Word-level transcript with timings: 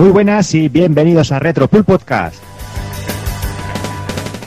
Muy 0.00 0.08
buenas 0.08 0.54
y 0.54 0.70
bienvenidos 0.70 1.30
a 1.30 1.38
Retro 1.38 1.68
Pool 1.68 1.84
Podcast. 1.84 2.42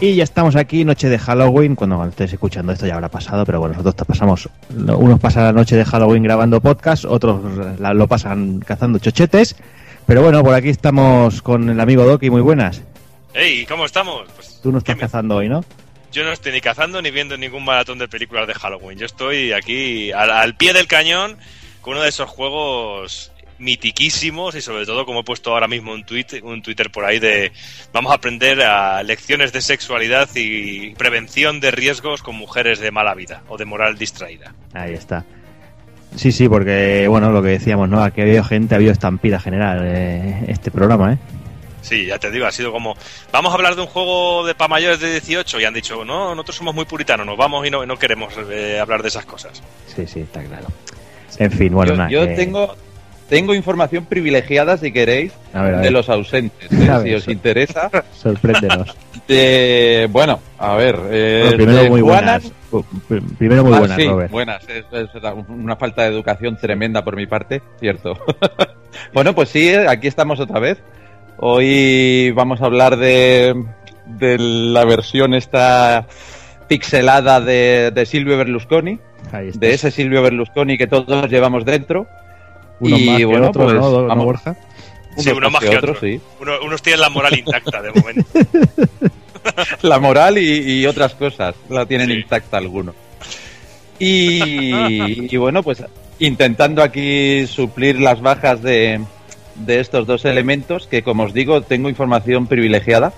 Y 0.02 0.16
ya 0.16 0.24
estamos 0.24 0.56
aquí, 0.56 0.84
noche 0.84 1.10
de 1.10 1.20
Halloween. 1.20 1.76
Cuando 1.76 2.04
estés 2.06 2.34
escuchando 2.34 2.74
esto 2.74 2.88
ya 2.88 2.96
habrá 2.96 3.08
pasado, 3.10 3.46
pero 3.46 3.60
bueno, 3.60 3.74
nosotros 3.74 3.96
te 3.96 4.04
pasamos. 4.06 4.50
Unos 4.72 5.20
pasan 5.20 5.44
la 5.44 5.52
noche 5.54 5.76
de 5.76 5.86
Halloween 5.86 6.24
grabando 6.24 6.60
podcast, 6.60 7.06
otros 7.06 7.40
lo 7.80 8.08
pasan 8.08 8.62
cazando 8.62 8.98
chochetes. 8.98 9.56
Pero 10.08 10.24
bueno, 10.24 10.44
por 10.44 10.56
aquí 10.56 10.70
estamos 10.70 11.44
con 11.44 11.70
el 11.70 11.80
amigo 11.80 12.04
Doki, 12.04 12.32
muy 12.32 12.42
buenas. 12.42 12.82
Hey, 13.36 13.68
¿cómo 13.70 13.86
estamos? 13.86 14.24
Pues, 14.36 14.60
Tú 14.64 14.72
no 14.72 14.80
estás 14.80 14.96
¿qué 14.96 15.02
me- 15.02 15.08
cazando 15.08 15.36
hoy, 15.36 15.50
¿no? 15.50 15.64
Yo 16.12 16.24
no 16.24 16.32
estoy 16.32 16.52
ni 16.52 16.62
cazando 16.62 17.00
ni 17.00 17.12
viendo 17.12 17.38
ningún 17.38 17.64
maratón 17.64 18.00
de 18.00 18.08
películas 18.08 18.48
de 18.48 18.56
Halloween. 18.56 18.98
Yo 18.98 19.06
estoy 19.06 19.52
aquí 19.54 20.12
al, 20.12 20.32
al 20.32 20.56
pie 20.56 20.74
del 20.74 20.88
cañón 20.88 21.38
con 21.82 21.94
uno 21.94 22.02
de 22.02 22.10
esos 22.10 22.28
juegos 22.30 23.32
mitiquísimos 23.64 24.56
y 24.56 24.62
sobre 24.62 24.86
todo 24.86 25.06
como 25.06 25.22
he 25.22 25.24
puesto 25.24 25.52
ahora 25.52 25.68
mismo 25.68 25.94
un 25.94 26.04
tweet, 26.06 26.28
un 26.44 26.62
Twitter 26.62 26.92
por 26.92 27.06
ahí 27.06 27.20
de 27.20 27.52
vamos 27.92 28.12
a 28.12 28.16
aprender 28.16 28.62
a 28.62 29.02
lecciones 29.04 29.52
de 29.54 29.62
sexualidad 29.62 30.30
y 30.36 30.92
prevención 30.96 31.60
de 31.60 31.72
riesgos 31.72 32.22
con 32.22 32.36
mujeres 32.36 32.80
de 32.80 32.92
mala 32.92 33.14
vida 33.16 33.42
o 33.48 33.58
de 33.58 33.66
moral 33.66 33.98
distraída. 33.98 34.54
Ahí 34.74 34.94
está. 34.94 35.26
Sí, 36.16 36.32
sí, 36.32 36.48
porque, 36.48 37.08
bueno, 37.08 37.32
lo 37.32 37.42
que 37.42 37.50
decíamos, 37.50 37.90
¿no? 37.90 38.04
Aquí 38.04 38.22
ha 38.22 38.26
habido 38.26 38.44
gente, 38.44 38.76
ha 38.76 38.78
habido 38.78 38.92
estampida 38.92 39.40
general 39.40 39.82
eh, 39.84 40.46
este 40.48 40.70
programa, 40.70 41.14
¿eh? 41.14 41.18
Sí, 41.82 42.06
ya 42.06 42.18
te 42.20 42.32
digo, 42.32 42.46
ha 42.46 42.52
sido 42.52 42.72
como 42.72 42.96
vamos 43.32 43.52
a 43.52 43.56
hablar 43.56 43.76
de 43.76 43.82
un 43.82 43.88
juego 43.88 44.46
de 44.46 44.56
pa 44.56 44.68
mayores 44.70 45.00
de 45.02 45.10
18 45.12 45.60
y 45.60 45.66
han 45.66 45.74
dicho, 45.74 46.06
no, 46.06 46.30
nosotros 46.36 46.56
somos 46.58 46.74
muy 46.76 46.86
puritanos, 46.86 47.26
nos 47.26 47.36
vamos 47.36 47.66
y 47.68 47.72
no, 47.72 47.86
no 47.86 47.98
queremos 47.98 48.34
eh, 48.50 48.80
hablar 48.80 49.02
de 49.02 49.08
esas 49.10 49.26
cosas. 49.26 49.62
Sí, 49.94 50.06
sí, 50.08 50.22
está 50.22 50.42
claro. 50.44 50.68
En 51.40 51.52
fin, 51.52 51.74
bueno, 51.74 51.92
yo 51.94 51.98
nada. 51.98 52.10
yo 52.10 52.28
que- 52.28 52.36
tengo, 52.36 52.76
tengo 53.34 53.56
información 53.56 54.06
privilegiada, 54.06 54.78
si 54.78 54.92
queréis, 54.92 55.34
A 55.54 55.64
ver, 55.64 55.76
a 55.76 55.80
de 55.80 55.92
los 55.92 56.10
ausentes, 56.10 56.72
¿eh? 56.72 57.00
Si 57.04 57.14
os 57.14 57.28
interesa. 57.28 57.90
sorpréndenos. 58.14 58.96
De, 59.28 60.08
bueno, 60.12 60.40
a 60.60 60.76
ver. 60.76 61.00
eh, 61.10 61.42
Bueno, 61.46 61.58
primero 61.58 61.90
muy 61.90 62.02
Juana- 62.02 62.40
buenas. 62.40 62.52
Uh, 62.72 62.84
pr- 63.10 63.38
Primero 63.38 63.64
muy 63.64 63.74
Ah, 63.74 63.80
buenas, 63.80 63.98
sí, 63.98 64.08
Robert. 64.08 64.32
buenas. 64.32 64.64
Es, 64.70 64.86
es 64.92 65.10
una 65.48 65.76
falta 65.76 66.04
de 66.04 66.10
educación 66.10 66.58
tremenda 66.58 67.04
por 67.04 67.16
mi 67.16 67.26
parte, 67.26 67.62
cierto. 67.80 68.14
bueno, 69.14 69.34
pues 69.34 69.50
sí, 69.50 69.70
eh, 69.70 69.86
aquí 69.88 70.08
estamos 70.08 70.40
otra 70.40 70.60
vez. 70.60 70.78
Hoy 71.38 72.32
vamos 72.36 72.62
a 72.62 72.66
hablar 72.66 72.98
de, 72.98 73.56
de 74.06 74.38
la 74.40 74.86
versión 74.86 75.34
esta 75.34 76.06
pixelada 76.68 77.42
de, 77.42 77.92
de 77.94 78.06
Silvio 78.06 78.38
Berlusconi, 78.38 79.00
de 79.56 79.74
ese 79.74 79.92
Silvio 79.92 80.22
Berlusconi 80.22 80.78
que 80.78 80.88
todos 80.88 81.30
llevamos 81.30 81.66
dentro. 81.66 82.08
Uno 82.84 82.98
y 82.98 83.06
más 83.06 83.18
que 83.18 83.26
bueno, 83.26 83.48
otro, 83.50 83.64
pues, 83.64 83.76
¿no, 83.76 83.92
¿no, 83.92 84.08
vamos. 84.08 84.26
Borja? 84.26 84.56
Sí, 85.18 85.30
uno 85.30 85.50
más 85.52 85.64
que 85.64 85.78
otro. 85.78 85.96
sí. 86.00 86.20
Uno- 86.42 86.54
unos 86.66 86.82
tienen 86.82 87.02
la 87.02 87.10
moral 87.10 87.38
intacta 87.38 87.82
de 87.82 87.92
momento. 87.92 88.26
La 89.82 90.00
moral 90.00 90.38
y, 90.38 90.80
y 90.80 90.86
otras 90.86 91.16
cosas 91.16 91.54
la 91.70 91.86
tienen 91.86 92.08
Sí. 92.08 92.14
intacta 92.14 92.58
algunos. 92.58 92.96
Y, 94.00 95.28
y 95.34 95.38
bueno, 95.38 95.62
pues 95.64 95.84
intentando 96.20 96.82
aquí 96.82 97.46
suplir 97.48 98.00
las 98.00 98.22
bajas 98.22 98.62
de, 98.62 99.02
de 99.56 99.80
estos 99.80 100.08
dos 100.08 100.24
elementos, 100.26 100.88
que 100.88 101.04
como 101.04 101.24
os 101.24 101.34
digo, 101.34 101.62
tengo 101.62 101.90
información 101.90 102.48
privilegiada. 102.48 103.14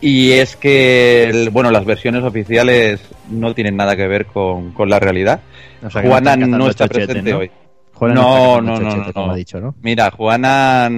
Y 0.00 0.32
es 0.32 0.56
que, 0.56 1.24
el- 1.24 1.50
bueno, 1.50 1.70
las 1.70 1.84
versiones 1.84 2.24
oficiales 2.24 3.00
no 3.28 3.54
tienen 3.54 3.76
nada 3.76 3.96
que 3.96 4.06
ver 4.08 4.24
con, 4.26 4.72
con 4.72 4.88
la 4.88 4.98
realidad. 4.98 5.40
O 5.84 5.90
sea, 5.90 6.00
Juana 6.02 6.36
no 6.36 6.68
está 6.70 6.86
presente 6.88 7.32
¿no? 7.32 7.38
hoy. 7.38 7.50
Juana 8.00 8.14
No, 8.14 8.60
no, 8.60 8.80
no, 8.80 8.96
no, 8.96 9.12
como 9.12 9.26
no. 9.26 9.32
ha 9.32 9.36
dicho, 9.36 9.60
¿no? 9.60 9.74
Mira, 9.82 10.10
Juana, 10.10 10.90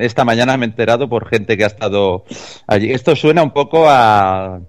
esta 0.00 0.24
mañana 0.24 0.56
me 0.56 0.66
he 0.66 0.68
enterado 0.68 1.08
por 1.08 1.28
gente 1.28 1.56
que 1.56 1.64
ha 1.64 1.68
estado 1.68 2.24
allí. 2.66 2.90
Esto 2.90 3.14
suena 3.16 3.42
un 3.42 3.52
poco 3.52 3.86
a 3.88 4.60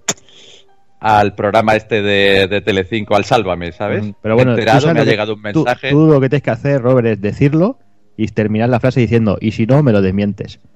al 1.01 1.33
programa 1.33 1.75
este 1.75 2.01
de, 2.01 2.47
de 2.47 2.61
Telecinco, 2.61 3.16
al 3.16 3.23
Sálvame, 3.25 3.72
¿sabes? 3.72 4.03
Pero 4.22 4.35
bueno, 4.35 4.51
me 4.51 4.57
he 4.57 4.61
enterado, 4.61 4.94
me 4.94 5.00
ha 5.00 5.05
llegado 5.05 5.33
un 5.33 5.41
Tú, 5.51 5.63
mensaje. 5.63 5.89
tú 5.91 6.07
lo 6.07 6.19
que 6.19 6.29
tienes 6.29 6.44
que 6.44 6.51
hacer, 6.51 6.81
Robert, 6.81 7.07
es 7.07 7.22
decirlo 7.22 7.79
y 8.17 8.27
terminar 8.27 8.67
la 8.69 8.81
frase 8.81 9.00
diciendo, 9.00 9.38
y 9.39 9.51
si 9.51 9.66
no, 9.66 9.81
me 9.81 9.91
lo 9.91 10.01
desmientes. 10.01 10.59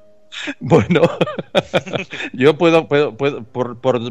Bueno, 0.59 1.01
yo 2.33 2.57
puedo, 2.57 2.87
puedo, 2.87 3.15
puedo 3.15 3.43
por, 3.43 3.79
por, 3.81 4.01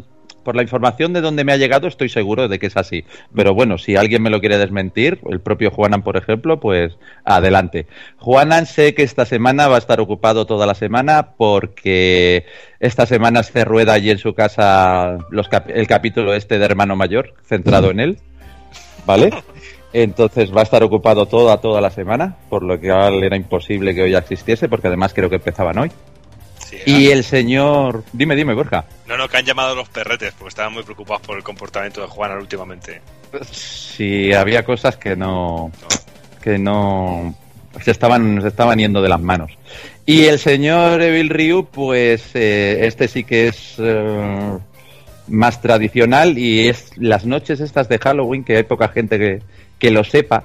por 0.42 0.56
la 0.56 0.62
información 0.62 1.12
de 1.12 1.20
donde 1.20 1.44
me 1.44 1.52
ha 1.52 1.56
llegado, 1.56 1.86
estoy 1.86 2.08
seguro 2.08 2.48
de 2.48 2.58
que 2.58 2.66
es 2.66 2.76
así. 2.76 3.04
Pero 3.34 3.54
bueno, 3.54 3.78
si 3.78 3.96
alguien 3.96 4.22
me 4.22 4.30
lo 4.30 4.40
quiere 4.40 4.58
desmentir, 4.58 5.20
el 5.30 5.40
propio 5.40 5.70
Juanan, 5.70 6.02
por 6.02 6.16
ejemplo, 6.16 6.60
pues 6.60 6.96
adelante. 7.24 7.86
Juanan 8.18 8.66
sé 8.66 8.94
que 8.94 9.02
esta 9.02 9.24
semana 9.24 9.68
va 9.68 9.76
a 9.76 9.78
estar 9.78 10.00
ocupado 10.00 10.46
toda 10.46 10.66
la 10.66 10.74
semana 10.74 11.32
porque 11.36 12.44
esta 12.80 13.06
semana 13.06 13.42
se 13.42 13.64
rueda 13.64 13.94
allí 13.94 14.10
en 14.10 14.18
su 14.18 14.34
casa 14.34 15.18
el 15.68 15.86
capítulo 15.86 16.34
este 16.34 16.58
de 16.58 16.64
Hermano 16.64 16.96
Mayor, 16.96 17.34
centrado 17.44 17.90
en 17.90 18.00
él. 18.00 18.18
¿Vale? 19.06 19.30
Entonces 19.92 20.54
va 20.54 20.60
a 20.60 20.64
estar 20.64 20.82
ocupado 20.82 21.26
toda, 21.26 21.60
toda 21.60 21.80
la 21.80 21.90
semana, 21.90 22.36
por 22.48 22.62
lo 22.62 22.80
que 22.80 22.88
era 22.88 23.36
imposible 23.36 23.94
que 23.94 24.02
hoy 24.02 24.14
existiese, 24.14 24.68
porque 24.68 24.88
además 24.88 25.12
creo 25.12 25.28
que 25.28 25.36
empezaban 25.36 25.78
hoy. 25.78 25.90
Sí, 26.84 26.90
Y 26.90 27.06
el 27.10 27.24
señor. 27.24 28.04
Dime, 28.12 28.34
dime, 28.36 28.54
Borja. 28.54 28.84
No, 29.06 29.16
no, 29.16 29.28
que 29.28 29.36
han 29.36 29.44
llamado 29.44 29.74
los 29.74 29.88
perretes 29.88 30.32
porque 30.32 30.48
estaban 30.48 30.72
muy 30.72 30.82
preocupados 30.82 31.22
por 31.22 31.36
el 31.36 31.42
comportamiento 31.42 32.00
de 32.00 32.06
Juana 32.06 32.36
últimamente. 32.36 33.00
Si 33.50 34.32
había 34.32 34.64
cosas 34.64 34.96
que 34.96 35.16
no. 35.16 35.70
que 36.42 36.58
no. 36.58 37.34
se 37.80 37.90
estaban, 37.90 38.40
se 38.40 38.48
estaban 38.48 38.78
yendo 38.78 39.02
de 39.02 39.08
las 39.08 39.20
manos. 39.20 39.52
Y 40.06 40.24
el 40.24 40.38
señor 40.38 41.00
Evil 41.02 41.28
Ryu, 41.28 41.66
pues 41.66 42.30
eh, 42.34 42.86
este 42.86 43.08
sí 43.08 43.24
que 43.24 43.48
es. 43.48 43.74
eh, 43.78 44.58
más 45.28 45.60
tradicional 45.60 46.38
y 46.38 46.68
es 46.68 46.96
las 46.96 47.24
noches 47.24 47.60
estas 47.60 47.88
de 47.88 47.98
Halloween, 47.98 48.44
que 48.44 48.56
hay 48.56 48.62
poca 48.64 48.88
gente 48.88 49.18
que, 49.18 49.42
que 49.78 49.90
lo 49.90 50.04
sepa. 50.04 50.44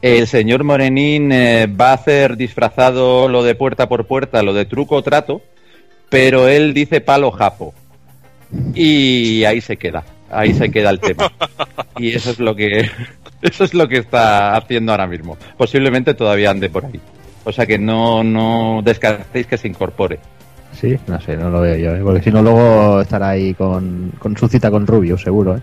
El 0.00 0.26
señor 0.26 0.64
Morenín 0.64 1.30
eh, 1.30 1.66
va 1.66 1.90
a 1.90 1.94
hacer 1.94 2.36
disfrazado 2.36 3.28
lo 3.28 3.44
de 3.44 3.54
puerta 3.54 3.88
por 3.88 4.06
puerta, 4.06 4.42
lo 4.42 4.52
de 4.52 4.64
truco 4.64 4.96
o 4.96 5.02
trato, 5.02 5.42
pero 6.12 6.46
él 6.46 6.74
dice 6.74 7.00
palo 7.00 7.30
japo. 7.30 7.72
Y 8.74 9.44
ahí 9.44 9.62
se 9.62 9.78
queda, 9.78 10.04
ahí 10.30 10.52
se 10.52 10.70
queda 10.70 10.90
el 10.90 11.00
tema. 11.00 11.32
Y 11.96 12.10
eso 12.10 12.30
es 12.30 12.38
lo 12.38 12.54
que 12.54 12.90
eso 13.42 13.64
es 13.64 13.72
lo 13.72 13.88
que 13.88 13.96
está 13.96 14.54
haciendo 14.54 14.92
ahora 14.92 15.06
mismo. 15.06 15.38
Posiblemente 15.56 16.12
todavía 16.12 16.50
ande 16.50 16.68
por 16.68 16.84
ahí. 16.84 17.00
O 17.44 17.50
sea 17.50 17.64
que 17.64 17.78
no, 17.78 18.22
no 18.22 18.82
descartéis 18.84 19.46
que 19.46 19.56
se 19.56 19.68
incorpore. 19.68 20.18
Sí, 20.78 20.96
no 21.06 21.18
sé, 21.18 21.36
no 21.36 21.48
lo 21.48 21.62
veo 21.62 21.76
yo, 21.76 21.96
¿eh? 21.96 22.00
porque 22.02 22.22
si 22.22 22.30
no 22.30 22.42
luego 22.42 23.00
estará 23.00 23.30
ahí 23.30 23.54
con, 23.54 24.12
con 24.18 24.36
su 24.36 24.48
cita 24.48 24.70
con 24.70 24.86
Rubio, 24.86 25.16
seguro. 25.16 25.56
¿eh? 25.56 25.62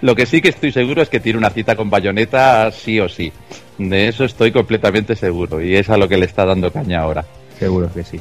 Lo 0.00 0.14
que 0.14 0.24
sí 0.24 0.40
que 0.40 0.48
estoy 0.48 0.72
seguro 0.72 1.02
es 1.02 1.10
que 1.10 1.20
tiene 1.20 1.38
una 1.38 1.50
cita 1.50 1.76
con 1.76 1.90
Bayonetta 1.90 2.70
sí 2.72 3.00
o 3.00 3.08
sí. 3.08 3.30
De 3.76 4.08
eso 4.08 4.24
estoy 4.24 4.50
completamente 4.50 5.14
seguro. 5.14 5.60
Y 5.60 5.76
es 5.76 5.90
a 5.90 5.98
lo 5.98 6.08
que 6.08 6.16
le 6.16 6.24
está 6.24 6.46
dando 6.46 6.72
caña 6.72 7.00
ahora. 7.00 7.24
Seguro 7.58 7.90
que 7.92 8.02
sí. 8.02 8.20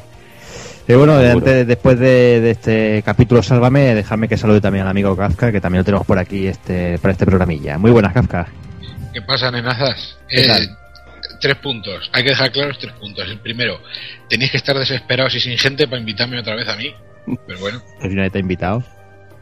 Y 0.88 0.94
bueno, 0.94 1.13
antes- 1.16 1.66
después 1.68 2.00
de, 2.00 2.40
de 2.41 2.51
este 2.51 3.01
capítulo 3.03 3.41
Sálvame, 3.41 3.96
déjame 3.96 4.28
que 4.28 4.38
salude 4.38 4.62
también 4.62 4.84
al 4.84 4.91
amigo 4.91 5.16
Kafka, 5.18 5.51
que 5.51 5.59
también 5.59 5.79
lo 5.79 5.85
tenemos 5.85 6.06
por 6.06 6.19
aquí 6.19 6.46
este 6.47 7.00
para 7.00 7.12
este 7.13 7.25
programilla. 7.25 7.78
Muy 7.79 7.91
buenas, 7.91 8.13
Kafka. 8.13 8.47
¿Qué 9.13 9.22
pasa, 9.22 9.50
nenazas? 9.50 10.18
¿Qué 10.29 10.41
Eh, 10.44 10.47
tal? 10.47 10.78
tres 11.41 11.56
puntos. 11.56 12.09
Hay 12.13 12.23
que 12.23 12.29
dejar 12.29 12.51
claros 12.51 12.78
tres 12.79 12.94
puntos. 12.94 13.28
El 13.28 13.40
primero, 13.40 13.79
tenéis 14.29 14.51
que 14.51 14.58
estar 14.58 14.78
desesperados 14.78 15.34
y 15.35 15.40
sin 15.40 15.58
gente 15.58 15.87
para 15.87 15.99
invitarme 15.99 16.40
otra 16.40 16.55
vez 16.55 16.67
a 16.67 16.76
mí. 16.76 16.93
Pero 17.47 17.59
bueno, 17.59 17.81
Que 18.02 18.09
si 18.09 18.16
nadie 18.16 18.29
te 18.29 18.38
ha 18.38 18.41
invitado. 18.41 18.84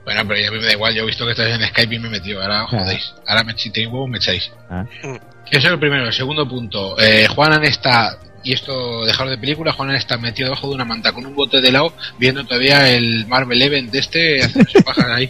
bueno, 0.05 0.21
pero 0.25 0.39
ya 0.39 0.47
a 0.47 0.51
mí 0.51 0.57
me 0.59 0.65
da 0.65 0.71
igual. 0.73 0.93
Yo 0.95 1.03
he 1.03 1.05
visto 1.05 1.25
que 1.25 1.31
estáis 1.31 1.55
en 1.55 1.67
Skype 1.67 1.95
y 1.95 1.99
me 1.99 2.07
he 2.07 2.11
metido. 2.11 2.41
Ahora 2.41 2.63
os 2.65 2.69
jodéis. 2.71 3.13
Ahora 3.27 3.43
me, 3.43 3.57
si 3.57 3.69
tenéis 3.69 3.91
huevos, 3.91 4.09
me 4.09 4.17
echáis. 4.17 4.49
Ah. 4.69 4.85
Eso 5.03 5.67
es 5.67 5.73
el 5.73 5.79
primero. 5.79 6.05
El 6.07 6.13
segundo 6.13 6.47
punto, 6.47 6.97
eh, 6.99 7.27
Juanan 7.27 7.63
está, 7.65 8.17
y 8.43 8.53
esto 8.53 9.05
dejaros 9.05 9.31
de 9.31 9.37
película, 9.37 9.71
Juanan 9.71 9.95
está 9.95 10.17
metido 10.17 10.49
debajo 10.49 10.67
de 10.69 10.75
una 10.75 10.85
manta 10.85 11.11
con 11.13 11.25
un 11.25 11.33
bote 11.35 11.61
de 11.61 11.69
helado, 11.69 11.93
viendo 12.19 12.43
todavía 12.45 12.89
el 12.89 13.25
Marvel 13.27 13.61
Event 13.61 13.91
de 13.91 13.99
este, 13.99 14.43
haciéndose 14.43 14.81
pajas 14.83 15.05
ahí. 15.05 15.29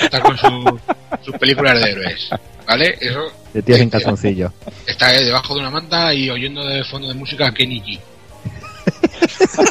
Está 0.00 0.20
con 0.20 0.36
su- 0.36 0.80
sus 1.22 1.34
películas 1.36 1.82
de 1.82 1.90
héroes. 1.90 2.28
¿Vale? 2.66 2.96
Eso 3.00 3.32
De 3.52 3.80
en 3.80 3.90
calzoncillo. 3.90 4.52
está 4.86 5.14
eh, 5.14 5.24
debajo 5.24 5.54
de 5.54 5.60
una 5.60 5.70
manta 5.70 6.12
y 6.14 6.30
oyendo 6.30 6.64
de 6.64 6.84
fondo 6.84 7.08
de 7.08 7.14
música 7.14 7.48
a 7.48 7.54
Kenny 7.54 7.80
G. 7.80 8.00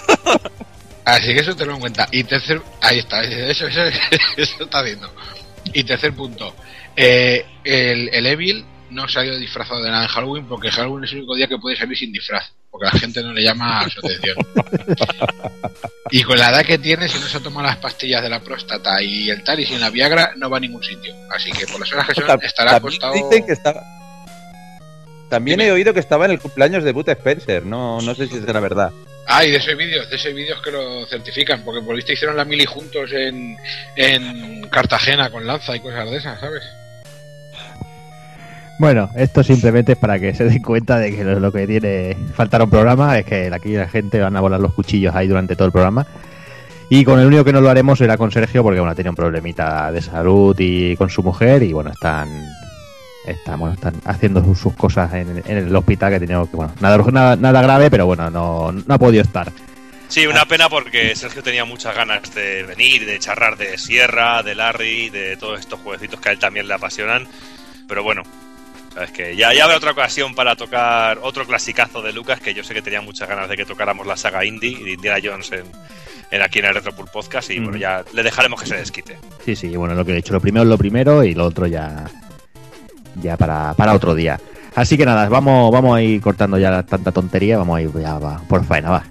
Así 1.05 1.33
que 1.33 1.39
eso 1.39 1.55
tenlo 1.55 1.73
en 1.75 1.79
cuenta. 1.79 2.07
Y 2.11 2.23
tercer, 2.23 2.61
ahí 2.81 2.99
está, 2.99 3.23
eso, 3.23 3.67
eso, 3.67 3.81
eso 4.37 4.63
está 4.63 4.79
haciendo. 4.79 5.11
Y 5.73 5.83
tercer 5.83 6.13
punto, 6.13 6.53
eh, 6.95 7.45
el, 7.63 8.09
el 8.13 8.25
Evil 8.27 8.65
no 8.91 9.07
se 9.07 9.19
ha 9.19 9.25
ido 9.25 9.37
disfrazado 9.37 9.81
de 9.83 9.89
nada 9.89 10.03
en 10.03 10.09
Halloween 10.09 10.45
porque 10.45 10.71
Halloween 10.71 11.03
es 11.03 11.11
el 11.11 11.19
único 11.19 11.35
día 11.35 11.47
que 11.47 11.57
puede 11.57 11.75
salir 11.75 11.97
sin 11.97 12.11
disfraz, 12.11 12.51
porque 12.69 12.85
la 12.85 12.99
gente 12.99 13.23
no 13.23 13.33
le 13.33 13.43
llama 13.43 13.81
a 13.81 13.89
su 13.89 13.99
atención. 13.99 14.37
Y 16.11 16.23
con 16.23 16.39
la 16.39 16.49
edad 16.49 16.65
que 16.65 16.77
tiene, 16.77 17.07
si 17.07 17.19
no 17.19 17.27
se 17.27 17.39
toma 17.39 17.61
las 17.61 17.77
pastillas 17.77 18.23
de 18.23 18.29
la 18.29 18.39
próstata 18.39 19.01
y 19.01 19.29
el 19.29 19.43
tal 19.43 19.59
y 19.59 19.65
sin 19.65 19.79
la 19.79 19.89
Viagra, 19.89 20.33
no 20.37 20.49
va 20.49 20.57
a 20.57 20.59
ningún 20.59 20.83
sitio. 20.83 21.13
Así 21.29 21.51
que 21.51 21.67
por 21.67 21.79
las 21.79 21.91
horas 21.93 22.07
que 22.07 22.15
son, 22.15 22.39
estará 22.41 22.75
acostado. 22.77 23.13
dicen 23.13 23.45
que 23.45 23.55
También 25.29 25.61
he 25.61 25.71
oído 25.71 25.93
que 25.93 25.99
estaba 25.99 26.25
en 26.25 26.31
el 26.31 26.39
cumpleaños 26.39 26.83
de 26.83 26.93
Bud 26.93 27.09
Spencer, 27.09 27.65
no, 27.65 28.01
no 28.01 28.15
sé 28.15 28.27
si 28.27 28.39
será 28.39 28.59
verdad. 28.59 28.91
Ah, 29.27 29.45
y 29.45 29.51
de 29.51 29.57
esos 29.57 29.77
vídeos, 29.77 30.09
de 30.09 30.15
esos 30.15 30.33
vídeos 30.33 30.59
que 30.63 30.71
lo 30.71 31.05
certifican, 31.05 31.63
porque 31.63 31.85
por 31.85 31.95
viste 31.95 32.13
hicieron 32.13 32.35
la 32.35 32.45
mili 32.45 32.65
juntos 32.65 33.11
en, 33.13 33.55
en 33.95 34.67
Cartagena 34.69 35.29
con 35.29 35.45
lanza 35.45 35.75
y 35.75 35.79
cosas 35.79 36.09
de 36.09 36.17
esas, 36.17 36.39
¿sabes? 36.39 36.63
Bueno, 38.79 39.09
esto 39.15 39.43
simplemente 39.43 39.91
es 39.91 39.97
para 39.97 40.17
que 40.19 40.33
se 40.33 40.45
den 40.45 40.63
cuenta 40.63 40.97
de 40.97 41.13
que 41.13 41.23
lo, 41.23 41.39
lo 41.39 41.51
que 41.51 41.67
tiene 41.67 42.15
faltar 42.33 42.61
un 42.63 42.69
programa 42.69 43.19
es 43.19 43.25
que 43.25 43.51
aquí 43.53 43.73
la 43.73 43.89
gente 43.89 44.19
van 44.21 44.37
a 44.37 44.41
volar 44.41 44.61
los 44.61 44.73
cuchillos 44.73 45.13
ahí 45.13 45.27
durante 45.27 45.55
todo 45.55 45.65
el 45.65 45.73
programa. 45.73 46.07
Y 46.89 47.03
con 47.03 47.19
el 47.19 47.27
único 47.27 47.43
que 47.43 47.51
no 47.51 47.59
lo 47.59 47.69
haremos 47.69 47.99
será 47.99 48.17
con 48.17 48.31
Sergio 48.31 48.63
porque 48.63 48.79
bueno, 48.79 48.95
tiene 48.95 49.09
un 49.09 49.17
problemita 49.17 49.91
de 49.91 50.01
salud 50.01 50.55
y 50.57 50.95
con 50.95 51.09
su 51.09 51.21
mujer 51.21 51.61
y 51.61 51.73
bueno, 51.73 51.91
están 51.91 52.29
bueno, 53.57 53.73
están 53.73 53.95
haciendo 54.05 54.43
sus, 54.55 54.73
cosas 54.73 55.13
en, 55.13 55.43
en 55.45 55.57
el 55.57 55.75
hospital 55.75 56.13
que 56.13 56.19
tenido 56.21 56.49
que 56.49 56.55
bueno, 56.55 56.73
nada, 56.79 56.97
nada, 57.11 57.35
nada 57.35 57.61
grave, 57.61 57.91
pero 57.91 58.05
bueno, 58.05 58.29
no, 58.29 58.71
no 58.71 58.93
ha 58.93 58.97
podido 58.97 59.21
estar. 59.23 59.51
Sí, 60.07 60.25
una 60.25 60.45
pena 60.45 60.69
porque 60.69 61.15
Sergio 61.15 61.43
tenía 61.43 61.65
muchas 61.65 61.95
ganas 61.95 62.33
de 62.33 62.63
venir, 62.63 63.05
de 63.05 63.19
charlar 63.19 63.57
de 63.57 63.77
Sierra, 63.77 64.41
de 64.41 64.55
Larry, 64.55 65.09
de 65.09 65.37
todos 65.37 65.59
estos 65.59 65.79
jueguecitos 65.81 66.19
que 66.19 66.29
a 66.29 66.31
él 66.31 66.39
también 66.39 66.67
le 66.67 66.73
apasionan. 66.73 67.27
Pero 67.87 68.01
bueno, 68.03 68.23
sabes 68.99 69.11
que 69.11 69.35
ya, 69.35 69.53
ya 69.53 69.63
habrá 69.63 69.77
otra 69.77 69.91
ocasión 69.91 70.35
para 70.35 70.57
tocar 70.57 71.19
otro 71.21 71.45
clasicazo 71.45 72.01
de 72.01 72.11
Lucas, 72.11 72.41
que 72.41 72.53
yo 72.53 72.65
sé 72.65 72.73
que 72.73 72.81
tenía 72.81 72.99
muchas 72.99 73.29
ganas 73.29 73.47
de 73.47 73.55
que 73.55 73.65
tocáramos 73.65 74.05
la 74.05 74.17
saga 74.17 74.43
indie 74.43 74.71
y 74.71 74.83
de 74.83 74.91
Indiana 74.91 75.19
Jones 75.23 75.51
en, 75.53 75.63
en 76.31 76.41
aquí 76.41 76.59
en 76.59 76.65
el 76.65 76.73
Retropool 76.75 77.07
Podcast. 77.11 77.49
Y 77.49 77.59
bueno, 77.59 77.77
ya 77.77 78.03
le 78.13 78.23
dejaremos 78.23 78.61
que 78.61 78.67
se 78.67 78.75
desquite. 78.75 79.17
Sí, 79.45 79.55
sí, 79.55 79.73
bueno, 79.77 79.95
lo 79.95 80.03
que 80.03 80.11
he 80.11 80.15
dicho, 80.15 80.33
lo 80.33 80.41
primero 80.41 80.63
es 80.63 80.69
lo 80.69 80.77
primero 80.77 81.23
y 81.23 81.33
lo 81.33 81.45
otro 81.45 81.65
ya 81.65 82.05
ya 83.21 83.37
para, 83.37 83.73
para 83.73 83.93
otro 83.93 84.13
día. 84.13 84.37
Así 84.75 84.97
que 84.97 85.05
nada, 85.05 85.29
vamos, 85.29 85.71
vamos 85.71 85.97
a 85.97 86.01
ir 86.01 86.19
cortando 86.19 86.57
ya 86.57 86.83
tanta 86.83 87.13
tontería, 87.13 87.57
vamos 87.57 87.77
a 87.77 87.81
ir 87.81 87.91
ya 88.01 88.19
va, 88.19 88.41
por 88.49 88.65
faena, 88.65 88.89
va. 88.89 89.03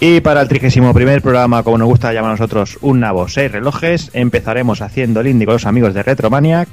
Y 0.00 0.20
para 0.20 0.42
el 0.42 0.48
31 0.48 0.94
primer 0.94 1.22
programa, 1.22 1.64
como 1.64 1.76
nos 1.76 1.88
gusta 1.88 2.12
llamar 2.12 2.30
a 2.30 2.34
nosotros, 2.34 2.78
un 2.82 3.00
nabo, 3.00 3.26
seis 3.26 3.50
relojes, 3.50 4.10
empezaremos 4.12 4.80
haciendo 4.80 5.20
el 5.20 5.26
indie 5.26 5.44
con 5.44 5.54
los 5.54 5.66
amigos 5.66 5.92
de 5.92 6.04
Retromaniac, 6.04 6.68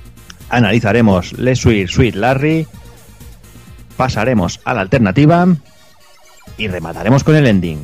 analizaremos 0.49 1.33
Les 1.33 1.59
Sweet 1.59 1.87
Sweet 1.87 2.15
Larry, 2.15 2.67
pasaremos 3.97 4.61
a 4.63 4.75
la 4.75 4.81
alternativa 4.81 5.47
y 6.57 6.67
remataremos 6.67 7.23
con 7.23 7.35
el 7.35 7.47
ending. 7.47 7.83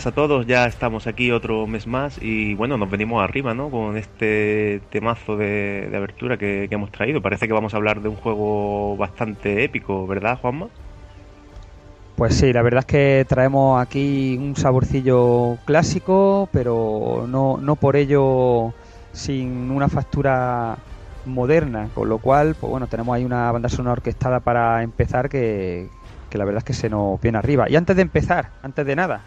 Buenas 0.00 0.06
a 0.06 0.14
todos, 0.14 0.46
ya 0.46 0.66
estamos 0.66 1.06
aquí 1.06 1.30
otro 1.30 1.66
mes 1.66 1.86
más 1.86 2.16
y 2.22 2.54
bueno, 2.54 2.78
nos 2.78 2.90
venimos 2.90 3.22
arriba, 3.22 3.52
¿no? 3.52 3.68
Con 3.68 3.98
este 3.98 4.80
temazo 4.88 5.36
de, 5.36 5.88
de 5.90 5.96
abertura 5.96 6.38
que, 6.38 6.68
hemos 6.70 6.90
traído. 6.90 7.20
Parece 7.20 7.46
que 7.46 7.52
vamos 7.52 7.74
a 7.74 7.76
hablar 7.76 8.00
de 8.00 8.08
un 8.08 8.16
juego 8.16 8.96
bastante 8.96 9.62
épico, 9.62 10.06
¿verdad, 10.06 10.38
Juanma? 10.40 10.68
Pues 12.16 12.34
sí, 12.34 12.50
la 12.50 12.62
verdad 12.62 12.78
es 12.78 12.86
que 12.86 13.26
traemos 13.28 13.78
aquí 13.78 14.38
un 14.40 14.56
saborcillo 14.56 15.58
clásico, 15.66 16.48
pero 16.50 17.26
no, 17.28 17.58
no 17.58 17.76
por 17.76 17.96
ello 17.96 18.72
sin 19.12 19.70
una 19.70 19.90
factura 19.90 20.78
moderna, 21.26 21.90
con 21.94 22.08
lo 22.08 22.16
cual, 22.16 22.56
pues 22.58 22.70
bueno, 22.70 22.86
tenemos 22.86 23.14
ahí 23.14 23.26
una 23.26 23.52
banda 23.52 23.68
sonora 23.68 23.92
orquestada 23.92 24.40
para 24.40 24.82
empezar 24.82 25.28
que, 25.28 25.88
que 26.30 26.38
la 26.38 26.46
verdad 26.46 26.58
es 26.60 26.64
que 26.64 26.72
se 26.72 26.88
nos 26.88 27.20
viene 27.20 27.36
arriba. 27.36 27.68
Y 27.68 27.76
antes 27.76 27.96
de 27.96 28.02
empezar, 28.02 28.52
antes 28.62 28.86
de 28.86 28.96
nada, 28.96 29.20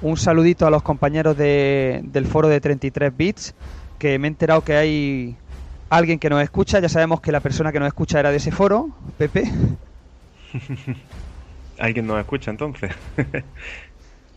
un 0.00 0.16
saludito 0.16 0.66
a 0.66 0.70
los 0.70 0.82
compañeros 0.82 1.36
de- 1.36 2.00
del 2.04 2.26
foro 2.26 2.48
de 2.48 2.60
33 2.60 3.16
bits, 3.16 3.54
que 3.98 4.18
me 4.18 4.26
he 4.28 4.30
enterado 4.30 4.62
que 4.64 4.74
hay 4.76 5.38
alguien 5.90 6.18
que 6.18 6.30
nos 6.30 6.42
escucha, 6.42 6.80
ya 6.80 6.88
sabemos 6.88 7.20
que 7.20 7.32
la 7.32 7.40
persona 7.40 7.72
que 7.72 7.78
nos 7.80 7.88
escucha 7.88 8.20
era 8.20 8.30
de 8.30 8.38
ese 8.38 8.50
foro, 8.52 8.88
Pepe. 9.16 9.44
¿Alguien 11.78 12.06
nos 12.06 12.18
escucha 12.20 12.50
entonces? 12.50 12.90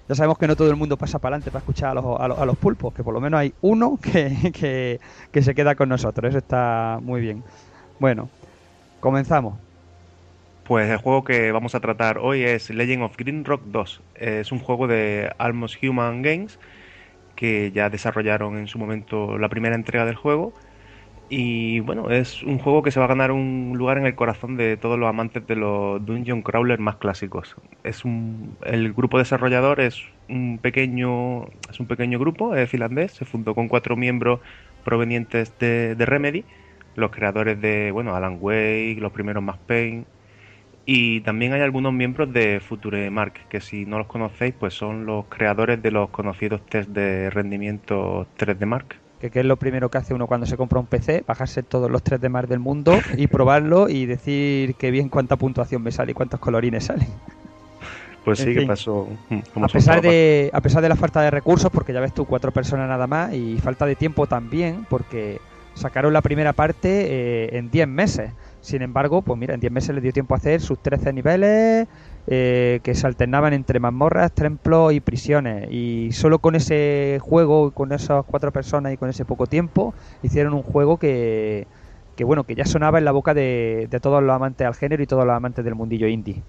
Ya 0.07 0.13
sabemos 0.13 0.38
que 0.38 0.47
no 0.47 0.55
todo 0.55 0.69
el 0.69 0.75
mundo 0.75 1.00
pasa 1.00 1.17
para 1.17 1.33
adelante 1.35 1.51
para 1.51 1.62
escuchar 1.62 1.89
a 1.89 1.93
los, 1.95 2.19
a 2.19 2.27
los- 2.27 2.38
a 2.39 2.45
los 2.45 2.57
pulpos, 2.57 2.93
que 2.93 3.03
por 3.03 3.12
lo 3.12 3.19
menos 3.21 3.39
hay 3.39 3.55
uno 3.62 3.97
que, 4.01 4.51
que- 4.53 5.00
que 5.31 5.41
se 5.41 5.55
queda 5.55 5.75
con 5.75 5.89
nosotros. 5.89 6.29
Eso 6.29 6.38
está 6.38 7.00
muy 7.01 7.21
bien. 7.21 7.43
Bueno, 8.00 8.29
comenzamos. 9.00 9.59
Pues 10.65 10.89
el 10.89 10.98
juego 10.98 11.24
que 11.24 11.51
vamos 11.51 11.75
a 11.75 11.79
tratar 11.79 12.17
hoy 12.17 12.41
es 12.41 12.72
Legend 12.72 13.03
of 13.03 13.15
Green 13.17 13.45
Rock 13.45 13.62
2. 13.65 14.01
Es 14.15 14.51
un 14.51 14.57
juego 14.57 14.88
de 14.88 15.31
Almost 15.38 15.84
Human 15.84 16.24
Games 16.24 16.60
que 17.36 17.72
ya 17.72 17.91
desarrollaron 17.91 18.57
en 18.57 18.67
su 18.67 18.79
momento 18.79 19.38
la 19.38 19.48
primera 19.48 19.75
entrega 19.75 20.05
del 20.05 20.15
juego. 20.15 20.53
Y 21.29 21.81
bueno, 21.81 22.10
es 22.10 22.41
un 22.41 22.57
juego 22.57 22.81
que 22.81 22.89
se 22.89 23.00
va 23.00 23.05
a 23.05 23.10
ganar 23.10 23.31
un 23.31 23.74
lugar 23.75 24.00
en 24.00 24.07
el 24.07 24.15
corazón 24.15 24.57
de 24.57 24.75
todos 24.75 24.98
los 24.98 25.07
amantes 25.07 25.45
de 25.45 25.55
los 25.55 26.03
dungeon 26.03 26.41
crawler 26.41 26.79
más 26.79 26.95
clásicos. 26.95 27.55
Es 27.84 28.03
un, 28.03 28.57
el 28.63 28.91
grupo 28.91 29.19
desarrollador 29.19 29.79
es 29.81 30.01
un 30.29 30.57
pequeño, 30.60 31.45
es 31.69 31.79
un 31.79 31.86
pequeño 31.86 32.17
grupo 32.17 32.55
es 32.55 32.67
finlandés, 32.72 33.12
se 33.12 33.25
fundó 33.25 33.53
con 33.53 33.67
cuatro 33.67 33.95
miembros 33.95 34.39
provenientes 34.84 35.53
de, 35.60 35.95
Remedy, 36.00 36.43
los 36.95 37.12
creadores 37.12 37.62
de 37.62 37.91
bueno 37.91 38.15
Alan 38.15 38.39
Wake, 38.41 38.98
los 39.00 39.12
primeros 39.12 39.43
Max 39.43 39.60
Payne, 39.67 40.05
y 40.86 41.22
también 41.22 41.54
hay 41.54 41.62
algunos 41.62 41.94
miembros 41.94 42.32
de 42.32 42.60
Future 42.60 43.10
Mark, 43.10 43.34
que 43.50 43.60
si 43.60 43.86
no 43.86 43.98
los 43.98 44.08
conocéis, 44.08 44.54
pues 44.60 44.74
son 44.74 45.06
los 45.06 45.25
creadores 45.25 45.82
de 45.82 45.92
los 45.92 46.10
conocidos 46.10 46.65
test 46.68 46.89
de 46.89 47.30
rendimiento 47.30 48.27
3D 48.38 48.65
Mark. 48.65 48.96
Que, 49.20 49.32
que 49.32 49.39
es 49.39 49.46
lo 49.46 49.58
primero 49.58 49.89
que 49.89 49.98
hace 49.98 50.13
uno 50.13 50.27
cuando 50.27 50.46
se 50.46 50.58
compra 50.58 50.80
un 50.80 50.86
PC, 50.86 51.24
bajarse 51.25 51.63
todos 51.63 51.89
los 51.89 52.04
3 52.04 52.22
de 52.22 52.30
mar 52.30 52.48
del 52.48 52.60
mundo 52.60 53.00
y 53.18 53.27
probarlo 53.27 53.89
y 53.89 54.06
decir 54.06 54.75
que 54.75 54.92
bien 54.92 55.10
cuánta 55.10 55.38
puntuación 55.38 55.82
me 55.82 55.92
sale 55.92 56.12
y 56.12 56.13
cuántos 56.13 56.39
colorines 56.39 56.86
salen. 56.86 57.08
Pues 58.25 58.39
En 58.39 58.48
sí, 58.48 58.56
que 58.56 58.65
pasó. 58.65 59.08
A 59.62 59.68
pesar, 59.68 60.01
de, 60.01 60.50
a 60.51 60.60
pesar 60.60 60.82
de 60.82 60.89
la 60.89 60.96
falta 60.96 61.22
de 61.22 61.30
recursos, 61.30 61.70
porque 61.72 61.94
ya 61.94 62.00
ves 62.00 62.12
tú, 62.12 62.25
cuatro 62.25 62.51
personas 62.51 62.89
nada 62.89 63.06
más, 63.06 63.32
y 63.34 63.60
falta 63.60 63.86
de 63.86 63.96
tiempo 63.96 64.25
también, 64.25 64.86
porque 64.89 65.39
sacaron 65.75 66.12
la 66.12 66.24
primera 66.24 66.51
parte 66.51 66.89
eh, 66.89 67.58
en 67.58 67.70
10 67.70 67.88
meses. 67.88 68.32
Sin 68.65 68.81
embargo, 68.81 69.22
pues 69.22 69.38
mira, 69.38 69.53
en 69.53 69.60
10 69.60 69.72
meses 69.72 69.93
le 69.93 70.01
dio 70.01 70.12
tiempo 70.12 70.34
a 70.34 70.38
hacer 70.38 70.60
sus 70.60 70.81
13 70.81 71.13
niveles 71.13 71.88
eh, 72.25 72.79
que 72.84 72.95
se 72.95 73.05
alternaban 73.05 73.53
entre 73.53 73.79
mazmorras, 73.79 74.34
templos 74.34 74.91
y 74.93 75.01
prisiones. 75.01 75.67
Y 75.69 76.12
solo 76.13 76.39
con 76.39 76.55
ese 76.55 77.19
juego, 77.22 77.72
con 77.74 77.91
esas 77.91 78.24
cuatro 78.25 78.51
personas 78.51 78.91
y 78.93 78.98
con 78.98 79.10
ese 79.10 79.25
poco 79.25 79.45
tiempo, 79.48 79.95
hicieron 80.24 80.53
un 80.55 80.63
juego 80.63 80.98
que, 80.98 81.67
que 82.15 82.24
bueno, 82.24 82.43
que 82.45 82.55
ya 82.55 82.65
sonaba 82.65 82.98
en 82.98 83.05
la 83.05 83.12
boca 83.12 83.34
de, 83.36 83.88
de 83.89 84.00
todos 84.00 84.24
los 84.24 84.36
amantes 84.36 84.65
al 84.65 84.75
género 84.75 85.03
y 85.03 85.07
todos 85.07 85.25
los 85.25 85.36
amantes 85.36 85.63
del 85.63 85.75
mundillo 85.75 86.07
indie. 86.07 86.43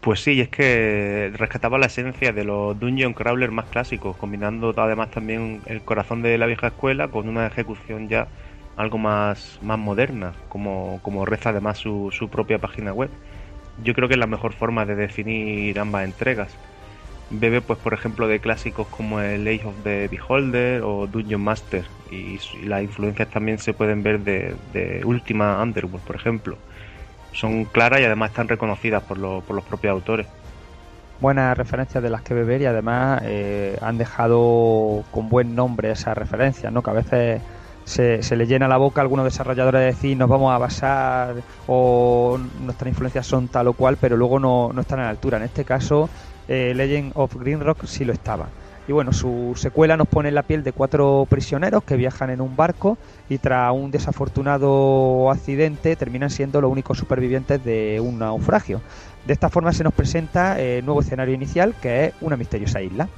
Pues 0.00 0.20
sí, 0.20 0.38
es 0.40 0.50
que 0.50 1.30
rescataba 1.34 1.78
la 1.78 1.86
esencia 1.86 2.32
de 2.32 2.44
los 2.44 2.78
Dungeon 2.78 3.14
Crawler 3.14 3.50
más 3.50 3.68
clásicos, 3.70 4.16
combinando 4.18 4.74
además 4.76 5.10
también 5.10 5.62
el 5.64 5.82
corazón 5.82 6.20
de 6.20 6.36
la 6.36 6.44
vieja 6.46 6.66
escuela 6.68 7.08
con 7.10 7.26
una 7.28 7.46
ejecución 7.46 8.08
ya 8.08 8.30
algo 8.76 8.98
más, 8.98 9.58
más 9.62 9.78
moderna, 9.78 10.34
como, 10.48 11.00
como 11.02 11.24
reza 11.26 11.50
además 11.50 11.78
su, 11.78 12.10
su 12.12 12.28
propia 12.30 12.60
página 12.60 12.92
web. 12.92 13.10
Yo 13.76 13.94
creo 13.94 14.08
que 14.08 14.14
es 14.14 14.20
la 14.20 14.26
mejor 14.26 14.52
forma 14.54 14.86
de 14.86 14.96
definir 14.96 15.78
ambas 15.80 16.04
entregas. 16.04 16.58
Bebe, 17.30 17.62
pues 17.62 17.78
por 17.80 17.94
ejemplo, 17.94 18.28
de 18.28 18.40
clásicos 18.40 18.88
como 18.88 19.20
el 19.20 19.46
Age 19.48 19.66
of 19.66 19.82
the 19.82 20.08
Beholder 20.08 20.82
o 20.84 21.06
Dungeon 21.06 21.42
Master, 21.42 21.90
y, 22.10 22.38
las 22.66 22.82
influencias 22.82 23.30
también 23.30 23.58
se 23.58 23.74
pueden 23.74 24.02
ver 24.02 24.20
de, 24.20 24.56
de 24.72 25.02
Ultima 25.04 25.62
Underworld, 25.62 26.04
por 26.04 26.16
ejemplo. 26.16 26.58
Son 27.32 27.66
claras 27.66 28.00
y 28.00 28.04
además 28.04 28.30
están 28.30 28.48
reconocidas 28.48 29.04
por, 29.04 29.18
lo- 29.18 29.42
por 29.42 29.56
los 29.56 29.64
propios 29.64 29.92
autores. 29.92 30.28
Buenas 31.18 31.56
referencias 31.56 32.02
de 32.02 32.10
las 32.10 32.22
que 32.22 32.34
beber 32.34 32.60
y 32.60 32.66
además 32.66 33.20
eh, 33.24 33.78
han 33.80 33.96
dejado 33.98 35.06
con 35.10 35.28
buen 35.28 35.54
nombre 35.54 35.90
esas 35.90 36.16
referencias, 36.18 36.72
¿no? 36.72 36.82
Que 36.82 36.90
a 36.90 36.92
veces 36.94 37.42
se, 37.84 38.22
se 38.22 38.36
le 38.36 38.46
llena 38.46 38.68
la 38.68 38.76
boca 38.76 39.00
a 39.00 39.02
algunos 39.02 39.24
desarrolladores 39.24 39.80
de 39.80 39.86
decir 39.86 40.16
nos 40.16 40.28
vamos 40.28 40.52
a 40.52 40.58
basar 40.58 41.36
o 41.66 42.38
nuestras 42.60 42.88
influencias 42.88 43.26
son 43.26 43.48
tal 43.48 43.68
o 43.68 43.72
cual, 43.74 43.96
pero 44.00 44.16
luego 44.16 44.38
no, 44.38 44.72
no 44.72 44.80
están 44.80 45.00
a 45.00 45.04
la 45.04 45.10
altura. 45.10 45.38
En 45.38 45.44
este 45.44 45.64
caso, 45.64 46.08
eh, 46.48 46.72
Legend 46.74 47.12
of 47.14 47.34
Green 47.36 47.60
Rock 47.60 47.84
sí 47.86 48.04
lo 48.04 48.12
estaba. 48.12 48.48
Y 48.86 48.92
bueno, 48.92 49.14
su 49.14 49.54
secuela 49.56 49.96
nos 49.96 50.08
pone 50.08 50.28
en 50.28 50.34
la 50.34 50.42
piel 50.42 50.62
de 50.62 50.72
cuatro 50.72 51.26
prisioneros 51.30 51.84
que 51.84 51.96
viajan 51.96 52.28
en 52.28 52.42
un 52.42 52.54
barco 52.54 52.98
y 53.30 53.38
tras 53.38 53.72
un 53.72 53.90
desafortunado 53.90 55.30
accidente 55.30 55.96
terminan 55.96 56.28
siendo 56.28 56.60
los 56.60 56.70
únicos 56.70 56.98
supervivientes 56.98 57.64
de 57.64 57.98
un 58.00 58.18
naufragio. 58.18 58.82
De 59.26 59.32
esta 59.32 59.48
forma 59.48 59.72
se 59.72 59.84
nos 59.84 59.94
presenta 59.94 60.60
el 60.60 60.84
nuevo 60.84 61.00
escenario 61.00 61.34
inicial, 61.34 61.74
que 61.80 62.06
es 62.06 62.14
una 62.20 62.36
misteriosa 62.36 62.82
isla. 62.82 63.08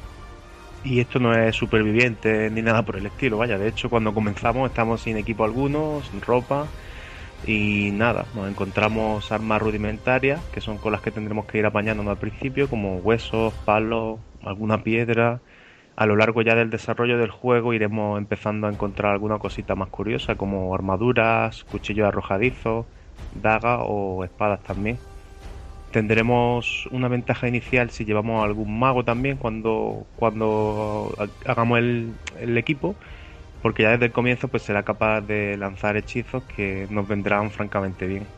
Y 0.89 1.01
esto 1.01 1.19
no 1.19 1.33
es 1.33 1.57
superviviente 1.57 2.49
ni 2.49 2.63
nada 2.63 2.85
por 2.85 2.97
el 2.97 3.07
estilo, 3.07 3.39
vaya. 3.39 3.59
De 3.59 3.67
hecho, 3.69 3.91
cuando 3.91 4.15
comenzamos 4.15 4.69
estamos 4.71 5.03
sin 5.03 5.17
equipo 5.17 5.45
alguno, 5.45 6.01
sin 6.09 6.21
ropa 6.21 6.69
y 7.43 7.91
nada. 7.93 8.31
Nos 8.35 8.49
encontramos 8.49 9.33
armas 9.33 9.61
rudimentarias, 9.61 10.49
que 10.53 10.61
son 10.61 10.79
con 10.79 10.93
las 10.93 11.01
que 11.03 11.11
tendremos 11.11 11.47
que 11.47 11.59
ir 11.59 11.67
apañándonos 11.67 12.13
al 12.13 12.19
principio, 12.19 12.69
como 12.71 12.99
huesos, 12.99 13.55
palos, 13.65 14.21
alguna 14.43 14.85
piedra. 14.85 15.43
A 15.97 16.07
lo 16.07 16.15
largo 16.17 16.43
ya 16.43 16.55
del 16.55 16.71
desarrollo 16.71 17.19
del 17.19 17.31
juego 17.33 17.75
iremos 17.75 18.19
empezando 18.19 18.69
a 18.69 18.71
encontrar 18.71 19.13
alguna 19.13 19.39
cosita 19.41 19.75
más 19.75 19.89
curiosa, 19.91 20.37
como 20.37 20.73
armaduras, 20.75 21.65
cuchillos 21.65 22.07
arrojadizos, 22.07 22.87
dagas 23.33 23.81
o 23.83 24.25
espadas 24.25 24.63
también. 24.63 25.01
Tendremos 25.97 26.87
una 26.93 27.09
ventaja 27.09 27.49
inicial 27.49 27.91
si 27.91 28.05
llevamos 28.05 28.45
algún 28.45 28.79
mago 28.79 29.05
también 29.05 29.39
cuando, 29.39 30.09
cuando 30.15 31.15
ha- 31.19 31.51
hagamos 31.51 31.79
el, 31.79 32.21
el 32.35 32.59
equipo, 32.59 32.99
porque 33.61 33.85
ya 33.85 33.93
desde 33.93 34.07
el 34.07 34.13
comienzo 34.13 34.49
pues 34.49 34.65
será 34.65 34.85
capaz 34.85 35.23
de 35.23 35.57
lanzar 35.59 35.97
hechizos 35.97 36.45
que 36.47 36.87
nos 36.91 37.07
vendrán 37.09 37.51
francamente 37.53 38.07
bien. 38.07 38.35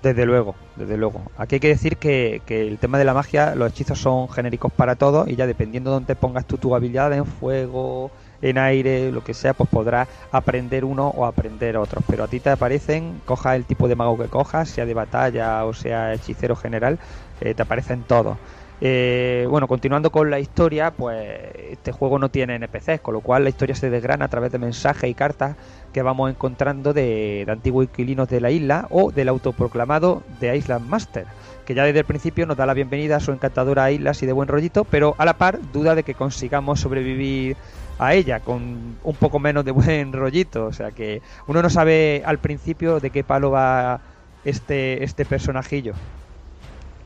Desde 0.00 0.26
luego, 0.26 0.56
desde 0.76 0.96
luego. 0.96 1.32
Aquí 1.34 1.56
hay 1.56 1.60
que 1.60 1.68
decir 1.68 1.98
que, 1.98 2.44
que 2.46 2.68
el 2.68 2.78
tema 2.78 2.98
de 2.98 3.04
la 3.04 3.14
magia, 3.14 3.56
los 3.56 3.70
hechizos 3.70 3.98
son 3.98 4.28
genéricos 4.28 4.72
para 4.72 4.94
todos 4.96 5.26
y 5.28 5.34
ya 5.34 5.46
dependiendo 5.48 5.90
de 5.90 5.94
dónde 5.94 6.14
pongas 6.16 6.46
tú 6.46 6.56
tu 6.58 6.74
habilidad, 6.76 7.12
en 7.12 7.26
fuego, 7.26 8.12
en 8.42 8.58
aire, 8.58 9.10
lo 9.12 9.22
que 9.22 9.34
sea, 9.34 9.54
pues 9.54 9.68
podrás 9.68 10.08
aprender 10.30 10.84
uno 10.84 11.08
o 11.08 11.26
aprender 11.26 11.76
otros. 11.76 12.04
Pero 12.08 12.24
a 12.24 12.28
ti 12.28 12.40
te 12.40 12.50
aparecen, 12.50 13.20
cojas 13.24 13.56
el 13.56 13.64
tipo 13.64 13.88
de 13.88 13.96
mago 13.96 14.18
que 14.18 14.26
cojas, 14.28 14.68
sea 14.68 14.86
de 14.86 14.94
batalla 14.94 15.64
o 15.64 15.74
sea 15.74 16.14
hechicero 16.14 16.56
general, 16.56 16.98
eh, 17.40 17.54
te 17.54 17.62
aparecen 17.62 18.02
todos. 18.02 18.36
Eh, 18.80 19.46
bueno, 19.50 19.66
continuando 19.66 20.12
con 20.12 20.30
la 20.30 20.38
historia, 20.38 20.92
pues 20.92 21.40
este 21.70 21.90
juego 21.90 22.18
no 22.18 22.28
tiene 22.28 22.54
NPCs, 22.54 23.00
con 23.00 23.14
lo 23.14 23.20
cual 23.20 23.42
la 23.42 23.50
historia 23.50 23.74
se 23.74 23.90
desgrana 23.90 24.26
a 24.26 24.28
través 24.28 24.52
de 24.52 24.58
mensajes 24.58 25.10
y 25.10 25.14
cartas 25.14 25.56
que 25.92 26.02
vamos 26.02 26.30
encontrando 26.30 26.92
de, 26.92 27.44
antiguos 27.48 27.86
inquilinos 27.86 28.28
de 28.28 28.40
la 28.40 28.52
isla 28.52 28.86
o 28.90 29.10
del 29.10 29.28
autoproclamado 29.28 30.22
de 30.38 30.56
Island 30.56 30.88
Master, 30.88 31.26
que 31.66 31.74
ya 31.74 31.84
desde 31.84 32.00
el 32.00 32.04
principio 32.04 32.46
nos 32.46 32.56
da 32.56 32.66
la 32.66 32.74
bienvenida 32.74 33.16
a 33.16 33.20
su 33.20 33.32
encantadora 33.32 33.90
isla 33.90 34.10
así 34.10 34.26
de 34.26 34.32
buen 34.32 34.48
rollito, 34.48 34.84
pero 34.84 35.16
a 35.18 35.24
la 35.24 35.38
par 35.38 35.58
duda 35.72 35.96
de 35.96 36.04
que 36.04 36.14
consigamos 36.14 36.78
sobrevivir 36.78 37.56
a 37.98 38.14
ella 38.14 38.40
con 38.40 38.96
un 39.02 39.16
poco 39.16 39.38
menos 39.38 39.64
de 39.64 39.72
buen 39.72 40.12
rollito, 40.12 40.66
o 40.66 40.72
sea 40.72 40.90
que 40.92 41.20
uno 41.46 41.62
no 41.62 41.70
sabe 41.70 42.22
al 42.24 42.38
principio 42.38 43.00
de 43.00 43.10
qué 43.10 43.24
palo 43.24 43.50
va 43.50 44.00
este, 44.44 45.02
este 45.04 45.24
personajillo. 45.24 45.94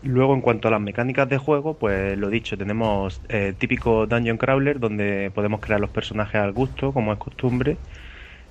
Luego, 0.03 0.35
en 0.35 0.41
cuanto 0.41 0.67
a 0.67 0.71
las 0.73 0.81
mecánicas 0.81 1.29
de 1.29 1.39
juego, 1.39 1.75
pues 1.75 2.19
lo 2.19 2.29
dicho, 2.29 2.59
tenemos 2.59 3.21
el 3.29 3.55
típico 3.55 4.07
Dungeon 4.07 4.37
Crawler 4.37 4.81
donde 4.81 5.31
podemos 5.33 5.61
crear 5.61 5.81
los 5.81 5.91
personajes 5.91 6.41
al 6.41 6.53
gusto, 6.53 6.93
como 6.93 7.13
es 7.13 7.19
costumbre. 7.21 7.77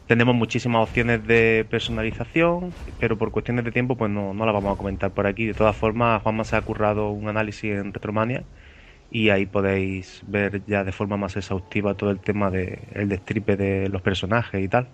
Tenemos 0.08 0.34
muchísimas 0.34 0.84
opciones 0.84 1.26
de 1.28 1.66
personalización, 1.70 2.74
pero 3.00 3.18
por 3.18 3.32
cuestiones 3.32 3.66
de 3.66 3.72
tiempo, 3.72 3.98
pues 3.98 4.10
no, 4.10 4.34
no 4.34 4.46
las 4.46 4.54
vamos 4.54 4.74
a 4.74 4.78
comentar 4.78 5.12
por 5.12 5.28
aquí. 5.28 5.46
De 5.46 5.54
todas 5.54 5.76
formas, 5.76 6.22
Juanma 6.22 6.46
se 6.46 6.56
ha 6.56 6.62
currado 6.62 7.10
un 7.12 7.28
análisis 7.28 7.72
en 7.72 7.94
Retromania 7.94 8.44
y 9.12 9.30
ahí 9.30 9.46
podéis 9.46 10.24
ver 10.28 10.64
ya 10.66 10.84
de 10.84 10.92
forma 10.92 11.18
más 11.18 11.36
exhaustiva 11.36 11.94
todo 11.96 12.10
el 12.12 12.20
tema 12.20 12.50
del 12.50 12.80
el 12.94 13.10
destripe 13.10 13.58
de 13.58 13.90
los 13.90 14.02
personajes 14.02 14.64
y 14.64 14.68
tal. 14.68 14.88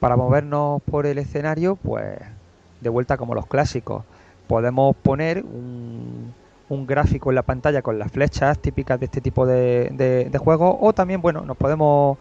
Para 0.00 0.16
movernos 0.16 0.82
por 0.82 1.06
el 1.06 1.18
escenario, 1.18 1.76
pues 1.76 2.18
de 2.80 2.88
vuelta 2.88 3.16
como 3.16 3.34
los 3.34 3.46
clásicos. 3.46 4.04
Podemos 4.46 4.96
poner 4.96 5.44
un, 5.44 6.34
un 6.68 6.86
gráfico 6.86 7.30
en 7.30 7.36
la 7.36 7.42
pantalla 7.42 7.82
con 7.82 7.98
las 7.98 8.10
flechas 8.10 8.58
típicas 8.58 8.98
de 8.98 9.06
este 9.06 9.20
tipo 9.20 9.46
de, 9.46 9.90
de, 9.92 10.30
de 10.30 10.38
juegos 10.38 10.76
o 10.80 10.92
también, 10.92 11.20
bueno, 11.20 11.42
nos 11.42 11.56
podemos 11.56 12.18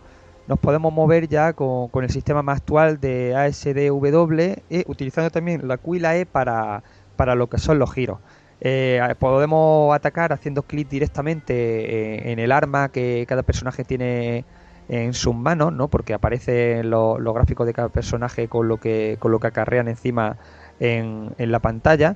nos 0.48 0.60
podemos 0.60 0.94
mover 0.94 1.28
ya 1.28 1.54
con, 1.54 1.90
el 2.04 2.10
sistema 2.10 2.42
más 2.42 2.60
actual 2.60 3.00
de 3.02 3.36
ASDW 3.36 4.62
y 4.70 4.90
utilizando 4.90 5.30
también 5.30 5.68
la 5.68 5.78
Q 5.78 5.96
y 5.96 6.00
la 6.00 6.16
E 6.16 6.26
para, 6.26 6.84
para 7.18 7.36
lo 7.36 7.48
que 7.48 7.58
son 7.58 7.80
los 7.80 7.92
giros. 7.94 8.20
Eh, 8.60 9.02
podemos 9.20 9.96
atacar 9.96 10.34
haciendo 10.34 10.64
clic 10.64 10.90
directamente 10.90 11.54
eh, 11.54 12.32
en 12.32 12.40
el 12.40 12.52
arma 12.52 12.90
que 12.90 13.26
cada 13.28 13.44
personaje 13.44 13.84
tiene 13.84 14.46
en 14.90 15.14
sus 15.14 15.36
manos, 15.36 15.74
¿no? 15.74 15.90
Porque 15.90 16.14
aparecen 16.14 16.90
los, 16.90 17.18
gráficos 17.34 17.68
de 17.68 17.74
cada 17.74 17.90
personaje 17.90 18.48
con 18.48 18.68
lo 18.68 18.78
que, 18.78 19.18
con 19.20 19.32
lo 19.32 19.40
que 19.40 19.48
acarrean 19.48 19.88
encima 19.88 20.38
en, 20.80 21.34
en 21.38 21.52
la 21.52 21.60
pantalla. 21.60 22.16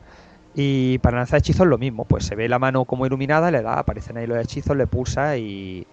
Y 0.54 0.98
para 1.00 1.18
lanzar 1.18 1.40
hechizos 1.40 1.68
lo 1.68 1.78
mismo, 1.78 2.06
pues 2.06 2.26
se 2.26 2.36
ve 2.36 2.50
la 2.50 2.60
mano 2.60 2.86
como 2.86 3.06
iluminada, 3.06 3.52
le 3.52 3.62
da, 3.62 3.80
aparecen 3.80 4.18
ahí 4.18 4.28
los 4.28 4.38
hechizos, 4.38 4.76
le 4.76 4.88
pulsa 4.88 5.38
y, 5.38 5.86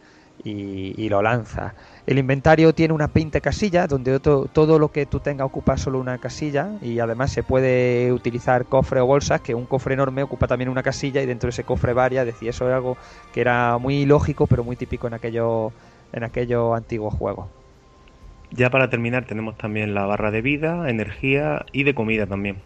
y 0.45 1.09
lo 1.09 1.23
lanza. 1.23 1.75
El 2.09 2.17
inventario 2.17 2.73
tiene 2.73 2.95
unas 2.95 3.13
20 3.13 3.39
casillas, 3.43 3.87
donde 3.87 4.19
todo, 4.19 4.79
lo 4.79 4.89
que 4.89 5.05
tú 5.05 5.21
tengas 5.21 5.45
ocupa 5.45 5.77
solo 5.77 6.01
una 6.01 6.17
casilla 6.17 6.71
y 6.81 7.01
además 7.01 7.31
se 7.31 7.43
puede 7.43 8.11
utilizar 8.15 8.65
cofre 8.65 9.01
o 9.01 9.07
bolsas, 9.07 9.43
que 9.43 9.55
un 9.55 9.67
cofre 9.67 9.93
enorme 9.93 10.23
ocupa 10.23 10.47
también 10.47 10.71
una 10.71 10.83
casilla 10.83 11.21
y 11.21 11.27
dentro 11.27 11.49
de 11.49 11.51
ese 11.51 11.65
cofre 11.65 11.93
varias, 11.93 12.27
es 12.27 12.33
decir, 12.33 12.49
eso 12.49 12.67
es 12.67 12.75
algo 12.75 12.97
que 13.35 13.43
era 13.43 13.77
muy 13.77 14.07
lógico 14.07 14.47
pero 14.47 14.65
muy 14.65 14.75
típico 14.75 15.07
en 15.07 15.13
aquellos, 15.13 15.71
en 16.15 16.25
antiguos 16.25 17.13
juegos. 17.13 17.47
Ya 18.53 18.71
para 18.71 18.89
terminar 18.89 19.27
tenemos 19.27 19.59
también 19.59 19.93
la 19.93 20.07
barra 20.07 20.31
de 20.31 20.41
vida, 20.41 20.89
energía 20.89 21.67
y 21.73 21.83
de 21.85 21.95
comida 21.95 22.27
también. 22.27 22.57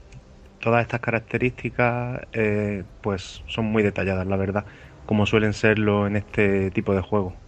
Todas 0.60 0.82
estas 0.82 1.00
características 1.00 2.20
eh, 2.32 2.84
pues 3.00 3.42
son 3.48 3.64
muy 3.64 3.82
detalladas, 3.82 4.28
la 4.28 4.36
verdad, 4.36 4.66
como 5.04 5.26
suelen 5.26 5.52
serlo 5.52 6.06
en 6.06 6.14
este 6.14 6.70
tipo 6.70 6.94
de 6.94 7.00
juego. 7.00 7.41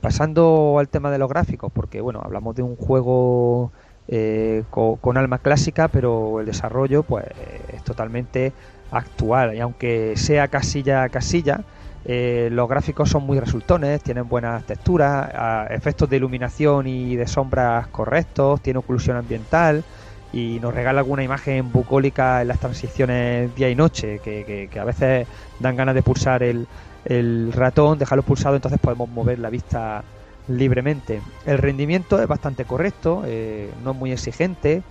Pasando 0.00 0.76
al 0.78 0.88
tema 0.88 1.10
de 1.10 1.18
los 1.18 1.28
gráficos, 1.28 1.72
porque 1.72 2.00
bueno, 2.00 2.20
hablamos 2.22 2.54
de 2.54 2.62
un 2.62 2.76
juego 2.76 3.72
eh, 4.06 4.64
con, 4.70 5.18
alma 5.18 5.38
clásica, 5.38 5.88
pero 5.88 6.40
el 6.40 6.46
desarrollo 6.46 7.02
pues 7.02 7.26
es 7.72 7.82
totalmente 7.84 8.52
actual. 8.90 9.54
Y 9.54 9.60
aunque 9.60 10.14
sea 10.16 10.48
casilla 10.48 11.02
a 11.02 11.08
casilla, 11.08 11.60
eh, 12.04 12.48
los 12.50 12.68
gráficos 12.68 13.10
son 13.10 13.24
muy 13.24 13.38
resultones, 13.38 14.02
tienen 14.02 14.28
buenas 14.28 14.64
texturas, 14.64 15.30
efectos 15.70 16.08
de 16.08 16.16
iluminación 16.16 16.86
y 16.86 17.16
de 17.16 17.26
sombras 17.26 17.86
correctos, 17.88 18.62
tiene 18.62 18.78
oclusión 18.78 19.16
ambiental 19.16 19.84
y 20.32 20.58
nos 20.60 20.74
regala 20.74 21.00
alguna 21.00 21.22
imagen 21.22 21.70
bucólica 21.72 22.40
en 22.42 22.48
las 22.48 22.60
transiciones 22.60 23.54
día 23.56 23.68
y 23.68 23.74
noche, 23.74 24.20
que 24.20 24.70
a 24.78 24.84
veces 24.84 25.26
dan 25.58 25.76
ganas 25.76 25.94
de 25.94 26.02
pulsar 26.02 26.42
el, 26.42 26.66
el 27.04 27.52
ratón, 27.52 27.98
dejarlo 27.98 28.22
pulsado, 28.22 28.56
entonces 28.56 28.80
podemos 28.80 29.08
mover 29.08 29.38
la 29.38 29.50
vista 29.50 30.04
libremente. 30.48 31.20
El 31.46 31.58
rendimiento 31.58 32.20
es 32.20 32.26
bastante 32.26 32.64
correcto, 32.64 33.22
eh, 33.26 33.70
no 33.84 33.92
es 33.92 33.96
muy 33.96 34.12
exigente 34.12 34.82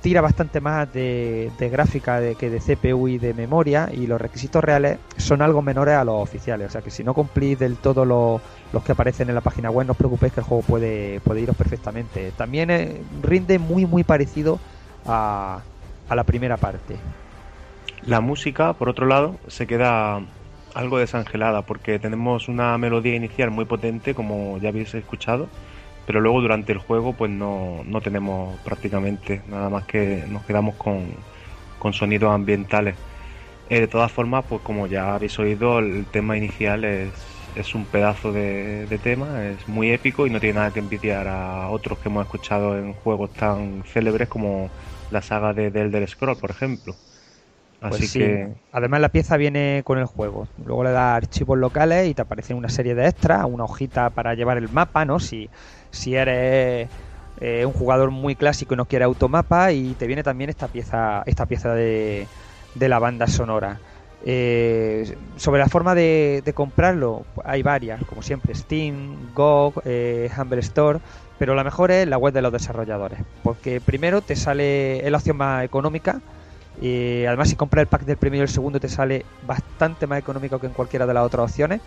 tira 0.00 0.20
bastante 0.20 0.60
más 0.60 0.92
de, 0.92 1.50
gráfica 1.58 2.20
de, 2.20 2.34
que 2.36 2.50
de 2.50 2.60
CPU 2.60 3.08
y 3.08 3.18
de 3.18 3.34
memoria 3.34 3.88
y 3.92 4.06
los 4.06 4.20
requisitos 4.20 4.62
reales 4.62 4.98
son 5.16 5.42
algo 5.42 5.62
menores 5.62 5.96
a 5.96 6.04
los 6.04 6.22
oficiales. 6.22 6.68
O 6.68 6.70
sea 6.70 6.82
que 6.82 6.90
si 6.90 7.02
no 7.02 7.14
cumplís 7.14 7.58
del 7.58 7.76
todo 7.76 8.04
los, 8.04 8.40
que 8.84 8.92
aparecen 8.92 9.28
en 9.28 9.34
la 9.34 9.40
página 9.40 9.70
web, 9.70 9.86
no 9.86 9.92
os 9.92 9.98
preocupéis 9.98 10.32
que 10.32 10.40
el 10.40 10.46
juego 10.46 10.62
puede, 10.62 11.20
puede 11.20 11.40
iros 11.40 11.56
perfectamente. 11.56 12.32
También 12.36 12.70
eh, 12.70 13.00
rinde 13.22 13.58
muy 13.58 13.86
muy 13.86 14.04
parecido 14.04 14.58
a, 15.06 15.60
a 16.08 16.14
la 16.14 16.24
primera 16.24 16.56
parte. 16.56 16.96
La 18.06 18.20
música, 18.20 18.74
por 18.74 18.88
otro 18.88 19.06
lado, 19.06 19.36
se 19.48 19.66
queda 19.66 20.20
algo 20.78 20.98
desangelada 20.98 21.62
porque 21.62 21.98
tenemos 21.98 22.48
una 22.48 22.78
melodía 22.78 23.16
inicial 23.16 23.50
muy 23.50 23.64
potente, 23.64 24.14
como 24.14 24.58
ya 24.58 24.68
habéis 24.68 24.94
escuchado, 24.94 25.48
pero 26.06 26.20
luego 26.20 26.40
durante 26.40 26.72
el 26.72 26.78
juego 26.78 27.14
pues 27.14 27.30
no, 27.32 27.82
no 27.84 28.00
tenemos 28.00 28.60
prácticamente 28.60 29.42
nada 29.48 29.70
más 29.70 29.84
que 29.86 30.24
nos 30.28 30.44
quedamos 30.44 30.76
con, 30.76 31.24
con 31.80 31.92
sonidos 31.92 32.32
ambientales. 32.32 32.96
Eh, 33.70 33.80
de 33.80 33.88
todas 33.88 34.12
formas, 34.12 34.44
pues 34.48 34.62
como 34.62 34.86
ya 34.86 35.14
habéis 35.14 35.38
oído, 35.40 35.80
el 35.80 36.06
tema 36.06 36.36
inicial 36.36 36.84
es, 36.84 37.12
es 37.56 37.74
un 37.74 37.86
pedazo 37.86 38.32
de, 38.32 38.86
tema, 39.02 39.46
es 39.46 39.66
muy 39.68 39.90
épico 39.90 40.26
y 40.26 40.30
no 40.30 40.38
tiene 40.40 40.54
nada 40.60 40.72
que 40.72 40.78
envidiar 40.80 41.26
a 41.28 41.68
otros 41.70 41.98
que 41.98 42.08
hemos 42.08 42.22
escuchado 42.24 42.78
en 42.78 42.94
juegos 42.94 43.32
tan 43.34 43.82
célebres 43.84 44.28
como 44.28 44.70
la 45.10 45.22
saga 45.22 45.52
de, 45.54 45.70
de 45.72 45.80
Elder 45.82 46.08
Scroll, 46.08 46.38
por 46.38 46.50
ejemplo. 46.52 46.96
Pues 47.80 48.10
sí. 48.10 48.18
que 48.18 48.48
Además 48.72 49.00
la 49.00 49.08
pieza 49.10 49.36
viene 49.36 49.82
con 49.84 49.98
el 49.98 50.06
juego. 50.06 50.48
Luego 50.64 50.84
le 50.84 50.90
das 50.90 51.16
archivos 51.16 51.58
locales 51.58 52.08
y 52.08 52.14
te 52.14 52.22
aparecen 52.22 52.56
una 52.56 52.68
serie 52.68 52.94
de 52.94 53.06
extras, 53.06 53.44
una 53.48 53.64
hojita 53.64 54.10
para 54.10 54.34
llevar 54.34 54.58
el 54.58 54.68
mapa, 54.68 55.04
¿no? 55.04 55.20
Si, 55.20 55.48
si 55.90 56.16
eres 56.16 56.88
eh, 57.40 57.64
un 57.64 57.72
jugador 57.72 58.10
muy 58.10 58.34
clásico 58.34 58.74
y 58.74 58.76
no 58.76 58.86
quieres 58.86 59.06
automapa 59.06 59.72
y 59.72 59.94
te 59.94 60.06
viene 60.06 60.22
también 60.22 60.50
esta 60.50 60.68
pieza, 60.68 61.22
esta 61.26 61.46
pieza 61.46 61.72
de, 61.74 62.26
de 62.74 62.88
la 62.88 62.98
banda 62.98 63.26
sonora. 63.28 63.78
Eh, 64.24 65.16
sobre 65.36 65.60
la 65.60 65.68
forma 65.68 65.94
de, 65.94 66.42
de 66.44 66.52
comprarlo, 66.52 67.24
hay 67.44 67.62
varias, 67.62 68.04
como 68.04 68.22
siempre, 68.22 68.54
Steam, 68.54 69.32
GOG, 69.32 69.82
eh, 69.84 70.28
Humble 70.36 70.60
Store, 70.60 70.98
pero 71.38 71.54
la 71.54 71.62
mejor 71.62 71.92
es 71.92 72.08
la 72.08 72.18
web 72.18 72.34
de 72.34 72.42
los 72.42 72.52
desarrolladores, 72.52 73.20
porque 73.44 73.80
primero 73.80 74.20
te 74.22 74.34
sale, 74.34 75.04
es 75.04 75.10
la 75.12 75.18
opción 75.18 75.36
más 75.36 75.64
económica, 75.64 76.20
y 76.80 77.24
además 77.24 77.48
si 77.48 77.56
compras 77.56 77.82
el 77.82 77.88
pack 77.88 78.02
del 78.02 78.16
primero 78.16 78.42
y 78.42 78.46
el 78.46 78.48
segundo 78.48 78.78
te 78.80 78.88
sale 78.88 79.24
bastante 79.46 80.06
más 80.06 80.18
económico 80.18 80.58
que 80.58 80.66
en 80.66 80.72
cualquiera 80.72 81.06
de 81.06 81.14
las 81.14 81.24
otras 81.24 81.50
opciones, 81.50 81.80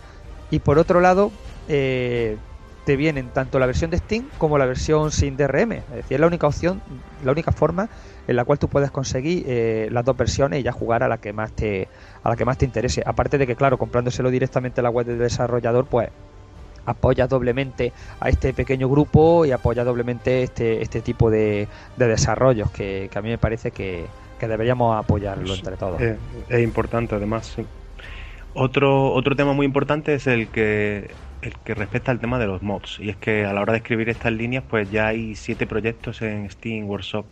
y 0.49 0.59
por 0.59 0.77
otro 0.79 0.99
lado, 0.99 1.31
eh, 1.69 2.37
te 2.85 2.95
vienen 2.95 3.29
tanto 3.29 3.59
la 3.59 3.65
versión 3.65 3.91
de 3.91 3.97
Steam 3.97 4.25
como 4.37 4.57
la 4.57 4.65
versión 4.65 5.11
sin 5.11 5.37
DRM, 5.37 5.71
es 5.73 5.89
decir, 5.89 6.15
es 6.15 6.19
la 6.19 6.27
única 6.27 6.47
opción, 6.47 6.81
la 7.23 7.31
única 7.31 7.51
forma 7.51 7.89
en 8.27 8.35
la 8.35 8.43
cual 8.43 8.59
tú 8.59 8.67
puedes 8.67 8.91
conseguir 8.91 9.43
eh, 9.47 9.87
las 9.91 10.03
dos 10.03 10.17
versiones 10.17 10.59
y 10.59 10.63
ya 10.63 10.71
jugar 10.71 11.03
a 11.03 11.07
la 11.07 11.17
que 11.17 11.31
más 11.31 11.51
te 11.53 11.87
a 12.23 12.29
la 12.29 12.35
que 12.35 12.45
más 12.45 12.57
te 12.57 12.65
interese. 12.65 13.03
Aparte 13.05 13.37
de 13.37 13.47
que 13.47 13.55
claro, 13.55 13.77
comprándoselo 13.77 14.29
directamente 14.31 14.81
en 14.81 14.83
la 14.83 14.89
web 14.89 15.05
del 15.05 15.19
desarrollador, 15.19 15.85
pues 15.85 16.09
apoya 16.85 17.27
doblemente 17.27 17.93
a 18.19 18.29
este 18.29 18.53
pequeño 18.53 18.89
grupo 18.89 19.45
y 19.45 19.51
apoya 19.51 19.83
doblemente 19.83 20.43
este 20.43 20.81
este 20.81 21.01
tipo 21.01 21.29
de, 21.29 21.67
de 21.95 22.07
desarrollos 22.07 22.71
que, 22.71 23.09
que 23.11 23.19
a 23.19 23.21
mí 23.21 23.29
me 23.29 23.37
parece 23.37 23.71
que, 23.71 24.07
que 24.41 24.47
deberíamos 24.47 24.97
apoyarlo 24.97 25.53
entre 25.53 25.77
todos. 25.77 26.01
Es, 26.01 26.17
es 26.49 26.63
importante, 26.63 27.13
además. 27.13 27.45
sí. 27.45 27.63
Otro, 28.55 29.13
otro 29.13 29.35
tema 29.35 29.53
muy 29.53 29.67
importante 29.67 30.15
es 30.15 30.25
el 30.25 30.47
que, 30.47 31.11
el 31.43 31.53
que 31.63 31.75
respecta 31.75 32.11
al 32.11 32.19
tema 32.19 32.39
de 32.39 32.47
los 32.47 32.63
mods. 32.63 32.99
Y 32.99 33.09
es 33.09 33.15
que 33.17 33.45
a 33.45 33.53
la 33.53 33.61
hora 33.61 33.73
de 33.73 33.77
escribir 33.77 34.09
estas 34.09 34.33
líneas, 34.33 34.63
pues 34.67 34.91
ya 34.91 35.07
hay 35.07 35.35
siete 35.35 35.67
proyectos 35.67 36.23
en 36.23 36.49
Steam 36.49 36.89
Workshop. 36.89 37.25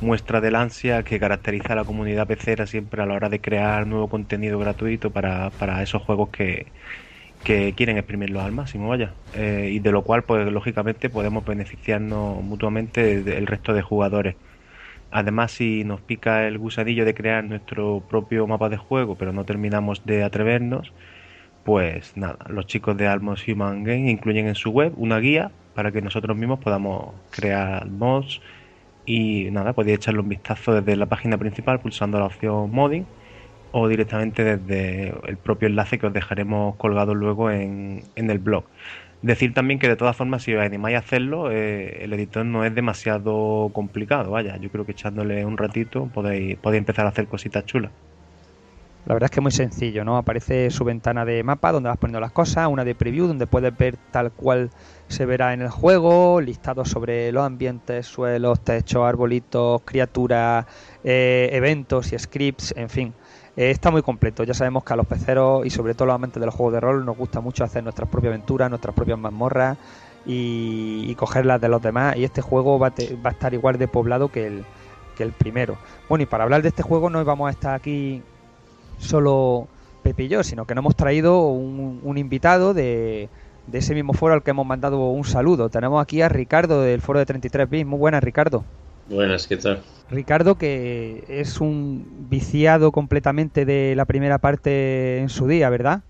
Muestra 0.00 0.40
del 0.40 0.56
ansia 0.56 1.04
que 1.04 1.20
caracteriza 1.20 1.72
a 1.72 1.76
la 1.76 1.84
comunidad 1.84 2.26
pecera 2.26 2.66
siempre 2.66 3.00
a 3.00 3.06
la 3.06 3.14
hora 3.14 3.28
de 3.28 3.40
crear 3.40 3.86
nuevo 3.86 4.08
contenido 4.08 4.58
gratuito 4.58 5.10
para, 5.10 5.50
para 5.50 5.82
esos 5.82 6.02
juegos 6.02 6.30
que, 6.30 6.66
que 7.44 7.74
quieren 7.74 7.96
exprimirlos 7.96 8.42
al 8.42 8.52
máximo, 8.52 8.88
vaya. 8.88 9.14
Eh, 9.34 9.70
y 9.72 9.78
de 9.78 9.92
lo 9.92 10.02
cual, 10.02 10.24
pues 10.24 10.50
lógicamente, 10.52 11.10
podemos 11.10 11.44
beneficiarnos 11.44 12.42
mutuamente 12.42 13.22
del 13.22 13.46
resto 13.46 13.72
de 13.72 13.82
jugadores. 13.82 14.36
Además, 15.10 15.52
si 15.52 15.84
nos 15.84 16.00
pica 16.00 16.46
el 16.46 16.58
gusanillo 16.58 17.04
de 17.04 17.14
crear 17.14 17.44
nuestro 17.44 18.02
propio 18.08 18.46
mapa 18.46 18.68
de 18.68 18.76
juego, 18.76 19.16
pero 19.16 19.32
no 19.32 19.44
terminamos 19.44 20.04
de 20.06 20.22
atrevernos, 20.22 20.92
pues 21.64 22.16
nada, 22.16 22.38
los 22.48 22.66
chicos 22.66 22.96
de 22.96 23.08
Almos 23.08 23.46
Human 23.48 23.84
Game 23.84 24.10
incluyen 24.10 24.46
en 24.48 24.54
su 24.54 24.70
web 24.70 24.92
una 24.96 25.18
guía 25.18 25.52
para 25.74 25.92
que 25.92 26.02
nosotros 26.02 26.36
mismos 26.36 26.60
podamos 26.60 27.14
crear 27.30 27.86
mods 27.88 28.40
y 29.04 29.50
nada, 29.50 29.72
podéis 29.72 29.98
echarle 29.98 30.20
un 30.20 30.28
vistazo 30.28 30.74
desde 30.74 30.96
la 30.96 31.06
página 31.06 31.38
principal 31.38 31.80
pulsando 31.80 32.18
la 32.18 32.26
opción 32.26 32.70
modding 32.70 33.06
o 33.72 33.88
directamente 33.88 34.44
desde 34.44 35.14
el 35.28 35.38
propio 35.38 35.68
enlace 35.68 35.98
que 35.98 36.06
os 36.06 36.12
dejaremos 36.12 36.76
colgado 36.76 37.14
luego 37.14 37.50
en, 37.50 38.04
en 38.16 38.30
el 38.30 38.38
blog. 38.38 38.64
Decir 39.22 39.52
también 39.52 39.78
que 39.78 39.88
de 39.88 39.96
todas 39.96 40.16
formas, 40.16 40.42
si 40.42 40.54
os 40.54 40.64
animáis 40.64 40.96
a 40.96 41.00
hacerlo, 41.00 41.50
eh, 41.50 42.04
el 42.04 42.12
editor 42.14 42.46
no 42.46 42.64
es 42.64 42.74
demasiado 42.74 43.70
complicado. 43.72 44.30
Vaya, 44.30 44.56
yo 44.56 44.70
creo 44.70 44.86
que 44.86 44.92
echándole 44.92 45.44
un 45.44 45.58
ratito 45.58 46.08
podéis, 46.14 46.56
podéis 46.56 46.80
empezar 46.80 47.04
a 47.04 47.10
hacer 47.10 47.26
cositas 47.26 47.66
chulas. 47.66 47.92
La 49.06 49.14
verdad 49.14 49.26
es 49.26 49.30
que 49.30 49.40
es 49.40 49.42
muy 49.42 49.52
sencillo, 49.52 50.04
¿no? 50.04 50.16
Aparece 50.18 50.70
su 50.70 50.84
ventana 50.84 51.24
de 51.24 51.42
mapa 51.42 51.72
donde 51.72 51.88
vas 51.88 51.98
poniendo 51.98 52.20
las 52.20 52.32
cosas, 52.32 52.68
una 52.68 52.84
de 52.84 52.94
preview 52.94 53.26
donde 53.26 53.46
puedes 53.46 53.76
ver 53.76 53.96
tal 54.10 54.30
cual 54.30 54.70
se 55.08 55.24
verá 55.24 55.54
en 55.54 55.62
el 55.62 55.70
juego, 55.70 56.40
listados 56.40 56.90
sobre 56.90 57.32
los 57.32 57.44
ambientes, 57.44 58.06
suelos, 58.06 58.60
techos, 58.60 59.06
arbolitos, 59.06 59.82
criaturas, 59.84 60.66
eh, 61.02 61.48
eventos 61.52 62.12
y 62.12 62.18
scripts, 62.18 62.74
en 62.76 62.90
fin. 62.90 63.14
Eh, 63.60 63.70
está 63.70 63.90
muy 63.90 64.00
completo, 64.02 64.42
ya 64.44 64.54
sabemos 64.54 64.84
que 64.84 64.92
a 64.94 64.96
los 64.96 65.06
peceros 65.06 65.66
y 65.66 65.70
sobre 65.70 65.92
todo 65.92 66.04
a 66.04 66.06
los 66.08 66.14
amantes 66.14 66.40
de 66.40 66.46
los 66.46 66.54
juegos 66.54 66.72
de 66.72 66.80
rol 66.80 67.04
nos 67.04 67.14
gusta 67.16 67.40
mucho 67.40 67.62
hacer 67.62 67.82
nuestras 67.82 68.08
propias 68.08 68.30
aventuras, 68.32 68.70
nuestras 68.70 68.94
propias 68.94 69.18
mazmorras 69.18 69.76
y, 70.24 71.04
y 71.06 71.14
cogerlas 71.14 71.60
de 71.60 71.68
los 71.68 71.82
demás 71.82 72.16
y 72.16 72.24
este 72.24 72.40
juego 72.40 72.78
va 72.78 72.86
a, 72.86 72.90
te- 72.92 73.16
va 73.16 73.30
a 73.30 73.32
estar 73.34 73.52
igual 73.52 73.76
de 73.76 73.86
poblado 73.86 74.28
que 74.32 74.46
el, 74.46 74.64
que 75.14 75.24
el 75.24 75.32
primero. 75.32 75.76
Bueno, 76.08 76.22
y 76.22 76.26
para 76.26 76.44
hablar 76.44 76.62
de 76.62 76.68
este 76.68 76.82
juego 76.82 77.10
no 77.10 77.22
vamos 77.24 77.48
a 77.48 77.50
estar 77.50 77.74
aquí 77.74 78.22
solo 78.98 79.68
Pepe 80.02 80.22
y 80.24 80.28
yo, 80.28 80.42
sino 80.42 80.64
que 80.66 80.74
nos 80.74 80.82
hemos 80.82 80.96
traído 80.96 81.48
un, 81.48 82.16
invitado 82.16 82.72
de, 82.72 83.28
de 83.66 83.78
ese 83.78 83.94
mismo 83.94 84.14
foro 84.14 84.32
al 84.34 84.42
que 84.42 84.52
hemos 84.52 84.66
mandado 84.66 85.10
un 85.10 85.24
saludo. 85.24 85.68
Tenemos 85.68 86.02
aquí 86.02 86.22
a 86.22 86.30
Ricardo 86.30 86.80
del 86.80 87.02
foro 87.02 87.18
de 87.18 87.26
33 87.26 87.68
bits. 87.68 87.86
Muy 87.86 87.98
buenas, 87.98 88.24
Ricardo. 88.24 88.64
Buenas, 89.10 89.46
¿qué 89.46 89.58
tal? 89.58 89.84
Ricardo, 90.08 90.58
que 90.58 91.24
es 91.28 91.60
un 91.60 92.28
viciado 92.28 92.90
completamente 92.92 93.64
de 93.64 93.94
la 93.96 94.06
primera 94.06 94.38
parte 94.40 95.18
en 95.18 95.28
su 95.28 95.46
día, 95.46 95.70
¿verdad? 95.70 96.02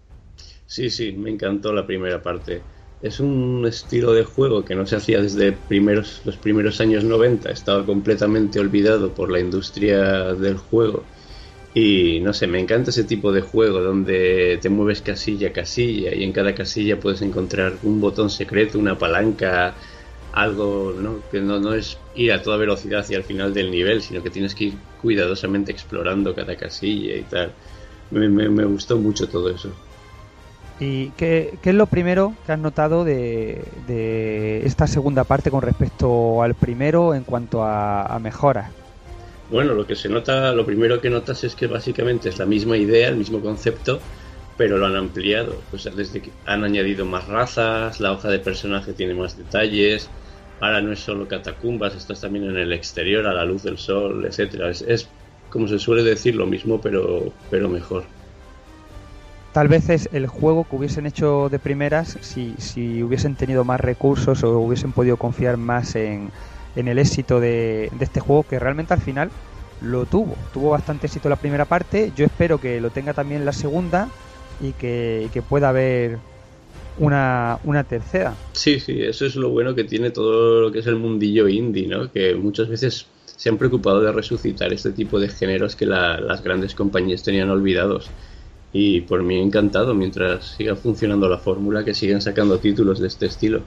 Sí, 0.67 0.91
sí, 0.91 1.13
me 1.13 1.31
encantó 1.31 1.73
la 1.73 1.87
primera 1.87 2.23
parte. 2.23 2.63
Es 3.01 3.19
un 3.21 3.65
estilo 3.67 4.13
de 4.13 4.25
juego 4.25 4.65
que 4.65 4.75
no 4.75 4.87
se 4.87 4.97
hacía 4.97 5.21
desde 5.23 5.53
primeros, 5.53 6.21
los 6.25 6.37
primeros 6.37 6.81
años 6.81 7.05
90. 7.05 7.51
Estaba 7.51 7.85
completamente 7.87 8.61
olvidado 8.61 9.15
por 9.15 9.31
la 9.31 9.41
industria 9.41 10.35
del 10.35 10.57
juego. 10.59 11.05
Y 11.75 12.21
no 12.21 12.33
sé, 12.35 12.47
me 12.49 12.61
encanta 12.61 12.91
ese 12.91 13.05
tipo 13.05 13.33
de 13.33 13.43
juego 13.43 13.81
donde 13.83 14.59
te 14.63 14.69
mueves 14.71 15.03
casilla 15.03 15.49
a 15.49 15.53
casilla 15.53 16.15
y 16.15 16.25
en 16.25 16.33
cada 16.33 16.55
casilla 16.55 17.01
puedes 17.01 17.23
encontrar 17.23 17.79
un 17.83 18.01
botón 18.01 18.31
secreto, 18.31 18.79
una 18.79 18.99
palanca, 18.99 19.77
algo 20.33 20.95
¿no? 20.99 21.21
que 21.31 21.41
no, 21.41 21.59
no 21.59 21.75
es 21.75 21.99
ir 22.15 22.33
a 22.33 22.43
toda 22.43 22.57
velocidad 22.57 23.01
hacia 23.01 23.19
el 23.19 23.25
final 23.25 23.53
del 23.53 23.71
nivel, 23.71 24.03
sino 24.03 24.23
que 24.23 24.31
tienes 24.31 24.55
que 24.55 24.65
ir 24.65 24.75
cuidadosamente 25.01 25.73
explorando 25.73 26.35
cada 26.35 26.57
casilla 26.57 27.17
y 27.17 27.23
tal. 27.23 27.53
Me, 28.11 28.29
me, 28.29 28.49
me 28.49 28.65
gustó 28.65 28.99
mucho 28.99 29.29
todo 29.29 29.51
eso. 29.51 29.71
¿Y 30.79 31.11
qué, 31.11 31.59
qué 31.63 31.71
es 31.71 31.77
lo 31.77 31.87
primero 31.87 32.35
que 32.47 32.53
has 32.53 32.59
notado 32.59 33.05
de, 33.05 33.63
de 33.87 34.67
esta 34.67 34.87
segunda 34.87 35.25
parte 35.25 35.51
con 35.51 35.61
respecto 35.61 36.43
al 36.43 36.55
primero 36.55 37.15
en 37.15 37.25
cuanto 37.25 37.63
a, 37.63 38.07
a 38.07 38.19
mejoras? 38.19 38.71
Bueno, 39.51 39.75
lo 39.75 39.87
que 39.87 39.97
se 39.97 40.09
nota, 40.09 40.53
lo 40.53 40.65
primero 40.65 41.01
que 41.01 41.11
notas 41.11 41.45
es 41.45 41.55
que 41.55 41.67
básicamente 41.67 42.29
es 42.29 42.39
la 42.39 42.47
misma 42.47 42.77
idea, 42.77 43.09
el 43.09 43.17
mismo 43.17 43.41
concepto, 43.41 44.01
pero 44.61 44.77
lo 44.77 44.85
han 44.85 44.97
ampliado. 44.97 45.57
O 45.73 45.79
sea, 45.79 45.91
desde 45.91 46.21
que 46.21 46.31
han 46.45 46.65
añadido 46.65 47.07
más 47.07 47.27
razas, 47.29 47.99
la 47.99 48.13
hoja 48.13 48.29
de 48.29 48.41
personaje 48.41 48.93
tiene 48.93 49.15
más 49.15 49.39
detalles, 49.39 50.11
ahora 50.61 50.83
no 50.83 50.93
es 50.93 51.01
solo 51.01 51.27
catacumbas, 51.27 51.95
estás 51.95 52.21
también 52.21 52.45
en 52.45 52.59
el 52.59 52.75
exterior, 52.75 53.27
a 53.27 53.33
la 53.33 53.47
luz 53.47 53.63
del 53.63 53.79
sol, 53.79 54.23
etcétera. 54.27 54.69
Es, 54.69 55.09
como 55.49 55.67
se 55.67 55.79
suele 55.79 56.03
decir 56.03 56.35
lo 56.35 56.45
mismo, 56.45 56.79
pero, 56.79 57.33
pero 57.49 57.71
mejor. 57.71 58.05
Tal 59.55 59.69
vez 59.69 59.89
es 59.89 60.11
el 60.13 60.27
juego 60.27 60.65
que 60.69 60.77
hubiesen 60.77 61.07
hecho 61.07 61.49
de 61.49 61.59
primeras 61.59 62.19
si, 62.21 62.55
si 62.59 63.03
hubiesen 63.03 63.37
tenido 63.37 63.65
más 63.65 63.81
recursos 63.81 64.45
o 64.45 64.59
hubiesen 64.59 64.93
podido 64.93 65.17
confiar 65.17 65.57
más 65.57 65.95
en, 65.97 66.29
en 66.77 66.87
el 66.87 66.99
éxito 66.99 67.41
de 67.41 67.91
este 67.99 68.21
juego, 68.21 68.43
que 68.43 68.59
realmente 68.59 68.93
al 68.93 69.01
final 69.01 69.31
lo 69.81 70.05
tuvo. 70.05 70.37
Tuvo 70.53 70.69
bastante 70.69 71.07
éxito 71.07 71.31
la 71.31 71.37
primera 71.37 71.65
parte. 71.65 72.13
Yo 72.15 72.27
espero 72.27 72.61
que 72.61 72.79
lo 72.83 72.91
tenga 72.91 73.15
también 73.15 73.47
la 73.47 73.55
segunda 73.55 74.11
y 74.61 74.75
que, 74.75 75.25
y 75.27 75.31
que 75.31 75.43
pueda 75.45 75.71
haber 75.71 76.23
una, 76.97 77.59
una 77.65 77.85
tercera. 77.85 78.41
Sí, 78.53 78.79
sí, 78.81 79.01
eso 79.03 79.27
es 79.27 79.35
lo 79.37 79.51
bueno 79.51 79.75
que 79.75 79.85
tiene 79.85 80.11
todo 80.11 80.61
lo 80.61 80.73
que 80.73 80.81
es 80.81 80.87
el 80.87 80.97
mundillo 80.97 81.49
indie, 81.49 81.87
¿no? 81.89 82.11
Que 82.13 82.35
muchas 82.37 82.69
veces 82.69 83.13
se 83.25 83.49
han 83.49 83.59
preocupado 83.59 84.01
de 84.03 84.13
resucitar 84.13 84.73
este 84.73 84.93
tipo 84.93 85.19
de 85.21 85.29
géneros 85.29 85.77
que 85.77 85.87
la- 85.87 86.21
las 86.21 86.43
grandes 86.43 86.75
compañías 86.75 87.23
tenían 87.23 87.51
olvidados. 87.51 88.13
Y 88.73 89.03
por 89.03 89.23
mí 89.23 89.39
encantado, 89.41 89.95
mientras 89.95 90.47
siga 90.57 90.77
funcionando 90.77 91.29
la 91.29 91.39
fórmula, 91.39 91.85
que 91.85 91.95
sigan 91.95 92.21
sacando 92.23 92.61
títulos 92.61 93.01
de 93.01 93.09
este 93.09 93.27
estilo. 93.27 93.67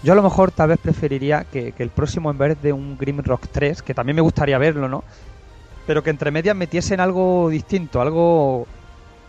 Yo 0.00 0.12
a 0.12 0.16
lo 0.16 0.22
mejor 0.22 0.52
tal 0.52 0.68
vez 0.68 0.78
preferiría 0.78 1.44
que, 1.44 1.72
que 1.72 1.82
el 1.82 1.90
próximo 1.90 2.30
en 2.30 2.38
vez 2.38 2.60
de 2.60 2.72
un 2.72 2.96
Grim 2.96 3.18
Rock 3.22 3.46
3, 3.50 3.82
que 3.82 3.94
también 3.94 4.16
me 4.16 4.22
gustaría 4.22 4.58
verlo, 4.58 4.88
¿no? 4.88 5.04
Pero 5.84 6.02
que 6.02 6.10
entre 6.10 6.30
medias 6.32 6.56
metiesen 6.56 7.00
algo 7.00 7.50
distinto, 7.50 8.00
algo 8.02 8.68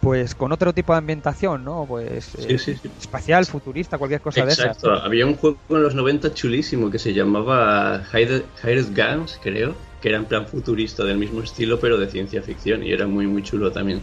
pues 0.08 0.36
con 0.36 0.52
otro 0.54 0.74
tipo 0.74 0.93
de 0.93 1.00
ambientación, 1.00 1.63
¿no? 1.65 1.86
Pues 1.88 2.34
Sí, 2.38 2.58
eh, 2.58 2.58
sí, 2.58 2.76
sí. 2.76 2.89
espacial, 2.98 3.46
futurista, 3.46 3.98
cualquier 3.98 4.22
cosa 4.22 4.46
de 4.46 4.54
esas. 4.54 4.78
Exacto. 4.78 4.93
Había 4.93 5.26
un 5.26 5.36
juego 5.36 5.60
en 5.70 5.84
los 5.84 5.93
90 5.93 6.34
chulísimo 6.34 6.89
que 6.89 6.98
se 6.98 7.13
llamaba 7.13 8.04
Hired, 8.13 8.46
Guns, 8.96 9.38
creo, 9.41 9.76
que 10.00 10.08
era 10.10 10.17
en 10.17 10.26
plan 10.28 10.48
futurista 10.48 11.04
del 11.04 11.17
mismo 11.17 11.41
estilo, 11.41 11.78
pero 11.80 11.98
de 11.98 12.10
ciencia 12.10 12.41
ficción, 12.41 12.84
y 12.84 12.91
era 12.93 13.06
muy, 13.08 13.28
muy 13.28 13.43
chulo 13.43 13.70
también. 13.72 14.02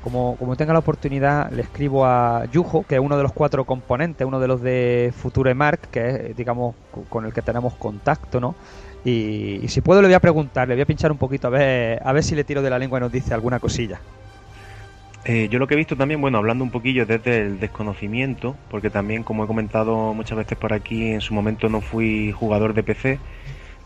Como, 0.00 0.36
como 0.36 0.54
tenga 0.56 0.72
la 0.72 0.78
oportunidad, 0.78 1.50
le 1.50 1.62
escribo 1.62 2.06
a 2.06 2.44
Yujo, 2.46 2.84
que 2.84 2.94
es 2.94 3.00
uno 3.00 3.16
de 3.16 3.24
los 3.24 3.32
cuatro 3.32 3.64
componentes, 3.64 4.24
uno 4.26 4.38
de 4.38 4.46
los 4.46 4.60
de 4.62 5.12
Future 5.14 5.54
Mark, 5.54 5.88
que 5.90 6.28
es, 6.30 6.36
digamos, 6.36 6.76
co- 6.92 7.04
con 7.08 7.24
el 7.26 7.32
que 7.32 7.42
tenemos 7.42 7.76
contacto, 7.76 8.40
¿no? 8.40 8.56
Y, 9.02 9.58
y 9.60 9.68
si 9.68 9.80
puedo 9.80 10.00
le 10.00 10.06
voy 10.08 10.14
a 10.14 10.20
preguntar, 10.20 10.68
le 10.68 10.74
voy 10.74 10.82
a 10.82 10.86
pinchar 10.86 11.10
un 11.10 11.18
poquito 11.18 11.48
a 11.48 11.50
ver, 11.50 12.00
a 12.04 12.12
ver 12.12 12.22
si 12.22 12.36
le 12.36 12.44
tiro 12.44 12.62
de 12.62 12.70
la 12.70 12.78
lengua 12.78 12.98
y 12.98 13.02
nos 13.02 13.10
dice 13.10 13.34
alguna 13.34 13.58
cosilla. 13.58 14.04
Eh, 15.30 15.48
yo 15.50 15.58
lo 15.58 15.66
que 15.66 15.74
he 15.74 15.76
visto 15.76 15.94
también, 15.96 16.20
bueno, 16.22 16.38
hablando 16.38 16.64
un 16.64 16.70
poquillo 16.70 17.04
desde 17.04 17.38
el 17.42 17.58
desconocimiento, 17.60 18.62
porque 18.66 18.90
también, 18.90 19.24
como 19.24 19.44
he 19.44 19.46
comentado 19.46 20.14
muchas 20.14 20.38
veces 20.38 20.56
por 20.56 20.72
aquí, 20.72 21.10
en 21.10 21.20
su 21.20 21.34
momento 21.34 21.68
no 21.68 21.82
fui 21.82 22.32
jugador 22.32 22.72
de 22.72 22.82
PC. 22.82 23.22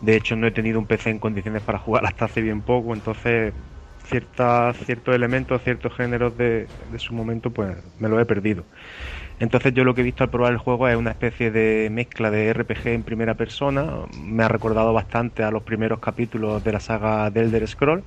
De 0.00 0.14
hecho, 0.16 0.36
no 0.36 0.46
he 0.46 0.52
tenido 0.52 0.78
un 0.78 0.86
PC 0.86 1.10
en 1.10 1.18
condiciones 1.18 1.62
para 1.62 1.78
jugar 1.80 2.06
hasta 2.06 2.26
hace 2.26 2.42
bien 2.42 2.62
poco, 2.64 2.94
entonces 2.94 3.54
ciertas, 4.04 4.76
ciertos 4.86 5.14
elementos, 5.16 5.62
ciertos 5.64 5.94
géneros 5.96 6.36
de, 6.36 6.70
de 6.84 6.98
su 7.00 7.12
momento, 7.14 7.52
pues 7.52 7.76
me 7.98 8.08
los 8.08 8.20
he 8.20 8.26
perdido. 8.26 8.68
Entonces 9.38 9.72
yo 9.74 9.84
lo 9.84 9.94
que 9.94 10.02
he 10.02 10.04
visto 10.04 10.24
al 10.24 10.30
probar 10.30 10.52
el 10.52 10.58
juego 10.58 10.88
es 10.88 10.96
una 10.96 11.10
especie 11.12 11.50
de 11.50 11.88
mezcla 11.90 12.30
de 12.30 12.50
RPG 12.50 12.88
en 12.88 13.04
primera 13.04 13.36
persona. 13.36 14.06
Me 14.10 14.44
ha 14.44 14.48
recordado 14.48 14.92
bastante 14.92 15.42
a 15.42 15.50
los 15.50 15.62
primeros 15.64 16.00
capítulos 16.00 16.62
de 16.62 16.72
la 16.72 16.80
saga 16.80 17.30
de 17.30 17.40
Elder 17.42 17.66
Scroll. 17.68 18.06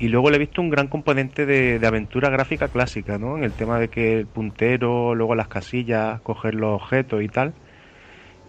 Y 0.00 0.08
luego 0.08 0.30
le 0.30 0.36
he 0.36 0.38
visto 0.38 0.62
un 0.62 0.70
gran 0.70 0.88
componente 0.88 1.44
de, 1.44 1.78
aventura 1.86 2.30
gráfica 2.30 2.68
clásica, 2.68 3.18
¿no? 3.18 3.36
En 3.36 3.44
el 3.44 3.52
tema 3.52 3.78
de 3.78 3.90
que 3.90 4.14
el 4.14 4.26
puntero, 4.26 5.14
luego 5.14 5.34
las 5.34 5.48
casillas, 5.48 6.22
coger 6.22 6.54
los 6.54 6.80
objetos 6.80 7.22
y 7.22 7.28
tal. 7.28 7.52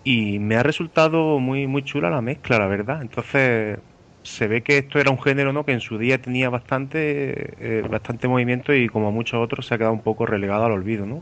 Y 0.06 0.40
me 0.40 0.56
ha 0.56 0.64
resultado 0.64 1.40
muy, 1.40 1.68
muy 1.68 1.84
chula 1.84 2.10
la 2.10 2.22
mezcla, 2.22 2.58
la 2.58 2.68
verdad. 2.68 3.02
Entonces 3.02 3.80
se 4.24 4.48
ve 4.48 4.64
que 4.64 4.78
esto 4.78 4.98
era 4.98 5.12
un 5.12 5.22
género, 5.22 5.52
¿no? 5.52 5.66
Que 5.66 5.74
en 5.74 5.82
su 5.82 5.98
día 5.98 6.22
tenía 6.22 6.50
bastante, 6.50 7.80
eh, 7.80 7.84
bastante 7.86 8.30
movimiento 8.30 8.74
y 8.74 8.88
como 8.88 9.12
muchos 9.12 9.44
otros 9.44 9.68
se 9.68 9.76
ha 9.76 9.78
quedado 9.78 9.94
un 9.94 10.04
poco 10.04 10.26
relegado 10.26 10.64
al 10.64 10.72
olvido, 10.72 11.06
¿no? 11.06 11.22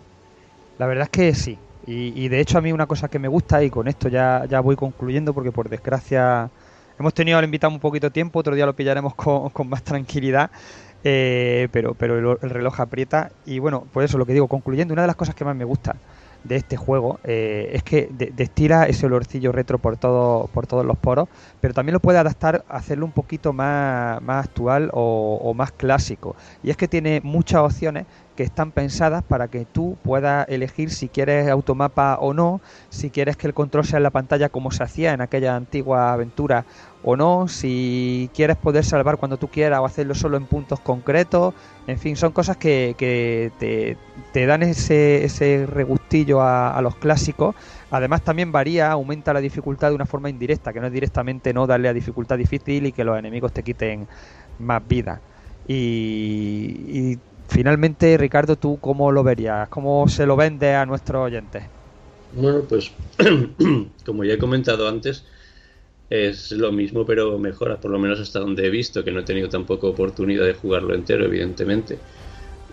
La 0.78 0.86
verdad 0.86 1.06
es 1.06 1.10
que 1.10 1.34
sí. 1.34 1.58
Y, 1.88 2.14
y 2.24 2.28
de 2.28 2.40
hecho 2.40 2.60
a 2.60 2.62
mí 2.62 2.72
una 2.72 2.86
cosa 2.86 3.08
que 3.08 3.18
me 3.18 3.28
gusta, 3.28 3.64
y 3.64 3.72
con 3.72 3.88
esto 3.88 4.10
ya, 4.10 4.46
ya 4.48 4.60
voy 4.60 4.76
concluyendo, 4.76 5.34
porque 5.34 5.52
por 5.52 5.70
desgracia 5.70 6.52
hemos 7.00 7.14
tenido 7.14 7.38
al 7.38 7.46
invitado 7.46 7.74
un 7.74 7.80
poquito 7.80 8.12
tiempo, 8.12 8.40
otro 8.40 8.56
día 8.56 8.66
lo 8.66 8.76
pillaremos 8.76 9.16
con, 9.16 9.50
con 9.50 9.70
más 9.70 9.84
tranquilidad, 9.84 10.52
eh, 11.04 11.70
pero, 11.72 11.94
pero 11.96 12.18
el, 12.18 12.38
el 12.42 12.50
reloj 12.50 12.80
aprieta. 12.82 13.32
Y 13.46 13.60
bueno, 13.60 13.88
pues 13.94 14.10
eso, 14.10 14.18
lo 14.18 14.26
que 14.26 14.34
digo, 14.34 14.48
concluyendo, 14.48 14.94
una 14.94 15.04
de 15.04 15.08
las 15.08 15.16
cosas 15.16 15.36
que 15.36 15.46
más 15.46 15.56
me 15.56 15.66
gusta 15.66 15.96
de 16.44 16.56
este 16.56 16.78
juego 16.78 17.20
eh, 17.26 17.72
es 17.74 17.84
que 17.84 18.08
de- 18.12 18.32
destila 18.34 18.86
ese 18.86 19.06
olorcillo 19.06 19.52
retro 19.52 19.78
por 19.78 19.98
todo, 19.98 20.48
por 20.54 20.68
todos 20.68 20.86
los 20.86 20.98
poros, 20.98 21.28
pero 21.60 21.74
también 21.74 21.94
lo 21.94 22.00
puede 22.00 22.18
adaptar, 22.18 22.64
hacerlo 22.70 23.06
un 23.06 23.12
poquito 23.12 23.52
más, 23.52 24.22
actual 24.28 24.90
o 24.94 25.54
más 25.54 25.72
clásico. 25.74 26.36
Y 26.64 26.70
es 26.70 26.78
que 26.78 26.88
tiene 26.88 27.20
muchas 27.24 27.62
opciones 27.62 28.06
que 28.36 28.44
están 28.44 28.72
pensadas 28.72 29.22
para 29.24 29.50
que 29.50 29.66
tú 29.66 29.98
puedas 30.02 30.48
elegir 30.48 30.92
si 30.92 31.10
quieres 31.10 31.50
automapa 31.50 32.18
o 32.22 32.34
no, 32.34 32.62
si 32.90 33.10
quieres 33.12 33.36
que 33.36 33.48
el 33.48 33.54
control 33.54 33.84
sea 33.86 33.98
en 33.98 34.04
la 34.04 34.12
pantalla 34.12 34.48
como 34.48 34.72
se 34.72 34.82
hacía 34.84 35.12
en 35.12 35.20
aquella 35.20 35.58
antigua 35.58 36.14
aventura 36.14 36.66
o 37.04 37.16
no, 37.16 37.48
si 37.48 38.30
quieres 38.34 38.58
poder 38.58 38.84
salvar 38.84 39.18
cuando 39.18 39.38
tú 39.38 39.48
quieras 39.48 39.80
o 39.80 39.86
hacerlo 39.86 40.16
solo 40.16 40.38
en 40.38 40.46
puntos 40.46 40.80
concretos, 40.80 41.54
en 41.88 41.98
fin, 41.98 42.16
son 42.16 42.32
cosas 42.34 42.58
que, 42.58 42.96
que 42.98 43.52
te, 43.58 43.98
te 44.34 44.46
dan 44.46 44.64
ese, 44.64 45.24
ese 45.24 45.66
regustillo 45.66 46.42
a, 46.42 46.80
los 46.82 46.96
clásicos. 46.96 47.56
Además 47.90 48.22
también 48.24 48.52
varía, 48.52 48.92
aumenta 48.92 49.34
la 49.34 49.42
dificultad 49.42 49.90
de 49.90 49.96
una 49.96 50.06
forma 50.06 50.30
indirecta, 50.30 50.74
que 50.74 50.80
no 50.82 50.88
es 50.88 50.94
directamente 50.94 51.54
no 51.54 51.68
darle 51.68 51.88
a 51.88 51.94
dificultad 51.94 52.38
difícil 52.38 52.86
y 52.86 52.92
que 52.92 53.04
los 53.04 53.18
enemigos 53.18 53.54
te 53.54 53.64
quiten 53.64 54.08
más 54.60 54.86
vida. 54.88 55.22
Y, 55.68 55.76
y 55.76 57.20
finalmente, 57.48 58.18
Ricardo, 58.18 58.56
¿tú 58.58 58.78
cómo 58.80 59.12
lo 59.12 59.24
verías? 59.24 59.70
¿Cómo 59.70 60.08
se 60.10 60.26
lo 60.26 60.36
vende 60.36 60.76
a 60.76 60.86
nuestros 60.86 61.26
oyentes? 61.26 61.64
Bueno, 62.34 62.62
pues 62.68 62.92
como 64.06 64.24
ya 64.24 64.34
he 64.34 64.38
comentado 64.38 64.88
antes, 64.88 65.26
es 66.10 66.52
lo 66.52 66.72
mismo 66.72 67.06
pero 67.06 67.38
mejora, 67.38 67.80
por 67.80 67.92
lo 67.92 68.00
menos 68.00 68.20
hasta 68.20 68.40
donde 68.40 68.66
he 68.66 68.70
visto, 68.70 69.04
que 69.04 69.12
no 69.12 69.20
he 69.20 69.24
tenido 69.24 69.50
tampoco 69.50 69.90
oportunidad 69.90 70.46
de 70.46 70.54
jugarlo 70.54 70.96
entero, 70.96 71.26
evidentemente. 71.26 72.00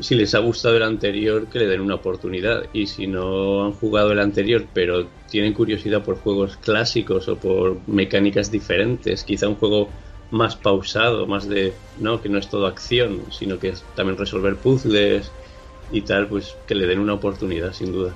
Si 0.01 0.15
les 0.15 0.35
ha 0.35 0.41
gustado 0.41 0.77
el 0.77 0.83
anterior, 0.83 1.47
que 1.49 1.59
le 1.59 1.67
den 1.67 1.81
una 1.81 1.95
oportunidad. 1.95 2.65
Y 2.75 2.87
si 2.87 3.07
no 3.07 3.65
han 3.65 3.73
jugado 3.73 4.13
el 4.13 4.19
anterior, 4.19 4.67
pero 4.75 5.07
tienen 5.31 5.55
curiosidad 5.55 6.05
por 6.05 6.19
juegos 6.19 6.59
clásicos 6.59 7.29
o 7.29 7.37
por 7.37 7.79
mecánicas 7.87 8.51
diferentes, 8.51 9.25
quizá 9.25 9.49
un 9.49 9.55
juego 9.55 9.89
más 10.31 10.57
pausado, 10.57 11.27
más 11.27 11.49
de, 11.49 11.73
no, 11.99 12.21
que 12.21 12.29
no 12.29 12.39
es 12.39 12.49
todo 12.49 12.67
acción, 12.67 13.23
sino 13.31 13.59
que 13.59 13.69
es 13.71 13.85
también 13.95 14.19
resolver 14.19 14.57
puzzles 14.57 15.31
y 15.93 16.03
tal, 16.03 16.27
pues 16.27 16.57
que 16.67 16.75
le 16.75 16.87
den 16.87 16.99
una 16.99 17.15
oportunidad, 17.15 17.73
sin 17.73 17.93
duda. 17.93 18.15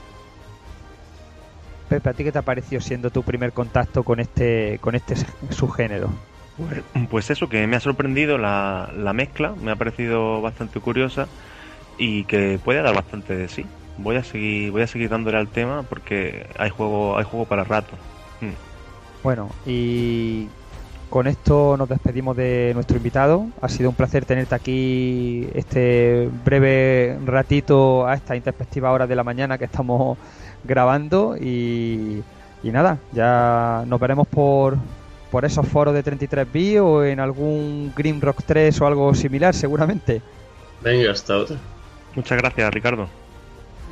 Pepe, 1.90 2.08
¿a 2.08 2.12
ti 2.12 2.22
qué 2.22 2.30
te 2.30 2.38
ha 2.38 2.42
parecido 2.42 2.80
siendo 2.80 3.10
tu 3.10 3.24
primer 3.24 3.52
contacto 3.52 4.04
con 4.04 4.20
este, 4.20 4.78
con 4.80 4.94
este 4.94 5.16
subgénero? 5.50 6.08
Pues, 6.56 7.08
pues 7.10 7.30
eso, 7.30 7.48
que 7.48 7.66
me 7.66 7.74
ha 7.74 7.80
sorprendido 7.80 8.38
la, 8.38 8.92
la 8.96 9.12
mezcla, 9.12 9.56
me 9.60 9.72
ha 9.72 9.76
parecido 9.76 10.40
bastante 10.40 10.78
curiosa 10.78 11.26
y 11.98 12.24
que 12.24 12.60
puede 12.62 12.80
dar 12.80 12.94
bastante 12.94 13.34
de 13.34 13.48
sí. 13.48 13.66
Voy 13.98 14.14
a 14.14 14.22
seguir, 14.22 14.70
voy 14.70 14.82
a 14.82 14.86
seguir 14.86 15.08
dándole 15.08 15.38
al 15.38 15.48
tema 15.48 15.82
porque 15.82 16.46
hay 16.56 16.70
juego, 16.70 17.18
hay 17.18 17.24
juego 17.24 17.46
para 17.46 17.64
rato. 17.64 17.96
Mm. 18.40 19.24
Bueno, 19.24 19.50
y 19.66 20.46
con 21.10 21.26
esto 21.26 21.76
nos 21.76 21.88
despedimos 21.88 22.36
de 22.36 22.70
nuestro 22.72 22.96
invitado. 22.96 23.46
Ha 23.60 23.68
sido 23.68 23.90
un 23.90 23.96
placer 23.96 24.24
tenerte 24.24 24.54
aquí 24.54 25.48
este 25.54 26.30
breve 26.44 27.18
ratito 27.26 28.06
a 28.06 28.14
esta 28.14 28.36
introspectiva 28.36 28.92
hora 28.92 29.06
de 29.06 29.16
la 29.16 29.24
mañana 29.24 29.58
que 29.58 29.64
estamos 29.64 30.16
grabando 30.64 31.36
y, 31.36 32.22
y 32.62 32.70
nada, 32.70 32.98
ya 33.12 33.84
nos 33.86 34.00
veremos 34.00 34.28
por, 34.28 34.76
por 35.30 35.44
esos 35.44 35.66
foros 35.66 35.94
de 35.94 36.04
33B 36.04 36.80
o 36.80 37.04
en 37.04 37.18
algún 37.18 37.92
Green 37.96 38.20
Rock 38.20 38.42
3 38.46 38.80
o 38.80 38.86
algo 38.86 39.14
similar 39.14 39.52
seguramente. 39.52 40.22
Venga, 40.80 41.10
hasta 41.10 41.36
otra. 41.36 41.56
Muchas 42.14 42.38
gracias, 42.38 42.72
Ricardo. 42.72 43.08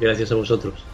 Gracias 0.00 0.31
a 0.31 0.37
vosotros. 0.37 0.85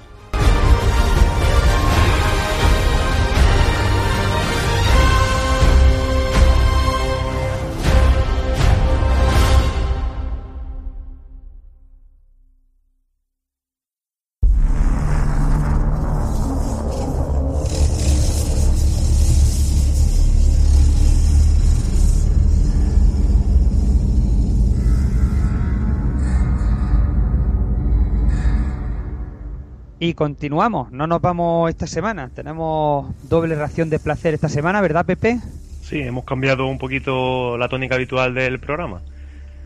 Y 30.04 30.12
continuamos, 30.12 30.92
no 30.92 31.06
nos 31.06 31.22
vamos 31.22 31.70
esta 31.70 31.86
semana. 31.86 32.28
Tenemos 32.28 33.06
doble 33.22 33.54
ración 33.54 33.88
de 33.88 33.98
placer 33.98 34.34
esta 34.34 34.50
semana, 34.50 34.82
¿verdad, 34.82 35.06
Pepe? 35.06 35.40
Sí, 35.80 35.98
hemos 35.98 36.26
cambiado 36.26 36.66
un 36.66 36.76
poquito 36.76 37.56
la 37.56 37.70
tónica 37.70 37.94
habitual 37.94 38.34
del 38.34 38.60
programa. 38.60 39.00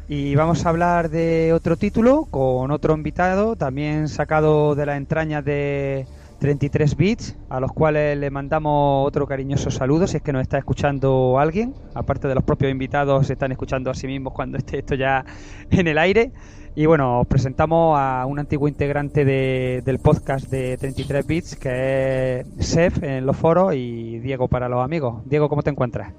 Y 0.08 0.36
vamos 0.36 0.64
a 0.64 0.68
hablar 0.68 1.10
de 1.10 1.52
otro 1.52 1.76
título 1.76 2.28
con 2.30 2.70
otro 2.70 2.94
invitado, 2.94 3.56
también 3.56 4.06
sacado 4.06 4.76
de 4.76 4.86
las 4.86 4.96
entrañas 4.96 5.44
de 5.44 6.06
33 6.38 6.96
bits, 6.96 7.36
a 7.48 7.58
los 7.58 7.72
cuales 7.72 8.16
le 8.16 8.30
mandamos 8.30 9.08
otro 9.08 9.26
cariñoso 9.26 9.72
saludo 9.72 10.06
si 10.06 10.18
es 10.18 10.22
que 10.22 10.32
nos 10.32 10.42
está 10.42 10.56
escuchando 10.56 11.40
alguien. 11.40 11.74
Aparte 11.94 12.28
de 12.28 12.36
los 12.36 12.44
propios 12.44 12.70
invitados, 12.70 13.26
se 13.26 13.32
están 13.32 13.50
escuchando 13.50 13.90
a 13.90 13.94
sí 13.94 14.06
mismos 14.06 14.34
cuando 14.34 14.56
esté 14.56 14.78
esto 14.78 14.94
ya 14.94 15.24
en 15.72 15.88
el 15.88 15.98
aire. 15.98 16.30
Y 16.78 16.86
bueno, 16.86 17.22
os 17.22 17.26
presentamos 17.26 17.98
a 17.98 18.24
un 18.24 18.38
antiguo 18.38 18.68
integrante 18.68 19.24
de- 19.24 19.82
del 19.84 19.98
podcast 19.98 20.48
de 20.48 20.76
33 20.76 21.26
Bits, 21.26 21.56
que 21.56 22.44
es 22.56 22.66
Sef 22.68 23.02
en 23.02 23.26
los 23.26 23.36
foros 23.36 23.74
y 23.74 24.20
Diego 24.20 24.46
para 24.46 24.68
los 24.68 24.84
amigos. 24.84 25.22
Diego, 25.24 25.48
¿cómo 25.48 25.64
te 25.64 25.70
encuentras? 25.70 26.12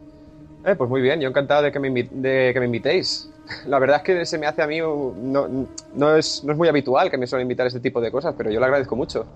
Eh, 0.66 0.76
pues 0.76 0.90
muy 0.90 1.00
bien, 1.00 1.22
yo 1.22 1.30
encantado 1.30 1.62
de 1.62 1.72
que, 1.72 1.80
me 1.80 1.90
de 2.04 2.52
que 2.54 2.60
me 2.60 2.66
invitéis. 2.66 3.32
La 3.68 3.80
verdad 3.80 3.98
es 4.00 4.04
que 4.04 4.26
se 4.26 4.38
me 4.38 4.48
hace 4.48 4.62
a 4.62 4.68
mí, 4.68 4.80
no, 4.80 5.66
no, 5.96 6.16
es, 6.18 6.44
no 6.44 6.52
es 6.52 6.58
muy 6.58 6.68
habitual 6.68 7.10
que 7.10 7.18
me 7.18 7.26
suelen 7.26 7.46
invitar 7.46 7.64
a 7.64 7.68
este 7.68 7.80
tipo 7.80 8.02
de 8.02 8.12
cosas, 8.12 8.36
pero 8.38 8.52
yo 8.52 8.60
lo 8.60 8.66
agradezco 8.66 8.98
mucho. 8.98 9.28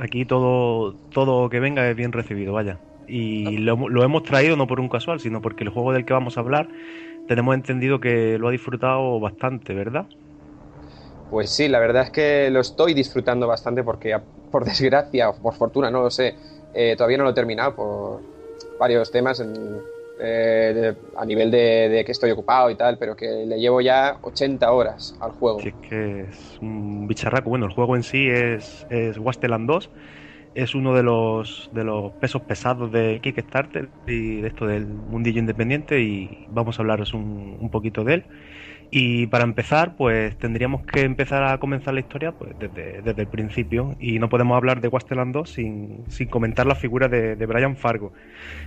Aquí 0.00 0.24
todo, 0.24 0.94
todo 1.12 1.50
que 1.50 1.60
venga 1.60 1.86
es 1.86 1.94
bien 1.94 2.12
recibido, 2.12 2.54
vaya. 2.54 2.78
Y 3.06 3.58
lo, 3.58 3.76
lo 3.90 4.02
hemos 4.04 4.22
traído 4.22 4.56
no 4.56 4.66
por 4.66 4.80
un 4.80 4.88
casual, 4.88 5.20
sino 5.20 5.42
porque 5.42 5.64
el 5.64 5.70
juego 5.70 5.92
del 5.92 6.06
que 6.06 6.14
vamos 6.14 6.38
a 6.38 6.40
hablar 6.40 6.68
tenemos 7.28 7.54
entendido 7.56 8.00
que 8.00 8.38
lo 8.38 8.48
ha 8.48 8.52
disfrutado 8.52 9.20
bastante, 9.20 9.74
¿verdad? 9.74 10.08
Pues 11.28 11.50
sí, 11.54 11.68
la 11.68 11.78
verdad 11.78 12.04
es 12.04 12.10
que 12.10 12.50
lo 12.50 12.60
estoy 12.60 12.94
disfrutando 12.94 13.46
bastante 13.46 13.82
porque, 13.84 14.18
por 14.50 14.64
desgracia 14.66 15.28
o 15.30 15.36
por 15.38 15.54
fortuna, 15.54 15.90
no 15.90 16.02
lo 16.02 16.10
sé, 16.10 16.36
eh, 16.72 16.94
todavía 16.96 17.18
no 17.18 17.24
lo 17.24 17.30
he 17.30 17.34
terminado 17.34 17.74
por 17.74 18.24
varios 18.78 19.10
temas 19.10 19.40
en- 19.40 19.84
eh, 20.20 20.96
a 21.14 21.24
nivel 21.24 21.50
de, 21.50 21.88
de 21.88 22.04
que 22.04 22.12
estoy 22.12 22.30
ocupado 22.32 22.70
y 22.70 22.76
tal, 22.76 22.98
pero 22.98 23.14
que 23.16 23.26
le 23.46 23.58
llevo 23.60 23.80
ya 23.80 24.18
80 24.22 24.72
horas 24.72 25.14
al 25.20 25.30
juego. 25.32 25.60
Si 25.60 25.68
es 25.70 25.74
que 25.80 26.20
es 26.22 26.56
un 26.60 27.06
bicharraco. 27.08 27.50
Bueno, 27.50 27.66
el 27.66 27.72
juego 27.72 27.96
en 27.96 28.02
sí 28.04 28.28
es, 28.28 28.86
es 28.88 29.18
Wasteland 29.18 29.68
2. 29.68 29.90
Es 30.58 30.74
uno 30.74 30.92
de 30.92 31.04
los, 31.04 31.70
de 31.72 31.84
los 31.84 32.10
pesos 32.14 32.42
pesados 32.42 32.90
de 32.90 33.20
Kickstarter 33.22 33.88
y 34.08 34.40
de 34.40 34.48
esto 34.48 34.66
del 34.66 34.86
mundillo 34.86 35.38
independiente 35.38 36.00
y 36.00 36.46
vamos 36.50 36.78
a 36.78 36.82
hablaros 36.82 37.14
un, 37.14 37.56
un 37.60 37.70
poquito 37.70 38.02
de 38.02 38.14
él. 38.14 38.24
Y 38.90 39.28
para 39.28 39.44
empezar, 39.44 39.94
pues 39.96 40.36
tendríamos 40.36 40.84
que 40.84 41.02
empezar 41.02 41.44
a 41.44 41.58
comenzar 41.58 41.94
la 41.94 42.00
historia 42.00 42.32
pues, 42.32 42.58
desde, 42.58 43.02
desde 43.02 43.22
el 43.22 43.28
principio 43.28 43.94
y 44.00 44.18
no 44.18 44.28
podemos 44.28 44.56
hablar 44.56 44.80
de 44.80 44.88
Wasteland 44.88 45.32
2 45.32 45.48
sin, 45.48 46.04
sin 46.08 46.26
comentar 46.26 46.66
la 46.66 46.74
figura 46.74 47.06
de, 47.06 47.36
de 47.36 47.46
Brian 47.46 47.76
Fargo, 47.76 48.12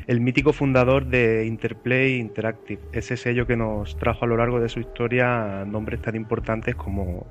el 0.07 0.21
mítico 0.21 0.53
fundador 0.53 1.07
de 1.07 1.45
Interplay 1.45 2.19
Interactive, 2.19 2.79
ese 2.93 3.17
sello 3.17 3.45
que 3.45 3.57
nos 3.57 3.97
trajo 3.97 4.23
a 4.23 4.29
lo 4.29 4.37
largo 4.37 4.61
de 4.61 4.69
su 4.69 4.79
historia 4.79 5.65
nombres 5.65 6.01
tan 6.01 6.15
importantes 6.15 6.73
como 6.75 7.27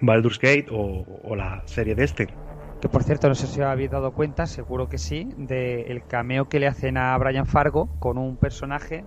Baldur's 0.00 0.38
Gate 0.38 0.66
o, 0.70 1.34
la 1.34 1.62
serie 1.64 1.96
Destiny. 1.96 2.32
Que 2.80 2.88
por 2.88 3.04
cierto, 3.04 3.28
no 3.28 3.34
sé 3.34 3.46
si 3.46 3.60
os 3.60 3.66
habéis 3.66 3.90
dado 3.90 4.12
cuenta, 4.12 4.46
seguro 4.46 4.88
que 4.88 4.96
sí, 4.98 5.30
del 5.36 6.06
cameo 6.06 6.46
que 6.48 6.60
le 6.60 6.66
hacen 6.66 6.96
a 6.96 7.16
Brian 7.18 7.46
Fargo 7.46 7.90
con 7.98 8.16
un 8.18 8.38
personaje 8.38 9.04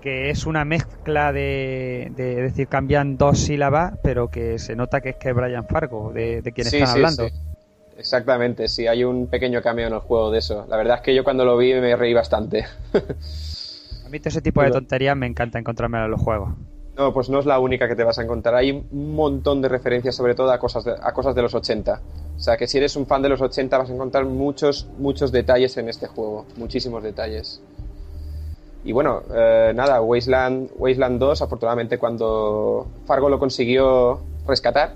que 0.00 0.30
es 0.30 0.46
una 0.46 0.64
mezcla 0.64 1.30
de, 1.32 2.08
de- 2.12 2.32
es 2.38 2.42
decir, 2.52 2.68
cambian 2.68 3.18
dos 3.18 3.38
sílabas, 3.40 3.92
pero 4.02 4.28
que 4.30 4.58
se 4.58 4.74
nota 4.74 5.02
que 5.02 5.10
es 5.10 5.16
que 5.16 5.28
es 5.30 5.34
Brian 5.34 5.66
Fargo, 5.66 6.12
de, 6.14 6.40
de 6.42 6.52
quien 6.52 6.66
Sí, 6.66 6.66
están 6.68 6.88
sí, 6.88 7.06
hablando. 7.06 7.30
sí. 7.30 7.32
Exactamente, 7.96 8.68
sí, 8.68 8.86
hay 8.86 9.04
un 9.04 9.28
pequeño 9.28 9.60
cameo 9.62 9.88
en 9.88 9.94
el 9.94 10.00
juego 10.00 10.30
de 10.30 10.38
eso. 10.38 10.66
La 10.68 10.76
verdad 10.76 10.96
es 10.96 11.02
que 11.02 11.14
yo 11.14 11.24
cuando 11.24 11.44
lo 11.44 11.56
vi 11.56 11.74
me 11.74 11.96
reí 11.96 12.14
bastante. 12.14 12.66
A 14.02 14.10
mí 14.10 14.20
todo 14.20 14.28
ese 14.28 14.42
tipo 14.42 14.62
de 14.62 14.70
tonterías 14.72 15.16
me 15.16 15.26
encanta 15.26 15.58
encontrarme 15.58 16.04
en 16.04 16.10
los 16.10 16.20
juegos. 16.20 16.52
No, 17.00 17.14
pues 17.14 17.30
no 17.30 17.38
es 17.38 17.46
la 17.46 17.58
única 17.58 17.88
que 17.88 17.96
te 17.96 18.04
vas 18.04 18.18
a 18.18 18.22
encontrar. 18.22 18.54
Hay 18.56 18.72
un 18.72 19.14
montón 19.14 19.62
de 19.62 19.70
referencias, 19.70 20.14
sobre 20.14 20.34
todo 20.34 20.52
a 20.52 20.58
cosas 20.58 20.84
de, 20.84 20.92
a 21.00 21.12
cosas 21.14 21.34
de 21.34 21.40
los 21.40 21.54
80. 21.54 21.98
O 22.36 22.38
sea, 22.38 22.58
que 22.58 22.66
si 22.66 22.76
eres 22.76 22.94
un 22.94 23.06
fan 23.06 23.22
de 23.22 23.30
los 23.30 23.40
80 23.40 23.78
vas 23.78 23.88
a 23.88 23.94
encontrar 23.94 24.26
muchos, 24.26 24.86
muchos 24.98 25.32
detalles 25.32 25.78
en 25.78 25.88
este 25.88 26.08
juego. 26.08 26.44
Muchísimos 26.56 27.02
detalles. 27.02 27.62
Y 28.84 28.92
bueno, 28.92 29.22
eh, 29.34 29.72
nada, 29.74 30.02
Wasteland, 30.02 30.72
Wasteland 30.76 31.18
2, 31.18 31.40
afortunadamente 31.40 31.96
cuando 31.96 32.86
Fargo 33.06 33.30
lo 33.30 33.38
consiguió 33.38 34.20
rescatar, 34.46 34.92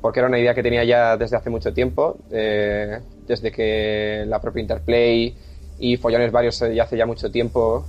porque 0.00 0.20
era 0.20 0.28
una 0.28 0.38
idea 0.38 0.54
que 0.54 0.62
tenía 0.62 0.84
ya 0.84 1.16
desde 1.16 1.36
hace 1.36 1.50
mucho 1.50 1.74
tiempo, 1.74 2.18
eh, 2.30 3.00
desde 3.26 3.50
que 3.50 4.22
la 4.28 4.40
propia 4.40 4.60
Interplay 4.60 5.36
y 5.80 5.96
follones 5.96 6.30
varios 6.30 6.62
eh, 6.62 6.72
ya 6.72 6.84
hace 6.84 6.96
ya 6.96 7.04
mucho 7.04 7.32
tiempo 7.32 7.84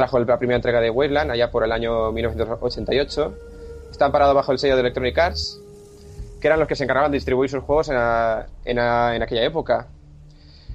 trajo 0.00 0.18
la 0.18 0.38
primera 0.38 0.56
entrega 0.56 0.80
de 0.80 0.88
Wasteland 0.88 1.30
allá 1.30 1.50
por 1.50 1.62
el 1.62 1.72
año 1.72 2.10
1988. 2.10 3.34
Está 3.90 4.06
amparado 4.06 4.32
bajo 4.32 4.50
el 4.50 4.58
sello 4.58 4.76
de 4.76 4.80
Electronic 4.80 5.18
Arts, 5.18 5.60
que 6.40 6.46
eran 6.46 6.58
los 6.58 6.66
que 6.66 6.74
se 6.74 6.84
encargaban 6.84 7.10
de 7.10 7.16
distribuir 7.16 7.50
sus 7.50 7.62
juegos 7.62 7.90
en, 7.90 7.98
en 8.64 9.22
aquella 9.22 9.44
época. 9.44 9.88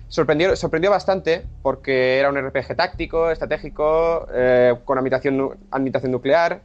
Sorprendió, 0.10 0.56
sorprendió 0.56 0.92
bastante 0.92 1.44
porque 1.64 2.20
era 2.20 2.30
un 2.30 2.38
RPG 2.38 2.76
táctico, 2.76 3.32
estratégico, 3.32 4.28
eh, 4.32 4.76
con 4.86 5.00
ambientación 5.00 6.12
nuclear. 6.12 6.62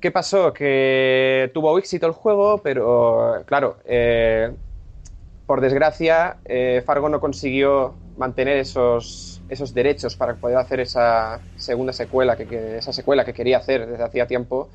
¿Qué 0.00 0.10
pasó? 0.10 0.52
Que 0.52 1.52
tuvo 1.54 1.78
éxito 1.78 2.06
el 2.06 2.12
juego, 2.12 2.58
pero 2.64 3.44
claro, 3.46 3.76
eh, 3.84 4.50
por 5.46 5.60
desgracia, 5.60 6.38
eh, 6.46 6.82
Fargo 6.84 7.08
no 7.08 7.20
consiguió 7.20 7.94
mantener 8.16 8.56
esos, 8.56 9.35
esos 9.48 9.72
derechos 9.74 10.16
para 10.16 10.34
poder 10.34 10.56
hacer 10.58 10.80
esa 10.80 11.40
segunda 11.56 11.92
secuela, 11.92 12.36
que, 12.36 12.46
que- 12.46 12.78
esa 12.78 12.92
secuela 12.92 13.24
que 13.24 13.32
quería 13.32 13.58
hacer 13.58 13.86
desde 13.86 14.02
hacía 14.04 14.26
tiempo, 14.26 14.68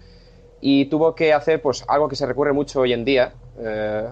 y 0.61 0.85
tuvo 0.85 1.15
que 1.15 1.33
hacer 1.33 1.61
pues 1.61 1.83
algo 1.87 2.07
que 2.07 2.15
se 2.15 2.25
recurre 2.25 2.53
mucho 2.53 2.81
hoy 2.81 2.93
en 2.93 3.03
día, 3.03 3.33
eh, 3.59 4.07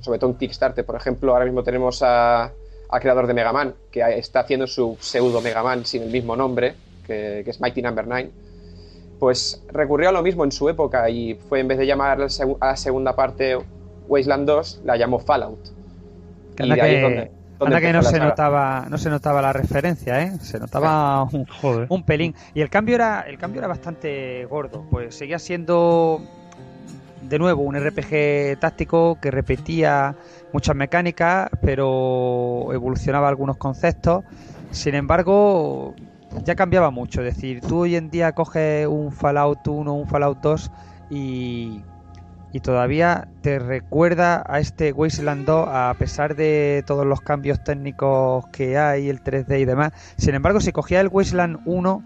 sobre 0.00 0.18
todo 0.18 0.30
en 0.30 0.36
Kickstarter, 0.36 0.84
por 0.84 0.96
ejemplo, 0.96 1.32
ahora 1.32 1.44
mismo 1.44 1.62
tenemos 1.62 2.02
a- 2.02 2.50
al 2.88 3.00
creador 3.00 3.26
de 3.26 3.34
Mega 3.34 3.52
Man, 3.52 3.74
que 3.90 4.00
está 4.18 4.40
haciendo 4.40 4.66
su 4.66 4.96
pseudo 5.00 5.40
Mega 5.40 5.62
Man 5.62 5.86
sin 5.86 6.02
el 6.02 6.10
mismo 6.10 6.36
nombre, 6.36 6.74
que, 7.06 7.42
que 7.44 7.50
es 7.50 7.60
Mighty 7.60 7.80
Number 7.82 8.06
9, 8.06 8.30
pues 9.18 9.62
recurrió 9.68 10.08
a 10.08 10.12
lo 10.12 10.22
mismo 10.22 10.44
en 10.44 10.52
su 10.52 10.68
época 10.68 11.08
y 11.08 11.34
fue 11.34 11.60
en 11.60 11.68
vez 11.68 11.78
de 11.78 11.86
llamar 11.86 12.20
a 12.20 12.26
la 12.60 12.76
segunda 12.76 13.14
parte 13.14 13.56
Wasteland 14.08 14.46
2, 14.46 14.80
la 14.84 14.96
llamó 14.96 15.20
Fallout. 15.20 15.60
Que 16.56 16.66
Y 16.66 16.70
de 16.70 16.80
ahí 16.82 16.90
que, 16.90 16.96
es 16.96 17.02
donde- 17.02 17.30
anda 17.64 17.80
que 17.80 17.92
no 17.92 18.02
se 18.02 18.18
notaba, 18.18 18.86
no 18.88 18.98
se 18.98 19.10
notaba 19.10 19.42
la 19.42 19.52
referencia, 19.52 20.22
¿eh? 20.22 20.32
Se 20.40 20.58
notaba 20.58 21.22
un, 21.32 21.46
Joder. 21.46 21.86
un 21.88 22.02
pelín. 22.02 22.34
Y 22.54 22.60
el 22.60 22.70
cambio 22.70 22.94
era, 22.94 23.22
el 23.22 23.38
cambio 23.38 23.60
era 23.60 23.68
bastante 23.68 24.44
gordo, 24.46 24.84
pues 24.90 25.14
seguía 25.14 25.38
siendo 25.38 26.20
de 27.22 27.38
nuevo 27.38 27.62
un 27.62 27.76
RPG 27.76 28.58
táctico 28.58 29.18
que 29.20 29.30
repetía 29.30 30.14
muchas 30.52 30.76
mecánicas, 30.76 31.48
pero 31.62 32.68
evolucionaba 32.72 33.28
algunos 33.28 33.56
conceptos. 33.56 34.24
Sin 34.70 34.94
embargo, 34.94 35.94
ya 36.44 36.54
cambiaba 36.54 36.90
mucho. 36.90 37.22
Es 37.22 37.34
decir, 37.34 37.60
tú 37.60 37.80
hoy 37.80 37.96
en 37.96 38.10
día 38.10 38.32
coges 38.32 38.86
un 38.86 39.12
Fallout 39.12 39.66
1, 39.66 39.94
un 39.94 40.06
Fallout 40.06 40.40
2 40.40 40.70
y, 41.10 41.82
y 42.52 42.60
todavía 42.60 43.28
te 43.40 43.58
recuerda 43.58 44.44
a 44.46 44.60
este 44.60 44.92
Wasteland 44.92 45.46
2 45.46 45.68
a 45.68 45.94
pesar 45.98 46.36
de 46.36 46.84
todos 46.86 47.06
los 47.06 47.20
cambios 47.22 47.64
técnicos 47.64 48.46
que 48.48 48.76
hay, 48.76 49.08
el 49.08 49.22
3D 49.22 49.60
y 49.60 49.64
demás. 49.64 49.92
Sin 50.16 50.34
embargo, 50.34 50.60
si 50.60 50.70
cogía 50.70 51.00
el 51.00 51.08
Wasteland 51.08 51.60
1, 51.64 52.02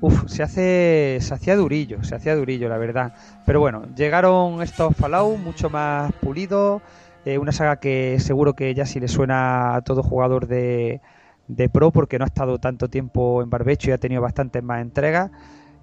uf, 0.00 0.28
se 0.28 0.42
hace 0.44 1.18
se 1.20 1.34
hacía 1.34 1.56
durillo, 1.56 2.04
se 2.04 2.14
hacía 2.14 2.36
durillo, 2.36 2.68
la 2.68 2.78
verdad. 2.78 3.12
Pero 3.44 3.58
bueno, 3.60 3.86
llegaron 3.96 4.62
estos 4.62 4.94
Fallout 4.96 5.38
mucho 5.38 5.68
más 5.68 6.12
pulidos, 6.12 6.80
eh, 7.24 7.38
una 7.38 7.50
saga 7.50 7.76
que 7.76 8.20
seguro 8.20 8.54
que 8.54 8.74
ya 8.74 8.86
sí 8.86 9.00
le 9.00 9.08
suena 9.08 9.74
a 9.74 9.82
todo 9.82 10.04
jugador 10.04 10.46
de, 10.46 11.00
de 11.48 11.68
Pro 11.68 11.90
porque 11.90 12.18
no 12.18 12.24
ha 12.24 12.28
estado 12.28 12.58
tanto 12.58 12.88
tiempo 12.88 13.42
en 13.42 13.50
barbecho 13.50 13.90
y 13.90 13.94
ha 13.94 13.98
tenido 13.98 14.22
bastantes 14.22 14.62
más 14.62 14.80
entregas. 14.80 15.30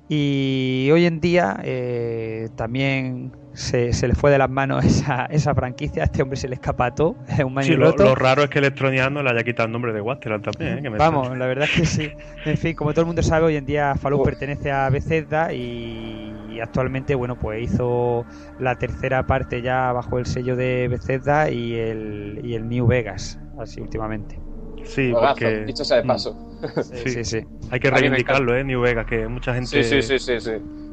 Y 0.08 0.90
hoy 0.94 1.06
en 1.06 1.20
día 1.20 1.60
eh, 1.64 2.50
también 2.56 3.32
se, 3.54 3.92
se 3.94 4.08
le 4.08 4.14
fue 4.14 4.30
de 4.30 4.38
las 4.38 4.50
manos 4.50 4.86
esa, 4.86 5.26
esa 5.26 5.56
franquicia. 5.56 6.04
A 6.04 6.06
este 6.06 6.22
hombre 6.22 6.38
se 6.38 6.48
le 6.48 6.56
escapa 6.56 6.94
todo. 6.94 7.16
Es 7.28 7.44
un 7.44 7.62
Sí, 7.64 7.76
lo, 7.76 7.92
raro 8.16 8.44
es 8.44 8.50
que 8.50 8.60
Electronic 8.60 9.00
Arts 9.02 9.14
no 9.14 9.24
le 9.24 9.32
haya 9.32 9.44
quitado 9.44 9.66
el 9.66 9.72
nombre 9.72 9.94
de 9.94 10.02
Wasteland 10.02 10.44
también. 10.44 10.78
¿eh? 10.78 10.82
Que 10.84 10.90
me 10.90 10.98
Vamos, 10.98 11.36
la 11.38 11.48
verdad 11.48 11.66
es 11.66 11.72
que 11.80 11.86
sí. 11.86 12.12
En 12.46 12.58
fin, 12.58 12.76
como 12.76 12.92
todo 12.92 13.02
el 13.02 13.08
mundo 13.08 13.24
sabe, 13.24 13.46
hoy 13.48 13.56
en 13.56 13.66
día 13.66 13.96
Fallout 13.96 14.22
Oh. 14.22 14.24
pertenece 14.24 14.72
a 14.72 14.90
Bethesda 14.90 15.52
y, 15.54 16.34
y 16.50 16.60
actualmente, 16.60 17.16
bueno, 17.16 17.38
pues 17.38 17.64
hizo 17.64 18.26
la 18.60 18.76
tercera 18.76 19.26
parte 19.26 19.62
ya 19.62 19.92
bajo 19.92 20.20
el 20.20 20.26
sello 20.26 20.56
de 20.56 20.88
Bethesda 20.88 21.50
y 21.50 21.74
el, 21.76 22.42
y 22.44 22.54
el 22.54 22.70
New 22.70 22.88
Vegas, 22.88 23.40
así 23.60 23.82
últimamente. 23.82 24.45
Sí, 24.86 25.12
Juegazo, 25.12 25.34
porque 25.36 25.66
dicho 25.66 25.84
sea 25.84 25.98
de 25.98 26.04
Mm. 26.04 26.08
paso. 26.08 26.58
Sí, 27.04 27.10
sí, 27.10 27.24
sí. 27.24 27.40
hay 27.72 27.80
que 27.80 27.90
reivindicarlo, 27.92 28.56
¿eh? 28.56 28.64
New 28.64 28.82
Vegas, 28.82 29.06
que 29.06 29.28
mucha 29.28 29.54
gente... 29.54 29.84
Sí, 29.84 30.02
sí, 30.02 30.02
sí, 30.02 30.20
sí, 30.20 30.40
sí. 30.40 30.52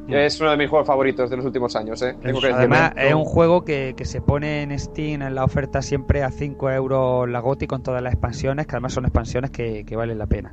Es 0.09 0.41
uno 0.41 0.51
de 0.51 0.57
mis 0.57 0.69
juegos 0.69 0.87
favoritos 0.87 1.31
de 1.31 1.37
los 1.37 1.47
últimos 1.47 1.77
años, 1.77 2.03
¿eh? 2.03 2.17
Tengo 2.21 2.41
que. 2.41 2.49
Además, 2.49 2.93
es 2.97 3.15
un 3.15 3.25
juego 3.25 3.65
que, 3.65 3.95
que 3.97 4.05
se 4.05 4.21
pone 4.21 4.63
en 4.63 4.77
Steam 4.77 5.23
en 5.23 5.35
la 5.37 5.45
oferta 5.45 5.81
siempre 5.81 6.25
a 6.25 6.31
5 6.33 6.71
euros 6.73 7.29
la 7.31 7.39
GOTI 7.39 7.69
con 7.69 7.85
todas 7.85 8.03
las 8.03 8.13
expansiones, 8.13 8.67
que 8.67 8.73
además 8.73 8.93
son 8.95 9.05
expansiones 9.05 9.53
que, 9.53 9.85
que 9.87 9.95
valen 9.95 10.19
la 10.19 10.27
pena. 10.27 10.53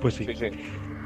Pues 0.00 0.14
sí. 0.14 0.24
Sí, 0.24 0.34
sí. 0.34 0.46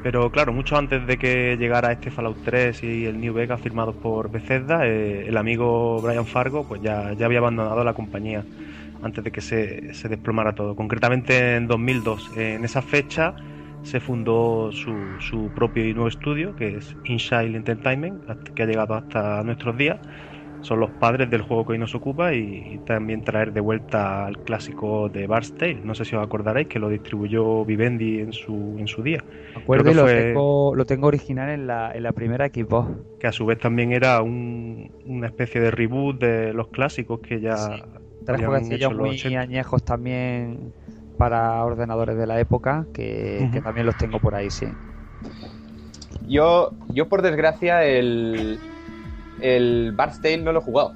Pero 0.04 0.30
claro, 0.30 0.52
mucho 0.52 0.76
antes 0.76 1.04
de 1.08 1.18
que 1.18 1.56
llegara 1.58 1.90
este 1.90 2.12
Fallout 2.12 2.38
3 2.44 2.84
y 2.84 3.06
el 3.06 3.20
New 3.20 3.34
Vegas 3.34 3.60
firmados 3.60 3.96
por 3.96 4.30
Bethesda, 4.30 4.86
eh, 4.86 5.26
el 5.26 5.36
amigo 5.36 6.00
Brian 6.00 6.24
Fargo 6.24 6.62
pues 6.68 6.80
ya, 6.82 7.12
ya 7.14 7.26
había 7.26 7.38
abandonado 7.40 7.82
la 7.82 7.94
compañía 7.94 8.44
antes 9.02 9.22
de 9.24 9.30
que 9.30 9.40
se, 9.40 9.92
se 9.94 10.08
desplomara 10.08 10.54
todo. 10.54 10.74
Concretamente 10.74 11.56
en 11.56 11.66
2002. 11.68 12.30
En 12.36 12.64
esa 12.64 12.82
fecha 12.82 13.34
se 13.82 14.00
fundó 14.00 14.70
su, 14.72 14.92
su 15.20 15.50
propio 15.54 15.86
y 15.86 15.94
nuevo 15.94 16.08
estudio, 16.08 16.54
que 16.56 16.76
es 16.76 16.96
InShine 17.04 17.54
Entertainment, 17.56 18.22
que 18.54 18.62
ha 18.62 18.66
llegado 18.66 18.94
hasta 18.94 19.42
nuestros 19.44 19.76
días. 19.76 19.98
Son 20.60 20.80
los 20.80 20.90
padres 20.90 21.30
del 21.30 21.42
juego 21.42 21.64
que 21.64 21.72
hoy 21.74 21.78
nos 21.78 21.94
ocupa 21.94 22.34
y, 22.34 22.72
y 22.74 22.78
también 22.84 23.22
traer 23.22 23.52
de 23.52 23.60
vuelta 23.60 24.26
al 24.26 24.38
clásico 24.38 25.08
de 25.08 25.28
Bart's 25.28 25.54
Tale. 25.56 25.80
No 25.84 25.94
sé 25.94 26.04
si 26.04 26.16
os 26.16 26.24
acordaréis 26.26 26.66
que 26.66 26.80
lo 26.80 26.88
distribuyó 26.88 27.64
Vivendi 27.64 28.18
en 28.18 28.32
su, 28.32 28.74
en 28.76 28.88
su 28.88 29.04
día. 29.04 29.22
Acuerdo 29.54 29.92
y 29.92 29.94
lo, 29.94 30.02
fue- 30.02 30.14
tengo, 30.14 30.74
lo 30.74 30.84
tengo 30.84 31.06
original 31.06 31.50
en 31.50 31.68
la, 31.68 31.92
en 31.94 32.02
la 32.02 32.10
primera 32.10 32.48
Xbox. 32.48 32.90
que 33.20 33.28
a 33.28 33.32
su 33.32 33.46
vez 33.46 33.60
también 33.60 33.92
era 33.92 34.20
un- 34.20 34.90
una 35.06 35.28
especie 35.28 35.60
de 35.60 35.70
reboot 35.70 36.18
de 36.20 36.52
los 36.52 36.66
clásicos 36.68 37.20
que 37.20 37.40
ya 37.40 37.56
Sí. 37.56 37.82
Tres 38.28 38.44
jueguecillos 38.44 38.94
muy 38.94 39.10
80. 39.10 39.40
añejos 39.40 39.82
también 39.82 40.74
para 41.16 41.64
ordenadores 41.64 42.18
de 42.18 42.26
la 42.26 42.38
época, 42.38 42.84
que, 42.92 43.48
también 43.64 43.86
los 43.86 43.96
tengo 43.96 44.18
por 44.18 44.34
ahí, 44.34 44.50
sí. 44.50 44.66
Yo, 46.28 46.72
yo 46.88 47.08
por 47.08 47.22
desgracia, 47.22 47.84
el, 47.84 48.60
el 49.40 49.92
Bart's 49.96 50.20
Tale 50.20 50.36
no 50.36 50.52
lo 50.52 50.60
he 50.60 50.62
jugado. 50.62 50.94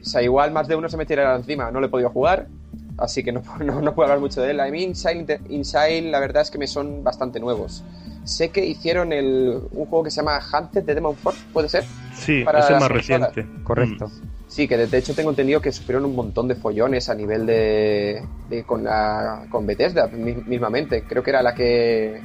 O 0.00 0.04
sea, 0.04 0.22
igual 0.22 0.52
más 0.52 0.68
de 0.68 0.76
uno 0.76 0.88
se 0.88 0.96
me 0.96 1.04
tirará 1.04 1.36
encima. 1.36 1.70
No 1.70 1.80
lo 1.80 1.86
he 1.86 1.90
podido 1.90 2.08
jugar, 2.08 2.48
así 2.96 3.22
que 3.22 3.30
no, 3.30 3.42
no, 3.62 3.82
no 3.82 3.94
puedo 3.94 4.06
hablar 4.06 4.20
mucho 4.20 4.40
de 4.40 4.52
él. 4.52 4.60
A 4.60 4.70
mí 4.70 4.82
Inside, 4.82 5.42
Inside, 5.50 6.10
la 6.10 6.18
verdad 6.18 6.40
es 6.40 6.50
que 6.50 6.56
me 6.56 6.66
son 6.66 7.04
bastante 7.04 7.40
nuevos. 7.40 7.84
Sé 8.24 8.52
que 8.52 8.64
hicieron 8.64 9.12
el, 9.12 9.60
un 9.70 9.84
juego 9.84 10.04
que 10.04 10.10
se 10.10 10.22
llama 10.22 10.40
Hunted 10.40 10.84
de 10.84 10.94
Demon 10.94 11.16
Force, 11.16 11.42
¿puede 11.52 11.68
ser? 11.68 11.84
Sí, 12.14 12.42
para 12.42 12.60
ese 12.60 12.72
es 12.72 12.80
más 12.80 12.90
reciente. 12.90 13.46
Correcto. 13.64 14.08
Mm. 14.08 14.39
Sí, 14.50 14.66
que 14.66 14.76
de 14.76 14.98
hecho 14.98 15.14
tengo 15.14 15.30
entendido 15.30 15.60
que 15.60 15.70
sufrieron 15.70 16.04
un 16.04 16.16
montón 16.16 16.48
de 16.48 16.56
follones 16.56 17.08
a 17.08 17.14
nivel 17.14 17.46
de, 17.46 18.20
con 18.66 18.82
la 18.82 19.46
con 19.48 19.64
Bethesda 19.64 20.08
mi- 20.08 20.34
mismamente. 20.34 21.04
Creo 21.04 21.22
que 21.22 21.30
era 21.30 21.40
la 21.40 21.54
que 21.54 22.20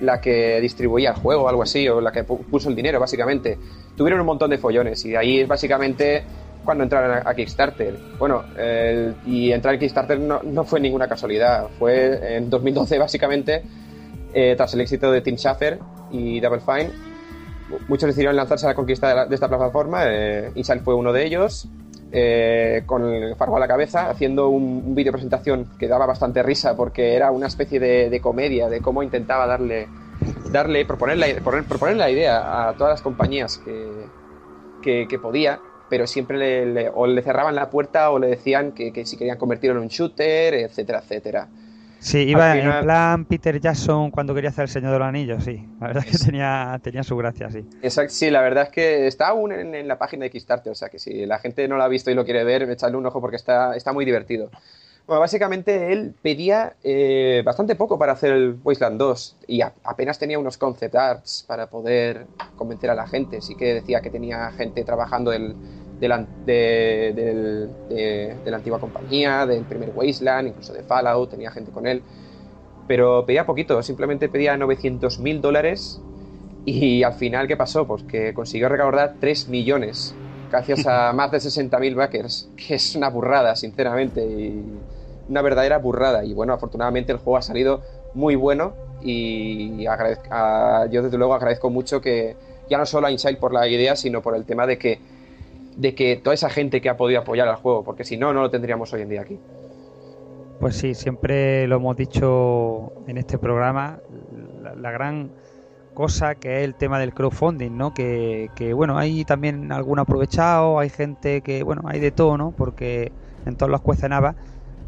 la 0.00 0.20
que 0.20 0.60
distribuía 0.60 1.10
el 1.10 1.16
juego 1.16 1.48
algo 1.48 1.64
así 1.64 1.88
o 1.88 2.00
la 2.00 2.12
que 2.12 2.24
pu- 2.24 2.44
puso 2.44 2.68
el 2.68 2.76
dinero 2.76 3.00
básicamente. 3.00 3.58
Tuvieron 3.96 4.20
un 4.20 4.26
montón 4.26 4.50
de 4.50 4.58
follones 4.58 5.04
y 5.04 5.16
ahí 5.16 5.40
es 5.40 5.48
básicamente 5.48 6.22
cuando 6.64 6.84
entraron 6.84 7.26
a, 7.26 7.34
Kickstarter. 7.34 7.98
Bueno, 8.20 8.44
y 9.26 9.50
entrar 9.50 9.74
en 9.74 9.80
Kickstarter 9.80 10.20
no, 10.20 10.42
no 10.44 10.62
fue 10.62 10.78
ninguna 10.78 11.08
casualidad. 11.08 11.66
Fue 11.80 12.36
en 12.36 12.50
2012 12.50 12.98
básicamente 12.98 13.62
eh, 14.32 14.54
tras 14.56 14.72
el 14.74 14.80
éxito 14.80 15.10
de 15.10 15.22
Tim 15.22 15.34
Schafer 15.36 15.80
y 16.12 16.38
Double 16.38 16.60
Fine 16.60 17.13
muchos 17.88 18.06
decidieron 18.08 18.36
lanzarse 18.36 18.66
a 18.66 18.70
la 18.70 18.74
conquista 18.74 19.26
de, 19.26 19.34
esta 19.34 19.48
plataforma. 19.48 20.02
Eh, 20.06 20.52
fue 20.84 20.94
uno 20.94 21.12
de 21.12 21.24
ellos, 21.24 21.68
eh, 22.12 22.82
con 22.86 23.04
el 23.12 23.34
fargo 23.36 23.56
a 23.56 23.60
la 23.60 23.68
cabeza, 23.68 24.10
haciendo 24.10 24.48
un, 24.48 24.82
un 24.86 24.94
vídeo 24.94 25.12
presentación 25.12 25.68
que 25.78 25.88
daba 25.88 26.06
bastante 26.06 26.42
risa 26.42 26.76
porque 26.76 27.14
era 27.14 27.30
una 27.30 27.46
especie 27.46 27.80
de, 27.80 28.20
comedia 28.20 28.68
de 28.68 28.80
cómo 28.80 29.02
intentaba 29.02 29.46
darle, 29.46 29.88
darle 30.50 30.84
proponer, 30.84 31.18
la, 31.18 31.26
proponer, 31.26 31.64
proponer 31.64 31.96
la 31.96 32.10
idea 32.10 32.68
a 32.68 32.72
todas 32.74 32.92
las 32.94 33.02
compañías 33.02 33.58
que, 33.58 35.06
que, 35.06 35.18
podía. 35.18 35.60
Pero 35.90 36.06
siempre 36.06 36.38
le, 36.38 36.66
le- 36.66 36.90
o 36.92 37.06
le 37.06 37.22
cerraban 37.22 37.54
la 37.54 37.68
puerta 37.70 38.10
o 38.10 38.18
le 38.18 38.28
decían 38.28 38.72
que, 38.72 38.92
que 38.92 39.04
si 39.04 39.16
querían 39.16 39.36
convertirlo 39.36 39.76
en 39.76 39.82
un 39.82 39.88
shooter, 39.88 40.54
etcétera, 40.54 41.00
etcétera. 41.00 41.48
Sí, 42.04 42.18
iba 42.18 42.52
Al 42.52 42.58
final- 42.58 42.78
en 42.80 42.84
plan 42.84 43.24
Peter 43.24 43.58
Jackson 43.60 44.10
cuando 44.10 44.34
quería 44.34 44.50
hacer 44.50 44.64
el 44.64 44.68
Señor 44.68 44.92
de 44.92 44.98
los 44.98 45.08
Anillos, 45.08 45.42
sí. 45.42 45.66
La 45.80 45.86
verdad 45.86 46.04
es 46.06 46.18
que 46.18 46.24
tenía, 46.26 46.78
tenía 46.82 47.02
su 47.02 47.16
gracia, 47.16 47.50
sí. 47.50 47.64
Exacto, 47.80 48.12
sí, 48.12 48.30
la 48.30 48.42
verdad 48.42 48.64
es 48.64 48.68
que 48.68 49.06
está 49.06 49.28
aún 49.28 49.52
en, 49.52 49.74
en 49.74 49.88
la 49.88 49.96
página 49.96 50.24
de 50.24 50.30
Kickstarter, 50.30 50.70
o 50.70 50.74
sea 50.74 50.90
que 50.90 50.98
si 50.98 51.24
la 51.24 51.38
gente 51.38 51.66
no 51.66 51.78
lo 51.78 51.82
ha 51.82 51.88
visto 51.88 52.10
y 52.10 52.14
lo 52.14 52.26
quiere 52.26 52.44
ver, 52.44 52.68
echadle 52.70 52.98
un 52.98 53.06
ojo 53.06 53.22
porque 53.22 53.36
está, 53.36 53.74
está 53.74 53.94
muy 53.94 54.04
divertido. 54.04 54.50
Bueno, 55.06 55.20
básicamente 55.20 55.92
él 55.92 56.14
pedía 56.20 56.74
eh, 56.82 57.42
bastante 57.44 57.74
poco 57.74 57.98
para 57.98 58.12
hacer 58.12 58.32
el 58.32 58.58
Wasteland 58.62 58.98
2 58.98 59.36
y 59.46 59.62
a- 59.62 59.72
apenas 59.84 60.18
tenía 60.18 60.38
unos 60.38 60.58
concept 60.58 60.94
arts 60.94 61.44
para 61.46 61.68
poder 61.68 62.26
convencer 62.54 62.90
a 62.90 62.94
la 62.94 63.06
gente. 63.06 63.40
Sí 63.40 63.54
que 63.54 63.72
decía 63.74 64.00
que 64.02 64.10
tenía 64.10 64.50
gente 64.50 64.84
trabajando 64.84 65.30
del, 65.30 65.56
de, 66.36 67.12
del- 67.14 67.76
de- 67.88 68.40
de 68.42 68.50
la 68.50 68.56
antigua 68.58 68.80
compañía, 68.80 69.46
del 69.46 69.66
primer 69.66 69.90
Wasteland, 69.90 70.48
incluso 70.48 70.72
de 70.72 70.82
Fallout, 70.82 71.30
tenía 71.30 71.50
gente 71.50 71.72
con 71.72 71.86
él. 71.86 72.04
Pero 72.86 73.24
pedía 73.26 73.46
poquito, 73.46 73.82
simplemente 73.82 74.28
pedía 74.28 74.56
900 74.56 75.18
mil 75.18 75.40
dólares 75.40 76.04
y 76.64 77.02
al 77.02 77.14
final, 77.14 77.46
¿qué 77.48 77.56
pasó? 77.56 77.86
Pues 77.86 78.04
que 78.04 78.34
consiguió 78.34 78.68
recaudar 78.68 79.18
3 79.20 79.48
millones, 79.48 80.20
gracias 80.50 80.86
a 80.86 81.12
más 81.14 81.30
de 81.32 81.40
60.000 81.40 81.94
backers, 81.94 82.52
que 82.56 82.74
es 82.76 82.94
una 82.94 83.10
burrada, 83.10 83.56
sinceramente, 83.56 84.24
y 84.26 84.86
una 85.26 85.42
verdadera 85.42 85.78
burrada. 85.78 86.24
Y 86.24 86.34
bueno, 86.34 86.52
afortunadamente 86.52 87.12
el 87.12 87.18
juego 87.18 87.36
ha 87.38 87.42
salido 87.42 87.82
muy 88.12 88.34
bueno 88.36 88.78
y 88.98 89.84
agradez- 89.86 90.20
a- 90.30 90.86
yo 90.90 91.02
desde 91.02 91.18
luego 91.18 91.34
agradezco 91.34 91.70
mucho 91.70 92.00
que 92.00 92.38
ya 92.68 92.78
no 92.78 92.86
solo 92.86 93.06
a 93.06 93.10
Inside 93.10 93.36
por 93.38 93.52
la 93.52 93.68
idea, 93.68 93.96
sino 93.96 94.22
por 94.22 94.36
el 94.36 94.46
tema 94.46 94.66
de 94.66 94.78
que, 94.78 95.02
de 95.76 95.94
que 95.94 96.16
toda 96.16 96.34
esa 96.34 96.50
gente 96.50 96.80
que 96.80 96.88
ha 96.88 96.96
podido 96.96 97.20
apoyar 97.20 97.48
al 97.48 97.56
juego, 97.56 97.84
porque 97.84 98.04
si 98.04 98.16
no, 98.16 98.32
no 98.32 98.42
lo 98.42 98.50
tendríamos 98.50 98.92
hoy 98.92 99.02
en 99.02 99.08
día 99.08 99.22
aquí. 99.22 99.38
Pues 100.60 100.76
sí, 100.76 100.94
siempre 100.94 101.66
lo 101.66 101.76
hemos 101.76 101.96
dicho 101.96 102.92
en 103.06 103.18
este 103.18 103.38
programa, 103.38 103.98
la, 104.80 104.90
gran 104.92 105.30
cosa 105.94 106.36
que 106.36 106.58
es 106.58 106.64
el 106.64 106.74
tema 106.74 106.98
del 106.98 107.12
crowdfunding, 107.12 107.76
¿no? 107.76 107.92
Que, 107.92 108.50
que, 108.54 108.72
bueno, 108.72 108.96
hay 108.96 109.24
también 109.24 109.72
algún 109.72 109.98
aprovechado, 109.98 110.78
hay 110.78 110.88
gente 110.88 111.40
que, 111.42 111.62
bueno, 111.64 111.82
hay 111.86 112.00
de 112.00 112.12
todo, 112.12 112.38
¿no? 112.38 112.52
Porque 112.52 113.12
en 113.46 113.56
todos 113.56 113.70
los 113.70 113.80
cuecen 113.82 114.12
habas, 114.12 114.36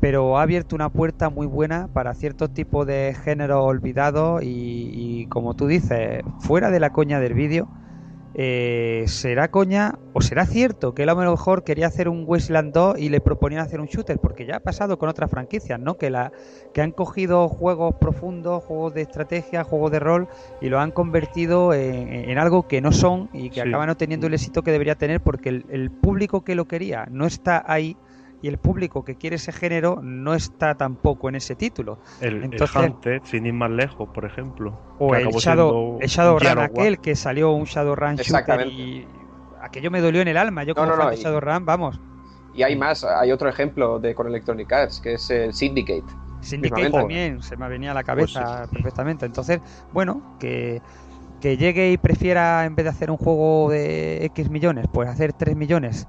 pero 0.01 0.39
ha 0.39 0.43
abierto 0.43 0.77
una 0.77 0.89
puerta 0.89 1.31
muy 1.31 1.47
buena 1.47 1.89
para 1.93 2.15
ciertos 2.15 2.55
tipos 2.55 2.87
de 2.87 3.15
géneros 3.25 3.63
olvidados 3.63 4.43
y, 4.43 4.91
y 4.95 5.27
como 5.27 5.55
tú 5.55 5.67
dices, 5.67 6.23
fuera 6.41 6.71
de 6.71 6.81
la 6.81 6.91
coña 6.91 7.21
del 7.21 7.35
vídeo, 7.35 7.69
eh, 8.39 9.05
¿será 9.09 9.49
coña 9.51 9.95
o 10.13 10.21
será 10.21 10.45
cierto 10.47 10.93
que 10.93 11.05
él 11.05 11.09
a 11.09 11.15
lo 11.15 11.31
mejor 11.31 11.65
quería 11.65 11.87
hacer 11.87 12.09
un 12.09 12.25
Wasteland 12.27 12.73
2 12.75 12.99
y 12.99 13.09
le 13.09 13.23
proponían 13.23 13.63
hacer 13.63 13.81
un 13.81 13.87
shooter? 13.87 14.19
Porque 14.21 14.45
ya 14.45 14.57
ha 14.57 14.61
pasado 14.61 14.99
con 14.99 15.09
otras 15.09 15.31
franquicias, 15.31 15.81
¿no? 15.81 15.97
Que, 15.97 16.11
la, 16.11 16.33
que 16.73 16.83
han 16.83 16.93
cogido 16.93 17.49
juegos 17.49 17.95
profundos, 17.99 18.63
juegos 18.63 18.93
de 18.93 19.03
estrategia, 19.03 19.65
juegos 19.65 19.91
de 19.91 20.01
rol 20.01 20.29
y 20.61 20.69
lo 20.69 20.81
han 20.81 20.93
convertido 20.93 21.73
en, 21.73 22.13
en 22.13 22.39
algo 22.39 22.65
que 22.69 22.81
no 22.83 22.93
son 22.93 23.29
y 23.33 23.51
que 23.51 23.63
Sí. 23.63 23.69
acaban 23.69 23.87
no 23.89 23.97
teniendo 23.97 24.27
el 24.27 24.35
éxito 24.35 24.63
que 24.63 24.71
debería 24.73 24.97
tener 24.97 25.23
porque 25.23 25.49
el, 25.49 25.65
el 25.71 25.91
público 25.91 26.43
que 26.43 26.55
lo 26.55 26.67
quería 26.67 27.07
no 27.11 27.27
está 27.27 27.63
ahí 27.67 27.99
y 28.43 28.49
el 28.49 28.59
público 28.59 29.05
que 29.05 29.17
quiere 29.17 29.37
ese 29.37 29.51
género 29.53 30.01
no 30.03 30.35
está 30.35 30.77
tampoco 30.77 31.29
en 31.29 31.37
ese 31.37 31.55
título. 31.57 31.99
El, 32.21 32.45
Entonces- 32.45 32.77
el 32.77 32.83
Hunted, 32.91 33.21
sin 33.25 33.47
ir 33.47 33.53
más 33.55 33.71
lejos, 33.71 34.09
por 34.13 34.25
ejemplo. 34.25 34.79
O 34.99 35.15
el 35.15 35.29
Shadow, 35.29 35.99
el 36.01 36.09
Shadowrun 36.09 36.59
aquel 36.59 36.99
que 37.01 37.15
salió 37.17 37.53
un 37.53 37.65
Shadowrun 37.65 38.11
shooter 38.17 38.21
Exactamente. 38.27 38.73
y 38.75 39.09
aquello 39.61 39.91
me 39.91 40.01
dolió 40.01 40.21
en 40.23 40.29
el 40.29 40.37
alma. 40.37 40.65
Yo 40.65 40.75
No, 40.75 40.83
como 40.83 40.87
no, 40.89 40.97
fan 40.97 41.05
no, 41.07 41.11
de 41.11 41.17
Shadowrun, 41.17 41.65
vamos, 41.65 42.01
Y 42.55 42.63
hay 42.63 42.77
más, 42.77 43.05
hay 43.05 43.33
otro 43.33 43.49
ejemplo 43.49 43.99
de 43.99 44.15
con 44.15 44.27
Electronic 44.29 44.73
Arts, 44.73 45.01
que 45.01 45.15
es 45.15 45.31
el 45.31 45.53
Syndicate. 45.53 46.05
Syndicate 46.41 46.91
también 46.91 47.43
se 47.43 47.57
me 47.57 47.69
venía 47.69 47.91
a 47.91 47.95
la 47.95 48.05
cabeza 48.05 48.59
Pues 48.61 48.71
perfectamente. 48.71 49.27
Entonces, 49.27 49.61
bueno, 49.93 50.37
que, 50.39 50.81
que 51.41 51.57
llegue 51.57 51.91
y 51.91 51.97
prefiera 51.97 52.65
en 52.67 52.77
vez 52.77 52.85
de 52.85 52.91
hacer 52.91 53.11
un 53.11 53.17
juego 53.17 53.71
de 53.71 54.25
X 54.27 54.51
millones, 54.51 54.87
pues 54.93 55.09
hacer 55.09 55.33
3 55.33 55.57
millones, 55.57 56.07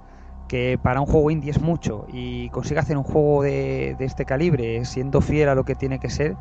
que 0.47 0.79
para 0.81 1.01
un 1.01 1.07
juego 1.07 1.31
indie 1.31 1.51
es 1.51 1.61
mucho, 1.61 2.05
y 2.11 2.49
consiga 2.49 2.81
hacer 2.81 2.97
un 2.97 3.03
juego 3.03 3.43
de, 3.43 3.95
de 3.97 4.05
este 4.05 4.25
calibre 4.25 4.85
siendo 4.85 5.21
fiel 5.21 5.49
a 5.49 5.55
lo 5.55 5.65
que 5.65 5.75
tiene 5.75 5.99
que 5.99 6.09
ser, 6.09 6.35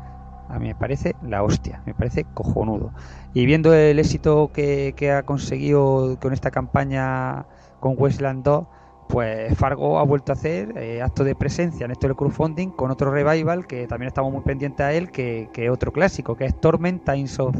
a 0.49 0.59
mí 0.59 0.67
me 0.67 0.75
parece 0.75 1.15
la 1.21 1.43
hostia, 1.43 1.81
me 1.85 1.93
parece 1.93 2.23
cojonudo. 2.33 2.91
Y 3.33 3.45
viendo 3.45 3.73
el 3.73 3.99
éxito 3.99 4.51
que, 4.53 4.93
que 4.95 5.11
ha 5.11 5.23
conseguido 5.23 6.17
con 6.19 6.33
esta 6.33 6.51
campaña 6.51 7.45
con 7.79 7.95
Westland 7.97 8.43
2, 8.43 8.65
pues 9.09 9.57
Fargo 9.57 9.99
ha 9.99 10.03
vuelto 10.03 10.31
a 10.31 10.35
hacer 10.35 10.77
eh, 10.77 11.01
acto 11.01 11.23
de 11.23 11.35
presencia 11.35 11.85
en 11.85 11.91
esto 11.91 12.07
del 12.07 12.15
crowdfunding 12.15 12.71
con 12.71 12.91
otro 12.91 13.09
revival 13.09 13.65
que 13.65 13.87
también 13.87 14.07
estamos 14.07 14.33
muy 14.33 14.41
pendientes 14.41 14.85
a 14.85 14.93
él, 14.93 15.11
que, 15.11 15.49
que 15.53 15.69
otro 15.69 15.93
clásico, 15.93 16.35
que 16.35 16.45
es 16.45 16.59
Torment 16.59 17.03
Times 17.05 17.39
of 17.39 17.55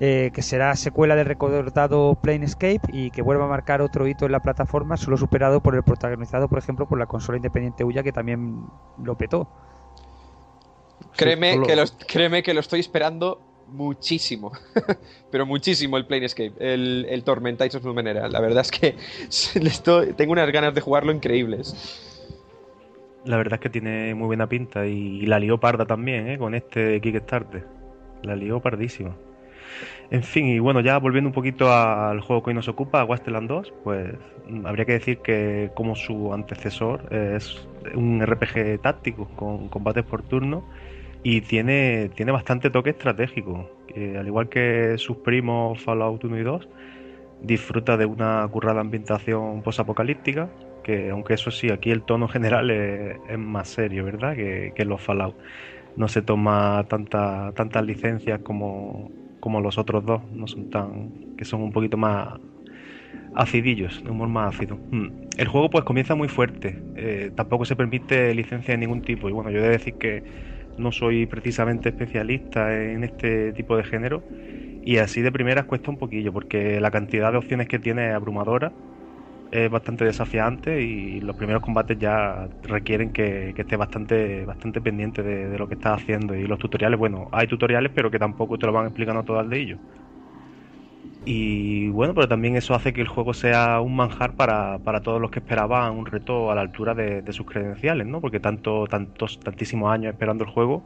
eh, 0.00 0.30
que 0.32 0.40
será 0.40 0.74
secuela 0.76 1.14
del 1.14 1.26
recordado 1.26 2.16
Planescape 2.20 2.80
y 2.90 3.10
que 3.10 3.20
vuelva 3.20 3.44
a 3.44 3.48
marcar 3.48 3.82
otro 3.82 4.06
hito 4.08 4.24
en 4.24 4.32
la 4.32 4.40
plataforma, 4.40 4.96
solo 4.96 5.18
superado 5.18 5.60
por 5.60 5.74
el 5.74 5.82
protagonizado, 5.82 6.48
por 6.48 6.58
ejemplo, 6.58 6.86
por 6.86 6.98
la 6.98 7.06
consola 7.06 7.36
independiente 7.36 7.84
Uya, 7.84 8.02
que 8.02 8.12
también 8.12 8.64
lo 9.04 9.16
petó. 9.16 9.46
Créeme, 11.16 11.52
solo- 11.54 11.66
que 11.66 11.76
lo, 11.76 11.84
créeme 12.06 12.42
que 12.42 12.54
lo 12.54 12.60
estoy 12.60 12.80
esperando 12.80 13.40
muchísimo. 13.68 14.52
Pero 15.30 15.44
muchísimo 15.44 15.96
el 15.96 16.06
Planescape, 16.06 16.54
el, 16.58 17.06
el 17.08 17.22
Tormenta 17.22 17.66
of 17.66 17.84
Numenera. 17.84 18.28
La 18.28 18.40
verdad 18.40 18.62
es 18.62 18.70
que 18.70 18.96
estoy- 19.28 20.14
tengo 20.14 20.32
unas 20.32 20.50
ganas 20.50 20.74
de 20.74 20.80
jugarlo 20.80 21.12
increíbles. 21.12 22.16
La 23.26 23.36
verdad 23.36 23.54
es 23.54 23.60
que 23.60 23.68
tiene 23.68 24.14
muy 24.14 24.28
buena 24.28 24.48
pinta 24.48 24.86
y, 24.86 25.26
la 25.26 25.38
lió 25.38 25.58
parda 25.60 25.84
también, 25.84 26.26
¿eh? 26.28 26.38
Con 26.38 26.54
este 26.54 27.00
Kickstarter. 27.02 27.66
La 28.22 28.34
lió 28.34 28.60
pardísima. 28.60 29.14
En 30.10 30.24
fin, 30.24 30.46
y 30.46 30.58
bueno, 30.58 30.80
ya 30.80 30.98
volviendo 30.98 31.28
un 31.28 31.34
poquito 31.34 31.72
al 31.72 32.20
juego 32.20 32.42
que 32.42 32.50
hoy 32.50 32.54
nos 32.54 32.66
ocupa, 32.66 33.04
Wasteland 33.04 33.48
2, 33.48 33.72
pues 33.84 34.12
mm, 34.48 34.66
habría 34.66 34.84
que 34.84 34.92
decir 34.92 35.18
que 35.18 35.70
como 35.74 35.94
su 35.94 36.34
antecesor 36.34 37.06
eh, 37.12 37.34
es 37.36 37.68
un 37.94 38.20
RPG 38.20 38.80
táctico 38.82 39.28
con 39.36 39.68
combates 39.68 40.04
por 40.04 40.22
turno 40.22 40.64
Y 41.22 41.42
tiene, 41.42 42.10
tiene 42.14 42.32
bastante 42.32 42.70
toque 42.70 42.90
estratégico. 42.90 43.70
que 43.86 44.16
al 44.18 44.26
igual 44.26 44.48
que 44.48 44.96
sus 44.98 45.18
primos 45.18 45.80
Fallout 45.82 46.24
1 46.24 46.38
y 46.38 46.42
2, 46.42 46.68
disfruta 47.42 47.96
de 47.96 48.06
una 48.06 48.46
currada 48.50 48.80
ambientación 48.80 49.62
posapocalíptica. 49.62 50.50
Que 50.84 51.10
aunque 51.10 51.34
eso 51.34 51.50
sí, 51.50 51.70
aquí 51.70 51.90
el 51.90 52.02
tono 52.02 52.28
general 52.28 52.70
es, 52.70 53.38
más 53.38 53.68
serio, 53.68 54.04
¿verdad? 54.04 54.34
Que, 54.34 54.72
que 54.74 54.84
los 54.84 55.00
Fallout. 55.02 55.36
No 55.96 56.08
se 56.08 56.22
toma 56.22 56.84
tanta, 56.88 57.52
tantas 57.54 57.84
licencias 57.84 58.40
como, 58.42 59.10
como 59.40 59.60
los 59.60 59.78
otros 59.78 60.04
dos. 60.04 60.22
No 60.32 60.46
son 60.46 60.70
tan. 60.70 61.36
que 61.36 61.44
son 61.44 61.62
un 61.62 61.72
poquito 61.72 61.96
más 61.96 62.38
acidillos, 63.34 64.02
de 64.02 64.10
humor 64.10 64.28
más 64.28 64.54
ácido. 64.54 64.78
Mm. 64.90 65.08
El 65.36 65.48
juego 65.48 65.70
pues 65.70 65.84
comienza 65.84 66.14
muy 66.14 66.28
fuerte, 66.28 66.82
eh, 66.96 67.30
tampoco 67.34 67.64
se 67.64 67.76
permite 67.76 68.34
licencia 68.34 68.74
de 68.74 68.78
ningún 68.78 69.02
tipo 69.02 69.28
y 69.28 69.32
bueno, 69.32 69.50
yo 69.50 69.60
he 69.60 69.62
de 69.62 69.68
decir 69.70 69.94
que 69.94 70.22
no 70.76 70.92
soy 70.92 71.26
precisamente 71.26 71.90
especialista 71.90 72.74
en 72.74 73.04
este 73.04 73.52
tipo 73.52 73.76
de 73.76 73.84
género 73.84 74.22
y 74.82 74.98
así 74.98 75.20
de 75.20 75.30
primeras 75.30 75.66
cuesta 75.66 75.90
un 75.90 75.98
poquillo 75.98 76.32
porque 76.32 76.80
la 76.80 76.90
cantidad 76.90 77.32
de 77.32 77.38
opciones 77.38 77.68
que 77.68 77.78
tiene 77.78 78.08
es 78.08 78.14
abrumadora, 78.14 78.72
es 79.50 79.70
bastante 79.70 80.04
desafiante 80.04 80.80
y 80.82 81.20
los 81.20 81.36
primeros 81.36 81.62
combates 81.62 81.98
ya 81.98 82.48
requieren 82.62 83.12
que, 83.12 83.50
estés 83.56 83.78
bastante, 83.78 84.44
bastante 84.44 84.80
pendiente 84.80 85.22
de, 85.22 85.58
lo 85.58 85.68
que 85.68 85.74
estás 85.74 86.00
haciendo 86.02 86.36
y 86.36 86.46
los 86.46 86.58
tutoriales, 86.58 86.98
bueno, 86.98 87.28
hay 87.32 87.46
tutoriales 87.48 87.92
pero 87.94 88.10
que 88.10 88.18
tampoco 88.18 88.58
te 88.58 88.66
lo 88.66 88.72
van 88.72 88.86
explicando 88.86 89.24
todo 89.24 89.38
al 89.38 89.50
de 89.50 89.60
ellos. 89.60 89.80
Y 91.24 91.88
bueno, 91.88 92.14
pero 92.14 92.28
también 92.28 92.56
eso 92.56 92.74
hace 92.74 92.92
que 92.92 93.00
el 93.02 93.08
juego 93.08 93.34
sea 93.34 93.80
un 93.80 93.94
manjar 93.94 94.36
para, 94.36 94.78
para 94.78 95.02
todos 95.02 95.20
los 95.20 95.30
que 95.30 95.40
esperaban 95.40 95.96
un 95.96 96.06
reto 96.06 96.50
a 96.50 96.54
la 96.54 96.62
altura 96.62 96.94
de, 96.94 97.22
de 97.22 97.32
sus 97.32 97.46
credenciales, 97.46 98.06
¿no? 98.06 98.20
Porque 98.20 98.40
tanto, 98.40 98.86
tantos, 98.86 99.38
tantísimos 99.40 99.92
años 99.92 100.12
esperando 100.12 100.44
el 100.44 100.50
juego, 100.50 100.82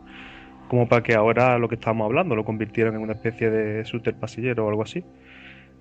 como 0.69 0.89
para 0.89 1.03
que 1.03 1.15
ahora 1.15 1.59
lo 1.59 1.69
que 1.69 1.77
estábamos 1.77 2.07
hablando 2.07 2.35
lo 2.37 2.45
convirtieran 2.45 2.95
en 2.95 3.03
una 3.03 3.13
especie 3.15 3.51
de 3.51 3.85
shooter 3.85 4.19
pasillero 4.19 4.67
o 4.67 4.69
algo 4.69 4.83
así. 4.83 5.05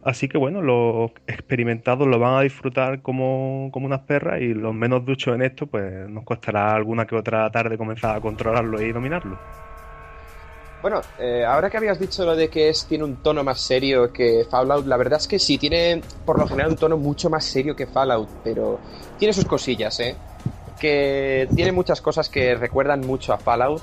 Así 0.06 0.28
que 0.28 0.38
bueno, 0.38 0.62
los 0.62 1.12
experimentados 1.28 2.08
lo 2.08 2.20
van 2.20 2.36
a 2.36 2.41
disfrutar 2.41 3.01
como, 3.01 3.70
como 3.72 3.86
unas 3.86 4.01
perras 4.01 4.41
y 4.41 4.54
los 4.54 4.74
menos 4.74 5.06
duchos 5.06 5.34
en 5.34 5.41
esto, 5.41 5.68
pues 5.68 6.10
nos 6.10 6.26
costará 6.26 6.74
alguna 6.74 7.06
que 7.06 7.16
otra 7.16 7.49
tarde 7.51 7.78
comenzar 7.78 8.18
a 8.18 8.22
controlarlo 8.22 8.82
y 8.82 8.91
dominarlo. 8.91 9.38
Bueno, 10.82 10.99
eh, 11.18 11.45
ahora 11.45 11.70
que 11.70 11.78
habías 11.78 11.97
dicho 11.97 12.26
lo 12.26 12.36
de 12.36 12.49
que 12.49 12.68
es, 12.68 12.86
tiene 12.86 13.06
un 13.06 13.16
tono 13.24 13.41
más 13.45 13.62
serio 13.62 14.12
que 14.12 14.45
Fallout, 14.49 14.86
la 14.86 14.97
verdad 14.97 15.18
es 15.18 15.30
que 15.30 15.39
sí, 15.39 15.58
tiene 15.58 16.01
por 16.26 16.38
lo 16.38 16.45
general 16.45 16.72
un 16.72 16.78
tono 16.78 16.97
mucho 16.97 17.30
más 17.30 17.45
serio 17.45 17.74
que 17.74 17.88
Fallout, 17.88 18.28
pero 18.43 18.80
tiene 19.18 19.34
sus 19.34 19.45
cosillas, 19.45 19.97
¿eh? 20.01 20.18
Que 20.78 21.47
tiene 21.56 21.72
muchas 21.72 22.01
cosas 22.01 22.28
que 22.28 22.56
recuerdan 22.56 22.99
mucho 22.99 23.32
a 23.32 23.38
Fallout 23.38 23.82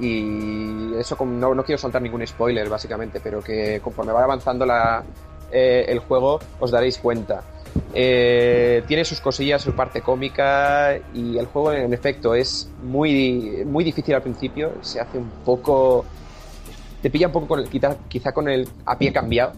y 0.00 0.94
eso 0.94 1.16
no, 1.24 1.52
no 1.52 1.64
quiero 1.64 1.78
soltar 1.78 2.00
ningún 2.00 2.24
spoiler 2.24 2.68
básicamente, 2.68 3.18
pero 3.18 3.42
que 3.42 3.80
conforme 3.82 4.12
vaya 4.12 4.26
avanzando 4.26 4.64
la, 4.64 5.02
eh, 5.52 5.86
el 5.88 5.98
juego 6.00 6.40
os 6.60 6.70
daréis 6.70 6.98
cuenta. 6.98 7.42
Eh, 7.92 8.82
tiene 8.86 9.04
sus 9.04 9.20
cosillas, 9.20 9.60
su 9.62 9.72
parte 9.74 10.00
cómica 10.00 10.98
y 11.14 11.36
el 11.38 11.46
juego 11.46 11.72
en 11.72 11.92
efecto 11.92 12.34
es 12.34 12.70
muy, 12.82 13.62
muy 13.66 13.84
difícil 13.84 14.14
al 14.14 14.22
principio, 14.22 14.72
se 14.80 15.00
hace 15.00 15.18
un 15.18 15.30
poco 15.44 16.04
te 17.02 17.10
pilla 17.10 17.26
un 17.28 17.32
poco 17.34 17.46
con 17.48 17.60
el, 17.60 17.68
quizá, 17.68 17.94
quizá 18.08 18.32
con 18.32 18.48
el 18.48 18.66
a 18.86 18.96
pie 18.98 19.12
cambiado, 19.12 19.52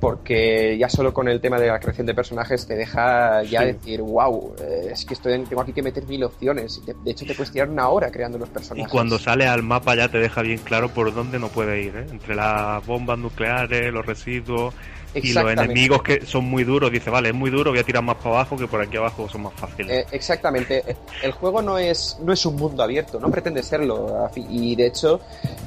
porque 0.00 0.76
ya 0.78 0.88
solo 0.88 1.12
con 1.12 1.28
el 1.28 1.40
tema 1.40 1.58
de 1.60 1.66
la 1.68 1.78
creación 1.78 2.06
de 2.06 2.14
personajes 2.14 2.66
te 2.66 2.74
deja 2.74 3.42
ya 3.44 3.60
Sí. 3.60 3.66
decir, 3.66 4.00
wow, 4.02 4.54
es 4.90 5.04
que 5.04 5.14
estoy, 5.14 5.38
tengo 5.44 5.60
aquí 5.62 5.72
que 5.72 5.82
meter 5.82 6.04
mil 6.06 6.24
opciones. 6.24 6.78
Y 6.82 6.86
te- 6.86 6.94
de 7.04 7.10
hecho, 7.10 7.26
te 7.26 7.34
puedes 7.34 7.52
tirar 7.52 7.68
una 7.68 7.88
hora 7.88 8.10
creando 8.10 8.38
los 8.38 8.48
Y 8.48 8.52
personajes. 8.52 8.90
cuando 8.90 9.18
sale 9.18 9.46
al 9.46 9.62
mapa 9.62 9.94
ya 9.94 10.08
te 10.08 10.18
deja 10.18 10.42
bien 10.42 10.58
claro 10.58 10.88
por 10.88 11.12
dónde 11.14 11.38
no 11.38 11.48
puede 11.48 11.82
ir, 11.82 11.96
¿eh? 11.96 12.06
Entre 12.10 12.34
las 12.34 12.84
bombas 12.86 13.18
nucleares, 13.18 13.92
los 13.92 14.06
residuos 14.06 14.74
y 15.14 15.32
los 15.32 15.50
enemigos 15.50 16.02
que 16.02 16.24
son 16.26 16.44
muy 16.44 16.64
duros. 16.64 16.90
Dice, 16.90 17.10
vale, 17.10 17.30
es 17.30 17.34
muy 17.34 17.50
duro, 17.50 17.70
voy 17.70 17.80
a 17.80 17.84
tirar 17.84 18.02
más 18.02 18.16
para 18.16 18.36
abajo 18.36 18.56
que 18.56 18.66
por 18.66 18.80
aquí 18.80 18.96
abajo 18.96 19.28
son 19.28 19.42
más 19.42 19.54
fáciles. 19.54 19.98
Eh, 19.98 20.06
exactamente. 20.12 20.84
El 21.22 21.32
juego 21.32 21.62
no 21.62 21.78
es, 21.78 22.18
no 22.22 22.32
es 22.32 22.44
un 22.46 22.56
mundo 22.56 22.82
abierto, 22.82 23.18
no 23.20 23.30
pretende 23.30 23.62
serlo. 23.62 24.30
Y 24.36 24.76
de 24.76 24.86
hecho, 24.86 25.20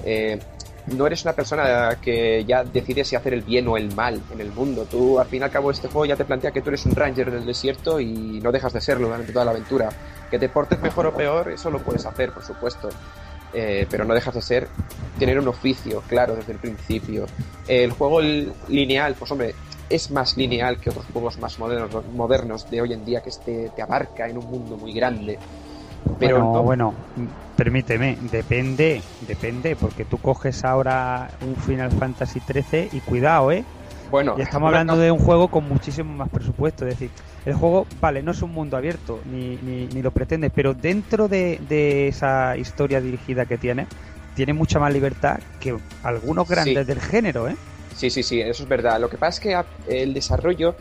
eh, 0.05 0.39
no 0.87 1.05
eres 1.05 1.23
una 1.23 1.33
persona 1.33 1.97
que 2.01 2.43
ya 2.45 2.63
decide 2.63 3.03
si 3.03 3.15
hacer 3.15 3.33
el 3.33 3.41
bien 3.41 3.67
o 3.67 3.77
el 3.77 3.93
mal 3.93 4.21
en 4.31 4.41
el 4.41 4.51
mundo. 4.51 4.85
Tú, 4.89 5.19
al 5.19 5.27
fin 5.27 5.41
y 5.41 5.43
al 5.43 5.51
cabo, 5.51 5.71
este 5.71 5.87
juego 5.87 6.05
ya 6.05 6.15
te 6.15 6.25
plantea 6.25 6.51
que 6.51 6.61
tú 6.61 6.69
eres 6.69 6.85
un 6.85 6.95
ranger 6.95 7.31
del 7.31 7.45
desierto 7.45 7.99
y 7.99 8.39
no 8.41 8.51
dejas 8.51 8.73
de 8.73 8.81
serlo 8.81 9.07
durante 9.07 9.31
toda 9.31 9.45
la 9.45 9.51
aventura. 9.51 9.89
Que 10.29 10.39
te 10.39 10.49
portes 10.49 10.79
mejor 10.79 11.07
o 11.07 11.13
peor, 11.13 11.51
eso 11.51 11.69
lo 11.69 11.79
puedes 11.79 12.05
hacer, 12.05 12.31
por 12.31 12.43
supuesto. 12.43 12.89
Eh, 13.53 13.85
pero 13.89 14.05
no 14.05 14.13
dejas 14.13 14.33
de 14.35 14.41
ser 14.41 14.67
tener 15.19 15.37
un 15.39 15.47
oficio 15.47 16.01
claro 16.07 16.35
desde 16.35 16.53
el 16.53 16.57
principio. 16.59 17.25
El 17.67 17.91
juego 17.91 18.21
lineal, 18.21 19.15
pues 19.19 19.29
hombre, 19.31 19.53
es 19.89 20.09
más 20.09 20.37
lineal 20.37 20.77
que 20.79 20.89
otros 20.89 21.05
juegos 21.11 21.37
más 21.37 21.59
modernos, 21.59 21.91
modernos 22.13 22.69
de 22.71 22.81
hoy 22.81 22.93
en 22.93 23.03
día 23.05 23.21
que 23.21 23.29
este 23.29 23.69
te 23.75 23.81
abarca 23.81 24.27
en 24.29 24.37
un 24.37 24.49
mundo 24.49 24.77
muy 24.77 24.93
grande. 24.93 25.37
Pero 26.17 26.39
bueno, 26.39 26.53
no- 26.53 26.63
bueno, 26.63 26.93
permíteme, 27.55 28.17
depende, 28.31 29.01
depende, 29.27 29.75
porque 29.75 30.05
tú 30.05 30.17
coges 30.17 30.63
ahora 30.63 31.29
un 31.45 31.55
Final 31.55 31.91
Fantasy 31.91 32.39
XIII 32.39 32.89
y 32.91 32.99
cuidado, 33.01 33.51
¿eh? 33.51 33.63
bueno, 34.09 34.35
Y 34.37 34.41
estamos 34.41 34.67
hablando 34.67 34.97
de 34.97 35.11
un 35.11 35.19
juego 35.19 35.49
con 35.49 35.67
muchísimo 35.67 36.13
más 36.15 36.29
presupuesto. 36.29 36.85
Es 36.87 36.93
decir, 36.97 37.11
el 37.45 37.53
juego, 37.53 37.87
vale, 37.99 38.21
no 38.21 38.31
es 38.31 38.41
un 38.41 38.51
mundo 38.51 38.77
abierto, 38.77 39.19
ni, 39.31 39.57
ni, 39.63 39.87
ni 39.87 40.01
lo 40.01 40.11
pretende, 40.11 40.49
pero 40.49 40.73
dentro 40.73 41.27
de, 41.27 41.59
de 41.67 42.07
esa 42.07 42.55
historia 42.57 43.01
dirigida 43.01 43.45
que 43.45 43.57
tiene, 43.57 43.87
tiene 44.35 44.53
mucha 44.53 44.79
más 44.79 44.93
libertad 44.93 45.39
que 45.59 45.75
algunos 46.03 46.47
grandes 46.47 46.77
Sí. 46.79 46.83
del 46.85 46.99
género, 47.01 47.47
¿eh? 47.47 47.55
Sí, 47.95 48.09
sí, 48.09 48.23
sí, 48.23 48.39
eso 48.41 48.63
es 48.63 48.69
verdad. 48.69 48.99
Lo 48.99 49.09
que 49.09 49.17
pasa 49.17 49.37
es 49.37 49.39
que 49.41 49.55
a- 49.55 49.65
el 49.87 50.13
desarrollo 50.13 50.75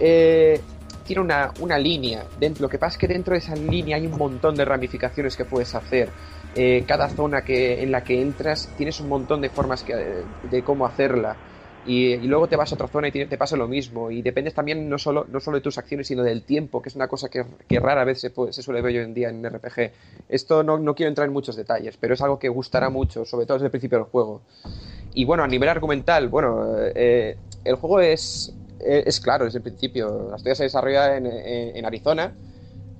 eh, 0.00 0.60
tiene 1.06 1.22
una, 1.22 1.52
una 1.60 1.78
línea. 1.78 2.24
Dentro, 2.38 2.62
lo 2.62 2.68
que 2.68 2.78
pasa 2.78 2.92
es 2.92 2.98
que 2.98 3.08
dentro 3.08 3.32
de 3.34 3.38
esa 3.38 3.54
línea 3.56 3.96
hay 3.96 4.06
un 4.06 4.16
montón 4.16 4.54
de 4.56 4.64
ramificaciones 4.64 5.36
que 5.36 5.44
puedes 5.44 5.74
hacer. 5.74 6.08
Eh, 6.54 6.84
cada 6.88 7.08
zona 7.10 7.42
que, 7.42 7.82
en 7.82 7.92
la 7.92 8.02
que 8.02 8.20
entras 8.20 8.68
tienes 8.78 8.98
un 9.00 9.08
montón 9.08 9.40
de 9.42 9.50
formas 9.50 9.82
que, 9.82 9.94
de 10.50 10.62
cómo 10.62 10.86
hacerla. 10.86 11.36
Y, 11.86 12.16
luego 12.26 12.48
te 12.48 12.56
vas 12.56 12.72
a 12.72 12.74
otra 12.74 12.88
zona 12.88 13.08
y 13.08 13.12
te, 13.12 13.38
pasa 13.38 13.56
lo 13.56 13.68
mismo. 13.68 14.10
Y 14.10 14.20
dependes 14.22 14.54
también 14.54 14.88
no 14.88 14.98
solo, 14.98 15.24
no 15.28 15.38
solo 15.38 15.58
de 15.58 15.62
tus 15.62 15.78
acciones, 15.78 16.08
sino 16.08 16.24
del 16.24 16.42
tiempo, 16.42 16.82
que 16.82 16.88
es 16.88 16.96
una 16.96 17.06
cosa 17.06 17.28
que, 17.28 17.44
que 17.68 17.78
rara 17.78 18.04
vez 18.04 18.20
se, 18.20 18.32
se 18.50 18.62
suele 18.62 18.82
ver 18.82 18.96
hoy 18.96 19.04
en 19.04 19.14
día 19.14 19.28
en 19.28 19.44
RPG. 19.44 19.92
Esto 20.28 20.64
no, 20.64 20.78
no 20.78 20.94
quiero 20.96 21.08
entrar 21.08 21.28
en 21.28 21.32
muchos 21.32 21.54
detalles, 21.54 21.96
pero 21.96 22.14
es 22.14 22.20
algo 22.20 22.38
que 22.40 22.48
gustará 22.48 22.90
mucho, 22.90 23.24
sobre 23.24 23.46
todo 23.46 23.56
desde 23.58 23.66
el 23.66 23.70
principio 23.70 23.98
del 23.98 24.08
juego. 24.08 24.42
Y 25.14 25.24
bueno, 25.24 25.44
a 25.44 25.48
nivel 25.48 25.68
argumental, 25.68 26.28
bueno, 26.28 26.76
eh, 26.94 27.38
el 27.64 27.76
juego 27.76 28.00
es, 28.00 28.52
eh, 28.80 29.04
es 29.06 29.20
claro 29.20 29.44
desde 29.44 29.58
el 29.58 29.62
principio. 29.62 30.28
La 30.30 30.36
historia 30.36 30.54
se 30.56 30.64
desarrolla 30.64 31.16
en, 31.16 31.26
en- 31.26 31.84
Arizona, 31.86 32.32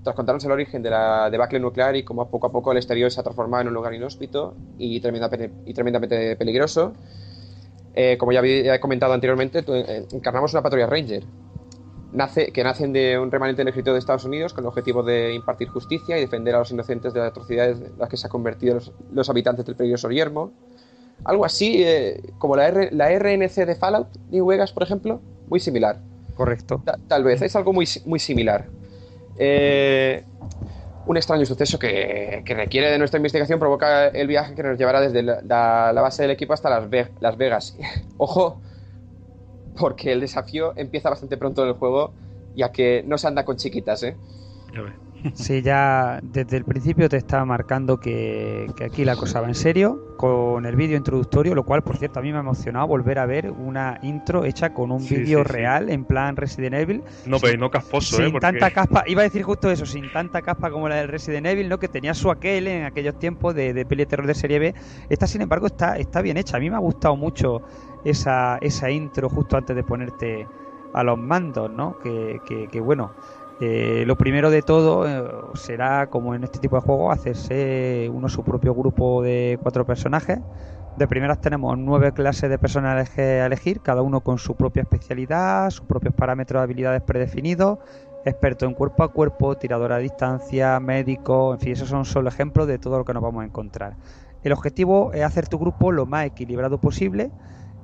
tras 0.03 0.15
contarnos 0.15 0.45
el 0.45 0.53
origen 0.53 0.83
de 0.83 0.91
la 0.91 1.29
debacle 1.31 1.59
nuclear 1.59 1.97
y 1.97 2.05
cómo 2.05 2.29
poco 2.29 2.47
a 2.47 2.53
poco 2.53 2.73
el 2.73 2.79
exterior 2.79 3.11
se 3.11 3.21
ha 3.21 3.25
transformado 3.25 3.63
en 3.63 3.69
un 3.69 3.75
lugar 3.75 3.93
inhóspito 3.95 4.55
y 4.79 5.01
tremendamente, 5.01 5.51
y 5.65 5.75
tremendamente 5.75 6.37
peligroso. 6.37 6.95
Eh, 7.97 8.17
como 8.19 8.31
ya 8.33 8.41
había 8.41 8.79
comentado 8.79 9.15
anteriormente, 9.15 9.65
eh, 9.67 10.07
encarnamos 10.13 10.53
una 10.53 10.63
patrulla 10.63 10.87
Ranger. 10.87 11.25
Nace, 12.13 12.53
que 12.53 12.63
nacen 12.63 12.93
de 12.93 13.19
un 13.19 13.31
remanente 13.31 13.61
del 13.61 13.69
ejército 13.69 13.93
de 13.93 13.99
Estados 13.99 14.25
Unidos 14.25 14.53
con 14.55 14.65
el 14.65 14.69
objetivo 14.69 15.03
de 15.03 15.35
impartir 15.35 15.69
justicia 15.69 16.17
y 16.17 16.21
defender 16.21 16.55
a 16.55 16.59
los 16.61 16.71
inocentes 16.71 17.13
de 17.13 17.21
las 17.21 17.31
atrocidades 17.31 17.79
en 17.81 17.99
las 17.99 18.09
que 18.09 18.17
se 18.17 18.27
han 18.27 18.31
convertido 18.31 18.75
los, 18.77 18.93
los 19.13 19.29
habitantes 19.29 19.67
del 19.67 19.75
peligroso 19.77 20.11
yermo. 20.11 20.53
Algo 21.25 21.45
así 21.45 21.83
eh, 21.83 22.21
como 22.39 22.55
la, 22.57 22.69
R- 22.69 22.91
la 22.93 23.11
RNC 23.11 23.67
de 23.67 23.75
Fallout, 23.75 24.09
New 24.31 24.47
Vegas, 24.47 24.73
por 24.73 24.83
ejemplo, 24.83 25.21
muy 25.49 25.59
similar. 25.61 25.99
Correcto. 26.35 26.83
Ta- 26.85 26.99
tal 27.09 27.25
vez, 27.25 27.41
es 27.43 27.57
algo 27.57 27.73
muy, 27.73 27.89
muy 28.05 28.19
similar. 28.19 28.67
Eh, 29.39 30.23
un 31.07 31.17
extraño 31.17 31.47
suceso 31.47 31.79
que, 31.79 32.43
que 32.45 32.55
requiere 32.55 32.91
de 32.91 32.99
nuestra 32.99 33.19
investigación 33.19 33.59
provoca 33.59 34.09
el 34.09 34.27
viaje 34.27 34.55
que 34.55 34.63
nos 34.63 34.79
llevará 34.79 35.01
desde 35.01 35.23
la, 35.23 35.93
base 35.95 36.23
del 36.23 36.33
equipo 36.33 36.53
hasta 36.53 36.69
Las, 36.69 36.89
Las 37.21 37.37
Vegas. 37.37 37.77
Ojo, 38.17 38.61
porque 39.79 40.13
el 40.13 40.21
desafío 40.21 40.73
empieza 40.77 41.09
bastante 41.11 41.37
pronto 41.37 41.63
en 41.63 41.69
el 41.69 41.75
juego, 41.75 42.13
ya 42.55 42.73
que 42.73 43.05
no 43.07 43.19
se 43.19 43.29
anda 43.29 43.45
con 43.45 43.57
chiquitas, 43.57 44.03
¿eh? 44.03 44.17
Sí, 45.35 45.61
ya 45.63 46.21
desde 46.23 46.57
el 46.59 46.65
principio 46.65 47.09
te 47.09 47.17
está 47.17 47.45
marcando 47.45 47.99
que, 47.99 48.67
que 48.77 48.85
aquí 48.85 49.05
la 49.05 49.17
cosa 49.17 49.41
va 49.41 49.49
en 49.49 49.55
serio, 49.55 50.15
con 50.17 50.65
el 50.67 50.77
vídeo 50.77 50.97
introductorio, 50.97 51.55
lo 51.55 51.65
cual, 51.65 51.83
por 51.83 51.97
cierto, 51.97 52.21
a 52.21 52.23
mí 52.23 52.31
me 52.31 52.39
ha 52.39 52.41
emocionado 52.41 52.87
volver 52.87 53.19
a 53.19 53.27
ver 53.27 53.51
una 53.51 53.99
intro 54.03 54.45
hecha 54.45 54.73
con 54.73 54.93
un 54.93 55.01
Sí, 55.01 55.17
vídeo 55.17 55.41
sí, 55.41 55.45
sí. 55.47 55.53
real, 55.53 55.91
en 55.91 56.05
plan 56.05 56.37
Resident 56.37 56.75
Evil, 56.77 57.03
No, 57.25 57.39
pero 57.41 57.59
no 57.59 57.71
casposo, 57.71 58.17
sin 58.17 58.27
¿eh? 58.27 58.31
Porque... 58.31 58.41
tanta 58.41 58.71
caspa, 58.71 59.05
iba 59.07 59.23
a 59.23 59.25
decir 59.25 59.43
justo 59.43 59.71
eso, 59.71 59.85
sin 59.85 60.11
tanta 60.13 60.43
caspa 60.43 60.71
como 60.71 60.89
la 60.89 60.97
del 60.97 61.09
Resident 61.09 61.47
Evil, 61.47 61.69
¿no? 61.69 61.79
Que 61.79 61.89
tenía 61.89 62.15
su 62.15 62.31
aquel 62.31 62.69
en 62.69 62.85
aquellos 62.85 63.19
tiempos 63.19 63.55
de, 63.55 63.73
de 63.75 63.85
peli 63.85 64.05
de 64.05 64.07
terror 64.07 64.27
de 64.27 64.35
serie 64.35 64.59
B. 64.59 64.75
Esta, 65.09 65.27
sin 65.27 65.43
embargo, 65.43 65.67
está, 65.67 65.97
está 65.99 66.23
bien 66.23 66.37
hecha. 66.37 66.57
A 66.57 66.61
mí 66.61 66.71
me 66.71 66.77
ha 66.77 66.81
gustado 66.81 67.17
mucho 67.17 67.63
esa, 68.05 68.59
esa 68.61 68.91
intro 68.91 69.29
justo 69.29 69.57
antes 69.57 69.75
de 69.75 69.83
ponerte 69.83 70.47
a 70.93 71.03
los 71.03 71.19
mandos, 71.19 71.71
¿no? 71.71 71.99
Que, 71.99 72.41
que, 72.47 72.69
que, 72.69 72.81
bueno, 72.81 73.13
Eh, 73.61 74.05
lo 74.07 74.17
primero 74.17 74.51
de 74.51 74.61
todo 74.61 75.09
eh, 75.09 75.25
será, 75.55 76.09
como 76.09 76.35
en 76.35 76.45
este 76.45 76.59
tipo 76.59 76.77
de 76.77 76.83
juegos, 76.83 77.17
hacerse 77.17 78.11
uno 78.13 78.29
su 78.29 78.45
propio 78.45 78.75
grupo 78.75 79.23
de 79.23 79.59
cuatro 79.63 79.87
personajes. 79.87 80.41
De 80.99 81.07
primeras 81.09 81.41
tenemos 81.41 81.77
nueve 81.79 82.13
clases 82.13 82.51
de 82.51 82.59
personajes 82.59 83.19
a 83.19 83.47
elegir, 83.47 83.81
cada 83.81 84.03
uno 84.03 84.21
con 84.21 84.39
su 84.39 84.57
propia 84.57 84.83
especialidad, 84.83 85.71
sus 85.71 85.87
propios 85.87 86.15
parámetros 86.15 86.61
de 86.61 86.65
habilidades 86.65 87.03
predefinidos, 87.03 87.79
experto 88.25 88.67
en 88.67 88.75
cuerpo 88.75 89.03
a 89.03 89.13
cuerpo, 89.13 89.57
tirador 89.57 89.93
a 89.93 89.99
distancia, 89.99 90.81
médico, 90.81 91.55
en 91.55 91.61
fin, 91.61 91.73
esos 91.73 91.89
son 91.89 92.05
solo 92.05 92.29
ejemplos 92.29 92.67
de 92.67 92.79
todo 92.79 92.99
lo 92.99 93.05
que 93.05 93.13
nos 93.13 93.23
vamos 93.23 93.43
a 93.43 93.47
encontrar. 93.47 93.97
El 94.43 94.53
objetivo 94.53 95.13
es 95.13 95.23
hacer 95.23 95.49
tu 95.49 95.59
grupo 95.59 95.93
lo 95.93 96.07
más 96.07 96.27
equilibrado 96.27 96.79
posible 96.79 97.31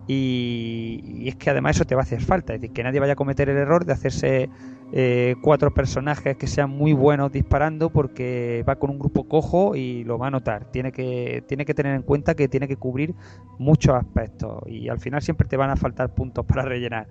y, 0.07 1.03
y 1.05 1.29
es 1.29 1.37
que 1.37 1.51
además 1.51 1.77
eso 1.77 1.85
te 1.85 1.95
va 1.95 2.03
a 2.03 2.05
hacer 2.05 2.23
falta, 2.23 2.55
es 2.55 2.61
decir, 2.61 2.75
que 2.75 2.83
nadie 2.83 3.01
vaya 3.01 3.13
a 3.13 3.17
cometer 3.17 3.49
el 3.51 3.57
error 3.59 3.85
de 3.85 3.93
hacerse 3.93 4.49
eh, 4.95 5.37
cuatro 5.41 5.73
personajes 5.73 6.37
que 6.37 6.47
sean 6.47 6.69
muy 6.69 6.93
buenos 6.93 7.33
disparando 7.33 7.89
porque 7.89 8.63
va 8.69 8.77
con 8.77 8.91
un 8.91 8.99
grupo 8.99 9.27
cojo 9.27 9.75
y 9.75 10.05
lo 10.05 10.19
va 10.19 10.27
a 10.27 10.31
notar. 10.31 10.71
Tiene 10.71 10.93
que, 10.93 11.43
tiene 11.49 11.65
que 11.65 11.73
tener 11.73 11.95
en 11.95 12.03
cuenta 12.03 12.35
que 12.35 12.47
tiene 12.47 12.69
que 12.69 12.77
cubrir 12.77 13.15
muchos 13.59 13.95
aspectos 13.95 14.63
y 14.67 14.91
al 14.91 15.01
final 15.01 15.23
siempre 15.23 15.49
te 15.49 15.57
van 15.57 15.71
a 15.71 15.77
faltar 15.77 16.15
puntos 16.15 16.45
para 16.45 16.63
rellenar. 16.63 17.09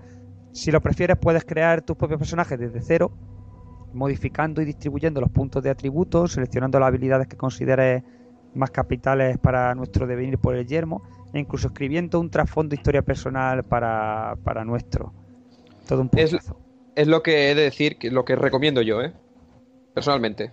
Si 0.51 0.69
lo 0.69 0.79
prefieres 0.79 1.17
puedes 1.17 1.43
crear 1.43 1.82
tus 1.82 1.97
propios 1.97 2.19
personajes 2.19 2.59
desde 2.59 2.82
cero, 2.82 3.11
modificando 3.93 4.61
y 4.61 4.65
distribuyendo 4.65 5.19
los 5.19 5.32
puntos 5.32 5.63
de 5.63 5.71
atributos, 5.71 6.34
seleccionando 6.34 6.79
las 6.79 6.88
habilidades 6.88 7.27
que 7.27 7.36
consideres 7.36 8.03
más 8.53 8.69
capitales 8.69 9.39
para 9.39 9.73
nuestro 9.73 10.05
devenir 10.05 10.38
por 10.38 10.55
el 10.55 10.67
yermo 10.67 11.01
e 11.34 11.39
incluso 11.39 11.69
escribiendo 11.69 12.19
un 12.19 12.29
trasfondo 12.29 12.69
de 12.69 12.75
historia 12.75 13.01
personal 13.01 13.63
para, 13.63 14.36
para 14.43 14.63
nuestro. 14.65 15.13
Todo 15.88 16.01
un 16.01 16.09
puntazo. 16.09 16.38
es 16.38 16.51
lo 16.95 17.23
que 17.23 17.51
he 17.51 17.55
de 17.55 17.63
decir, 17.63 17.97
que 17.97 18.11
lo 18.11 18.25
que 18.25 18.35
recomiendo 18.35 18.81
yo, 18.81 19.01
¿eh? 19.01 19.13
Personalmente. 19.93 20.51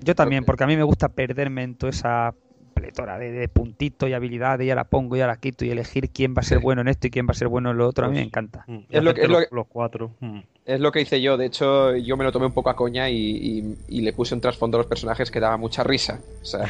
Yo 0.00 0.14
también, 0.14 0.44
porque 0.44 0.64
a 0.64 0.66
mí 0.66 0.76
me 0.76 0.82
gusta 0.82 1.08
perderme 1.08 1.62
en 1.62 1.74
toda 1.76 1.90
esa 1.90 2.34
pletora 2.74 3.18
de, 3.18 3.30
de 3.32 3.48
puntitos 3.48 4.08
y 4.08 4.14
habilidades, 4.14 4.66
y 4.66 4.70
ahora 4.70 4.84
pongo 4.84 5.16
y 5.16 5.20
ahora 5.20 5.36
quito, 5.36 5.64
y 5.64 5.70
elegir 5.70 6.08
quién 6.10 6.34
va 6.34 6.40
a 6.40 6.44
ser 6.44 6.58
Sí. 6.58 6.64
bueno 6.64 6.80
en 6.80 6.88
esto 6.88 7.06
y 7.06 7.10
quién 7.10 7.26
va 7.26 7.32
a 7.32 7.34
ser 7.34 7.48
bueno 7.48 7.70
en 7.72 7.76
lo 7.76 7.86
otro. 7.88 8.06
A 8.06 8.08
mí 8.08 8.14
me 8.14 8.20
Pues, 8.20 8.26
encanta. 8.28 8.64
Mm, 8.66 8.78
Es 8.90 9.02
lo 9.02 9.10
es 9.10 9.16
que- 9.16 9.28
los 9.50 9.66
cuatro. 9.68 10.12
mm. 10.20 10.40
Es 10.64 10.80
lo 10.80 10.92
que 10.92 11.00
hice 11.00 11.20
yo, 11.20 11.36
de 11.36 11.46
hecho 11.46 11.96
yo 11.96 12.16
me 12.16 12.24
lo 12.24 12.32
tomé 12.32 12.46
un 12.46 12.52
poco 12.52 12.70
a 12.70 12.76
coña 12.76 13.10
y, 13.10 13.16
y- 13.16 13.76
y 13.88 14.00
le 14.02 14.12
puse 14.12 14.34
un 14.34 14.40
trasfondo 14.40 14.76
a 14.76 14.80
los 14.80 14.86
personajes 14.86 15.30
que 15.30 15.40
daba 15.40 15.56
mucha 15.56 15.82
risa. 15.82 16.20
O 16.40 16.44
sea, 16.44 16.64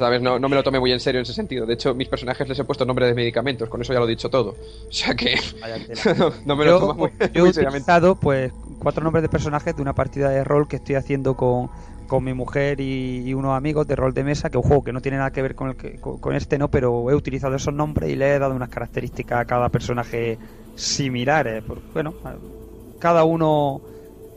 ¿sabes? 0.00 0.22
No, 0.22 0.38
no 0.40 0.48
me 0.48 0.56
lo 0.56 0.62
tomé 0.64 0.80
muy 0.80 0.92
en 0.92 1.00
serio 1.00 1.20
en 1.20 1.22
ese 1.22 1.34
sentido. 1.34 1.66
De 1.66 1.74
hecho, 1.74 1.94
mis 1.94 2.08
personajes 2.08 2.48
les 2.48 2.58
he 2.58 2.64
puesto 2.64 2.84
nombre 2.86 3.06
de 3.06 3.14
medicamentos, 3.14 3.68
con 3.70 3.80
eso 3.82 3.92
ya 3.92 4.00
lo 4.00 4.06
he 4.06 4.10
dicho 4.10 4.30
todo. 4.30 4.50
O 4.52 4.58
sea 4.88 5.14
que 5.14 5.36
no, 6.18 6.32
no 6.44 6.56
me 6.56 6.64
lo 6.64 6.74
yo, 6.74 6.76
tomo 6.76 6.94
muy, 6.94 7.10
yo 7.32 7.42
muy 7.42 7.48
he 7.48 7.50
utilizado 7.50 8.16
pues 8.16 8.52
cuatro 8.78 9.02
nombres 9.04 9.22
de 9.22 9.28
personajes 9.28 9.74
de 9.74 9.82
una 9.82 9.94
partida 9.94 10.28
de 10.30 10.44
rol 10.44 10.68
que 10.68 10.76
estoy 10.76 10.96
haciendo 10.96 11.34
con, 11.36 11.70
con 12.06 12.24
mi 12.24 12.34
mujer 12.34 12.80
y, 12.80 13.22
y 13.28 13.34
unos 13.34 13.56
amigos 13.56 13.86
de 13.86 13.96
rol 13.96 14.12
de 14.14 14.24
mesa, 14.24 14.50
que 14.50 14.58
es 14.58 14.64
un 14.64 14.68
juego 14.68 14.82
que 14.84 14.92
no 14.92 15.00
tiene 15.00 15.18
nada 15.18 15.30
que 15.30 15.42
ver 15.42 15.54
con, 15.54 15.70
el 15.70 15.76
que- 15.76 15.98
con, 15.98 16.18
con 16.18 16.34
este, 16.34 16.58
no, 16.58 16.68
pero 16.70 17.10
he 17.10 17.14
utilizado 17.14 17.54
esos 17.56 17.74
nombres 17.74 18.10
y 18.10 18.16
le 18.16 18.34
he 18.34 18.38
dado 18.38 18.54
unas 18.54 18.68
características 18.68 19.40
a 19.40 19.44
cada 19.46 19.70
personaje 19.70 20.38
similares. 20.74 21.62
Por- 21.64 21.82
bueno, 21.92 22.16
cada 22.98 23.24
uno 23.24 23.82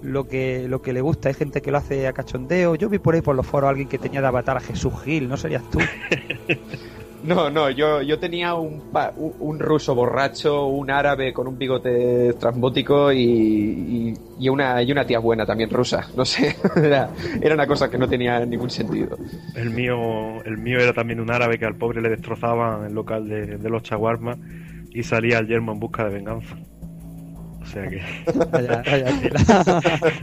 lo 0.04 0.28
que 0.28 0.68
lo 0.68 0.82
que 0.82 0.94
le 0.94 1.02
gusta. 1.02 1.30
Hay 1.30 1.36
gente 1.36 1.62
que 1.62 1.72
lo 1.72 1.78
hace 1.78 2.08
a 2.08 2.14
cachondeo. 2.14 2.76
Yo 2.76 2.90
vi 2.90 3.00
por 3.00 3.16
ahí 3.16 3.22
por 3.22 3.36
los 3.36 3.46
foros 3.48 3.68
a 3.68 3.72
alguien 3.72 3.88
que 3.90 4.00
tenía 4.00 4.22
de 4.22 4.28
avatar 4.28 4.58
a 4.58 4.62
Jesús 4.62 4.94
Gil, 5.04 5.28
¿no 5.30 5.38
serías 5.38 5.70
tú? 5.70 5.80
No, 7.24 7.50
no, 7.50 7.70
yo, 7.70 8.02
yo 8.02 8.20
tenía 8.20 8.54
un, 8.56 8.82
pa- 8.92 9.14
un, 9.16 9.34
un 9.40 9.60
ruso 9.60 9.96
borracho, 9.96 10.66
un 10.68 10.92
árabe 10.92 11.32
con 11.32 11.48
un 11.48 11.58
bigote 11.58 12.34
transbótico 12.34 13.14
y, 13.14 13.22
y, 13.22 14.14
y 14.40 14.50
una, 14.50 14.84
y 14.84 14.92
una 14.92 15.06
tía 15.06 15.20
buena 15.20 15.46
también 15.46 15.70
rusa. 15.70 16.06
No 16.18 16.26
sé, 16.26 16.54
era, 16.76 17.10
era 17.42 17.56
una 17.56 17.66
cosa 17.66 17.90
que 17.90 17.98
no 17.98 18.10
tenía 18.10 18.46
ningún 18.46 18.70
sentido. 18.70 19.18
El 19.54 19.70
mío, 19.70 20.44
el 20.44 20.58
mío 20.58 20.80
era 20.80 20.92
también 20.92 21.22
un 21.22 21.32
árabe 21.32 21.58
que 21.58 21.66
al 21.66 21.78
pobre 21.78 22.02
le 22.02 22.10
destrozaban 22.10 22.86
el 22.88 22.94
local 22.94 23.30
de, 23.30 23.58
de 23.58 23.70
los 23.70 23.84
chaguarmas 23.84 24.38
y 24.92 25.04
salía 25.04 25.38
al 25.38 25.48
yermo 25.48 25.72
en 25.72 25.80
busca 25.80 26.04
de 26.04 26.10
venganza. 26.16 26.58
O 27.74 27.76
sea 27.76 27.88
que. 27.90 28.02
Vaya- 28.52 28.84
vaya 28.86 29.20
tela. 29.20 29.40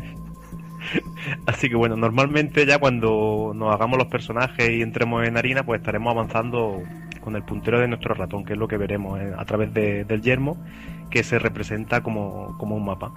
Así 1.47 1.69
que 1.69 1.77
bueno, 1.77 1.97
normalmente 1.97 2.65
ya 2.67 2.79
cuando 2.79 3.53
nos 3.55 3.75
hagamos 3.75 3.99
los 3.99 4.07
personajes 4.09 4.71
y 4.71 4.83
entremos 4.83 5.27
en 5.27 5.37
harina, 5.37 5.63
pues 5.65 5.81
estaremos 5.81 6.13
avanzando 6.13 6.83
con 7.21 7.37
el 7.37 7.43
puntero 7.43 7.79
de 7.81 7.89
nuestro 7.89 8.15
ratón, 8.15 8.45
que 8.45 8.55
es 8.55 8.59
lo 8.59 8.67
que 8.67 8.77
veremos 8.79 9.21
eh, 9.21 9.33
a 9.37 9.45
través 9.45 9.75
de- 9.75 10.05
del 10.05 10.23
yermo, 10.23 10.57
que 11.11 11.23
se 11.23 11.39
representa 11.39 12.03
como, 12.03 12.57
como 12.59 12.77
un 12.77 12.85
mapa. 12.85 13.13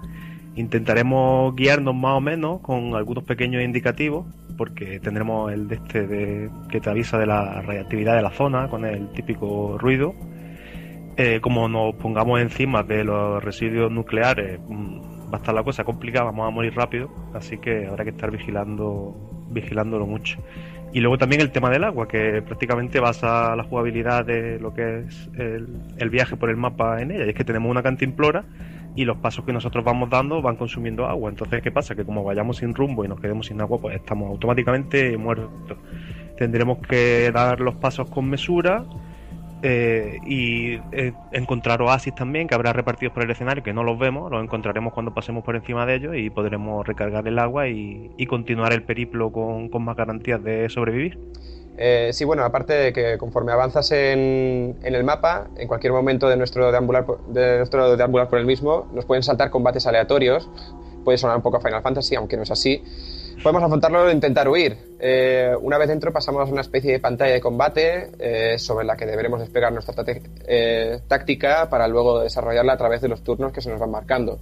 Intentaremos 0.56 1.56
guiarnos 1.56 1.96
más 1.96 2.14
o 2.18 2.22
menos 2.22 2.60
con 2.62 2.96
algunos 2.96 3.24
pequeños 3.24 3.64
indicativos, 3.64 4.26
porque 4.58 5.00
tendremos 5.00 5.52
el 5.52 5.68
de 5.68 5.76
este 5.76 6.06
de, 6.06 6.50
que 6.70 6.80
te 6.82 6.90
avisa 6.90 7.18
de 7.18 7.26
la 7.26 7.62
radiactividad 7.62 8.16
de 8.16 8.22
la 8.22 8.32
zona, 8.32 8.68
con 8.68 8.86
el 8.86 9.10
típico 9.14 9.78
ruido. 9.80 10.14
Eh, 11.16 11.40
como 11.42 11.68
nos 11.68 11.94
pongamos 11.96 12.42
encima 12.42 12.82
de 12.82 13.04
los 13.04 13.44
residuos 13.44 13.92
nucleares, 13.92 14.60
mm, 14.68 15.32
va 15.32 15.34
a 15.34 15.38
estar 15.38 15.54
la 15.54 15.64
cosa 15.64 15.84
complicada, 15.84 16.26
vamos 16.26 16.48
a 16.48 16.50
morir 16.50 16.74
rápido, 16.76 17.10
así 17.34 17.58
que 17.60 17.86
habrá 17.86 18.04
que 18.04 18.10
estar 18.12 18.32
vigilando, 18.32 19.16
vigilándolo 19.52 20.08
mucho. 20.08 20.40
Y 20.92 21.02
luego 21.02 21.18
también 21.18 21.42
el 21.42 21.52
tema 21.52 21.70
del 21.70 21.84
agua, 21.84 22.08
que 22.08 22.42
prácticamente 22.44 23.00
basa 23.00 23.56
la 23.56 23.64
jugabilidad 23.64 24.26
de 24.26 24.60
lo 24.60 24.74
que 24.74 25.00
es 25.00 25.30
el, 25.38 25.68
el 25.98 26.10
viaje 26.10 26.36
por 26.36 26.50
el 26.50 26.58
mapa 26.58 27.02
en 27.02 27.12
ella. 27.12 27.26
Y 27.26 27.30
es 27.30 27.36
que 27.36 27.44
tenemos 27.44 27.70
una 27.70 27.82
cantimplora 27.82 28.46
y 28.96 29.06
los 29.06 29.18
pasos 29.18 29.44
que 29.44 29.54
nosotros 29.54 29.84
vamos 29.84 30.10
dando 30.10 30.42
van 30.42 30.56
consumiendo 30.56 31.08
agua. 31.08 31.32
Entonces, 31.32 31.64
¿qué 31.64 31.72
pasa? 31.72 31.96
Que 31.96 32.06
como 32.06 32.24
vayamos 32.24 32.58
sin 32.58 32.76
rumbo 32.76 33.04
y 33.04 33.08
nos 33.08 33.20
quedemos 33.20 33.48
sin 33.48 33.60
agua, 33.60 33.80
pues 33.80 33.96
estamos 33.96 34.30
automáticamente 34.30 35.18
muertos. 35.18 35.50
Tendremos 36.38 36.80
que 36.80 37.32
dar 37.32 37.60
los 37.60 37.76
pasos 37.76 38.10
con 38.10 38.30
mesura 38.30 38.86
eh, 39.66 40.20
y 40.26 40.74
eh, 40.92 41.14
encontrar 41.32 41.82
oasis 41.82 42.14
también 42.14 42.50
que 42.50 42.56
habrá 42.56 42.74
repartidos 42.74 43.14
por 43.14 43.24
el 43.24 43.32
escenario 43.32 43.64
que 43.64 43.72
no 43.72 43.86
los 43.86 43.98
vemos, 43.98 44.30
los 44.30 44.44
encontraremos 44.44 44.92
cuando 44.92 45.14
pasemos 45.14 45.42
por 45.46 45.56
encima 45.56 45.86
de 45.86 45.96
ellos 45.96 46.16
y 46.18 46.30
podremos 46.30 46.86
recargar 46.86 47.26
el 47.30 47.40
agua 47.40 47.70
y, 47.70 48.12
continuar 48.28 48.74
el 48.74 48.84
periplo 48.84 49.32
con, 49.32 49.70
con 49.70 49.86
más 49.86 49.96
garantías 49.96 50.44
de 50.44 50.70
sobrevivir. 50.70 51.18
Eh, 51.78 52.10
sí, 52.12 52.26
bueno, 52.26 52.44
aparte 52.44 52.74
de 52.74 52.94
que 52.94 53.18
conforme 53.18 53.54
avanzas 53.54 53.92
en, 53.92 54.76
en 54.84 54.96
el 54.96 55.04
mapa, 55.06 55.48
en 55.58 55.68
cualquier 55.70 55.94
momento 55.94 56.28
de 56.28 56.36
nuestro 56.36 56.72
deambular, 56.72 57.06
de 57.30 57.58
nuestro 57.58 57.96
deambular 57.96 58.28
por 58.28 58.40
el 58.40 58.46
mismo, 58.46 58.90
nos 58.94 59.06
pueden 59.06 59.24
saltar 59.24 59.50
combates 59.50 59.88
aleatorios. 59.88 60.50
Puede 61.06 61.18
sonar 61.18 61.38
un 61.38 61.42
poco 61.42 61.58
a 61.58 61.62
Final 61.62 61.82
Fantasy, 61.82 62.16
aunque 62.16 62.36
no 62.36 62.44
es 62.44 62.52
así. 62.52 62.84
Podemos 63.44 63.62
afrontarlo 63.62 64.08
e 64.08 64.14
intentar 64.14 64.48
huir. 64.48 64.78
Eh, 65.02 65.54
una 65.62 65.78
vez 65.78 65.90
dentro 65.90 66.14
pasamos 66.14 66.48
a 66.48 66.52
una 66.52 66.62
especie 66.62 66.94
de 66.94 67.00
pantalla 67.02 67.34
de 67.34 67.42
combate 67.42 68.12
eh, 68.18 68.58
sobre 68.58 68.86
la 68.86 68.96
que 68.96 69.06
deberemos 69.06 69.42
desplegar 69.42 69.74
nuestra 69.74 69.94
eh, 70.48 71.02
táctica 71.10 71.70
para 71.70 71.86
luego 71.90 72.22
desarrollarla 72.22 72.72
a 72.72 72.78
través 72.78 73.02
de 73.02 73.10
los 73.10 73.22
turnos 73.22 73.52
que 73.52 73.60
se 73.60 73.70
nos 73.70 73.82
van 73.82 73.92
marcando 73.92 74.40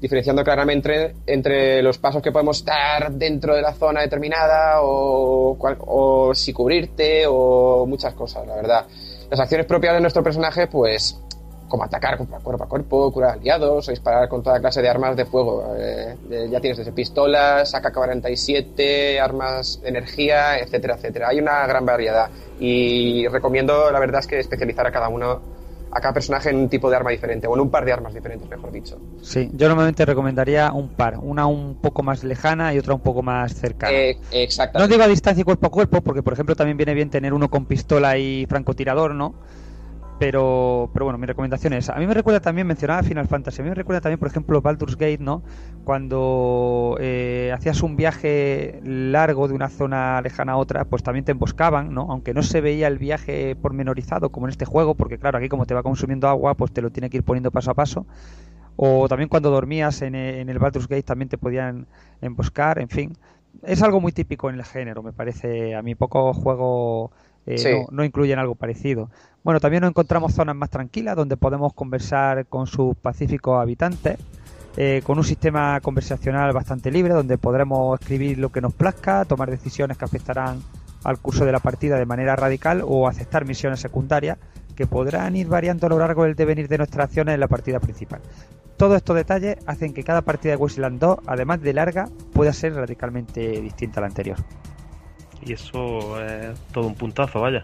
diferenciando 0.00 0.44
claramente 0.44 1.14
entre 1.26 1.82
los 1.82 1.98
pasos 1.98 2.22
que 2.22 2.30
podemos 2.30 2.64
dar 2.64 3.10
dentro 3.12 3.54
de 3.54 3.62
la 3.62 3.74
zona 3.74 4.00
determinada 4.00 4.80
o, 4.80 5.58
o 5.58 6.34
si 6.34 6.52
cubrirte 6.52 7.24
o 7.26 7.84
muchas 7.84 8.14
cosas, 8.14 8.46
la 8.46 8.54
verdad. 8.54 8.86
Las 9.28 9.40
acciones 9.40 9.66
propias 9.66 9.94
de 9.94 10.00
nuestro 10.00 10.22
personaje, 10.22 10.68
pues 10.68 11.20
como 11.68 11.84
atacar 11.84 12.16
contra 12.16 12.38
cuerpo 12.38 12.64
a 12.64 12.68
cuerpo, 12.68 13.12
curar 13.12 13.32
aliados 13.34 13.88
o 13.88 13.90
disparar 13.90 14.28
con 14.28 14.42
toda 14.42 14.58
clase 14.60 14.82
de 14.82 14.88
armas 14.88 15.16
de 15.16 15.24
fuego. 15.26 15.74
Eh, 15.78 16.16
ya 16.50 16.60
tienes 16.60 16.78
desde 16.78 16.92
pistolas, 16.92 17.74
AK-47, 17.74 19.20
armas 19.20 19.80
de 19.82 19.88
energía, 19.88 20.58
etcétera, 20.58 20.94
etcétera. 20.96 21.28
Hay 21.28 21.38
una 21.38 21.66
gran 21.66 21.84
variedad 21.84 22.30
y 22.58 23.26
recomiendo, 23.28 23.90
la 23.90 24.00
verdad 24.00 24.20
es 24.20 24.26
que 24.26 24.38
especializar 24.38 24.86
a 24.86 24.90
cada 24.90 25.08
uno 25.08 25.40
a 25.90 26.00
cada 26.00 26.12
personaje 26.12 26.50
en 26.50 26.56
un 26.56 26.68
tipo 26.68 26.90
de 26.90 26.96
arma 26.96 27.10
diferente, 27.10 27.46
o 27.46 27.54
en 27.54 27.60
un 27.60 27.70
par 27.70 27.84
de 27.84 27.92
armas 27.92 28.12
diferentes, 28.12 28.46
mejor 28.48 28.70
dicho. 28.70 28.98
Sí, 29.22 29.48
yo 29.54 29.68
normalmente 29.68 30.04
recomendaría 30.04 30.70
un 30.70 30.90
par, 30.90 31.16
una 31.18 31.46
un 31.46 31.76
poco 31.76 32.02
más 32.02 32.24
lejana 32.24 32.74
y 32.74 32.78
otra 32.78 32.92
un 32.94 33.00
poco 33.00 33.22
más 33.22 33.54
cercana. 33.54 33.96
Eh, 33.96 34.18
No 34.20 34.38
exactamente. 34.38 34.92
digo 34.92 35.04
a 35.04 35.08
distancia 35.08 35.44
cuerpo 35.44 35.66
a 35.66 35.70
cuerpo, 35.70 36.02
porque 36.02 36.22
por 36.22 36.34
ejemplo 36.34 36.54
también 36.54 36.76
viene 36.76 36.92
bien 36.92 37.08
tener 37.08 37.32
uno 37.32 37.48
con 37.48 37.64
pistola 37.64 38.18
y 38.18 38.44
francotirador, 38.46 39.14
¿no? 39.14 39.34
Pero, 40.18 40.90
pero 40.92 41.04
bueno, 41.04 41.16
mi 41.16 41.26
recomendación 41.26 41.74
es, 41.74 41.88
a 41.90 41.94
mí 41.96 42.04
me 42.08 42.12
recuerda 42.12 42.40
también, 42.40 42.66
mencionaba 42.66 43.04
Final 43.04 43.28
Fantasy, 43.28 43.60
a 43.60 43.64
mí 43.64 43.68
me 43.70 43.76
recuerda 43.76 44.00
también, 44.00 44.18
por 44.18 44.26
ejemplo, 44.26 44.60
Baldur's 44.60 44.96
Gate, 44.96 45.18
¿no? 45.20 45.44
Cuando 45.84 46.96
eh, 47.00 47.52
hacías 47.54 47.84
un 47.84 47.94
viaje 47.94 48.80
largo 48.82 49.46
de 49.46 49.54
una 49.54 49.68
zona 49.68 50.20
lejana 50.20 50.54
a 50.54 50.56
otra, 50.56 50.86
pues 50.86 51.04
también 51.04 51.24
te 51.24 51.30
emboscaban, 51.30 51.94
¿no? 51.94 52.08
Aunque 52.10 52.34
no 52.34 52.42
se 52.42 52.60
veía 52.60 52.88
el 52.88 52.98
viaje 52.98 53.54
pormenorizado 53.54 54.30
como 54.32 54.46
en 54.46 54.50
este 54.50 54.64
juego, 54.64 54.96
porque 54.96 55.18
claro, 55.18 55.38
aquí 55.38 55.48
como 55.48 55.66
te 55.66 55.74
va 55.74 55.84
consumiendo 55.84 56.26
agua, 56.28 56.54
pues 56.56 56.72
te 56.72 56.82
lo 56.82 56.90
tiene 56.90 57.10
que 57.10 57.18
ir 57.18 57.22
poniendo 57.24 57.52
paso 57.52 57.70
a 57.70 57.74
paso. 57.74 58.04
O 58.76 59.08
también 59.08 59.28
cuando 59.28 59.50
dormías 59.50 60.02
en, 60.02 60.14
e- 60.14 60.40
en 60.40 60.48
el 60.48 60.58
Baldur's 60.58 60.88
Gate 60.88 61.02
también 61.02 61.28
te 61.28 61.38
podían 61.38 61.86
emboscar, 62.20 62.78
en 62.78 62.88
fin. 62.88 63.12
Es 63.62 63.82
algo 63.82 64.00
muy 64.00 64.12
típico 64.12 64.48
en 64.50 64.56
el 64.56 64.64
género, 64.64 65.02
me 65.02 65.12
parece. 65.12 65.74
A 65.74 65.82
mí 65.82 65.94
pocos 65.94 66.36
juegos 66.36 67.10
eh, 67.48 67.58
Sí. 67.58 67.70
no, 67.72 67.86
no 67.90 68.04
incluyen 68.04 68.38
algo 68.38 68.54
parecido. 68.54 69.10
Bueno, 69.42 69.60
también 69.60 69.80
nos 69.80 69.90
encontramos 69.90 70.34
zonas 70.34 70.54
más 70.54 70.70
tranquilas 70.70 71.16
donde 71.16 71.36
podemos 71.36 71.72
conversar 71.72 72.46
con 72.46 72.66
sus 72.66 72.96
pacíficos 72.96 73.60
habitantes. 73.60 74.18
eh, 74.80 75.02
con 75.02 75.18
un 75.18 75.24
sistema 75.24 75.80
conversacional 75.80 76.52
bastante 76.52 76.92
libre 76.92 77.12
donde 77.12 77.36
podremos 77.36 77.98
escribir 77.98 78.38
lo 78.38 78.50
que 78.50 78.60
nos 78.60 78.72
plazca, 78.74 79.24
tomar 79.24 79.50
decisiones 79.50 79.96
que 79.98 80.04
afectarán 80.04 80.60
al 81.02 81.18
curso 81.18 81.44
de 81.44 81.50
la 81.50 81.58
partida 81.58 81.98
de 81.98 82.06
manera 82.06 82.36
radical 82.36 82.82
o 82.86 83.08
aceptar 83.08 83.44
misiones 83.44 83.80
secundarias 83.80 84.38
que 84.76 84.86
podrán 84.86 85.34
ir 85.34 85.48
variando 85.48 85.86
a 85.86 85.90
lo 85.90 85.98
largo 85.98 86.22
del 86.24 86.36
devenir 86.36 86.68
de 86.68 86.78
nuestras 86.78 87.06
acciones 87.06 87.34
en 87.34 87.40
la 87.40 87.48
partida 87.48 87.80
principal. 87.80 88.20
Todos 88.76 88.98
estos 88.98 89.16
detalles 89.16 89.56
hacen 89.66 89.92
que 89.92 90.04
cada 90.04 90.22
partida 90.22 90.52
de 90.52 90.58
Wasteland 90.58 91.00
2, 91.00 91.18
además 91.26 91.60
de 91.60 91.72
larga, 91.72 92.08
pueda 92.32 92.52
ser 92.52 92.74
radicalmente 92.74 93.60
distinta 93.60 93.98
a 93.98 94.02
la 94.02 94.06
anterior. 94.06 94.36
Y 95.44 95.52
eso 95.52 96.22
es 96.22 96.58
todo 96.72 96.86
un 96.86 96.94
puntazo, 96.94 97.40
vaya. 97.40 97.62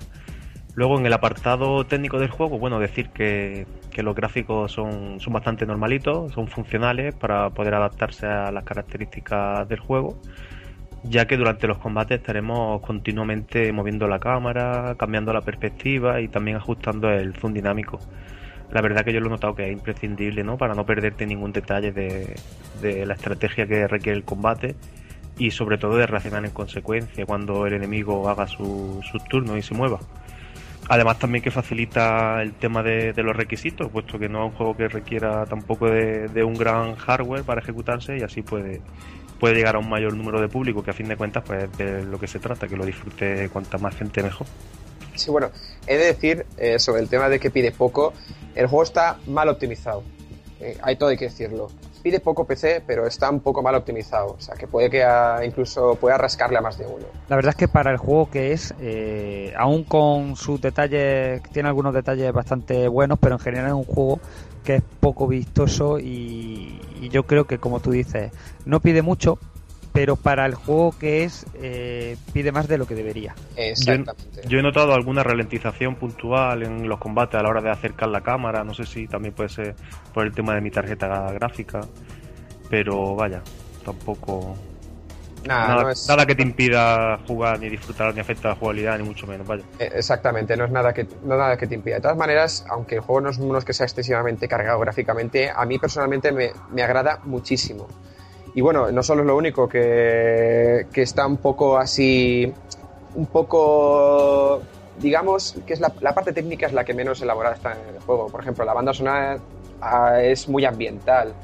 Luego 0.75 0.99
en 0.99 1.07
el 1.07 1.13
apartado 1.13 1.85
técnico 1.85 2.19
del 2.19 2.31
juego, 2.31 2.59
bueno, 2.59 2.81
decir 2.81 3.11
que, 3.11 3.65
que 3.91 4.03
los 4.03 4.17
gráficos 4.17 4.73
son, 4.73 5.21
son 5.21 5.33
bastante 5.33 5.67
normalitos, 5.67 6.33
son 6.33 6.49
funcionales 6.49 7.15
para 7.15 7.51
poder 7.51 7.75
adaptarse 7.75 8.27
a 8.27 8.51
las 8.51 8.65
características 8.65 9.69
del 9.69 9.79
juego, 9.79 10.19
ya 11.05 11.27
que 11.27 11.37
durante 11.37 11.69
los 11.69 11.79
combates 11.79 12.19
estaremos 12.19 12.81
continuamente 12.81 13.73
moviendo 13.73 14.09
la 14.09 14.19
cámara, 14.19 14.97
cambiando 14.99 15.33
la 15.33 15.43
perspectiva 15.43 16.21
y 16.21 16.27
también 16.27 16.57
ajustando 16.57 17.09
el 17.09 17.35
zoom 17.35 17.53
dinámico. 17.53 18.01
La 18.73 18.81
verdad 18.81 19.05
que 19.05 19.13
yo 19.13 19.21
lo 19.21 19.29
he 19.29 19.31
notado 19.31 19.55
que 19.55 19.67
es 19.67 19.73
imprescindible, 19.73 20.43
¿no? 20.43 20.59
Para 20.59 20.75
no 20.75 20.85
perderte 20.85 21.25
ningún 21.25 21.53
detalle 21.53 21.93
de, 21.93 22.35
de 22.83 23.07
la 23.07 23.15
estrategia 23.15 23.69
que 23.69 23.87
requiere 23.87 24.19
el 24.19 24.25
combate 24.25 24.75
y 25.39 25.51
sobre 25.51 25.79
todo 25.79 25.97
de 25.97 26.07
reaccionar 26.07 26.45
en 26.45 26.51
consecuencia 26.51 27.27
cuando 27.27 27.67
el 27.67 27.75
enemigo 27.75 28.29
haga 28.29 28.47
su, 28.47 29.01
su 29.11 29.19
turno 29.19 29.57
y 29.57 29.63
se 29.63 29.75
mueva. 29.75 30.01
Además 30.89 31.19
también 31.19 31.43
que 31.43 31.51
facilita 31.51 32.43
el 32.43 32.53
tema 32.55 32.83
de, 32.83 33.15
los 33.17 33.35
requisitos, 33.35 33.91
puesto 33.91 34.19
que 34.19 34.29
no 34.29 34.45
es 34.45 34.53
un 34.53 34.57
juego 34.57 34.77
que 34.77 34.89
requiera 34.89 35.47
tampoco 35.47 35.87
de, 35.87 36.29
de, 36.29 36.45
un 36.45 36.55
gran 36.55 36.95
hardware 36.97 37.43
para 37.43 37.63
ejecutarse 37.63 38.19
y 38.19 38.23
así 38.23 38.43
puede, 38.43 38.83
puede 39.41 39.55
llegar 39.55 39.77
a 39.77 39.79
un 39.79 39.89
mayor 39.89 40.15
número 40.15 40.41
de 40.41 40.49
público, 40.49 40.83
que 40.83 40.91
a 40.91 40.95
fin 40.95 41.09
de 41.09 41.17
cuentas 41.17 41.43
pues 41.47 41.71
de 41.79 42.05
lo 42.05 42.19
que 42.19 42.27
se 42.27 42.39
trata, 42.39 42.69
que 42.69 42.77
lo 42.77 42.85
disfrute 42.85 43.49
cuanta 43.49 43.79
más 43.79 43.97
gente 43.97 44.23
mejor. 44.23 44.47
Sí, 45.15 45.31
bueno, 45.31 45.51
he 45.87 45.97
de 45.97 46.07
decir 46.07 46.47
eh, 46.57 46.79
sobre 46.79 47.01
el 47.01 47.09
tema 47.09 47.29
de 47.29 47.39
que 47.39 47.51
pide 47.51 47.71
poco, 47.71 48.13
el 48.55 48.67
juego 48.67 48.83
está 48.83 49.19
mal 49.27 49.49
optimizado. 49.49 50.03
Eh, 50.61 50.77
hay 50.83 50.97
todo 50.97 51.11
hay 51.11 51.17
que 51.17 51.27
decirlo. 51.27 51.71
Pide 52.05 52.21
poco 52.21 52.45
PC, 52.45 52.83
pero 52.87 53.07
está 53.07 53.31
un 53.31 53.41
poco 53.41 53.63
mal 53.63 53.75
optimizado. 53.77 54.37
O 54.39 54.41
sea, 54.41 54.57
que 54.57 54.67
puede 54.67 54.91
que 54.91 55.03
a, 55.03 55.43
incluso 55.43 55.95
pueda 55.95 56.19
rascarle 56.19 56.59
a 56.59 56.61
más 56.61 56.77
de 56.77 56.85
uno. 56.85 57.07
La 57.31 57.37
verdad 57.37 57.51
es 57.53 57.57
que 57.57 57.67
para 57.67 57.91
el 57.91 57.97
juego 57.97 58.31
que 58.31 58.53
es, 58.53 58.75
eh, 58.79 59.55
aún 59.57 59.85
con 59.85 60.37
sus 60.37 60.61
detalles, 60.61 61.43
tiene 61.51 61.71
algunos 61.71 61.95
detalles 61.95 62.31
bastante 62.31 62.89
buenos, 62.89 63.19
pero 63.19 63.37
en 63.37 63.41
general 63.41 63.69
es 63.69 63.73
un 63.73 63.85
juego 63.85 64.21
que 64.65 64.77
es 64.77 64.83
poco 65.01 65.27
vistoso 65.27 65.99
y, 65.99 66.79
y 67.01 67.09
yo 67.09 67.23
creo 67.23 67.47
que, 67.47 67.57
como 67.57 67.81
tú 67.81 67.93
dices, 67.93 68.33
no 68.67 68.81
pide 68.81 69.01
mucho, 69.01 69.39
pero 69.95 70.17
para 70.17 70.45
el 70.45 70.57
juego 70.57 70.93
que 70.99 71.23
es 71.23 71.47
eh, 71.55 72.17
pide 72.33 72.51
más 72.51 72.67
de 72.67 72.79
lo 72.79 72.87
que 72.87 72.97
debería. 72.97 73.33
Exactamente. 73.55 74.43
Yo, 74.43 74.49
yo, 74.51 74.59
he 74.59 74.63
notado 74.63 74.93
alguna 74.93 75.23
ralentización 75.23 75.95
puntual 75.95 76.65
en 76.65 76.89
los 76.89 76.99
combates 76.99 77.39
a 77.39 77.45
la 77.45 77.49
hora 77.49 77.63
de 77.63 77.71
acercar 77.71 78.09
la 78.09 78.21
cámara, 78.21 78.65
no 78.65 78.75
sé 78.75 78.87
si 78.87 79.07
también 79.07 79.35
puede 79.35 79.51
ser 79.51 79.77
por 80.13 80.27
el 80.27 80.35
tema 80.35 80.53
de 80.57 80.63
mi 80.63 80.73
tarjeta 80.73 81.31
gráfica, 81.35 81.81
pero 82.69 83.15
vaya, 83.15 83.41
tampoco... 83.85 84.57
Nada, 85.47 85.69
nada, 85.69 85.83
no 85.85 85.91
es... 85.91 86.09
nada 86.09 86.27
que 86.27 86.35
te 86.35 86.43
impida 86.43 87.19
jugar 87.29 87.61
ni 87.61 87.69
disfrutar 87.69 88.13
ni 88.15 88.21
afecta 88.21 88.49
a 88.49 88.51
la 88.53 88.57
jugabilidad 88.57 88.99
ni 88.99 89.05
mucho 89.05 89.29
menos, 89.29 89.47
vaya. 89.47 89.63
Eh, 89.79 89.93
Exactamente, 89.95 90.57
no 90.57 90.65
es 90.65 90.73
nada 90.73 90.93
que, 90.93 91.07
no 91.23 91.37
nada 91.37 91.57
que 91.57 91.69
te 91.69 91.77
impida. 91.77 91.97
De 91.97 92.01
todas 92.01 92.17
maneras, 92.17 92.67
aunque 92.69 92.97
el 92.97 93.01
juego 93.01 93.21
no 93.21 93.31
es, 93.31 93.39
no 93.39 93.57
es 93.57 93.65
que 93.65 93.73
sea 93.73 93.87
excesivamente 93.87 94.49
cargado 94.49 94.81
gráficamente, 94.81 95.53
a 95.55 95.65
mí 95.67 95.79
personalmente 95.79 96.33
me, 96.33 96.51
me 96.73 96.83
agrada 96.83 97.21
muchísimo. 97.23 97.87
Y 98.55 98.61
bueno, 98.61 98.91
no 98.93 99.03
solo 99.03 99.23
es 99.23 99.27
lo 99.27 99.37
único, 99.37 99.69
que, 99.69 100.87
que 100.93 101.03
está 101.03 101.27
un 101.27 101.39
poco 101.39 101.77
así, 101.77 102.53
un 103.15 103.27
poco, 103.27 104.63
digamos, 105.01 105.57
que 105.67 105.73
es 105.73 105.81
la, 105.81 105.93
la, 106.01 106.15
parte 106.15 106.33
técnica 106.33 106.67
es 106.67 106.73
la 106.73 106.85
que 106.85 106.95
menos 106.95 107.21
elaborada 107.21 107.57
está 107.57 107.73
en 107.73 107.95
el 107.97 108.01
juego. 108.01 108.29
Por 108.29 108.41
ejemplo, 108.41 108.65
la 108.65 108.73
banda 108.73 108.95
sonora 108.95 109.39
ah, 109.81 110.21
es 110.23 110.49
muy 110.49 110.65
ambiental. 110.65 111.35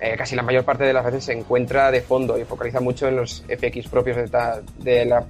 Eh, 0.00 0.14
casi 0.16 0.36
la 0.36 0.42
mayor 0.42 0.64
parte 0.64 0.84
de 0.84 0.92
las 0.92 1.04
veces 1.04 1.24
se 1.24 1.32
encuentra 1.32 1.90
de 1.90 2.00
fondo 2.00 2.38
y 2.38 2.44
focaliza 2.44 2.80
mucho 2.80 3.08
en 3.08 3.16
los 3.16 3.44
FX 3.48 3.88
propios 3.88 4.16
de, 4.16 4.28
ta, 4.28 4.60
de 4.78 5.04
la, 5.04 5.24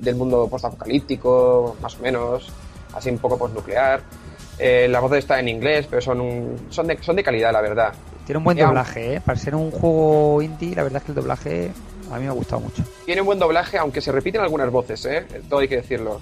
del 0.00 0.16
mundo 0.16 0.48
postapocalíptico, 0.48 1.76
más 1.80 1.96
o 1.96 2.02
menos, 2.02 2.50
así 2.94 3.10
un 3.10 3.18
poco 3.18 3.38
postnuclear. 3.38 4.00
Eh, 4.58 4.88
la 4.88 5.00
voz 5.00 5.12
está 5.12 5.38
en 5.38 5.48
inglés, 5.48 5.86
pero 5.88 6.00
son, 6.00 6.20
un, 6.20 6.66
son, 6.70 6.86
de, 6.86 6.96
son 7.02 7.16
de 7.16 7.22
calidad, 7.22 7.52
la 7.52 7.60
verdad. 7.60 7.92
Tiene 8.26 8.38
un 8.38 8.44
buen 8.44 8.56
doblaje, 8.56 9.14
¿eh? 9.16 9.20
Para 9.20 9.38
ser 9.38 9.54
un 9.54 9.70
juego 9.70 10.40
indie, 10.42 10.74
la 10.74 10.82
verdad 10.82 10.98
es 10.98 11.04
que 11.04 11.12
el 11.12 11.16
doblaje 11.16 11.70
a 12.10 12.16
mí 12.16 12.22
me 12.22 12.28
ha 12.28 12.32
gustado 12.32 12.60
mucho. 12.60 12.82
Tiene 13.04 13.20
un 13.20 13.26
buen 13.26 13.38
doblaje, 13.38 13.78
aunque 13.78 14.00
se 14.00 14.12
repiten 14.12 14.40
algunas 14.40 14.70
voces, 14.70 15.04
¿eh? 15.06 15.26
Todo 15.48 15.60
hay 15.60 15.68
que 15.68 15.76
decirlo. 15.76 16.20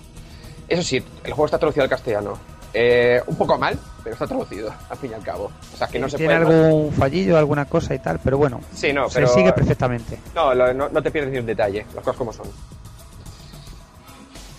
Eso 0.68 0.82
sí, 0.82 0.96
el 0.96 1.32
juego 1.32 1.46
está 1.46 1.58
traducido 1.58 1.84
al 1.84 1.90
castellano. 1.90 2.38
Eh, 2.74 3.20
un 3.26 3.36
poco 3.36 3.58
mal, 3.58 3.78
pero 4.02 4.14
está 4.14 4.26
traducido, 4.26 4.72
al 4.88 4.96
fin 4.96 5.10
y 5.10 5.14
al 5.14 5.22
cabo. 5.22 5.50
O 5.74 5.76
sea, 5.76 5.86
que 5.88 5.98
no 5.98 6.08
se 6.08 6.16
Tiene 6.16 6.40
puede 6.40 6.64
algún 6.64 6.86
más... 6.86 6.96
fallillo, 6.96 7.36
alguna 7.36 7.66
cosa 7.66 7.94
y 7.94 7.98
tal, 7.98 8.18
pero 8.24 8.38
bueno. 8.38 8.60
Sí, 8.74 8.92
no, 8.92 9.08
se 9.10 9.16
pero... 9.20 9.28
sigue 9.28 9.52
perfectamente. 9.52 10.18
No, 10.34 10.54
no, 10.54 10.88
no 10.88 11.02
te 11.02 11.10
pierdes 11.10 11.32
ni 11.32 11.38
un 11.38 11.46
detalle, 11.46 11.84
las 11.94 12.02
cosas 12.02 12.16
como 12.16 12.32
son. 12.32 12.46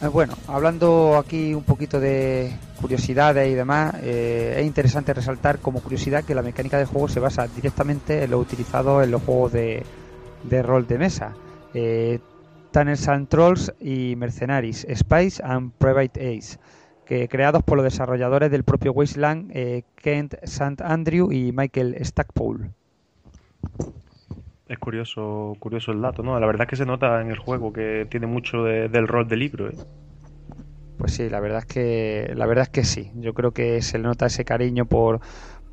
Eh, 0.04 0.08
bueno, 0.10 0.34
hablando 0.48 1.16
aquí 1.16 1.54
un 1.54 1.64
poquito 1.64 1.98
de 1.98 2.52
curiosidades 2.82 3.50
y 3.50 3.54
demás, 3.54 3.96
eh, 4.02 4.56
es 4.58 4.66
interesante 4.66 5.14
resaltar 5.14 5.60
como 5.60 5.80
curiosidad 5.82 6.26
que 6.26 6.36
la 6.36 6.42
mecánica 6.42 6.78
del 6.78 6.88
juego 6.88 7.08
se 7.08 7.22
basa 7.22 7.48
directamente 7.48 8.24
en 8.24 8.32
lo 8.32 8.40
utilizado 8.40 9.02
en 9.02 9.12
los 9.12 9.22
juegos 9.24 9.54
de, 9.54 9.84
de 10.44 10.62
rol 10.62 10.88
de 10.88 10.98
mesa. 10.98 11.34
Eh, 11.74 12.20
Tunnels 12.72 13.08
and 13.08 13.30
Trolls 13.30 13.74
y 13.80 14.16
Mercenaries, 14.18 14.86
Spice 14.94 15.42
and 15.42 15.72
Private 15.78 16.38
Ace, 16.38 16.58
que 17.06 17.30
creados 17.30 17.64
por 17.64 17.78
los 17.78 17.86
desarrolladores 17.86 18.52
del 18.52 18.66
propio 18.66 18.92
Wasteland, 18.92 19.52
eh, 19.54 19.84
Kent 19.96 20.34
St. 20.42 20.84
Andrew 20.84 21.32
y 21.32 21.54
Michael 21.54 21.96
Stackpole. 22.04 22.72
Es 24.68 24.80
curioso, 24.80 25.56
curioso 25.60 25.92
el 25.92 26.02
dato, 26.02 26.24
¿no? 26.24 26.40
La 26.40 26.48
verdad 26.48 26.64
es 26.64 26.70
que 26.70 26.76
se 26.78 26.86
nota 26.86 27.22
en 27.22 27.30
el 27.30 27.38
juego 27.38 27.74
que 27.74 28.08
tiene 28.10 28.28
mucho 28.28 28.64
de, 28.64 28.88
del 28.88 29.08
rol 29.08 29.28
de 29.28 29.36
libro, 29.36 29.70
¿eh? 29.70 29.76
Pues 30.98 31.16
sí, 31.16 31.30
la 31.30 31.42
verdad 31.42 31.60
es 31.60 31.66
que 31.66 32.32
la 32.36 32.46
verdad 32.46 32.64
es 32.64 32.70
que 32.70 32.84
sí. 32.86 33.12
Yo 33.16 33.34
creo 33.34 33.52
que 33.52 33.82
se 33.82 33.98
le 33.98 34.06
nota 34.06 34.28
ese 34.28 34.46
cariño 34.46 34.86
por 34.86 35.20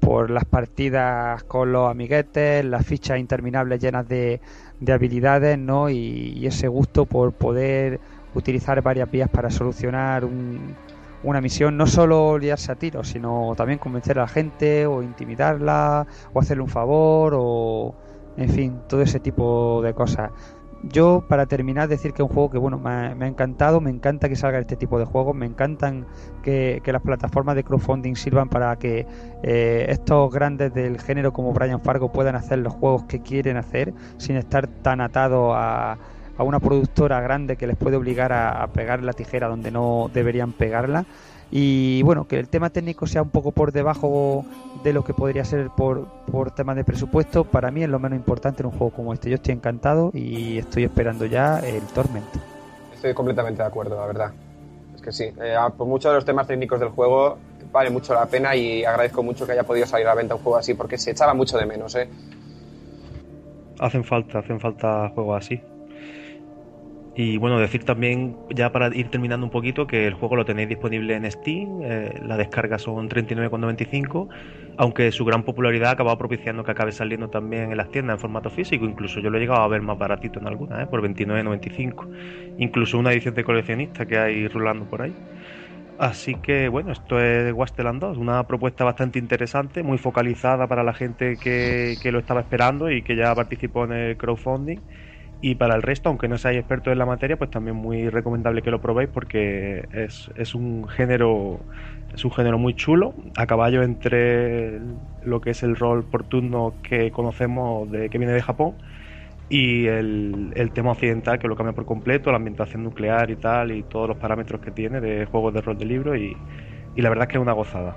por 0.00 0.30
las 0.30 0.46
partidas 0.46 1.44
con 1.44 1.72
los 1.72 1.90
amiguetes, 1.90 2.64
las 2.64 2.86
fichas 2.86 3.18
interminables 3.18 3.80
llenas 3.80 4.08
de, 4.08 4.40
de 4.80 4.92
habilidades, 4.92 5.58
¿no? 5.58 5.90
Y, 5.90 6.32
y, 6.36 6.46
ese 6.46 6.68
gusto 6.68 7.04
por 7.04 7.32
poder 7.32 8.00
utilizar 8.34 8.80
varias 8.82 9.10
vías 9.10 9.28
para 9.28 9.50
solucionar 9.50 10.24
un, 10.24 10.74
una 11.22 11.40
misión, 11.40 11.76
no 11.76 11.86
solo 11.86 12.38
liarse 12.38 12.72
a 12.72 12.76
tiros, 12.76 13.08
sino 13.08 13.52
también 13.56 13.78
convencer 13.78 14.18
a 14.18 14.22
la 14.22 14.28
gente 14.28 14.86
o 14.86 15.02
intimidarla 15.02 16.06
o 16.32 16.40
hacerle 16.40 16.62
un 16.62 16.70
favor 16.70 17.34
o 17.36 17.94
en 18.40 18.48
fin, 18.48 18.80
todo 18.88 19.02
ese 19.02 19.20
tipo 19.20 19.82
de 19.82 19.92
cosas. 19.92 20.30
Yo, 20.82 21.22
para 21.28 21.44
terminar, 21.44 21.88
decir 21.88 22.14
que 22.14 22.22
es 22.22 22.28
un 22.28 22.34
juego 22.34 22.50
que 22.50 22.56
bueno 22.56 22.78
me 22.78 22.90
ha, 22.90 23.26
encantado, 23.26 23.82
me 23.82 23.90
encanta 23.90 24.30
que 24.30 24.36
salga 24.36 24.58
este 24.58 24.76
tipo 24.76 24.98
de 24.98 25.04
juegos, 25.04 25.36
me 25.36 25.44
encantan 25.44 26.06
que, 26.42 26.80
las 26.86 27.02
plataformas 27.02 27.54
de 27.54 27.64
crowdfunding 27.64 28.14
sirvan 28.14 28.48
para 28.48 28.74
que 28.76 29.06
eh, 29.42 29.86
estos 29.90 30.32
grandes 30.32 30.72
del 30.72 30.98
género 30.98 31.34
como 31.34 31.52
Brian 31.52 31.82
Fargo 31.82 32.10
puedan 32.10 32.34
hacer 32.34 32.60
los 32.60 32.72
juegos 32.72 33.04
que 33.04 33.20
quieren 33.20 33.58
hacer 33.58 33.92
sin 34.16 34.36
estar 34.36 34.68
tan 34.68 35.02
atados 35.02 35.52
a, 35.54 35.98
a 36.38 36.42
una 36.42 36.60
productora 36.60 37.20
grande 37.20 37.56
que 37.56 37.66
les 37.66 37.76
puede 37.76 37.96
obligar 37.96 38.32
a 38.32 38.66
pegar 38.68 39.02
la 39.02 39.12
tijera 39.12 39.48
donde 39.48 39.70
no 39.70 40.10
deberían 40.14 40.52
pegarla 40.52 41.04
y 41.50 42.02
bueno, 42.02 42.26
que 42.28 42.38
el 42.38 42.48
tema 42.48 42.70
técnico 42.70 43.06
sea 43.06 43.22
un 43.22 43.30
poco 43.30 43.50
por 43.50 43.72
debajo 43.72 44.44
de 44.82 44.92
lo 44.92 45.04
que 45.04 45.14
podría 45.14 45.44
ser 45.44 45.70
por, 45.70 46.06
por 46.30 46.50
temas 46.50 46.76
de 46.76 46.84
presupuesto, 46.84 47.44
para 47.44 47.70
mí 47.70 47.82
es 47.82 47.88
lo 47.88 47.98
menos 47.98 48.18
importante 48.18 48.62
en 48.62 48.66
un 48.66 48.72
juego 48.72 48.90
como 48.90 49.12
este. 49.12 49.30
Yo 49.30 49.36
estoy 49.36 49.54
encantado 49.54 50.10
y 50.14 50.58
estoy 50.58 50.84
esperando 50.84 51.26
ya 51.26 51.58
el 51.60 51.82
Torment. 51.88 52.26
Estoy 52.94 53.14
completamente 53.14 53.62
de 53.62 53.68
acuerdo, 53.68 53.96
la 53.96 54.06
verdad. 54.06 54.32
Es 54.94 55.02
que 55.02 55.12
sí, 55.12 55.24
eh, 55.24 55.56
por 55.76 55.86
muchos 55.86 56.10
de 56.10 56.16
los 56.16 56.24
temas 56.24 56.46
técnicos 56.46 56.80
del 56.80 56.90
juego 56.90 57.38
vale 57.72 57.90
mucho 57.90 58.14
la 58.14 58.26
pena 58.26 58.54
y 58.56 58.84
agradezco 58.84 59.22
mucho 59.22 59.46
que 59.46 59.52
haya 59.52 59.62
podido 59.62 59.86
salir 59.86 60.06
a 60.06 60.10
la 60.10 60.16
venta 60.16 60.34
un 60.34 60.42
juego 60.42 60.58
así 60.58 60.74
porque 60.74 60.98
se 60.98 61.12
echaba 61.12 61.34
mucho 61.34 61.56
de 61.56 61.66
menos, 61.66 61.94
¿eh? 61.94 62.08
Hacen 63.78 64.04
falta, 64.04 64.40
hacen 64.40 64.60
falta 64.60 65.08
juegos 65.14 65.44
así. 65.44 65.62
Y 67.22 67.36
bueno, 67.36 67.60
decir 67.60 67.84
también, 67.84 68.34
ya 68.48 68.72
para 68.72 68.88
ir 68.96 69.10
terminando 69.10 69.44
un 69.44 69.50
poquito, 69.50 69.86
que 69.86 70.06
el 70.06 70.14
juego 70.14 70.36
lo 70.36 70.46
tenéis 70.46 70.70
disponible 70.70 71.14
en 71.14 71.30
Steam, 71.30 71.82
eh, 71.82 72.18
la 72.24 72.38
descarga 72.38 72.78
son 72.78 73.10
39,95, 73.10 74.26
aunque 74.78 75.12
su 75.12 75.26
gran 75.26 75.42
popularidad 75.42 75.90
ha 75.90 75.92
acabado 75.92 76.16
propiciando 76.16 76.64
que 76.64 76.70
acabe 76.70 76.92
saliendo 76.92 77.28
también 77.28 77.72
en 77.72 77.76
las 77.76 77.90
tiendas 77.90 78.14
en 78.14 78.20
formato 78.20 78.48
físico, 78.48 78.86
incluso 78.86 79.20
yo 79.20 79.28
lo 79.28 79.36
he 79.36 79.40
llegado 79.42 79.60
a 79.60 79.68
ver 79.68 79.82
más 79.82 79.98
baratito 79.98 80.40
en 80.40 80.46
algunas, 80.46 80.82
¿eh? 80.82 80.86
por 80.86 81.02
29,95, 81.02 82.08
incluso 82.56 82.96
una 82.96 83.12
edición 83.12 83.34
de 83.34 83.44
coleccionista 83.44 84.06
que 84.06 84.16
hay 84.16 84.48
rulando 84.48 84.86
por 84.86 85.02
ahí. 85.02 85.12
Así 85.98 86.36
que 86.36 86.70
bueno, 86.70 86.90
esto 86.90 87.20
es 87.20 87.52
Wasteland 87.52 88.00
2, 88.00 88.16
una 88.16 88.44
propuesta 88.44 88.84
bastante 88.84 89.18
interesante, 89.18 89.82
muy 89.82 89.98
focalizada 89.98 90.66
para 90.66 90.82
la 90.82 90.94
gente 90.94 91.36
que, 91.36 91.96
que 92.02 92.12
lo 92.12 92.20
estaba 92.20 92.40
esperando 92.40 92.90
y 92.90 93.02
que 93.02 93.14
ya 93.14 93.34
participó 93.34 93.84
en 93.84 93.92
el 93.92 94.16
crowdfunding. 94.16 94.78
Y 95.42 95.54
para 95.54 95.74
el 95.74 95.82
resto, 95.82 96.10
aunque 96.10 96.28
no 96.28 96.36
seáis 96.36 96.58
expertos 96.58 96.92
en 96.92 96.98
la 96.98 97.06
materia, 97.06 97.38
pues 97.38 97.50
también 97.50 97.76
muy 97.76 98.10
recomendable 98.10 98.62
que 98.62 98.70
lo 98.70 98.80
probéis 98.80 99.08
porque 99.08 99.88
es, 99.92 100.30
es 100.36 100.54
un 100.54 100.86
género 100.88 101.60
es 102.12 102.24
un 102.24 102.32
género 102.32 102.58
muy 102.58 102.74
chulo, 102.74 103.14
a 103.36 103.46
caballo 103.46 103.82
entre 103.82 104.80
lo 105.22 105.40
que 105.40 105.50
es 105.50 105.62
el 105.62 105.76
rol 105.76 106.04
por 106.04 106.24
turno 106.24 106.74
que 106.82 107.12
conocemos 107.12 107.90
de 107.90 108.10
que 108.10 108.18
viene 108.18 108.32
de 108.32 108.42
Japón 108.42 108.74
y 109.48 109.86
el, 109.86 110.52
el 110.56 110.72
tema 110.72 110.92
occidental 110.92 111.38
que 111.38 111.48
lo 111.48 111.56
cambia 111.56 111.72
por 111.74 111.84
completo, 111.84 112.30
la 112.30 112.36
ambientación 112.36 112.84
nuclear 112.84 113.30
y 113.30 113.36
tal, 113.36 113.72
y 113.72 113.82
todos 113.82 114.08
los 114.08 114.16
parámetros 114.16 114.60
que 114.60 114.70
tiene 114.70 115.00
de 115.00 115.26
juegos 115.26 115.54
de 115.54 115.60
rol 115.60 115.78
de 115.78 115.84
libro 115.84 116.16
y, 116.16 116.36
y 116.96 117.02
la 117.02 117.08
verdad 117.08 117.24
es 117.24 117.32
que 117.32 117.38
es 117.38 117.42
una 117.42 117.52
gozada. 117.52 117.96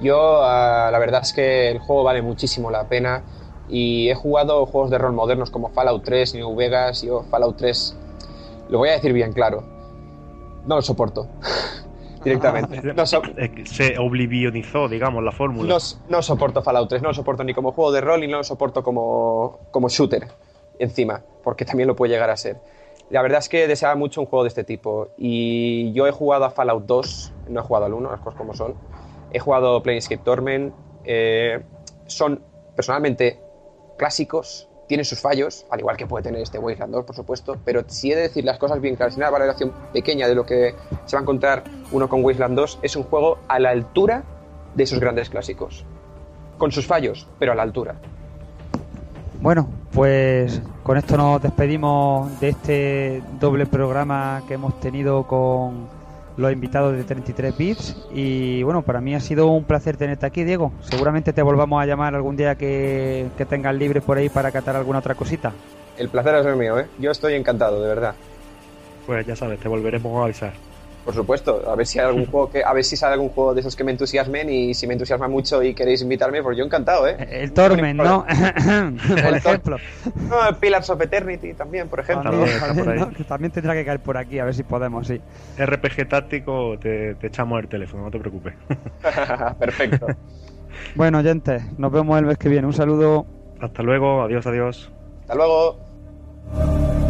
Yo, 0.00 0.42
ah, 0.42 0.88
la 0.90 0.98
verdad 0.98 1.20
es 1.22 1.32
que 1.32 1.70
el 1.70 1.78
juego 1.78 2.04
vale 2.04 2.22
muchísimo 2.22 2.70
la 2.70 2.88
pena 2.88 3.22
y 3.70 4.10
he 4.10 4.14
jugado 4.14 4.66
juegos 4.66 4.90
de 4.90 4.98
rol 4.98 5.12
modernos 5.12 5.50
como 5.50 5.68
Fallout 5.70 6.02
3, 6.04 6.34
New 6.34 6.54
Vegas, 6.56 7.02
yo 7.02 7.22
Fallout 7.30 7.56
3, 7.56 7.96
lo 8.68 8.78
voy 8.78 8.88
a 8.90 8.92
decir 8.92 9.12
bien 9.12 9.32
claro, 9.32 9.62
no 10.66 10.76
lo 10.76 10.82
soporto. 10.82 11.28
Directamente. 12.24 12.82
No, 12.94 13.06
so- 13.06 13.22
Es 13.36 13.50
que 13.50 13.64
Se 13.66 13.98
oblivionizó, 13.98 14.88
digamos, 14.88 15.24
la 15.24 15.32
fórmula. 15.32 15.68
no, 15.74 15.78
no 16.08 16.22
soporto 16.22 16.62
Fallout 16.62 16.88
3, 16.88 17.00
no 17.02 17.08
lo 17.08 17.14
soporto 17.14 17.44
ni 17.44 17.54
como 17.54 17.72
juego 17.72 17.92
de 17.92 18.00
rol 18.02 18.22
y 18.24 18.28
no 18.28 18.38
lo 18.38 18.44
soporto 18.44 18.82
como, 18.82 19.60
como 19.70 19.88
shooter 19.88 20.28
encima, 20.78 21.22
porque 21.42 21.64
también 21.64 21.86
lo 21.86 21.96
puede 21.96 22.12
llegar 22.12 22.28
a 22.30 22.36
ser. 22.36 22.58
La 23.08 23.22
verdad 23.22 23.38
es 23.40 23.48
que 23.48 23.66
deseaba 23.66 23.94
mucho 23.96 24.20
un 24.20 24.26
juego 24.26 24.44
de 24.44 24.48
este 24.48 24.64
tipo 24.64 25.08
y 25.16 25.92
yo 25.92 26.06
he 26.06 26.10
jugado 26.12 26.44
a 26.44 26.50
Fallout 26.50 26.84
2, 26.84 27.32
no 27.48 27.60
he 27.60 27.62
jugado 27.62 27.86
al 27.86 27.94
1, 27.94 28.10
las 28.10 28.20
cosas 28.20 28.36
como 28.38 28.54
son. 28.54 28.74
He 29.32 29.38
jugado 29.38 29.82
Planescape 29.82 30.22
Torment, 30.22 30.74
eh, 31.04 31.62
son 32.06 32.42
personalmente 32.76 33.40
clásicos, 34.00 34.66
tienen 34.88 35.04
sus 35.04 35.20
fallos, 35.20 35.66
al 35.68 35.80
igual 35.80 35.98
que 35.98 36.06
puede 36.06 36.22
tener 36.22 36.40
este 36.40 36.58
Wasteland 36.58 36.94
2, 36.94 37.04
por 37.04 37.14
supuesto, 37.14 37.58
pero 37.66 37.84
si 37.86 38.10
he 38.10 38.16
de 38.16 38.22
decir 38.22 38.46
las 38.46 38.56
cosas 38.56 38.80
bien 38.80 38.96
claras, 38.96 39.14
una 39.18 39.28
valoración 39.28 39.74
pequeña 39.92 40.26
de 40.26 40.34
lo 40.34 40.46
que 40.46 40.74
se 41.04 41.16
va 41.16 41.20
a 41.20 41.22
encontrar 41.22 41.64
uno 41.92 42.08
con 42.08 42.24
Wasteland 42.24 42.56
2, 42.56 42.78
es 42.80 42.96
un 42.96 43.02
juego 43.02 43.36
a 43.46 43.58
la 43.58 43.68
altura 43.68 44.24
de 44.74 44.84
esos 44.84 45.00
grandes 45.00 45.28
clásicos. 45.28 45.84
Con 46.56 46.72
sus 46.72 46.86
fallos, 46.86 47.28
pero 47.38 47.52
a 47.52 47.54
la 47.54 47.62
altura. 47.62 47.96
Bueno, 49.42 49.68
pues 49.92 50.62
con 50.82 50.96
esto 50.96 51.18
nos 51.18 51.42
despedimos 51.42 52.40
de 52.40 52.48
este 52.48 53.22
doble 53.38 53.66
programa 53.66 54.42
que 54.48 54.54
hemos 54.54 54.80
tenido 54.80 55.26
con 55.26 55.88
los 56.40 56.52
invitados 56.52 56.96
de 56.96 57.04
33 57.04 57.56
bits 57.56 57.96
y 58.12 58.62
bueno, 58.62 58.82
para 58.82 59.00
mí 59.00 59.14
ha 59.14 59.20
sido 59.20 59.48
un 59.48 59.64
placer 59.64 59.96
tenerte 59.96 60.26
aquí, 60.26 60.42
Diego. 60.44 60.72
Seguramente 60.80 61.32
te 61.32 61.42
volvamos 61.42 61.82
a 61.82 61.86
llamar 61.86 62.14
algún 62.14 62.36
día 62.36 62.54
que, 62.56 63.28
que 63.36 63.44
tengas 63.44 63.74
libre 63.74 64.00
por 64.00 64.18
ahí 64.18 64.28
para 64.28 64.50
catar 64.50 64.76
alguna 64.76 64.98
otra 65.00 65.14
cosita. 65.14 65.52
El 65.98 66.08
placer 66.08 66.34
es 66.34 66.56
mío, 66.56 66.78
¿eh? 66.78 66.86
Yo 66.98 67.10
estoy 67.10 67.34
encantado, 67.34 67.82
de 67.82 67.88
verdad. 67.88 68.14
Pues 69.06 69.26
ya 69.26 69.36
sabes, 69.36 69.60
te 69.60 69.68
volveremos 69.68 70.18
a 70.18 70.24
avisar. 70.24 70.69
Por 71.10 71.16
supuesto, 71.16 71.68
a 71.68 71.74
ver 71.74 71.86
si 71.88 71.98
hay 71.98 72.06
algún 72.06 72.26
juego 72.30 72.50
que, 72.50 72.62
a 72.62 72.72
ver 72.72 72.84
si 72.84 72.96
sale 72.96 73.14
algún 73.14 73.30
juego 73.30 73.52
de 73.52 73.62
esos 73.62 73.74
que 73.74 73.82
me 73.82 73.90
entusiasmen 73.90 74.48
y 74.48 74.74
si 74.74 74.86
me 74.86 74.92
entusiasma 74.92 75.26
mucho 75.26 75.60
y 75.60 75.74
queréis 75.74 76.02
invitarme, 76.02 76.40
pues 76.40 76.56
yo 76.56 76.64
encantado, 76.64 77.08
¿eh? 77.08 77.16
El 77.28 77.52
Torment, 77.52 78.00
¿no? 78.00 78.24
por 78.24 79.36
ejemplo. 79.36 79.76
No, 80.28 80.48
el 80.48 80.54
Pillars 80.56 80.88
of 80.90 81.00
Eternity 81.00 81.54
también, 81.54 81.88
por 81.88 81.98
ejemplo. 81.98 82.30
También, 82.30 82.60
también, 82.60 82.88
ahí. 82.88 82.98
¿no? 83.00 83.10
Que 83.16 83.24
también 83.24 83.50
tendrá 83.50 83.74
que 83.74 83.84
caer 83.84 83.98
por 83.98 84.16
aquí, 84.16 84.38
a 84.38 84.44
ver 84.44 84.54
si 84.54 84.62
podemos, 84.62 85.08
sí. 85.08 85.20
RPG 85.58 86.08
táctico, 86.08 86.78
te, 86.78 87.16
te 87.16 87.26
echamos 87.26 87.60
el 87.60 87.68
teléfono, 87.68 88.04
no 88.04 88.10
te 88.10 88.20
preocupes. 88.20 88.54
Perfecto. 89.58 90.06
Bueno, 90.94 91.18
oyentes, 91.18 91.62
nos 91.76 91.90
vemos 91.90 92.16
el 92.18 92.26
mes 92.26 92.38
que 92.38 92.48
viene. 92.48 92.66
Un 92.66 92.72
saludo. 92.72 93.26
Hasta 93.60 93.82
luego, 93.82 94.22
adiós, 94.22 94.46
adiós. 94.46 94.92
Hasta 95.22 95.34
luego. 95.34 97.09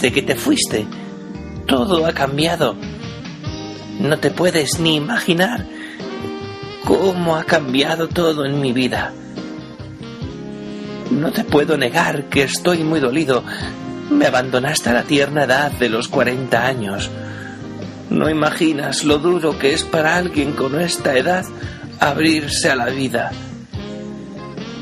Que 0.00 0.22
te 0.22 0.36
fuiste, 0.36 0.86
todo 1.66 2.06
ha 2.06 2.12
cambiado. 2.12 2.76
No 3.98 4.18
te 4.18 4.30
puedes 4.30 4.78
ni 4.78 4.94
imaginar 4.96 5.66
cómo 6.84 7.36
ha 7.36 7.44
cambiado 7.44 8.08
todo 8.08 8.46
en 8.46 8.60
mi 8.60 8.72
vida. 8.72 9.12
No 11.10 11.32
te 11.32 11.42
puedo 11.42 11.76
negar 11.76 12.24
que 12.28 12.42
estoy 12.44 12.84
muy 12.84 13.00
dolido. 13.00 13.42
Me 14.10 14.26
abandonaste 14.26 14.90
a 14.90 14.94
la 14.94 15.02
tierna 15.02 15.44
edad 15.44 15.72
de 15.72 15.88
los 15.88 16.06
40 16.08 16.64
años. 16.64 17.10
No 18.08 18.30
imaginas 18.30 19.04
lo 19.04 19.18
duro 19.18 19.58
que 19.58 19.72
es 19.72 19.82
para 19.82 20.16
alguien 20.16 20.52
con 20.52 20.80
esta 20.80 21.16
edad 21.16 21.44
abrirse 21.98 22.70
a 22.70 22.76
la 22.76 22.86
vida. 22.86 23.32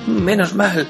Menos 0.06 0.54
mal 0.54 0.86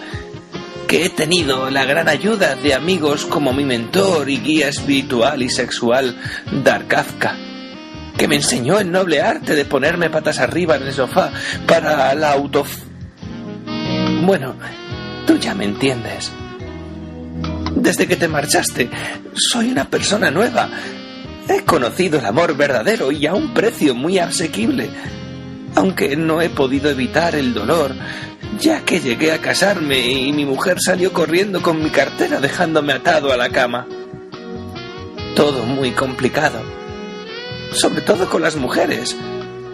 que 0.87 1.05
he 1.05 1.11
tenido 1.11 1.69
la 1.71 1.85
gran 1.85 2.09
ayuda 2.09 2.55
de 2.55 2.73
amigos 2.73 3.27
como 3.27 3.53
mi 3.53 3.65
mentor 3.65 4.31
y 4.31 4.39
guía 4.39 4.69
espiritual 4.69 5.43
y 5.43 5.51
sexual, 5.51 6.17
Dark 6.63 6.87
Kafka, 6.87 7.37
que 8.17 8.29
me 8.29 8.37
enseñó 8.37 8.79
el 8.79 8.91
noble 8.93 9.21
arte 9.21 9.55
de 9.55 9.65
ponerme 9.65 10.11
patas 10.11 10.39
arriba 10.39 10.77
en 10.77 10.85
el 10.85 10.93
sofá 10.93 11.33
para 11.67 12.15
la 12.15 12.33
auto... 12.33 12.65
Bueno, 14.23 14.55
tú 15.27 15.37
ya 15.39 15.55
me 15.55 15.65
entiendes. 15.65 16.31
Desde 17.75 18.07
que 18.07 18.17
te 18.17 18.29
marchaste, 18.29 18.89
soy 19.35 19.71
una 19.71 19.89
persona 19.89 20.31
nueva. 20.31 20.69
He 21.49 21.63
conocido 21.65 22.19
el 22.19 22.27
amor 22.27 22.57
verdadero 22.57 23.13
y 23.13 23.27
a 23.27 23.35
un 23.35 23.53
precio 23.53 23.95
muy 23.95 24.19
asequible. 24.19 24.89
Aunque 25.75 26.17
no 26.17 26.41
he 26.41 26.49
podido 26.49 26.91
evitar 26.91 27.35
el 27.35 27.53
dolor, 27.53 27.95
ya 28.59 28.85
que 28.85 29.01
llegué 29.01 29.33
a 29.33 29.41
casarme 29.41 29.99
y 30.09 30.33
mi 30.33 30.45
mujer 30.45 30.79
salió 30.81 31.13
corriendo 31.13 31.63
con 31.63 31.83
mi 31.83 31.91
cartera 31.91 32.41
dejándome 32.41 32.93
atado 32.93 33.33
a 33.33 33.37
la 33.37 33.51
cama. 33.51 33.87
Todo 35.35 35.65
muy 35.65 35.91
complicado. 35.91 36.61
Sobre 37.73 38.01
todo 38.01 38.29
con 38.29 38.43
las 38.43 38.57
mujeres. 38.57 39.17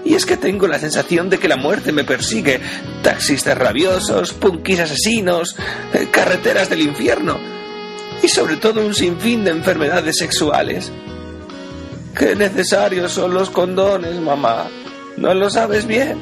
Y 0.04 0.14
es 0.14 0.26
que 0.26 0.36
tengo 0.36 0.66
la 0.66 0.78
sensación 0.78 1.30
de 1.30 1.38
que 1.38 1.48
la 1.48 1.56
muerte 1.56 1.92
me 1.92 2.04
persigue. 2.04 2.60
Taxistas 3.02 3.56
rabiosos, 3.56 4.32
punkis 4.32 4.80
asesinos, 4.80 5.56
eh, 5.92 6.08
carreteras 6.10 6.68
del 6.68 6.80
infierno. 6.80 7.38
Y 8.22 8.28
sobre 8.28 8.56
todo 8.56 8.84
un 8.84 8.94
sinfín 8.94 9.44
de 9.44 9.50
enfermedades 9.50 10.16
sexuales. 10.18 10.90
Qué 12.16 12.34
necesarios 12.34 13.12
son 13.12 13.32
los 13.34 13.50
condones, 13.50 14.20
mamá. 14.20 14.66
¿No 15.16 15.34
lo 15.34 15.48
sabes 15.50 15.86
bien? 15.86 16.18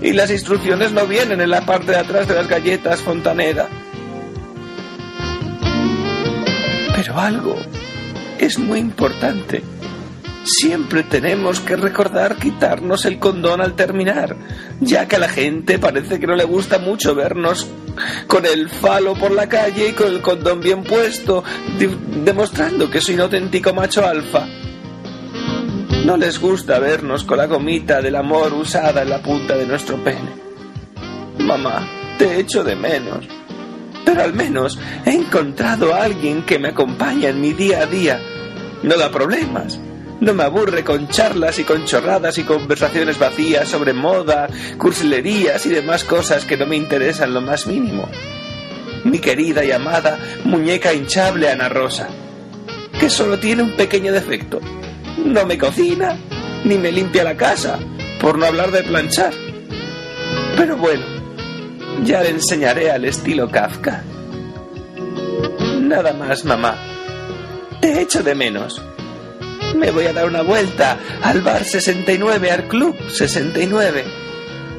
Y 0.00 0.12
las 0.12 0.30
instrucciones 0.30 0.92
no 0.92 1.06
vienen 1.06 1.40
en 1.40 1.50
la 1.50 1.64
parte 1.64 1.92
de 1.92 1.98
atrás 1.98 2.28
de 2.28 2.34
las 2.34 2.48
galletas 2.48 3.00
fontanera. 3.00 3.68
Pero 6.94 7.18
algo 7.18 7.56
es 8.38 8.58
muy 8.58 8.78
importante. 8.78 9.62
Siempre 10.44 11.02
tenemos 11.02 11.58
que 11.60 11.74
recordar 11.74 12.36
quitarnos 12.36 13.04
el 13.04 13.18
condón 13.18 13.60
al 13.60 13.74
terminar, 13.74 14.36
ya 14.80 15.08
que 15.08 15.16
a 15.16 15.18
la 15.18 15.28
gente 15.28 15.78
parece 15.78 16.20
que 16.20 16.26
no 16.26 16.36
le 16.36 16.44
gusta 16.44 16.78
mucho 16.78 17.16
vernos 17.16 17.66
con 18.28 18.46
el 18.46 18.68
falo 18.68 19.14
por 19.14 19.32
la 19.32 19.48
calle 19.48 19.88
y 19.88 19.92
con 19.92 20.06
el 20.06 20.20
condón 20.20 20.60
bien 20.60 20.84
puesto, 20.84 21.42
demostrando 22.24 22.88
que 22.88 23.00
soy 23.00 23.16
un 23.16 23.22
auténtico 23.22 23.74
macho 23.74 24.06
alfa. 24.06 24.46
No 26.06 26.16
les 26.16 26.38
gusta 26.38 26.78
vernos 26.78 27.24
con 27.24 27.38
la 27.38 27.46
gomita 27.46 28.00
del 28.00 28.14
amor 28.14 28.54
usada 28.54 29.02
en 29.02 29.10
la 29.10 29.20
punta 29.20 29.56
de 29.56 29.66
nuestro 29.66 29.96
pene. 30.04 30.36
Mamá, 31.40 31.84
te 32.16 32.38
echo 32.38 32.62
de 32.62 32.76
menos. 32.76 33.26
Pero 34.04 34.22
al 34.22 34.32
menos 34.32 34.78
he 35.04 35.10
encontrado 35.10 35.92
a 35.92 36.04
alguien 36.04 36.44
que 36.44 36.60
me 36.60 36.68
acompaña 36.68 37.30
en 37.30 37.40
mi 37.40 37.54
día 37.54 37.80
a 37.80 37.86
día. 37.86 38.20
No 38.84 38.96
da 38.96 39.10
problemas. 39.10 39.80
No 40.20 40.32
me 40.32 40.44
aburre 40.44 40.84
con 40.84 41.08
charlas 41.08 41.58
y 41.58 41.64
con 41.64 41.84
chorradas 41.86 42.38
y 42.38 42.44
conversaciones 42.44 43.18
vacías 43.18 43.66
sobre 43.66 43.92
moda, 43.92 44.46
cursilerías 44.78 45.66
y 45.66 45.70
demás 45.70 46.04
cosas 46.04 46.44
que 46.44 46.56
no 46.56 46.66
me 46.66 46.76
interesan 46.76 47.34
lo 47.34 47.40
más 47.40 47.66
mínimo. 47.66 48.08
Mi 49.02 49.18
querida 49.18 49.64
y 49.64 49.72
amada 49.72 50.20
muñeca 50.44 50.94
hinchable 50.94 51.50
Ana 51.50 51.68
Rosa, 51.68 52.06
que 53.00 53.10
solo 53.10 53.40
tiene 53.40 53.64
un 53.64 53.72
pequeño 53.72 54.12
defecto. 54.12 54.60
No 55.16 55.46
me 55.46 55.58
cocina 55.58 56.16
ni 56.64 56.78
me 56.78 56.90
limpia 56.90 57.22
la 57.22 57.36
casa, 57.36 57.78
por 58.20 58.38
no 58.38 58.46
hablar 58.46 58.72
de 58.72 58.82
planchar. 58.82 59.32
Pero 60.56 60.76
bueno, 60.76 61.04
ya 62.02 62.22
le 62.22 62.30
enseñaré 62.30 62.90
al 62.90 63.04
estilo 63.04 63.48
Kafka. 63.48 64.02
Nada 65.80 66.12
más, 66.12 66.44
mamá. 66.44 66.76
Te 67.80 68.02
echo 68.02 68.22
de 68.22 68.34
menos. 68.34 68.82
Me 69.76 69.90
voy 69.90 70.06
a 70.06 70.12
dar 70.12 70.26
una 70.26 70.42
vuelta 70.42 70.98
al 71.22 71.42
bar 71.42 71.64
69, 71.64 72.50
al 72.50 72.66
club 72.66 72.96
69. 73.08 74.04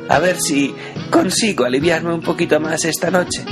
A 0.09 0.19
ver 0.19 0.39
si 0.39 0.75
consigo 1.09 1.65
aliviarme 1.65 2.13
un 2.13 2.21
poquito 2.21 2.59
más 2.59 2.83
esta 2.83 3.09
noche. 3.09 3.45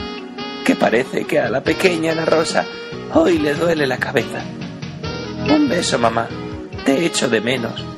Que 0.66 0.76
parece 0.76 1.26
que 1.26 1.40
a 1.40 1.50
la 1.50 1.62
pequeña 1.62 2.12
Ana 2.12 2.26
Rosa 2.26 2.66
hoy 3.14 3.38
le 3.38 3.54
duele 3.54 3.86
la 3.88 3.98
cabeza. 3.98 4.44
Un 5.48 5.70
beso, 5.70 6.00
mamá. 6.00 6.28
Te 6.86 7.04
echo 7.04 7.28
de 7.28 7.42
menos. 7.42 7.95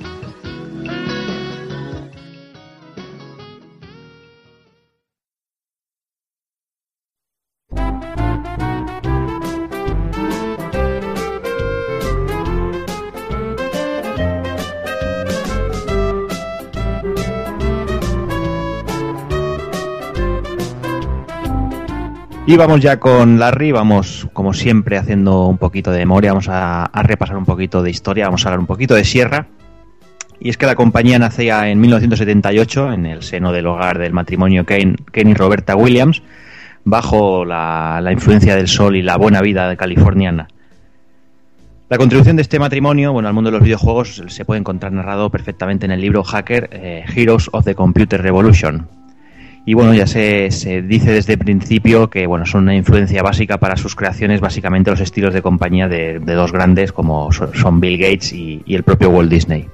Y 22.49 22.55
vamos 22.55 22.79
ya 22.79 22.97
con 22.97 23.39
Larry, 23.39 23.73
vamos 23.73 24.29
como 24.31 24.53
siempre 24.53 24.97
haciendo 24.97 25.47
un 25.47 25.57
poquito 25.57 25.91
de 25.91 25.99
memoria, 25.99 26.31
vamos 26.31 26.47
a, 26.49 26.89
repasar 27.03 27.35
un 27.35 27.43
poquito 27.43 27.83
de 27.83 27.89
historia, 27.89 28.23
vamos 28.23 28.45
a 28.45 28.47
hablar 28.47 28.61
un 28.61 28.65
poquito 28.65 28.95
de 28.95 29.03
Sierra. 29.03 29.47
Y 30.39 30.47
es 30.47 30.55
que 30.55 30.65
la 30.65 30.75
compañía 30.75 31.19
nacía 31.19 31.67
en 31.67 31.81
1978 31.81 32.93
en 32.93 33.05
el 33.05 33.23
seno 33.23 33.51
del 33.51 33.67
hogar 33.67 33.99
del 33.99 34.13
matrimonio 34.13 34.65
Ken, 34.65 34.95
Ken 35.11 35.27
y 35.27 35.33
Roberta 35.33 35.75
Williams, 35.75 36.23
bajo 36.85 37.43
la, 37.43 37.99
la 38.01 38.13
influencia 38.13 38.55
del 38.55 38.69
sol 38.69 38.95
y 38.95 39.01
la 39.01 39.17
buena 39.17 39.41
vida 39.41 39.75
californiana. 39.75 40.47
La 41.89 41.97
contribución 41.97 42.37
de 42.37 42.43
este 42.43 42.59
matrimonio 42.59 43.11
bueno, 43.11 43.27
al 43.27 43.33
mundo 43.33 43.49
de 43.49 43.57
los 43.57 43.63
videojuegos 43.65 44.23
se 44.25 44.45
puede 44.45 44.61
encontrar 44.61 44.93
narrado 44.93 45.29
perfectamente 45.29 45.85
en 45.85 45.91
el 45.91 45.99
libro 45.99 46.23
Hacker 46.23 46.69
eh, 46.71 47.03
Heroes 47.13 47.49
of 47.51 47.65
the 47.65 47.75
Computer 47.75 48.21
Revolution. 48.21 48.87
Y 49.67 49.73
bueno, 49.73 49.93
ya 49.93 50.07
se, 50.07 50.49
se, 50.51 50.81
dice 50.81 51.11
desde 51.11 51.33
el 51.33 51.39
principio 51.39 52.09
que 52.09 52.25
bueno, 52.25 52.45
son 52.45 52.63
una 52.63 52.75
influencia 52.77 53.21
básica 53.21 53.57
para 53.57 53.75
sus 53.75 53.95
creaciones, 53.95 54.39
básicamente 54.39 54.91
los 54.91 55.01
estilos 55.01 55.33
de 55.33 55.41
compañía 55.41 55.89
de, 55.89 56.19
de 56.19 56.33
dos 56.35 56.53
grandes 56.53 56.93
como 56.93 57.33
son 57.33 57.81
Bill 57.81 57.97
Gates 57.97 58.31
y, 58.31 58.63
y 58.65 58.75
el 58.75 58.83
propio 58.83 59.09
Walt 59.09 59.29
Disney. 59.29 59.67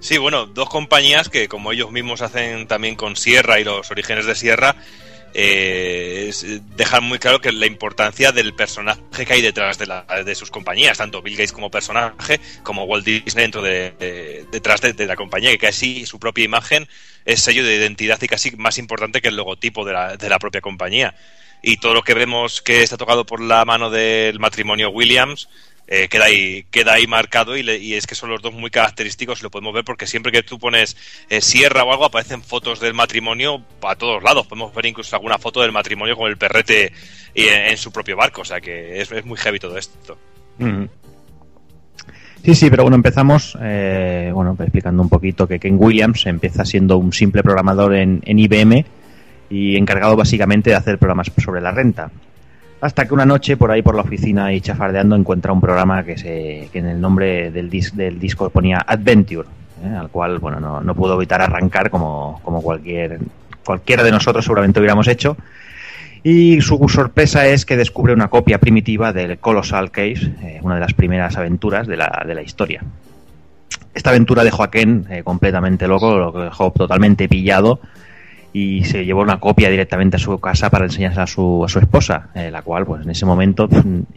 Sí, 0.00 0.18
bueno, 0.18 0.46
dos 0.46 0.68
compañías 0.68 1.28
que 1.28 1.46
como 1.46 1.70
ellos 1.70 1.92
mismos 1.92 2.20
hacen 2.20 2.66
también 2.66 2.96
con 2.96 3.14
Sierra 3.14 3.60
y 3.60 3.64
los 3.64 3.88
orígenes 3.92 4.26
de 4.26 4.34
Sierra, 4.34 4.74
eh, 5.38 6.28
es, 6.30 6.46
dejan 6.76 7.04
muy 7.04 7.18
claro 7.18 7.42
que 7.42 7.52
la 7.52 7.66
importancia 7.66 8.32
del 8.32 8.54
personaje 8.54 9.26
que 9.26 9.34
hay 9.34 9.42
detrás 9.42 9.76
de, 9.76 9.86
la, 9.86 10.06
de, 10.24 10.34
sus 10.34 10.50
compañías, 10.50 10.96
tanto 10.96 11.20
Bill 11.20 11.36
Gates 11.36 11.52
como 11.52 11.70
personaje, 11.70 12.40
como 12.62 12.84
Walt 12.84 13.04
Disney 13.04 13.44
dentro 13.44 13.60
de, 13.60 13.90
de 13.98 14.46
detrás 14.50 14.80
de, 14.80 14.94
de, 14.94 15.04
la 15.04 15.14
compañía, 15.14 15.50
que 15.50 15.58
casi 15.58 16.06
su 16.06 16.18
propia 16.18 16.46
imagen 16.46 16.88
es 17.26 17.42
sello 17.42 17.64
de 17.64 17.76
identidad 17.76 18.18
y 18.22 18.28
casi 18.28 18.52
más 18.52 18.78
importante 18.78 19.20
que 19.20 19.28
el 19.28 19.36
logotipo 19.36 19.84
de 19.84 19.92
la, 19.92 20.16
de 20.16 20.28
la 20.30 20.38
propia 20.38 20.62
compañía. 20.62 21.14
Y 21.60 21.76
todo 21.76 21.92
lo 21.92 22.02
que 22.02 22.14
vemos 22.14 22.62
que 22.62 22.82
está 22.82 22.96
tocado 22.96 23.26
por 23.26 23.42
la 23.42 23.62
mano 23.66 23.90
del 23.90 24.38
matrimonio 24.38 24.88
Williams, 24.88 25.50
eh, 25.88 26.08
queda 26.08 26.26
ahí 26.26 26.64
queda 26.70 26.94
ahí 26.94 27.06
marcado 27.06 27.56
y, 27.56 27.62
le, 27.62 27.78
y, 27.78 27.94
es 27.94 28.06
que 28.06 28.14
son 28.14 28.30
los 28.30 28.42
dos 28.42 28.52
muy 28.52 28.70
característicos 28.70 29.42
lo 29.42 29.50
podemos 29.50 29.72
ver 29.72 29.84
porque 29.84 30.06
siempre 30.06 30.32
que 30.32 30.42
tú 30.42 30.58
pones 30.58 30.96
eh, 31.28 31.40
sierra 31.40 31.84
o 31.84 31.92
algo 31.92 32.04
aparecen 32.04 32.42
fotos 32.42 32.80
del 32.80 32.94
matrimonio 32.94 33.64
a 33.82 33.94
todos 33.94 34.22
lados 34.22 34.46
podemos 34.46 34.74
ver 34.74 34.86
incluso 34.86 35.14
alguna 35.14 35.38
foto 35.38 35.60
del 35.62 35.72
matrimonio 35.72 36.16
con 36.16 36.28
el 36.28 36.36
perrete 36.36 36.92
en, 37.34 37.70
en 37.70 37.76
su 37.76 37.92
propio 37.92 38.16
barco 38.16 38.42
o 38.42 38.44
sea 38.44 38.60
que 38.60 39.00
es, 39.00 39.10
es 39.12 39.24
muy 39.24 39.38
heavy 39.38 39.58
todo 39.58 39.76
esto. 39.78 40.18
Sí, 42.44 42.54
sí, 42.54 42.70
pero 42.70 42.84
bueno, 42.84 42.96
empezamos 42.96 43.58
eh, 43.60 44.30
bueno, 44.32 44.56
explicando 44.58 45.02
un 45.02 45.08
poquito 45.08 45.48
que 45.48 45.58
Ken 45.58 45.76
Williams 45.78 46.26
empieza 46.26 46.64
siendo 46.64 46.96
un 46.96 47.12
simple 47.12 47.42
programador 47.42 47.94
en 47.94 48.22
IBM 48.24 48.84
y 49.50 49.76
encargado 49.76 50.16
básicamente 50.16 50.70
de 50.70 50.76
hacer 50.76 50.98
programas 50.98 51.30
sobre 51.42 51.60
la 51.60 51.70
renta. 51.70 52.10
Hasta 52.80 53.06
que 53.06 53.14
una 53.14 53.24
noche, 53.24 53.56
por 53.56 53.70
ahí 53.70 53.82
por 53.82 53.94
la 53.94 54.02
oficina 54.02 54.52
y 54.52 54.60
chafardeando, 54.60 55.16
encuentra 55.16 55.52
un 55.52 55.60
programa 55.60 56.04
que, 56.04 56.18
se, 56.18 56.68
que 56.72 56.78
en 56.78 56.86
el 56.86 57.00
nombre 57.00 57.50
del, 57.50 57.70
del 57.70 58.18
disco 58.18 58.50
ponía 58.50 58.78
Adventure, 58.86 59.48
¿eh? 59.82 59.94
al 59.94 60.10
cual 60.10 60.38
bueno, 60.38 60.60
no, 60.60 60.80
no, 60.82 60.94
pudo 60.94 61.14
evitar 61.14 61.40
arrancar 61.40 61.88
como, 61.90 62.40
como 62.44 62.60
cualquier, 62.60 63.18
cualquiera 63.64 64.04
de 64.04 64.10
nosotros 64.10 64.44
seguramente 64.44 64.78
hubiéramos 64.78 65.08
hecho. 65.08 65.36
Y 66.22 66.60
su 66.60 66.86
sorpresa 66.88 67.46
es 67.46 67.64
que 67.64 67.76
descubre 67.76 68.12
una 68.12 68.28
copia 68.28 68.58
primitiva 68.58 69.12
del 69.12 69.38
Colossal 69.38 69.90
Case, 69.90 70.32
eh, 70.42 70.58
una 70.60 70.74
de 70.74 70.80
las 70.80 70.92
primeras 70.92 71.36
aventuras 71.36 71.86
de 71.86 71.96
la, 71.96 72.24
de 72.26 72.34
la 72.34 72.42
historia. 72.42 72.82
Esta 73.94 74.10
aventura 74.10 74.44
dejó 74.44 74.64
a 74.64 74.70
Ken 74.70 75.06
eh, 75.08 75.22
completamente 75.22 75.88
loco, 75.88 76.18
lo 76.18 76.32
dejó 76.32 76.72
totalmente 76.72 77.28
pillado 77.28 77.80
y 78.58 78.84
se 78.84 79.04
llevó 79.04 79.20
una 79.20 79.38
copia 79.38 79.68
directamente 79.68 80.16
a 80.16 80.18
su 80.18 80.38
casa 80.38 80.70
para 80.70 80.86
enseñársela 80.86 81.24
a 81.24 81.26
su, 81.26 81.62
a 81.62 81.68
su 81.68 81.78
esposa, 81.78 82.28
eh, 82.34 82.50
la 82.50 82.62
cual 82.62 82.86
pues 82.86 83.02
en 83.02 83.10
ese 83.10 83.26
momento 83.26 83.68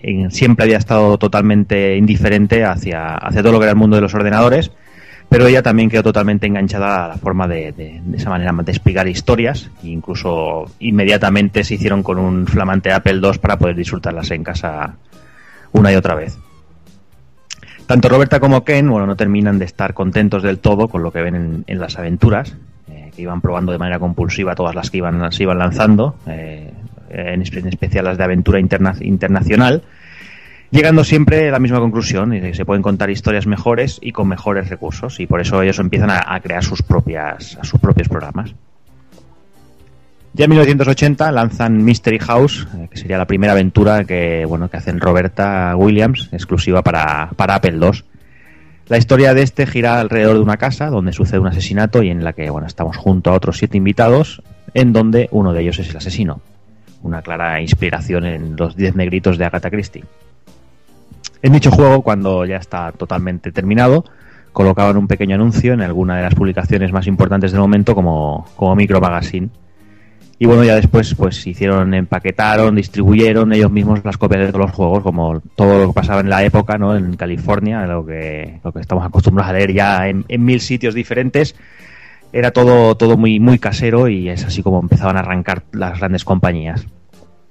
en, 0.02 0.32
siempre 0.32 0.64
había 0.64 0.78
estado 0.78 1.18
totalmente 1.18 1.98
indiferente 1.98 2.64
hacia, 2.64 3.16
hacia 3.16 3.42
todo 3.42 3.52
lo 3.52 3.60
que 3.60 3.66
era 3.66 3.74
el 3.74 3.78
mundo 3.78 3.98
de 3.98 4.02
los 4.02 4.14
ordenadores, 4.14 4.72
pero 5.28 5.46
ella 5.46 5.62
también 5.62 5.90
quedó 5.90 6.04
totalmente 6.04 6.48
enganchada 6.48 7.04
a 7.04 7.08
la 7.10 7.18
forma 7.18 7.50
de, 7.50 7.74
de, 7.74 8.00
de 8.02 8.18
esa 8.18 8.30
manera 8.30 8.54
de 8.54 8.72
explicar 8.72 9.10
historias, 9.10 9.70
e 9.84 9.90
incluso 9.90 10.72
inmediatamente 10.80 11.66
se 11.66 11.76
hicieron 11.76 12.02
con 12.02 12.18
un 12.18 12.48
flamante 12.48 12.94
Apple 12.94 13.20
II 13.22 13.40
para 13.42 13.60
poder 13.60 13.76
disfrutarlas 13.76 14.32
en 14.32 14.46
casa 14.46 14.96
una 15.74 15.92
y 15.92 15.96
otra 15.96 16.16
vez. 16.16 16.38
Tanto 17.88 18.08
Roberta 18.08 18.40
como 18.40 18.64
Ken, 18.64 18.90
bueno, 18.90 19.06
no 19.06 19.18
terminan 19.18 19.60
de 19.60 19.66
estar 19.66 19.94
contentos 19.94 20.44
del 20.44 20.60
todo 20.60 20.88
con 20.88 21.04
lo 21.04 21.12
que 21.12 21.24
ven 21.24 21.36
en, 21.36 21.64
en 21.68 21.80
las 21.80 22.00
aventuras, 22.00 22.56
iban 23.22 23.42
probando 23.42 23.72
de 23.72 23.78
manera 23.78 24.00
compulsiva 24.00 24.56
todas 24.56 24.76
las 24.76 24.90
que 24.90 24.98
iban, 24.98 25.32
se 25.32 25.44
iban 25.44 25.60
lanzando, 25.60 26.16
eh, 26.28 26.72
en, 27.10 27.42
en, 27.42 27.68
especial 27.68 28.06
las 28.06 28.18
de 28.18 28.24
aventura 28.24 28.60
interna, 28.60 28.96
internacional, 29.02 29.84
llegando 30.72 31.04
siempre 31.04 31.50
a 31.50 31.52
la 31.52 31.60
misma 31.60 31.80
conclusión, 31.80 32.34
y 32.34 32.54
se 32.54 32.66
pueden 32.66 32.82
contar 32.82 33.10
historias 33.10 33.48
mejores 33.48 34.00
y 34.02 34.12
con 34.12 34.28
mejores 34.28 34.70
recursos, 34.70 35.20
y 35.20 35.28
por 35.28 35.42
eso 35.42 35.62
ellos 35.62 35.80
empiezan 35.80 36.12
a, 36.12 36.40
crear 36.42 36.64
sus, 36.64 36.82
propias, 36.82 37.58
sus 37.64 37.80
propios 37.80 38.08
programas. 38.08 38.54
Ya 40.34 40.46
en 40.46 40.52
1980 40.52 41.32
lanzan 41.32 41.84
Mystery 41.84 42.20
House, 42.20 42.68
eh, 42.76 42.88
que 42.92 42.98
sería 42.98 43.18
la 43.18 43.26
primera 43.26 43.54
aventura 43.54 44.04
que, 44.04 44.46
bueno, 44.46 44.70
que 44.70 44.78
hacen 44.78 45.00
Roberta 45.00 45.76
Williams, 45.76 46.30
exclusiva 46.32 46.84
para, 46.84 47.32
para 47.36 47.56
Apple 47.56 47.80
II. 47.82 48.04
La 48.90 48.98
historia 48.98 49.36
de 49.36 49.44
este 49.44 49.68
gira 49.68 50.00
alrededor 50.00 50.34
de 50.38 50.42
una 50.42 50.58
casa 50.58 50.88
donde 50.90 51.14
sucede 51.14 51.40
un 51.40 51.46
asesinato 51.46 52.02
y 52.02 52.10
en 52.10 52.24
la 52.24 52.34
que 52.34 52.50
bueno, 52.50 52.66
estamos 52.66 52.98
junto 52.98 53.30
a 53.30 53.36
otros 53.36 53.60
siete 53.60 53.78
invitados, 53.78 54.42
en 54.74 54.94
donde 54.94 55.30
uno 55.32 55.54
de 55.54 55.62
ellos 55.62 55.78
es 55.78 55.92
el 55.92 55.98
asesino. 55.98 56.42
Una 57.04 57.22
clara 57.22 57.62
inspiración 57.62 58.26
en 58.26 58.56
los 58.56 58.76
diez 58.76 58.96
negritos 58.96 59.38
de 59.38 59.46
Agatha 59.46 59.70
Christie. 59.70 60.06
En 61.44 61.54
dicho 61.54 61.70
juego, 61.70 62.02
cuando 62.02 62.46
ya 62.46 62.58
está 62.58 62.92
totalmente 62.92 63.52
terminado, 63.52 64.06
colocaban 64.54 64.98
un 64.98 65.08
pequeño 65.08 65.36
anuncio 65.36 65.74
en 65.74 65.82
alguna 65.82 66.18
de 66.18 66.24
las 66.24 66.34
publicaciones 66.34 66.92
más 66.92 67.06
importantes 67.06 67.52
del 67.52 67.62
momento 67.62 67.94
como, 67.94 68.48
como 68.56 68.76
Micro 68.76 69.00
Magazine. 69.00 69.50
Y 70.42 70.46
bueno, 70.46 70.64
ya 70.64 70.76
después 70.76 71.14
pues 71.16 71.46
hicieron, 71.46 71.94
empaquetaron, 71.94 72.74
distribuyeron 72.74 73.52
ellos 73.52 73.70
mismos 73.70 74.00
las 74.06 74.18
copias 74.18 74.46
de 74.46 74.48
todos 74.54 74.68
los 74.68 74.72
juegos, 74.72 75.04
como 75.04 75.42
todo 75.56 75.80
lo 75.80 75.88
que 75.88 75.94
pasaba 75.94 76.22
en 76.22 76.30
la 76.30 76.46
época, 76.46 76.78
¿no? 76.78 76.96
En 76.96 77.18
California, 77.18 77.86
lo 77.86 78.06
que, 78.06 78.62
lo 78.64 78.72
que 78.72 78.80
estamos 78.80 79.06
acostumbrados 79.06 79.50
a 79.50 79.58
leer 79.58 79.74
ya 79.74 80.08
en, 80.08 80.24
en 80.30 80.46
mil 80.46 80.62
sitios 80.62 80.96
diferentes. 80.96 81.56
Era 82.32 82.52
todo, 82.52 82.96
todo 82.96 83.18
muy, 83.18 83.42
muy 83.42 83.60
casero 83.60 84.08
y 84.08 84.30
es 84.30 84.46
así 84.46 84.64
como 84.64 84.80
empezaban 84.80 85.18
a 85.18 85.20
arrancar 85.20 85.64
las 85.74 86.00
grandes 86.00 86.24
compañías. 86.24 86.88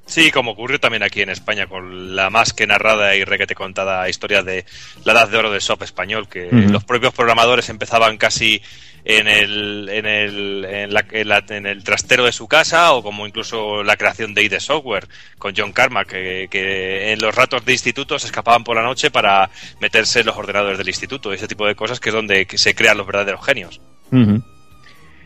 Sí, 0.08 0.30
como 0.32 0.52
ocurrió 0.52 0.80
también 0.80 1.02
aquí 1.02 1.20
en 1.22 1.28
España 1.28 1.66
con 1.66 2.16
la 2.16 2.30
más 2.30 2.52
que 2.54 2.66
narrada 2.66 3.14
y 3.14 3.24
requete 3.24 3.54
contada 3.54 4.08
historia 4.08 4.42
de 4.42 4.64
la 5.04 5.12
edad 5.12 5.28
de 5.28 5.36
oro 5.36 5.50
del 5.50 5.60
soft 5.60 5.82
español, 5.82 6.28
que 6.28 6.48
los 6.72 6.82
propios 6.84 7.12
programadores 7.14 7.68
empezaban 7.68 8.16
casi 8.16 8.62
en 9.04 9.28
el, 9.28 9.88
en, 9.90 10.06
el, 10.06 10.64
en, 10.64 10.92
la- 10.94 11.04
en 11.10 11.28
la- 11.28 11.44
en 11.50 11.66
el 11.66 11.84
trastero 11.84 12.24
de 12.24 12.32
su 12.32 12.48
casa 12.48 12.92
o 12.94 13.02
como 13.02 13.26
incluso 13.26 13.82
la 13.84 13.96
creación 13.96 14.34
de 14.34 14.42
ID 14.42 14.58
Software 14.60 15.08
con 15.38 15.54
John 15.56 15.72
Carmack, 15.72 16.08
que, 16.08 16.48
que 16.50 17.12
en 17.12 17.20
los 17.20 17.34
ratos 17.34 17.64
de 17.64 17.72
instituto 17.72 18.18
se 18.18 18.26
escapaban 18.26 18.64
por 18.64 18.76
la 18.76 18.82
noche 18.82 19.10
para 19.10 19.50
meterse 19.80 20.20
en 20.20 20.26
los 20.26 20.36
ordenadores 20.36 20.78
del 20.78 20.88
instituto, 20.88 21.32
ese 21.32 21.46
tipo 21.48 21.66
de 21.66 21.74
cosas 21.74 22.00
que 22.00 22.08
es 22.08 22.14
donde 22.14 22.46
se 22.54 22.74
crean 22.74 22.96
los 22.98 23.06
verdaderos 23.06 23.44
genios. 23.44 23.80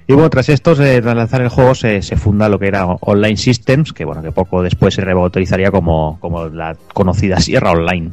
Y 0.07 0.14
bueno, 0.14 0.30
tras 0.30 0.48
esto, 0.48 0.72
eh, 0.82 1.00
tras 1.00 1.14
lanzar 1.16 1.40
el 1.42 1.48
juego, 1.48 1.74
se, 1.74 2.03
funda 2.16 2.48
lo 2.48 2.59
que 2.59 2.66
era 2.66 2.86
Online 2.86 3.36
Systems, 3.36 3.92
que 3.92 4.05
bueno, 4.05 4.22
que 4.22 4.32
poco 4.32 4.62
después 4.62 4.94
se 4.94 5.00
rebautizaría 5.03 5.70
como, 5.70 6.18
como 6.20 6.46
la 6.48 6.76
conocida 6.92 7.38
Sierra 7.40 7.70
Online. 7.70 8.11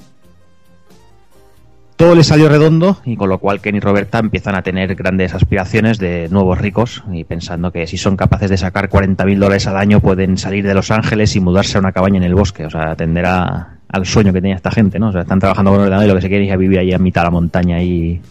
Todo 1.95 2.15
le 2.15 2.23
salió 2.23 2.47
redondo 2.47 2.97
y 3.03 3.17
con 3.17 3.27
lo 3.27 3.39
cual 3.39 3.59
Ken 3.59 3.75
y 3.75 3.81
Roberta 3.81 4.19
empiezan 4.19 4.55
a 4.55 4.61
tener 4.61 4.95
grandes 4.95 5.33
aspiraciones 5.33 5.97
de 5.97 6.29
nuevos 6.29 6.57
ricos 6.57 7.03
y 7.11 7.25
pensando 7.25 7.71
que 7.73 7.87
si 7.87 7.97
son 7.97 8.15
capaces 8.15 8.49
de 8.49 8.55
sacar 8.55 8.87
40.000 8.87 9.37
dólares 9.37 9.67
al 9.67 9.75
año 9.75 9.99
pueden 9.99 10.37
salir 10.37 10.65
de 10.65 10.73
Los 10.73 10.91
Ángeles 10.91 11.35
y 11.35 11.41
mudarse 11.41 11.77
a 11.77 11.81
una 11.81 11.91
cabaña 11.91 12.15
en 12.17 12.23
el 12.23 12.35
bosque, 12.35 12.65
o 12.65 12.69
sea, 12.69 12.91
atender 12.91 13.25
a- 13.25 13.79
al 13.89 14.05
sueño 14.05 14.31
que 14.31 14.39
tenía 14.39 14.55
esta 14.55 14.71
gente, 14.71 14.97
¿no? 14.97 15.09
O 15.09 15.11
sea, 15.11 15.21
están 15.23 15.39
trabajando 15.39 15.71
con 15.71 15.81
ordenador 15.81 16.05
y 16.05 16.07
lo 16.07 16.15
que 16.15 16.21
se 16.21 16.29
quieren 16.29 16.49
es 16.49 16.57
vivir 16.57 16.79
ahí 16.79 16.93
a 16.93 16.99
mitad 16.99 17.21
de 17.23 17.25
la 17.25 17.31
montaña 17.31 17.81
y 17.83 18.21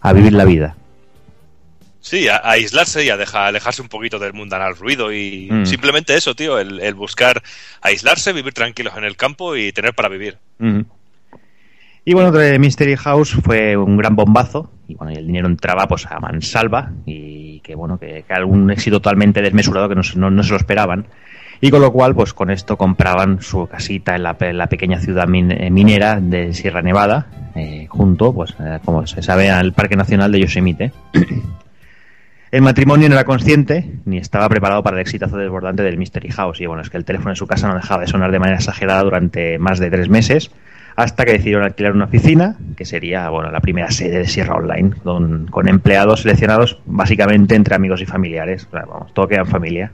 a 0.00 0.12
vivir 0.14 0.32
la 0.32 0.44
vida. 0.46 0.74
Sí, 2.00 2.28
a, 2.28 2.36
a 2.36 2.52
aislarse 2.52 3.04
y 3.04 3.10
a 3.10 3.16
dejar, 3.16 3.48
alejarse 3.48 3.82
un 3.82 3.88
poquito 3.88 4.18
del 4.18 4.32
mundanal 4.32 4.76
ruido 4.76 5.12
y 5.12 5.48
Mm. 5.50 5.66
simplemente 5.66 6.14
eso, 6.14 6.34
tío, 6.34 6.58
el, 6.58 6.80
el 6.80 6.94
buscar 6.94 7.42
aislarse, 7.82 8.32
vivir 8.32 8.52
tranquilos 8.54 8.94
en 8.96 9.04
el 9.04 9.16
campo 9.16 9.56
y 9.56 9.72
tener 9.72 9.94
para 9.94 10.08
vivir. 10.08 10.38
Ujú. 10.60 10.84
Y 12.04 12.14
bueno, 12.14 12.32
de 12.32 12.58
Mystery 12.58 12.96
House 12.96 13.32
fue 13.44 13.76
un 13.76 13.96
gran 13.98 14.16
bombazo 14.16 14.70
y 14.86 14.94
bueno, 14.94 15.12
y 15.12 15.16
el 15.16 15.26
dinero 15.26 15.46
entraba 15.46 15.86
pues 15.88 16.06
a 16.06 16.18
mansalva 16.20 16.92
y 17.04 17.60
que 17.60 17.74
bueno, 17.74 17.98
que, 17.98 18.24
que 18.26 18.32
algún 18.32 18.70
éxito 18.70 18.96
totalmente 19.00 19.42
desmesurado 19.42 19.88
que 19.90 19.94
no, 19.94 20.02
se- 20.02 20.18
no, 20.18 20.30
no 20.30 20.42
se 20.42 20.50
lo 20.52 20.56
esperaban. 20.56 21.06
Y 21.60 21.70
con 21.70 21.82
lo 21.82 21.92
cual, 21.92 22.14
pues 22.14 22.32
con 22.32 22.50
esto 22.50 22.78
compraban 22.78 23.42
su 23.42 23.66
casita 23.66 24.14
en 24.14 24.22
la, 24.22 24.38
pe- 24.38 24.52
la 24.52 24.68
pequeña 24.68 25.00
ciudad 25.00 25.26
min- 25.26 25.50
eh, 25.50 25.70
minera 25.70 26.20
de 26.20 26.54
Sierra 26.54 26.80
Nevada, 26.82 27.26
eh, 27.56 27.86
junto, 27.90 28.32
pues 28.32 28.54
eh, 28.60 28.78
como 28.84 29.04
se 29.08 29.20
sabe, 29.22 29.50
al 29.50 29.72
Parque 29.72 29.96
Nacional 29.96 30.30
de 30.30 30.40
Yosemite. 30.40 30.92
El 32.50 32.62
matrimonio 32.62 33.08
no 33.08 33.14
era 33.14 33.24
consciente 33.24 33.90
ni 34.06 34.16
estaba 34.16 34.48
preparado 34.48 34.82
para 34.82 34.96
el 34.96 35.02
exitazo 35.02 35.36
desbordante 35.36 35.82
del 35.82 35.98
Mystery 35.98 36.30
House. 36.30 36.60
Y 36.60 36.66
bueno, 36.66 36.80
es 36.80 36.88
que 36.88 36.96
el 36.96 37.04
teléfono 37.04 37.30
en 37.30 37.36
su 37.36 37.46
casa 37.46 37.68
no 37.68 37.74
dejaba 37.74 38.00
de 38.00 38.06
sonar 38.06 38.32
de 38.32 38.38
manera 38.38 38.56
exagerada 38.56 39.02
durante 39.02 39.58
más 39.58 39.78
de 39.78 39.90
tres 39.90 40.08
meses, 40.08 40.50
hasta 40.96 41.26
que 41.26 41.32
decidieron 41.32 41.64
alquilar 41.64 41.92
una 41.92 42.06
oficina, 42.06 42.56
que 42.74 42.86
sería 42.86 43.28
bueno 43.28 43.50
la 43.50 43.60
primera 43.60 43.90
sede 43.90 44.18
de 44.18 44.26
Sierra 44.26 44.54
Online, 44.54 44.92
con, 45.02 45.68
empleados 45.68 46.22
seleccionados 46.22 46.80
básicamente 46.86 47.54
entre 47.54 47.74
amigos 47.74 48.00
y 48.00 48.06
familiares. 48.06 48.66
O 48.66 48.70
sea, 48.70 48.86
vamos, 48.86 49.12
todo 49.12 49.28
queda 49.28 49.40
en 49.40 49.46
familia. 49.46 49.92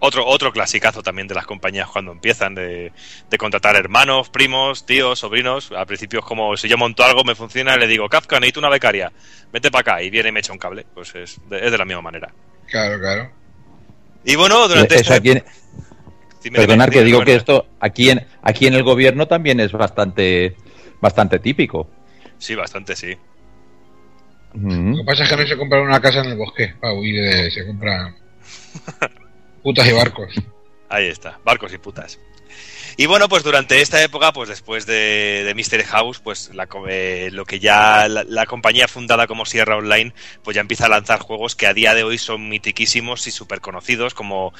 Otro, 0.00 0.26
otro 0.26 0.50
clasicazo 0.50 1.02
también 1.02 1.28
de 1.28 1.34
las 1.34 1.44
compañías 1.46 1.86
cuando 1.88 2.12
empiezan 2.12 2.54
de, 2.54 2.90
de 3.28 3.38
contratar 3.38 3.76
hermanos, 3.76 4.30
primos, 4.30 4.86
tíos, 4.86 5.18
sobrinos. 5.18 5.70
Al 5.72 5.86
principio 5.86 6.20
es 6.20 6.24
como 6.24 6.56
si 6.56 6.68
yo 6.68 6.78
monto 6.78 7.04
algo, 7.04 7.22
me 7.22 7.34
funciona, 7.34 7.76
le 7.76 7.86
digo, 7.86 8.08
Kafka, 8.08 8.40
necesito 8.40 8.60
una 8.60 8.70
becaria, 8.70 9.12
vete 9.52 9.70
para 9.70 9.80
acá 9.96 10.02
y 10.02 10.08
viene 10.08 10.30
y 10.30 10.32
me 10.32 10.40
echa 10.40 10.52
un 10.54 10.58
cable. 10.58 10.86
Pues 10.94 11.14
es 11.14 11.38
de, 11.50 11.64
es 11.66 11.70
de 11.70 11.76
la 11.78 11.84
misma 11.84 12.00
manera. 12.02 12.32
Claro, 12.66 12.98
claro. 12.98 13.30
Y 14.24 14.36
bueno, 14.36 14.66
durante 14.68 14.94
Eso 14.94 15.02
esta 15.02 15.14
aquí 15.16 15.32
en- 15.32 15.44
Dime, 16.42 16.56
Perdonar 16.60 16.88
dime, 16.88 17.00
que 17.00 17.04
dime, 17.04 17.16
digo 17.18 17.24
que 17.24 17.34
esto 17.34 17.66
aquí 17.80 18.08
en, 18.08 18.26
aquí 18.40 18.66
en 18.66 18.72
el 18.72 18.82
gobierno 18.82 19.28
también 19.28 19.60
es 19.60 19.72
bastante, 19.72 20.56
bastante 20.98 21.38
típico. 21.38 21.90
Sí, 22.38 22.54
bastante, 22.54 22.96
sí. 22.96 23.14
Ujú. 24.54 24.66
Lo 24.70 24.96
que 24.96 25.04
pasa 25.04 25.24
es 25.24 25.28
que 25.28 25.36
no 25.36 25.46
se 25.46 25.56
compra 25.58 25.82
una 25.82 26.00
casa 26.00 26.20
en 26.20 26.30
el 26.30 26.38
bosque 26.38 26.74
para 26.80 26.94
huir 26.94 27.22
de. 27.22 27.50
Se 27.50 27.66
compra 27.66 28.14
putas 29.62 29.88
y 29.88 29.92
barcos. 29.92 30.34
Ahí 30.88 31.06
está, 31.06 31.38
barcos 31.44 31.72
y 31.72 31.78
putas. 31.78 32.18
Y 32.96 33.06
bueno, 33.06 33.28
pues 33.28 33.42
durante 33.42 33.80
esta 33.80 34.02
época, 34.02 34.32
pues 34.32 34.48
después 34.48 34.84
de, 34.84 35.42
de 35.44 35.54
Mystery 35.54 35.84
House, 35.84 36.20
pues 36.20 36.50
la 36.54 36.68
eh, 36.88 37.30
lo 37.32 37.46
que 37.46 37.58
ya 37.58 38.08
la, 38.08 38.46
compañía 38.46 38.88
fundada 38.88 39.26
como 39.26 39.46
Sierra 39.46 39.76
Online, 39.76 40.12
pues 40.42 40.54
ya 40.54 40.60
empieza 40.60 40.86
a 40.86 40.90
lanzar 40.90 41.20
juegos 41.20 41.54
que 41.54 41.66
a 41.66 41.74
día 41.74 41.94
de 41.94 42.02
hoy 42.02 42.18
son 42.18 42.48
mitiquísimos 42.48 43.26
y 43.26 43.30
súper 43.30 43.60
conocidos, 43.60 44.12
como 44.14 44.52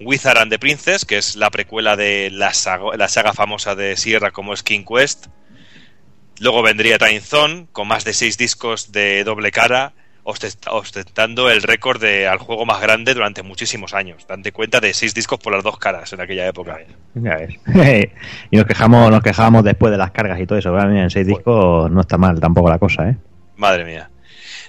Wizard 0.00 0.38
and 0.38 0.50
the 0.50 0.58
Princess, 0.58 1.04
que 1.04 1.18
es 1.18 1.36
la 1.36 1.50
precuela 1.50 1.96
de 1.96 2.30
la 2.30 2.52
saga, 2.52 2.96
la 2.96 3.08
saga 3.08 3.32
famosa 3.32 3.74
de 3.74 3.96
Sierra 3.96 4.30
como 4.30 4.52
es 4.52 4.62
King 4.62 4.84
Quest. 4.84 5.28
Luego 6.38 6.62
vendría 6.62 6.98
Time 6.98 7.20
Zone, 7.20 7.66
con 7.72 7.88
más 7.88 8.04
de 8.04 8.12
seis 8.12 8.36
discos 8.36 8.92
de 8.92 9.24
doble 9.24 9.52
cara, 9.52 9.94
ostentando 10.26 11.48
el 11.48 11.62
récord 11.62 12.00
de 12.00 12.26
al 12.26 12.38
juego 12.38 12.66
más 12.66 12.80
grande 12.80 13.14
durante 13.14 13.42
muchísimos 13.42 13.94
años. 13.94 14.26
Dante 14.26 14.50
cuenta 14.50 14.80
de 14.80 14.92
seis 14.92 15.14
discos 15.14 15.38
por 15.38 15.52
las 15.52 15.62
dos 15.62 15.78
caras 15.78 16.12
en 16.12 16.20
aquella 16.20 16.48
época. 16.48 16.78
Ya 17.14 17.36
ves. 17.36 17.54
y 18.50 18.56
nos 18.56 18.66
quejamos, 18.66 19.10
nos 19.10 19.22
quejábamos 19.22 19.62
después 19.62 19.92
de 19.92 19.98
las 19.98 20.10
cargas 20.10 20.40
y 20.40 20.46
todo 20.46 20.58
eso. 20.58 20.72
Mira, 20.72 21.04
en 21.04 21.10
seis 21.10 21.26
discos 21.26 21.90
no 21.90 22.00
está 22.00 22.18
mal 22.18 22.40
tampoco 22.40 22.68
la 22.68 22.78
cosa, 22.78 23.08
¿eh? 23.08 23.16
Madre 23.56 23.84
mía. 23.84 24.10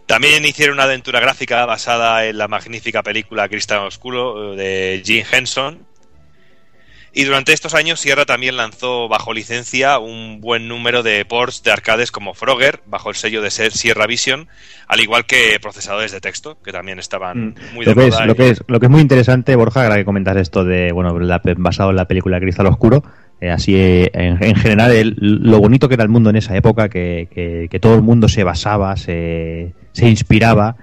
También 0.05 0.45
hicieron 0.45 0.75
una 0.75 0.83
aventura 0.83 1.19
gráfica 1.19 1.65
basada 1.65 2.25
en 2.25 2.37
la 2.37 2.47
magnífica 2.47 3.03
película 3.03 3.49
Cristal 3.49 3.79
Oscuro 3.79 4.53
eh, 4.53 4.55
de 4.55 5.01
Jim 5.03 5.25
Henson. 5.29 5.79
Y 7.13 7.23
durante 7.23 7.53
estos 7.53 7.73
años 7.73 7.99
Sierra 7.99 8.25
también 8.25 8.57
lanzó 8.57 9.07
bajo 9.07 9.33
licencia 9.33 9.97
un 9.97 10.39
buen 10.41 10.67
número 10.67 11.01
de 11.03 11.25
ports 11.25 11.63
de 11.63 11.71
arcades 11.71 12.11
como 12.11 12.33
Frogger, 12.33 12.81
bajo 12.85 13.09
el 13.09 13.15
sello 13.15 13.41
de 13.41 13.49
ser 13.49 13.71
Sierra 13.71 14.05
Vision, 14.05 14.47
al 14.87 14.99
igual 14.99 15.25
que 15.25 15.57
procesadores 15.61 16.11
de 16.11 16.21
texto, 16.21 16.57
que 16.63 16.71
también 16.71 16.99
estaban 16.99 17.55
muy 17.73 17.85
de 17.85 17.93
Mm. 17.93 17.95
lo, 17.95 18.01
que 18.01 18.07
es, 18.07 18.13
moda. 18.13 18.25
lo, 18.25 18.33
y- 18.33 18.35
que 18.35 18.49
es, 18.49 18.63
lo 18.67 18.79
que 18.79 18.85
es 18.85 18.89
muy 18.91 19.01
interesante, 19.01 19.55
Borja, 19.55 19.83
ahora 19.83 19.95
que 19.95 20.05
comentas 20.05 20.37
esto 20.37 20.63
de, 20.63 20.91
bueno, 20.91 21.17
la- 21.19 21.41
basado 21.57 21.89
en 21.89 21.95
la 21.95 22.05
película 22.05 22.39
Cristal 22.39 22.67
Oscuro, 22.67 23.03
eh, 23.41 23.49
así 23.51 23.75
eh, 23.75 24.11
en, 24.13 24.43
en 24.43 24.55
general 24.55 24.91
el- 24.91 25.15
lo 25.19 25.59
bonito 25.59 25.87
que 25.87 25.95
era 25.95 26.03
el 26.03 26.09
mundo 26.09 26.29
en 26.29 26.35
esa 26.35 26.55
época, 26.55 26.89
que, 26.89 27.27
que- 27.33 27.67
que 27.71 27.79
todo 27.79 27.95
el 27.95 28.01
mundo 28.03 28.27
se 28.27 28.43
basaba, 28.43 28.95
se, 28.97 29.73
se 29.93 30.07
inspiraba 30.09 30.75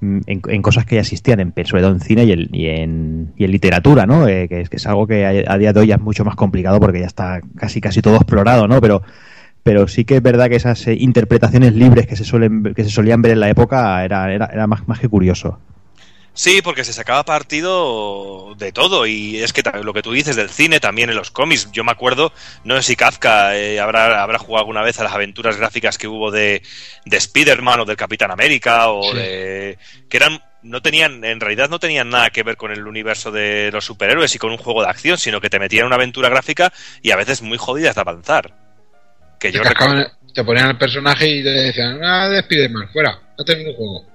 en, 0.00 0.22
en 0.26 0.62
cosas 0.62 0.84
que 0.86 0.96
ya 0.96 1.02
existían, 1.02 1.40
en, 1.40 1.54
sobre 1.66 1.82
todo 1.82 1.92
en 1.92 2.00
cine 2.00 2.24
y 2.24 2.32
en, 2.32 2.48
y 2.52 2.66
en, 2.66 3.32
y 3.36 3.44
en 3.44 3.50
literatura, 3.50 4.06
¿no? 4.06 4.26
Eh, 4.26 4.48
que, 4.48 4.60
es, 4.60 4.68
que 4.70 4.76
es 4.76 4.86
algo 4.86 5.06
que 5.06 5.26
a, 5.26 5.52
a 5.52 5.58
día 5.58 5.72
de 5.72 5.80
hoy 5.80 5.86
ya 5.88 5.96
es 5.96 6.00
mucho 6.00 6.24
más 6.24 6.36
complicado 6.36 6.80
porque 6.80 7.00
ya 7.00 7.06
está 7.06 7.40
casi 7.56 7.80
casi 7.80 8.02
todo 8.02 8.16
explorado, 8.16 8.66
¿no? 8.68 8.80
Pero 8.80 9.02
pero 9.62 9.88
sí 9.88 10.04
que 10.04 10.16
es 10.16 10.22
verdad 10.22 10.48
que 10.48 10.56
esas 10.56 10.86
eh, 10.86 10.94
interpretaciones 10.94 11.74
libres 11.74 12.06
que 12.06 12.16
se 12.16 12.24
suelen 12.24 12.62
que 12.74 12.84
se 12.84 12.90
solían 12.90 13.22
ver 13.22 13.32
en 13.32 13.40
la 13.40 13.50
época 13.50 14.04
era, 14.04 14.32
era, 14.32 14.46
era 14.46 14.66
más, 14.66 14.88
más 14.88 14.98
que 15.00 15.08
curioso. 15.08 15.58
Sí, 16.40 16.62
porque 16.62 16.84
se 16.84 16.94
sacaba 16.94 17.22
partido 17.26 18.54
de 18.56 18.72
todo 18.72 19.06
y 19.06 19.42
es 19.42 19.52
que 19.52 19.62
lo 19.82 19.92
que 19.92 20.00
tú 20.00 20.12
dices 20.12 20.36
del 20.36 20.48
cine 20.48 20.80
también 20.80 21.10
en 21.10 21.16
los 21.16 21.30
cómics. 21.30 21.68
Yo 21.70 21.84
me 21.84 21.92
acuerdo, 21.92 22.32
no 22.64 22.76
sé 22.76 22.82
si 22.82 22.96
Kafka 22.96 23.58
eh, 23.58 23.78
habrá, 23.78 24.22
habrá 24.22 24.38
jugado 24.38 24.60
alguna 24.60 24.80
vez 24.80 24.98
a 24.98 25.04
las 25.04 25.12
aventuras 25.12 25.58
gráficas 25.58 25.98
que 25.98 26.08
hubo 26.08 26.30
de, 26.30 26.62
de 27.04 27.16
Spider-Man 27.18 27.80
o 27.80 27.84
del 27.84 27.98
Capitán 27.98 28.30
América 28.30 28.88
o 28.88 29.02
Sí. 29.12 29.18
de... 29.18 29.78
que 30.08 30.16
eran... 30.16 30.40
No 30.62 30.80
tenían, 30.80 31.22
en 31.26 31.40
realidad 31.40 31.68
no 31.68 31.78
tenían 31.78 32.08
nada 32.08 32.30
que 32.30 32.42
ver 32.42 32.56
con 32.56 32.72
el 32.72 32.86
universo 32.86 33.30
de 33.30 33.68
los 33.70 33.84
superhéroes 33.84 34.34
y 34.34 34.38
con 34.38 34.50
un 34.50 34.56
juego 34.56 34.82
de 34.82 34.88
acción, 34.88 35.18
sino 35.18 35.42
que 35.42 35.50
te 35.50 35.58
metían 35.58 35.84
una 35.84 35.96
aventura 35.96 36.30
gráfica 36.30 36.72
y 37.02 37.10
a 37.10 37.16
veces 37.16 37.42
muy 37.42 37.58
jodidas 37.58 37.96
de 37.96 38.00
avanzar. 38.00 38.54
Que 39.38 39.50
Te, 39.52 39.58
yo 39.58 39.62
recuerdo... 39.62 40.10
te 40.34 40.42
ponían 40.42 40.70
el 40.70 40.78
personaje 40.78 41.28
y 41.28 41.42
te 41.42 41.50
decían, 41.50 42.02
ah, 42.02 42.30
de 42.30 42.40
Spiderman, 42.40 42.88
fuera, 42.90 43.20
no 43.36 43.44
termino 43.44 43.68
el 43.70 43.76
juego. 43.76 44.06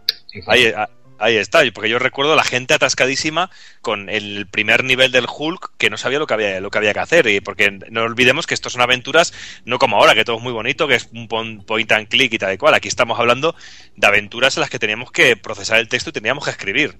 Ahí, 0.47 0.73
ahí 1.19 1.37
está, 1.37 1.61
porque 1.73 1.89
yo 1.89 1.99
recuerdo 1.99 2.35
la 2.35 2.43
gente 2.43 2.73
atascadísima 2.73 3.49
con 3.81 4.09
el 4.09 4.47
primer 4.47 4.83
nivel 4.83 5.11
del 5.11 5.27
Hulk 5.27 5.73
que 5.77 5.89
no 5.89 5.97
sabía 5.97 6.19
lo 6.19 6.27
que 6.27 6.33
había, 6.33 6.59
lo 6.61 6.69
que 6.69 6.77
había 6.77 6.93
que 6.93 6.99
hacer. 6.99 7.27
Y 7.27 7.41
porque 7.41 7.71
no 7.89 8.03
olvidemos 8.03 8.47
que 8.47 8.53
esto 8.53 8.69
son 8.69 8.81
aventuras, 8.81 9.33
no 9.65 9.79
como 9.79 9.97
ahora, 9.97 10.15
que 10.15 10.25
todo 10.25 10.37
es 10.37 10.43
muy 10.43 10.53
bonito, 10.53 10.87
que 10.87 10.95
es 10.95 11.09
un 11.13 11.27
point 11.27 11.91
and 11.91 12.07
click 12.07 12.33
y 12.33 12.37
tal 12.37 12.53
y 12.53 12.57
cual. 12.57 12.73
Aquí 12.73 12.87
estamos 12.87 13.19
hablando 13.19 13.55
de 13.95 14.07
aventuras 14.07 14.57
en 14.57 14.61
las 14.61 14.69
que 14.69 14.79
teníamos 14.79 15.11
que 15.11 15.35
procesar 15.37 15.79
el 15.79 15.87
texto 15.87 16.09
y 16.09 16.13
teníamos 16.13 16.45
que 16.45 16.51
escribir. 16.51 16.95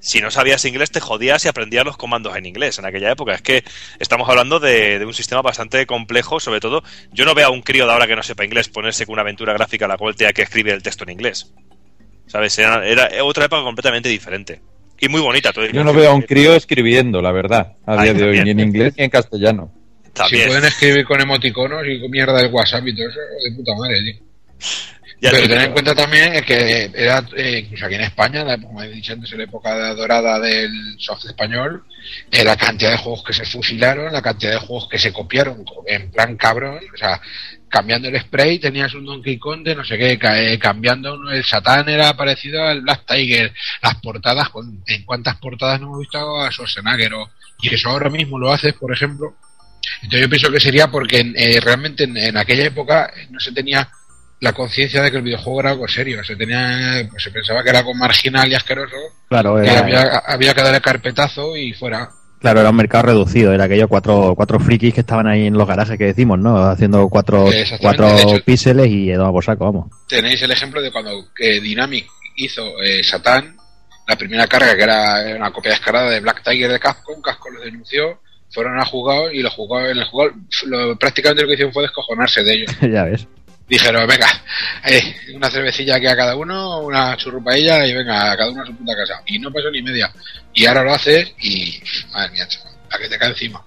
Si 0.00 0.22
no 0.22 0.30
sabías 0.30 0.64
inglés, 0.64 0.90
te 0.90 0.98
jodías 0.98 1.44
y 1.44 1.48
aprendías 1.48 1.84
los 1.84 1.98
comandos 1.98 2.34
en 2.34 2.46
inglés 2.46 2.78
en 2.78 2.86
aquella 2.86 3.12
época. 3.12 3.34
Es 3.34 3.42
que 3.42 3.64
estamos 3.98 4.28
hablando 4.30 4.58
de, 4.58 5.04
un 5.04 5.12
sistema 5.12 5.42
bastante 5.42 5.84
complejo, 5.86 6.40
sobre 6.40 6.60
todo. 6.60 6.82
Yo 7.12 7.26
no 7.26 7.34
veo 7.34 7.48
a 7.48 7.50
un 7.50 7.60
crío 7.60 7.84
de 7.84 7.92
ahora 7.92 8.06
que 8.06 8.16
no 8.16 8.22
sepa 8.22 8.44
inglés 8.44 8.70
ponerse 8.70 9.04
con 9.04 9.14
una 9.14 9.22
aventura 9.22 9.52
gráfica 9.52 9.84
a 9.84 9.88
la 9.88 9.98
cual 9.98 10.14
que 10.14 10.42
escribir 10.42 10.72
el 10.72 10.82
texto 10.82 11.04
en 11.04 11.10
inglés. 11.10 11.52
¿Sabes? 12.30 12.56
Era, 12.58 12.86
era 12.86 13.24
otra 13.24 13.46
época 13.46 13.62
completamente 13.62 14.08
diferente. 14.08 14.60
Y 15.00 15.08
muy 15.08 15.20
bonita. 15.20 15.52
todo- 15.52 15.66
Yo 15.66 15.82
no 15.82 15.92
veo 15.92 16.10
a 16.10 16.14
un 16.14 16.22
crío 16.22 16.54
escribiendo, 16.54 17.20
la 17.20 17.32
verdad, 17.32 17.72
a 17.86 17.94
Ay, 18.00 18.10
día 18.10 18.14
de 18.14 18.24
hoy, 18.30 18.40
ni 18.44 18.50
en 18.50 18.60
inglés 18.60 18.94
ni 18.96 19.04
en 19.04 19.10
castellano. 19.10 19.72
Si 20.04 20.10
También. 20.12 20.46
pueden 20.48 20.64
escribir 20.64 21.04
con 21.06 21.20
emoticonos 21.20 21.82
y 21.88 22.00
con 22.00 22.10
mierda 22.10 22.34
del 22.40 22.52
WhatsApp 22.52 22.86
y 22.86 22.94
todo 22.94 23.08
eso, 23.08 23.18
de 23.18 23.56
puta 23.56 23.72
madre, 23.76 24.02
tío. 24.04 24.14
Ya 25.22 25.30
Pero 25.32 25.42
te 25.42 25.48
ten 25.48 25.60
en 25.60 25.72
cuenta 25.72 25.94
también 25.94 26.42
que 26.44 26.90
era, 26.94 27.22
eh, 27.36 27.62
incluso 27.64 27.84
aquí 27.86 27.94
en 27.94 28.00
España, 28.02 28.42
la- 28.44 28.58
como 28.58 28.82
he 28.82 28.88
dicho 28.88 29.12
antes, 29.12 29.30
en 29.32 29.38
la 29.38 29.44
época 29.44 29.94
dorada 29.94 30.38
del 30.38 30.70
soft 30.98 31.26
español, 31.26 31.82
eh, 32.30 32.42
la 32.44 32.56
cantidad 32.56 32.90
de 32.92 32.96
juegos 32.98 33.22
que 33.24 33.32
se 33.34 33.44
fusilaron, 33.44 34.12
la 34.12 34.22
cantidad 34.22 34.52
de 34.52 34.58
juegos 34.66 34.88
que 34.88 34.98
se 34.98 35.12
copiaron 35.12 35.64
en 35.86 36.10
plan 36.10 36.36
cabrón, 36.36 36.78
o 36.94 36.96
sea, 36.96 37.20
cambiando 37.70 38.08
el 38.08 38.20
spray 38.20 38.58
tenías 38.58 38.92
un 38.94 39.06
Donkey 39.06 39.38
Kong 39.38 39.62
de 39.62 39.74
no 39.76 39.84
sé 39.84 39.96
qué, 39.96 40.18
eh, 40.20 40.58
cambiando 40.58 41.14
uno- 41.14 41.30
el 41.30 41.44
Satán 41.44 41.88
era 41.88 42.12
parecido 42.14 42.62
al 42.62 42.82
Black 42.82 43.04
Tiger, 43.06 43.54
las 43.82 43.94
portadas, 44.02 44.48
¿en 44.86 45.04
cuántas 45.04 45.36
portadas 45.36 45.80
no 45.80 45.86
hemos 45.86 46.00
visto 46.00 46.40
a 46.40 46.50
Schwarzenegger? 46.50 47.14
O- 47.14 47.30
y 47.62 47.74
eso 47.74 47.88
ahora 47.88 48.10
mismo 48.10 48.38
lo 48.38 48.52
haces, 48.52 48.74
por 48.74 48.92
ejemplo. 48.92 49.34
Entonces 50.02 50.20
yo 50.22 50.28
pienso 50.28 50.50
que 50.52 50.60
sería 50.60 50.88
porque 50.88 51.32
eh, 51.34 51.60
realmente 51.60 52.04
en, 52.04 52.16
en 52.16 52.36
aquella 52.36 52.64
época 52.64 53.10
eh, 53.16 53.28
no 53.30 53.38
se 53.40 53.52
tenía 53.52 53.88
la 54.40 54.52
conciencia 54.52 55.02
de 55.02 55.10
que 55.10 55.18
el 55.18 55.22
videojuego 55.22 55.60
era 55.60 55.70
algo 55.70 55.86
serio, 55.86 56.24
se 56.24 56.34
tenía, 56.36 57.06
pues 57.10 57.22
se 57.22 57.30
pensaba 57.30 57.62
que 57.62 57.70
era 57.70 57.80
algo 57.80 57.94
marginal 57.94 58.50
y 58.50 58.54
asqueroso, 58.54 58.96
Claro, 59.28 59.56
que 59.62 59.68
había, 59.70 60.02
había 60.26 60.54
que 60.54 60.62
darle 60.62 60.80
carpetazo 60.80 61.56
y 61.56 61.72
fuera. 61.74 62.08
Claro, 62.40 62.60
era 62.60 62.70
un 62.70 62.76
mercado 62.76 63.06
reducido. 63.06 63.52
Era 63.52 63.64
aquellos 63.64 63.88
cuatro, 63.88 64.34
cuatro 64.36 64.58
frikis 64.58 64.94
que 64.94 65.00
estaban 65.00 65.26
ahí 65.26 65.46
en 65.46 65.54
los 65.54 65.66
garajes 65.68 65.96
que 65.98 66.06
decimos, 66.06 66.38
¿no? 66.38 66.56
Haciendo 66.58 67.08
cuatro, 67.08 67.46
cuatro 67.80 68.08
hecho- 68.18 68.44
píxeles 68.44 68.88
y 68.88 69.10
daba 69.12 69.30
por 69.32 69.44
saco, 69.44 69.64
vamos. 69.66 69.86
Tenéis 70.08 70.42
el 70.42 70.50
ejemplo 70.50 70.80
de 70.82 70.90
cuando 70.90 71.10
eh, 71.38 71.60
Dynamic 71.60 72.06
hizo 72.36 72.62
eh, 72.82 73.02
Satán, 73.04 73.56
la 74.08 74.16
primera 74.16 74.46
carga 74.46 74.74
que 74.76 74.82
era 74.82 75.36
una 75.36 75.52
copia 75.52 75.70
descarada 75.72 76.10
de 76.10 76.20
Black 76.20 76.42
Tiger 76.42 76.72
de 76.72 76.80
Capcom, 76.80 77.20
Capcom 77.20 77.54
lo 77.54 77.60
denunció, 77.60 78.18
fueron 78.52 78.80
a 78.80 78.84
jugar 78.84 79.32
y 79.32 79.42
lo 79.42 79.50
jugó 79.50 79.80
en 79.80 79.98
el 79.98 80.04
lo, 80.66 80.96
prácticamente 80.98 81.42
lo 81.42 81.48
que 81.48 81.54
hicieron 81.54 81.72
fue 81.72 81.82
descojonarse 81.82 82.42
de 82.42 82.52
ellos. 82.54 82.76
ya 82.80 83.04
ves. 83.04 83.26
Dijeron, 83.70 84.04
venga, 84.06 84.26
eh, 84.84 85.14
una 85.32 85.48
cervecilla 85.48 85.94
aquí 85.96 86.06
a 86.08 86.16
cada 86.16 86.34
uno, 86.36 86.80
una 86.80 87.16
churrupailla 87.16 87.86
y 87.86 87.94
venga, 87.94 88.32
a 88.32 88.36
cada 88.36 88.50
uno 88.50 88.62
a 88.62 88.66
su 88.66 88.74
puta 88.76 88.96
casa. 88.96 89.22
Y 89.26 89.38
no 89.38 89.52
pasó 89.52 89.70
ni 89.70 89.80
media. 89.80 90.12
Y 90.52 90.66
ahora 90.66 90.82
lo 90.82 90.92
haces 90.92 91.32
y, 91.38 91.80
madre 92.12 92.32
mía, 92.32 92.48
chaval, 92.48 92.74
la 92.90 92.98
que 92.98 93.08
te 93.08 93.16
cae 93.16 93.28
encima. 93.30 93.64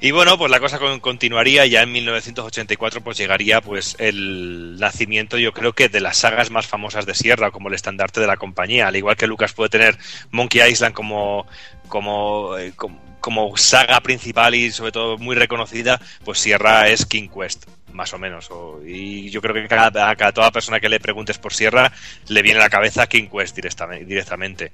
Y 0.00 0.10
bueno, 0.10 0.36
pues 0.36 0.50
la 0.50 0.58
cosa 0.58 0.80
con- 0.80 0.98
continuaría 0.98 1.64
ya 1.66 1.82
en 1.82 1.92
1984 1.92 3.02
pues 3.04 3.16
llegaría 3.18 3.60
pues 3.60 3.94
el 4.00 4.76
nacimiento 4.80 5.38
yo 5.38 5.52
creo 5.52 5.74
que 5.74 5.88
de 5.88 6.00
las 6.00 6.16
sagas 6.16 6.50
más 6.50 6.66
famosas 6.66 7.06
de 7.06 7.14
Sierra 7.14 7.52
como 7.52 7.68
el 7.68 7.74
estandarte 7.74 8.20
de 8.20 8.26
la 8.26 8.36
compañía, 8.36 8.88
al 8.88 8.96
igual 8.96 9.14
que 9.16 9.28
Lucas 9.28 9.52
puede 9.52 9.70
tener 9.70 9.96
Monkey 10.32 10.60
Island 10.68 10.92
como 10.92 11.46
como 11.86 12.58
eh, 12.58 12.72
como 13.20 13.56
saga 13.56 14.00
principal 14.00 14.56
y 14.56 14.72
sobre 14.72 14.90
todo 14.90 15.18
muy 15.18 15.36
reconocida, 15.36 16.00
pues 16.24 16.40
Sierra 16.40 16.88
es 16.88 17.06
King 17.06 17.28
Quest 17.28 17.66
más 17.92 18.12
o 18.12 18.18
menos 18.18 18.50
o- 18.50 18.80
y 18.86 19.30
yo 19.30 19.40
creo 19.40 19.54
que 19.54 19.66
cada, 19.68 20.10
a 20.10 20.32
toda 20.32 20.50
persona 20.50 20.80
que 20.80 20.88
le 20.88 21.00
preguntes 21.00 21.38
por 21.38 21.52
Sierra 21.54 21.92
le 22.28 22.42
viene 22.42 22.58
a 22.60 22.62
la 22.64 22.70
cabeza 22.70 23.06
King 23.06 23.28
Quest 23.28 23.54
directamente, 23.56 24.04
directamente 24.04 24.72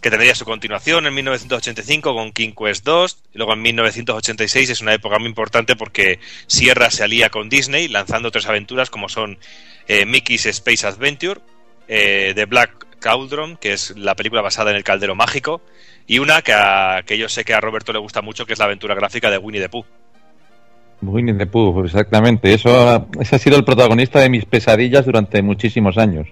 que 0.00 0.10
tendría 0.10 0.34
su 0.36 0.44
continuación 0.44 1.06
en 1.08 1.14
1985 1.14 2.14
con 2.14 2.30
King 2.30 2.52
Quest 2.56 2.84
2, 2.84 3.18
y 3.34 3.38
luego 3.38 3.54
en 3.54 3.62
1986 3.62 4.70
es 4.70 4.80
una 4.80 4.94
época 4.94 5.18
muy 5.18 5.28
importante 5.28 5.74
porque 5.74 6.20
Sierra 6.46 6.88
se 6.90 7.02
alía 7.02 7.30
con 7.30 7.48
Disney 7.48 7.88
lanzando 7.88 8.30
tres 8.30 8.46
aventuras 8.46 8.90
como 8.90 9.08
son 9.08 9.38
eh, 9.88 10.06
Mickey's 10.06 10.46
Space 10.46 10.86
Adventure, 10.86 11.40
eh, 11.88 12.30
The 12.36 12.44
Black 12.44 12.86
Cauldron, 13.00 13.56
que 13.56 13.72
es 13.72 13.90
la 13.96 14.14
película 14.14 14.40
basada 14.40 14.70
en 14.70 14.76
el 14.76 14.84
caldero 14.84 15.16
mágico, 15.16 15.62
y 16.06 16.20
una 16.20 16.42
que, 16.42 16.52
a- 16.52 17.02
que 17.04 17.18
yo 17.18 17.28
sé 17.28 17.44
que 17.44 17.54
a 17.54 17.60
Roberto 17.60 17.92
le 17.92 17.98
gusta 17.98 18.22
mucho, 18.22 18.46
que 18.46 18.52
es 18.52 18.58
la 18.60 18.66
aventura 18.66 18.94
gráfica 18.94 19.30
de 19.32 19.38
Winnie 19.38 19.60
the 19.60 19.68
Pooh. 19.68 19.84
Winnie 21.00 21.34
the 21.34 21.46
Pooh, 21.46 21.84
exactamente. 21.84 22.52
Eso, 22.52 23.08
ese 23.20 23.36
ha 23.36 23.38
sido 23.38 23.56
el 23.56 23.64
protagonista 23.64 24.20
de 24.20 24.28
mis 24.28 24.44
pesadillas 24.44 25.04
durante 25.04 25.42
muchísimos 25.42 25.98
años. 25.98 26.28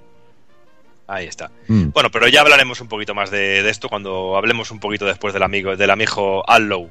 Ahí 1.07 1.27
está. 1.27 1.51
Mm. 1.69 1.91
Bueno, 1.91 2.11
pero 2.11 2.27
ya 2.29 2.41
hablaremos 2.41 2.81
un 2.81 2.89
poquito 2.89 3.15
más 3.15 3.31
de, 3.31 3.63
de 3.63 3.71
esto 3.71 3.89
cuando 3.89 4.37
hablemos 4.37 4.71
un 4.71 4.81
poquito 4.81 5.07
después 5.07 5.33
del 5.33 5.45
amigo, 5.45 5.77
del 5.77 5.91
amigo 5.91 6.49
Allow. 6.49 6.91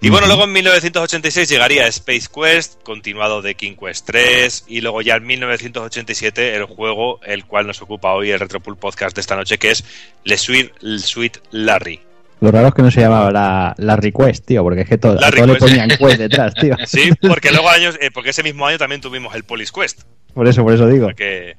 Y 0.00 0.10
bueno, 0.10 0.28
luego 0.28 0.44
en 0.44 0.52
1986 0.52 1.48
llegaría 1.48 1.88
Space 1.88 2.28
Quest, 2.32 2.80
continuado 2.84 3.42
de 3.42 3.56
King 3.56 3.74
Quest 3.74 4.06
3, 4.06 4.66
y 4.68 4.80
luego 4.80 5.02
ya 5.02 5.16
en 5.16 5.26
1987 5.26 6.54
el 6.54 6.64
juego 6.66 7.20
el 7.24 7.44
cual 7.46 7.66
nos 7.66 7.82
ocupa 7.82 8.12
hoy 8.12 8.30
el 8.30 8.38
Retropool 8.38 8.76
Podcast 8.76 9.16
de 9.16 9.22
esta 9.22 9.34
noche, 9.34 9.58
que 9.58 9.72
es 9.72 9.84
Le 10.22 10.38
Sweet, 10.38 10.72
Le 10.82 11.00
Sweet 11.00 11.38
Larry. 11.50 12.07
Lo 12.40 12.50
raro 12.52 12.68
es 12.68 12.74
que 12.74 12.82
no 12.82 12.90
se 12.90 13.00
llamaba 13.00 13.30
la, 13.32 13.74
la 13.78 13.96
request, 13.96 14.46
tío, 14.46 14.62
porque 14.62 14.82
es 14.82 14.88
que 14.88 14.94
a 14.94 14.98
todo 14.98 15.16
le 15.46 15.54
ponían 15.56 15.88
quest 15.88 16.18
detrás, 16.18 16.54
tío. 16.54 16.76
Sí, 16.86 17.10
porque 17.20 17.50
luego 17.50 17.68
años, 17.68 17.98
eh, 18.00 18.10
porque 18.12 18.30
ese 18.30 18.42
mismo 18.42 18.66
año 18.66 18.78
también 18.78 19.00
tuvimos 19.00 19.34
el 19.34 19.44
Police 19.44 19.72
Quest. 19.74 20.02
Por 20.34 20.46
eso, 20.46 20.62
por 20.62 20.72
eso 20.72 20.86
digo. 20.88 21.08
que- 21.16 21.56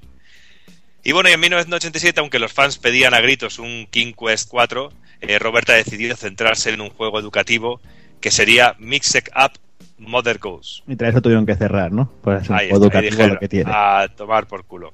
Y 1.03 1.11
bueno, 1.11 1.29
y 1.29 1.33
en 1.33 1.39
1987, 1.39 2.19
aunque 2.19 2.39
los 2.39 2.53
fans 2.53 2.77
pedían 2.77 3.13
a 3.13 3.19
gritos 3.19 3.59
un 3.59 3.87
King 3.89 4.13
Quest 4.13 4.47
4, 4.49 4.91
eh, 5.21 5.39
Roberta 5.39 5.73
decidió 5.73 6.15
centrarse 6.15 6.69
en 6.69 6.81
un 6.81 6.89
juego 6.89 7.19
educativo 7.19 7.81
que 8.21 8.31
sería 8.31 8.75
Mixed 8.79 9.23
Up 9.35 9.53
Mother 9.99 10.39
Goals. 10.39 10.83
Y 10.87 10.95
tras 10.95 11.11
eso 11.11 11.21
tuvieron 11.21 11.45
que 11.45 11.55
cerrar, 11.55 11.91
¿no? 11.91 12.11
Pues 12.21 12.43
es 12.43 12.49
un 12.49 12.55
Ahí 12.55 12.65
está, 12.65 12.75
ahí 12.75 12.81
educativo 12.81 13.11
dijeron, 13.11 13.33
lo 13.33 13.39
que 13.39 13.47
tiene. 13.49 13.71
a 13.73 14.07
tomar 14.15 14.47
por 14.47 14.65
culo. 14.65 14.93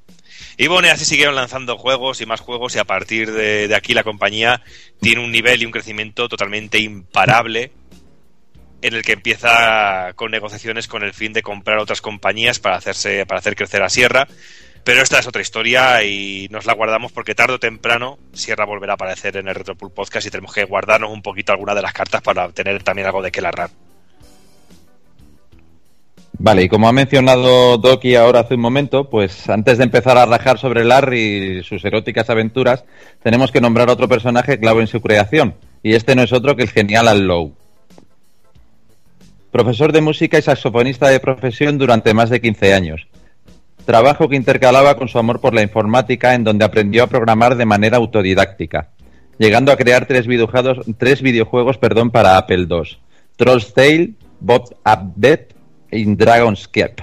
Y 0.57 0.67
bueno, 0.67 0.87
y 0.87 0.91
así 0.91 1.05
siguieron 1.05 1.35
lanzando 1.35 1.77
juegos 1.77 2.21
y 2.21 2.25
más 2.25 2.41
juegos 2.41 2.75
y 2.75 2.79
a 2.79 2.83
partir 2.85 3.31
de, 3.31 3.67
de 3.67 3.75
aquí 3.75 3.93
la 3.93 4.03
compañía 4.03 4.61
tiene 4.99 5.23
un 5.23 5.31
nivel 5.31 5.61
y 5.61 5.65
un 5.65 5.71
crecimiento 5.71 6.27
totalmente 6.27 6.79
imparable 6.79 7.71
en 8.81 8.93
el 8.93 9.03
que 9.03 9.13
empieza 9.13 10.13
con 10.15 10.31
negociaciones 10.31 10.87
con 10.87 11.03
el 11.03 11.13
fin 11.13 11.33
de 11.33 11.41
comprar 11.41 11.79
otras 11.79 12.01
compañías 12.01 12.59
para 12.59 12.75
hacerse 12.75 13.25
para 13.25 13.39
hacer 13.39 13.55
crecer 13.55 13.81
a 13.81 13.89
Sierra. 13.89 14.27
Pero 14.83 15.01
esta 15.01 15.17
es 15.17 15.25
otra 15.25 15.41
historia 15.41 16.03
y 16.03 16.47
nos 16.51 16.67
la 16.67 16.73
guardamos 16.73 17.11
porque 17.11 17.33
tarde 17.33 17.55
o 17.55 17.59
temprano 17.59 18.19
Sierra 18.33 18.65
volverá 18.65 18.93
a 18.93 18.95
aparecer 18.95 19.35
en 19.37 19.47
el 19.47 19.55
Retropool 19.55 19.91
Podcast 19.91 20.27
y 20.27 20.29
tenemos 20.29 20.53
que 20.53 20.65
guardarnos 20.65 21.11
un 21.11 21.23
poquito 21.23 21.51
alguna 21.51 21.73
de 21.73 21.81
las 21.81 21.93
cartas 21.93 22.21
para 22.21 22.49
tener 22.49 22.83
también 22.83 23.07
algo 23.07 23.23
de 23.23 23.31
que 23.31 23.41
largar. 23.41 23.71
Vale, 26.37 26.63
y 26.63 26.69
como 26.69 26.87
ha 26.87 26.91
mencionado 26.91 27.77
Doki 27.77 28.15
ahora 28.15 28.41
hace 28.41 28.55
un 28.55 28.61
momento, 28.61 29.09
pues 29.09 29.49
antes 29.49 29.77
de 29.77 29.85
empezar 29.85 30.17
a 30.17 30.25
rajar 30.25 30.57
sobre 30.57 30.83
Larry 30.83 31.59
y 31.59 31.63
sus 31.63 31.83
eróticas 31.85 32.29
aventuras, 32.29 32.83
tenemos 33.23 33.51
que 33.51 33.61
nombrar 33.61 33.89
otro 33.89 34.09
personaje 34.09 34.59
clave 34.59 34.81
en 34.81 34.87
su 34.87 35.01
creación, 35.01 35.55
y 35.81 35.93
este 35.93 36.15
no 36.15 36.23
es 36.23 36.33
otro 36.33 36.55
que 36.55 36.63
el 36.63 36.69
genial 36.69 37.07
Al 37.07 37.25
Lowe. 37.25 37.53
Profesor 39.51 39.93
de 39.93 40.01
música 40.01 40.37
y 40.37 40.41
saxofonista 40.41 41.07
de 41.07 41.21
profesión 41.21 41.77
durante 41.77 42.13
más 42.13 42.29
de 42.29 42.41
15 42.41 42.73
años. 42.73 43.07
Trabajo 43.85 44.27
que 44.27 44.35
intercalaba 44.35 44.97
con 44.97 45.07
su 45.07 45.17
amor 45.17 45.39
por 45.39 45.53
la 45.53 45.61
informática 45.61 46.33
en 46.33 46.43
donde 46.43 46.65
aprendió 46.65 47.03
a 47.03 47.07
programar 47.07 47.55
de 47.55 47.65
manera 47.65 47.97
autodidáctica, 47.97 48.89
llegando 49.37 49.71
a 49.71 49.77
crear 49.77 50.05
tres 50.05 50.27
videojuegos, 50.27 50.79
tres 50.97 51.21
videojuegos 51.21 51.77
perdón, 51.77 52.11
para 52.11 52.35
Apple 52.35 52.67
II. 52.69 52.97
Troll's 53.37 53.73
Tale, 53.73 54.13
Bob 54.39 54.75
Update 54.79 55.54
y 55.95 56.05
Dragon's 56.05 56.67
Keep. 56.67 57.01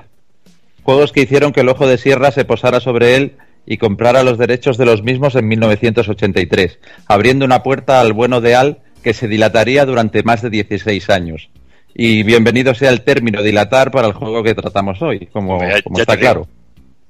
Juegos 0.83 1.13
que 1.13 1.23
hicieron 1.23 1.53
que 1.53 1.61
el 1.61 1.69
ojo 1.69 1.87
de 1.87 1.99
sierra 1.99 2.31
se 2.33 2.45
posara 2.45 2.81
sobre 2.81 3.17
él 3.17 3.37
y 3.67 3.77
comprara 3.79 4.23
los 4.25 4.39
derechos 4.39 4.77
de 4.79 4.87
los 4.87 5.03
mismos 5.03 5.35
en 5.37 5.47
1983, 5.49 6.79
abriendo 7.07 7.45
una 7.45 7.63
puerta 7.63 8.01
al 8.01 8.13
bueno 8.13 8.41
de 8.41 8.55
Al 8.57 8.79
que 9.03 9.15
se 9.15 9.29
dilataría 9.29 9.85
durante 9.87 10.23
más 10.23 10.43
de 10.43 10.51
16 10.51 11.11
años. 11.11 11.51
Y 11.95 12.23
bienvenido 12.23 12.75
sea 12.75 12.91
el 12.91 13.03
término 13.03 13.43
dilatar 13.43 13.91
para 13.91 14.09
el 14.09 14.15
juego 14.15 14.43
que 14.43 14.55
tratamos 14.55 15.01
hoy, 15.03 15.27
como, 15.27 15.55
Hombre, 15.55 15.75
ya- 15.77 15.83
como 15.83 15.97
ya 15.99 16.03
está 16.03 16.17
claro. 16.17 16.49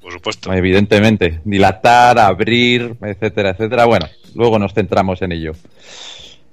Por 0.00 0.12
supuesto. 0.12 0.52
Evidentemente, 0.52 1.40
dilatar, 1.44 2.18
abrir, 2.18 2.96
etcétera, 3.02 3.50
etcétera. 3.50 3.84
Bueno, 3.86 4.06
luego 4.34 4.58
nos 4.58 4.74
centramos 4.74 5.22
en 5.22 5.30
ello. 5.32 5.52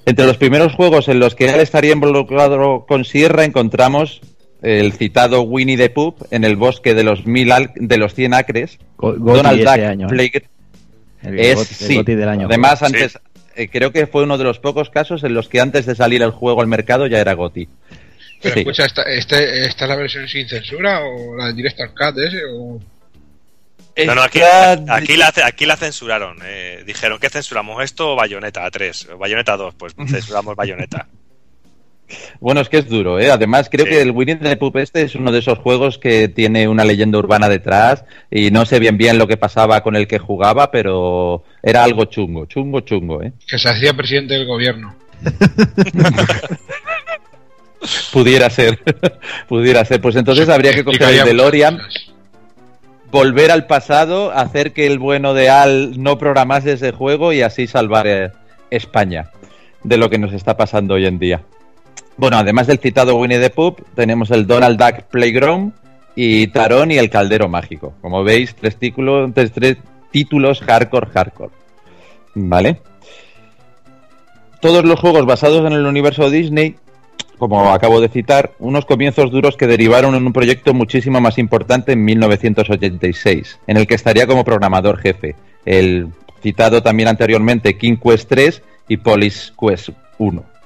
Entre 0.05 0.25
los 0.25 0.37
primeros 0.37 0.73
juegos 0.73 1.07
en 1.07 1.19
los 1.19 1.33
que 1.35 1.49
él 1.49 1.59
estaría 1.59 1.93
involucrado 1.93 2.85
con 2.87 3.03
Sierra 3.05 3.43
encontramos 3.45 4.21
el 4.61 4.93
citado 4.93 5.41
Winnie 5.41 5.77
the 5.77 5.89
Pooh 5.89 6.15
en 6.31 6.43
el 6.43 6.55
bosque 6.55 6.93
de 6.93 7.03
los 7.03 7.25
mil 7.25 7.51
al- 7.51 7.71
de 7.75 7.97
los 7.97 8.13
100 8.13 8.33
acres. 8.33 8.77
Go- 8.97 9.15
Goti 9.17 9.37
Donald 9.37 9.59
Duck 9.59 9.67
año, 9.69 10.07
¿eh? 10.11 10.41
El 11.21 11.39
es 11.39 11.57
Goti- 11.57 11.59
el 11.59 11.87
sí. 11.87 11.95
Goti 11.95 12.15
del 12.15 12.29
año. 12.29 12.47
Además, 12.47 12.79
Sí. 12.79 12.85
antes 12.85 13.19
eh, 13.55 13.67
creo 13.69 13.91
que 13.91 14.07
fue 14.07 14.23
uno 14.23 14.37
de 14.37 14.43
los 14.45 14.59
pocos 14.59 14.89
casos 14.89 15.23
en 15.23 15.33
los 15.33 15.49
que 15.49 15.59
antes 15.59 15.85
de 15.85 15.95
salir 15.95 16.21
el 16.21 16.31
juego 16.31 16.61
al 16.61 16.67
mercado 16.67 17.07
ya 17.07 17.19
era 17.19 17.33
Goti. 17.33 17.67
Pero 18.41 18.53
Sí. 18.53 18.59
escucha, 18.61 18.85
¿esta, 18.85 19.01
este, 19.03 19.65
¿esta 19.65 19.83
es 19.85 19.89
la 19.89 19.95
versión 19.97 20.27
sin 20.29 20.47
censura 20.47 21.01
o 21.03 21.35
la 21.35 21.51
Director's 21.51 21.91
Cut 21.91 22.17
ese? 22.19 22.39
O... 22.53 22.79
No, 24.05 24.15
no, 24.15 24.21
aquí, 24.21 24.39
aquí, 24.87 25.17
la, 25.17 25.33
aquí 25.43 25.65
la 25.65 25.75
censuraron. 25.75 26.37
eh, 26.45 26.83
dijeron, 26.85 27.19
¿qué 27.19 27.29
censuramos? 27.29 27.83
¿Esto 27.83 28.13
o 28.13 28.15
Bayonetta 28.15 28.69
3? 28.71 29.09
Bayonetta 29.19 29.57
2, 29.57 29.75
pues 29.75 29.93
censuramos 30.07 30.55
Bayonetta. 30.55 31.07
Bueno, 32.39 32.61
es 32.61 32.69
que 32.69 32.77
es 32.77 32.89
duro, 32.89 33.19
¿eh? 33.19 33.31
Además, 33.31 33.69
creo 33.71 33.85
Sí. 33.85 33.91
que 33.91 34.01
el 34.01 34.11
Winnie 34.11 34.35
the 34.37 34.57
Pooh 34.57 34.71
este 34.75 35.01
es 35.03 35.15
uno 35.15 35.31
de 35.31 35.39
esos 35.39 35.59
juegos 35.59 35.97
que 35.97 36.27
tiene 36.27 36.67
una 36.67 36.83
leyenda 36.83 37.17
urbana 37.17 37.49
detrás 37.49 38.03
y 38.31 38.51
no 38.51 38.65
sé 38.65 38.79
bien 38.79 38.97
bien 38.97 39.17
lo 39.17 39.27
que 39.27 39.37
pasaba 39.37 39.81
con 39.81 39.95
el 39.95 40.07
que 40.07 40.19
jugaba, 40.19 40.71
pero 40.71 41.43
era 41.61 41.83
algo 41.83 42.05
chungo, 42.05 42.45
chungo, 42.45 42.81
chungo, 42.81 43.21
¿eh? 43.21 43.33
Que 43.47 43.57
se 43.59 43.69
hacía 43.69 43.93
presidente 43.93 44.33
del 44.33 44.47
gobierno. 44.47 44.95
Pudiera 48.11 48.49
ser, 48.49 48.79
pudiera 49.47 49.85
ser. 49.85 50.01
Pues 50.01 50.15
entonces 50.15 50.49
habría 50.49 50.73
que 50.73 50.83
coger 50.83 51.01
el 51.13 51.23
DeLorean, 51.25 51.79
volver 53.09 53.51
al 53.51 53.67
pasado, 53.67 54.31
hacer 54.31 54.73
que 54.73 54.85
el 54.85 54.99
bueno 54.99 55.33
de 55.33 55.49
Al 55.49 56.01
no 56.01 56.17
programase 56.17 56.73
ese 56.73 56.91
juego 56.91 57.31
y 57.31 57.41
así 57.41 57.67
salvar 57.67 58.05
eh, 58.07 58.31
España 58.69 59.31
de 59.83 59.95
lo 59.97 60.09
que 60.09 60.17
nos 60.17 60.33
está 60.33 60.57
pasando 60.57 60.95
hoy 60.95 61.05
en 61.05 61.19
día. 61.19 61.41
Bueno, 62.19 62.35
además 62.35 62.67
del 62.67 62.79
citado 62.79 63.15
Winnie 63.15 63.39
the 63.39 63.49
Pooh, 63.49 63.77
tenemos 63.95 64.29
el 64.31 64.45
Donald 64.45 64.77
Duck 64.77 65.03
Playground 65.03 65.71
y 66.15 66.47
Tarón 66.47 66.91
y 66.91 66.97
el 66.97 67.09
Caldero 67.09 67.47
Mágico. 67.47 67.93
Como 68.01 68.25
veis, 68.25 68.53
tres 68.59 68.75
títulos, 68.77 70.59
hardcore, 70.59 71.07
hardcore. 71.07 71.51
¿Vale? 72.35 72.81
Todos 74.59 74.83
los 74.83 74.99
juegos 74.99 75.25
basados 75.25 75.65
en 75.65 75.71
el 75.71 75.85
universo 75.85 76.29
Disney, 76.29 76.75
como 77.37 77.71
acabo 77.71 78.01
de 78.01 78.09
citar, 78.09 78.51
unos 78.59 78.83
comienzos 78.83 79.31
duros 79.31 79.55
que 79.55 79.67
derivaron 79.67 80.13
en 80.13 80.25
un 80.25 80.33
proyecto 80.33 80.73
muchísimo 80.73 81.21
más 81.21 81.37
importante 81.37 81.93
en 81.93 82.03
1986, 82.03 83.59
en 83.65 83.77
el 83.77 83.87
que 83.87 83.95
estaría 83.95 84.27
como 84.27 84.43
programador 84.43 84.97
jefe, 84.97 85.37
el 85.63 86.09
citado 86.43 86.83
también 86.83 87.07
anteriormente 87.07 87.77
King 87.77 87.95
Quest 87.95 88.27
3 88.27 88.61
y 88.89 88.97
Police 88.97 89.53
Quest 89.57 89.91
1. 90.17 90.58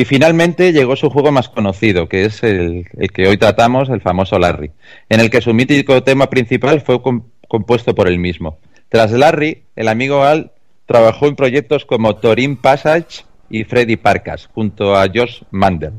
Y 0.00 0.06
finalmente 0.06 0.72
llegó 0.72 0.96
su 0.96 1.10
juego 1.10 1.30
más 1.30 1.50
conocido, 1.50 2.08
que 2.08 2.24
es 2.24 2.42
el, 2.42 2.86
el 2.98 3.10
que 3.12 3.28
hoy 3.28 3.36
tratamos, 3.36 3.90
el 3.90 4.00
famoso 4.00 4.38
Larry, 4.38 4.70
en 5.10 5.20
el 5.20 5.28
que 5.28 5.42
su 5.42 5.52
mítico 5.52 6.02
tema 6.02 6.30
principal 6.30 6.80
fue 6.80 7.02
com- 7.02 7.24
compuesto 7.48 7.94
por 7.94 8.08
él 8.08 8.18
mismo. 8.18 8.58
Tras 8.88 9.10
Larry, 9.12 9.64
el 9.76 9.88
amigo 9.88 10.24
Al 10.24 10.52
trabajó 10.86 11.26
en 11.26 11.36
proyectos 11.36 11.84
como 11.84 12.16
Torin 12.16 12.56
Passage 12.56 13.24
y 13.50 13.64
Freddy 13.64 13.96
Parkas, 13.96 14.48
junto 14.54 14.96
a 14.96 15.06
Josh 15.14 15.42
Mandel. 15.50 15.92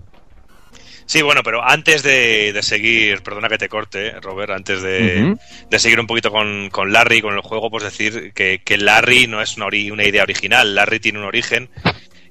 Sí, 1.05 1.21
bueno, 1.21 1.41
pero 1.43 1.63
antes 1.63 2.01
de, 2.01 2.53
de 2.53 2.63
seguir, 2.63 3.21
perdona 3.21 3.49
que 3.49 3.59
te 3.59 3.69
corte, 3.69 4.19
Robert, 4.19 4.51
antes 4.51 4.81
de, 4.81 5.35
seguir 5.77 5.99
un 5.99 6.07
poquito 6.07 6.31
con, 6.31 6.71
con 6.71 6.91
Larry, 6.91 7.21
con 7.21 7.35
el 7.35 7.41
juego, 7.41 7.69
pues 7.69 7.83
decir 7.83 8.31
que, 8.33 8.61
que 8.65 8.77
Larry 8.79 9.27
no 9.27 9.43
es 9.43 9.57
una, 9.57 9.67
ori- 9.67 9.91
una 9.91 10.05
idea 10.05 10.23
original, 10.23 10.73
Larry 10.73 10.99
tiene 10.99 11.19
un 11.19 11.25
origen. 11.25 11.69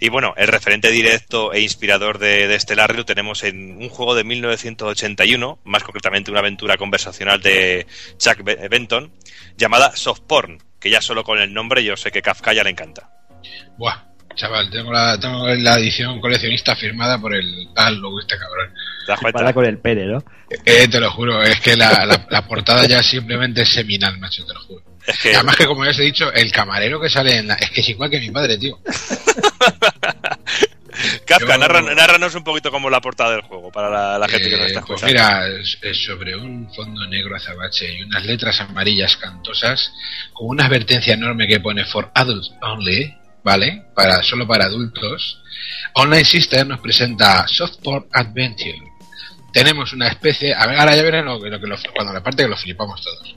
Y 0.01 0.09
bueno, 0.09 0.33
el 0.39 0.49
referente 0.49 0.91
directo 0.91 1.53
e 1.53 1.61
inspirador 1.61 2.19
de, 2.19 2.49
de 2.49 2.55
este 2.55 2.75
Larry 2.75 2.97
lo 2.97 3.05
tenemos 3.05 3.45
en 3.45 3.77
un 3.77 3.89
juego 3.91 4.15
de 4.15 4.25
1981, 4.25 5.59
más 5.65 5.83
concretamente 5.83 6.31
una 6.31 6.41
aventura 6.41 6.77
conversacional 6.79 7.41
de 7.43 7.87
Chuck 8.19 8.43
Be- 8.43 8.69
Benton, 8.69 9.13
llamada 9.59 9.95
Soft 9.95 10.21
Porn, 10.27 10.59
que 10.81 10.91
ya 10.91 11.03
solo 11.03 11.23
con 11.23 11.39
el 11.39 11.53
nombre 11.53 11.85
yo 11.85 11.97
sé 11.97 12.11
que 12.11 12.23
Kafka 12.23 12.53
ya 12.55 12.65
le 12.65 12.71
encanta. 12.71 13.11
Buah, 13.77 13.97
chaval, 14.35 14.71
tengo 14.71 14.91
la, 14.91 15.19
tengo 15.21 15.47
la 15.49 15.79
edición 15.79 16.19
coleccionista 16.21 16.75
firmada 16.77 17.21
por 17.21 17.35
el 17.35 17.69
tal 17.75 17.97
logo 17.99 18.21
este 18.21 18.39
cabrón. 18.39 18.73
Para 19.33 19.53
con 19.53 19.67
el 19.67 19.79
pene, 19.79 20.07
¿no? 20.07 20.23
Eh, 20.65 20.89
te 20.89 20.99
lo 21.01 21.11
juro, 21.11 21.43
es 21.43 21.61
que 21.61 21.77
la, 21.77 22.07
la, 22.07 22.27
la 22.31 22.47
portada 22.47 22.87
ya 22.87 23.03
simplemente 23.03 23.63
es 23.63 23.69
seminal, 23.73 24.19
macho, 24.19 24.47
te 24.47 24.55
lo 24.55 24.61
juro. 24.61 24.85
Es 25.07 25.19
que, 25.19 25.35
Además 25.35 25.57
que 25.57 25.67
como 25.67 25.85
ya 25.85 25.91
os 25.91 25.99
he 25.99 26.03
dicho, 26.03 26.31
el 26.33 26.53
camarero 26.53 27.01
que 27.01 27.09
sale 27.09 27.39
en 27.39 27.49
la... 27.49 27.55
Es 27.55 27.71
que 27.71 27.81
es 27.81 27.89
igual 27.89 28.11
que 28.11 28.21
mi 28.21 28.31
padre, 28.31 28.59
tío. 28.59 28.79
Kafka, 31.27 31.57
yo- 31.57 31.95
narranos 31.95 32.35
un 32.35 32.45
poquito 32.45 32.71
como 32.71 32.91
la 32.91 33.01
portada 33.01 33.31
del 33.33 33.41
juego 33.43 33.71
para 33.71 33.89
la, 33.89 34.19
la 34.19 34.29
gente 34.29 34.51
que 34.51 34.57
nos 34.57 34.65
Eh, 34.67 34.67
está 34.69 34.83
pues 34.85 35.03
escuchando. 35.03 35.39
mira, 35.47 35.61
es, 35.61 35.79
es 35.81 36.05
sobre 36.05 36.37
un 36.37 36.73
fondo 36.75 37.07
negro 37.07 37.37
azabache 37.37 37.95
y 37.95 38.03
unas 38.03 38.25
letras 38.27 38.61
amarillas 38.61 39.17
cantosas 39.17 39.93
con 40.33 40.49
una 40.49 40.67
advertencia 40.67 41.15
enorme 41.15 41.47
que 41.47 41.61
pone 41.61 41.85
for 41.87 42.11
adults 42.15 42.51
only, 42.63 43.15
¿vale? 43.45 43.85
Para 43.95 44.23
solo 44.23 44.47
para 44.47 44.65
adultos. 44.67 45.41
Online 45.95 46.25
System 46.25 46.69
nos 46.69 46.81
presenta 46.81 47.47
Softport 47.49 48.09
Adventure. 48.13 48.79
Tenemos 49.53 49.93
una 49.93 50.09
especie, 50.09 50.55
a 50.55 50.67
ver, 50.67 50.79
ahora 50.79 50.97
ya 50.97 51.03
verán 51.03 51.25
lo, 51.25 51.41
que- 51.41 51.49
lo 51.51 51.61
que 51.61 51.67
lo- 51.67 51.77
cuando 51.95 52.13
la 52.13 52.23
parte 52.23 52.43
que 52.43 52.49
lo 52.49 52.57
flipamos 52.57 53.01
todos. 53.03 53.37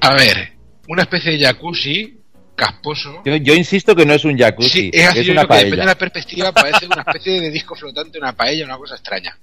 A 0.00 0.14
ver, 0.14 0.52
una 0.88 1.02
especie 1.02 1.32
de 1.38 1.44
jacuzzi 1.44 2.18
casposo. 2.66 3.22
Yo, 3.24 3.36
yo 3.36 3.54
insisto 3.54 3.94
que 3.94 4.06
no 4.06 4.14
es 4.14 4.24
un 4.24 4.38
jacuzzi, 4.38 4.68
Sí, 4.68 4.90
es 4.92 5.08
así, 5.08 5.20
es 5.20 5.28
una 5.28 5.42
que 5.46 5.54
depende 5.54 5.70
de 5.70 5.76
paella. 5.76 5.84
la 5.86 5.98
perspectiva, 5.98 6.52
parece 6.52 6.86
una 6.86 7.02
especie 7.06 7.40
de 7.40 7.50
disco 7.50 7.74
flotante, 7.74 8.18
una 8.18 8.32
paella, 8.34 8.64
una 8.64 8.76
cosa 8.76 8.94
extraña. 8.94 9.36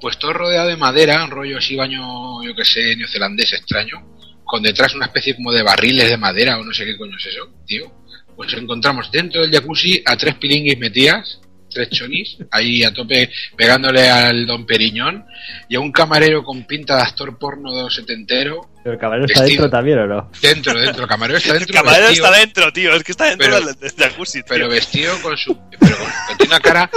Pues 0.00 0.18
todo 0.18 0.32
rodeado 0.32 0.68
de 0.68 0.76
madera, 0.76 1.24
un 1.24 1.30
rollo 1.30 1.58
así 1.58 1.76
baño, 1.76 2.42
yo 2.42 2.54
que 2.54 2.64
sé, 2.64 2.94
neozelandés 2.96 3.52
extraño, 3.52 3.96
con 4.44 4.62
detrás 4.62 4.94
una 4.94 5.06
especie 5.06 5.34
como 5.36 5.52
de 5.52 5.62
barriles 5.62 6.08
de 6.08 6.16
madera 6.16 6.58
o 6.58 6.64
no 6.64 6.72
sé 6.72 6.84
qué 6.84 6.96
coño 6.96 7.16
es 7.16 7.26
eso, 7.26 7.48
tío. 7.66 7.90
Pues 8.36 8.52
encontramos 8.54 9.10
dentro 9.10 9.40
del 9.42 9.50
jacuzzi 9.50 10.02
a 10.04 10.16
tres 10.16 10.34
pilinguis 10.36 10.78
metidas, 10.78 11.40
tres 11.70 11.88
chonis, 11.90 12.36
ahí 12.50 12.82
a 12.82 12.92
tope 12.92 13.30
pegándole 13.56 14.08
al 14.08 14.46
don 14.46 14.66
Periñón, 14.66 15.24
y 15.68 15.76
a 15.76 15.80
un 15.80 15.92
camarero 15.92 16.42
con 16.42 16.64
pinta 16.66 16.96
de 16.96 17.02
actor 17.02 17.38
porno 17.38 17.88
setentero, 17.90 18.69
Pero 18.82 18.94
el 18.94 18.98
camarero 19.00 19.26
está 19.26 19.40
Vestido. 19.42 19.62
dentro 19.64 19.78
también, 19.78 19.98
¿o 19.98 20.06
no? 20.06 20.30
dentro, 20.40 20.80
dentro, 20.80 21.02
el 21.02 21.08
camarero 21.08 21.38
está 21.38 21.52
El 21.52 21.58
dentro. 21.60 21.74
camarero 21.74 22.06
vestido- 22.08 22.24
está 22.26 22.38
dentro, 22.38 22.72
tío. 22.72 22.94
Es 22.94 23.02
que 23.04 23.12
está 23.12 23.24
dentro 23.26 23.46
Pero- 23.46 23.66
del, 23.66 23.76
del 23.78 23.90
jacuzzi, 24.10 24.38
tío. 24.42 24.44
pero 24.48 24.68
vestido 24.68 25.20
con 25.22 25.36
su 25.36 25.54
pero, 25.78 25.96
con- 25.98 26.06
pero 26.26 26.38
tiene 26.38 26.54
una 26.54 26.60
cara 26.60 26.90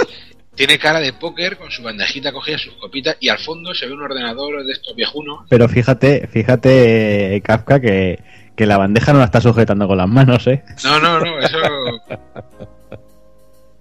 tiene 0.54 0.78
cara 0.78 1.00
de 1.00 1.12
póker 1.12 1.56
con 1.58 1.68
su 1.72 1.82
bandejita 1.82 2.30
cogida 2.32 2.56
sus 2.58 2.74
copitas 2.74 3.16
y 3.18 3.28
al 3.28 3.38
fondo 3.40 3.74
se 3.74 3.86
ve 3.86 3.92
un 3.92 4.02
ordenador 4.02 4.64
de 4.64 4.72
estos 4.72 4.94
viejunos 4.94 5.46
Pero 5.50 5.68
fíjate, 5.68 6.28
fíjate, 6.28 7.34
eh, 7.34 7.40
Kafka, 7.40 7.80
que, 7.80 8.20
que 8.56 8.64
la 8.64 8.76
bandeja 8.78 9.12
no 9.12 9.18
la 9.18 9.24
está 9.24 9.40
sujetando 9.40 9.88
con 9.88 9.98
las 9.98 10.08
manos, 10.08 10.46
¿eh? 10.46 10.62
no 10.84 11.00
no 11.00 11.18
no 11.18 11.38
eso 11.40 11.58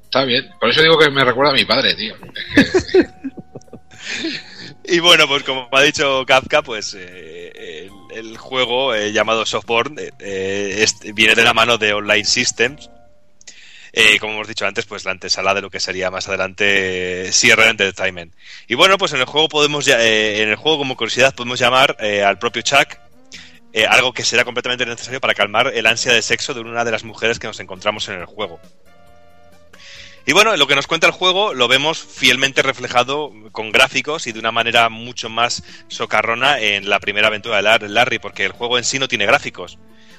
está 0.03 0.25
bien 0.25 0.49
por 0.59 0.69
eso 0.71 0.81
digo 0.81 0.97
que 0.97 1.11
me 1.11 1.23
recuerda 1.23 1.51
a 1.51 1.55
mi 1.55 1.63
padre 1.65 1.93
tío 1.95 2.15
Y 4.85 4.99
bueno, 4.99 5.25
pues 5.27 5.43
como 5.43 5.69
ha 5.71 5.81
dicho 5.81 6.25
Kafka, 6.27 6.61
pues 6.61 6.93
eh, 6.99 7.43
el, 8.11 8.38
juego 8.38 8.94
eh, 8.94 9.11
llamado 9.11 9.45
Softborn 9.45 9.98
eh, 9.99 10.11
eh, 10.19 11.11
viene 11.14 11.35
de 11.35 11.44
la 11.44 11.53
mano 11.53 11.77
de 11.77 11.94
Online 11.94 12.26
Systems. 12.26 12.90
Como 14.19 14.34
hemos 14.34 14.48
dicho 14.48 14.65
antes, 14.65 14.88
pues 14.88 15.06
la 15.06 15.11
antesala 15.11 15.53
de 15.53 15.61
lo 15.61 15.69
que 15.69 15.80
sería 15.80 16.10
más 16.10 16.27
adelante 16.27 17.31
Sierra 17.31 17.69
Entertainment. 17.69 18.34
Y 18.68 18.73
bueno, 18.73 18.98
pues 18.98 19.14
en 19.14 19.19
el 19.19 19.26
juego 19.26 19.49
podemos, 19.49 19.88
en 19.88 20.49
el 20.49 20.56
juego 20.56 20.80
como 20.80 20.98
curiosidad 20.98 21.35
podemos 21.35 21.60
llamar 21.60 21.95
al 22.02 22.40
propio 22.40 22.64
Chuck 22.64 22.98
algo 23.88 24.11
que 24.11 24.23
será 24.23 24.45
completamente 24.45 24.84
necesario 24.88 25.22
para 25.22 25.35
calmar 25.35 25.72
el 25.76 25.85
ansia 25.85 26.11
de 26.11 26.23
sexo 26.23 26.56
de 26.56 26.61
una 26.61 26.84
de 26.84 26.91
las 26.91 27.03
mujeres 27.03 27.38
que 27.38 27.45
nos 27.45 27.60
encontramos 27.60 28.10
en 28.10 28.15
el 28.15 28.26
juego. 28.26 28.60
Y 30.25 30.31
bueno, 30.31 30.55
lo 30.55 30.67
que 30.67 30.75
nos 30.75 30.87
cuenta 30.87 31.05
el 31.07 31.11
juego 31.13 31.53
lo 31.53 31.67
vemos 31.67 32.01
fielmente 32.01 32.61
reflejado 32.61 33.33
con 33.51 33.71
gráficos 33.71 34.25
y 34.25 34.31
de 34.31 34.39
una 34.39 34.53
manera 34.53 34.87
mucho 34.87 35.29
más 35.29 35.63
socarrona 35.89 36.59
en 36.61 36.89
la 36.89 36.99
primera 37.01 37.27
aventura 37.27 37.57
de 37.57 37.63
Lar- 37.63 37.89
Larry, 37.89 38.19
porque 38.19 38.45
el 38.45 38.53
juego 38.53 38.77
en 38.77 38.85
sí 38.85 38.99
no 38.99 39.09
tiene 39.09 39.25
gráficos. 39.25 39.77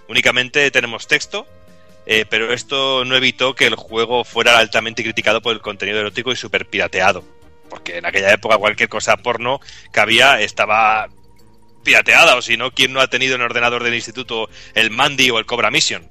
Únicamente 0.08 0.70
tenemos 0.70 1.06
texto, 1.06 1.46
eh, 2.04 2.26
pero 2.28 2.52
esto 2.52 3.06
no 3.06 3.16
evitó 3.16 3.54
que 3.54 3.66
el 3.66 3.76
juego 3.76 4.24
fuera 4.24 4.58
altamente 4.58 5.02
criticado 5.02 5.40
por 5.40 5.54
el 5.54 5.62
contenido 5.62 6.00
erótico 6.00 6.32
y 6.32 6.36
super 6.36 6.66
pirateado. 6.66 7.24
Porque 7.70 7.96
en 7.96 8.04
aquella 8.04 8.30
época 8.30 8.58
cualquier 8.58 8.90
cosa 8.90 9.16
porno 9.16 9.58
que 9.90 10.00
había 10.00 10.38
estaba 10.42 11.08
pirateada, 11.82 12.36
o 12.36 12.42
si 12.42 12.58
no, 12.58 12.72
¿quién 12.72 12.92
no 12.92 13.00
ha 13.00 13.08
tenido 13.08 13.36
en 13.36 13.40
ordenador 13.40 13.82
del 13.82 13.94
instituto 13.94 14.50
el 14.74 14.90
Mandy 14.90 15.30
o 15.30 15.38
el 15.38 15.46
Cobra 15.46 15.70
Mission? 15.70 16.10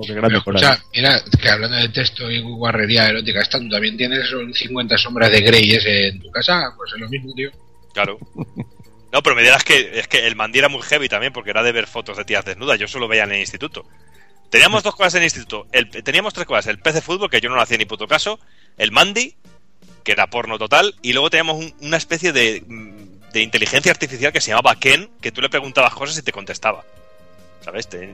Oh, 0.00 0.06
qué 0.06 0.14
grande 0.14 0.40
por 0.42 0.56
ahí. 0.56 0.62
escucha, 0.62 0.84
mira, 0.94 1.20
que 1.42 1.48
hablando 1.48 1.76
de 1.76 1.88
texto 1.88 2.30
y 2.30 2.40
guarrería 2.40 3.08
erótica, 3.08 3.40
esta, 3.40 3.58
¿tú 3.58 3.68
también 3.68 3.96
tienes 3.96 4.30
un 4.32 4.54
50 4.54 4.96
sombras 4.96 5.30
de 5.30 5.40
Grey 5.40 5.72
ese 5.72 6.08
en 6.08 6.20
tu 6.20 6.30
casa? 6.30 6.72
Pues 6.76 6.92
es 6.94 7.00
lo 7.00 7.08
mismo, 7.08 7.32
tío. 7.34 7.50
Claro. 7.92 8.18
No, 9.12 9.22
pero 9.22 9.34
me 9.34 9.42
dirás 9.42 9.64
que 9.64 9.98
es 9.98 10.06
que 10.06 10.26
el 10.26 10.36
Mandy 10.36 10.58
era 10.60 10.68
muy 10.68 10.82
heavy 10.82 11.08
también 11.08 11.32
porque 11.32 11.50
era 11.50 11.62
de 11.62 11.72
ver 11.72 11.86
fotos 11.86 12.16
de 12.16 12.24
tías 12.24 12.44
desnudas. 12.44 12.78
Yo 12.78 12.86
solo 12.86 13.08
veía 13.08 13.24
en 13.24 13.32
el 13.32 13.40
instituto. 13.40 13.86
Teníamos 14.50 14.82
dos 14.82 14.94
cosas 14.94 15.14
en 15.14 15.22
el 15.22 15.24
instituto. 15.24 15.66
El- 15.72 15.88
teníamos 15.90 16.32
tres 16.34 16.46
cosas. 16.46 16.66
El 16.68 16.78
pez 16.78 16.94
de 16.94 17.00
fútbol, 17.02 17.28
que 17.30 17.40
yo 17.40 17.48
no 17.48 17.56
le 17.56 17.62
hacía 17.62 17.78
ni 17.78 17.86
puto 17.86 18.06
caso. 18.06 18.38
El 18.76 18.92
Mandy, 18.92 19.34
que 20.04 20.12
era 20.12 20.28
porno 20.28 20.58
total. 20.58 20.94
Y 21.02 21.12
luego 21.12 21.28
teníamos 21.30 21.56
un- 21.56 21.74
una 21.80 21.96
especie 21.96 22.32
de, 22.32 22.62
mm, 22.66 23.32
de 23.32 23.40
inteligencia 23.42 23.90
artificial 23.90 24.32
que 24.32 24.40
se 24.40 24.50
llamaba 24.50 24.76
Ken, 24.76 25.10
que 25.20 25.32
tú 25.32 25.40
le 25.40 25.48
preguntabas 25.48 25.94
cosas 25.94 26.18
y 26.18 26.22
te 26.22 26.30
contestaba. 26.32 26.84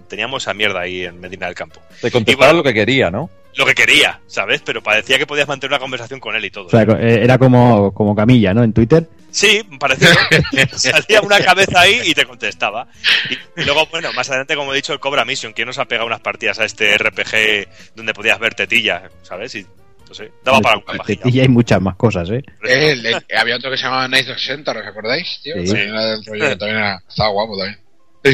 Teníamos 0.09 0.43
esa 0.43 0.55
mierda 0.55 0.81
ahí 0.81 1.05
en 1.05 1.21
Medina 1.21 1.47
del 1.47 1.55
Campo. 1.55 1.81
Te 2.01 2.11
contestaba 2.11 2.47
bueno, 2.49 2.59
lo 2.59 2.63
que 2.65 2.75
quería, 2.75 3.11
¿no? 3.11 3.31
Lo 3.57 3.65
que 3.67 3.75
quería, 3.75 4.21
¿sabes? 4.27 4.63
Pero 4.65 4.83
parecía 4.83 5.17
que 5.17 5.27
podías 5.27 5.47
mantener 5.47 5.73
una 5.73 5.79
conversación 5.79 6.19
con 6.19 6.35
él 6.35 6.45
y 6.45 6.51
todo. 6.51 6.67
O 6.67 6.71
sea, 6.71 6.83
eh, 6.83 7.21
era 7.23 7.39
como, 7.39 7.95
como 7.95 8.15
Camilla, 8.17 8.53
¿no? 8.53 8.65
En 8.65 8.73
Twitter. 8.73 9.09
Sí, 9.31 9.63
parecido. 9.79 10.13
Salía 10.73 11.21
una 11.21 11.39
cabeza 11.41 11.81
ahí 11.81 12.01
y 12.05 12.15
te 12.15 12.25
contestaba. 12.25 12.89
Y, 13.31 13.61
y 13.61 13.65
luego, 13.65 13.87
bueno, 13.91 14.13
más 14.13 14.29
adelante, 14.29 14.57
como 14.57 14.73
he 14.73 14.77
dicho, 14.77 14.93
el 14.93 15.01
Cobra 15.01 15.25
Mission, 15.25 15.53
que 15.55 15.65
nos 15.65 15.79
ha 15.79 15.85
pegado 15.87 16.07
unas 16.07 16.21
partidas 16.21 16.59
a 16.59 16.65
este 16.65 16.97
RPG 16.99 17.95
donde 17.97 18.13
podías 18.15 18.39
ver 18.41 18.55
tetilla, 18.55 19.09
¿sabes? 19.23 19.55
Y, 19.55 19.67
no 20.09 20.15
sé, 20.15 20.31
daba 20.45 20.61
para 20.61 20.77
una 20.79 20.99
pajilla. 20.99 21.23
Y 21.25 21.41
hay 21.41 21.49
muchas 21.49 21.81
más 21.81 21.97
cosas, 21.97 22.29
¿eh? 22.31 22.43
El- 22.63 23.07
el- 23.07 23.25
había 23.37 23.57
otro 23.57 23.71
que 23.71 23.77
se 23.77 23.85
llamaba 23.85 24.07
Night 24.09 24.27
Dog 24.27 24.39
Center, 24.39 24.77
¿os 24.77 24.87
acordáis, 24.87 25.41
tío? 25.43 25.55
Sí. 25.63 25.67
También 25.69 25.89
era 25.91 26.07
del 26.07 26.25
rollo, 26.25 26.59
también 26.59 26.79
era, 26.79 27.03
estaba 27.09 27.31
guapo 27.31 27.57
también. 27.59 27.79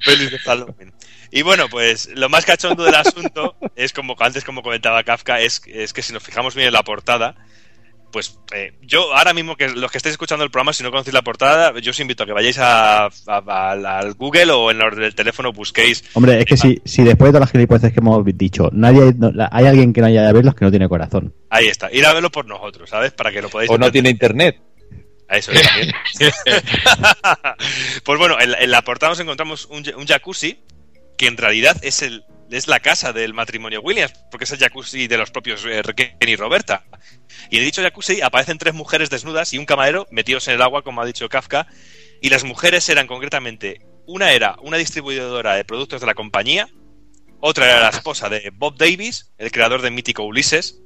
Feliz 0.00 0.30
de 0.30 0.38
Halloween. 0.44 0.92
Y 1.30 1.42
bueno, 1.42 1.68
pues 1.70 2.10
lo 2.14 2.28
más 2.28 2.44
cachondo 2.44 2.84
del 2.84 2.94
asunto 2.94 3.56
es 3.76 3.92
como 3.92 4.14
antes 4.18 4.44
como 4.44 4.62
comentaba 4.62 5.02
Kafka, 5.02 5.40
es, 5.40 5.62
es 5.66 5.92
que 5.92 6.02
si 6.02 6.12
nos 6.12 6.22
fijamos 6.22 6.54
bien 6.54 6.66
en 6.68 6.74
la 6.74 6.82
portada, 6.82 7.34
pues 8.10 8.38
eh, 8.54 8.74
yo 8.82 9.14
ahora 9.16 9.32
mismo 9.32 9.56
que 9.56 9.70
los 9.70 9.90
que 9.90 9.96
estéis 9.96 10.12
escuchando 10.12 10.44
el 10.44 10.50
programa, 10.50 10.74
si 10.74 10.82
no 10.82 10.90
conocéis 10.90 11.14
la 11.14 11.22
portada, 11.22 11.72
yo 11.80 11.92
os 11.92 12.00
invito 12.00 12.24
a 12.24 12.26
que 12.26 12.32
vayáis 12.32 12.58
a, 12.58 13.06
a- 13.06 13.10
al- 13.70 13.86
al 13.86 14.12
Google 14.14 14.50
o 14.52 14.70
en 14.70 14.82
el 14.82 14.94
del 14.94 15.14
teléfono 15.14 15.52
busquéis. 15.54 16.04
Hombre, 16.12 16.38
es 16.40 16.44
que 16.44 16.58
si, 16.58 16.82
si 16.84 17.02
después 17.02 17.28
de 17.28 17.32
todas 17.38 17.46
las 17.48 17.52
gilipolleces 17.52 17.92
que 17.94 18.00
hemos 18.00 18.22
dicho, 18.36 18.68
nadie, 18.74 19.14
no- 19.16 19.32
la- 19.32 19.48
hay 19.50 19.64
alguien 19.66 19.94
que 19.94 20.02
no 20.02 20.08
haya 20.08 20.26
de 20.26 20.32
verlos 20.34 20.54
que 20.54 20.66
no 20.66 20.70
tiene 20.70 20.86
corazón. 20.88 21.32
Ahí 21.48 21.68
está, 21.68 21.90
ir 21.90 22.04
a 22.04 22.12
verlo 22.12 22.30
por 22.30 22.44
nosotros, 22.44 22.90
¿sabes? 22.90 23.12
Para 23.12 23.32
que 23.32 23.40
lo 23.40 23.48
podáis 23.48 23.70
O 23.70 23.78
no 23.78 23.86
entender. 23.86 23.92
tiene 23.92 24.10
internet. 24.10 24.56
A 25.32 25.40
también. 25.40 25.92
pues 28.04 28.18
bueno, 28.18 28.38
en, 28.40 28.70
la- 28.70 28.82
portada 28.82 29.10
nos 29.12 29.20
encontramos 29.20 29.66
un 29.66 30.06
jacuzzi 30.06 30.60
que 31.16 31.26
en 31.26 31.36
realidad 31.36 31.76
es 31.82 32.02
el 32.02 32.24
es 32.50 32.68
la 32.68 32.80
casa 32.80 33.12
del 33.12 33.32
matrimonio 33.34 33.80
Williams, 33.80 34.12
porque 34.30 34.44
es 34.44 34.52
el 34.52 34.58
jacuzzi 34.58 35.06
de 35.06 35.16
los 35.16 35.30
propios 35.30 35.64
eh, 35.66 35.82
Ken 35.96 36.28
y 36.28 36.36
Roberta. 36.36 36.84
Y 37.50 37.58
en 37.58 37.64
dicho 37.64 37.82
jacuzzi 37.82 38.20
aparecen 38.20 38.58
tres 38.58 38.74
mujeres 38.74 39.10
desnudas 39.10 39.52
y 39.52 39.58
un 39.58 39.64
camarero 39.64 40.06
metidos 40.10 40.48
en 40.48 40.54
el 40.54 40.62
agua, 40.62 40.82
como 40.82 41.00
ha 41.00 41.06
dicho 41.06 41.28
Kafka. 41.28 41.66
Y 42.20 42.28
las 42.28 42.44
mujeres 42.44 42.88
eran 42.88 43.06
concretamente, 43.06 43.80
una 44.06 44.32
era 44.32 44.56
una 44.62 44.76
distribuidora 44.76 45.54
de 45.54 45.64
productos 45.64 46.00
de 46.00 46.06
la 46.06 46.14
compañía, 46.14 46.68
otra 47.40 47.66
era 47.66 47.80
la 47.80 47.88
esposa 47.88 48.28
de 48.28 48.50
Bob 48.54 48.76
Davis, 48.76 49.32
el 49.38 49.50
creador 49.50 49.82
de 49.82 49.90
Mítico 49.90 50.22
Ulises, 50.22 50.78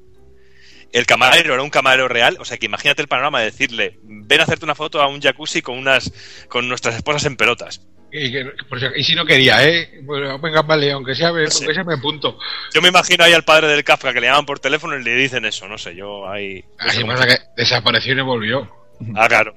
el 0.93 1.07
camarero 1.07 1.55
era 1.55 1.63
un 1.63 1.71
camarero 1.71 2.09
real, 2.09 2.37
o 2.41 2.45
sea 2.45 2.57
que 2.57 2.67
imagínate 2.67 3.03
el 3.03 3.09
panorama 3.09 3.41
de 3.41 3.47
decirle, 3.47 3.99
ven 4.03 4.41
a 4.41 4.45
hacerte 4.45 4.65
una 4.65 4.75
foto 4.75 5.01
a 5.03 5.09
un 5.09 5.21
jacuzzi 5.21 5.63
con 5.63 5.77
unas 5.79 6.13
con 6.49 6.69
nuestras 6.69 6.95
esposas 6.97 7.25
en 7.27 7.37
pelotas. 7.37 7.81
Y, 8.13 8.31
que- 8.33 8.45
por 8.69 8.79
si- 8.81 8.87
y 8.97 9.03
si 9.03 9.15
no 9.15 9.27
quería, 9.27 9.67
¿eh? 9.69 10.01
Bueno, 10.05 10.39
venga, 10.39 10.63
vale, 10.63 10.91
aunque 10.93 11.15
sea, 11.15 11.29
aunque 11.29 11.51
sea 11.51 11.85
me 11.85 11.95
apunto. 11.95 12.39
Yo 12.73 12.81
me 12.81 12.89
imagino 12.89 13.25
ahí 13.25 13.33
al 13.33 13.45
padre 13.45 13.67
del 13.67 13.85
Kafka 13.85 14.15
que 14.15 14.21
le 14.21 14.29
llaman 14.29 14.47
por 14.47 14.59
teléfono 14.61 14.97
y 14.97 15.03
le 15.05 15.15
dicen 15.17 15.45
eso, 15.45 15.69
no 15.69 15.77
sé, 15.77 15.95
yo 15.95 16.27
ahí... 16.29 16.65
Así 16.79 17.05
pasa 17.05 17.27
que 17.27 17.37
desapareció 17.57 18.13
y 18.13 18.17
no 18.17 18.25
volvió. 18.25 18.71
Ah, 19.15 19.27
claro. 19.29 19.55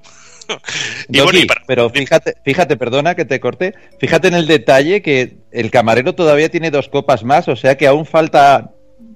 y 1.07 1.17
Doki, 1.19 1.23
bueno, 1.23 1.39
y 1.39 1.45
para- 1.45 1.61
pero 1.67 1.89
fíjate, 1.91 2.33
fíjate, 2.43 2.75
perdona 2.75 3.15
que 3.15 3.23
te 3.23 3.39
corte, 3.39 3.75
fíjate 3.99 4.27
en 4.29 4.33
el 4.33 4.47
detalle 4.47 5.01
que 5.03 5.37
el 5.51 5.69
camarero 5.71 6.13
todavía 6.15 6.49
tiene 6.49 6.71
dos 6.71 6.89
copas 6.89 7.23
más, 7.23 7.47
o 7.47 7.55
sea 7.55 7.77
que 7.77 7.85
aún 7.87 8.05
falta 8.07 8.71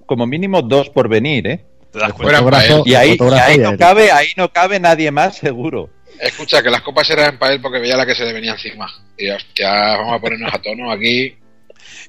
como 0.05 0.27
mínimo 0.27 0.61
dos 0.61 0.89
por 0.91 1.09
venir, 1.09 1.47
¿eh? 1.47 1.65
Te 1.93 1.99
das 1.99 2.13
cuenta. 2.13 2.81
Y 2.85 2.95
ahí, 2.95 3.17
y 3.53 3.57
no 3.59 3.77
cabe, 3.77 4.11
ahí 4.11 4.27
no 4.35 4.51
cabe 4.51 4.79
nadie 4.79 5.11
más 5.11 5.37
seguro. 5.37 5.89
Escucha, 6.19 6.61
que 6.61 6.69
las 6.69 6.81
copas 6.81 7.09
eran 7.09 7.37
para 7.37 7.53
él 7.53 7.61
porque 7.61 7.79
veía 7.79 7.95
la 7.95 8.05
que 8.05 8.15
se 8.15 8.25
le 8.25 8.33
venía 8.33 8.53
encima. 8.53 8.87
Y 9.17 9.29
hostia, 9.29 9.69
vamos 9.69 10.15
a 10.15 10.19
ponernos 10.19 10.53
a 10.53 10.61
tono 10.61 10.91
aquí. 10.91 11.35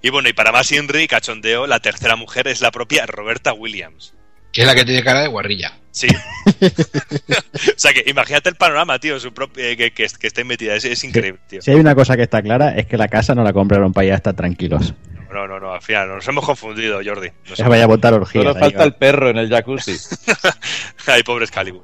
Y 0.03 0.11
bueno, 0.11 0.29
y 0.29 0.33
para 0.33 0.53
más 0.53 0.71
Inri 0.73 1.03
y 1.03 1.09
cachondeo, 1.09 1.67
la 1.67 1.81
tercera 1.81 2.17
mujer 2.17 2.49
es 2.49 2.61
la 2.61 2.71
propia 2.71 3.07
Roberta 3.07 3.53
Williams. 3.53 4.15
Que 4.53 4.63
es 4.63 4.67
la 4.67 4.75
que 4.75 4.85
tiene 4.85 5.03
cara 5.03 5.21
de 5.21 5.29
guarrilla. 5.29 5.73
Sí. 5.91 6.07
o 6.61 7.77
sea 7.77 7.93
que 7.93 8.05
imagínate 8.07 8.49
el 8.49 8.55
panorama, 8.55 8.99
tío, 8.99 9.19
su 9.19 9.33
propio, 9.33 9.65
eh, 9.65 9.77
que, 9.77 9.93
que, 9.93 10.07
que 10.07 10.27
esté 10.27 10.45
metida, 10.45 10.75
es, 10.77 10.85
es 10.85 11.03
increíble, 11.05 11.41
tío. 11.49 11.61
Si 11.61 11.71
hay 11.71 11.77
una 11.77 11.95
cosa 11.95 12.17
que 12.17 12.23
está 12.23 12.41
clara 12.41 12.75
es 12.77 12.87
que 12.87 12.97
la 12.97 13.09
casa 13.09 13.35
no 13.35 13.43
la 13.43 13.53
compraron 13.53 13.93
para 13.93 14.07
ir 14.07 14.13
a 14.13 14.17
estar 14.17 14.35
tranquilos. 14.35 14.95
No, 15.35 15.49
no, 15.49 15.59
no, 15.59 15.75
al 15.75 15.83
final 15.83 16.09
nos 16.09 16.29
hemos 16.29 16.45
confundido, 16.45 17.01
Jordi. 17.05 17.29
Nos 17.49 17.59
Ya 17.59 17.67
vaya 17.69 17.85
a 17.85 17.89
botar 17.89 18.15
orgías. 18.15 18.45
Solo 18.45 18.55
falta 18.59 18.79
va. 18.79 18.85
el 18.85 18.95
perro 18.95 19.31
en 19.31 19.39
el 19.39 19.49
jacuzzi. 19.49 19.97
Ay, 21.07 21.23
pobre 21.25 21.45
Excalibur. 21.45 21.83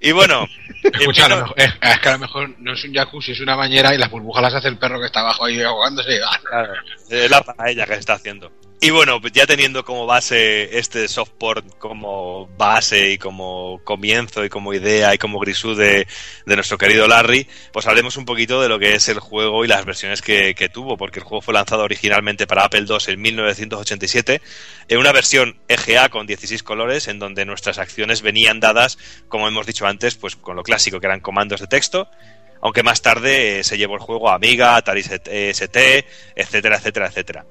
Y 0.00 0.12
bueno, 0.12 0.46
Escucha, 0.82 1.26
a 1.26 1.28
eh, 1.28 1.36
mejor- 1.36 1.54
es, 1.58 1.74
es 1.82 1.98
que 2.00 2.08
a 2.08 2.12
lo 2.12 2.18
mejor 2.20 2.54
no 2.58 2.72
es 2.72 2.82
un 2.84 2.94
jacuzzi, 2.94 3.32
es 3.32 3.40
una 3.40 3.54
bañera 3.54 3.94
y 3.94 3.98
las 3.98 4.10
burbujas 4.10 4.42
las 4.42 4.54
hace 4.54 4.68
el 4.68 4.78
perro 4.78 4.98
que 4.98 5.04
está 5.06 5.20
abajo 5.20 5.44
ahí 5.44 5.60
ahogándose. 5.60 6.18
Ah, 6.26 6.40
Claro, 6.42 6.72
es 7.10 7.30
la 7.30 7.42
paella 7.42 7.84
que 7.84 7.92
se 7.94 8.00
está 8.00 8.14
haciendo. 8.14 8.50
Y 8.82 8.88
bueno, 8.88 9.20
pues 9.20 9.34
ya 9.34 9.46
teniendo 9.46 9.84
como 9.84 10.06
base 10.06 10.78
este 10.78 11.06
softport 11.06 11.76
como 11.76 12.46
base 12.56 13.10
y 13.10 13.18
como 13.18 13.78
comienzo 13.84 14.42
y 14.42 14.48
como 14.48 14.72
idea 14.72 15.14
y 15.14 15.18
como 15.18 15.38
grisú 15.38 15.74
de, 15.74 16.06
de 16.46 16.54
nuestro 16.56 16.78
querido 16.78 17.06
Larry, 17.06 17.46
pues 17.74 17.86
hablemos 17.86 18.16
un 18.16 18.24
poquito 18.24 18.62
de 18.62 18.70
lo 18.70 18.78
que 18.78 18.94
es 18.94 19.06
el 19.10 19.20
juego 19.20 19.66
y 19.66 19.68
las 19.68 19.84
versiones 19.84 20.22
que, 20.22 20.54
que 20.54 20.70
tuvo, 20.70 20.96
porque 20.96 21.18
el 21.18 21.26
juego 21.26 21.42
fue 21.42 21.52
lanzado 21.52 21.84
originalmente 21.84 22.46
para 22.46 22.64
Apple 22.64 22.86
II 22.88 22.96
en 23.12 23.20
1987, 23.20 24.40
en 24.88 24.98
una 24.98 25.12
versión 25.12 25.60
EGA 25.68 26.08
con 26.08 26.26
16 26.26 26.62
colores, 26.62 27.06
en 27.08 27.18
donde 27.18 27.44
nuestras 27.44 27.76
acciones 27.76 28.22
venían 28.22 28.60
dadas, 28.60 28.96
como 29.28 29.46
hemos 29.46 29.66
dicho 29.66 29.86
antes, 29.86 30.14
pues 30.14 30.36
con 30.36 30.56
lo 30.56 30.62
clásico 30.62 31.00
que 31.00 31.06
eran 31.06 31.20
comandos 31.20 31.60
de 31.60 31.66
texto, 31.66 32.08
aunque 32.62 32.82
más 32.82 33.02
tarde 33.02 33.60
eh, 33.60 33.64
se 33.64 33.76
llevó 33.76 33.96
el 33.96 34.00
juego 34.00 34.30
a 34.30 34.36
Amiga, 34.36 34.76
Atari 34.76 35.02
ST, 35.02 36.06
etcétera, 36.34 36.76
etcétera, 36.76 37.08
etcétera. 37.08 37.44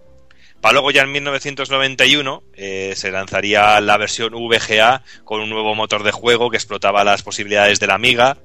Para 0.61 0.73
luego 0.73 0.91
ya 0.91 1.03
en 1.03 1.11
1991 1.11 2.43
eh, 2.53 2.93
se 2.95 3.11
lanzaría 3.11 3.79
la 3.79 3.97
versión 3.97 4.33
VGA 4.33 5.03
con 5.23 5.41
un 5.41 5.49
nuevo 5.49 5.73
motor 5.73 6.03
de 6.03 6.11
juego 6.11 6.49
que 6.49 6.57
explotaba 6.57 7.03
las 7.03 7.23
posibilidades 7.23 7.79
de 7.79 7.87
la 7.87 7.95
Amiga, 7.95 8.37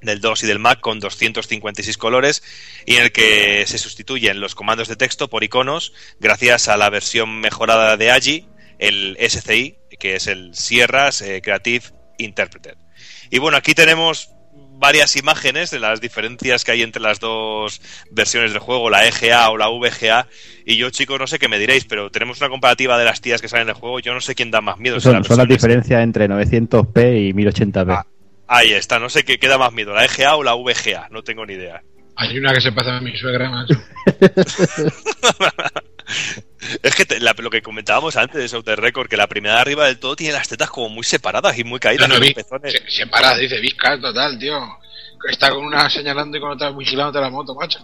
del 0.00 0.20
2 0.20 0.44
y 0.44 0.46
del 0.46 0.58
Mac 0.58 0.80
con 0.80 1.00
256 1.00 1.98
colores 1.98 2.42
y 2.86 2.96
en 2.96 3.02
el 3.02 3.12
que 3.12 3.66
se 3.66 3.78
sustituyen 3.78 4.40
los 4.40 4.54
comandos 4.54 4.88
de 4.88 4.96
texto 4.96 5.28
por 5.28 5.44
iconos 5.44 5.92
gracias 6.20 6.68
a 6.68 6.76
la 6.76 6.88
versión 6.88 7.40
mejorada 7.40 7.96
de 7.96 8.10
AGI, 8.10 8.46
el 8.78 9.18
SCI, 9.20 9.76
que 9.98 10.16
es 10.16 10.28
el 10.28 10.54
Sierras 10.54 11.20
eh, 11.20 11.42
Creative 11.42 11.84
Interpreter. 12.18 12.76
Y 13.30 13.38
bueno, 13.38 13.58
aquí 13.58 13.74
tenemos 13.74 14.30
varias 14.78 15.16
imágenes 15.16 15.70
de 15.70 15.80
las 15.80 16.00
diferencias 16.00 16.64
que 16.64 16.72
hay 16.72 16.82
entre 16.82 17.02
las 17.02 17.20
dos 17.20 17.80
versiones 18.10 18.52
del 18.52 18.60
juego, 18.60 18.90
la 18.90 19.06
EGA 19.06 19.50
o 19.50 19.56
la 19.56 19.68
VGA. 19.68 20.28
Y 20.64 20.76
yo, 20.76 20.90
chicos, 20.90 21.18
no 21.18 21.26
sé 21.26 21.38
qué 21.38 21.48
me 21.48 21.58
diréis, 21.58 21.84
pero 21.84 22.10
tenemos 22.10 22.40
una 22.40 22.48
comparativa 22.48 22.98
de 22.98 23.04
las 23.04 23.20
tías 23.20 23.40
que 23.40 23.48
salen 23.48 23.68
en 23.68 23.70
el 23.70 23.74
juego. 23.74 24.00
Yo 24.00 24.14
no 24.14 24.20
sé 24.20 24.34
quién 24.34 24.50
da 24.50 24.60
más 24.60 24.78
miedo. 24.78 25.00
Son, 25.00 25.22
son 25.24 25.38
las 25.38 25.48
diferencias 25.48 26.02
entre 26.02 26.28
900p 26.28 27.28
y 27.28 27.32
1080p. 27.32 27.90
Ah. 27.90 28.06
Ahí 28.50 28.72
está, 28.72 28.98
no 28.98 29.10
sé 29.10 29.24
qué, 29.24 29.38
qué 29.38 29.46
da 29.46 29.58
más 29.58 29.74
miedo, 29.74 29.92
la 29.92 30.06
EGA 30.06 30.36
o 30.36 30.42
la 30.42 30.54
VGA, 30.54 31.08
no 31.10 31.22
tengo 31.22 31.44
ni 31.44 31.52
idea. 31.52 31.82
Hay 32.16 32.38
una 32.38 32.54
que 32.54 32.62
se 32.62 32.72
pasa 32.72 32.96
a 32.96 33.00
mi 33.00 33.14
suegra, 33.16 33.50
macho. 33.50 33.74
Es 36.82 36.94
que 36.94 37.04
te- 37.06 37.20
la- 37.20 37.34
lo 37.38 37.50
que 37.50 37.62
comentábamos 37.62 38.16
antes 38.16 38.40
de 38.40 38.48
South 38.48 38.66
Record, 38.66 39.08
que 39.08 39.16
la 39.16 39.26
primera 39.28 39.54
de 39.56 39.60
arriba 39.60 39.86
del 39.86 39.98
todo 39.98 40.16
tiene 40.16 40.32
las 40.34 40.48
tetas 40.48 40.70
como 40.70 40.88
muy 40.88 41.04
separadas 41.04 41.58
y 41.58 41.64
muy 41.64 41.78
caídas. 41.80 42.08
No, 42.08 42.14
no, 42.14 42.20
vi- 42.20 42.34
se, 42.70 42.90
se 42.90 43.06
para, 43.06 43.36
dice 43.36 43.58
Vizca, 43.60 43.98
total, 44.00 44.38
tío. 44.38 44.58
Está 45.30 45.50
con 45.50 45.64
una 45.64 45.88
señalando 45.90 46.36
y 46.36 46.40
con 46.40 46.50
otra 46.52 46.70
vigilándote 46.70 47.20
la 47.20 47.30
moto, 47.30 47.54
macho. 47.54 47.80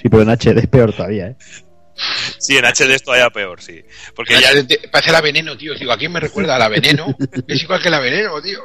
Sí, 0.00 0.08
pero 0.08 0.22
en 0.22 0.28
HD 0.30 0.58
es 0.60 0.66
peor 0.68 0.92
todavía, 0.92 1.28
¿eh? 1.28 1.36
Sí, 2.38 2.56
en 2.56 2.64
HD 2.64 2.94
es 2.94 3.02
todavía 3.02 3.30
peor, 3.30 3.60
sí. 3.60 3.82
Porque 4.14 4.34
Que 4.34 4.40
ya, 4.40 4.50
parece 4.92 5.10
la 5.10 5.20
veneno, 5.20 5.56
tío. 5.56 5.74
Digo, 5.74 5.90
¿a 5.92 5.96
quién 5.98 6.12
me 6.12 6.20
recuerda? 6.20 6.54
¿A 6.54 6.58
la 6.58 6.68
veneno? 6.68 7.06
es 7.48 7.62
igual 7.62 7.82
que 7.82 7.90
la 7.90 7.98
veneno, 7.98 8.40
tío. 8.40 8.60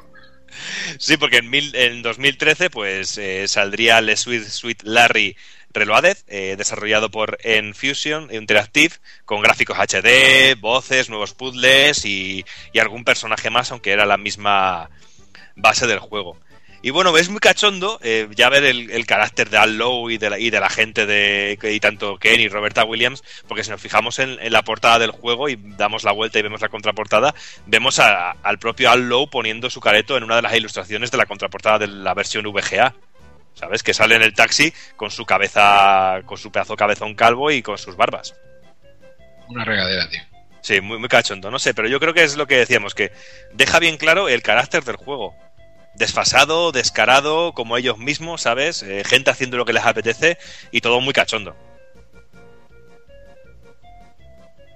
Sí, 0.99 1.17
porque 1.17 1.37
en, 1.37 1.49
mil- 1.49 1.73
en 1.75 2.03
2013 2.03 2.69
pues 2.69 3.17
eh, 3.17 3.47
saldría 3.47 3.97
el 3.97 4.15
Sweet 4.15 4.43
Sweet 4.43 4.83
Larry 4.83 5.35
Reloaded, 5.73 6.17
eh, 6.27 6.55
desarrollado 6.57 7.09
por 7.09 7.37
Enfusion 7.43 8.29
Interactive, 8.31 8.95
con 9.25 9.41
gráficos 9.41 9.77
HD, 9.77 10.55
voces, 10.59 11.09
nuevos 11.09 11.33
puzzles 11.33 12.05
y, 12.05 12.45
y 12.73 12.79
algún 12.79 13.03
personaje 13.03 13.49
más, 13.49 13.71
aunque 13.71 13.91
era 13.91 14.05
la 14.05 14.17
misma 14.17 14.89
base 15.55 15.87
del 15.87 15.99
juego. 15.99 16.37
Y 16.85 16.89
bueno, 16.89 17.17
es 17.17 17.29
muy 17.29 17.39
cachondo 17.39 17.97
eh, 18.03 18.27
ya 18.35 18.49
ver 18.49 18.65
el, 18.65 19.05
carácter 19.05 19.49
de 19.49 19.57
Al 19.57 19.77
Lowe 19.77 20.11
y 20.11 20.17
de 20.17 20.29
la, 20.29 20.37
y 20.37 20.49
de 20.49 20.59
la 20.59 20.69
gente 20.69 21.05
de 21.05 21.57
y 21.63 21.79
tanto 21.79 22.17
Ken 22.17 22.41
y 22.41 22.49
Roberta 22.49 22.83
Williams, 22.83 23.23
porque 23.47 23.63
si 23.63 23.69
nos 23.69 23.79
fijamos 23.79 24.19
en, 24.19 24.37
la 24.51 24.63
portada 24.63 24.99
del 24.99 25.11
juego 25.11 25.47
y 25.47 25.55
damos 25.55 26.03
la 26.03 26.11
vuelta 26.11 26.39
y 26.39 26.41
vemos 26.41 26.59
la 26.59 26.67
contraportada, 26.67 27.33
vemos 27.67 27.99
al 27.99 28.59
propio 28.59 28.91
Al 28.91 29.07
Lowe 29.07 29.29
poniendo 29.29 29.69
su 29.69 29.79
careto 29.79 30.17
en 30.17 30.25
una 30.25 30.35
de 30.35 30.41
las 30.41 30.57
ilustraciones 30.57 31.09
de 31.09 31.17
la 31.17 31.25
contraportada 31.25 31.79
de 31.79 31.87
la 31.87 32.13
versión 32.13 32.43
VGA. 32.43 32.93
¿Sabes? 33.53 33.83
Que 33.83 33.93
sale 33.93 34.15
en 34.15 34.23
el 34.23 34.33
taxi 34.33 34.73
con 34.95 35.11
su 35.11 35.25
cabeza, 35.25 36.21
con 36.25 36.37
su 36.37 36.51
pedazo 36.51 36.73
de 36.73 36.77
cabezón 36.77 37.15
calvo 37.15 37.51
y 37.51 37.61
con 37.61 37.77
sus 37.77 37.95
barbas. 37.95 38.33
Una 39.47 39.63
regadera, 39.63 40.09
tío. 40.09 40.21
Sí, 40.61 40.81
muy, 40.81 40.97
muy 40.97 41.09
cachondo, 41.09 41.51
no 41.51 41.59
sé, 41.59 41.73
pero 41.73 41.87
yo 41.87 41.99
creo 41.99 42.13
que 42.13 42.23
es 42.23 42.37
lo 42.37 42.47
que 42.47 42.57
decíamos, 42.57 42.95
que 42.95 43.11
deja 43.53 43.79
bien 43.79 43.97
claro 43.97 44.29
el 44.29 44.41
carácter 44.41 44.83
del 44.83 44.95
juego. 44.95 45.35
Desfasado, 45.95 46.71
descarado, 46.71 47.53
como 47.53 47.77
ellos 47.77 47.97
mismos, 47.97 48.41
¿sabes? 48.41 48.81
Eh, 48.81 49.03
gente 49.05 49.29
haciendo 49.29 49.57
lo 49.57 49.65
que 49.65 49.73
les 49.73 49.85
apetece 49.85 50.37
y 50.71 50.81
todo 50.81 51.01
muy 51.01 51.13
cachondo. 51.13 51.55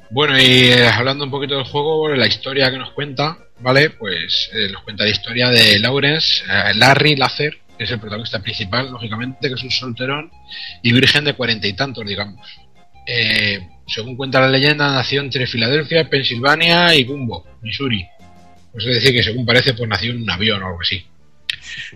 Bueno, 0.10 0.40
y 0.40 0.70
eh, 0.70 0.88
hablando 0.88 1.26
un 1.26 1.32
poquito 1.32 1.56
del 1.56 1.66
juego, 1.66 2.08
la 2.10 2.28
historia 2.28 2.72
que 2.72 2.78
nos 2.78 2.91
cuenta, 2.91 3.38
¿vale? 3.60 3.90
Pues 3.90 4.49
eh, 4.54 4.70
nos 4.72 4.84
cuenta 4.84 5.04
la 5.04 5.10
historia 5.10 5.49
de 5.49 5.80
Lawrence, 5.80 6.44
eh, 6.49 6.74
Larry 6.76 7.16
Lacer, 7.16 7.58
es 7.84 7.91
el 7.91 7.99
protagonista 7.99 8.40
principal, 8.40 8.91
lógicamente, 8.91 9.48
que 9.48 9.54
es 9.56 9.64
un 9.64 9.72
solterón 9.72 10.32
y 10.82 10.91
virgen 10.94 11.24
de 11.26 11.34
cuarenta 11.34 11.68
y 11.68 11.74
tantos, 11.74 12.06
digamos. 12.06 12.45
Eh, 13.06 13.68
según 13.88 14.16
cuenta 14.18 14.41
la 14.41 14.49
leyenda, 14.49 14.91
nació 14.94 15.22
entre 15.22 15.48
Filadelfia, 15.48 16.10
Pensilvania 16.10 16.94
y 16.95 17.04
Gumbo, 17.06 17.45
Missouri. 17.62 18.06
Pues 18.72 18.86
es 18.86 18.95
decir, 18.95 19.14
que 19.14 19.24
según 19.24 19.45
parece, 19.45 19.74
pues 19.74 19.90
nació 19.90 20.12
en 20.12 20.22
un 20.24 20.30
avión 20.30 20.62
o 20.62 20.68
algo 20.68 20.82
así. 20.82 21.06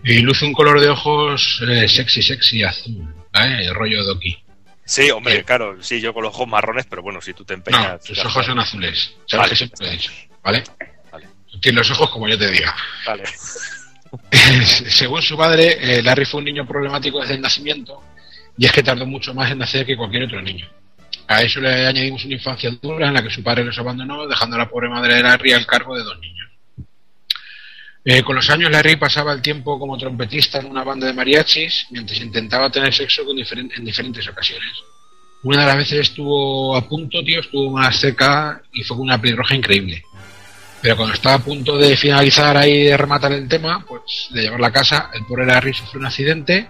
Y 0.04 0.20
luce 0.20 0.46
un 0.46 0.54
color 0.54 0.80
de 0.80 0.90
ojos 0.90 1.62
eh, 1.68 1.88
sexy, 1.88 2.22
sexy, 2.22 2.64
azul. 2.64 3.14
El 3.34 3.74
rollo 3.74 4.04
Doki. 4.04 4.38
Sí, 4.84 5.10
hombre, 5.12 5.34
Bien. 5.36 5.46
claro, 5.46 5.82
sí, 5.82 6.02
yo 6.02 6.14
con 6.14 6.24
los 6.24 6.34
ojos 6.34 6.48
marrones, 6.48 6.86
pero 6.90 7.02
bueno, 7.02 7.22
si 7.22 7.34
tú 7.34 7.46
te 7.46 7.54
No, 7.54 7.58
empeñas. 7.60 8.04
sus 8.04 8.18
ojos 8.26 8.46
son 8.46 8.60
azules. 8.60 9.14
Sabes 9.26 9.32
Vale. 9.44 9.50
que 9.50 9.56
siempre 9.56 9.78
lo 9.86 9.88
he 9.88 9.96
dicho, 9.96 10.12
¿vale? 10.44 10.64
Vale. 11.12 11.28
Tiene 11.62 11.78
los 11.78 11.92
ojos 11.92 12.10
como 12.10 12.28
yo 12.28 12.38
te 12.38 12.50
diga. 12.52 12.76
Vale. 13.06 13.24
Según 14.90 15.22
su 15.22 15.38
madre, 15.38 15.78
eh, 15.80 16.02
Larry 16.04 16.26
fue 16.26 16.40
un 16.40 16.46
niño 16.46 16.66
problemático 16.68 17.20
desde 17.22 17.36
el 17.36 17.42
nacimiento 17.42 18.02
y 18.58 18.66
es 18.66 18.72
que 18.72 18.84
tardó 18.84 19.06
mucho 19.06 19.34
más 19.34 19.52
en 19.52 19.60
nacer 19.60 19.86
que 19.86 19.96
cualquier 19.96 20.24
otro 20.24 20.42
niño. 20.42 20.68
A 21.28 21.42
eso 21.42 21.62
le 21.62 21.88
añadimos 21.88 22.26
una 22.26 22.34
infancia 22.34 22.70
dura 22.82 23.08
en 23.08 23.14
la 23.14 23.24
que 23.24 23.30
su 23.30 23.42
padre 23.42 23.64
los 23.64 23.78
abandonó, 23.80 24.28
dejando 24.28 24.56
a 24.58 24.60
la 24.60 24.70
pobre 24.70 24.90
madre 24.90 25.16
de 25.16 25.24
Larry 25.24 25.54
al 25.54 25.66
cargo 25.66 25.96
de 25.98 26.04
dos 26.04 26.20
niños. 26.20 26.50
Eh, 28.04 28.24
con 28.24 28.36
los 28.36 28.50
años, 28.50 28.72
Larry 28.72 28.96
pasaba 28.96 29.32
el 29.32 29.42
tiempo 29.42 29.78
como 29.78 29.98
trompetista 29.98 30.60
en 30.60 30.66
una 30.66 30.84
banda 30.84 31.06
de 31.08 31.14
mariachis 31.14 31.86
mientras 31.92 32.20
intentaba 32.20 32.70
tener 32.70 32.92
sexo 32.94 33.24
con 33.24 33.38
diferen- 33.38 33.72
en 33.78 33.86
diferentes 33.86 34.28
ocasiones. 34.28 34.72
Una 35.44 35.62
de 35.62 35.66
las 35.68 35.78
veces 35.78 36.00
estuvo 36.10 36.76
a 36.76 36.88
punto, 36.88 37.24
tío, 37.24 37.40
estuvo 37.42 37.72
más 37.72 37.98
cerca 38.00 38.62
y 38.74 38.84
fue 38.84 38.98
con 38.98 39.06
una 39.06 39.22
pelirroja 39.22 39.56
increíble. 39.56 40.04
Pero 40.82 40.98
cuando 40.98 41.14
estaba 41.14 41.36
a 41.36 41.40
punto 41.40 41.78
de 41.78 41.96
finalizar 41.96 42.58
ahí 42.58 42.86
de 42.86 42.98
rematar 42.98 43.32
el 43.34 43.48
tema, 43.48 43.86
pues 43.88 44.30
de 44.32 44.42
llevarla 44.42 44.68
a 44.68 44.72
casa, 44.72 45.12
el 45.14 45.26
pobre 45.26 45.46
Larry 45.46 45.74
sufrió 45.74 46.00
un 46.00 46.08
accidente 46.08 46.70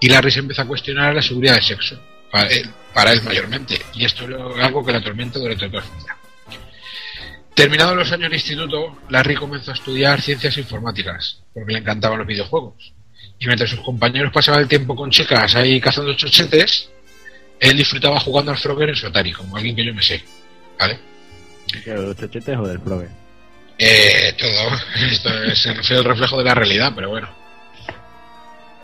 y 0.00 0.08
Larry 0.08 0.30
se 0.32 0.40
empezó 0.40 0.62
a 0.62 0.66
cuestionar 0.66 1.14
la 1.14 1.22
seguridad 1.22 1.54
del 1.54 1.62
sexo, 1.62 2.00
para 2.30 2.48
él, 2.48 2.68
para 2.92 3.12
él 3.12 3.22
mayormente, 3.22 3.80
y 3.94 4.04
esto 4.04 4.24
es 4.24 4.64
algo 4.64 4.84
que 4.84 4.92
le 4.92 4.98
atormenta 4.98 5.38
durante 5.38 5.68
toda 5.68 5.82
su 5.84 5.92
vida. 5.92 6.16
Terminados 7.54 7.94
los 7.94 8.10
años 8.10 8.30
de 8.30 8.36
instituto, 8.36 8.98
Larry 9.10 9.36
comenzó 9.36 9.70
a 9.70 9.74
estudiar 9.74 10.20
ciencias 10.20 10.56
informáticas, 10.58 11.42
porque 11.54 11.74
le 11.74 11.78
encantaban 11.78 12.18
los 12.18 12.26
videojuegos. 12.26 12.92
Y 13.38 13.46
mientras 13.46 13.70
sus 13.70 13.80
compañeros 13.80 14.32
pasaban 14.32 14.62
el 14.62 14.68
tiempo 14.68 14.96
con 14.96 15.10
chicas 15.10 15.54
ahí 15.54 15.80
cazando 15.80 16.14
chochetes, 16.14 16.90
él 17.60 17.76
disfrutaba 17.76 18.18
jugando 18.18 18.50
al 18.50 18.58
Frogger 18.58 18.88
en 18.88 18.96
su 18.96 19.06
Atari, 19.06 19.32
como 19.32 19.56
alguien 19.56 19.76
que 19.76 19.84
yo 19.84 19.94
me 19.94 20.02
sé. 20.02 20.24
¿Vale? 20.78 21.11
¿De 21.84 21.94
los 21.94 22.16
chochetes 22.16 22.56
o 22.58 22.66
del 22.66 22.80
Frogger? 22.80 23.08
Eh, 23.78 24.34
todo. 24.38 24.78
Esto 25.10 25.42
es 25.44 25.90
el 25.90 26.04
reflejo 26.04 26.38
de 26.38 26.44
la 26.44 26.54
realidad, 26.54 26.92
pero 26.94 27.10
bueno. 27.10 27.28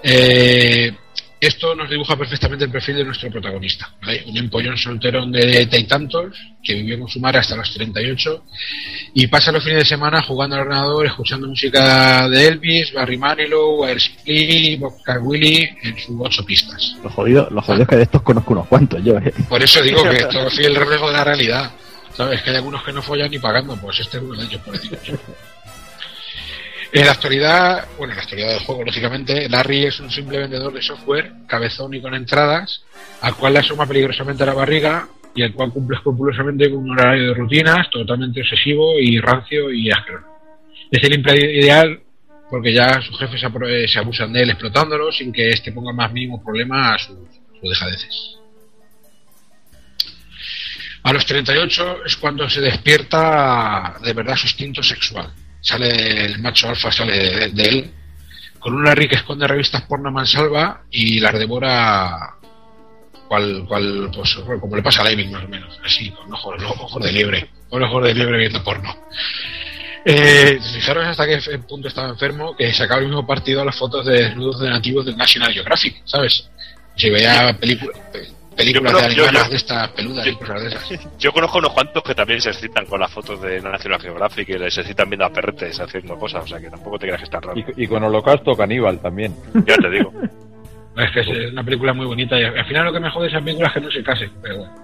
Eh, 0.02 0.92
esto 1.40 1.72
nos 1.74 1.88
dibuja 1.88 2.16
perfectamente 2.16 2.64
el 2.64 2.70
perfil 2.70 2.96
de 2.96 3.04
nuestro 3.04 3.30
protagonista. 3.30 3.88
¿vale? 4.04 4.24
Un 4.26 4.36
empollón 4.36 4.76
solterón 4.76 5.30
de 5.30 5.66
tantos 5.88 6.34
que 6.62 6.74
vivió 6.74 6.98
con 6.98 7.08
su 7.08 7.20
madre 7.20 7.38
hasta 7.38 7.54
los 7.54 7.72
38 7.74 8.44
y 9.14 9.26
pasa 9.28 9.52
los 9.52 9.62
fines 9.62 9.80
de 9.80 9.84
semana 9.84 10.20
jugando 10.22 10.56
al 10.56 10.62
ordenador, 10.62 11.06
escuchando 11.06 11.46
música 11.46 12.28
de 12.28 12.48
Elvis, 12.48 12.92
Barry 12.92 13.16
Manilow, 13.16 13.84
Airsplit, 13.84 14.80
Bobcat 14.80 15.18
Willie 15.22 15.76
en 15.84 15.96
sus 15.96 16.16
ocho 16.18 16.44
pistas. 16.44 16.96
Lo 17.04 17.10
jodido, 17.10 17.48
lo 17.50 17.62
jodido 17.62 17.82
es 17.84 17.88
que 17.88 17.96
de 17.96 18.02
estos 18.02 18.22
conozco 18.22 18.52
unos 18.54 18.66
cuantos 18.66 19.02
yo, 19.04 19.16
¿eh? 19.18 19.32
Por 19.48 19.62
eso 19.62 19.80
digo 19.80 20.02
que 20.02 20.16
esto 20.16 20.46
es 20.48 20.58
el 20.58 20.74
reflejo 20.74 21.06
de 21.06 21.12
la 21.12 21.24
realidad. 21.24 21.70
¿Sabes? 22.18 22.42
Que 22.42 22.50
hay 22.50 22.56
algunos 22.56 22.82
que 22.82 22.92
no 22.92 23.00
follan 23.00 23.30
ni 23.30 23.38
pagando, 23.38 23.76
pues 23.76 24.00
este 24.00 24.16
es 24.16 24.24
uno 24.24 24.34
de 24.34 24.44
ellos, 24.44 24.60
por 24.62 24.72
decirlo. 24.72 25.20
En 26.92 27.06
la 27.06 27.12
actualidad, 27.12 27.86
bueno, 27.96 28.12
en 28.12 28.16
la 28.16 28.22
actualidad 28.24 28.48
del 28.48 28.58
juego, 28.58 28.82
lógicamente, 28.82 29.48
Larry 29.48 29.84
es 29.84 30.00
un 30.00 30.10
simple 30.10 30.38
vendedor 30.38 30.72
de 30.72 30.82
software, 30.82 31.32
cabezón 31.46 31.94
y 31.94 32.00
con 32.00 32.14
entradas, 32.14 32.82
al 33.20 33.36
cual 33.36 33.52
le 33.52 33.60
asoma 33.60 33.86
peligrosamente 33.86 34.44
la 34.44 34.52
barriga 34.52 35.06
y 35.32 35.42
el 35.42 35.52
cual 35.52 35.70
cumple 35.70 35.96
escrupulosamente 35.96 36.68
con 36.68 36.80
un 36.80 36.90
horario 36.90 37.28
de 37.28 37.34
rutinas 37.34 37.88
totalmente 37.88 38.40
obsesivo 38.40 38.98
y 38.98 39.20
rancio 39.20 39.70
y 39.70 39.88
asqueroso. 39.88 40.26
Es 40.90 41.04
el 41.04 41.20
ideal 41.20 42.00
porque 42.50 42.72
ya 42.72 43.00
sus 43.00 43.16
jefes 43.16 43.40
se 43.40 43.98
abusan 44.00 44.32
de 44.32 44.42
él 44.42 44.50
explotándolo 44.50 45.12
sin 45.12 45.32
que 45.32 45.50
éste 45.50 45.70
ponga 45.70 45.92
más 45.92 46.12
mínimo 46.12 46.42
problema 46.42 46.94
a 46.94 46.98
sus, 46.98 47.16
sus 47.60 47.70
dejadeces. 47.70 48.37
A 51.02 51.12
los 51.12 51.24
38 51.26 52.04
es 52.06 52.16
cuando 52.16 52.48
se 52.50 52.60
despierta 52.60 53.96
de 54.02 54.12
verdad 54.12 54.36
su 54.36 54.46
instinto 54.46 54.82
sexual. 54.82 55.32
Sale 55.60 56.24
el 56.26 56.38
macho 56.40 56.68
alfa, 56.68 56.90
sale 56.92 57.50
de, 57.50 57.62
él, 57.62 57.90
con 58.58 58.74
un 58.74 58.84
Larry 58.84 59.08
que 59.08 59.16
esconde 59.16 59.46
revistas 59.46 59.82
porno 59.82 60.10
mansalva 60.10 60.82
y 60.90 61.20
las 61.20 61.38
devora 61.38 62.34
cual, 63.28 63.64
cual, 63.68 64.10
pues, 64.14 64.34
como 64.60 64.76
le 64.76 64.82
pasa 64.82 65.02
a 65.02 65.04
Levin 65.04 65.30
más 65.32 65.44
o 65.44 65.48
menos, 65.48 65.78
así, 65.84 66.10
con 66.10 66.32
ojos, 66.32 66.62
ojos 66.62 67.02
de 67.02 67.12
liebre, 67.12 67.50
con 67.68 67.82
ojos 67.82 68.04
de 68.04 68.14
liebre 68.14 68.38
viendo 68.38 68.62
porno. 68.64 68.96
Eh, 70.04 70.58
fijaros 70.74 71.04
hasta 71.06 71.26
qué 71.26 71.38
punto 71.68 71.88
estaba 71.88 72.08
enfermo 72.08 72.56
que 72.56 72.72
sacaba 72.72 73.00
el 73.00 73.08
mismo 73.08 73.26
partido 73.26 73.60
a 73.62 73.64
las 73.64 73.76
fotos 73.76 74.06
de 74.06 74.24
desnudos 74.24 74.60
de 74.60 74.70
nativos 74.70 75.04
del 75.04 75.16
National 75.16 75.52
Geographic, 75.52 76.00
¿sabes? 76.04 76.48
Si 76.96 77.10
veía 77.10 77.54
película- 77.58 77.92
pe- 78.12 78.28
películas 78.58 78.92
Yo 78.92 78.98
de 78.98 79.14
yo- 79.14 79.22
animales 79.24 79.42
yo- 79.44 79.50
de 79.50 79.56
estas 79.56 79.88
peludas 79.92 80.26
y 80.26 80.34
cosas 80.36 80.60
de 80.62 80.68
esas. 80.68 81.18
Yo 81.18 81.32
conozco 81.32 81.58
unos 81.58 81.72
cuantos 81.72 82.02
que 82.02 82.14
también 82.14 82.40
se 82.40 82.50
excitan 82.50 82.84
con 82.86 83.00
las 83.00 83.10
fotos 83.10 83.40
de 83.40 83.60
National 83.62 84.00
Geographic 84.00 84.48
y 84.50 84.58
les 84.58 84.76
excitan 84.76 85.08
viendo 85.08 85.24
a 85.24 85.30
perretes 85.32 85.80
haciendo 85.80 86.18
cosas, 86.18 86.44
o 86.44 86.46
sea 86.46 86.60
que 86.60 86.68
tampoco 86.68 86.98
te 86.98 87.06
creas 87.06 87.20
que 87.20 87.24
está 87.24 87.40
raro. 87.40 87.58
Y, 87.58 87.84
y 87.84 87.86
con 87.86 88.02
Holocausto 88.02 88.54
Caníbal 88.54 89.00
también. 89.00 89.34
Ya 89.66 89.76
te 89.76 89.88
digo. 89.90 90.12
Es 90.98 91.12
que 91.12 91.20
es 91.20 91.52
una 91.52 91.62
película 91.62 91.92
muy 91.92 92.06
bonita 92.06 92.36
y 92.40 92.42
al 92.42 92.66
final 92.66 92.86
lo 92.86 92.92
que 92.92 92.98
me 92.98 93.08
jode 93.08 93.28
de 93.28 93.36
esa 93.36 93.40
película 93.44 93.68
es 93.68 93.74
que 93.74 93.80
no 93.80 93.88
se 93.92 94.02
case, 94.02 94.28
pero 94.42 94.56
bueno. 94.58 94.74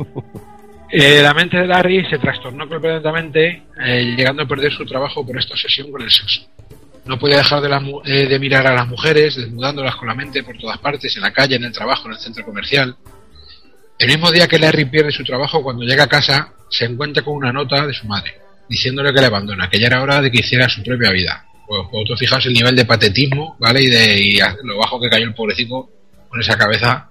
Eh, 0.90 1.20
la 1.22 1.34
mente 1.34 1.56
de 1.56 1.66
Larry 1.66 2.06
se 2.08 2.18
trastornó 2.18 2.68
completamente, 2.68 3.64
eh, 3.84 4.14
llegando 4.16 4.44
a 4.44 4.46
perder 4.46 4.70
su 4.72 4.84
trabajo 4.86 5.26
por 5.26 5.36
esta 5.36 5.54
obsesión 5.54 5.90
con 5.90 6.00
el 6.02 6.10
sexo. 6.10 6.42
No 7.06 7.18
podía 7.18 7.38
dejar 7.38 7.60
de, 7.60 8.02
eh, 8.06 8.26
de 8.26 8.38
mirar 8.38 8.66
a 8.66 8.74
las 8.74 8.88
mujeres, 8.88 9.36
desnudándolas 9.36 9.96
con 9.96 10.08
la 10.08 10.14
mente 10.14 10.42
por 10.42 10.56
todas 10.56 10.78
partes, 10.78 11.14
en 11.16 11.22
la 11.22 11.32
calle, 11.32 11.56
en 11.56 11.64
el 11.64 11.72
trabajo, 11.72 12.06
en 12.06 12.14
el 12.14 12.18
centro 12.18 12.44
comercial. 12.44 12.96
El 13.98 14.08
mismo 14.08 14.32
día 14.32 14.48
que 14.48 14.58
Larry 14.58 14.86
pierde 14.86 15.12
su 15.12 15.22
trabajo, 15.22 15.62
cuando 15.62 15.84
llega 15.84 16.04
a 16.04 16.08
casa, 16.08 16.52
se 16.68 16.86
encuentra 16.86 17.22
con 17.22 17.34
una 17.34 17.52
nota 17.52 17.86
de 17.86 17.94
su 17.94 18.06
madre, 18.06 18.34
diciéndole 18.68 19.12
que 19.12 19.20
le 19.20 19.26
abandona, 19.26 19.68
que 19.68 19.78
ya 19.78 19.86
era 19.86 20.02
hora 20.02 20.20
de 20.20 20.30
que 20.30 20.40
hiciera 20.40 20.68
su 20.68 20.82
propia 20.82 21.10
vida. 21.10 21.44
Pues 21.66 21.82
vosotros 21.90 22.18
fijaos 22.18 22.44
el 22.46 22.52
nivel 22.52 22.74
de 22.74 22.84
patetismo, 22.84 23.56
¿vale? 23.58 23.82
Y 23.82 23.86
de 23.86 24.20
y 24.20 24.38
lo 24.64 24.78
bajo 24.78 25.00
que 25.00 25.08
cayó 25.08 25.24
el 25.24 25.34
pobrecito 25.34 25.88
con 26.28 26.40
esa 26.40 26.58
cabeza. 26.58 27.08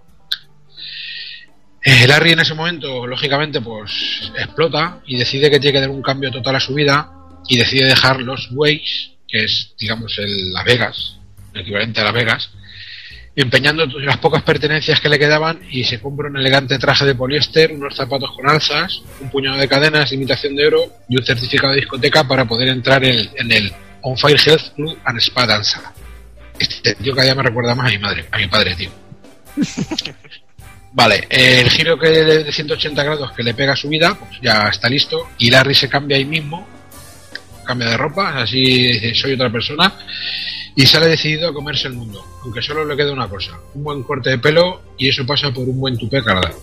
Eh, 1.81 2.07
Larry 2.07 2.31
en 2.31 2.39
ese 2.41 2.53
momento, 2.53 3.07
lógicamente, 3.07 3.61
pues 3.61 4.31
explota 4.37 5.01
y 5.05 5.17
decide 5.17 5.49
que 5.49 5.59
tiene 5.59 5.73
que 5.73 5.81
dar 5.81 5.89
un 5.89 6.01
cambio 6.01 6.31
total 6.31 6.55
a 6.55 6.59
su 6.59 6.73
vida 6.73 7.11
y 7.47 7.57
decide 7.57 7.85
dejar 7.85 8.21
los 8.21 8.49
Ways, 8.51 9.12
que 9.33 9.45
es, 9.45 9.73
digamos, 9.79 10.15
el 10.19 10.53
Las 10.53 10.63
Vegas, 10.63 11.17
el 11.55 11.61
equivalente 11.61 12.01
a 12.01 12.03
Las 12.03 12.13
Vegas, 12.13 12.51
empeñando 13.35 13.87
las 13.87 14.17
pocas 14.17 14.43
pertenencias 14.43 15.01
que 15.01 15.09
le 15.09 15.17
quedaban 15.17 15.59
y 15.71 15.83
se 15.83 15.99
compra 15.99 16.29
un 16.29 16.37
elegante 16.37 16.77
traje 16.77 17.03
de 17.03 17.15
poliéster, 17.15 17.71
unos 17.71 17.95
zapatos 17.95 18.31
con 18.35 18.47
alzas, 18.47 19.01
un 19.19 19.31
puñado 19.31 19.57
de 19.57 19.67
cadenas 19.67 20.11
de 20.11 20.17
imitación 20.17 20.55
de 20.55 20.67
oro 20.67 20.83
y 21.09 21.17
un 21.17 21.25
certificado 21.25 21.73
de 21.73 21.79
discoteca 21.79 22.27
para 22.27 22.45
poder 22.45 22.67
entrar 22.67 23.03
en, 23.03 23.27
en 23.35 23.51
el 23.51 23.73
On 24.03 24.15
Fire 24.15 24.39
Health 24.39 24.75
Club 24.75 24.99
and 25.03 25.17
Spa 25.19 25.47
Danza. 25.47 25.93
Este 26.59 26.93
tío 26.93 27.15
cada 27.15 27.25
día 27.25 27.35
me 27.35 27.41
recuerda 27.41 27.73
más 27.73 27.87
a 27.87 27.89
mi 27.89 27.97
madre, 27.97 28.25
a 28.29 28.37
mi 28.37 28.47
padre, 28.47 28.75
tío. 28.75 28.91
Vale, 30.91 31.25
el 31.27 31.71
giro 31.71 31.97
que 31.97 32.07
de 32.07 32.51
180 32.51 33.03
grados 33.03 33.31
que 33.31 33.41
le 33.41 33.55
pega 33.55 33.73
a 33.73 33.75
su 33.75 33.89
vida, 33.89 34.13
pues 34.13 34.39
ya 34.43 34.67
está 34.67 34.87
listo. 34.87 35.27
Y 35.39 35.49
Larry 35.49 35.73
se 35.73 35.89
cambia 35.89 36.17
ahí 36.17 36.25
mismo, 36.25 36.67
cambia 37.63 37.89
de 37.89 37.97
ropa, 37.97 38.41
así 38.41 39.13
soy 39.15 39.33
otra 39.33 39.51
persona. 39.51 39.93
Y 40.75 40.85
sale 40.87 41.07
decidido 41.07 41.49
a 41.49 41.53
comerse 41.53 41.87
el 41.87 41.93
mundo, 41.93 42.25
aunque 42.43 42.61
solo 42.61 42.83
le 42.83 42.95
queda 42.97 43.13
una 43.13 43.27
cosa, 43.27 43.51
un 43.75 43.83
buen 43.83 44.01
corte 44.01 44.31
de 44.31 44.39
pelo 44.39 44.81
y 44.97 45.09
eso 45.09 45.23
pasa 45.23 45.51
por 45.51 45.69
un 45.69 45.79
buen 45.79 45.97
tupé 45.97 46.23
cardado. 46.23 46.57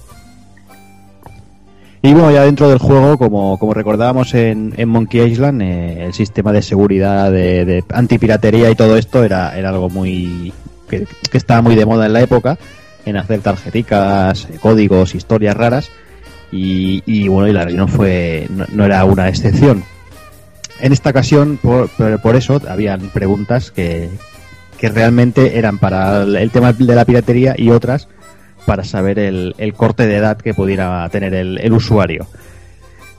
Y 2.03 2.13
bueno, 2.15 2.33
ya 2.33 2.45
dentro 2.45 2.69
del 2.69 2.79
juego, 2.79 3.19
como, 3.19 3.59
como 3.59 3.75
recordábamos 3.75 4.35
en, 4.35 4.75
en 4.77 4.89
Monkey 4.89 5.21
Island, 5.21 5.63
eh, 5.63 6.05
el 6.07 6.15
sistema 6.15 6.51
de 6.51 6.63
seguridad, 6.63 7.31
de, 7.31 7.65
de 7.65 7.85
antipiratería 7.91 8.71
y 8.71 8.75
todo 8.75 8.97
esto 8.97 9.23
era, 9.23 9.57
era 9.57 9.69
algo 9.69 9.91
muy 9.91 10.53
que, 10.91 11.07
estaba 11.33 11.63
muy 11.63 11.77
de 11.77 11.87
moda 11.87 12.07
en 12.07 12.13
la 12.13 12.21
época, 12.21 12.59
en 13.07 13.17
hacer 13.17 13.41
tarjeticas, 13.41 14.49
códigos, 14.61 15.15
historias 15.15 15.57
raras. 15.57 15.91
Y, 16.53 17.03
y 17.07 17.29
bueno, 17.29 17.49
y 17.49 17.53
Larry 17.53 17.75
no 17.75 17.87
fue, 17.87 18.47
no, 18.51 18.65
no 18.73 18.85
era 18.85 19.05
una 19.05 19.29
excepción. 19.29 19.85
En 20.81 20.93
esta 20.93 21.11
ocasión, 21.11 21.59
por, 21.63 21.89
por, 21.91 22.21
por 22.23 22.37
eso, 22.37 22.61
habían 22.69 23.01
preguntas 23.11 23.71
que, 23.71 24.09
que 24.79 24.89
realmente 24.89 25.59
eran 25.59 25.79
para 25.79 26.23
el, 26.23 26.51
tema 26.51 26.73
de 26.73 26.95
la 26.95 27.05
piratería 27.05 27.55
y 27.57 27.71
otras 27.71 28.09
para 28.67 28.85
saber 28.85 29.19
el, 29.19 29.55
el 29.59 29.75
corte 29.75 30.07
de 30.07 30.17
edad 30.17 30.39
que 30.39 30.55
pudiera 30.55 31.09
tener 31.11 31.35
el, 31.35 31.59
el 31.59 31.73
usuario. 31.73 32.27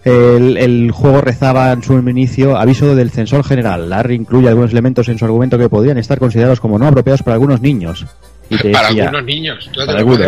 El, 0.03 0.57
el 0.57 0.89
juego 0.91 1.21
rezaba 1.21 1.71
en 1.71 1.83
su 1.83 1.93
inicio 1.99 2.57
aviso 2.57 2.95
del 2.95 3.11
censor 3.11 3.43
general. 3.43 3.89
Larry 3.89 4.15
incluye 4.15 4.47
algunos 4.49 4.71
elementos 4.71 5.07
en 5.09 5.19
su 5.19 5.25
argumento 5.25 5.59
que 5.59 5.69
podrían 5.69 5.99
estar 5.99 6.17
considerados 6.17 6.59
como 6.59 6.79
no 6.79 6.87
apropiados 6.87 7.21
para 7.21 7.35
algunos 7.35 7.61
niños. 7.61 8.07
Y 8.49 8.57
te 8.57 8.71
para 8.71 8.87
decía- 8.87 9.03
algunos 9.05 9.25
niños, 9.25 9.69
te 9.73 9.85
para 9.85 9.99
algunos. 9.99 10.19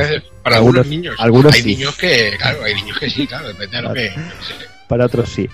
para 0.43 0.57
Algunos- 0.57 0.75
algunos 0.85 0.87
niños. 0.87 1.15
algunos 1.17 1.53
hay 1.55 1.61
sí. 1.61 1.75
niños 1.75 1.95
que, 1.97 2.33
claro, 2.37 2.63
hay 2.63 2.75
niños 2.75 2.99
que 2.99 3.09
sí, 3.09 3.25
claro, 3.25 3.47
depende 3.47 3.77
de 3.77 3.81
lo 3.83 3.93
que. 3.93 4.11
para 4.87 5.05
otros 5.07 5.29
sí. 5.29 5.49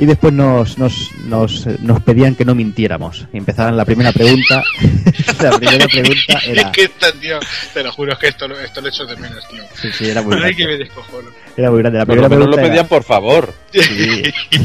Y 0.00 0.06
después 0.06 0.32
nos, 0.32 0.78
nos, 0.78 1.10
nos, 1.26 1.66
nos 1.80 2.00
pedían 2.02 2.34
que 2.34 2.46
no 2.46 2.54
mintiéramos. 2.54 3.26
Y 3.34 3.36
empezaban 3.36 3.76
la 3.76 3.84
primera 3.84 4.12
pregunta. 4.12 4.62
la 5.42 5.50
primera 5.58 5.86
pregunta 5.86 6.38
Es 6.38 6.48
era. 6.48 6.72
que 6.72 6.84
esta, 6.84 7.12
tío, 7.12 7.38
te 7.74 7.82
lo 7.84 7.92
juro, 7.92 8.14
es 8.14 8.18
que 8.18 8.28
esto, 8.28 8.48
lo- 8.48 8.58
esto 8.58 8.80
lo 8.80 8.88
echo 8.88 9.04
de 9.04 9.16
menos, 9.16 9.46
tío. 9.48 9.62
Sí, 9.74 9.88
sí, 9.92 10.08
era 10.08 10.22
muy 10.22 10.36
Ay, 10.42 10.54
que 10.54 10.64
grande. 10.64 10.84
me. 10.86 11.62
Era 11.62 11.70
muy 11.70 11.80
grande. 11.80 11.98
La 11.98 12.06
primera 12.06 12.28
lo 12.28 12.34
menos 12.34 12.46
lo 12.48 12.56
pedían 12.56 12.72
era- 12.76 12.88
por 12.88 13.04
favor. 13.04 13.52
Sí, 13.72 14.22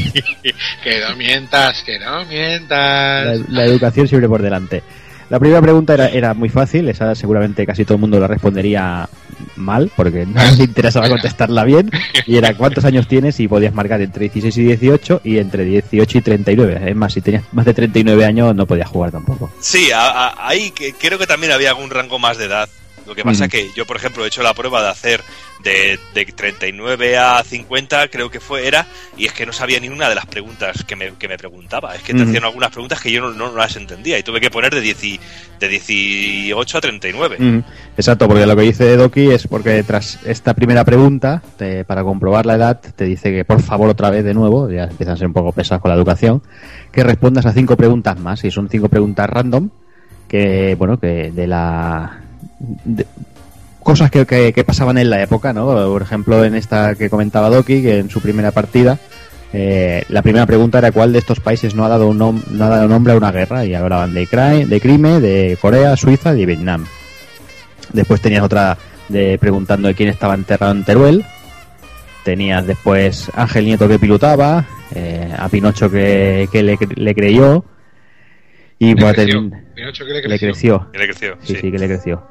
Que 0.83 1.01
no 1.01 1.15
mientas, 1.17 1.83
que 1.83 1.99
no 1.99 2.23
mientas. 2.25 3.37
la, 3.39 3.45
la 3.49 3.65
educación 3.65 4.07
siempre 4.07 4.29
por 4.29 4.41
delante. 4.41 4.83
La 5.29 5.39
primera 5.39 5.61
pregunta 5.61 5.93
era, 5.95 6.07
era 6.09 6.33
muy 6.33 6.49
fácil, 6.49 6.87
esa 6.87 7.15
seguramente 7.15 7.65
casi 7.65 7.83
todo 7.83 7.95
el 7.95 8.01
mundo 8.01 8.19
la 8.19 8.27
respondería 8.27 9.09
mal, 9.55 9.91
porque 9.95 10.25
no 10.25 10.41
le 10.57 10.63
interesaba 10.63 11.09
contestarla 11.09 11.63
bien, 11.63 11.89
y 12.25 12.37
era 12.37 12.53
cuántos 12.55 12.85
años 12.85 13.07
tienes 13.07 13.39
y 13.39 13.47
podías 13.47 13.73
marcar 13.73 14.01
entre 14.01 14.29
16 14.29 14.57
y 14.57 14.63
18 14.63 15.21
y 15.23 15.37
entre 15.39 15.65
18 15.65 16.17
y 16.17 16.21
39. 16.21 16.81
Es 16.89 16.95
más, 16.95 17.13
si 17.13 17.21
tenías 17.21 17.43
más 17.51 17.65
de 17.65 17.73
39 17.73 18.25
años 18.25 18.55
no 18.55 18.65
podías 18.65 18.89
jugar 18.89 19.11
tampoco. 19.11 19.51
Sí, 19.59 19.89
ahí 19.93 20.71
creo 20.99 21.17
que 21.17 21.27
también 21.27 21.51
había 21.51 21.69
algún 21.69 21.89
rango 21.89 22.19
más 22.19 22.37
de 22.37 22.45
edad. 22.45 22.69
Lo 23.05 23.13
que 23.15 23.23
pasa 23.23 23.45
Mm. 23.45 23.49
que 23.49 23.69
yo, 23.75 23.85
por 23.85 23.97
ejemplo, 23.97 24.23
he 24.23 24.27
hecho 24.27 24.41
la 24.43 24.53
prueba 24.53 24.81
de 24.81 24.89
hacer 24.89 25.21
de, 25.63 25.99
de 26.13 26.25
39 26.25 27.17
a 27.17 27.43
50, 27.43 28.07
creo 28.09 28.29
que 28.29 28.39
fue, 28.39 28.67
era, 28.67 28.85
y 29.17 29.25
es 29.25 29.33
que 29.33 29.45
no 29.45 29.53
sabía 29.53 29.79
ni 29.79 29.89
una 29.89 30.09
de 30.09 30.15
las 30.15 30.25
preguntas 30.25 30.83
que 30.85 30.95
me, 30.95 31.13
que 31.13 31.27
me 31.27 31.37
preguntaba. 31.37 31.95
Es 31.95 32.01
que 32.03 32.13
te 32.13 32.23
hacían 32.23 32.43
algunas 32.43 32.69
preguntas 32.71 32.99
que 33.01 33.11
yo 33.11 33.21
no, 33.21 33.31
no 33.31 33.55
las 33.55 33.75
entendía 33.75 34.17
y 34.19 34.23
tuve 34.23 34.39
que 34.41 34.49
poner 34.51 34.73
de, 34.73 34.81
10 34.81 35.03
y- 35.03 35.19
de 35.59 35.67
18 35.69 36.77
a 36.77 36.81
39. 36.81 37.37
Mm, 37.39 37.59
Exacto, 37.97 38.27
porque 38.27 38.45
lo 38.45 38.55
que 38.55 38.61
dice 38.63 38.95
Doki 38.97 39.31
es 39.31 39.47
porque 39.47 39.81
tras 39.83 40.19
esta 40.25 40.53
primera 40.53 40.83
pregunta, 40.83 41.41
te- 41.57 41.85
para 41.85 42.03
comprobar 42.03 42.45
la 42.45 42.55
edad, 42.55 42.79
te 42.95 43.05
dice 43.05 43.31
que 43.31 43.45
por 43.45 43.61
favor 43.61 43.89
otra 43.89 44.09
vez 44.09 44.23
de 44.23 44.33
nuevo, 44.33 44.69
ya 44.69 44.83
empiezan 44.85 45.13
a 45.15 45.17
ser 45.17 45.27
un 45.27 45.33
poco 45.33 45.51
pesados 45.51 45.81
con 45.81 45.89
la 45.89 45.95
educación, 45.95 46.41
que 46.91 47.03
respondas 47.03 47.45
a 47.45 47.53
cinco 47.53 47.75
preguntas 47.77 48.19
más, 48.19 48.43
y 48.43 48.51
son 48.51 48.69
cinco 48.69 48.89
preguntas 48.89 49.29
random, 49.29 49.69
que 50.27 50.75
bueno, 50.77 50.99
que 50.99 51.31
de 51.31 51.47
la... 51.47 52.21
de- 52.83 53.05
cosas 53.81 54.09
que, 54.11 54.25
que- 54.25 54.51
que 54.53 54.63
pasaban 54.63 54.97
en 54.97 55.09
la 55.09 55.21
época, 55.21 55.53
¿no? 55.53 55.65
Por 55.65 56.01
ejemplo, 56.01 56.43
en 56.43 56.55
esta 56.55 56.95
que 56.95 57.09
comentaba 57.09 57.49
Doki, 57.49 57.81
que 57.81 57.99
en 57.99 58.09
su 58.09 58.19
primera 58.21 58.51
partida, 58.51 58.97
eh, 59.53 60.03
la 60.09 60.21
primera 60.21 60.45
pregunta 60.45 60.79
era 60.79 60.91
cuál 60.91 61.13
de 61.13 61.19
estos 61.19 61.39
países 61.39 61.75
no 61.75 61.85
ha 61.85 61.89
dado 61.89 62.07
un 62.09 62.19
nom- 62.19 62.43
no 62.47 62.65
ha 62.65 62.69
dado 62.69 62.87
nombre 62.87 63.13
a 63.13 63.17
una 63.17 63.31
guerra 63.31 63.63
y 63.65 63.73
hablaban 63.75 64.13
de, 64.13 64.27
Cri- 64.27 64.65
de 64.65 64.81
Crime, 64.81 65.19
de 65.19 65.57
Corea, 65.61 65.95
Suiza 65.95 66.33
y 66.33 66.39
de 66.39 66.45
Vietnam. 66.47 66.85
Después 67.93 68.19
tenías 68.21 68.43
otra 68.43 68.77
de 69.07 69.37
preguntando 69.39 69.87
de 69.87 69.93
quién 69.93 70.09
estaba 70.09 70.33
enterrado 70.33 70.73
en 70.73 70.83
Teruel. 70.83 71.25
Tenías 72.23 72.65
después 72.65 73.29
Ángel 73.35 73.65
Nieto 73.65 73.87
que 73.87 73.99
pilotaba, 73.99 74.65
eh, 74.95 75.31
a 75.37 75.47
Pinocho 75.47 75.91
que, 75.91 76.49
que 76.51 76.63
le, 76.63 76.75
le 76.95 77.13
creyó 77.13 77.63
y 78.79 78.95
Le 78.95 79.13
creció. 79.13 79.51
Pinocho 79.75 80.05
que 80.05 80.11
le 80.11 80.21
le 80.27 80.39
creció. 80.39 80.49
creció. 80.49 80.91
Que 80.91 80.97
le 80.97 81.05
creció, 81.05 81.37
Sí, 81.43 81.53
sí. 81.53 81.61
sí, 81.61 81.71
que 81.71 81.77
le 81.77 81.87
creció. 81.87 82.27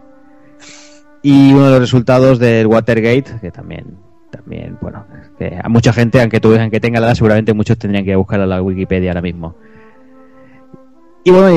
Y 1.24 1.54
uno 1.54 1.64
de 1.64 1.70
los 1.70 1.80
resultados 1.80 2.38
del 2.38 2.66
Watergate, 2.66 3.40
que 3.40 3.50
también, 3.50 3.96
también, 4.30 4.76
bueno, 4.82 5.06
que 5.38 5.58
a 5.58 5.70
mucha 5.70 5.90
gente, 5.90 6.20
aunque 6.20 6.38
tú 6.38 6.54
aunque 6.54 6.80
tenga 6.80 7.00
la 7.00 7.06
edad, 7.06 7.14
seguramente 7.14 7.54
muchos 7.54 7.78
tendrían 7.78 8.04
que 8.04 8.14
buscar 8.14 8.42
a 8.42 8.46
la 8.46 8.60
Wikipedia 8.60 9.12
ahora 9.12 9.22
mismo. 9.22 9.56
Y 11.24 11.30
bueno, 11.30 11.48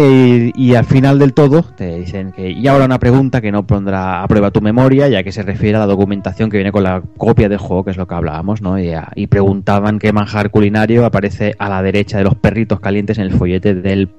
y, 0.55 0.73
al 0.73 0.85
final 0.85 1.19
del 1.19 1.33
todo 1.33 1.61
te 1.63 1.97
dicen 1.97 2.31
que 2.31 2.49
y 2.49 2.65
ahora 2.69 2.85
una 2.85 2.97
pregunta 2.97 3.41
que 3.41 3.51
no 3.51 3.67
pondrá 3.67 4.23
a 4.23 4.27
prueba 4.29 4.51
tu 4.51 4.61
memoria, 4.61 5.09
ya 5.09 5.21
que 5.21 5.33
se 5.33 5.43
refiere 5.43 5.75
a 5.75 5.81
la 5.81 5.85
documentación 5.85 6.49
que 6.49 6.55
viene 6.55 6.71
con 6.71 6.83
la 6.83 7.03
copia 7.17 7.49
del 7.49 7.57
juego, 7.57 7.83
que 7.83 7.91
es 7.91 7.97
lo 7.97 8.07
que 8.07 8.15
hablábamos, 8.15 8.61
¿no? 8.61 8.79
Y, 8.79 8.93
y 9.15 9.27
preguntaban 9.27 9.99
qué 9.99 10.13
manjar 10.13 10.49
culinario 10.49 11.05
aparece 11.05 11.55
a 11.59 11.67
la 11.67 11.81
derecha 11.81 12.17
de 12.17 12.23
los 12.23 12.35
perritos 12.35 12.79
calientes 12.79 13.17
en 13.17 13.25
el 13.25 13.33
follete 13.33 13.75
del 13.75 14.09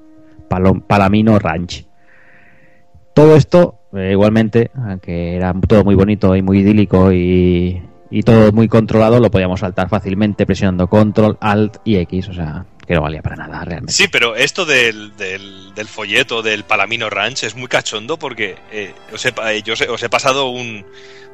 Palamino 0.87 1.39
Ranch. 1.39 1.87
Todo 3.15 3.35
esto, 3.35 3.78
eh, 3.95 4.09
igualmente, 4.11 4.71
aunque 4.75 5.35
era 5.35 5.53
todo 5.67 5.83
muy 5.83 5.95
bonito 5.95 6.35
y 6.35 6.41
muy 6.41 6.59
idílico 6.59 7.11
y, 7.11 7.81
y 8.09 8.23
todo 8.23 8.51
muy 8.51 8.67
controlado, 8.67 9.19
lo 9.19 9.31
podíamos 9.31 9.59
saltar 9.61 9.89
fácilmente 9.89 10.45
presionando 10.45 10.87
Control, 10.87 11.37
Alt 11.41 11.77
y 11.83 11.97
X, 11.97 12.29
o 12.29 12.33
sea, 12.33 12.65
que 12.85 12.95
no 12.95 13.01
valía 13.01 13.21
para 13.21 13.35
nada 13.35 13.63
realmente. 13.65 13.93
Sí, 13.93 14.07
pero 14.07 14.35
esto 14.35 14.65
del, 14.65 15.15
del, 15.15 15.73
del 15.75 15.87
folleto 15.87 16.41
del 16.41 16.63
Palamino 16.63 17.09
Ranch 17.09 17.43
es 17.43 17.55
muy 17.55 17.67
cachondo 17.67 18.17
porque 18.17 18.55
eh, 18.71 18.93
os 19.13 19.25
he, 19.25 19.29
eh, 19.29 19.61
yo 19.63 19.73
os 19.73 19.81
he, 19.81 19.87
os 19.89 20.01
he 20.03 20.09
pasado 20.09 20.49
un- 20.49 20.85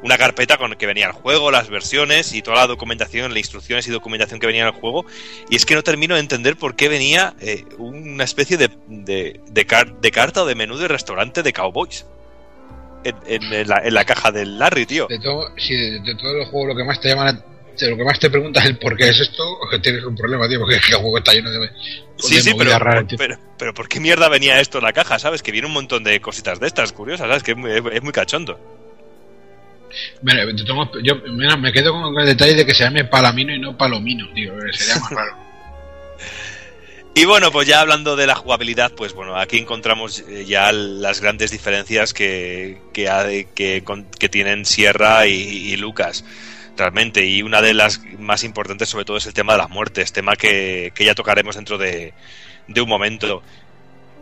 una 0.03 0.17
carpeta 0.17 0.57
con 0.57 0.73
que 0.75 0.85
venía 0.85 1.07
el 1.07 1.13
juego, 1.13 1.49
las 1.51 1.69
versiones 1.69 2.33
y 2.33 2.41
toda 2.41 2.57
la 2.57 2.67
documentación, 2.67 3.29
las 3.31 3.39
instrucciones 3.39 3.87
y 3.87 3.91
documentación 3.91 4.39
que 4.39 4.45
venía 4.47 4.61
en 4.63 4.67
el 4.67 4.79
juego. 4.79 5.05
Y 5.49 5.55
es 5.55 5.65
que 5.65 5.73
no 5.73 5.81
termino 5.81 6.13
de 6.15 6.19
entender 6.19 6.57
por 6.57 6.75
qué 6.75 6.89
venía 6.89 7.33
eh, 7.39 7.63
una 7.79 8.25
especie 8.25 8.57
de, 8.57 8.69
de, 8.87 9.39
de 9.49 9.65
car- 9.65 9.99
de 10.01 10.11
carta 10.11 10.43
o 10.43 10.45
de 10.45 10.53
menú 10.53 10.75
de 10.77 10.89
restaurante 10.89 11.41
de 11.41 11.53
cowboys 11.53 12.05
en, 13.05 13.15
en- 13.27 13.53
en 13.53 13.67
la, 13.67 13.79
en 13.83 13.93
la 13.93 14.03
caja 14.03 14.31
del 14.31 14.57
Larry, 14.59 14.85
tío. 14.85 15.07
De 15.07 15.19
todo, 15.19 15.51
si 15.57 15.73
de, 15.75 15.99
de 16.01 16.15
todos 16.15 16.35
los 16.35 16.49
juegos 16.49 16.69
lo 16.69 16.75
que 16.75 16.83
más 16.83 16.99
te 16.99 17.09
llama 17.09 17.25
la- 17.25 17.45
lo 17.89 17.97
que 17.97 18.03
más 18.05 18.17
te 18.19 18.29
preguntas 18.29 18.63
es 18.63 18.69
el 18.69 18.77
por 18.77 18.95
qué 18.95 19.09
es 19.09 19.19
esto, 19.19 19.43
o 19.43 19.67
que 19.69 19.79
tienes 19.79 20.03
un 20.05 20.15
problema, 20.15 20.47
tío, 20.47 20.59
porque 20.59 20.75
es 20.75 20.81
que 20.85 20.93
el 20.93 20.97
juego 20.99 21.17
está 21.17 21.33
lleno 21.33 21.51
de, 21.51 21.69
Sí, 22.17 22.35
de 22.35 22.41
sí, 22.41 22.53
pero, 22.57 23.05
tío. 23.05 23.17
pero, 23.17 23.37
pero 23.57 23.73
¿por 23.73 23.89
qué 23.89 23.99
mierda 23.99 24.29
venía 24.29 24.61
esto 24.61 24.77
en 24.77 24.85
la 24.85 24.93
caja? 24.93 25.19
¿Sabes? 25.19 25.43
Que 25.43 25.51
viene 25.51 25.67
un 25.67 25.73
montón 25.73 26.01
de 26.03 26.21
cositas 26.21 26.59
de 26.61 26.67
estas 26.67 26.93
curiosas, 26.93 27.27
¿sabes? 27.27 27.43
Que 27.43 27.51
es 27.51 27.57
muy, 27.57 27.71
es 27.71 28.01
muy 28.01 28.13
cachondo. 28.13 28.57
Mira, 30.21 30.45
modos, 30.73 30.97
yo 31.03 31.15
mira, 31.31 31.55
me 31.57 31.71
quedo 31.71 31.91
con 31.93 32.17
el 32.19 32.25
detalle 32.25 32.53
de 32.55 32.65
que 32.65 32.73
se 32.73 32.83
llame 32.83 33.05
Palamino 33.05 33.53
y 33.53 33.59
no 33.59 33.77
Palomino, 33.77 34.25
tío, 34.33 34.53
que 34.57 34.73
sería 34.77 35.01
más 35.01 35.11
raro. 35.11 35.44
Y 37.17 37.23
bueno, 37.23 37.49
pues 37.49 37.65
ya 37.65 37.79
hablando 37.79 38.17
de 38.17 38.27
la 38.27 38.35
jugabilidad, 38.35 38.91
pues 38.91 39.13
bueno, 39.13 39.37
aquí 39.37 39.57
encontramos 39.57 40.19
eh, 40.27 40.43
ya 40.45 40.73
las 40.73 41.21
grandes 41.21 41.49
diferencias 41.49 42.13
que, 42.13 42.81
que, 42.91 44.29
tienen 44.29 44.65
Sierra 44.65 45.25
y, 45.25 45.31
y 45.31 45.77
Lucas, 45.77 46.25
realmente. 46.75 47.25
Y 47.25 47.41
una 47.41 47.61
de 47.61 47.73
las 47.73 48.01
más 48.19 48.43
importantes 48.43 48.89
sobre 48.89 49.05
todo 49.05 49.15
es 49.15 49.25
el 49.27 49.33
tema 49.33 49.53
de 49.53 49.59
las 49.59 49.69
muertes, 49.69 50.11
tema 50.11 50.35
que, 50.35 50.91
que 50.93 51.05
ya 51.05 51.15
tocaremos 51.15 51.55
dentro 51.55 51.77
de, 51.77 52.13
de 52.67 52.81
un 52.81 52.89
momento. 52.89 53.41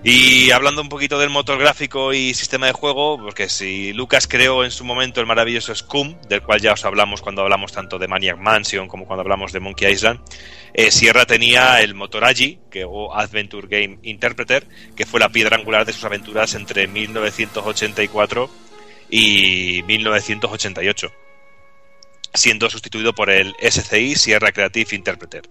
Y 0.03 0.52
hablando 0.52 0.82
un 0.82 0.90
poquito 0.90 1.18
del 1.18 1.32
motor 1.32 1.57
gráfico 1.57 2.14
y 2.14 2.36
sistema 2.36 2.68
de 2.68 2.74
juego, 2.74 3.18
porque 3.18 3.49
si 3.49 3.94
Lucas 3.94 4.28
creó 4.28 4.64
en 4.65 4.70
su 4.70 4.84
momento 4.84 5.20
el 5.20 5.26
maravilloso 5.26 5.74
Scum, 5.74 6.15
del 6.28 6.44
cual 6.44 6.61
ya 6.61 6.74
os 6.74 6.86
hablamos 6.86 7.22
cuando 7.22 7.41
hablamos 7.41 7.72
tanto 7.72 7.98
de 7.98 8.07
Maniac 8.07 8.38
Mansion 8.38 8.88
como 8.88 9.07
cuando 9.07 9.22
hablamos 9.22 9.52
de 9.52 9.61
Monkey 9.61 9.91
Island, 9.91 10.20
eh, 10.74 10.91
Sierra 10.91 11.26
tenía 11.26 11.82
el 11.82 11.94
motor 11.94 12.26
Agi, 12.26 12.60
que, 12.72 12.84
o 12.84 13.14
Adventure 13.14 13.68
Game 13.68 14.00
Interpreter, 14.04 14.68
que 14.95 15.06
fue 15.06 15.20
la 15.20 15.30
piedra 15.30 15.58
angular 15.58 15.86
de 15.86 15.94
sus 15.94 16.04
aventuras 16.04 16.56
entre 16.56 16.88
1984 16.88 18.50
y 19.10 19.84
1988, 19.86 21.12
siendo 22.34 22.70
sustituido 22.70 23.14
por 23.14 23.30
el 23.30 23.54
SCI 23.60 24.16
Sierra 24.16 24.52
Creative 24.52 24.95
Interpreter 24.95 25.50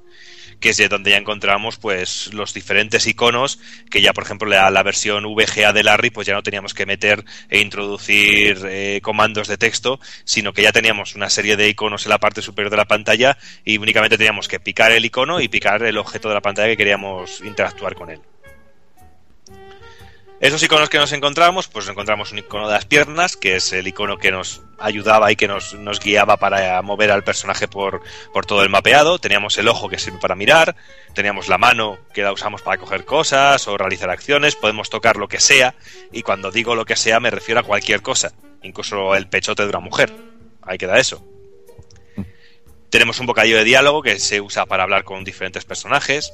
que 0.63 0.71
es 0.71 0.77
de 0.79 0.89
donde 0.89 1.11
ya 1.11 1.19
encontramos 1.19 1.77
pues 1.77 2.33
los 2.33 2.55
diferentes 2.55 3.07
iconos 3.07 3.59
que 3.91 4.01
ya 4.01 4.15
por 4.15 4.25
ejemplo 4.25 4.49
la, 4.49 4.83
versión 4.83 5.25
VGA 5.25 5.73
de 5.73 5.83
Larry 5.83 6.11
pues 6.11 6.27
ya 6.27 6.35
no 6.35 6.43
teníamos 6.43 6.73
que 6.73 6.87
meter 6.87 7.25
e 7.51 7.61
introducir 7.61 8.65
eh, 8.65 9.01
comandos 9.03 9.49
de 9.49 9.59
texto 9.59 10.01
sino 10.25 10.53
que 10.53 10.63
ya 10.63 10.73
teníamos 10.73 11.17
una 11.17 11.29
serie 11.29 11.57
de 11.57 11.69
iconos 11.69 12.07
en 12.07 12.11
la 12.11 12.19
parte 12.19 12.41
superior 12.41 12.71
de 12.71 12.77
la 12.77 12.87
pantalla 12.87 13.37
y 13.65 13.77
únicamente 13.77 14.17
teníamos 14.17 14.47
que 14.49 14.61
picar 14.61 14.93
el 14.93 15.05
icono 15.05 15.41
y 15.41 15.49
picar 15.49 15.83
el 15.83 15.99
objeto 15.99 16.29
de 16.29 16.35
la 16.35 16.41
pantalla 16.41 16.69
que 16.69 16.77
queríamos 16.77 17.41
interactuar 17.41 17.97
con 17.97 18.11
él 18.11 18.21
esos 20.43 20.61
iconos 20.61 20.91
que 20.91 20.99
nos 20.99 21.13
encontramos, 21.13 21.69
pues 21.69 21.89
encontramos 21.89 22.33
un 22.33 22.39
icono 22.39 22.67
de 22.67 22.75
las 22.75 22.85
piernas, 22.85 23.37
que 23.37 23.55
es 23.55 23.73
el 23.73 23.87
icono 23.87 24.19
que 24.19 24.33
nos 24.33 24.63
ayudaba 24.77 25.31
y 25.31 25.37
que 25.37 25.47
nos, 25.47 25.75
nos 25.75 26.01
guiaba 26.01 26.37
para 26.37 26.83
mover 26.83 27.13
al 27.13 27.23
personaje 27.23 27.69
por, 27.69 28.03
por 28.33 28.45
todo 28.45 28.65
el 28.65 28.69
mapeado. 28.69 29.21
Teníamos 29.21 29.57
el 29.59 29.69
ojo 29.69 29.89
que 29.89 30.01
sirve 30.01 30.19
para 30.19 30.35
mirar, 30.35 30.75
teníamos 31.15 31.47
la 31.47 31.59
mano 31.59 31.97
que 32.13 32.23
la 32.23 32.33
usamos 32.33 32.61
para 32.61 32.77
coger 32.77 33.05
cosas 33.05 33.69
o 33.69 33.79
realizar 33.79 34.11
acciones, 34.11 34.57
podemos 34.57 34.91
tocar 34.91 35.17
lo 35.17 35.29
que 35.29 35.39
sea, 35.39 35.77
y 36.11 36.23
cuando 36.23 36.51
digo 36.51 36.75
lo 36.75 36.85
que 36.87 36.97
sea 36.97 37.21
me 37.21 37.31
refiero 37.31 37.61
a 37.61 37.63
cualquier 37.63 38.03
cosa, 38.03 38.33
incluso 38.65 39.15
el 39.15 39.29
pechote 39.29 39.63
de 39.63 39.69
una 39.69 39.79
mujer. 39.79 40.13
Ahí 40.61 40.77
queda 40.77 40.99
eso. 40.99 41.25
Tenemos 42.91 43.21
un 43.21 43.27
bocadillo 43.27 43.59
de 43.59 43.65
diálogo 43.65 44.03
que 44.03 44.19
se 44.19 44.41
usa 44.41 44.67
para 44.67 44.83
hablar 44.83 45.05
con 45.05 45.23
diferentes 45.23 45.65
personajes. 45.65 46.33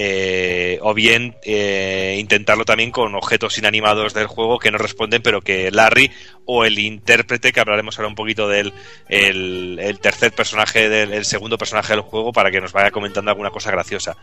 Eh, 0.00 0.78
o 0.80 0.94
bien 0.94 1.34
eh, 1.42 2.18
intentarlo 2.20 2.64
también 2.64 2.92
con 2.92 3.16
objetos 3.16 3.58
inanimados 3.58 4.14
del 4.14 4.28
juego 4.28 4.60
que 4.60 4.70
no 4.70 4.78
responden, 4.78 5.22
pero 5.22 5.40
que 5.40 5.72
Larry 5.72 6.12
o 6.44 6.64
el 6.64 6.78
intérprete, 6.78 7.50
que 7.50 7.58
hablaremos 7.58 7.98
ahora 7.98 8.06
un 8.06 8.14
poquito 8.14 8.48
del 8.48 8.72
el, 9.08 9.98
tercer 10.00 10.30
personaje, 10.30 10.88
del 10.88 11.12
el 11.12 11.24
segundo 11.24 11.58
personaje 11.58 11.94
del 11.94 12.02
juego, 12.02 12.32
para 12.32 12.52
que 12.52 12.60
nos 12.60 12.72
vaya 12.72 12.92
comentando 12.92 13.32
alguna 13.32 13.50
cosa 13.50 13.72
graciosa. 13.72 14.16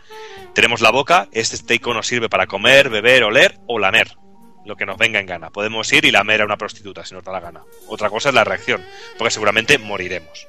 Tenemos 0.54 0.80
la 0.80 0.90
boca, 0.90 1.28
este, 1.32 1.56
este 1.56 1.74
icono 1.74 2.02
sirve 2.02 2.30
para 2.30 2.46
comer, 2.46 2.88
beber, 2.88 3.24
oler 3.24 3.58
o 3.66 3.78
lamer. 3.78 4.16
Lo 4.64 4.76
que 4.76 4.86
nos 4.86 4.96
venga 4.96 5.20
en 5.20 5.26
gana. 5.26 5.50
Podemos 5.50 5.92
ir 5.92 6.06
y 6.06 6.10
lamer 6.10 6.40
a 6.40 6.46
una 6.46 6.56
prostituta 6.56 7.04
si 7.04 7.14
nos 7.14 7.22
da 7.22 7.32
la 7.32 7.40
gana. 7.40 7.64
Otra 7.86 8.08
cosa 8.08 8.30
es 8.30 8.34
la 8.34 8.44
reacción, 8.44 8.82
porque 9.18 9.30
seguramente 9.30 9.76
moriremos. 9.76 10.48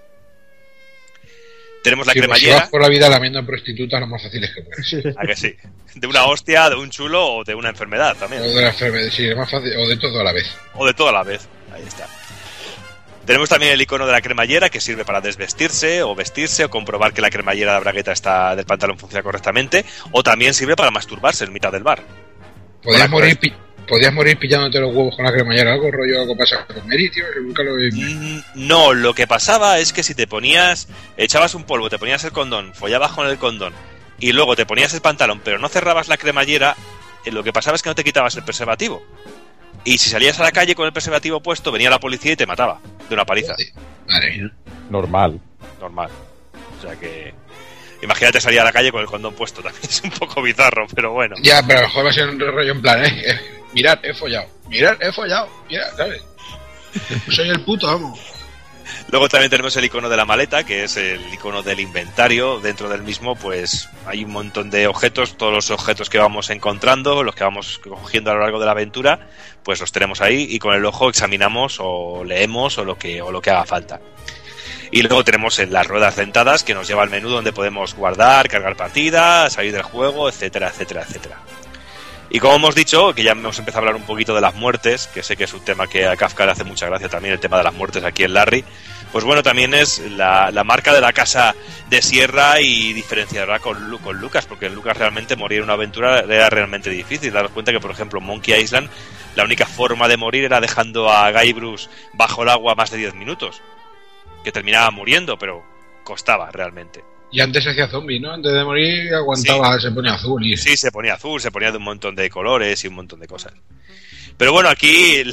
Tenemos 1.88 2.08
la 2.08 2.14
Sí, 2.14 2.20
pues 2.22 2.26
si 2.40 2.44
cremallera. 2.46 2.56
vas 2.62 2.70
por 2.70 2.82
la 2.82 2.90
vida 2.90 3.10
lamiendo 3.10 3.46
prostitutas, 3.46 4.00
lo 4.00 4.08
más 4.08 4.22
fácil 4.24 4.44
es 4.44 4.52
que. 4.54 5.14
¿A 5.18 5.26
que 5.26 5.36
sí? 5.36 5.56
De 5.96 6.08
una 6.08 6.26
hostia, 6.26 6.70
de 6.70 6.76
un 6.76 6.90
chulo 6.90 7.26
o 7.38 7.44
de 7.44 7.56
una 7.56 7.70
enfermedad 7.70 8.12
O 8.12 8.20
también. 8.20 8.42
de 8.44 8.62
la 8.62 8.68
enfermedad, 8.70 9.10
sí, 9.12 9.28
es 9.28 9.36
más 9.36 9.50
fácil, 9.50 9.72
o 9.78 9.88
de 9.88 9.98
todo 9.98 10.20
a 10.20 10.24
la 10.24 10.32
vez. 10.34 10.46
O 10.76 10.86
de 10.86 10.94
todo 10.94 11.10
a 11.10 11.12
la 11.14 11.24
vez. 11.24 11.48
Ahí 11.74 11.84
está. 11.88 12.08
Tenemos 13.26 13.50
también 13.50 13.74
el 13.74 13.82
icono 13.82 14.06
de 14.06 14.14
la 14.14 14.22
cremallera 14.22 14.70
que 14.70 14.80
sirve 14.80 15.04
para 15.04 15.20
desvestirse 15.20 16.02
o 16.02 16.16
vestirse 16.16 16.64
o 16.64 16.70
comprobar 16.70 17.12
que 17.14 17.22
la 17.22 17.30
cremallera 17.30 17.74
de 17.74 17.78
la 17.78 17.82
bragueta 17.82 18.14
está 18.14 18.56
del 18.56 18.66
pantalón 18.66 18.98
funciona 18.98 19.22
correctamente. 19.22 19.84
O 20.12 20.24
también 20.24 20.54
sirve 20.54 20.76
para 20.78 20.92
masturbarse 20.92 21.44
en 21.44 21.52
mitad 21.52 21.72
del 21.72 21.84
bar. 21.84 22.02
Podías 22.82 23.02
Hola, 23.02 23.08
morir, 23.10 23.38
podías 23.88 24.14
morir 24.14 24.38
pillándote 24.38 24.80
los 24.80 24.94
huevos 24.94 25.16
con 25.16 25.26
la 25.26 25.32
cremallera, 25.32 25.74
algo 25.74 25.90
rollo, 25.92 26.22
algo 26.22 26.38
pasa 26.38 26.66
con 26.66 26.88
Mary, 26.88 27.10
tío, 27.10 27.26
que 27.34 27.40
nunca 27.42 27.64
lo 27.64 27.78
he 27.80 27.90
Mm, 27.92 28.42
No, 28.56 28.94
lo 28.94 29.14
que 29.14 29.26
pasaba 29.28 29.80
es 29.80 29.94
que 29.94 30.04
si 30.04 30.14
te 30.14 30.28
ponías, 30.28 30.88
echabas 31.18 31.56
un 31.56 31.64
polvo, 31.64 31.90
te 31.90 31.98
ponías 31.98 32.24
el 32.24 32.32
condón, 32.32 32.74
follabas 32.74 33.12
con 33.14 33.28
el 33.28 33.38
condón 33.38 33.74
y 34.20 34.32
luego 34.34 34.56
te 34.56 34.66
ponías 34.66 34.94
el 34.94 35.02
pantalón, 35.02 35.42
pero 35.44 35.58
no 35.60 35.70
cerrabas 35.70 36.08
la 36.08 36.18
cremallera, 36.18 36.76
eh, 37.26 37.32
lo 37.32 37.44
que 37.44 37.54
pasaba 37.54 37.76
es 37.76 37.82
que 37.84 37.90
no 37.90 37.96
te 37.96 38.04
quitabas 38.04 38.36
el 38.36 38.44
preservativo. 38.44 39.04
Y 39.84 40.00
si 40.00 40.10
salías 40.10 40.40
a 40.40 40.44
la 40.44 40.52
calle 40.52 40.76
con 40.76 40.86
el 40.86 40.92
preservativo 40.92 41.42
puesto, 41.42 41.72
venía 41.72 41.90
la 41.90 42.00
policía 42.00 42.34
y 42.34 42.36
te 42.36 42.46
mataba 42.46 42.80
de 43.08 43.14
una 43.16 43.26
paliza. 43.26 43.56
Madre. 44.08 44.52
Normal. 44.90 45.40
Normal. 45.80 46.10
O 46.78 46.82
sea 46.82 46.96
que. 46.96 47.34
Imagínate 48.02 48.40
salir 48.42 48.60
a 48.60 48.64
la 48.64 48.72
calle 48.72 48.92
con 48.92 49.02
el 49.02 49.08
condón 49.08 49.34
puesto, 49.34 49.62
también 49.64 49.84
es 49.84 50.02
un 50.04 50.12
poco 50.12 50.42
bizarro, 50.42 50.88
pero 50.94 51.14
bueno. 51.14 51.36
Ya, 51.42 51.64
pero 51.66 51.80
a 51.80 51.82
lo 51.84 51.88
mejor 51.88 52.06
va 52.06 52.10
a 52.10 52.14
ser 52.14 52.30
un 52.30 52.40
rollo 52.40 52.72
en 52.72 52.82
plan, 52.82 53.06
eh. 53.06 53.40
Mirad, 53.73 53.99
he 54.03 54.14
follado. 54.14 54.48
Mirad, 54.68 54.98
he 55.02 55.11
follado. 55.11 55.49
Mirad, 55.69 55.95
¿sabes? 55.95 56.23
Soy 57.30 57.49
el 57.49 57.61
puto 57.61 57.88
amo. 57.88 58.18
Luego 59.11 59.30
también 59.30 59.49
tenemos 59.49 59.76
el 59.77 59.85
icono 59.85 60.10
de 60.10 60.18
la 60.18 60.26
maleta, 60.26 60.65
que 60.65 60.84
es 60.84 60.98
el 60.98 61.22
icono 61.34 61.64
del 61.64 61.80
inventario. 61.80 62.60
Dentro 62.60 62.89
del 62.89 63.03
mismo, 63.03 63.35
pues 63.35 63.89
hay 64.06 64.23
un 64.23 64.31
montón 64.31 64.69
de 64.69 64.88
objetos, 64.88 65.38
todos 65.38 65.53
los 65.53 65.72
objetos 65.72 66.10
que 66.10 66.18
vamos 66.18 66.49
encontrando, 66.49 67.23
los 67.23 67.35
que 67.35 67.44
vamos 67.44 67.80
cogiendo 67.80 68.31
a 68.31 68.34
lo 68.34 68.41
largo 68.41 68.60
de 68.60 68.65
la 68.65 68.72
aventura, 68.72 69.27
pues 69.64 69.80
los 69.80 69.91
tenemos 69.91 70.22
ahí 70.22 70.48
y 70.49 70.60
con 70.60 70.73
el 70.73 70.85
ojo 70.85 71.10
examinamos 71.10 71.77
o 71.80 72.23
leemos 72.23 72.77
o 72.77 72.85
lo 72.85 72.98
que, 72.98 73.22
o 73.22 73.31
lo 73.31 73.41
que 73.41 73.49
haga 73.49 73.65
falta. 73.65 74.02
Y 74.91 75.02
luego 75.02 75.23
tenemos 75.23 75.60
en 75.60 75.73
las 75.73 75.88
ruedas 75.88 76.15
dentadas 76.15 76.64
que 76.64 76.73
nos 76.73 76.88
lleva 76.88 77.03
al 77.03 77.10
menú 77.10 77.30
donde 77.30 77.52
podemos 77.52 77.94
guardar, 77.94 78.48
cargar 78.48 78.77
partida, 78.77 79.49
salir 79.49 79.73
del 79.73 79.84
juego, 79.84 80.30
etcétera, 80.30 80.69
etcétera, 80.69 81.03
etcétera. 81.03 81.39
Y 82.30 82.40
como 82.40 82.56
hemos 82.56 82.76
dicho, 82.76 83.14
que 83.14 83.24
ya 83.24 83.32
hemos 83.32 83.58
empezado 83.58 83.86
a 83.86 83.88
hablar 83.88 84.02
un 84.02 84.06
poquito 84.06 84.36
de 84.36 84.41
las 84.41 84.54
muertes, 84.54 85.08
que 85.08 85.24
sé 85.24 85.38
que 85.38 85.45
es 85.45 85.54
un 85.54 85.62
tema 85.62 85.88
que 85.88 86.06
a 86.08 86.18
Kafka 86.18 86.45
le 86.45 86.52
hace 86.52 86.66
mucha 86.66 86.86
gracia 86.88 87.08
también, 87.08 87.34
el 87.34 87.40
tema 87.40 87.58
de 87.58 87.64
las 87.64 87.74
muertes 87.74 88.04
aquí 88.04 88.24
en 88.24 88.34
Larry, 88.34 88.66
pues 89.14 89.24
bueno, 89.24 89.41
también 89.41 89.74
es 89.74 89.99
la, 90.12 90.52
marca 90.66 90.94
de 90.94 90.99
la 90.99 91.14
casa 91.14 91.56
de 91.90 92.02
Sierra 92.02 92.60
y 92.60 92.91
diferenciará 92.91 93.60
con, 93.60 93.90
Lu- 93.90 93.99
con 93.99 94.20
Lucas, 94.20 94.45
porque 94.45 94.66
en 94.66 94.76
Lucas 94.76 94.98
realmente 94.98 95.38
morir 95.38 95.60
en 95.60 95.64
una 95.64 95.74
aventura 95.74 96.20
era 96.20 96.49
realmente 96.49 96.90
difícil. 96.90 97.32
Daros 97.32 97.52
cuenta 97.52 97.72
que, 97.72 97.80
por 97.80 97.91
ejemplo, 97.91 98.20
en 98.20 98.26
Monkey 98.26 98.60
Island, 98.62 98.90
la 99.36 99.45
única 99.45 99.66
forma 99.66 100.10
de 100.10 100.18
morir 100.18 100.44
era 100.44 100.60
dejando 100.60 101.10
a 101.10 101.32
Guy 101.32 101.56
bajo 102.14 102.44
el 102.44 102.49
agua 102.49 102.76
más 102.76 102.91
de 102.91 102.98
10 102.98 103.14
minutos, 103.16 103.62
que 104.44 104.52
terminaba 104.52 104.91
muriendo, 104.91 105.38
pero 105.38 105.64
costaba 106.04 106.52
realmente. 106.52 107.06
Y 107.32 107.41
antes 107.41 107.64
se 107.64 107.72
hacía 107.72 107.88
zombie, 107.88 108.20
¿no? 108.20 108.32
Antes 108.32 108.54
de 108.54 108.64
morir 108.64 109.14
aguantaba, 109.14 109.80
se 109.80 109.91
ponía 109.91 110.14
azul 110.14 110.45
y... 110.45 110.56
Sí, 110.56 110.78
se 110.78 110.91
ponía 110.91 111.16
azul, 111.16 111.41
se 111.41 111.52
ponía 111.52 111.72
de 111.72 111.78
un 111.78 111.84
montón 111.84 112.16
de 112.16 112.30
colores 112.30 112.84
y 112.84 112.88
un 112.88 112.95
montón 112.95 113.20
de 113.20 113.28
cosas. 113.28 113.54
Pero 114.38 114.54
bueno, 114.54 114.70
aquí 114.70 115.24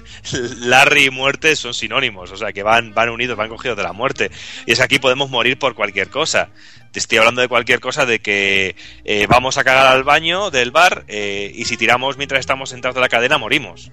Larry 0.60 1.06
y 1.06 1.10
muerte 1.10 1.56
son 1.56 1.74
sinónimos, 1.74 2.30
o 2.30 2.36
sea 2.36 2.52
que 2.52 2.62
van, 2.62 2.94
van 2.94 3.10
unidos, 3.10 3.36
van 3.36 3.48
cogidos 3.48 3.76
de 3.76 3.82
la 3.82 3.92
muerte. 3.92 4.30
Y 4.64 4.72
es 4.72 4.78
que 4.78 4.84
aquí 4.84 4.98
podemos 4.98 5.28
morir 5.28 5.58
por 5.58 5.74
cualquier 5.74 6.08
cosa. 6.08 6.48
Te 6.92 7.00
estoy 7.00 7.18
hablando 7.18 7.40
de 7.40 7.48
cualquier 7.48 7.80
cosa, 7.80 8.06
de 8.06 8.20
que 8.20 8.76
eh, 9.04 9.26
vamos 9.28 9.58
a 9.58 9.64
cagar 9.64 9.88
al 9.88 10.04
baño 10.04 10.50
del 10.50 10.70
bar 10.70 11.04
eh, 11.08 11.50
y 11.54 11.64
si 11.64 11.76
tiramos 11.76 12.16
mientras 12.16 12.40
estamos 12.40 12.70
sentados 12.70 12.94
de 12.94 13.00
la 13.00 13.08
cadena, 13.08 13.36
morimos. 13.36 13.90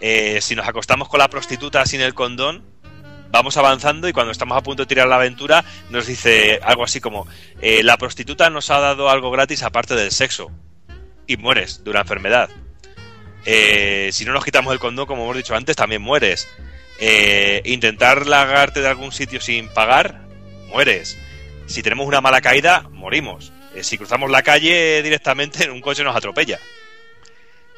Eh, 0.00 0.38
si 0.40 0.54
nos 0.54 0.66
acostamos 0.66 1.08
con 1.08 1.18
la 1.18 1.28
prostituta 1.28 1.84
sin 1.84 2.00
el 2.00 2.14
condón, 2.14 2.64
vamos 3.30 3.56
avanzando 3.56 4.08
y 4.08 4.12
cuando 4.12 4.32
estamos 4.32 4.56
a 4.56 4.62
punto 4.62 4.82
de 4.82 4.86
tirar 4.86 5.08
la 5.08 5.16
aventura 5.16 5.64
nos 5.88 6.06
dice 6.06 6.60
algo 6.62 6.84
así 6.84 7.00
como 7.00 7.26
eh, 7.60 7.82
la 7.82 7.96
prostituta 7.96 8.50
nos 8.50 8.70
ha 8.70 8.80
dado 8.80 9.08
algo 9.08 9.30
gratis 9.30 9.62
aparte 9.62 9.94
del 9.94 10.10
sexo 10.10 10.50
y 11.26 11.36
mueres 11.36 11.84
de 11.84 11.90
una 11.90 12.00
enfermedad. 12.00 12.50
Eh, 13.46 14.10
si 14.12 14.24
no 14.24 14.32
nos 14.32 14.44
quitamos 14.44 14.72
el 14.72 14.80
condón, 14.80 15.06
como 15.06 15.22
hemos 15.22 15.36
dicho 15.36 15.54
antes, 15.54 15.76
también 15.76 16.02
mueres. 16.02 16.48
Eh, 16.98 17.62
intentar 17.64 18.26
largarte 18.26 18.80
de 18.80 18.88
algún 18.88 19.12
sitio 19.12 19.40
sin 19.40 19.68
pagar, 19.68 20.22
mueres. 20.68 21.16
Si 21.66 21.82
tenemos 21.82 22.06
una 22.06 22.20
mala 22.20 22.40
caída, 22.40 22.88
morimos. 22.90 23.52
Si 23.80 23.96
cruzamos 23.96 24.28
la 24.30 24.42
calle 24.42 25.02
directamente, 25.02 25.70
un 25.70 25.80
coche 25.80 26.02
nos 26.02 26.16
atropella. 26.16 26.58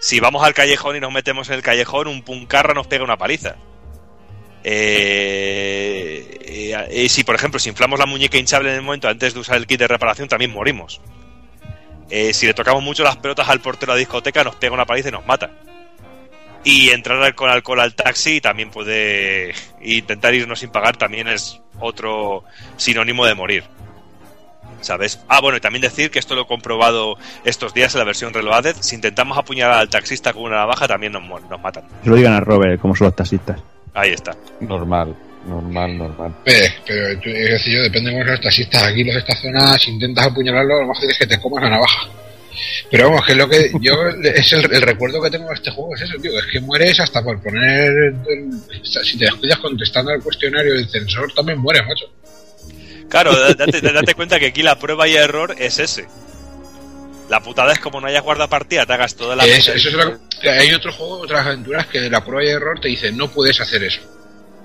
Si 0.01 0.19
vamos 0.19 0.43
al 0.43 0.55
callejón 0.55 0.97
y 0.97 1.01
nos 1.01 1.13
metemos 1.13 1.49
en 1.51 1.57
el 1.57 1.63
callejón, 1.63 2.09
un 2.09 2.23
puncarra 2.23 2.75
nos 2.75 2.87
pega 2.87 3.05
una 3.05 3.19
paliza. 3.19 3.57
Eh, 4.65 6.39
eh, 6.73 6.89
eh, 6.91 7.09
si, 7.09 7.25
por 7.25 7.35
ejemplo, 7.35 7.59
si 7.59 7.69
inflamos 7.69 7.99
la 7.99 8.07
muñeca 8.07 8.39
hinchable 8.39 8.71
en 8.71 8.77
el 8.77 8.83
momento 8.83 9.09
antes 9.09 9.35
de 9.35 9.41
usar 9.41 9.57
el 9.57 9.67
kit 9.67 9.81
de 9.81 9.89
reparación, 9.89 10.29
también 10.29 10.53
morimos. 10.53 11.01
Eh, 12.11 12.35
si 12.35 12.47
le 12.47 12.55
tocamos 12.55 12.83
mucho 12.83 13.03
las 13.05 13.17
pelotas 13.17 13.49
al 13.49 13.61
portero 13.61 13.93
de 13.93 13.97
la 13.97 14.01
discoteca, 14.01 14.45
nos 14.45 14.55
pega 14.57 14.75
una 14.75 14.85
paliza 14.85 15.09
y 15.09 15.13
nos 15.13 15.27
mata. 15.27 15.51
Y 16.65 16.91
entrar 16.91 17.35
con 17.35 17.51
alcohol 17.51 17.81
al 17.81 17.95
taxi 17.95 18.41
también 18.41 18.71
puede. 18.71 19.55
Intentar 19.81 20.35
irnos 20.35 20.61
sin 20.61 20.71
pagar 20.71 20.97
también 20.97 21.27
es 21.27 21.61
otro 21.81 22.45
sinónimo 22.77 23.27
de 23.27 23.35
morir. 23.35 23.65
¿Sabes? 24.81 25.21
Ah, 25.29 25.41
bueno, 25.41 25.57
y 25.57 25.61
también 25.61 25.81
decir 25.81 26.11
que 26.11 26.19
esto 26.19 26.35
lo 26.35 26.43
he 26.43 26.47
comprobado 26.47 27.17
estos 27.45 27.73
días 27.73 27.95
en 27.95 28.01
la 28.01 28.05
versión 28.05 28.35
Reloaded. 28.35 28.77
Si 28.81 28.95
intentamos 28.95 29.39
apuñalar 29.39 29.79
al 29.79 29.89
taxista 29.89 30.33
con 30.33 30.43
una 30.43 30.57
navaja, 30.57 30.87
también 30.87 31.13
nos, 31.13 31.23
nos 31.25 31.61
matan. 31.61 31.85
Se 32.05 32.11
lo 32.11 32.17
digan 32.17 32.35
a 32.35 32.41
Robert, 32.41 32.81
como 32.81 32.95
son 32.95 33.07
los 33.07 33.17
taxistas. 33.17 33.61
Ahí 33.95 34.13
está. 34.13 34.37
Normal, 34.61 35.15
normal, 35.47 35.99
normal. 35.99 36.35
Eh, 36.47 36.71
pero 36.87 37.19
tú, 37.21 37.29
es 37.29 37.51
decir, 37.51 37.75
yo, 37.77 37.83
depende 37.83 38.11
de 38.11 38.25
los 38.25 38.41
taxistas. 38.41 38.83
Aquí 38.85 39.05
los 39.05 39.15
de 39.15 39.21
esta 39.21 39.37
zona, 39.37 39.79
si 39.79 39.91
intentas 39.91 40.27
apuñalarlo, 40.27 40.81
lo 40.81 40.87
más 40.89 40.97
fácil 40.97 41.11
es 41.11 41.19
que 41.19 41.27
te 41.27 41.41
comas 41.41 41.63
la 41.65 41.71
navaja. 41.71 42.09
Pero 42.91 43.09
vamos, 43.11 43.25
que 43.27 43.33
es 43.33 43.39
lo 43.39 43.49
que 43.49 43.71
yo, 43.81 43.95
es 44.23 44.53
el, 44.53 44.73
el 44.73 44.83
recuerdo 44.83 45.21
que 45.23 45.31
tengo 45.31 45.49
de 45.49 45.55
este 45.55 45.71
juego, 45.71 45.95
es 45.95 46.03
eso, 46.03 46.15
tío, 46.21 46.39
es 46.39 46.47
que 46.47 46.61
mueres 46.61 47.01
hasta 47.01 47.23
por 47.23 47.41
poner, 47.43 47.91
el- 48.29 48.51
si 48.83 49.19
te 49.19 49.25
descuidas 49.25 49.59
contestando 49.59 50.13
al 50.13 50.23
cuestionario 50.23 50.75
del 50.75 50.89
censor, 50.89 51.33
también 51.35 51.59
mueres, 51.59 51.83
macho. 51.87 52.07
Claro, 53.09 53.39
da- 53.39 53.55
date, 53.55 53.81
date 53.81 54.15
cuenta 54.15 54.39
que 54.39 54.47
aquí 54.47 54.63
la 54.63 54.79
prueba 54.79 55.07
y 55.09 55.17
error 55.17 55.55
es 55.59 55.79
ese. 55.79 56.07
La 57.33 57.41
putada 57.41 57.73
es 57.73 57.79
como 57.79 57.99
no 57.99 58.09
hayas 58.09 58.23
guardado 58.23 58.51
partida, 58.51 58.85
te 58.85 58.93
hagas 58.93 59.17
toda 59.17 59.35
la. 59.35 59.47
Es- 59.47 59.67
eso 59.67 59.89
es 59.89 59.95
lo 59.95 60.19
que- 60.39 60.51
hay 60.51 60.71
otro 60.75 60.93
juego, 60.93 61.21
otras 61.21 61.47
aventuras 61.47 61.87
que 61.87 61.99
de 61.99 62.11
la 62.11 62.23
prueba 62.23 62.45
y 62.45 62.49
error 62.53 62.79
te 62.79 62.89
dicen 62.89 63.17
no 63.17 63.31
puedes 63.31 63.59
hacer 63.59 63.83
eso. 63.85 64.03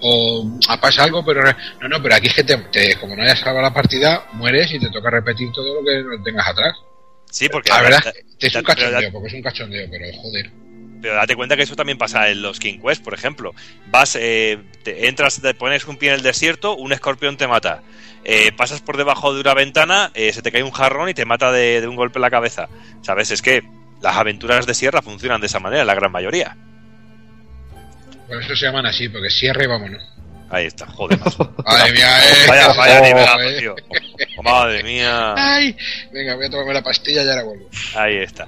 O 0.02 0.46
pasa 0.82 1.06
algo, 1.06 1.24
pero 1.24 1.42
no, 1.44 1.88
no, 1.88 2.04
pero 2.04 2.16
aquí 2.16 2.28
es 2.28 2.34
que 2.34 2.44
te, 2.44 2.58
te- 2.58 2.96
como 3.00 3.16
no 3.16 3.24
hayas 3.24 3.40
salvado 3.40 3.62
la 3.62 3.74
partida, 3.74 4.28
mueres 4.34 4.70
y 4.74 4.80
te 4.80 4.90
toca 4.90 5.10
repetir 5.10 5.50
todo 5.54 5.76
lo 5.76 5.82
que 5.82 6.04
tengas 6.30 6.46
atrás. 6.46 6.76
Sí, 7.32 7.48
porque. 7.48 7.70
La 7.70 7.82
verdad 7.82 8.04
da- 8.04 8.12
es 8.38 8.54
un 8.56 8.64
cachondeo, 8.64 9.12
porque 9.14 9.28
es 9.30 9.34
un 9.36 9.42
cachondeo, 9.44 9.88
pero 9.90 10.06
joder. 10.22 10.52
Pero 11.02 11.16
date 11.16 11.36
cuenta 11.36 11.56
que 11.56 11.64
eso 11.64 11.76
también 11.76 11.98
pasa 11.98 12.30
en 12.30 12.42
los 12.42 12.60
King 12.60 12.80
Quest, 12.80 13.04
por 13.04 13.14
ejemplo. 13.14 13.54
Vas, 13.88 14.16
eh, 14.20 14.60
te 14.84 15.08
entras, 15.08 15.42
te 15.42 15.54
pones 15.54 15.86
un 15.86 15.98
pie 15.98 16.10
en 16.10 16.16
el 16.16 16.24
desierto, 16.24 16.76
un 16.76 16.92
escorpión 16.92 17.38
te 17.38 17.48
mata. 17.48 17.84
Eh, 18.24 18.52
pasas 18.52 18.82
por 18.82 18.98
debajo 18.98 19.34
de 19.34 19.42
una 19.42 19.54
ventana, 19.54 20.12
eh, 20.14 20.34
se 20.34 20.42
te 20.42 20.52
cae 20.52 20.64
un 20.64 20.72
jarrón 20.72 21.10
y 21.10 21.14
te 21.14 21.26
mata 21.26 21.52
de, 21.52 21.88
un 21.88 21.96
golpe 21.96 22.18
en 22.18 22.24
la 22.24 22.32
cabeza. 22.32 22.68
¿Sabes? 23.02 23.32
Es 23.32 23.42
que 23.42 23.64
las 24.02 24.16
aventuras 24.16 24.66
de 24.66 24.74
sierra 24.74 25.02
funcionan 25.02 25.40
de 25.40 25.48
esa 25.48 25.60
manera, 25.60 25.86
la 25.86 25.96
gran 25.96 26.12
mayoría. 26.12 26.58
Por 28.28 28.42
eso 28.42 28.56
se 28.56 28.66
llaman 28.66 28.86
así, 28.86 29.08
porque 29.08 29.30
cierre 29.30 29.66
y 29.66 29.68
vámonos. 29.68 30.04
Ahí 30.50 30.66
está, 30.66 30.86
joder. 30.88 31.20
Madre 31.66 31.92
mía, 31.92 32.20
eh. 32.20 32.46
Vaya, 32.48 32.68
vaya 32.74 33.00
Oh, 33.02 33.06
nivelazo, 33.06 33.40
eh. 33.42 33.60
tío. 33.60 33.76
Oh, 34.38 34.44
madre 34.44 34.84
mía. 34.84 35.34
Ay, 35.36 35.76
venga, 36.12 36.36
voy 36.36 36.46
a 36.46 36.50
tomarme 36.50 36.74
la 36.74 36.84
pastilla 36.84 37.24
y 37.24 37.30
ahora 37.30 37.44
vuelvo. 37.44 37.70
Ahí 37.96 38.18
está. 38.18 38.48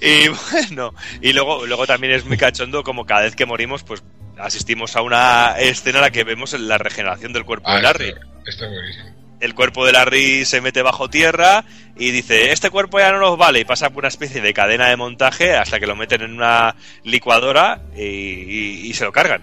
Y 0.00 0.28
bueno, 0.52 0.94
y 1.20 1.32
luego, 1.32 1.66
luego 1.66 1.86
también 1.86 2.14
es 2.14 2.24
muy 2.24 2.36
cachondo 2.38 2.82
como 2.82 3.04
cada 3.04 3.22
vez 3.22 3.36
que 3.36 3.44
morimos, 3.44 3.82
pues 3.82 4.02
asistimos 4.38 4.96
a 4.96 5.02
una 5.02 5.56
escena 5.58 5.98
en 5.98 6.02
la 6.04 6.10
que 6.10 6.24
vemos 6.24 6.52
la 6.54 6.78
regeneración 6.78 7.32
del 7.32 7.44
cuerpo 7.44 7.68
Ah, 7.68 7.76
de 7.76 7.82
Larry. 7.82 8.08
esto, 8.08 8.20
esto 8.46 8.64
es 8.64 8.70
buenísimo. 8.70 9.16
El 9.38 9.54
cuerpo 9.54 9.84
de 9.84 9.92
Larry 9.92 10.46
se 10.46 10.62
mete 10.62 10.80
bajo 10.80 11.10
tierra 11.10 11.64
y 11.96 12.10
dice, 12.10 12.52
este 12.52 12.70
cuerpo 12.70 12.98
ya 12.98 13.12
no 13.12 13.18
nos 13.18 13.36
vale, 13.36 13.60
y 13.60 13.64
pasa 13.66 13.90
por 13.90 13.98
una 13.98 14.08
especie 14.08 14.40
de 14.40 14.54
cadena 14.54 14.88
de 14.88 14.96
montaje 14.96 15.54
hasta 15.54 15.78
que 15.78 15.86
lo 15.86 15.94
meten 15.94 16.22
en 16.22 16.32
una 16.32 16.74
licuadora 17.04 17.82
y, 17.94 18.02
y- 18.02 18.80
y 18.88 18.94
se 18.94 19.04
lo 19.04 19.12
cargan. 19.12 19.42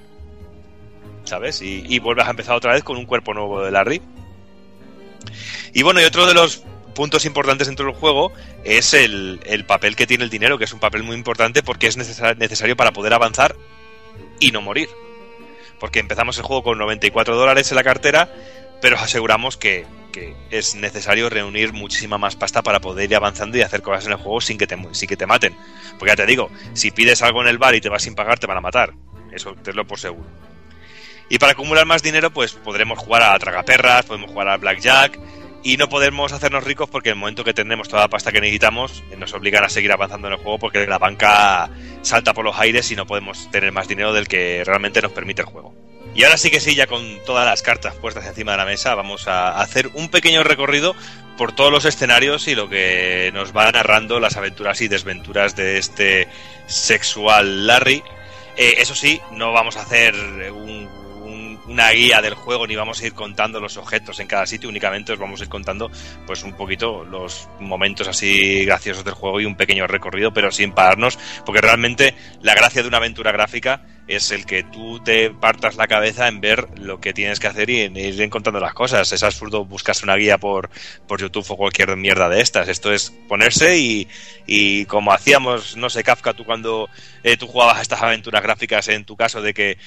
¿Sabes? 1.26 1.62
Y, 1.62 1.84
y 1.88 2.00
vuelves 2.00 2.28
a 2.28 2.32
empezar 2.32 2.56
otra 2.56 2.74
vez 2.74 2.84
con 2.84 2.98
un 2.98 3.06
cuerpo 3.06 3.34
nuevo 3.34 3.64
de 3.64 3.72
Larry. 3.72 4.02
Y 5.74 5.82
bueno, 5.84 6.02
y 6.02 6.04
otro 6.04 6.26
de 6.26 6.34
los 6.34 6.64
puntos 6.94 7.26
importantes 7.26 7.68
dentro 7.68 7.86
del 7.86 7.96
juego 7.96 8.32
es 8.64 8.94
el, 8.94 9.40
el 9.46 9.66
papel 9.66 9.96
que 9.96 10.06
tiene 10.06 10.24
el 10.24 10.30
dinero, 10.30 10.58
que 10.58 10.66
es 10.66 10.74
un 10.74 10.80
papel 10.80 11.04
muy 11.04 11.16
importante 11.16 11.64
porque 11.64 11.88
es 11.88 11.98
necesa- 11.98 12.38
necesario 12.38 12.76
para 12.76 12.92
poder 12.92 13.14
avanzar 13.14 13.56
y 14.40 14.52
no 14.52 14.62
morir. 14.62 14.90
Porque 15.80 16.00
empezamos 16.00 16.38
el 16.38 16.44
juego 16.44 16.64
con 16.64 16.78
94 16.78 17.36
dólares 17.36 17.72
en 17.72 17.76
la 17.76 17.84
cartera, 17.84 18.30
pero 18.82 18.96
os 18.96 19.02
aseguramos 19.02 19.58
que, 19.58 19.86
es 20.52 20.76
necesario 20.76 21.28
reunir 21.28 21.74
muchísima 21.74 22.20
más 22.20 22.36
pasta 22.36 22.62
para 22.62 22.80
poder 22.80 23.10
ir 23.10 23.16
avanzando 23.16 23.58
y 23.58 23.62
hacer 23.64 23.82
cosas 23.82 24.06
en 24.06 24.12
el 24.12 24.20
juego 24.20 24.40
sin 24.42 24.60
que 24.60 24.68
te, 24.68 25.26
maten. 25.26 25.56
Porque 25.98 26.12
ya 26.12 26.16
te 26.16 26.28
digo, 26.28 26.52
si 26.74 26.92
pides 26.92 27.24
algo 27.24 27.42
en 27.42 27.48
el 27.48 27.58
bar 27.58 27.74
y 27.74 27.82
te 27.82 27.90
vas 27.90 28.04
sin 28.04 28.14
pagar, 28.14 28.38
te 28.38 28.46
van 28.46 28.58
a 28.58 28.62
matar. 28.62 28.94
Eso 29.32 29.56
te 29.56 29.74
lo 29.74 29.88
por 29.88 30.00
seguro. 30.00 30.30
Y 31.34 31.40
para 31.40 31.54
acumular 31.54 31.88
más 31.88 32.04
dinero, 32.04 32.30
pues 32.30 32.54
podremos 32.54 33.00
jugar 33.00 33.24
a 33.24 33.40
tragaperras, 33.40 34.06
podemos 34.06 34.30
jugar 34.30 34.50
a 34.50 34.58
blackjack 34.58 35.18
y 35.64 35.78
no 35.78 35.90
podemos 35.90 36.32
hacernos 36.32 36.64
ricos 36.64 36.88
porque 36.92 37.10
el 37.10 37.16
momento 37.16 37.44
que 37.44 37.56
tenemos 37.56 37.90
toda 37.90 38.04
la 38.04 38.08
pasta 38.08 38.32
que 38.32 38.40
necesitamos, 38.40 39.04
eh, 39.10 39.16
nos 39.18 39.34
obligan 39.34 39.64
a 39.64 39.70
seguir 39.70 39.92
avanzando 39.92 40.28
en 40.28 40.34
el 40.34 40.40
juego 40.40 40.60
porque 40.60 40.86
la 40.86 41.00
banca 41.00 41.72
salta 42.04 42.36
por 42.36 42.46
los 42.46 42.56
aires 42.60 42.92
y 42.92 42.96
no 42.96 43.08
podemos 43.08 43.50
tener 43.50 43.72
más 43.72 43.88
dinero 43.88 44.14
del 44.14 44.28
que 44.28 44.62
realmente 44.64 45.02
nos 45.02 45.12
permite 45.12 45.42
el 45.42 45.48
juego. 45.48 45.74
Y 46.14 46.24
ahora 46.24 46.38
sí 46.38 46.52
que 46.52 46.60
sí, 46.60 46.76
ya 46.76 46.86
con 46.86 47.18
todas 47.26 47.48
las 47.48 47.64
cartas 47.64 47.96
puestas 47.96 48.28
encima 48.28 48.52
de 48.52 48.60
la 48.60 48.66
mesa, 48.66 48.94
vamos 48.94 49.28
a 49.28 49.60
hacer 49.60 49.90
un 49.96 50.10
pequeño 50.10 50.44
recorrido 50.44 50.96
por 51.36 51.52
todos 51.56 51.72
los 51.72 51.86
escenarios 51.86 52.48
y 52.48 52.54
lo 52.54 52.70
que 52.70 53.32
nos 53.34 53.58
va 53.58 53.72
narrando 53.72 54.20
las 54.20 54.38
aventuras 54.38 54.82
y 54.82 54.88
desventuras 54.88 55.56
de 55.56 55.80
este 55.80 56.28
sexual 56.68 57.66
Larry. 57.66 58.04
Eh, 58.56 58.76
eso 58.78 58.94
sí, 58.94 59.20
no 59.32 59.52
vamos 59.52 59.78
a 59.78 59.82
hacer 59.82 60.14
un- 60.52 60.83
una 61.68 61.92
guía 61.92 62.22
del 62.22 62.34
juego 62.34 62.68
ni 62.68 62.76
vamos 62.76 63.02
a 63.02 63.08
ir 63.08 63.14
contando 63.14 63.60
los 63.60 63.78
objetos 63.78 64.20
en 64.20 64.28
cada 64.28 64.46
sitio, 64.46 64.70
únicamente 64.70 65.14
os 65.14 65.20
vamos 65.20 65.42
a 65.42 65.44
ir 65.44 65.50
contando 65.50 65.92
pues 66.26 66.44
un 66.44 66.54
poquito 66.54 67.04
los 67.04 67.48
momentos 67.60 68.08
así 68.08 68.66
graciosos 68.66 69.04
del 69.04 69.14
juego 69.14 69.40
y 69.40 69.46
un 69.46 69.56
pequeño 69.56 69.88
recorrido, 69.88 70.34
pero 70.34 70.52
sin 70.52 70.72
pararnos, 70.72 71.18
porque 71.46 71.62
realmente 71.62 72.16
la 72.42 72.56
gracia 72.56 72.82
de 72.82 72.88
una 72.88 72.98
aventura 72.98 73.32
gráfica 73.32 73.82
es 74.08 74.32
el 74.32 74.46
que 74.46 74.64
tú 74.64 75.00
te 75.00 75.30
partas 75.30 75.76
la 75.76 75.88
cabeza 75.88 76.28
en 76.28 76.42
ver 76.42 76.68
lo 76.80 77.00
que 77.00 77.14
tienes 77.14 77.40
que 77.40 77.48
hacer 77.48 77.70
y 77.70 77.82
en 77.82 77.96
ir 77.96 78.22
encontrando 78.22 78.60
las 78.60 78.74
cosas. 78.74 79.12
Es 79.12 79.24
absurdo 79.24 79.66
buscarse 79.66 80.04
una 80.04 80.16
guía 80.16 80.38
por, 80.38 80.70
por 81.08 81.22
YouTube 81.22 81.46
o 81.50 81.58
cualquier 81.58 81.96
mierda 81.96 82.28
de 82.28 82.42
estas. 82.42 82.68
Esto 82.68 82.92
es 82.92 83.12
ponerse 83.30 83.78
y, 83.78 84.08
y 84.46 84.86
como 84.86 85.14
hacíamos, 85.14 85.78
no 85.78 85.90
sé, 85.90 86.04
Kafka, 86.04 86.34
tú 86.34 86.44
cuando 86.44 86.90
eh, 87.24 87.38
tú 87.38 87.48
jugabas 87.48 87.82
estas 87.82 88.02
aventuras 88.02 88.44
gráficas, 88.44 88.88
en 88.90 89.06
tu 89.06 89.16
caso 89.16 89.42
de 89.42 89.54
que 89.54 89.78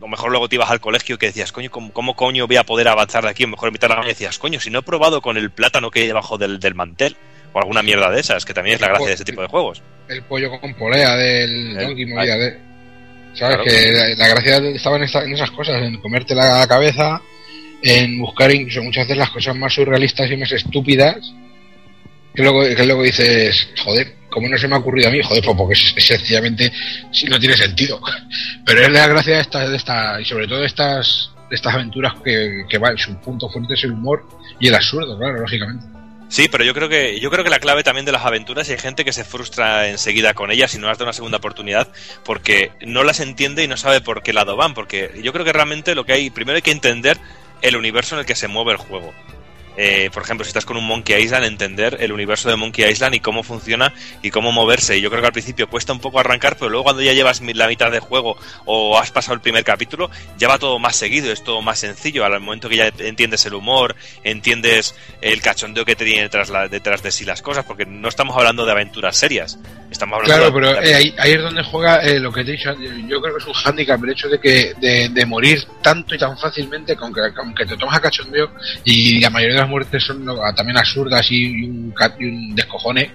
lo 0.00 0.08
mejor 0.08 0.30
luego 0.30 0.48
te 0.48 0.54
ibas 0.56 0.70
al 0.70 0.80
colegio 0.80 1.14
y 1.16 1.18
que 1.18 1.26
decías, 1.26 1.50
coño, 1.52 1.70
¿cómo, 1.70 1.92
cómo 1.92 2.14
coño 2.14 2.46
voy 2.46 2.56
a 2.56 2.64
poder 2.64 2.88
avanzar 2.88 3.24
de 3.24 3.30
aquí? 3.30 3.44
O 3.44 3.48
mejor 3.48 3.72
mitad 3.72 3.88
de 3.88 3.94
la 3.94 3.96
mañana 3.96 4.12
decías, 4.12 4.38
coño, 4.38 4.60
si 4.60 4.70
no 4.70 4.78
he 4.80 4.82
probado 4.82 5.20
con 5.22 5.36
el 5.36 5.50
plátano 5.50 5.90
que 5.90 6.00
hay 6.00 6.06
debajo 6.06 6.38
del, 6.38 6.58
del 6.60 6.74
mantel. 6.74 7.16
O 7.54 7.58
alguna 7.60 7.82
mierda 7.82 8.10
de 8.10 8.20
esas, 8.20 8.44
que 8.44 8.52
también 8.52 8.74
es 8.74 8.80
la 8.82 8.88
gracia 8.88 9.06
de 9.08 9.14
ese 9.14 9.24
tipo 9.24 9.40
de 9.40 9.48
juegos. 9.48 9.80
El 10.06 10.22
pollo 10.24 10.50
con 10.60 10.74
polea 10.74 11.16
del 11.16 11.76
Donkey 11.76 12.04
de... 12.04 12.58
¿Sabes? 13.34 13.56
Claro. 13.56 13.64
Que 13.64 13.90
la, 13.90 14.08
la 14.16 14.28
gracia 14.28 14.58
estaba 14.58 14.96
en, 14.98 15.04
esta- 15.04 15.24
en 15.24 15.32
esas 15.32 15.50
cosas, 15.52 15.82
en 15.82 15.98
comerte 15.98 16.34
la 16.34 16.66
cabeza, 16.68 17.22
en 17.82 18.18
buscar 18.18 18.50
incluso 18.54 18.82
muchas 18.82 19.04
veces 19.04 19.16
las 19.16 19.30
cosas 19.30 19.56
más 19.56 19.72
surrealistas 19.72 20.30
y 20.30 20.36
más 20.36 20.52
estúpidas, 20.52 21.16
que 22.34 22.42
luego, 22.42 22.62
que 22.62 22.84
luego 22.84 23.02
dices, 23.02 23.68
joder, 23.82 24.14
¿cómo 24.38 24.48
no 24.48 24.56
se 24.56 24.68
me 24.68 24.76
ha 24.76 24.78
ocurrido 24.78 25.08
a 25.08 25.10
mí? 25.10 25.20
Joder, 25.20 25.42
pues 25.44 25.56
porque 25.56 25.74
sencillamente 25.74 26.72
si 27.10 27.26
no 27.26 27.40
tiene 27.40 27.56
sentido. 27.56 28.00
Pero 28.64 28.82
es 28.82 28.90
la 28.90 29.08
gracia 29.08 29.34
de 29.34 29.40
esta, 29.42 29.68
de 29.68 29.76
esta 29.76 30.20
y 30.20 30.24
sobre 30.24 30.46
todo 30.46 30.60
de 30.60 30.66
estas, 30.66 31.32
de 31.50 31.56
estas 31.56 31.74
aventuras 31.74 32.14
que, 32.24 32.64
que 32.68 32.78
va, 32.78 32.96
su 32.96 33.16
punto 33.16 33.48
fuerte 33.48 33.74
es 33.74 33.82
el 33.82 33.92
humor 33.92 34.24
y 34.60 34.68
el 34.68 34.74
absurdo, 34.76 35.18
claro, 35.18 35.40
lógicamente. 35.40 35.84
Sí, 36.28 36.46
pero 36.50 36.62
yo 36.62 36.74
creo 36.74 36.90
que 36.90 37.20
yo 37.20 37.30
creo 37.30 37.42
que 37.42 37.48
la 37.48 37.58
clave 37.58 37.82
también 37.82 38.04
de 38.04 38.12
las 38.12 38.26
aventuras 38.26 38.68
y 38.68 38.72
hay 38.72 38.78
gente 38.78 39.02
que 39.02 39.14
se 39.14 39.24
frustra 39.24 39.88
enseguida 39.88 40.34
con 40.34 40.50
ellas 40.50 40.74
y 40.74 40.78
no 40.78 40.86
las 40.86 40.98
da 40.98 41.04
una 41.04 41.14
segunda 41.14 41.38
oportunidad 41.38 41.88
porque 42.22 42.70
no 42.82 43.02
las 43.02 43.20
entiende 43.20 43.64
y 43.64 43.66
no 43.66 43.78
sabe 43.78 44.02
por 44.02 44.22
qué 44.22 44.34
lado 44.34 44.54
van, 44.54 44.74
porque 44.74 45.18
yo 45.22 45.32
creo 45.32 45.46
que 45.46 45.54
realmente 45.54 45.94
lo 45.94 46.04
que 46.04 46.12
hay 46.12 46.28
primero 46.28 46.56
hay 46.56 46.62
que 46.62 46.70
entender 46.70 47.18
el 47.62 47.76
universo 47.76 48.14
en 48.14 48.20
el 48.20 48.26
que 48.26 48.34
se 48.34 48.46
mueve 48.46 48.72
el 48.72 48.76
juego. 48.76 49.14
Eh, 49.80 50.10
por 50.12 50.24
ejemplo, 50.24 50.44
si 50.44 50.48
estás 50.48 50.64
con 50.64 50.76
un 50.76 50.84
Monkey 50.84 51.22
Island, 51.22 51.44
entender 51.44 51.98
el 52.00 52.10
universo 52.10 52.48
de 52.50 52.56
Monkey 52.56 52.84
Island 52.90 53.14
y 53.14 53.20
cómo 53.20 53.44
funciona 53.44 53.94
y 54.22 54.30
cómo 54.32 54.50
moverse. 54.50 54.96
Y 54.98 55.00
yo 55.00 55.08
creo 55.08 55.20
que 55.22 55.28
al 55.28 55.32
principio 55.32 55.68
cuesta 55.68 55.92
un 55.92 56.00
poco 56.00 56.18
arrancar, 56.18 56.56
pero 56.56 56.68
luego 56.68 56.82
cuando 56.82 57.02
ya 57.02 57.12
llevas 57.12 57.40
la 57.40 57.68
mitad 57.68 57.92
de 57.92 58.00
juego 58.00 58.36
o 58.64 58.98
has 58.98 59.12
pasado 59.12 59.34
el 59.34 59.40
primer 59.40 59.62
capítulo, 59.62 60.10
ya 60.36 60.48
va 60.48 60.58
todo 60.58 60.80
más 60.80 60.96
seguido, 60.96 61.30
es 61.32 61.44
todo 61.44 61.62
más 61.62 61.78
sencillo. 61.78 62.24
Al 62.24 62.40
momento 62.40 62.68
que 62.68 62.76
ya 62.76 62.90
entiendes 62.98 63.46
el 63.46 63.54
humor, 63.54 63.94
entiendes 64.24 64.94
el 65.20 65.40
cachondeo 65.40 65.84
que 65.84 65.94
te 65.96 66.04
tiene 66.04 66.22
detrás, 66.22 66.50
la- 66.50 66.66
detrás 66.68 67.02
de 67.02 67.12
sí 67.12 67.24
las 67.24 67.40
cosas, 67.40 67.64
porque 67.64 67.86
no 67.86 68.08
estamos 68.08 68.36
hablando 68.36 68.66
de 68.66 68.72
aventuras 68.72 69.16
serias. 69.16 69.58
Estamos 69.90 70.20
hablando 70.20 70.50
Claro, 70.50 70.68
de 70.68 70.76
pero 70.76 70.82
eh, 70.86 70.94
ahí, 70.94 71.14
ahí 71.18 71.32
es 71.32 71.40
donde 71.42 71.62
juega 71.62 72.02
eh, 72.02 72.18
lo 72.20 72.30
que 72.32 72.44
te 72.44 72.50
he 72.50 72.56
dicho. 72.56 72.70
Yo 73.08 73.20
creo 73.22 73.34
que 73.36 73.40
es 73.42 73.46
un 73.46 73.54
hándicap 73.54 74.02
el 74.04 74.10
hecho 74.10 74.28
de 74.28 74.38
que 74.40 74.74
de, 74.80 75.08
de 75.08 75.26
morir 75.26 75.62
tanto 75.82 76.14
y 76.14 76.18
tan 76.18 76.36
fácilmente, 76.36 76.94
que 76.96 77.02
aunque, 77.04 77.20
aunque 77.36 77.64
te 77.64 77.76
tomas 77.76 77.96
a 77.96 78.00
cachondeo 78.00 78.50
y 78.84 79.20
la 79.20 79.30
mayoría 79.30 79.54
de 79.56 79.60
las 79.62 79.67
muertes 79.68 80.02
son 80.02 80.24
también 80.56 80.78
absurdas 80.78 81.26
y, 81.30 81.64
un, 81.64 81.94
y 82.18 82.24
un 82.24 82.54
descojone. 82.54 83.10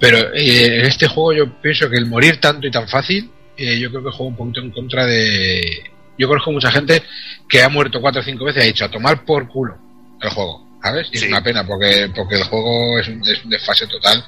Pero 0.00 0.34
eh, 0.34 0.80
en 0.80 0.86
este 0.86 1.06
juego 1.08 1.32
yo 1.32 1.60
pienso 1.60 1.88
que 1.90 1.96
el 1.96 2.06
morir 2.06 2.40
tanto 2.40 2.66
y 2.66 2.70
tan 2.70 2.88
fácil, 2.88 3.30
eh, 3.56 3.78
yo 3.78 3.90
creo 3.90 4.04
que 4.04 4.10
juega 4.10 4.30
un 4.30 4.36
poquito 4.36 4.60
en 4.60 4.70
contra 4.70 5.04
de. 5.06 5.82
Yo 6.18 6.26
conozco 6.28 6.52
mucha 6.52 6.70
gente 6.70 7.02
que 7.48 7.62
ha 7.62 7.68
muerto 7.68 8.00
cuatro 8.00 8.20
o 8.20 8.24
cinco 8.24 8.44
veces 8.46 8.62
y 8.62 8.64
ha 8.64 8.68
dicho 8.68 8.84
a 8.86 8.90
tomar 8.90 9.24
por 9.24 9.48
culo 9.48 9.76
el 10.20 10.30
juego, 10.30 10.66
¿sabes? 10.82 11.08
Y 11.12 11.18
Sí. 11.18 11.24
es 11.24 11.30
una 11.30 11.42
pena 11.42 11.66
porque, 11.66 12.10
porque 12.14 12.36
el 12.36 12.44
juego 12.44 12.98
es 12.98 13.08
un, 13.08 13.22
es 13.26 13.44
un 13.44 13.50
desfase 13.50 13.86
total 13.86 14.22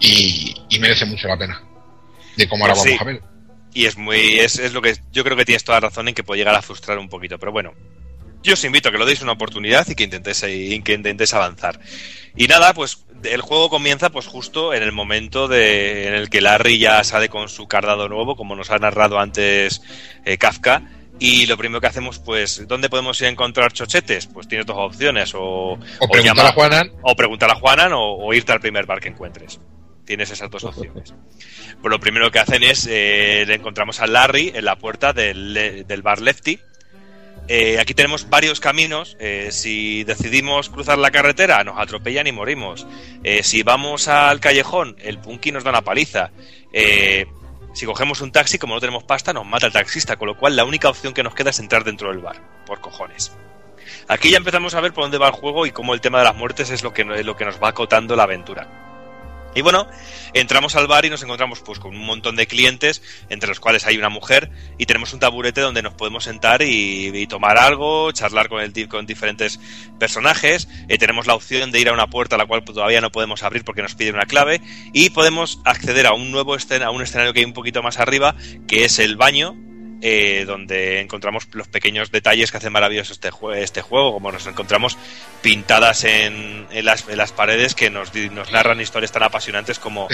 y, 0.00 0.54
y 0.70 0.78
merece 0.78 1.04
mucho 1.06 1.28
la 1.28 1.36
pena. 1.36 1.60
De 2.36 2.46
cómo 2.48 2.64
ahora 2.64 2.74
vamos 2.74 2.88
sí. 2.88 2.96
a 3.00 3.04
ver. 3.04 3.22
Y 3.74 3.84
es 3.86 3.96
muy. 3.96 4.38
Es, 4.38 4.58
es 4.58 4.72
lo 4.72 4.80
que. 4.82 4.94
Yo 5.12 5.24
creo 5.24 5.36
que 5.36 5.44
tienes 5.44 5.64
toda 5.64 5.80
la 5.80 5.88
razón 5.88 6.08
en 6.08 6.14
que 6.14 6.22
puede 6.24 6.38
llegar 6.40 6.54
a 6.54 6.62
frustrar 6.62 6.98
un 6.98 7.08
poquito. 7.08 7.38
Pero 7.38 7.52
bueno. 7.52 7.72
Yo 8.42 8.54
os 8.54 8.64
invito 8.64 8.88
a 8.88 8.92
que 8.92 8.98
lo 8.98 9.06
deis 9.06 9.20
una 9.22 9.32
oportunidad 9.32 9.86
y 9.88 9.94
que 9.94 10.04
intentéis, 10.04 10.44
y 10.48 10.80
que 10.82 10.94
intentéis 10.94 11.34
avanzar. 11.34 11.80
Y 12.36 12.46
nada, 12.46 12.72
pues 12.72 13.04
el 13.24 13.40
juego 13.40 13.68
comienza 13.68 14.10
pues 14.10 14.26
justo 14.26 14.72
en 14.74 14.82
el 14.82 14.92
momento 14.92 15.48
de, 15.48 16.06
en 16.06 16.14
el 16.14 16.30
que 16.30 16.40
Larry 16.40 16.78
ya 16.78 17.02
sale 17.02 17.28
con 17.28 17.48
su 17.48 17.66
cardado 17.66 18.08
nuevo, 18.08 18.36
como 18.36 18.54
nos 18.54 18.70
ha 18.70 18.78
narrado 18.78 19.18
antes 19.18 19.82
eh, 20.24 20.38
Kafka. 20.38 20.82
Y 21.20 21.46
lo 21.46 21.56
primero 21.56 21.80
que 21.80 21.88
hacemos, 21.88 22.20
pues, 22.20 22.62
¿dónde 22.68 22.88
podemos 22.88 23.20
ir 23.20 23.26
a 23.26 23.30
encontrar 23.30 23.72
chochetes? 23.72 24.28
Pues 24.28 24.46
tienes 24.46 24.66
dos 24.66 24.76
opciones, 24.78 25.32
o, 25.34 25.76
O 25.98 26.08
preguntar 26.08 26.46
a 26.46 26.52
Juanan. 26.52 26.92
o 27.02 27.16
preguntar 27.16 27.50
a 27.50 27.56
Juanan 27.56 27.92
o, 27.92 28.14
o 28.18 28.32
irte 28.34 28.52
al 28.52 28.60
primer 28.60 28.86
bar 28.86 29.00
que 29.00 29.08
encuentres. 29.08 29.58
Tienes 30.04 30.30
esas 30.30 30.48
dos 30.48 30.62
opciones. 30.62 31.12
Pues 31.82 31.90
lo 31.90 31.98
primero 31.98 32.30
que 32.30 32.38
hacen 32.38 32.62
es, 32.62 32.86
eh, 32.88 33.44
le 33.48 33.54
encontramos 33.54 34.00
a 34.00 34.06
Larry 34.06 34.52
en 34.54 34.64
la 34.64 34.76
puerta 34.76 35.12
del, 35.12 35.84
del 35.86 36.02
bar 36.02 36.20
Lefty. 36.20 36.60
Eh, 37.48 37.78
aquí 37.80 37.94
tenemos 37.94 38.28
varios 38.28 38.60
caminos. 38.60 39.16
eh, 39.18 39.48
si 39.50 40.04
decidimos 40.04 40.68
cruzar 40.68 40.98
la 40.98 41.10
carretera, 41.10 41.64
nos 41.64 41.78
atropellan 41.78 42.26
y 42.26 42.32
morimos. 42.32 42.86
Eh, 43.24 43.42
si 43.42 43.62
vamos 43.62 44.06
al 44.08 44.40
callejón, 44.40 44.96
el 45.00 45.18
punky 45.18 45.50
nos 45.50 45.64
da 45.64 45.70
una 45.70 45.82
paliza. 45.82 46.30
Si 47.72 47.86
cogemos 47.86 48.20
un 48.20 48.32
taxi, 48.32 48.58
como 48.58 48.74
no 48.74 48.80
tenemos 48.80 49.04
pasta, 49.04 49.32
nos 49.32 49.46
mata 49.46 49.66
el 49.66 49.72
taxista, 49.72 50.16
con 50.16 50.26
lo 50.26 50.36
cual 50.36 50.56
la 50.56 50.64
única 50.64 50.88
opción 50.88 51.14
que 51.14 51.22
nos 51.22 51.34
queda 51.34 51.50
es 51.50 51.58
entrar 51.58 51.84
dentro 51.84 52.08
del 52.08 52.18
bar, 52.18 52.40
por 52.66 52.80
cojones. 52.80 53.32
Aquí 54.08 54.30
ya 54.30 54.38
empezamos 54.38 54.74
a 54.74 54.80
ver 54.80 54.92
por 54.92 55.04
dónde 55.04 55.18
va 55.18 55.28
el 55.28 55.34
juego 55.34 55.64
y 55.64 55.70
cómo 55.70 55.94
el 55.94 56.00
tema 56.00 56.18
de 56.18 56.24
las 56.24 56.34
muertes 56.34 56.70
es 56.70 56.82
lo 56.82 56.92
que, 56.92 57.02
es 57.02 57.26
lo 57.26 57.36
que 57.36 57.44
nos 57.44 57.62
va 57.62 57.68
acotando 57.68 58.16
la 58.16 58.24
aventura. 58.24 58.66
Y 59.54 59.60
bueno, 59.60 59.88
entramos 60.34 60.76
al 60.76 60.86
bar 60.86 61.04
y 61.04 61.10
nos 61.10 61.22
encontramos 61.22 61.60
pues 61.60 61.78
con 61.78 61.94
un 61.94 62.04
montón 62.04 62.36
de 62.36 62.46
clientes, 62.46 63.02
entre 63.28 63.48
los 63.48 63.60
cuales 63.60 63.86
hay 63.86 63.96
una 63.96 64.08
mujer, 64.08 64.50
y 64.76 64.86
tenemos 64.86 65.12
un 65.12 65.20
taburete 65.20 65.60
donde 65.60 65.82
nos 65.82 65.94
podemos 65.94 66.24
sentar 66.24 66.62
y, 66.62 67.26
tomar 67.28 67.58
algo, 67.58 68.12
charlar 68.12 68.48
con, 68.48 68.60
el, 68.60 68.88
con 68.88 69.06
diferentes 69.06 69.58
personajes. 69.98 70.68
Eh, 70.88 70.98
tenemos 70.98 71.26
la 71.26 71.34
opción 71.34 71.72
de 71.72 71.80
ir 71.80 71.88
a 71.88 71.92
una 71.92 72.06
puerta 72.06 72.36
a 72.36 72.38
la 72.38 72.46
cual 72.46 72.62
todavía 72.64 73.00
no 73.00 73.10
podemos 73.10 73.42
abrir 73.42 73.64
porque 73.64 73.82
nos 73.82 73.94
pide 73.94 74.10
una 74.10 74.26
clave, 74.26 74.60
y 74.92 75.10
podemos 75.10 75.60
acceder 75.64 76.06
a 76.06 76.12
un 76.12 76.30
nuevo 76.30 76.54
escena, 76.54 76.86
a 76.86 76.90
un 76.90 77.02
escenario 77.02 77.32
que 77.32 77.40
hay 77.40 77.46
un 77.46 77.52
poquito 77.52 77.82
más 77.82 77.98
arriba, 77.98 78.36
que 78.66 78.84
es 78.84 78.98
el 78.98 79.16
baño, 79.16 79.56
eh, 80.00 80.44
donde 80.46 81.00
encontramos 81.00 81.48
los 81.52 81.68
pequeños 81.68 82.10
detalles 82.10 82.50
que 82.50 82.56
hacen 82.58 82.72
maravilloso 82.72 83.12
este, 83.12 83.30
jue- 83.30 83.56
este 83.58 83.82
juego, 83.82 84.12
como 84.12 84.30
nos 84.32 84.46
encontramos 84.46 84.96
pintadas 85.42 86.04
en, 86.04 86.66
en 86.70 86.84
las, 86.84 87.08
en 87.08 87.16
las 87.18 87.32
paredes 87.32 87.74
que 87.74 87.90
nos, 87.90 88.12
narran 88.52 88.80
historias 88.80 89.12
tan 89.12 89.22
apasionantes 89.24 89.78
como 89.78 90.08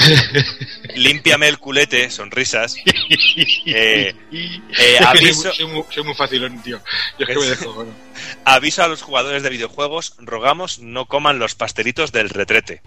límpiame 0.94 1.48
el 1.48 1.58
culete, 1.58 2.10
sonrisas, 2.10 2.76
eh, 3.66 4.14
eh, 4.32 4.98
aviso, 5.06 5.52
soy, 5.52 5.66
muy, 5.66 5.84
soy 5.90 6.04
muy 6.04 6.14
facilón, 6.14 6.62
tío. 6.62 6.80
Yo 7.18 7.26
es 7.26 7.28
que 7.28 7.38
me 7.38 7.46
dejo. 7.46 7.72
bueno. 7.74 7.92
aviso 8.44 8.82
a 8.82 8.88
los 8.88 9.02
jugadores 9.02 9.42
de 9.42 9.50
videojuegos, 9.50 10.14
rogamos 10.18 10.78
no 10.78 11.06
coman 11.06 11.38
los 11.38 11.54
pastelitos 11.54 12.12
del 12.12 12.30
retrete. 12.30 12.82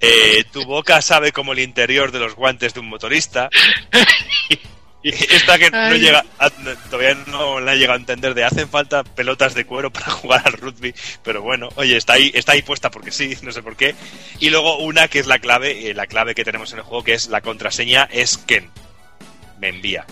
Eh, 0.00 0.44
tu 0.52 0.64
boca 0.64 1.00
sabe 1.02 1.32
como 1.32 1.52
el 1.52 1.58
interior 1.60 2.10
de 2.12 2.18
los 2.20 2.34
guantes 2.34 2.74
de 2.74 2.80
un 2.80 2.88
motorista. 2.88 3.50
Esta 5.02 5.58
que 5.58 5.70
no 5.70 5.78
Ay. 5.78 6.00
llega, 6.00 6.24
a- 6.38 6.50
todavía 6.90 7.14
no 7.28 7.60
la 7.60 7.74
he 7.74 7.78
llegado 7.78 7.96
a 7.96 8.00
entender 8.00 8.34
de 8.34 8.44
hacen 8.44 8.68
falta 8.68 9.04
pelotas 9.04 9.54
de 9.54 9.64
cuero 9.64 9.90
para 9.92 10.06
jugar 10.10 10.42
al 10.44 10.54
rugby, 10.54 10.92
pero 11.22 11.40
bueno, 11.42 11.68
oye, 11.76 11.96
está 11.96 12.14
ahí, 12.14 12.30
está 12.34 12.52
ahí 12.52 12.62
puesta 12.62 12.90
porque 12.90 13.12
sí, 13.12 13.36
no 13.42 13.52
sé 13.52 13.62
por 13.62 13.76
qué. 13.76 13.94
Y 14.40 14.50
luego 14.50 14.78
una 14.78 15.06
que 15.08 15.20
es 15.20 15.26
la 15.26 15.38
clave, 15.38 15.90
eh, 15.90 15.94
la 15.94 16.06
clave 16.06 16.34
que 16.34 16.44
tenemos 16.44 16.72
en 16.72 16.78
el 16.78 16.84
juego, 16.84 17.04
que 17.04 17.14
es 17.14 17.28
la 17.28 17.40
contraseña 17.40 18.08
es 18.10 18.38
Ken. 18.38 18.70
Me 19.60 19.68
envía. 19.68 20.04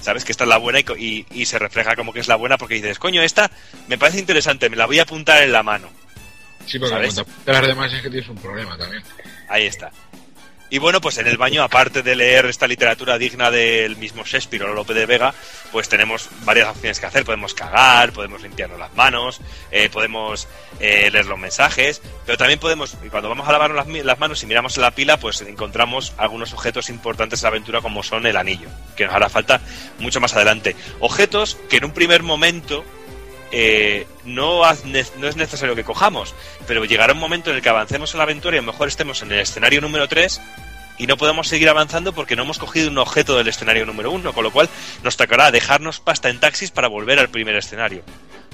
¿Sabes? 0.00 0.24
Que 0.26 0.32
esta 0.32 0.44
es 0.44 0.48
la 0.50 0.58
buena 0.58 0.80
y- 0.80 1.24
y 1.32 1.46
se 1.46 1.58
refleja 1.58 1.96
como 1.96 2.12
que 2.12 2.20
es 2.20 2.28
la 2.28 2.36
buena 2.36 2.58
porque 2.58 2.74
dices, 2.74 2.98
coño, 2.98 3.22
esta 3.22 3.50
me 3.88 3.96
parece 3.96 4.18
interesante, 4.18 4.68
me 4.68 4.76
la 4.76 4.84
voy 4.84 4.98
a 4.98 5.02
apuntar 5.04 5.42
en 5.42 5.52
la 5.52 5.62
mano. 5.62 5.90
Sí, 6.66 6.78
porque 6.78 6.94
¿Sabes? 6.94 7.14
cuando 7.14 7.32
las 7.46 7.66
demás 7.66 7.92
es 7.92 8.02
que 8.02 8.10
tienes 8.10 8.28
un 8.28 8.36
problema 8.36 8.76
también. 8.76 9.02
Ahí 9.48 9.66
está. 9.66 9.90
Y 10.70 10.78
bueno, 10.78 11.00
pues 11.00 11.18
en 11.18 11.28
el 11.28 11.36
baño, 11.36 11.62
aparte 11.62 12.02
de 12.02 12.16
leer 12.16 12.46
esta 12.46 12.66
literatura 12.66 13.16
digna 13.16 13.50
del 13.50 13.96
mismo 13.96 14.24
Shakespeare 14.24 14.64
o 14.64 14.74
Lope 14.74 14.92
de 14.92 15.06
Vega, 15.06 15.32
pues 15.70 15.88
tenemos 15.88 16.28
varias 16.44 16.68
opciones 16.68 16.98
que 16.98 17.06
hacer. 17.06 17.24
Podemos 17.24 17.54
cagar, 17.54 18.12
podemos 18.12 18.42
limpiarnos 18.42 18.78
las 18.78 18.92
manos, 18.94 19.40
eh, 19.70 19.88
podemos 19.88 20.48
eh, 20.80 21.10
leer 21.12 21.26
los 21.26 21.38
mensajes, 21.38 22.02
pero 22.26 22.38
también 22.38 22.58
podemos, 22.58 22.96
y 23.04 23.08
cuando 23.08 23.28
vamos 23.28 23.46
a 23.46 23.52
lavarnos 23.52 23.86
las, 23.86 24.04
las 24.04 24.18
manos 24.18 24.42
y 24.42 24.46
miramos 24.46 24.76
en 24.76 24.82
la 24.82 24.90
pila, 24.90 25.18
pues 25.20 25.42
encontramos 25.42 26.12
algunos 26.16 26.52
objetos 26.52 26.88
importantes 26.88 27.40
en 27.40 27.44
la 27.44 27.48
aventura 27.50 27.80
como 27.80 28.02
son 28.02 28.26
el 28.26 28.36
anillo, 28.36 28.68
que 28.96 29.06
nos 29.06 29.14
hará 29.14 29.28
falta 29.28 29.60
mucho 30.00 30.20
más 30.20 30.34
adelante. 30.34 30.74
Objetos 30.98 31.56
que 31.68 31.76
en 31.76 31.84
un 31.84 31.92
primer 31.92 32.24
momento 32.24 32.84
eh, 33.52 34.06
no, 34.24 34.62
no 34.62 35.28
es 35.28 35.36
necesario 35.36 35.74
que 35.74 35.84
cojamos, 35.84 36.34
pero 36.66 36.84
llegará 36.84 37.12
un 37.12 37.20
momento 37.20 37.50
en 37.50 37.56
el 37.56 37.62
que 37.62 37.68
avancemos 37.68 38.12
en 38.12 38.18
la 38.18 38.24
aventura 38.24 38.56
y 38.56 38.58
a 38.58 38.62
lo 38.62 38.72
mejor 38.72 38.88
estemos 38.88 39.22
en 39.22 39.32
el 39.32 39.40
escenario 39.40 39.80
número 39.80 40.08
3 40.08 40.40
y 40.98 41.06
no 41.06 41.16
podemos 41.16 41.48
seguir 41.48 41.68
avanzando 41.68 42.12
porque 42.12 42.36
no 42.36 42.42
hemos 42.42 42.58
cogido 42.58 42.90
un 42.90 42.98
objeto 42.98 43.36
del 43.36 43.48
escenario 43.48 43.86
número 43.86 44.10
1, 44.10 44.32
con 44.32 44.44
lo 44.44 44.50
cual 44.50 44.68
nos 45.02 45.16
tocará 45.16 45.50
dejarnos 45.50 46.00
pasta 46.00 46.30
en 46.30 46.40
taxis 46.40 46.70
para 46.70 46.88
volver 46.88 47.18
al 47.18 47.28
primer 47.28 47.56
escenario. 47.56 48.02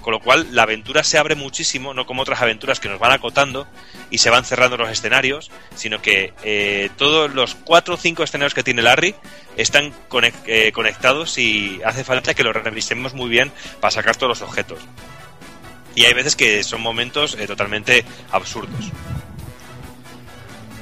Con 0.00 0.12
lo 0.12 0.20
cual 0.20 0.48
la 0.52 0.62
aventura 0.62 1.04
se 1.04 1.18
abre 1.18 1.34
muchísimo, 1.34 1.92
no 1.94 2.06
como 2.06 2.22
otras 2.22 2.40
aventuras 2.40 2.80
que 2.80 2.88
nos 2.88 2.98
van 2.98 3.12
acotando 3.12 3.66
y 4.10 4.18
se 4.18 4.30
van 4.30 4.44
cerrando 4.44 4.76
los 4.76 4.90
escenarios, 4.90 5.50
sino 5.74 6.00
que 6.00 6.32
eh, 6.42 6.90
todos 6.96 7.32
los 7.34 7.54
cuatro 7.54 7.94
o 7.94 7.96
cinco 7.96 8.22
escenarios 8.22 8.54
que 8.54 8.62
tiene 8.62 8.82
Larry 8.82 9.14
están 9.56 9.92
eh, 10.46 10.72
conectados 10.72 11.38
y 11.38 11.80
hace 11.84 12.04
falta 12.04 12.34
que 12.34 12.44
los 12.44 12.54
revisemos 12.54 13.14
muy 13.14 13.28
bien 13.28 13.52
para 13.80 13.90
sacar 13.90 14.16
todos 14.16 14.40
los 14.40 14.48
objetos. 14.48 14.78
Y 15.94 16.04
hay 16.04 16.14
veces 16.14 16.36
que 16.36 16.62
son 16.64 16.80
momentos 16.80 17.36
eh, 17.38 17.46
totalmente 17.46 18.04
absurdos. 18.30 18.90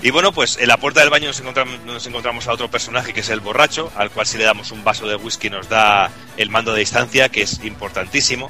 Y 0.00 0.10
bueno, 0.10 0.32
pues 0.32 0.58
en 0.58 0.68
la 0.68 0.76
puerta 0.76 1.00
del 1.00 1.10
baño 1.10 1.26
nos 1.26 1.40
encontramos, 1.40 1.80
nos 1.80 2.06
encontramos 2.06 2.46
a 2.46 2.52
otro 2.52 2.70
personaje 2.70 3.12
que 3.12 3.20
es 3.20 3.28
el 3.30 3.40
borracho, 3.40 3.90
al 3.96 4.10
cual 4.10 4.26
si 4.26 4.38
le 4.38 4.44
damos 4.44 4.70
un 4.70 4.84
vaso 4.84 5.08
de 5.08 5.16
whisky 5.16 5.50
nos 5.50 5.68
da 5.68 6.10
el 6.36 6.50
mando 6.50 6.72
de 6.72 6.80
distancia, 6.80 7.28
que 7.30 7.42
es 7.42 7.64
importantísimo. 7.64 8.48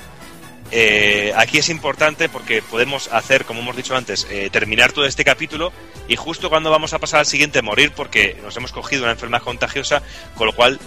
Eh, 0.71 1.33
aquí 1.37 1.59
es 1.59 1.71
importante 1.71 2.29
porque 2.29 2.61
podemos 2.61 3.09
hacer, 3.09 3.45
como 3.45 3.61
hemos 3.61 3.77
dicho 3.77 3.97
antes, 3.97 4.27
eh, 4.31 4.51
terminar 4.51 4.93
todo 4.93 5.07
este 5.07 5.25
capítulo 5.25 5.73
y 6.09 6.17
justo 6.17 6.51
cuando 6.51 6.71
vamos 6.71 6.93
a 6.93 6.99
pasar 6.99 7.21
al 7.21 7.27
siguiente 7.27 7.63
morir 7.63 7.93
porque 7.97 8.37
nos 8.43 8.57
hemos 8.57 8.73
cogido 8.73 9.05
una 9.05 9.13
enfermedad 9.13 9.43
contagiosa, 9.43 10.03
con 10.35 10.47
lo 10.47 10.55
cual 10.55 10.79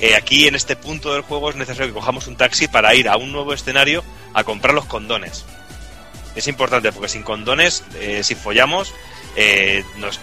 eh, 0.00 0.14
aquí 0.14 0.46
en 0.46 0.54
este 0.54 0.76
punto 0.76 1.14
del 1.14 1.22
juego 1.22 1.50
es 1.50 1.56
necesario 1.56 1.88
que 1.88 1.98
cojamos 1.98 2.26
un 2.26 2.36
taxi 2.36 2.68
para 2.68 2.94
ir 2.94 3.08
a 3.08 3.16
un 3.16 3.32
nuevo 3.32 3.54
escenario 3.54 4.04
a 4.34 4.44
comprar 4.44 4.74
los 4.74 4.84
condones. 4.84 5.46
Es 6.34 6.46
importante 6.46 6.92
porque 6.92 7.08
sin 7.08 7.22
condones, 7.22 7.82
si 8.22 8.34
follamos, 8.36 8.94
nos 9.96 10.20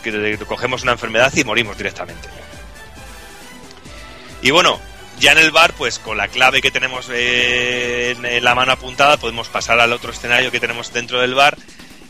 cogemos 0.47 0.83
una 0.83 0.93
enfermedad 0.93 1.33
y 1.35 1.43
morimos 1.43 1.77
directamente. 1.77 2.29
Y 4.41 4.51
bueno, 4.51 4.79
ya 5.19 5.31
en 5.31 5.39
el 5.39 5.51
bar, 5.51 5.73
pues 5.73 5.99
con 5.99 6.17
la 6.17 6.27
clave 6.27 6.61
que 6.61 6.71
tenemos 6.71 7.09
eh, 7.11 8.11
en, 8.11 8.43
la 8.43 8.55
mano 8.55 8.71
apuntada, 8.71 9.17
podemos 9.17 9.49
pasar 9.49 9.79
al 9.79 9.93
otro 9.93 10.11
escenario 10.11 10.51
que 10.51 10.59
tenemos 10.59 10.93
dentro 10.93 11.19
del 11.19 11.33
bar 11.33 11.57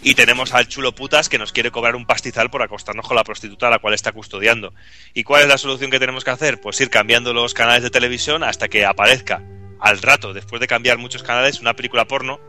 y 0.03 0.15
tenemos 0.15 0.53
al 0.53 0.67
chulo 0.67 0.93
putas 0.93 1.29
que 1.29 1.38
nos 1.38 1.51
quiere 1.51 1.71
cobrar 1.71 1.95
un 1.95 2.05
pastizal 2.05 2.49
por 2.49 2.61
acostarnos 2.61 3.07
con 3.07 3.15
la 3.15 3.23
prostituta 3.23 3.67
a 3.67 3.71
la 3.71 3.79
cual 3.79 3.93
está 3.93 4.11
custodiando. 4.11 4.73
¿Y 5.13 5.23
cuál 5.23 5.43
es 5.43 5.47
la 5.47 5.57
solución 5.57 5.89
que 5.89 5.99
tenemos 5.99 6.23
que 6.23 6.31
hacer? 6.31 6.59
Pues 6.59 6.79
ir 6.81 6.89
cambiando 6.89 7.34
los 7.34 7.53
canales 7.53 7.84
de 7.84 7.89
televisión 7.89 8.43
hasta 8.43 8.67
que 8.67 8.85
aparezca 8.85 9.41
al 9.79 10.01
rato, 10.01 10.34
después 10.34 10.59
de 10.59 10.67
cambiar 10.67 10.97
muchos 10.97 11.23
canales, 11.23 11.61
una 11.61 11.75
película 11.75 12.05
porno. 12.05 12.39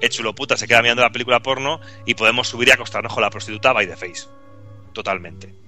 El 0.00 0.10
chulo 0.10 0.34
puta 0.34 0.56
se 0.56 0.66
queda 0.66 0.82
mirando 0.82 1.02
la 1.02 1.10
película 1.10 1.40
porno 1.40 1.80
y 2.04 2.14
podemos 2.14 2.48
subir 2.48 2.68
y 2.68 2.72
acostarnos 2.72 3.14
con 3.14 3.22
la 3.22 3.30
prostituta 3.30 3.72
by 3.72 3.86
the 3.86 3.96
face. 3.96 4.28
Totalmente. 4.92 5.65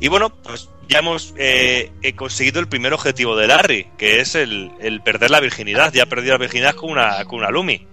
Y 0.00 0.08
bueno, 0.08 0.30
pues 0.42 0.68
ya 0.88 0.98
hemos 0.98 1.34
eh, 1.38 1.90
he 2.02 2.14
conseguido 2.14 2.60
el 2.60 2.68
primer 2.68 2.92
objetivo 2.92 3.36
de 3.36 3.46
Larry, 3.46 3.88
que 3.98 4.20
es 4.20 4.34
el, 4.34 4.70
el 4.80 5.00
perder 5.02 5.30
la 5.30 5.40
virginidad. 5.40 5.92
Ya 5.92 6.04
ha 6.04 6.06
perdido 6.06 6.32
la 6.34 6.38
virginidad 6.38 6.74
con 6.74 6.90
una, 6.90 7.24
con 7.24 7.38
una 7.38 7.50
Lumi. 7.50 7.86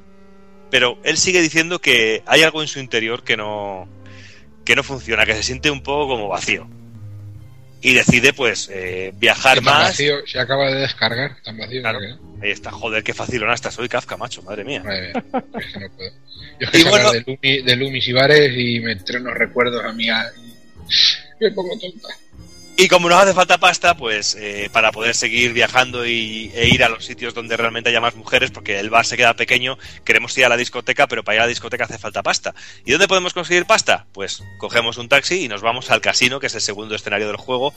Pero 0.70 0.98
él 1.04 1.18
sigue 1.18 1.42
diciendo 1.42 1.80
que 1.80 2.24
hay 2.26 2.42
algo 2.44 2.62
en 2.62 2.68
su 2.68 2.80
interior 2.80 3.24
que 3.24 3.38
no, 3.38 3.88
que 4.66 4.76
no 4.76 4.84
funciona, 4.84 5.26
que 5.26 5.36
se 5.36 5.44
siente 5.44 5.70
un 5.72 5.82
poco 5.82 6.08
como 6.16 6.28
vacío. 6.28 6.68
Y 7.86 7.94
decide, 7.94 8.32
pues, 8.32 8.70
eh, 8.74 9.12
viajar 9.16 9.56
tan 9.56 9.66
más. 9.66 9.84
vacío, 9.90 10.26
se 10.26 10.40
acaba 10.40 10.72
de 10.72 10.80
descargar, 10.80 11.36
tan 11.44 11.58
vacío. 11.58 11.82
Claro. 11.82 12.00
que 12.00 12.08
no. 12.08 12.20
Ahí 12.42 12.52
está, 12.52 12.72
joder, 12.72 13.04
qué 13.04 13.14
fácil 13.14 13.44
honesta 13.44 13.72
soy, 13.72 13.90
Kafka, 13.90 14.16
macho, 14.18 14.42
madre 14.42 14.64
mía. 14.64 14.82
Madre 14.84 15.14
mía, 15.14 15.24
es 15.60 15.74
que 15.74 15.80
no 15.80 15.90
puedo. 15.92 16.10
Yo 16.60 16.68
es 16.68 16.70
que 16.72 16.80
Y 16.80 16.84
bueno- 16.84 17.12
de, 17.12 17.24
Lumi, 17.28 17.62
de 17.62 17.76
Lumis 17.76 18.08
y 18.08 18.14
bares 18.14 18.52
y 18.58 18.80
me 18.80 18.94
entré 18.94 19.20
unos 19.20 19.34
recuerdos 19.36 19.84
a 19.86 19.92
mí. 19.92 20.10
a- 20.10 20.32
Tonta. 21.40 22.10
Y 22.76 22.88
como 22.88 23.08
nos 23.08 23.22
hace 23.22 23.34
falta 23.34 23.60
pasta, 23.60 23.96
pues 23.96 24.36
eh, 24.36 24.68
para 24.74 24.92
poder 24.92 25.14
seguir 25.16 25.54
viajando 25.54 26.08
y, 26.08 26.52
e 26.56 26.70
ir 26.70 26.84
a 26.84 26.90
los 26.90 27.06
sitios 27.06 27.36
donde 27.36 27.56
realmente 27.56 27.92
haya 27.92 28.02
más 28.02 28.16
mujeres, 28.16 28.50
porque 28.50 28.80
el 28.80 28.90
bar 28.90 29.06
se 29.06 29.16
queda 29.16 29.36
pequeño, 29.36 29.78
queremos 30.04 30.36
ir 30.40 30.46
a 30.46 30.50
la 30.50 30.58
discoteca, 30.58 31.08
pero 31.08 31.24
para 31.24 31.36
ir 31.36 31.42
a 31.42 31.44
la 31.44 31.50
discoteca 31.50 31.84
hace 31.84 32.00
falta 32.00 32.24
pasta. 32.24 32.56
¿Y 32.84 32.92
dónde 32.92 33.08
podemos 33.08 33.34
conseguir 33.34 33.66
pasta? 33.66 34.08
Pues 34.12 34.44
cogemos 34.58 34.98
un 34.98 35.08
taxi 35.08 35.44
y 35.44 35.48
nos 35.48 35.62
vamos 35.62 35.92
al 35.92 36.02
casino, 36.02 36.40
que 36.40 36.48
es 36.48 36.56
el 36.56 36.62
segundo 36.62 36.96
escenario 36.96 37.28
del 37.28 37.38
juego, 37.38 37.76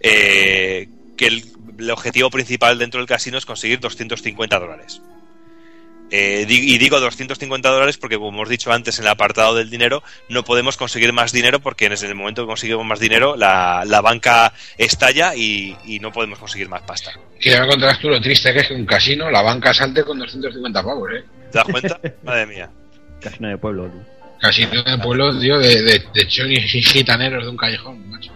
eh, 0.00 0.88
que 1.18 1.26
el, 1.26 1.44
el 1.78 1.90
objetivo 1.90 2.30
principal 2.30 2.78
dentro 2.78 2.98
del 2.98 3.08
casino 3.08 3.36
es 3.36 3.44
conseguir 3.44 3.78
250 3.78 4.58
dólares. 4.58 5.02
Eh, 6.10 6.44
y 6.48 6.78
digo 6.78 6.98
250 6.98 7.68
dólares 7.68 7.96
porque, 7.96 8.16
como 8.16 8.30
hemos 8.30 8.48
dicho 8.48 8.72
antes 8.72 8.98
en 8.98 9.04
el 9.04 9.10
apartado 9.10 9.54
del 9.54 9.70
dinero, 9.70 10.02
no 10.28 10.44
podemos 10.44 10.76
conseguir 10.76 11.12
más 11.12 11.32
dinero 11.32 11.60
porque 11.60 11.86
en 11.86 11.92
el 11.92 12.14
momento 12.14 12.42
que 12.42 12.48
conseguimos 12.48 12.84
más 12.84 12.98
dinero, 12.98 13.36
la, 13.36 13.84
la 13.86 14.00
banca 14.00 14.52
estalla 14.76 15.34
y, 15.36 15.76
y 15.84 16.00
no 16.00 16.12
podemos 16.12 16.38
conseguir 16.38 16.68
más 16.68 16.82
pasta. 16.82 17.12
Que 17.40 17.50
ya 17.50 17.60
me 17.62 17.68
contarás 17.68 18.00
tú 18.00 18.08
lo 18.08 18.20
triste 18.20 18.52
que 18.52 18.60
es 18.60 18.68
que 18.68 18.74
un 18.74 18.86
casino, 18.86 19.30
la 19.30 19.42
banca 19.42 19.72
salte 19.72 20.02
con 20.04 20.18
250 20.18 20.82
pavos, 20.82 21.10
¿eh? 21.12 21.24
¿Te 21.50 21.58
das 21.58 21.66
cuenta? 21.68 22.00
Madre 22.24 22.46
mía. 22.46 22.70
Casino 23.20 23.48
de 23.48 23.58
pueblo. 23.58 23.86
tú. 23.86 23.98
Casino 24.40 24.82
de 24.82 24.98
pueblo, 24.98 25.38
tío, 25.38 25.58
de, 25.58 25.82
de, 25.82 26.02
de 26.14 26.26
chonis 26.28 26.74
y 26.74 26.82
gitaneros 26.82 27.44
de 27.44 27.50
un 27.50 27.56
callejón, 27.56 28.08
macho. 28.10 28.32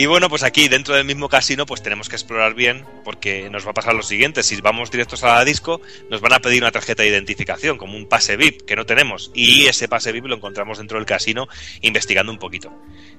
Y 0.00 0.06
bueno, 0.06 0.28
pues 0.28 0.44
aquí 0.44 0.68
dentro 0.68 0.94
del 0.94 1.04
mismo 1.04 1.28
casino 1.28 1.66
pues 1.66 1.82
tenemos 1.82 2.08
que 2.08 2.14
explorar 2.14 2.54
bien 2.54 2.86
porque 3.04 3.50
nos 3.50 3.66
va 3.66 3.72
a 3.72 3.74
pasar 3.74 3.96
lo 3.96 4.04
siguiente, 4.04 4.44
si 4.44 4.60
vamos 4.60 4.92
directos 4.92 5.24
a 5.24 5.34
la 5.34 5.44
disco 5.44 5.80
nos 6.08 6.20
van 6.20 6.34
a 6.34 6.38
pedir 6.38 6.62
una 6.62 6.70
tarjeta 6.70 7.02
de 7.02 7.08
identificación 7.08 7.78
como 7.78 7.96
un 7.96 8.06
pase 8.08 8.36
VIP 8.36 8.62
que 8.62 8.76
no 8.76 8.86
tenemos 8.86 9.32
y 9.34 9.66
ese 9.66 9.88
pase 9.88 10.12
VIP 10.12 10.26
lo 10.26 10.36
encontramos 10.36 10.78
dentro 10.78 10.98
del 10.98 11.04
casino 11.04 11.48
investigando 11.80 12.30
un 12.30 12.38
poquito. 12.38 12.72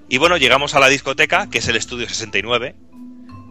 Y 0.07 0.19
bueno, 0.19 0.38
llegamos 0.38 0.73
a 0.73 0.80
la 0.80 0.88
discoteca 0.88 1.49
que 1.49 1.57
es 1.57 1.68
el 1.68 1.76
estudio 1.76 2.07
69 2.07 2.77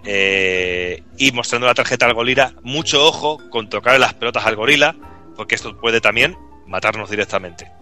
eh, 0.06 1.02
y 1.18 1.30
mostrando 1.32 1.66
la 1.66 1.74
tarjeta 1.74 2.06
al 2.06 2.14
gorila, 2.14 2.55
mucho 2.62 3.05
ojo 3.05 3.42
con 3.50 3.68
tocar 3.68 4.00
las 4.00 4.14
pelotas 4.14 4.46
al 4.46 4.56
gorila 4.56 4.96
porque 5.36 5.55
esto 5.55 5.78
puede 5.78 6.00
también 6.00 6.34
matarnos 6.66 7.10
directamente. 7.10 7.77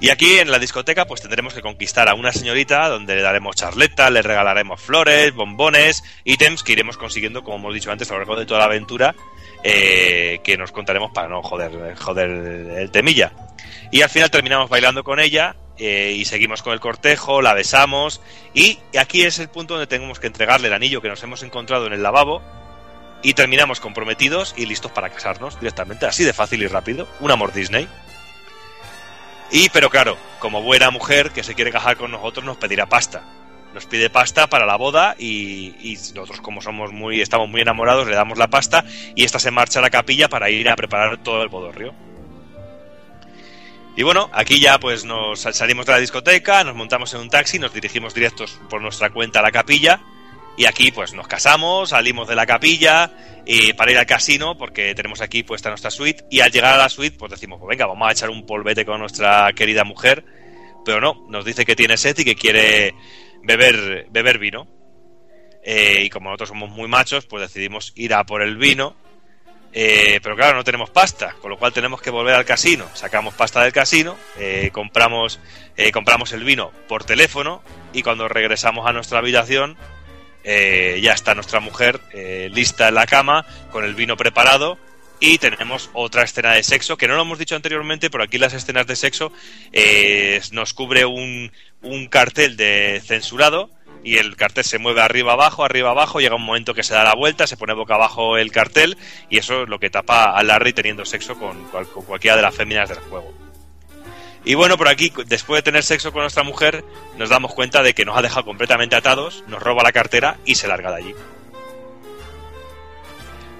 Y 0.00 0.08
aquí 0.08 0.38
en 0.38 0.50
la 0.50 0.58
discoteca 0.58 1.06
pues 1.06 1.20
tendremos 1.20 1.52
que 1.52 1.60
conquistar 1.60 2.08
a 2.08 2.14
una 2.14 2.32
señorita 2.32 2.88
donde 2.88 3.16
le 3.16 3.22
daremos 3.22 3.54
charleta, 3.54 4.08
le 4.08 4.22
regalaremos 4.22 4.80
flores, 4.80 5.34
bombones, 5.34 6.02
ítems 6.24 6.62
que 6.62 6.72
iremos 6.72 6.96
consiguiendo, 6.96 7.44
como 7.44 7.58
hemos 7.58 7.74
dicho 7.74 7.92
antes, 7.92 8.10
a 8.10 8.14
lo 8.14 8.20
largo 8.20 8.36
de 8.36 8.46
toda 8.46 8.60
la 8.60 8.66
aventura, 8.66 9.14
eh, 9.62 10.40
que 10.42 10.56
nos 10.56 10.72
contaremos 10.72 11.12
para 11.12 11.28
no 11.28 11.42
joder, 11.42 11.94
joder 11.96 12.30
el 12.30 12.90
temilla. 12.90 13.32
Y 13.90 14.00
al 14.00 14.08
final 14.08 14.30
terminamos 14.30 14.70
bailando 14.70 15.04
con 15.04 15.20
ella 15.20 15.56
eh, 15.76 16.14
y 16.16 16.24
seguimos 16.24 16.62
con 16.62 16.72
el 16.72 16.80
cortejo, 16.80 17.42
la 17.42 17.52
besamos 17.52 18.22
y 18.54 18.78
aquí 18.98 19.22
es 19.22 19.38
el 19.38 19.48
punto 19.48 19.74
donde 19.74 19.86
tenemos 19.86 20.18
que 20.18 20.28
entregarle 20.28 20.68
el 20.68 20.74
anillo 20.74 21.02
que 21.02 21.08
nos 21.08 21.22
hemos 21.22 21.42
encontrado 21.42 21.86
en 21.86 21.92
el 21.92 22.02
lavabo 22.02 22.42
y 23.22 23.34
terminamos 23.34 23.80
comprometidos 23.80 24.54
y 24.56 24.64
listos 24.64 24.92
para 24.92 25.10
casarnos 25.10 25.60
directamente, 25.60 26.06
así 26.06 26.24
de 26.24 26.32
fácil 26.32 26.62
y 26.62 26.68
rápido, 26.68 27.06
un 27.20 27.30
amor 27.30 27.52
Disney. 27.52 27.86
Y, 29.50 29.68
pero 29.70 29.90
claro, 29.90 30.16
como 30.38 30.62
buena 30.62 30.90
mujer 30.90 31.30
que 31.30 31.42
se 31.42 31.54
quiere 31.54 31.72
casar 31.72 31.96
con 31.96 32.10
nosotros, 32.10 32.44
nos 32.44 32.56
pedirá 32.56 32.86
pasta. 32.86 33.24
Nos 33.74 33.86
pide 33.86 34.10
pasta 34.10 34.48
para 34.48 34.66
la 34.66 34.76
boda 34.76 35.14
y, 35.18 35.74
y 35.80 35.94
nosotros, 36.14 36.40
como 36.40 36.60
somos 36.60 36.92
muy, 36.92 37.20
estamos 37.20 37.48
muy 37.48 37.60
enamorados, 37.60 38.08
le 38.08 38.16
damos 38.16 38.36
la 38.38 38.48
pasta 38.48 38.84
y 39.14 39.24
esta 39.24 39.38
se 39.38 39.52
marcha 39.52 39.78
a 39.78 39.82
la 39.82 39.90
capilla 39.90 40.28
para 40.28 40.50
ir 40.50 40.68
a 40.68 40.76
preparar 40.76 41.22
todo 41.22 41.42
el 41.42 41.48
bodorrio. 41.48 41.94
Y 43.96 44.02
bueno, 44.02 44.30
aquí 44.32 44.60
ya 44.60 44.78
pues 44.80 45.04
nos 45.04 45.40
salimos 45.40 45.86
de 45.86 45.92
la 45.92 45.98
discoteca, 45.98 46.64
nos 46.64 46.74
montamos 46.74 47.12
en 47.14 47.20
un 47.20 47.30
taxi, 47.30 47.58
nos 47.58 47.72
dirigimos 47.72 48.14
directos 48.14 48.58
por 48.68 48.80
nuestra 48.80 49.10
cuenta 49.10 49.40
a 49.40 49.42
la 49.42 49.52
capilla 49.52 50.00
y 50.60 50.66
aquí 50.66 50.90
pues 50.90 51.14
nos 51.14 51.26
casamos, 51.26 51.88
salimos 51.88 52.28
de 52.28 52.34
la 52.34 52.44
capilla 52.44 53.10
para 53.78 53.92
ir 53.92 53.96
al 53.96 54.04
casino 54.04 54.58
porque 54.58 54.94
tenemos 54.94 55.22
aquí 55.22 55.42
puesta 55.42 55.70
nuestra 55.70 55.90
suite 55.90 56.26
y 56.30 56.40
al 56.40 56.52
llegar 56.52 56.74
a 56.74 56.76
la 56.76 56.90
suite 56.90 57.16
pues 57.18 57.30
decimos, 57.30 57.58
pues 57.58 57.70
venga, 57.70 57.86
vamos 57.86 58.06
a 58.06 58.12
echar 58.12 58.28
un 58.28 58.44
polvete 58.44 58.84
con 58.84 59.00
nuestra 59.00 59.50
querida 59.54 59.84
mujer, 59.84 60.22
pero 60.84 61.00
no, 61.00 61.24
nos 61.30 61.46
dice 61.46 61.64
que 61.64 61.74
tiene 61.74 61.96
sed 61.96 62.14
y 62.18 62.24
que 62.26 62.34
quiere 62.34 62.94
beber, 63.42 64.06
beber 64.10 64.38
vino. 64.38 64.68
eh, 65.64 66.02
y 66.04 66.10
como 66.10 66.28
nosotros 66.28 66.50
somos 66.50 66.68
muy 66.68 66.88
machos, 66.88 67.24
pues 67.24 67.40
decidimos 67.40 67.94
ir 67.96 68.12
a 68.12 68.24
por 68.24 68.42
el 68.42 68.58
vino. 68.58 68.94
Eh, 69.72 70.20
pero 70.22 70.36
claro, 70.36 70.56
no 70.56 70.64
tenemos 70.64 70.90
pasta, 70.90 71.36
con 71.40 71.50
lo 71.50 71.56
cual 71.56 71.72
tenemos 71.72 72.02
que 72.02 72.10
volver 72.10 72.34
al 72.34 72.44
casino. 72.44 72.84
Sacamos 72.92 73.32
pasta 73.32 73.62
del 73.62 73.72
casino, 73.72 74.14
eh, 74.38 74.68
compramos, 74.74 75.40
compramos 75.94 76.32
el 76.34 76.44
vino 76.44 76.70
por 76.86 77.04
teléfono 77.04 77.62
y 77.94 78.02
cuando 78.02 78.28
regresamos 78.28 78.86
a 78.86 78.92
nuestra 78.92 79.20
habitación 79.20 79.78
eh, 80.44 81.00
ya 81.02 81.12
está 81.12 81.34
nuestra 81.34 81.60
mujer 81.60 82.00
eh, 82.12 82.48
lista 82.52 82.88
en 82.88 82.94
la 82.94 83.06
cama 83.06 83.44
con 83.70 83.84
el 83.84 83.94
vino 83.94 84.16
preparado 84.16 84.78
y 85.20 85.38
tenemos 85.38 85.90
otra 85.92 86.22
escena 86.22 86.52
de 86.52 86.62
sexo 86.62 86.96
que 86.96 87.06
no 87.06 87.14
lo 87.14 87.22
hemos 87.22 87.38
dicho 87.38 87.54
anteriormente, 87.54 88.08
pero 88.08 88.24
aquí 88.24 88.38
las 88.38 88.54
escenas 88.54 88.86
de 88.86 88.96
sexo 88.96 89.32
eh, 89.72 90.40
nos 90.52 90.72
cubre 90.72 91.04
un, 91.04 91.52
un 91.82 92.06
cartel 92.06 92.56
de 92.56 93.02
censurado 93.04 93.70
y 94.02 94.16
el 94.16 94.34
cartel 94.36 94.64
se 94.64 94.78
mueve 94.78 95.02
arriba 95.02 95.34
abajo, 95.34 95.62
arriba 95.62 95.90
abajo, 95.90 96.20
llega 96.20 96.36
un 96.36 96.44
momento 96.44 96.72
que 96.72 96.82
se 96.82 96.94
da 96.94 97.04
la 97.04 97.14
vuelta, 97.14 97.46
se 97.46 97.58
pone 97.58 97.74
boca 97.74 97.96
abajo 97.96 98.38
el 98.38 98.50
cartel 98.50 98.96
y 99.28 99.36
eso 99.36 99.64
es 99.64 99.68
lo 99.68 99.78
que 99.78 99.90
tapa 99.90 100.24
a 100.24 100.42
Larry 100.42 100.72
teniendo 100.72 101.04
sexo 101.04 101.38
con, 101.38 101.64
con 101.64 102.04
cualquiera 102.06 102.36
de 102.36 102.42
las 102.42 102.54
féminas 102.54 102.88
del 102.88 102.98
juego. 103.00 103.49
Y 104.44 104.54
bueno, 104.54 104.78
por 104.78 104.88
aquí, 104.88 105.12
después 105.26 105.58
de 105.58 105.62
tener 105.62 105.82
sexo 105.82 106.12
con 106.12 106.22
nuestra 106.22 106.42
mujer, 106.42 106.84
nos 107.18 107.28
damos 107.28 107.52
cuenta 107.52 107.82
de 107.82 107.94
que 107.94 108.04
nos 108.04 108.16
ha 108.16 108.22
dejado 108.22 108.44
completamente 108.44 108.96
atados, 108.96 109.44
nos 109.48 109.62
roba 109.62 109.82
la 109.82 109.92
cartera 109.92 110.38
y 110.46 110.54
se 110.54 110.66
larga 110.66 110.90
de 110.90 110.96
allí. 110.96 111.14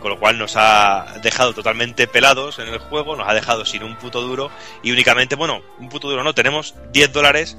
Con 0.01 0.11
lo 0.11 0.19
cual 0.19 0.39
nos 0.39 0.55
ha 0.57 1.19
dejado 1.23 1.53
totalmente 1.53 2.07
pelados 2.07 2.59
en 2.59 2.69
el 2.69 2.79
juego, 2.79 3.15
nos 3.15 3.29
ha 3.29 3.35
dejado 3.35 3.67
sin 3.67 3.83
un 3.83 3.97
puto 3.97 4.23
duro 4.23 4.51
y 4.83 4.93
únicamente, 4.93 5.35
bueno, 5.37 5.61
un 5.79 5.91
puto 5.91 6.09
duro 6.09 6.25
no, 6.25 6.35
tenemos 6.35 6.75
10 6.93 7.13
dólares, 7.13 7.59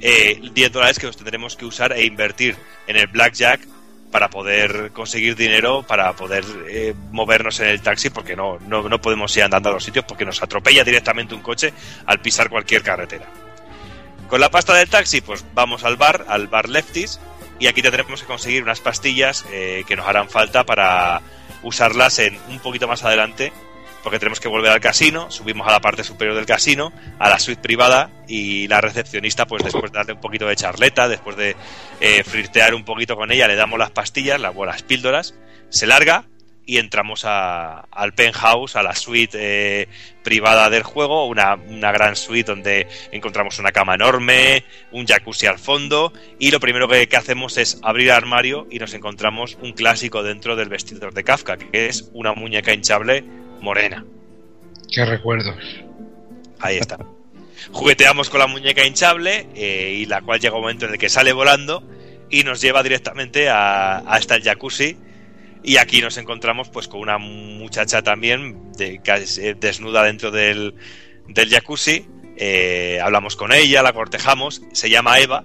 eh, 0.00 0.40
10 0.52 0.72
dólares 0.72 1.00
que 1.00 1.06
los 1.06 1.16
tendremos 1.16 1.56
que 1.56 1.64
usar 1.64 1.92
e 1.92 2.04
invertir 2.04 2.56
en 2.86 2.96
el 2.96 3.08
blackjack 3.08 3.60
para 4.10 4.30
poder 4.30 4.90
conseguir 4.92 5.36
dinero, 5.36 5.82
para 5.82 6.12
poder 6.14 6.44
eh, 6.68 6.94
movernos 7.10 7.60
en 7.60 7.68
el 7.68 7.80
taxi, 7.80 8.10
porque 8.10 8.36
no, 8.36 8.58
no, 8.66 8.88
no 8.88 9.00
podemos 9.00 9.36
ir 9.36 9.44
andando 9.44 9.68
a 9.68 9.72
los 9.72 9.84
sitios 9.84 10.04
porque 10.04 10.24
nos 10.24 10.42
atropella 10.42 10.84
directamente 10.84 11.34
un 11.34 11.42
coche 11.42 11.72
al 12.06 12.20
pisar 12.20 12.50
cualquier 12.50 12.82
carretera. 12.82 13.26
Con 14.28 14.40
la 14.40 14.50
pasta 14.50 14.74
del 14.74 14.88
taxi, 14.88 15.20
pues 15.20 15.44
vamos 15.54 15.84
al 15.84 15.96
bar, 15.96 16.24
al 16.28 16.46
bar 16.46 16.68
Lefties, 16.68 17.20
y 17.58 17.66
aquí 17.66 17.82
tendremos 17.82 18.20
que 18.20 18.26
conseguir 18.26 18.62
unas 18.62 18.80
pastillas 18.80 19.44
eh, 19.52 19.84
que 19.86 19.96
nos 19.96 20.06
harán 20.06 20.28
falta 20.28 20.64
para 20.64 21.20
usarlas 21.62 22.18
en 22.18 22.38
un 22.48 22.58
poquito 22.58 22.88
más 22.88 23.04
adelante, 23.04 23.52
porque 24.02 24.18
tenemos 24.18 24.40
que 24.40 24.48
volver 24.48 24.72
al 24.72 24.80
casino, 24.80 25.30
subimos 25.30 25.66
a 25.66 25.72
la 25.72 25.80
parte 25.80 26.04
superior 26.04 26.36
del 26.36 26.46
casino, 26.46 26.92
a 27.18 27.28
la 27.28 27.38
suite 27.38 27.60
privada, 27.60 28.10
y 28.26 28.68
la 28.68 28.80
recepcionista, 28.80 29.46
pues 29.46 29.64
después 29.64 29.92
de 29.92 29.98
darle 29.98 30.12
un 30.14 30.20
poquito 30.20 30.46
de 30.46 30.56
charleta, 30.56 31.08
después 31.08 31.36
de 31.36 31.56
eh, 32.00 32.22
flirtear 32.24 32.74
un 32.74 32.84
poquito 32.84 33.16
con 33.16 33.32
ella, 33.32 33.48
le 33.48 33.56
damos 33.56 33.78
las 33.78 33.90
pastillas, 33.90 34.40
las 34.40 34.54
buenas 34.54 34.82
píldoras, 34.82 35.34
se 35.68 35.86
larga 35.86 36.24
y 36.70 36.78
entramos 36.78 37.24
al 37.24 38.12
penthouse, 38.14 38.76
a 38.76 38.84
la 38.84 38.94
suite 38.94 39.36
eh, 39.40 39.88
privada 40.22 40.70
del 40.70 40.84
juego, 40.84 41.26
una, 41.26 41.56
una 41.56 41.90
gran 41.90 42.14
suite 42.14 42.52
donde 42.52 42.86
encontramos 43.10 43.58
una 43.58 43.72
cama 43.72 43.96
enorme, 43.96 44.62
un 44.92 45.04
jacuzzi 45.04 45.46
al 45.46 45.58
fondo 45.58 46.12
y 46.38 46.52
lo 46.52 46.60
primero 46.60 46.86
que, 46.86 47.08
que 47.08 47.16
hacemos 47.16 47.58
es 47.58 47.80
abrir 47.82 48.08
el 48.08 48.14
armario 48.14 48.68
y 48.70 48.78
nos 48.78 48.94
encontramos 48.94 49.58
un 49.60 49.72
clásico 49.72 50.22
dentro 50.22 50.54
del 50.54 50.68
vestidor 50.68 51.12
de 51.12 51.24
Kafka, 51.24 51.56
que 51.56 51.86
es 51.86 52.08
una 52.12 52.34
muñeca 52.34 52.72
hinchable 52.72 53.24
morena. 53.60 54.04
Qué 54.90 55.04
recuerdos. 55.04 55.56
Ahí 56.58 56.78
está. 56.78 56.98
Jugueteamos 57.72 58.30
con 58.30 58.40
la 58.40 58.46
muñeca 58.46 58.84
hinchable 58.84 59.46
eh, 59.54 59.98
y 59.98 60.06
la 60.06 60.22
cual 60.22 60.40
llega 60.40 60.56
un 60.56 60.62
momento 60.62 60.86
en 60.86 60.92
el 60.92 60.98
que 60.98 61.08
sale 61.08 61.32
volando 61.32 61.82
y 62.30 62.42
nos 62.44 62.60
lleva 62.60 62.82
directamente 62.82 63.48
a, 63.48 63.98
hasta 63.98 64.36
el 64.36 64.42
jacuzzi 64.42 64.96
y 65.62 65.76
aquí 65.76 66.00
nos 66.00 66.16
encontramos 66.16 66.70
pues 66.70 66.88
con 66.88 67.00
una 67.00 67.18
muchacha 67.18 68.02
también 68.02 68.72
de, 68.72 69.00
casi, 69.02 69.52
desnuda 69.54 70.04
dentro 70.04 70.30
del, 70.30 70.74
del 71.28 71.50
jacuzzi. 71.50 72.06
Eh, 72.36 72.98
hablamos 73.02 73.36
con 73.36 73.52
ella, 73.52 73.82
la 73.82 73.92
cortejamos, 73.92 74.62
se 74.72 74.88
llama 74.88 75.18
Eva 75.18 75.44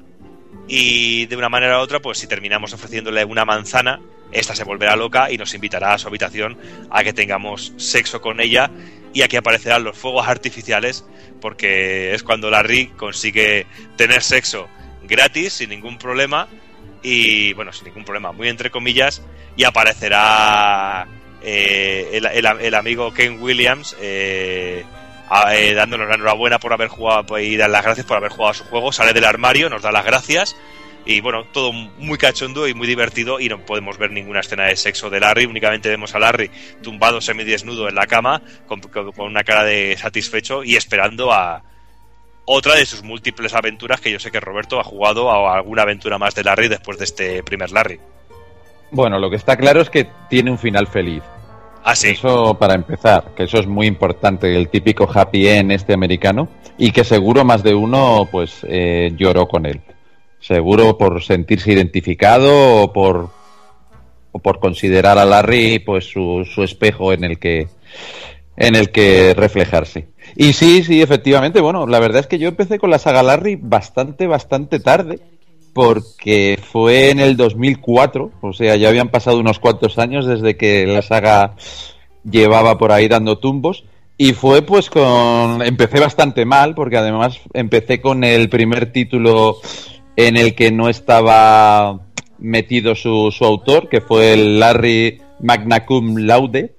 y 0.68 1.26
de 1.26 1.36
una 1.36 1.50
manera 1.50 1.80
u 1.80 1.82
otra 1.82 2.00
pues 2.00 2.18
si 2.18 2.28
terminamos 2.28 2.74
ofreciéndole 2.74 3.26
una 3.26 3.44
manzana 3.44 4.00
esta 4.40 4.56
se 4.56 4.64
volverá 4.64 4.96
loca 4.96 5.32
y 5.32 5.38
nos 5.38 5.54
invitará 5.54 5.94
a 5.94 5.98
su 5.98 6.08
habitación 6.08 6.58
a 6.90 7.04
que 7.04 7.14
tengamos 7.14 7.74
sexo 7.78 8.22
con 8.22 8.40
ella 8.42 8.70
y 9.14 9.22
aquí 9.22 9.38
aparecerán 9.38 9.84
los 9.84 9.98
fuegos 9.98 10.28
artificiales 10.28 11.06
porque 11.42 12.14
es 12.14 12.24
cuando 12.24 12.50
Larry 12.50 12.88
consigue 12.98 13.66
tener 13.96 14.22
sexo 14.22 14.68
gratis 15.04 15.54
sin 15.54 15.70
ningún 15.70 15.98
problema 15.98 16.48
y 17.04 17.54
bueno 17.54 17.72
sin 17.72 17.86
ningún 17.86 18.04
problema 18.06 18.32
muy 18.32 18.50
entre 18.50 18.72
comillas 18.72 19.22
y 19.56 19.64
aparecerá 19.64 21.08
eh, 21.42 22.20
el, 22.62 22.76
amigo 22.76 23.14
Ken 23.14 23.42
Williams 23.42 23.96
eh, 24.02 24.84
a- 25.30 25.56
eh, 25.56 25.74
dándonos 25.74 26.08
la 26.10 26.16
enhorabuena 26.16 26.60
por 26.60 26.74
haber 26.74 26.88
jugado 26.88 27.38
y 27.40 27.56
dar 27.58 27.70
las 27.70 27.84
gracias 27.84 28.06
por 28.06 28.18
haber 28.18 28.32
jugado 28.32 28.54
su 28.56 28.64
juego 28.66 28.92
sale 28.92 29.14
del 29.14 29.26
armario 29.26 29.70
nos 29.70 29.82
da 29.84 29.92
las 29.92 30.06
gracias 30.06 30.56
y 31.06 31.22
bueno, 31.22 31.44
todo 31.52 31.72
muy 31.72 32.18
cachondo 32.18 32.68
y 32.68 32.74
muy 32.74 32.88
divertido 32.88 33.40
y 33.40 33.48
no 33.48 33.60
podemos 33.60 33.98
ver 33.98 34.12
ninguna 34.12 34.40
escena 34.40 34.66
de 34.66 34.76
sexo 34.76 35.10
de 35.10 35.20
Larry, 35.20 35.46
únicamente 35.46 35.90
vemos 35.90 36.16
a 36.16 36.20
Larry 36.20 36.50
tumbado 36.82 37.22
semidesnudo 37.22 37.88
en 37.88 37.96
la 37.96 38.08
cama 38.08 38.42
con, 38.68 38.82
con- 38.82 39.12
una 39.20 39.44
cara 39.44 39.64
de 39.64 39.96
satisfecho 39.98 40.64
y 40.64 40.76
esperando 40.76 41.32
a 41.32 41.62
otra 42.46 42.76
de 42.76 42.86
sus 42.86 43.04
múltiples 43.04 43.54
aventuras 43.54 44.02
que 44.02 44.12
yo 44.12 44.20
sé 44.20 44.32
que 44.32 44.40
Roberto 44.40 44.80
ha 44.80 44.84
jugado 44.84 45.32
a 45.32 45.56
alguna 45.58 45.82
aventura 45.84 46.18
más 46.18 46.36
de 46.36 46.44
Larry 46.44 46.68
después 46.68 46.98
de 46.98 47.06
este 47.06 47.44
primer 47.44 47.72
Larry. 47.72 48.00
Bueno, 48.92 49.18
lo 49.20 49.30
que 49.30 49.36
está 49.36 49.58
claro 49.58 49.82
es 49.82 49.90
que 49.90 50.08
tiene 50.30 50.52
un 50.52 50.60
final 50.60 50.88
feliz. 50.88 51.24
Ah, 51.84 51.96
sí. 51.96 52.10
Eso 52.10 52.56
para 52.58 52.74
empezar, 52.76 53.34
que 53.36 53.44
eso 53.44 53.60
es 53.60 53.68
muy 53.68 53.86
importante, 53.88 54.56
el 54.56 54.70
típico 54.70 55.10
happy 55.12 55.48
end 55.48 55.72
este 55.72 55.94
americano, 55.94 56.48
y 56.78 56.92
que 56.92 57.04
seguro 57.04 57.44
más 57.46 57.62
de 57.64 57.74
uno 57.76 58.28
pues 58.32 58.66
eh, 58.68 59.12
lloró 59.16 59.48
con 59.48 59.66
él. 59.66 59.82
Seguro 60.46 60.96
por 60.98 61.24
sentirse 61.24 61.72
identificado 61.74 62.84
o 62.84 62.94
por, 62.94 63.30
por 64.44 64.60
considerar 64.60 65.18
a 65.18 65.26
Larry 65.26 65.80
pues 65.80 66.06
su, 66.06 66.46
su 66.46 66.64
espejo 66.64 67.14
en 67.14 67.24
el 67.24 67.40
que 67.40 67.68
en 68.56 68.76
el 68.76 68.92
que 68.92 69.34
reflejarse. 69.36 70.08
Y 70.36 70.54
sí, 70.54 70.84
sí, 70.84 71.02
efectivamente, 71.02 71.62
bueno, 71.62 71.88
la 71.88 72.00
verdad 72.00 72.20
es 72.20 72.28
que 72.28 72.38
yo 72.38 72.48
empecé 72.48 72.78
con 72.78 72.92
la 72.92 73.00
saga 73.00 73.24
Larry 73.24 73.58
bastante, 73.60 74.28
bastante 74.28 74.80
tarde, 74.80 75.20
porque 75.74 76.60
fue 76.62 77.10
en 77.10 77.20
el 77.20 77.38
2004, 77.38 78.32
o 78.40 78.54
sea, 78.54 78.76
ya 78.76 78.90
habían 78.90 79.10
pasado 79.10 79.40
unos 79.40 79.58
cuantos 79.58 79.98
años 79.98 80.28
desde 80.28 80.58
que 80.58 80.86
la 80.86 81.02
saga 81.02 81.56
llevaba 82.24 82.78
por 82.78 82.92
ahí 82.92 83.08
dando 83.08 83.40
tumbos. 83.40 83.84
Y 84.18 84.32
fue 84.32 84.62
pues 84.62 84.90
con... 84.90 85.62
Empecé 85.62 86.00
bastante 86.00 86.46
mal, 86.46 86.74
porque 86.74 86.96
además 86.96 87.42
empecé 87.54 88.00
con 88.00 88.24
el 88.24 88.48
primer 88.48 88.94
título 88.94 89.60
en 90.16 90.38
el 90.38 90.56
que 90.56 90.72
no 90.72 90.90
estaba 90.90 92.02
metido 92.38 92.96
su, 92.96 93.32
su 93.32 93.46
autor, 93.46 93.90
que 93.90 94.02
fue 94.02 94.34
el 94.34 94.60
Larry 94.60 95.22
Magna 95.40 95.86
Cum 95.86 96.18
Laude, 96.18 96.76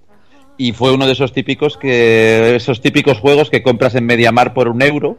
y 0.58 0.72
fue 0.72 0.92
uno 0.92 1.06
de 1.06 1.12
esos 1.12 1.32
típicos 1.32 1.76
que 1.76 2.56
esos 2.56 2.80
típicos 2.80 3.18
juegos 3.18 3.50
que 3.50 3.62
compras 3.62 3.94
en 3.94 4.06
MediaMar 4.06 4.54
por 4.54 4.68
un 4.68 4.80
euro 4.82 5.18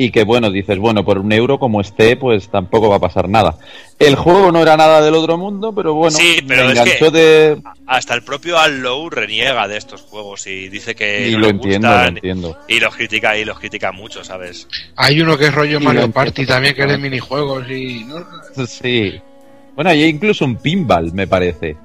y 0.00 0.12
que 0.12 0.22
bueno 0.22 0.50
dices 0.52 0.78
bueno 0.78 1.04
por 1.04 1.18
un 1.18 1.32
euro 1.32 1.58
como 1.58 1.80
esté 1.80 2.16
pues 2.16 2.48
tampoco 2.48 2.88
va 2.88 2.96
a 2.96 3.00
pasar 3.00 3.28
nada 3.28 3.56
el 3.98 4.14
juego 4.14 4.52
no 4.52 4.62
era 4.62 4.76
nada 4.76 5.00
del 5.02 5.14
otro 5.14 5.36
mundo 5.36 5.74
pero 5.74 5.92
bueno 5.92 6.16
Sí, 6.16 6.36
pero 6.46 6.66
me 6.66 6.72
es 6.72 6.78
enganchó 6.78 7.10
que- 7.12 7.18
de 7.18 7.62
Hasta 7.86 8.14
el 8.14 8.22
propio 8.22 8.58
Al 8.60 8.80
Lowe 8.80 9.10
reniega 9.10 9.66
de 9.66 9.76
estos 9.76 10.02
juegos 10.02 10.46
y 10.46 10.68
dice 10.68 10.94
que 10.94 11.28
y 11.28 11.32
no 11.32 11.38
lo 11.40 11.44
le 11.46 11.50
entiendo 11.50 11.88
gustan 11.88 12.02
lo 12.04 12.08
entiendo 12.10 12.58
y 12.68 12.78
los 12.78 12.94
critica 12.94 13.36
y 13.36 13.44
los 13.44 13.58
critica 13.58 13.90
mucho, 13.90 14.22
¿sabes? 14.22 14.68
Hay 14.94 15.20
uno 15.20 15.36
que 15.36 15.46
es 15.46 15.54
rollo 15.54 15.80
Y 15.80 15.84
Mario 15.84 16.10
Party 16.12 16.46
también, 16.46 16.76
que 16.76 16.82
es 16.82 16.88
de 16.88 16.98
minijuegos 16.98 17.68
y... 17.68 18.04
¿no? 18.04 18.66
sí 18.66 19.20
bueno 19.74 19.90
hay 19.90 20.04
incluso 20.04 20.44
un 20.44 20.56
pinball 20.56 21.12
me 21.12 21.26
parece 21.26 21.76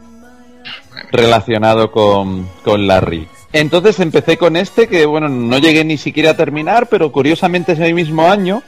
relacionado 1.11 1.91
con, 1.91 2.47
con 2.63 2.85
Larry. 2.87 3.27
Entonces 3.53 3.99
empecé 3.99 4.37
con 4.37 4.57
este 4.57 4.87
que, 4.87 5.05
bueno, 5.05 5.29
no 5.29 5.59
llegué 5.59 5.85
ni 5.85 5.97
siquiera 5.97 6.31
a 6.31 6.37
terminar, 6.37 6.87
pero 6.89 7.11
curiosamente 7.11 7.73
ese 7.73 7.93
mismo 7.93 8.27
año, 8.27 8.63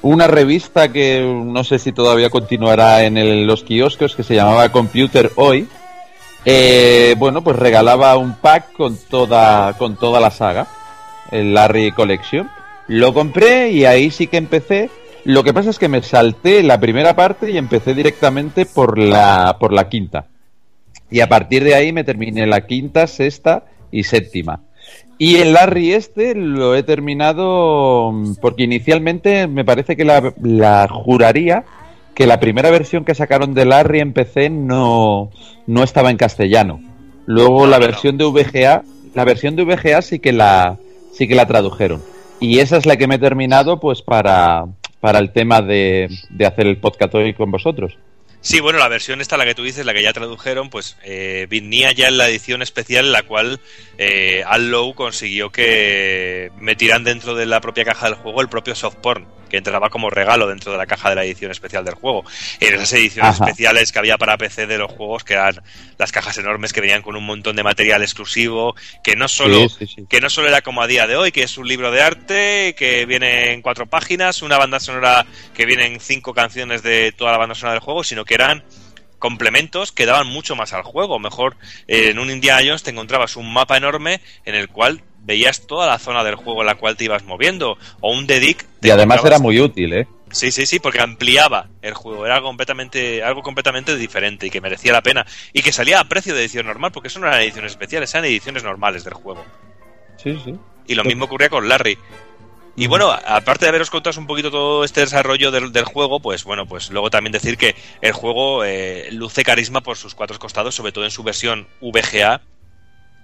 una 0.00 0.26
revista 0.26 0.90
que 0.90 1.22
no 1.22 1.62
sé 1.62 1.78
si 1.78 1.92
todavía 1.92 2.30
continuará 2.30 3.04
en 3.04 3.46
los 3.46 3.62
kioscos, 3.62 4.16
que 4.16 4.22
se 4.22 4.34
llamaba 4.34 4.72
Computer 4.72 5.30
Hoy, 5.36 5.68
eh, 6.46 7.14
bueno, 7.18 7.44
pues 7.44 7.58
regalaba 7.58 8.16
un 8.16 8.34
pack 8.34 8.72
con 8.72 8.96
toda, 8.96 9.74
con 9.74 9.96
toda 9.96 10.20
la 10.20 10.30
saga, 10.30 10.66
el 11.30 11.52
Larry 11.52 11.92
Collection. 11.92 12.48
Lo 12.86 13.12
compré 13.12 13.70
y 13.70 13.84
ahí 13.84 14.10
sí 14.10 14.26
que 14.26 14.38
empecé. 14.38 14.90
Lo 15.24 15.44
que 15.44 15.52
pasa 15.52 15.68
es 15.68 15.78
que 15.78 15.88
me 15.88 16.02
salté 16.02 16.62
la 16.62 16.80
primera 16.80 17.14
parte 17.14 17.50
y 17.50 17.58
empecé 17.58 17.94
directamente 17.94 18.64
por 18.64 18.98
la, 18.98 19.58
por 19.60 19.74
la 19.74 19.90
quinta. 19.90 20.28
Y 21.10 21.20
a 21.20 21.28
partir 21.28 21.62
de 21.62 21.74
ahí 21.74 21.92
me 21.92 22.04
terminé 22.04 22.46
la 22.46 22.66
quinta, 22.66 23.06
sexta 23.06 23.64
y 23.90 24.04
séptima. 24.04 24.60
Y 25.18 25.36
el 25.36 25.52
Larry 25.52 25.92
este 25.92 26.34
lo 26.34 26.74
he 26.74 26.82
terminado 26.82 28.10
mm, 28.12 28.34
porque 28.40 28.62
inicialmente 28.64 29.46
me 29.46 29.64
parece 29.64 29.96
que 29.96 30.04
la, 30.04 30.32
la 30.40 30.88
juraría 30.88 31.64
que 32.14 32.26
la 32.26 32.40
primera 32.40 32.70
versión 32.70 33.04
que 33.04 33.14
sacaron 33.14 33.54
de 33.54 33.64
Larry 33.64 34.00
en 34.00 34.12
PC 34.12 34.50
no, 34.50 35.30
no 35.66 35.82
estaba 35.82 36.10
en 36.10 36.16
castellano. 36.16 36.80
Luego 37.26 37.66
la 37.66 37.78
versión 37.78 38.18
de 38.18 38.24
VGA, 38.24 38.82
la 39.14 39.24
versión 39.24 39.56
de 39.56 39.64
VGA 39.64 40.02
sí 40.02 40.18
que 40.18 40.32
la 40.32 40.78
sí 41.12 41.28
que 41.28 41.34
la 41.34 41.46
tradujeron. 41.46 42.02
Y 42.40 42.58
esa 42.58 42.78
es 42.78 42.86
la 42.86 42.96
que 42.96 43.06
me 43.06 43.16
he 43.16 43.18
terminado 43.18 43.78
pues 43.78 44.02
para, 44.02 44.66
para 45.00 45.18
el 45.18 45.32
tema 45.32 45.60
de, 45.60 46.08
de 46.30 46.46
hacer 46.46 46.66
el 46.66 46.78
podcast 46.78 47.14
hoy 47.14 47.34
con 47.34 47.50
vosotros. 47.50 47.98
Sí, 48.42 48.60
bueno, 48.60 48.78
la 48.78 48.88
versión 48.88 49.20
esta, 49.20 49.36
la 49.36 49.44
que 49.44 49.54
tú 49.54 49.62
dices, 49.62 49.84
la 49.84 49.92
que 49.92 50.02
ya 50.02 50.14
tradujeron, 50.14 50.70
pues 50.70 50.96
eh, 51.02 51.46
venía 51.50 51.92
ya 51.92 52.08
en 52.08 52.16
la 52.16 52.28
edición 52.28 52.62
especial 52.62 53.12
la 53.12 53.22
cual 53.22 53.60
eh, 53.98 54.42
Al 54.46 54.70
Low 54.70 54.94
consiguió 54.94 55.50
que 55.50 56.50
metieran 56.58 57.04
dentro 57.04 57.34
de 57.34 57.44
la 57.44 57.60
propia 57.60 57.84
caja 57.84 58.06
del 58.06 58.14
juego 58.14 58.40
el 58.40 58.48
propio 58.48 58.74
soft 58.74 58.96
porn, 58.96 59.26
que 59.50 59.58
entraba 59.58 59.90
como 59.90 60.08
regalo 60.08 60.46
dentro 60.46 60.72
de 60.72 60.78
la 60.78 60.86
caja 60.86 61.10
de 61.10 61.16
la 61.16 61.24
edición 61.24 61.50
especial 61.50 61.84
del 61.84 61.94
juego. 61.94 62.24
En 62.60 62.74
esas 62.74 62.92
ediciones 62.94 63.34
Ajá. 63.34 63.44
especiales 63.44 63.92
que 63.92 63.98
había 63.98 64.16
para 64.16 64.38
PC 64.38 64.66
de 64.66 64.78
los 64.78 64.90
juegos, 64.90 65.24
que 65.24 65.34
eran 65.34 65.60
las 65.98 66.12
cajas 66.12 66.38
enormes 66.38 66.72
que 66.72 66.80
venían 66.80 67.02
con 67.02 67.16
un 67.16 67.24
montón 67.26 67.56
de 67.56 67.62
material 67.62 68.02
exclusivo, 68.02 68.74
que 69.04 69.16
no 69.16 69.28
solo 69.28 69.68
Sí, 69.68 69.86
sí, 69.86 69.94
sí. 69.96 70.06
que 70.08 70.20
no 70.20 70.30
solo 70.30 70.48
era 70.48 70.62
como 70.62 70.80
a 70.82 70.86
día 70.86 71.06
de 71.06 71.16
hoy, 71.16 71.32
que 71.32 71.42
es 71.42 71.58
un 71.58 71.68
libro 71.68 71.90
de 71.90 72.00
arte, 72.00 72.74
que 72.78 73.04
viene 73.04 73.52
en 73.52 73.60
cuatro 73.60 73.86
páginas, 73.86 74.40
una 74.42 74.56
banda 74.56 74.80
sonora 74.80 75.26
que 75.54 75.66
viene 75.66 75.86
en 75.86 76.00
cinco 76.00 76.32
canciones 76.32 76.82
de 76.82 77.12
toda 77.12 77.32
la 77.32 77.38
banda 77.38 77.54
sonora 77.54 77.74
del 77.74 77.82
juego, 77.82 78.04
sino 78.04 78.24
que 78.24 78.34
eran 78.34 78.62
complementos 79.18 79.92
que 79.92 80.06
daban 80.06 80.26
mucho 80.26 80.56
más 80.56 80.72
al 80.72 80.82
juego. 80.82 81.18
Mejor, 81.18 81.56
eh, 81.88 82.08
en 82.10 82.18
un 82.18 82.30
Indiana 82.30 82.62
Jones 82.64 82.82
te 82.82 82.90
encontrabas 82.90 83.36
un 83.36 83.52
mapa 83.52 83.76
enorme 83.76 84.20
en 84.44 84.54
el 84.54 84.68
cual 84.68 85.02
veías 85.30 85.64
toda 85.68 85.86
la 85.86 86.00
zona 86.00 86.24
del 86.24 86.34
juego 86.34 86.62
en 86.62 86.66
la 86.66 86.74
cual 86.74 86.96
te 86.96 87.04
ibas 87.04 87.22
moviendo, 87.22 87.78
o 88.00 88.12
un 88.12 88.26
dedic. 88.26 88.66
Y 88.82 88.90
además 88.90 89.24
era 89.24 89.38
muy 89.38 89.60
útil, 89.60 89.92
¿eh? 89.92 90.08
Sí, 90.32 90.50
sí, 90.50 90.66
sí, 90.66 90.80
porque 90.80 91.00
ampliaba 91.00 91.68
el 91.82 91.94
juego, 91.94 92.26
era 92.26 92.36
algo 92.36 92.48
completamente, 92.48 93.22
algo 93.22 93.42
completamente 93.42 93.96
diferente 93.96 94.48
y 94.48 94.50
que 94.50 94.60
merecía 94.60 94.92
la 94.92 95.02
pena. 95.02 95.24
Y 95.52 95.62
que 95.62 95.72
salía 95.72 96.00
a 96.00 96.04
precio 96.04 96.34
de 96.34 96.40
edición 96.40 96.66
normal, 96.66 96.90
porque 96.90 97.08
eso 97.08 97.20
no 97.20 97.28
eran 97.28 97.42
ediciones 97.42 97.72
especiales, 97.72 98.12
eran 98.12 98.24
ediciones 98.24 98.64
normales 98.64 99.04
del 99.04 99.14
juego. 99.14 99.44
Sí, 100.16 100.36
sí. 100.44 100.54
Y 100.88 100.94
lo 100.96 101.04
mismo 101.04 101.26
ocurría 101.26 101.48
con 101.48 101.68
Larry. 101.68 101.96
Y 102.74 102.88
bueno, 102.88 103.10
aparte 103.10 103.64
de 103.64 103.68
haberos 103.68 103.90
contado 103.90 104.18
un 104.18 104.26
poquito 104.26 104.50
todo 104.50 104.84
este 104.84 105.00
desarrollo 105.00 105.52
del, 105.52 105.72
del 105.72 105.84
juego, 105.84 106.18
pues 106.18 106.42
bueno, 106.42 106.66
pues 106.66 106.90
luego 106.90 107.10
también 107.10 107.32
decir 107.32 107.56
que 107.56 107.76
el 108.00 108.12
juego 108.12 108.64
eh, 108.64 109.08
luce 109.12 109.44
carisma 109.44 109.80
por 109.80 109.96
sus 109.96 110.14
cuatro 110.14 110.38
costados, 110.38 110.74
sobre 110.74 110.90
todo 110.90 111.04
en 111.04 111.10
su 111.12 111.22
versión 111.22 111.68
VGA, 111.80 112.42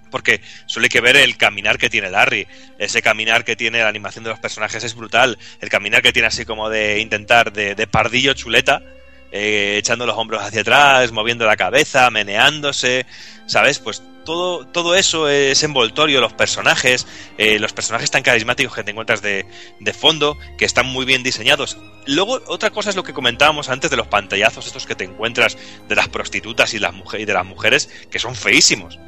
porque 0.09 0.41
suele 0.65 0.89
que 0.89 1.01
ver 1.01 1.15
el 1.17 1.37
caminar 1.37 1.77
que 1.77 1.89
tiene 1.89 2.09
Larry. 2.09 2.47
Ese 2.77 3.01
caminar 3.01 3.43
que 3.43 3.55
tiene 3.55 3.79
la 3.79 3.89
animación 3.89 4.23
de 4.23 4.29
los 4.29 4.39
personajes 4.39 4.83
es 4.83 4.95
brutal. 4.95 5.37
El 5.61 5.69
caminar 5.69 6.01
que 6.01 6.13
tiene 6.13 6.27
así 6.27 6.45
como 6.45 6.69
de 6.69 6.99
intentar 6.99 7.53
de, 7.53 7.75
de 7.75 7.87
pardillo 7.87 8.33
chuleta, 8.33 8.81
eh, 9.31 9.75
echando 9.77 10.05
los 10.05 10.17
hombros 10.17 10.41
hacia 10.41 10.61
atrás, 10.61 11.11
moviendo 11.11 11.45
la 11.45 11.57
cabeza, 11.57 12.09
meneándose, 12.09 13.05
¿sabes? 13.45 13.79
Pues 13.79 14.01
todo, 14.23 14.65
todo 14.67 14.95
eso 14.95 15.29
es 15.29 15.63
envoltorio, 15.63 16.21
los 16.21 16.33
personajes, 16.33 17.07
eh, 17.37 17.59
los 17.59 17.73
personajes 17.73 18.11
tan 18.11 18.23
carismáticos 18.23 18.75
que 18.75 18.83
te 18.83 18.91
encuentras 18.91 19.21
de, 19.21 19.45
de 19.79 19.93
fondo, 19.93 20.37
que 20.57 20.65
están 20.65 20.85
muy 20.85 21.05
bien 21.05 21.23
diseñados. 21.23 21.77
Luego, 22.05 22.41
otra 22.47 22.69
cosa 22.69 22.89
es 22.89 22.95
lo 22.95 23.03
que 23.03 23.13
comentábamos 23.13 23.69
antes 23.69 23.89
de 23.89 23.97
los 23.97 24.07
pantallazos 24.07 24.67
estos 24.67 24.85
que 24.85 24.95
te 24.95 25.03
encuentras 25.03 25.57
de 25.87 25.95
las 25.95 26.07
prostitutas 26.07 26.73
y, 26.73 26.79
las 26.79 26.93
mujeres, 26.93 27.23
y 27.23 27.25
de 27.25 27.33
las 27.33 27.45
mujeres, 27.45 27.89
que 28.09 28.19
son 28.19 28.35
feísimos. 28.35 28.99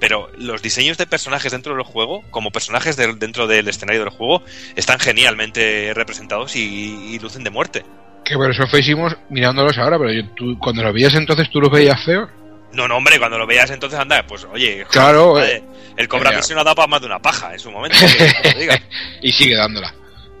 Pero 0.00 0.30
los 0.38 0.62
diseños 0.62 0.96
de 0.96 1.06
personajes 1.06 1.50
dentro 1.52 1.74
del 1.74 1.82
juego, 1.84 2.22
como 2.30 2.50
personajes 2.50 2.96
de- 2.96 3.14
dentro 3.14 3.46
del 3.46 3.66
escenario 3.68 4.00
del 4.02 4.10
juego, 4.10 4.42
están 4.76 4.98
genialmente 5.00 5.92
representados 5.94 6.54
y, 6.56 7.14
y 7.14 7.18
lucen 7.18 7.42
de 7.44 7.50
muerte. 7.50 7.84
Que 8.24 8.34
por 8.36 8.50
eso 8.50 8.66
feísimos 8.66 9.16
mirándolos 9.30 9.76
ahora, 9.78 9.98
pero 9.98 10.12
yo- 10.12 10.28
tú, 10.36 10.58
cuando 10.58 10.82
los 10.82 10.92
veías 10.94 11.14
entonces 11.14 11.48
tú 11.50 11.60
los 11.60 11.70
veías 11.70 12.04
feos. 12.04 12.28
No, 12.72 12.86
no, 12.86 12.98
hombre, 12.98 13.18
cuando 13.18 13.38
lo 13.38 13.46
veas 13.46 13.70
entonces 13.70 13.98
anda, 13.98 14.22
pues 14.26 14.44
oye, 14.44 14.84
Claro, 14.90 15.30
joder, 15.30 15.56
eh, 15.56 15.62
el 15.96 16.06
Cobra. 16.06 16.32
Misión 16.32 16.58
ha 16.58 16.64
dado 16.64 16.76
para 16.76 16.86
más 16.86 17.00
de 17.00 17.06
una 17.06 17.18
paja 17.18 17.54
en 17.54 17.58
su 17.58 17.70
momento, 17.70 17.96
que 18.42 18.54
diga, 18.58 18.78
y 19.22 19.32
sigue 19.32 19.56
dándola. 19.56 19.94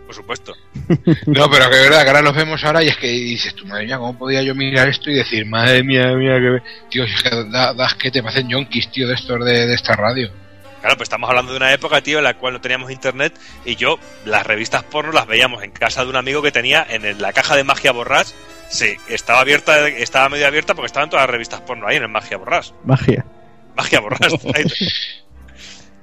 Por 0.08 0.14
supuesto. 0.14 0.54
No, 1.26 1.50
pero 1.50 1.68
que 1.68 1.76
es 1.76 1.82
verdad 1.90 2.02
que 2.02 2.08
ahora 2.08 2.22
los 2.22 2.34
vemos 2.34 2.64
ahora 2.64 2.82
y 2.82 2.88
es 2.88 2.96
que 2.96 3.08
dices, 3.08 3.54
tú 3.54 3.66
madre 3.66 3.84
mía, 3.84 3.98
¿cómo 3.98 4.16
podía 4.18 4.42
yo 4.42 4.54
mirar 4.54 4.88
esto 4.88 5.10
y 5.10 5.14
decir, 5.14 5.44
madre 5.44 5.82
mía, 5.84 6.06
mía, 6.14 6.36
que... 6.40 6.62
Tío, 6.88 7.06
si 7.06 7.12
es 7.14 7.22
que 7.22 7.30
da, 7.50 7.74
das 7.74 7.94
que 7.94 8.10
te 8.10 8.22
parecen 8.22 8.48
yonkis, 8.48 8.90
tío, 8.90 9.06
de 9.06 9.14
estos 9.14 9.44
de, 9.44 9.66
de 9.66 9.74
esta 9.74 9.94
radio. 9.94 10.30
Claro, 10.80 10.96
pues 10.96 11.06
estamos 11.08 11.28
hablando 11.28 11.52
de 11.52 11.58
una 11.58 11.72
época, 11.74 12.00
tío, 12.00 12.18
en 12.18 12.24
la 12.24 12.34
cual 12.34 12.54
no 12.54 12.60
teníamos 12.62 12.90
internet 12.90 13.38
y 13.66 13.76
yo 13.76 13.98
las 14.24 14.46
revistas 14.46 14.82
porno 14.84 15.12
las 15.12 15.26
veíamos 15.26 15.62
en 15.62 15.72
casa 15.72 16.04
de 16.04 16.08
un 16.10 16.16
amigo 16.16 16.40
que 16.40 16.52
tenía 16.52 16.86
en 16.88 17.04
el- 17.04 17.20
la 17.20 17.32
caja 17.34 17.54
de 17.56 17.64
Magia 17.64 17.92
Borrás. 17.92 18.34
Sí, 18.70 18.96
estaba 19.08 19.40
abierta, 19.40 19.88
estaba 19.88 20.28
medio 20.30 20.46
abierta 20.46 20.74
porque 20.74 20.86
estaban 20.86 21.10
todas 21.10 21.24
las 21.24 21.30
revistas 21.30 21.60
porno 21.62 21.86
ahí 21.86 21.96
en 21.96 22.04
el 22.04 22.08
Magia 22.08 22.36
Borrás. 22.38 22.72
Magia. 22.84 23.24
Magia 23.76 24.00
Borrás. 24.00 24.32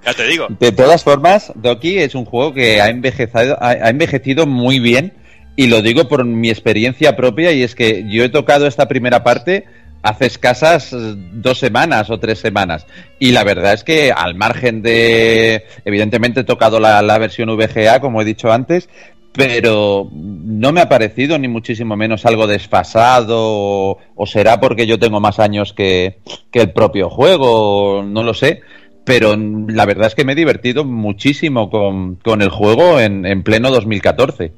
ya 0.05 0.13
te 0.13 0.27
digo. 0.27 0.47
De 0.59 0.71
todas 0.71 1.03
formas, 1.03 1.51
Doki 1.55 1.97
es 1.97 2.15
un 2.15 2.25
juego 2.25 2.53
que 2.53 2.81
ha 2.81 2.89
envejecido, 2.89 3.57
ha, 3.59 3.89
envejecido 3.89 4.45
muy 4.45 4.79
bien 4.79 5.13
y 5.55 5.67
lo 5.67 5.81
digo 5.81 6.07
por 6.07 6.25
mi 6.25 6.49
experiencia 6.49 7.15
propia 7.15 7.51
y 7.51 7.63
es 7.63 7.75
que 7.75 8.05
yo 8.09 8.23
he 8.23 8.29
tocado 8.29 8.67
esta 8.67 8.87
primera 8.87 9.23
parte 9.23 9.65
hace 10.03 10.27
escasas 10.27 10.93
dos 10.93 11.57
semanas 11.57 12.11
o 12.11 12.19
tres 12.19 12.39
semanas 12.39 12.85
y 13.19 13.31
la 13.31 13.43
verdad 13.43 13.73
es 13.73 13.83
que 13.83 14.11
al 14.11 14.35
margen 14.35 14.83
de 14.83 15.65
evidentemente 15.83 16.41
he 16.41 16.43
tocado 16.43 16.79
la, 16.79 17.01
la 17.01 17.17
versión 17.17 17.49
VGA 17.55 18.01
como 18.01 18.21
he 18.21 18.25
dicho 18.25 18.51
antes 18.51 18.87
pero 19.35 20.09
no 20.11 20.71
me 20.71 20.81
ha 20.81 20.89
parecido 20.89 21.37
ni 21.37 21.47
muchísimo 21.47 21.95
menos 21.95 22.25
algo 22.25 22.47
desfasado 22.47 23.37
o, 23.37 23.97
o 24.15 24.25
será 24.25 24.59
porque 24.59 24.87
yo 24.87 24.97
tengo 24.97 25.19
más 25.19 25.39
años 25.39 25.73
que, 25.73 26.19
que 26.51 26.61
el 26.61 26.71
propio 26.71 27.09
juego, 27.09 28.03
no 28.05 28.23
lo 28.23 28.33
sé, 28.33 28.61
pero 29.05 29.35
la 29.37 29.85
verdad 29.85 30.07
es 30.07 30.15
que 30.15 30.25
me 30.25 30.33
he 30.33 30.35
divertido 30.35 30.83
muchísimo 30.83 31.69
con, 31.69 32.15
con 32.17 32.41
el 32.41 32.49
juego 32.49 32.99
en, 32.99 33.25
en 33.25 33.43
pleno 33.43 33.71
2014. 33.71 34.51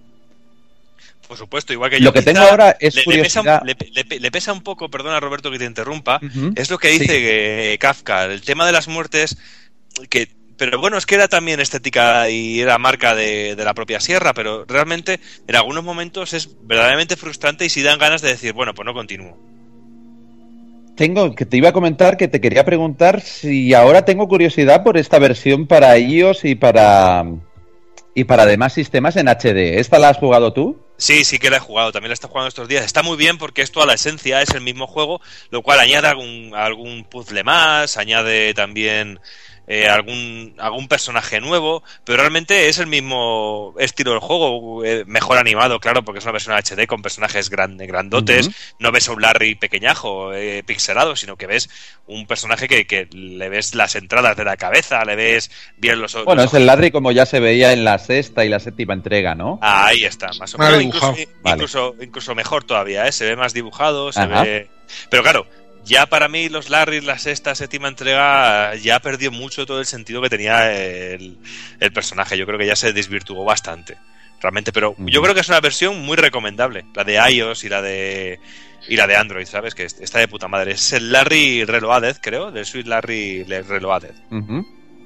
Por 1.28 1.38
supuesto, 1.38 1.74
igual 1.74 1.90
que 1.92 2.00
Lo 2.00 2.06
yo. 2.06 2.14
que 2.14 2.20
quizá 2.20 2.34
tengo 2.34 2.46
ahora 2.48 2.78
es 2.80 2.96
le, 2.96 3.02
le 3.06 3.24
pesa, 3.24 3.42
curiosidad. 3.42 3.62
le, 4.10 4.20
le- 4.20 4.32
pesa 4.32 4.54
un 4.54 4.62
poco, 4.62 4.90
perdona 4.90 5.20
Roberto 5.20 5.52
que 5.52 5.60
te 5.60 5.66
interrumpa, 5.66 6.22
es 6.56 6.70
lo 6.70 6.78
que 6.78 6.88
dice 6.90 7.06
Sí. 7.06 7.14
eh, 7.14 7.78
Kafka, 7.80 8.26
el 8.26 8.42
tema 8.42 8.66
de 8.66 8.72
las 8.72 8.88
muertes, 8.88 9.38
que 10.10 10.30
pero 10.58 10.80
bueno, 10.80 10.98
es 10.98 11.06
que 11.06 11.14
era 11.16 11.28
también 11.28 11.60
estética 11.60 12.30
y 12.32 12.62
era 12.62 12.80
marca 12.80 13.14
de, 13.14 13.56
de 13.56 13.64
la 13.66 13.76
propia 13.76 14.00
sierra, 14.00 14.34
pero 14.34 14.66
realmente 14.66 15.20
en 15.48 15.56
algunos 15.56 15.84
momentos 15.84 16.34
es 16.34 16.50
verdaderamente 16.64 17.16
frustrante 17.16 17.64
y 17.66 17.70
si 17.70 17.84
dan 17.84 18.00
ganas 18.00 18.22
de 18.24 18.30
decir, 18.30 18.54
bueno, 18.54 18.74
pues 18.74 18.86
no 18.86 18.94
continúo. 18.96 19.38
Tengo 20.98 21.36
que 21.36 21.46
te 21.46 21.58
iba 21.58 21.70
a 21.70 21.74
comentar 21.74 22.18
que 22.18 22.28
te 22.28 22.42
quería 22.42 22.66
preguntar 22.66 23.22
si 23.22 23.76
ahora 23.76 24.04
tengo 24.04 24.28
curiosidad 24.28 24.84
por 24.84 24.98
esta 24.98 25.20
versión 25.20 25.68
para 25.68 25.98
iOS 25.98 26.44
y 26.44 26.56
para 26.56 27.24
y 28.16 28.24
para 28.24 28.48
demás 28.48 28.74
sistemas 28.74 29.16
en 29.16 29.28
HD. 29.28 29.78
¿Esta 29.78 30.00
la 30.00 30.10
has 30.10 30.18
jugado 30.18 30.52
tú? 30.54 30.82
Sí, 30.98 31.24
sí 31.24 31.38
que 31.38 31.52
la 31.52 31.58
he 31.58 31.60
jugado, 31.60 31.92
también 31.92 32.10
la 32.10 32.16
está 32.16 32.28
jugando 32.28 32.48
estos 32.48 32.68
días. 32.68 32.84
Está 32.84 33.04
muy 33.04 33.16
bien 33.16 33.38
porque 33.38 33.62
es 33.62 33.72
toda 33.72 33.86
la 33.86 33.94
esencia, 33.94 34.42
es 34.42 34.50
el 34.56 34.62
mismo 34.62 34.88
juego, 34.88 35.22
lo 35.52 35.62
cual 35.62 35.80
añade 35.80 36.08
algún, 36.08 36.54
algún 36.56 37.04
puzzle 37.04 37.44
más, 37.44 37.96
añade 37.98 38.56
también 38.56 39.20
eh, 39.68 39.88
algún, 39.90 40.56
algún 40.60 40.88
personaje 40.88 41.42
nuevo, 41.42 41.84
pero 42.06 42.20
realmente 42.20 42.70
es 42.70 42.80
el 42.80 42.88
mismo 42.88 43.76
estilo 43.80 44.12
del 44.12 44.22
juego, 44.22 44.86
eh, 44.86 45.04
mejor 45.06 45.38
animado, 45.38 45.80
claro, 45.80 46.04
porque 46.04 46.20
es 46.20 46.26
una 46.26 46.32
versión 46.32 46.56
HD 46.56 46.88
con 46.88 47.02
personajes 47.02 47.50
grande, 47.50 47.86
grandotes, 47.86 48.50
no 48.80 48.92
ves 48.94 49.10
a 49.10 49.12
un 49.12 49.22
Larry 49.22 49.56
pequeñajo, 49.56 50.34
eh, 50.34 50.64
pixelado, 50.66 51.16
sino 51.18 51.36
que 51.36 51.48
ves 51.48 51.70
un 52.08 52.26
personaje 52.28 52.68
que, 52.70 52.88
que 52.88 53.08
le 53.12 53.50
ves 53.50 53.76
las 53.76 53.96
entradas 53.96 54.38
de 54.38 54.46
la 54.46 54.56
cabeza, 54.56 55.04
le 55.04 55.16
ves 55.18 55.52
bien 55.78 56.00
los 56.02 56.14
Bueno, 56.24 56.44
los 56.44 56.54
es 56.54 56.60
el 56.60 56.66
Ladri 56.66 56.92
como 56.92 57.12
ya 57.12 57.26
se 57.26 57.40
veía 57.42 57.74
en 57.74 57.84
la 57.84 57.98
sexta 58.00 58.46
y 58.46 58.50
la 58.50 58.60
séptima 58.60 58.94
entrega, 58.94 59.36
¿no? 59.36 59.60
Ah, 59.62 59.88
Ahí 59.88 60.06
está, 60.06 60.30
más 60.40 60.56
o 60.56 60.58
menos. 60.58 60.80
dibujado. 60.80 61.12
Incluso, 61.12 61.32
Vale. 61.42 61.56
incluso, 61.56 61.96
incluso 62.02 62.36
mejor 62.36 62.64
todavía, 62.64 63.06
¿eh? 63.08 63.12
Se 63.12 63.26
ve 63.26 63.36
más 63.36 63.54
dibujado, 63.54 64.12
se 64.14 64.22
Ajá. 64.22 64.44
ve. 64.44 64.70
Pero 65.10 65.24
claro, 65.24 65.46
ya 65.88 66.06
para 66.06 66.28
mí 66.28 66.50
los 66.50 66.70
Larry, 66.70 67.02
la 67.02 67.18
sexta, 67.18 67.56
séptima 67.56 67.88
entrega, 67.88 68.76
ya 68.76 69.00
perdió 69.00 69.32
mucho 69.32 69.66
todo 69.66 69.80
el 69.80 69.86
sentido 69.86 70.22
que 70.22 70.30
tenía 70.30 70.72
el, 70.74 71.38
el 71.80 71.92
personaje. 71.94 72.38
Yo 72.38 72.46
creo 72.46 72.60
que 72.60 72.66
ya 72.68 72.76
se 72.76 72.94
desvirtuó 72.94 73.44
bastante. 73.46 73.98
Realmente, 74.42 74.72
pero 74.72 74.96
yo 75.00 75.22
creo 75.24 75.34
que 75.34 75.40
es 75.42 75.50
una 75.50 75.60
versión 75.62 76.00
muy 76.06 76.16
recomendable. 76.16 76.86
La 76.94 77.04
de 77.04 77.16
iOS 77.32 77.64
y 77.64 77.70
la 77.70 77.82
de. 77.82 78.40
Y 78.88 78.96
la 78.96 79.08
de 79.08 79.16
Android, 79.16 79.46
¿sabes? 79.48 79.74
Que 79.74 79.84
está 79.86 80.20
de 80.20 80.28
puta 80.28 80.48
madre. 80.48 80.74
Es 80.74 80.94
el 80.94 81.12
Larry 81.12 81.66
Reloaded, 81.66 82.18
creo, 82.22 82.52
del 82.52 82.66
Sweet 82.66 82.86
Larry 82.86 83.44
Reloaded. 83.44 84.14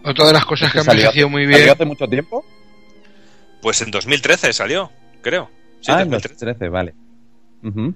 Otra 0.03 0.25
de 0.27 0.33
las 0.33 0.45
cosas 0.45 0.71
que 0.71 0.79
han 0.79 0.83
¿Salió, 0.85 1.01
envejecido 1.03 1.29
muy 1.29 1.43
salió 1.45 1.57
bien. 1.57 1.69
hace 1.69 1.85
mucho 1.85 2.07
tiempo? 2.07 2.45
Pues 3.61 3.81
en 3.81 3.91
2013 3.91 4.51
salió, 4.51 4.91
creo. 5.21 5.49
Sí, 5.79 5.91
ah, 5.91 6.01
en 6.01 6.09
2013. 6.09 6.45
2013, 6.45 6.69
vale. 6.69 6.93
Ujú. 7.63 7.95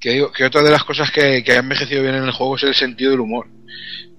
Que 0.00 0.10
digo 0.10 0.32
que 0.32 0.44
otra 0.44 0.62
de 0.62 0.70
las 0.70 0.84
cosas 0.84 1.10
que, 1.10 1.42
que 1.42 1.52
ha 1.52 1.58
envejecido 1.58 2.02
bien 2.02 2.14
en 2.16 2.24
el 2.24 2.32
juego 2.32 2.56
es 2.56 2.62
el 2.64 2.74
sentido 2.74 3.10
del 3.12 3.20
humor. 3.20 3.46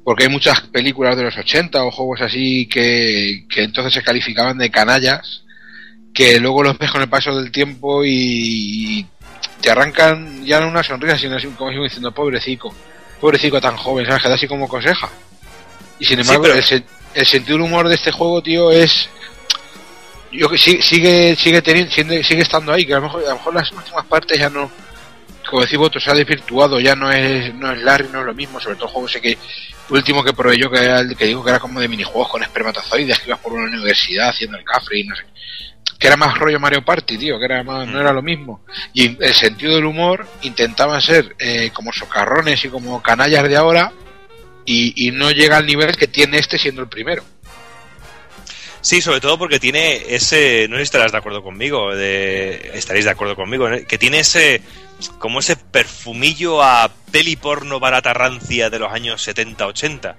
Porque 0.04 0.24
hay 0.24 0.30
muchas 0.30 0.62
películas 0.62 1.16
de 1.18 1.24
los 1.24 1.38
80 1.38 1.84
o 1.84 1.92
juegos 1.92 2.22
así 2.22 2.66
que, 2.68 3.46
que 3.50 3.64
entonces 3.64 3.94
se 3.94 4.04
calificaban 4.04 4.58
de 4.58 4.72
canallas, 4.72 5.44
que 6.14 6.40
luego 6.40 6.64
los 6.64 6.78
ves 6.78 6.92
con 6.92 7.02
el 7.02 7.10
paso 7.10 7.36
del 7.36 7.52
tiempo 7.52 8.04
y, 8.06 9.06
te 9.62 9.70
arrancan 9.72 10.46
ya 10.46 10.60
no 10.62 10.68
una 10.70 10.84
sonrisa, 10.84 11.18
sino 11.18 11.36
así 11.36 11.48
como 11.48 11.72
diciendo, 11.72 12.12
pobrecico, 12.14 12.74
pobrecico 13.20 13.60
tan 13.60 13.76
joven, 13.76 14.06
¿sabes? 14.06 14.22
Que 14.24 14.30
da 14.30 14.36
así 14.36 14.48
como 14.48 14.68
conseja. 14.68 15.10
Y 16.00 16.06
sin 16.06 16.20
embargo, 16.20 16.44
pero- 16.44 16.56
el, 16.56 16.64
se- 16.64 16.84
el 17.14 17.26
sentido 17.26 17.58
del 17.58 17.66
humor 17.66 17.88
de 17.88 17.96
este 17.96 18.12
juego, 18.12 18.42
tío, 18.42 18.72
es. 18.72 19.10
Yo 20.32 20.50
que 20.50 20.58
sigue 20.58 21.36
sigue 21.36 21.62
teniendo, 21.62 21.92
sigue, 21.92 22.24
sigue 22.24 22.42
estando 22.42 22.72
ahí, 22.74 22.86
que 22.86 22.94
a 22.94 22.98
lo 22.98 23.04
mejor, 23.04 23.24
a 23.26 23.30
lo 23.30 23.36
mejor 23.36 23.54
las 23.56 23.72
últimas 23.72 24.06
partes 24.06 24.38
ya 24.40 24.50
no. 24.50 24.70
Como 25.50 25.62
decís 25.62 25.78
vosotros, 25.78 26.04
se 26.04 26.12
ha 26.12 26.14
desvirtuado, 26.14 26.80
ya 26.80 26.96
no 26.96 27.12
es, 27.12 27.54
no 27.56 27.72
es 27.72 27.82
Larry, 27.82 28.10
no 28.12 28.20
es 28.20 28.26
lo 28.26 28.34
mismo, 28.34 28.60
sobre 28.60 28.76
todo 28.76 28.86
el 28.88 28.92
juego 28.92 29.08
ese 29.08 29.22
que 29.22 29.38
último 29.90 30.24
que 30.24 30.34
probé 30.34 30.58
yo, 30.58 30.70
que 30.70 30.80
era 30.80 31.00
el 31.00 31.16
que 31.16 31.26
digo 31.26 31.44
que 31.44 31.50
era 31.50 31.60
como 31.60 31.80
de 31.80 31.88
minijuegos 31.88 32.30
con 32.30 32.44
espermatozoides, 32.44 33.20
que 33.20 33.30
ibas 33.30 33.40
por 33.40 33.54
una 33.54 33.68
universidad 33.68 34.30
haciendo 34.30 34.58
el 34.58 34.64
cafre 34.64 35.00
y 35.00 35.04
no 35.06 35.16
sé. 35.16 35.24
Que 35.98 36.08
era 36.08 36.18
más 36.18 36.38
rollo 36.38 36.60
Mario 36.60 36.86
Party, 36.86 37.18
tío, 37.18 37.40
que 37.40 37.46
era 37.46 37.64
más, 37.64 37.88
no 37.88 38.00
era 38.00 38.14
lo 38.14 38.22
mismo. 38.22 38.64
Y 38.94 39.18
el 39.24 39.34
sentido 39.34 39.76
del 39.76 39.86
humor 39.86 40.28
intentaba 40.44 41.02
ser 41.02 41.36
eh, 41.40 41.72
como 41.74 41.92
socarrones 41.92 42.64
y 42.66 42.70
como 42.70 43.02
canallas 43.02 43.48
de 43.48 43.58
ahora, 43.58 43.92
y, 44.68 45.12
no 45.12 45.32
llega 45.32 45.58
al 45.58 45.66
nivel 45.66 45.96
que 45.96 46.08
tiene 46.08 46.38
este 46.38 46.58
siendo 46.58 46.82
el 46.82 46.90
primero. 46.90 47.24
Sí, 48.82 49.02
sobre 49.02 49.22
todo 49.22 49.38
porque 49.38 49.60
tiene 49.60 50.14
ese, 50.14 50.68
no 50.70 50.78
estarás 50.78 51.12
de 51.12 51.18
acuerdo 51.18 51.42
conmigo, 51.42 51.96
de, 51.96 52.72
estaréis 52.74 53.06
de 53.06 53.12
acuerdo 53.12 53.36
conmigo, 53.36 53.68
que 53.88 53.98
tiene 53.98 54.20
ese, 54.20 54.62
como 55.20 55.40
ese 55.40 55.56
perfumillo 55.56 56.62
a 56.64 56.90
peli 57.12 57.36
porno 57.36 57.80
barata 57.80 58.14
rancia 58.14 58.70
de 58.70 58.80
los 58.80 58.92
años 58.92 59.28
70-80, 59.28 60.16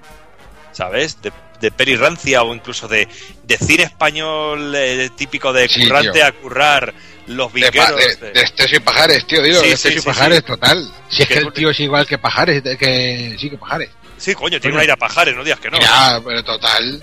¿sabes? 0.73 1.21
De, 1.23 1.33
de 1.61 1.71
peli 1.73 1.97
rancia 1.97 2.43
o 2.43 2.55
incluso 2.55 2.87
de, 2.89 3.09
de 3.43 3.59
cine 3.59 3.83
español 3.85 4.73
eh, 4.77 5.11
típico 5.17 5.53
de 5.53 5.69
Sí, 5.69 5.83
currante 5.87 6.13
tío. 6.13 6.27
a 6.27 6.33
currar 6.33 6.95
los 7.27 7.53
De, 7.53 7.61
pa- 7.73 7.91
vinqueros. 7.91 8.21
de, 8.21 8.33
de 8.33 8.41
Esteso 8.43 8.77
y 8.77 8.81
Pajares, 8.81 9.27
tío, 9.27 9.43
digo, 9.43 9.61
Sí, 9.61 9.71
de 9.71 9.77
sí, 9.77 9.95
y 9.97 10.01
Pajares, 10.01 10.45
total. 10.45 10.89
Si 11.09 11.23
es 11.23 11.29
Que 11.29 11.35
el 11.39 11.53
tío 11.53 11.71
es 11.71 11.81
igual 11.81 12.07
que 12.07 12.17
Pajares, 12.19 12.63
de- 12.63 12.79
que 12.79 13.37
sí, 13.39 13.51
que 13.51 13.59
Pajares. 13.59 13.91
Sí, 14.17 14.35
coño, 14.35 14.61
tiene 14.61 14.75
un 14.77 14.81
aire 14.81 14.93
a 14.93 14.97
pajares, 14.97 15.35
no 15.37 15.45
digas 15.45 15.61
que 15.61 15.71
no. 15.71 15.79
Ya, 15.81 16.21
pero 16.25 16.43
total. 16.43 17.03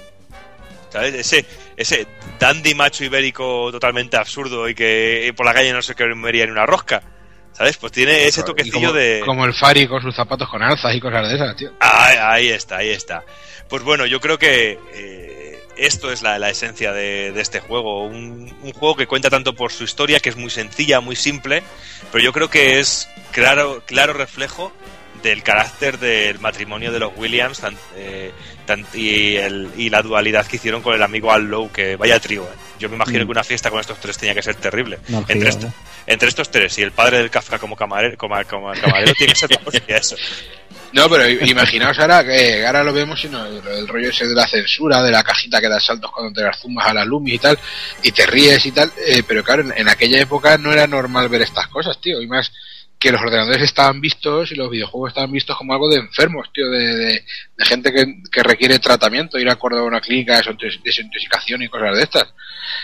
¿sabes? 0.92 1.14
Ese, 1.16 1.46
ese 1.78 2.08
dandy 2.40 2.74
macho 2.76 3.04
ibérico 3.06 3.70
totalmente 3.72 4.18
absurdo 4.18 4.68
y 4.68 4.76
que 4.76 5.34
por 5.36 5.46
la 5.46 5.54
calle 5.54 5.72
no 5.74 5.82
se 5.82 5.96
comería 5.96 6.46
ni 6.46 6.52
una 6.52 6.66
rosca. 6.66 7.02
¿Sabes? 7.58 7.78
Pues 7.78 7.92
tiene 7.94 8.26
ese 8.26 8.44
toquecillo 8.44 8.74
como, 8.90 8.94
de... 8.94 9.22
como 9.26 9.46
el 9.46 9.54
Fari 9.54 9.88
con 9.88 10.02
sus 10.02 10.14
zapatos 10.16 10.50
con 10.50 10.62
alzas 10.62 10.94
y 10.94 11.00
cosas 11.00 11.30
de 11.30 11.36
esas, 11.36 11.56
tío. 11.56 11.72
Ahí, 11.80 12.18
ahí 12.20 12.50
está, 12.50 12.78
ahí 12.78 12.90
está. 12.90 13.24
Pues 13.70 13.82
bueno, 13.84 14.06
yo 14.06 14.20
creo 14.20 14.38
que 14.38 14.78
eh, 14.94 15.64
esto 15.78 16.12
es 16.12 16.22
la, 16.22 16.38
la 16.38 16.50
esencia 16.50 16.92
de, 16.92 17.32
de 17.32 17.42
este 17.42 17.62
juego. 17.62 18.06
Un, 18.06 18.54
un 18.62 18.74
juego 18.74 18.96
que 18.98 19.08
cuenta 19.08 19.30
tanto 19.30 19.56
por 19.56 19.72
su 19.72 19.86
historia, 19.86 20.20
que 20.20 20.30
es 20.30 20.36
muy 20.36 20.50
sencilla, 20.50 21.00
muy 21.00 21.16
simple, 21.16 21.64
pero 22.12 22.24
yo 22.24 22.34
creo 22.34 22.50
que 22.50 22.80
es 22.80 23.08
claro, 23.32 23.82
claro 23.86 24.12
reflejo 24.14 24.74
del 25.24 25.42
carácter 25.42 25.98
del 25.98 26.40
matrimonio 26.40 26.92
de 26.92 27.00
los 27.00 27.12
Williams 27.16 27.60
tan- 27.60 27.78
eh, 27.96 28.32
tan- 28.68 28.86
y, 28.94 29.38
el- 29.38 29.70
y 29.78 29.90
la 29.90 30.02
dualidad 30.04 30.46
que 30.46 30.58
hicieron 30.58 30.82
con 30.82 30.94
el 30.94 31.02
amigo 31.02 31.32
Al 31.32 31.46
Lowe, 31.46 31.72
que 31.72 31.96
vaya 31.96 32.20
trío. 32.20 32.44
¿eh? 32.44 32.56
Yo 32.80 32.90
me 32.90 32.96
imagino 32.96 33.24
Mm. 33.24 33.28
que 33.28 33.32
una 33.32 33.44
fiesta 33.44 33.72
con 33.72 33.80
estos 33.80 33.98
tres 34.00 34.18
tenía 34.18 34.36
que 34.36 34.44
ser 34.44 34.56
terrible. 34.56 35.00
Orgía, 35.12 35.26
entre, 35.34 35.50
est- 35.50 35.64
¿no? 35.64 35.74
Entre 36.08 36.30
estos 36.30 36.50
tres 36.52 36.78
y 36.78 36.82
el 36.84 36.92
padre 36.92 37.18
del 37.18 37.30
Kafka 37.32 37.58
como 37.60 37.76
camarero, 37.76 38.18
como, 38.18 38.36
como 38.50 38.72
camarero 38.74 39.14
tiene 39.14 39.34
que 39.34 39.40
ser 39.40 39.52
la 39.52 39.62
hostia 39.66 39.98
eso. 39.98 40.16
No, 40.94 41.10
pero 41.10 41.28
imaginaos 41.28 42.00
ahora 42.00 42.24
que 42.24 42.66
ahora 42.66 42.84
lo 42.84 42.94
vemos 42.94 43.20
sino 43.20 43.46
el, 43.46 43.66
el 43.68 43.88
rollo 43.88 44.10
ese 44.10 44.28
de 44.28 44.34
la 44.36 44.48
censura, 44.48 45.02
de 45.04 45.12
la 45.12 45.24
cajita 45.24 45.60
que 45.60 45.68
da 45.68 45.80
saltos 45.80 46.10
cuando 46.12 46.32
te 46.34 46.42
las 46.42 46.58
zumbas 46.60 46.88
a 46.88 46.94
la 46.94 47.04
Lumi 47.04 47.34
y 47.34 47.40
tal, 47.40 47.60
y 48.02 48.12
te 48.12 48.26
ríes 48.26 48.66
y 48.66 48.72
tal, 48.72 48.92
eh, 49.06 49.22
pero 49.28 49.44
claro, 49.44 49.64
en, 49.64 49.74
en 49.76 49.90
aquella 49.90 50.22
época 50.22 50.58
no 50.58 50.72
era 50.72 50.88
normal 50.88 51.28
ver 51.28 51.42
estas 51.42 51.68
cosas, 51.68 52.00
tío, 52.00 52.22
y 52.22 52.28
más 52.28 52.50
que 52.98 53.12
los 53.12 53.22
ordenadores 53.22 53.62
estaban 53.62 54.00
vistos 54.00 54.54
y 54.54 54.56
los 54.56 54.70
videojuegos 54.72 55.10
estaban 55.10 55.30
vistos 55.32 55.58
como 55.58 55.74
algo 55.74 55.90
de 55.90 55.98
enfermos, 55.98 56.48
tío, 56.54 56.70
de, 56.70 56.96
de- 56.96 57.26
de 57.58 57.66
gente 57.66 57.92
que, 57.92 58.06
que 58.32 58.42
requiere 58.42 58.80
tratamiento, 58.80 59.38
ir 59.38 59.50
a 59.50 59.54
acuerdo 59.54 59.80
a 59.80 59.84
una 59.84 60.00
clínica 60.00 60.36
de 60.38 60.44
desintox- 60.44 60.82
desintoxicación 60.82 61.62
y 61.62 61.68
cosas 61.68 61.98
de 61.98 62.04
estas. 62.04 62.34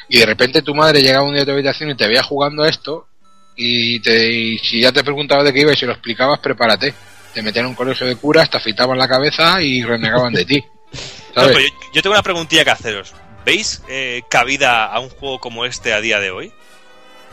Y 0.10 0.20
de 0.20 0.26
repente 0.26 0.62
tu 0.62 0.76
madre 0.76 1.02
llegaba 1.02 1.26
un 1.26 1.34
día 1.34 1.44
a 1.44 1.46
tu 1.46 1.52
habitación 1.52 1.90
y 1.90 1.96
te 1.96 2.08
veía 2.08 2.24
jugando 2.24 2.64
a 2.64 2.70
esto, 2.70 3.08
y, 3.56 4.00
te, 4.00 4.32
y 4.32 4.58
si 4.60 4.82
ya 4.82 4.92
te 4.92 5.04
preguntaba 5.04 5.44
de 5.44 5.54
qué 5.54 5.62
iba 5.62 5.74
y 5.74 5.78
se 5.78 5.86
lo 5.86 5.94
explicabas, 5.94 6.40
prepárate. 6.40 6.94
Te 7.34 7.42
metían 7.42 7.66
en 7.66 7.70
un 7.70 7.76
colegio 7.76 8.06
de 8.08 8.16
curas, 8.18 8.50
te 8.50 8.58
afeitaban 8.58 8.98
la 8.98 9.08
cabeza 9.08 9.62
y 9.62 9.84
renegaban 9.84 10.34
de 10.34 10.46
ti. 10.46 10.64
Yo, 11.36 11.50
yo 11.94 12.02
tengo 12.02 12.14
una 12.14 12.22
preguntilla 12.24 12.66
que 12.66 12.72
haceros. 12.72 13.14
¿Veis 13.46 13.82
eh, 13.88 14.22
cabida 14.30 14.86
a 14.88 15.00
un 15.00 15.08
juego 15.10 15.40
como 15.40 15.64
este 15.66 15.94
a 15.94 16.02
día 16.02 16.20
de 16.20 16.30
hoy? 16.32 16.52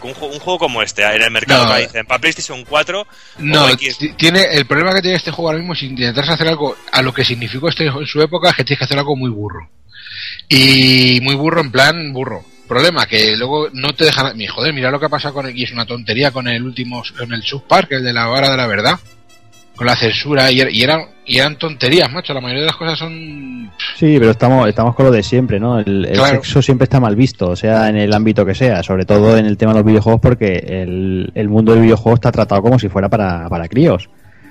Un, 0.00 0.14
ju- 0.14 0.30
un 0.32 0.38
juego 0.38 0.60
como 0.60 0.80
este 0.82 1.02
en 1.02 1.20
el 1.22 1.30
mercado 1.32 1.66
No. 1.66 1.76
dicen, 1.76 2.06
para 2.06 2.20
PlayStation 2.20 2.64
4 2.64 3.04
No, 3.38 3.66
tiene 4.16 4.44
el 4.52 4.64
problema 4.66 4.94
que 4.94 5.02
tiene 5.02 5.16
este 5.16 5.32
juego 5.32 5.48
ahora 5.48 5.58
mismo 5.58 5.72
es 5.74 5.82
intentar 5.82 6.30
hacer 6.30 6.46
algo 6.46 6.76
a 6.92 7.02
lo 7.02 7.12
que 7.12 7.24
significó 7.24 7.68
este 7.68 7.86
en 7.86 8.06
su 8.06 8.22
época, 8.22 8.50
es 8.50 8.54
que 8.56 8.62
tienes 8.64 8.78
que 8.78 8.84
hacer 8.84 8.98
algo 8.98 9.16
muy 9.16 9.30
burro. 9.30 9.68
Y 10.48 11.18
muy 11.22 11.34
burro 11.34 11.60
en 11.60 11.72
plan 11.72 12.12
burro. 12.12 12.44
Problema 12.68 13.06
que 13.06 13.34
luego 13.36 13.68
no 13.72 13.92
te 13.94 14.04
dejan. 14.04 14.36
mi- 14.36 14.46
Joder, 14.46 14.72
mira 14.74 14.90
lo 14.90 15.00
que 15.00 15.06
ha 15.06 15.10
pasado 15.10 15.34
con 15.34 15.46
el, 15.46 15.56
y 15.56 15.64
es 15.64 15.72
una 15.72 15.86
tontería 15.86 16.30
con 16.30 16.46
el 16.48 16.62
último, 16.62 17.02
con 17.18 17.32
el 17.32 17.42
South 17.42 17.62
Park, 17.66 17.92
el 17.92 18.04
de 18.04 18.12
la 18.12 18.26
vara 18.26 18.50
de 18.50 18.56
la 18.56 18.66
verdad, 18.66 18.98
con 19.74 19.86
la 19.86 19.96
censura 19.96 20.50
y, 20.50 20.60
er- 20.60 20.70
y 20.72 20.82
eran 20.82 21.00
y 21.24 21.38
eran 21.38 21.56
tonterías, 21.56 22.10
macho. 22.12 22.34
La 22.34 22.40
mayoría 22.40 22.62
de 22.62 22.66
las 22.66 22.76
cosas 22.76 22.98
son 22.98 23.70
Sí, 23.96 24.16
pero 24.18 24.30
estamos, 24.30 24.68
estamos 24.68 24.94
con 24.94 25.06
lo 25.06 25.12
de 25.12 25.22
siempre, 25.22 25.58
¿no? 25.60 25.78
El, 25.78 26.04
el 26.06 26.12
Claro. 26.12 26.34
sexo 26.36 26.60
siempre 26.62 26.84
está 26.84 27.00
mal 27.00 27.16
visto, 27.16 27.54
sea 27.56 27.88
en 27.88 27.96
el 27.96 28.12
ámbito 28.12 28.44
que 28.46 28.54
sea, 28.54 28.82
sobre 28.82 29.04
todo 29.06 29.36
en 29.38 29.46
el 29.46 29.56
tema 29.56 29.72
de 29.72 29.78
los 29.78 29.86
videojuegos, 29.86 30.20
porque 30.20 30.56
el, 30.66 31.30
el 31.34 31.48
mundo 31.48 31.72
del 31.72 31.82
videojuego 31.82 32.14
está 32.16 32.30
tratado 32.32 32.60
como 32.62 32.78
si 32.78 32.88
fuera 32.88 33.08
para, 33.08 33.48
para 33.48 33.68
críos. 33.68 34.08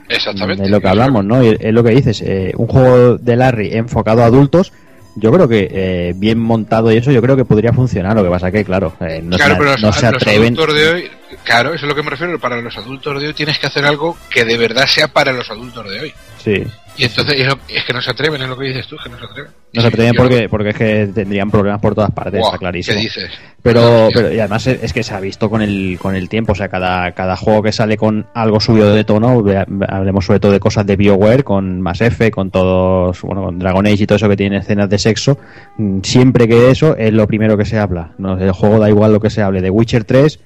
exactamente. 0.09 0.63
Es 0.63 0.69
lo 0.69 0.79
que 0.81 0.87
hablamos, 0.87 1.23
¿no? 1.25 1.43
Y 1.43 1.55
es 1.59 1.73
lo 1.73 1.83
que 1.83 1.91
dices, 1.91 2.21
eh, 2.21 2.51
un 2.55 2.67
juego 2.67 3.17
de 3.17 3.35
Larry 3.35 3.73
enfocado 3.73 4.21
a 4.23 4.25
adultos, 4.25 4.71
yo 5.19 5.31
creo 5.31 5.47
que 5.47 5.67
eh, 5.71 6.13
bien 6.15 6.39
montado 6.39 6.91
y 6.91 6.97
eso, 6.97 7.11
yo 7.11 7.21
creo 7.21 7.35
que 7.35 7.43
podría 7.45 7.73
funcionar. 7.73 8.15
Lo 8.15 8.23
que 8.23 8.29
pasa 8.29 8.51
que, 8.51 8.63
claro, 8.63 8.93
eh, 8.99 9.19
no, 9.23 9.35
claro, 9.35 9.53
se, 9.53 9.59
pero 9.59 9.77
no 9.77 9.87
los, 9.87 9.95
se 9.95 10.11
los 10.11 10.21
atreven. 10.21 10.53
adultos 10.53 10.75
de 10.75 10.89
hoy, 10.89 11.11
claro, 11.43 11.73
eso 11.73 11.85
es 11.85 11.89
lo 11.89 11.95
que 11.95 12.03
me 12.03 12.11
refiero. 12.11 12.39
Para 12.39 12.61
los 12.61 12.77
adultos 12.77 13.19
de 13.19 13.27
hoy 13.27 13.33
tienes 13.33 13.57
que 13.57 13.67
hacer 13.67 13.85
algo 13.85 14.15
que 14.29 14.45
de 14.45 14.57
verdad 14.57 14.85
sea 14.85 15.07
para 15.07 15.33
los 15.33 15.49
adultos 15.49 15.89
de 15.89 15.99
hoy. 15.99 16.13
Sí, 16.37 16.63
Y 16.97 17.03
entonces 17.03 17.35
es, 17.39 17.45
lo- 17.47 17.59
es 17.69 17.83
que 17.85 17.93
no 17.93 18.01
se 18.01 18.09
atreven, 18.09 18.41
es 18.41 18.47
lo 18.49 18.57
que 18.57 18.65
dices 18.67 18.87
tú, 18.87 18.95
es 18.95 19.03
que 19.03 19.09
no 19.09 19.19
se 19.19 19.25
atreven. 19.25 19.51
no 19.73 19.81
se 19.81 19.87
atreven 19.87 20.13
porque, 20.15 20.49
porque 20.49 20.69
es 20.69 20.75
que 20.75 21.09
tendrían 21.13 21.51
problemas 21.51 21.79
por 21.79 21.93
todas 21.93 22.09
partes, 22.11 22.39
Buah, 22.39 22.47
está 22.49 22.57
clarísimo. 22.57 22.95
¿Qué 22.97 23.03
dices? 23.03 23.29
Pero, 23.61 24.09
pero 24.13 24.33
y 24.33 24.39
además 24.39 24.65
es, 24.67 24.81
es 24.83 24.93
que 24.93 25.03
se 25.03 25.13
ha 25.13 25.19
visto 25.19 25.49
con 25.49 25.61
el, 25.61 25.99
con 26.01 26.15
el 26.15 26.27
tiempo, 26.29 26.53
o 26.53 26.55
sea, 26.55 26.69
cada, 26.69 27.11
cada 27.11 27.35
juego 27.35 27.61
que 27.61 27.71
sale 27.71 27.97
con 27.97 28.25
algo 28.33 28.59
subido 28.59 28.93
de 28.95 29.03
tono, 29.03 29.43
hablemos 29.87 30.25
sobre 30.25 30.39
todo 30.39 30.51
de 30.51 30.59
cosas 30.59 30.85
de 30.87 30.95
BioWare, 30.95 31.43
con 31.43 31.81
Mass 31.81 32.01
Effect, 32.01 32.33
con 32.33 32.49
todos, 32.49 33.21
bueno, 33.21 33.43
con 33.43 33.59
Dragon 33.59 33.85
Age 33.85 34.03
y 34.03 34.07
todo 34.07 34.15
eso 34.15 34.29
que 34.29 34.37
tiene 34.37 34.57
escenas 34.57 34.89
de 34.89 34.97
sexo, 34.97 35.37
mm, 35.77 35.99
siempre 36.01 36.47
que 36.47 36.71
eso 36.71 36.95
es 36.97 37.13
lo 37.13 37.27
primero 37.27 37.57
que 37.57 37.65
se 37.65 37.77
habla. 37.77 38.11
¿no? 38.17 38.39
El 38.39 38.51
juego 38.53 38.79
da 38.79 38.89
igual 38.89 39.13
lo 39.13 39.19
que 39.19 39.29
se 39.29 39.41
hable. 39.43 39.61
De 39.61 39.69
Witcher 39.69 40.03
3, 40.05 40.39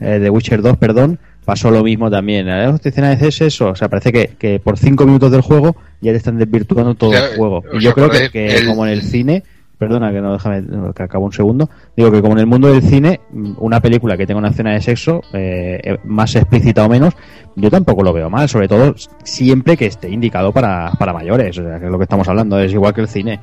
eh, 0.00 0.04
de 0.20 0.30
Witcher 0.30 0.62
2, 0.62 0.76
perdón, 0.76 1.18
pasó 1.46 1.70
lo 1.70 1.82
mismo 1.82 2.10
también. 2.10 2.46
¿Eh? 2.48 2.68
¿Esta 2.74 2.90
escena 2.90 3.16
de 3.16 3.30
sexo? 3.32 3.68
O 3.70 3.74
sea, 3.74 3.88
parece 3.88 4.12
que, 4.12 4.32
que 4.38 4.60
por 4.60 4.76
cinco 4.76 5.06
minutos 5.06 5.30
del 5.30 5.40
juego 5.40 5.76
ya 6.02 6.10
te 6.12 6.18
están 6.18 6.36
desvirtuando 6.36 6.94
todo 6.94 7.14
el 7.14 7.36
juego. 7.38 7.58
¿os 7.72 7.80
Y 7.80 7.84
yo 7.84 7.94
creo 7.94 8.10
que, 8.10 8.16
acordáis? 8.26 8.30
que 8.32 8.46
El- 8.58 8.66
como 8.66 8.84
en 8.84 8.92
el 8.92 9.00
cine, 9.02 9.42
perdona 9.78 10.10
que 10.12 10.20
no 10.20 10.32
déjame 10.32 10.64
que 10.94 11.02
acabo 11.02 11.26
un 11.26 11.32
segundo, 11.32 11.68
digo 11.96 12.10
que 12.10 12.20
como 12.20 12.32
en 12.34 12.38
el 12.40 12.46
mundo 12.46 12.68
del 12.72 12.82
cine, 12.82 13.20
una 13.58 13.80
película 13.80 14.16
que 14.16 14.26
tenga 14.26 14.38
una 14.38 14.48
escena 14.48 14.72
de 14.72 14.80
sexo, 14.80 15.20
eh, 15.32 15.80
eh, 15.84 15.98
más 16.04 16.34
explícita 16.34 16.84
o 16.84 16.88
menos, 16.88 17.14
yo 17.56 17.70
tampoco 17.70 18.02
lo 18.02 18.12
veo 18.12 18.28
mal, 18.30 18.48
sobre 18.48 18.68
todo 18.68 18.94
siempre 19.22 19.76
que 19.76 19.86
esté 19.86 20.08
indicado 20.10 20.50
para, 20.52 20.90
para 20.98 21.12
mayores, 21.12 21.58
o 21.58 21.62
sea, 21.62 21.78
que 21.78 21.86
es 21.86 21.90
lo 21.92 21.98
que 21.98 22.04
estamos 22.04 22.26
hablando, 22.28 22.58
es 22.58 22.72
igual 22.72 22.92
que 22.94 23.02
el 23.02 23.08
cine. 23.08 23.40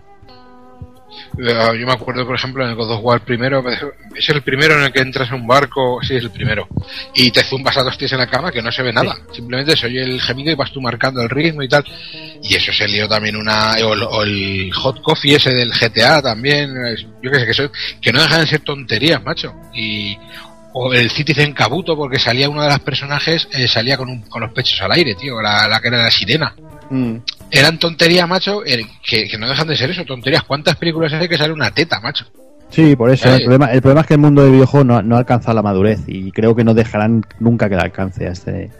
Eh, 1.37 1.77
Yo 1.79 1.87
me 1.87 1.93
acuerdo, 1.93 2.25
por 2.25 2.35
ejemplo, 2.35 2.63
en 2.63 2.71
el 2.71 2.75
God 2.75 2.91
of 2.91 2.99
War 3.03 3.21
primero, 3.21 3.63
es 4.15 4.29
el 4.29 4.41
primero 4.43 4.75
en 4.75 4.83
el 4.83 4.91
que 4.93 4.99
entras 4.99 5.29
en 5.29 5.35
un 5.35 5.47
barco, 5.47 5.99
sí, 6.03 6.15
es 6.15 6.23
el 6.23 6.31
primero, 6.31 6.67
y 7.15 7.31
te 7.31 7.43
zumbas 7.43 7.75
a 7.77 7.83
dos 7.83 7.97
tíos 7.97 8.11
en 8.13 8.19
la 8.19 8.27
cama 8.27 8.51
que 8.51 8.61
no 8.61 8.71
se 8.71 8.83
ve 8.83 8.93
nada, 8.93 9.15
simplemente 9.33 9.75
se 9.75 9.87
oye 9.87 10.03
el 10.03 10.21
gemido 10.21 10.51
y 10.51 10.55
vas 10.55 10.71
tú 10.71 10.79
marcando 10.81 11.21
el 11.21 11.29
ritmo 11.29 11.63
y 11.63 11.67
tal, 11.69 11.83
y 12.43 12.55
eso 12.55 12.71
se 12.71 12.87
lió 12.87 13.07
también 13.07 13.35
una, 13.35 13.73
o 13.83 13.93
el, 13.93 14.03
o 14.03 14.23
el 14.23 14.71
hot 14.73 15.01
coffee 15.01 15.35
ese 15.35 15.51
del 15.53 15.71
GTA 15.71 16.21
también, 16.21 16.71
yo 17.21 17.31
qué 17.31 17.39
sé, 17.39 17.45
que, 17.45 17.51
eso- 17.51 17.71
que 18.01 18.11
no 18.13 18.21
dejan 18.21 18.41
de 18.41 18.47
ser 18.47 18.59
tonterías, 18.61 19.23
macho, 19.23 19.53
y 19.73 20.17
o 20.75 20.91
el 20.91 21.11
Citizen 21.11 21.53
Kabuto 21.53 21.95
porque 21.95 22.17
salía 22.17 22.49
uno 22.49 22.63
de 22.63 22.69
los 22.69 22.79
personajes, 22.79 23.47
eh, 23.51 23.67
salía 23.67 23.95
con, 23.95 24.09
un- 24.09 24.21
con 24.23 24.41
los 24.41 24.51
pechos 24.53 24.81
al 24.81 24.91
aire, 24.93 25.13
tío, 25.15 25.39
la, 25.41 25.67
la 25.67 25.79
que 25.79 25.87
era 25.87 26.01
la 26.03 26.09
sirena 26.11 26.55
eran 27.53 27.77
tonterías, 27.79 28.27
macho, 28.27 28.61
que, 28.61 29.27
que 29.27 29.37
no 29.37 29.47
dejan 29.47 29.67
de 29.67 29.75
ser 29.75 29.89
eso, 29.91 30.03
tonterías. 30.05 30.43
¿Cuántas 30.43 30.75
películas 30.75 31.13
hay 31.13 31.27
que 31.29 31.37
sale 31.37 31.53
una 31.53 31.71
teta, 31.71 31.99
macho? 32.01 32.25
Sí, 32.69 32.95
por 32.95 33.11
eso. 33.11 33.29
Eh. 33.29 33.35
El 33.35 33.41
problema, 33.43 33.71
el 33.71 33.81
problema 33.81 34.01
es 34.01 34.07
que 34.07 34.13
el 34.15 34.19
mundo 34.19 34.41
del 34.43 34.51
videojuego 34.53 34.83
no, 34.83 35.01
no 35.03 35.15
ha 35.15 35.19
alcanzado 35.19 35.53
la 35.55 35.61
madurez 35.61 36.01
y 36.07 36.31
creo 36.31 36.55
que 36.55 36.63
no 36.63 36.73
dejarán 36.73 37.23
nunca 37.39 37.69
que 37.69 37.75
la 37.75 37.83
alcance 37.83 38.27
a 38.27 38.31
este, 38.31 38.71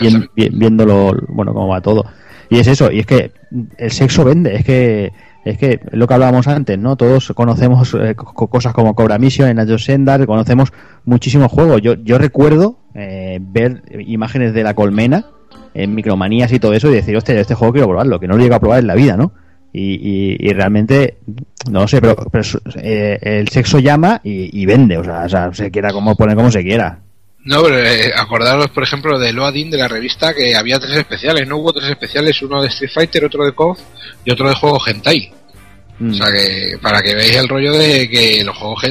bien- 0.00 0.28
bien- 0.36 0.58
viéndolo, 0.58 1.14
bueno, 1.28 1.52
cómo 1.52 1.68
va 1.68 1.80
todo. 1.80 2.04
Y 2.48 2.58
es 2.58 2.66
eso, 2.68 2.90
y 2.92 3.00
es 3.00 3.06
que 3.06 3.32
el 3.78 3.90
sexo 3.90 4.24
vende, 4.24 4.54
es 4.56 4.64
que 4.64 5.12
es 5.44 5.56
que 5.56 5.80
lo 5.92 6.06
que 6.06 6.14
hablábamos 6.14 6.46
antes, 6.48 6.78
¿no? 6.78 6.96
Todos 6.96 7.32
conocemos 7.34 7.94
eh, 7.94 8.14
co- 8.14 8.48
cosas 8.48 8.74
como 8.74 8.94
Cobra 8.94 9.18
Mission, 9.18 9.48
en 9.48 9.56
Nacho 9.56 9.78
Sendar, 9.78 10.26
conocemos 10.26 10.70
muchísimos 11.04 11.50
juegos. 11.50 11.80
Yo, 11.80 11.94
yo 11.94 12.18
recuerdo 12.18 12.78
eh, 12.94 13.38
ver 13.40 13.82
imágenes 14.06 14.52
de 14.52 14.62
la 14.64 14.74
colmena 14.74 15.24
en 15.74 15.94
micromanías 15.94 16.52
y 16.52 16.58
todo 16.58 16.72
eso 16.74 16.88
y 16.90 16.94
decir, 16.94 17.16
hostia, 17.16 17.38
este 17.40 17.54
juego 17.54 17.72
quiero 17.72 17.88
probarlo, 17.88 18.18
que 18.20 18.26
no 18.28 18.36
lo 18.36 18.42
llego 18.42 18.54
a 18.56 18.60
probar 18.60 18.80
en 18.80 18.86
la 18.86 18.94
vida, 18.94 19.16
¿no? 19.16 19.32
Y, 19.72 19.94
y- 19.94 20.36
y 20.40 20.52
realmente, 20.52 21.18
no 21.70 21.86
sé, 21.86 22.00
pero, 22.00 22.16
pero, 22.32 22.44
eh, 22.82 23.18
el 23.22 23.48
sexo 23.48 23.78
llama 23.78 24.20
y, 24.24 24.60
y 24.60 24.66
vende, 24.66 24.98
o 24.98 25.04
sea, 25.04 25.22
o 25.24 25.28
sea, 25.28 25.54
se 25.54 25.70
quiera 25.70 25.92
como 25.92 26.16
poner 26.16 26.34
como 26.36 26.50
se 26.50 26.62
quiera. 26.64 26.98
No, 27.44 27.62
pero 27.62 27.78
eh, 27.78 28.10
acordaros, 28.16 28.68
por 28.70 28.82
ejemplo, 28.82 29.18
de 29.18 29.32
Loading 29.32 29.70
de 29.70 29.78
la 29.78 29.88
revista 29.88 30.34
que 30.34 30.54
había 30.56 30.78
tres 30.78 30.96
especiales, 30.98 31.46
¿no? 31.48 31.56
Hubo 31.58 31.72
tres 31.72 31.88
especiales, 31.88 32.42
uno 32.42 32.60
de 32.60 32.68
Street 32.68 32.90
Fighter, 32.92 33.24
otro 33.24 33.44
de 33.46 33.52
KOF 33.52 33.78
y 34.24 34.30
otro 34.32 34.48
de 34.48 34.54
juego 34.56 34.78
Hentai. 34.86 35.32
Mm. 36.00 36.10
O 36.10 36.14
sea 36.14 36.26
que, 36.32 36.76
para 36.82 37.00
que 37.00 37.14
veáis 37.14 37.36
el 37.36 37.48
rollo 37.48 37.72
de 37.72 38.08
que 38.10 38.42
los 38.44 38.56
juegos 38.58 38.82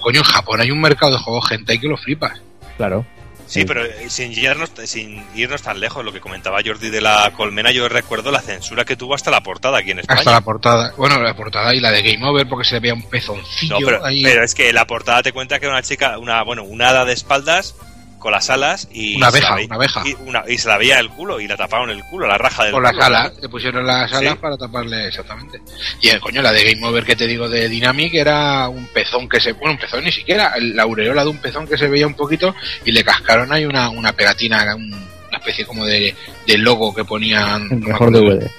coño, 0.00 0.18
en 0.20 0.24
Japón 0.24 0.60
hay 0.60 0.70
un 0.70 0.80
mercado 0.80 1.12
de 1.12 1.18
juegos 1.18 1.52
Hentai 1.52 1.78
que 1.78 1.86
lo 1.88 1.96
flipas. 1.96 2.40
Claro. 2.76 3.04
Sí, 3.48 3.64
pero 3.64 3.84
eh, 3.84 4.10
sin 4.10 4.32
irnos, 4.32 4.70
sin 4.84 5.24
irnos 5.34 5.62
tan 5.62 5.80
lejos, 5.80 6.04
lo 6.04 6.12
que 6.12 6.20
comentaba 6.20 6.60
Jordi 6.64 6.90
de 6.90 7.00
la 7.00 7.32
colmena, 7.36 7.70
yo 7.70 7.88
recuerdo 7.88 8.30
la 8.30 8.42
censura 8.42 8.84
que 8.84 8.94
tuvo 8.94 9.14
hasta 9.14 9.30
la 9.30 9.42
portada 9.42 9.78
aquí 9.78 9.90
en 9.92 10.00
España. 10.00 10.20
Hasta 10.20 10.32
la 10.32 10.40
portada, 10.42 10.92
bueno, 10.96 11.18
la 11.20 11.34
portada 11.34 11.74
y 11.74 11.80
la 11.80 11.90
de 11.90 12.02
Game 12.02 12.24
Over 12.26 12.46
porque 12.48 12.64
se 12.64 12.74
le 12.74 12.80
veía 12.80 12.94
un 12.94 13.02
pezoncillo 13.02 13.80
No, 13.80 13.86
pero, 13.86 14.04
ahí. 14.04 14.22
pero 14.22 14.44
es 14.44 14.54
que 14.54 14.72
la 14.72 14.86
portada 14.86 15.22
te 15.22 15.32
cuenta 15.32 15.58
que 15.58 15.66
era 15.66 15.74
una 15.74 15.82
chica, 15.82 16.18
una, 16.18 16.42
bueno, 16.42 16.62
una 16.62 16.90
hada 16.90 17.04
de 17.04 17.14
espaldas 17.14 17.74
con 18.18 18.32
las 18.32 18.50
alas 18.50 18.88
y 18.92 19.16
Una 19.16 19.30
se 19.30 19.40
la 19.40 19.48
abeja, 19.48 19.66
una 19.66 19.74
abeja. 19.76 20.02
y, 20.04 20.14
una- 20.28 20.42
y 20.48 20.58
se 20.58 20.68
la 20.68 20.76
veía 20.78 20.98
el 20.98 21.08
culo 21.10 21.40
y 21.40 21.46
la 21.48 21.56
taparon 21.56 21.90
el 21.90 22.02
culo, 22.04 22.26
la 22.26 22.36
raja 22.38 22.64
del 22.64 22.72
Con 22.72 22.82
las 22.82 22.92
culo. 22.92 23.04
alas, 23.04 23.32
le 23.40 23.48
pusieron 23.48 23.86
las 23.86 24.12
alas 24.12 24.32
Sí. 24.34 24.38
para 24.40 24.56
taparle 24.56 25.06
exactamente. 25.08 25.60
Y 26.00 26.08
el 26.08 26.20
coño, 26.20 26.42
la 26.42 26.52
de 26.52 26.64
Game 26.74 26.86
Over 26.86 27.04
que 27.04 27.16
te 27.16 27.26
digo 27.26 27.48
de 27.48 27.68
Dynamic 27.68 28.12
era 28.14 28.68
un 28.68 28.86
pezón 28.88 29.28
que 29.28 29.40
se. 29.40 29.52
Bueno, 29.52 29.72
un 29.72 29.78
pezón 29.78 30.02
ni 30.04 30.12
siquiera, 30.12 30.52
la 30.58 30.82
aureola 30.82 31.22
de 31.22 31.30
un 31.30 31.38
pezón 31.38 31.66
que 31.66 31.78
se 31.78 31.86
veía 31.88 32.06
un 32.06 32.14
poquito 32.14 32.54
y 32.84 32.92
le 32.92 33.04
cascaron 33.04 33.52
ahí 33.52 33.64
una, 33.64 33.88
una 33.90 34.12
pegatina, 34.12 34.74
un- 34.74 34.92
una 35.28 35.38
especie 35.38 35.66
como 35.66 35.84
de, 35.84 36.14
de 36.46 36.58
logo 36.58 36.94
que 36.94 37.04
ponían. 37.04 37.62
El 37.64 37.68
no 37.80 37.86
me 37.86 37.92
mejor 37.92 38.08
acuerdo, 38.08 38.30
DVD. 38.36 38.50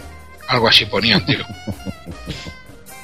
Algo 0.47 0.67
así 0.67 0.85
ponían, 0.85 1.25
tío. 1.25 1.39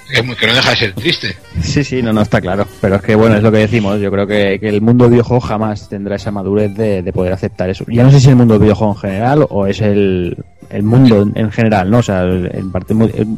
que, 0.08 0.20
es 0.20 0.26
no 0.26 0.54
deja 0.56 0.70
de 0.70 0.76
ser 0.76 0.94
triste. 0.94 1.36
Sí, 1.62 1.84
sí, 1.84 2.02
no, 2.02 2.14
no 2.14 2.22
está 2.22 2.40
claro. 2.42 2.66
Pero 2.82 2.96
es 2.96 3.02
que, 3.02 3.16
bueno, 3.16 3.36
es 3.38 3.44
lo 3.44 3.52
que 3.52 3.60
decimos. 3.60 4.00
Yo 4.00 4.12
creo 4.12 4.28
que, 4.28 4.58
que 4.60 4.70
el 4.70 4.82
mundo 4.82 5.10
videojuego 5.10 5.42
jamás 5.42 5.90
tendrá 5.90 6.16
esa 6.16 6.32
madurez 6.32 6.74
de, 6.76 7.02
de 7.02 7.14
poder 7.14 7.34
aceptar 7.34 7.70
eso. 7.70 7.86
Ya 7.88 8.04
no 8.04 8.12
sé 8.12 8.20
si 8.20 8.30
el 8.30 8.36
mundo 8.36 8.60
videojuego 8.60 8.94
en 8.94 9.00
general 9.00 9.46
o 9.50 9.68
es 9.68 9.82
el, 9.82 10.38
el 10.70 10.84
mundo 10.84 11.22
en, 11.22 11.32
en 11.36 11.52
general, 11.52 11.90
¿no? 11.90 12.00
O 12.00 12.04
sea, 12.04 12.22
el, 12.24 12.46
el 12.48 12.72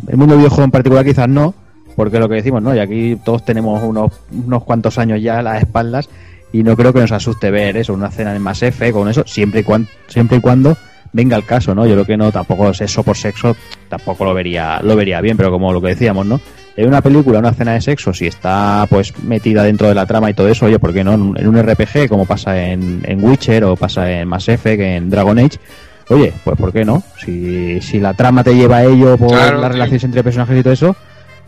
el 0.08 0.18
mundo 0.18 0.38
videojuego 0.38 0.64
en 0.64 0.72
particular 0.72 1.06
quizás 1.06 1.30
no, 1.30 1.54
porque 1.96 2.20
lo 2.20 2.28
que 2.30 2.36
decimos, 2.36 2.62
¿no? 2.62 2.76
Y 2.76 2.80
aquí 2.80 3.18
todos 3.24 3.44
tenemos 3.46 3.82
unos, 3.84 4.12
unos 4.32 4.64
cuantos 4.64 4.98
años 4.98 5.22
ya 5.22 5.40
a 5.40 5.42
las 5.42 5.62
espaldas 5.62 6.10
y 6.54 6.64
no 6.64 6.76
creo 6.78 6.94
que 6.94 7.00
nos 7.02 7.12
asuste 7.12 7.50
ver 7.52 7.76
eso, 7.78 7.94
una 7.94 8.10
cena 8.12 8.36
en 8.36 8.42
Mass 8.42 8.64
Effect 8.64 8.94
con 8.94 9.10
eso, 9.10 9.24
siempre 9.26 9.62
y, 9.62 9.64
cuan- 9.64 9.88
siempre 10.08 10.38
y 10.38 10.40
cuando 10.42 10.78
venga 11.12 11.36
el 11.36 11.44
caso, 11.46 11.74
¿no? 11.74 11.86
Yo 11.88 11.94
creo 11.94 12.06
que 12.06 12.18
no, 12.18 12.32
tampoco 12.32 12.74
sexo 12.74 13.02
por 13.04 13.18
sexo, 13.18 13.56
tampoco 13.90 14.24
lo 14.26 14.34
vería, 14.34 14.80
lo 14.84 14.96
vería 14.96 15.20
bien, 15.22 15.36
pero 15.38 15.50
como 15.52 15.74
lo 15.74 15.82
que 15.82 15.88
decíamos, 15.90 16.26
¿no? 16.26 16.40
En 16.78 16.88
una 16.88 17.02
película, 17.02 17.40
una 17.40 17.50
escena 17.50 17.74
de 17.74 17.82
sexo, 17.82 18.14
si 18.14 18.28
está 18.28 18.86
pues 18.90 19.12
metida 19.24 19.64
dentro 19.64 19.88
de 19.88 19.96
la 19.96 20.06
trama 20.06 20.30
y 20.30 20.34
todo 20.36 20.48
eso, 20.48 20.68
oye, 20.68 20.78
¿por 20.78 20.94
qué 20.94 21.04
no? 21.04 21.14
En 21.14 21.48
un- 21.48 21.58
RPG, 21.58 22.08
como 22.08 22.26
pasa 22.26 22.56
en, 22.72 23.02
en 23.04 23.24
Witcher 23.24 23.64
o 23.64 23.76
pasa 23.76 24.12
en 24.12 24.28
Mass 24.28 24.48
Effect, 24.48 24.80
en 24.82 25.10
Dragon 25.10 25.40
Age, 25.40 25.58
oye, 26.10 26.32
pues 26.44 26.56
¿por 26.56 26.72
qué 26.72 26.86
no? 26.86 27.02
Si, 27.26 27.82
si 27.82 28.00
la 28.00 28.14
trama 28.14 28.44
te 28.44 28.54
lleva 28.56 28.78
a 28.78 28.84
ello 28.86 29.18
por 29.18 29.30
Claro, 29.30 29.60
las 29.60 29.72
relaciones 29.72 30.04
entre 30.04 30.24
personajes 30.24 30.60
y 30.60 30.62
todo 30.62 30.74
eso, 30.74 30.96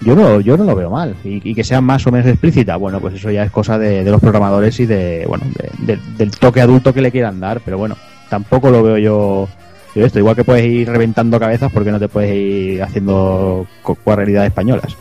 yo 0.01 0.15
no, 0.15 0.41
yo 0.41 0.57
no 0.57 0.63
lo 0.63 0.75
veo 0.75 0.89
mal. 0.89 1.13
Y, 1.23 1.47
y 1.47 1.53
que 1.53 1.63
sea 1.63 1.79
más 1.79 2.07
o 2.07 2.11
menos 2.11 2.25
explícita, 2.25 2.75
bueno, 2.77 2.99
pues 2.99 3.13
eso 3.13 3.29
ya 3.29 3.43
es 3.43 3.51
cosa 3.51 3.77
de, 3.77 4.03
de 4.03 4.09
los 4.11 4.19
programadores 4.21 4.79
y 4.79 4.87
de, 4.87 5.25
bueno, 5.27 5.43
de- 5.55 5.95
de- 5.95 6.01
del 6.17 6.31
toque 6.31 6.61
adulto 6.61 6.91
que 6.91 7.01
le 7.01 7.11
quieran 7.11 7.39
dar, 7.39 7.61
pero 7.63 7.77
bueno, 7.77 7.95
tampoco 8.31 8.71
lo 8.71 8.81
veo 8.81 8.97
yo, 8.97 9.47
esto. 9.93 10.17
Igual 10.17 10.35
que 10.35 10.43
puedes 10.43 10.65
ir 10.65 10.89
reventando 10.89 11.39
cabezas, 11.39 11.71
porque 11.71 11.91
no 11.91 11.99
te 11.99 12.07
puedes 12.07 12.33
ir 12.33 12.81
haciendo 12.81 13.67
realidades 14.05 14.47
españolas? 14.47 14.97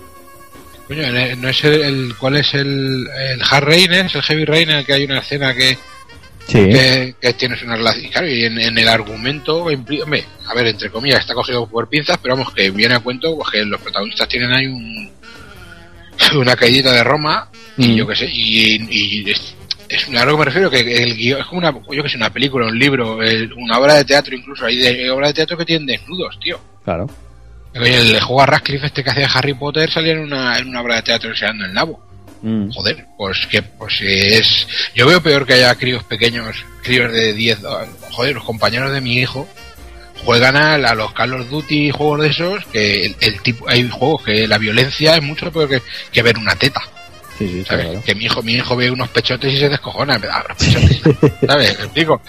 Coño, 0.89 1.03
eh, 1.03 1.37
no 1.37 1.49
es 1.49 1.63
el, 1.65 1.83
el- 1.83 2.15
¿cuál 2.19 2.37
es 2.39 2.53
el, 2.55 3.07
el 3.07 3.41
Hard 3.49 3.65
Rain? 3.65 3.93
¿Es 3.93 4.15
el 4.15 4.23
Heavy 4.23 4.45
Rain 4.47 4.71
en 4.71 4.77
el 4.79 4.87
que 4.87 4.95
hay 4.95 5.05
una 5.05 5.19
escena 5.19 5.55
que, 5.55 5.77
Sí, 6.47 6.55
que, 6.67 7.15
que 7.21 7.33
tienes 7.35 7.63
una 7.63 7.77
relación. 7.77 8.07
Y 8.07 8.09
claro, 8.09 8.27
y 8.27 8.45
en, 8.45 8.59
en 8.59 8.79
el 8.79 8.89
argumento, 8.89 9.65
hombre, 9.65 10.25
a 10.47 10.55
ver, 10.55 10.67
entre 10.69 10.89
comillas, 10.91 11.21
está 11.21 11.35
cogido 11.35 11.67
por 11.69 11.89
pinzas, 11.91 12.17
pero 12.23 12.37
vamos, 12.37 12.55
que 12.55 12.71
viene 12.71 12.95
a 12.95 13.01
cuento 13.01 13.37
pues, 13.37 13.51
que 13.51 13.65
los 13.67 13.79
protagonistas 13.83 14.27
tienen 14.29 14.51
ahí 14.53 14.67
un, 14.67 15.11
una 16.41 16.57
caída 16.57 16.91
de 16.93 17.05
Roma, 17.05 17.51
y 17.77 17.89
Mm. 17.89 17.95
yo 17.97 18.07
qué 18.07 18.17
sé, 18.17 18.31
y, 18.33 18.87
y 18.91 19.31
es, 19.31 19.55
es 19.91 20.09
a 20.09 20.25
lo 20.25 20.33
que 20.33 20.39
me 20.39 20.45
refiero, 20.47 20.71
que 20.71 20.81
el 20.81 21.15
guion 21.17 21.41
es 21.41 21.47
como 21.47 21.59
una, 21.59 21.73
yo 21.93 22.03
que 22.03 22.09
sé, 22.09 22.17
una 22.17 22.33
película, 22.33 22.67
un 22.67 22.79
libro, 22.79 23.23
el- 23.23 23.53
una 23.53 23.79
obra 23.79 23.95
de 23.95 24.05
teatro, 24.07 24.35
incluso 24.35 24.65
hay 24.65 24.79
de, 24.79 25.11
obras 25.11 25.29
de 25.31 25.35
teatro 25.35 25.59
que 25.59 25.65
tienen 25.67 25.87
desnudos, 25.87 26.39
tío. 26.41 26.59
claro. 26.83 27.07
El 27.75 28.21
juego 28.21 28.43
a 28.43 28.47
Radcliffe 28.47 28.87
este 28.87 29.05
que 29.05 29.11
hacía 29.11 29.29
Harry 29.33 29.55
Potter 29.55 29.91
salía 29.91 30.13
en 30.13 30.21
una, 30.21 30.59
en 30.59 30.69
una 30.69 30.81
obra 30.81 30.97
de 30.97 31.03
teatro 31.03 31.31
enseñando 31.31 31.65
el 31.65 31.73
nabo. 31.73 32.03
Mm. 32.43 32.71
Joder, 32.71 33.07
pues 33.17 33.47
que 33.51 33.63
pues 33.63 34.01
es. 34.01 34.67
Yo 34.95 35.07
veo 35.07 35.23
peor 35.23 35.47
que 35.47 35.55
haya 35.55 35.75
críos 35.75 36.05
pequeños, 36.05 36.65
críos 36.83 37.13
de 37.13 37.33
10. 37.33 37.59
Joder, 38.13 38.35
los 38.35 38.45
compañeros 38.45 38.93
de 38.93 39.01
mi 39.01 39.17
hijo 39.19 39.49
juegan 40.25 40.57
a, 40.57 40.75
a 40.75 40.95
los 40.95 41.13
Call 41.13 41.35
of 41.35 41.49
Duty 41.49 41.91
juegos 41.91 42.21
de 42.23 42.29
esos 42.29 42.65
que 42.67 43.07
el, 43.07 43.17
el 43.21 43.41
tipo 43.41 43.69
hay 43.69 43.89
juegos 43.89 44.25
que 44.25 44.49
la 44.49 44.59
violencia 44.59 45.17
es 45.17 45.23
mucho 45.23 45.51
peor 45.53 45.69
que, 45.69 45.83
que 46.13 46.23
ver 46.23 46.39
una 46.39 46.55
teta. 46.57 46.81
Sí, 47.39 47.49
sí, 47.49 47.61
está 47.61 47.75
¿sabes? 47.75 47.87
claro. 47.87 48.05
Que 48.05 48.15
mi 48.17 48.25
hijo, 48.25 48.43
mi 48.43 48.55
hijo 48.55 48.75
ve 48.77 48.91
unos 48.91 49.09
pechotes 49.11 49.53
y 49.55 49.59
se 49.59 49.69
descojona. 49.69 50.21
Ah, 50.31 50.45
los 50.49 50.57
pechotes, 50.59 51.01
¿Sabes? 51.47 51.79
¿Me 51.79 51.85
explico? 51.85 52.21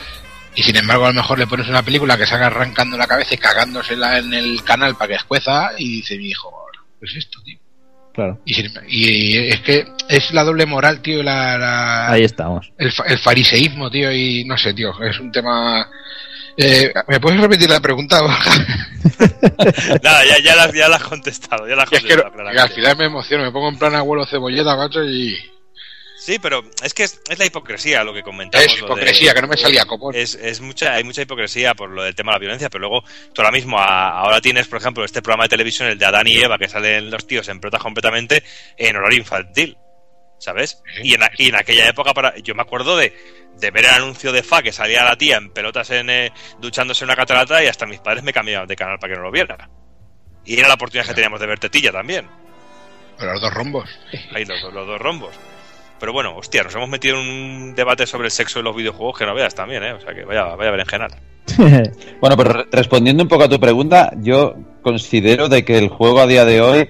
Y 0.56 0.64
sin 0.64 0.76
embargo, 0.76 1.06
a 1.06 1.10
lo 1.10 1.14
mejor 1.16 1.40
le 1.40 1.48
pones 1.48 1.68
una 1.70 1.84
película 1.84 2.18
que 2.18 2.26
salga 2.26 2.48
arrancando 2.48 2.98
la 2.98 3.08
cabeza 3.08 3.34
y 3.34 3.38
cagándosela 3.38 4.18
en 4.18 4.34
el 4.34 4.64
canal 4.64 4.96
para 4.96 5.10
que 5.10 5.16
escueza 5.16 5.72
y 5.78 5.98
dice 5.98 6.18
mi 6.18 6.30
hijo, 6.30 6.52
pues 7.00 7.16
esto, 7.16 7.40
tío. 7.44 7.58
Claro. 8.14 8.42
Y, 8.44 8.54
sin- 8.56 8.72
y 8.88 9.38
es 9.50 9.60
que 9.62 9.86
es 10.10 10.32
la 10.34 10.44
doble 10.44 10.66
moral, 10.66 11.02
tío, 11.02 11.24
la, 11.24 11.58
la- 11.58 12.12
Ahí 12.12 12.24
estamos. 12.24 12.72
el, 12.78 12.92
fa- 12.92 13.06
el 13.06 13.20
fariseísmo, 13.20 13.90
tío, 13.90 14.12
y 14.12 14.44
no 14.46 14.58
sé, 14.58 14.74
tío, 14.74 14.92
es 15.02 15.20
un 15.20 15.32
tema... 15.32 15.88
Eh, 16.58 16.92
¿Me 17.08 17.20
puedes 17.22 17.40
repetir 17.40 17.70
la 17.70 17.80
pregunta, 17.80 18.22
Borja? 18.22 18.52
Nada, 20.04 20.26
ya, 20.26 20.40
ya, 20.44 20.56
la, 20.56 20.64
has- 20.64 20.74
ya 20.74 20.90
la 20.90 20.96
has 20.98 21.04
contestado. 21.04 21.68
Ya 21.68 21.76
la 21.76 21.84
has 21.84 21.90
Que 21.90 21.98
es 21.98 22.04
que, 22.04 22.16
contestado, 22.18 22.52
que 22.52 22.60
al 22.60 22.70
final 22.70 22.98
me 22.98 23.06
emociono, 23.06 23.44
me 23.46 23.52
pongo 23.52 23.70
en 23.70 23.78
plan 23.78 23.96
abuelo 23.96 24.26
cebolleta, 24.26 24.76
macho, 24.76 25.04
y... 25.06 25.38
Sí, 26.30 26.38
pero 26.38 26.64
es 26.84 26.94
que 26.94 27.04
es, 27.06 27.20
es 27.28 27.40
la 27.40 27.46
hipocresía 27.48 28.04
lo 28.04 28.14
que 28.14 28.22
comentamos. 28.22 28.68
Es 28.68 28.74
de- 28.80 28.86
hipocresía, 28.86 29.34
que 29.34 29.42
no 29.42 29.48
me 29.48 29.58
salía 29.58 29.86
copón. 29.86 30.14
Es, 30.14 30.36
es 30.36 30.62
mucha, 30.62 30.94
hay 30.94 31.04
mucha 31.04 31.24
hipocresía 31.24 31.74
por 31.74 31.90
lo 31.90 32.04
del 32.04 32.14
tema 32.14 32.34
de 32.34 32.36
la 32.36 32.40
violencia, 32.40 32.70
pero 32.70 32.82
luego 32.88 33.04
tú 33.34 33.42
ahora 33.42 33.52
mismo, 33.52 33.80
a- 33.80 34.10
ahora 34.20 34.40
tienes, 34.40 34.68
por 34.68 34.78
ejemplo, 34.80 35.04
este 35.04 35.24
programa 35.24 35.46
de 35.46 35.50
televisión, 35.50 35.90
el 35.90 35.98
de 35.98 36.06
Adán 36.06 36.28
y 36.28 36.38
Eva, 36.38 36.60
que 36.60 36.70
salen 36.70 37.10
los 37.10 37.26
tíos 37.26 37.48
en 37.48 37.60
pelotas 37.60 37.82
completamente 37.82 38.44
en 38.78 38.96
horario 38.96 39.18
infantil, 39.18 39.76
¿sabes? 40.38 40.84
Y 41.04 41.16
en, 41.16 41.24
a- 41.24 41.32
y 41.36 41.50
en 41.50 41.56
aquella 41.56 41.88
época, 41.90 42.14
para, 42.14 42.38
yo 42.38 42.54
me 42.54 42.62
acuerdo 42.62 42.96
de, 42.96 43.12
de 43.58 43.72
ver 43.72 43.86
el 43.86 43.92
anuncio 43.92 44.32
de 44.32 44.44
Fa 44.44 44.62
que 44.62 44.72
salía 44.72 45.04
la 45.04 45.16
tía 45.18 45.38
en 45.38 45.50
pelotas 45.52 45.90
en, 45.90 46.12
eh, 46.12 46.32
duchándose 46.60 47.06
en 47.06 47.08
una 47.10 47.16
catarata 47.16 47.64
y 47.64 47.68
hasta 47.68 47.88
mis 47.88 48.02
padres 48.02 48.22
me 48.24 48.34
cambiaban 48.34 48.68
de 48.68 48.76
canal 48.76 49.00
para 49.00 49.14
que 49.14 49.18
no 49.18 49.26
lo 49.26 49.32
viera. 49.32 49.68
Y 50.46 50.60
era 50.60 50.68
la 50.68 50.76
oportunidad 50.76 51.08
que 51.08 51.16
teníamos 51.16 51.40
de 51.40 51.48
ver 51.48 51.58
Tetilla 51.58 51.92
también. 51.92 52.28
Los 53.18 53.42
dos 53.42 53.52
rombos. 53.52 53.90
Ahí 54.36 54.46
los, 54.46 54.62
los 54.74 54.86
dos 54.86 55.02
rombos. 55.02 55.36
Pero 56.00 56.14
bueno, 56.14 56.36
hostia, 56.38 56.64
nos 56.64 56.74
hemos 56.76 56.90
metido 56.90 57.20
en 57.20 57.28
un 57.28 57.76
debate 57.76 58.06
sobre 58.08 58.26
el 58.26 58.32
sexo 58.32 58.60
en 58.60 58.66
los 58.66 58.76
videojuegos 58.76 59.18
que 59.18 59.26
no 59.26 59.34
veas 59.36 59.54
también, 59.56 59.84
¿eh? 59.84 59.94
O 59.94 60.00
sea 60.00 60.14
que 60.14 60.24
vaya, 60.26 60.56
vaya 60.56 60.72
berenjenal. 60.72 61.12
Bueno, 62.22 62.36
pero 62.38 62.54
re- 62.54 62.66
respondiendo 62.72 63.24
un 63.24 63.30
poco 63.30 63.44
a 63.46 63.50
tu 63.50 63.60
pregunta, 63.60 64.12
yo 64.22 64.56
considero 64.82 65.50
de 65.50 65.64
que 65.66 65.78
el 65.78 65.90
juego 65.90 66.20
a 66.20 66.28
día 66.28 66.46
de 66.46 66.62
hoy 66.62 66.88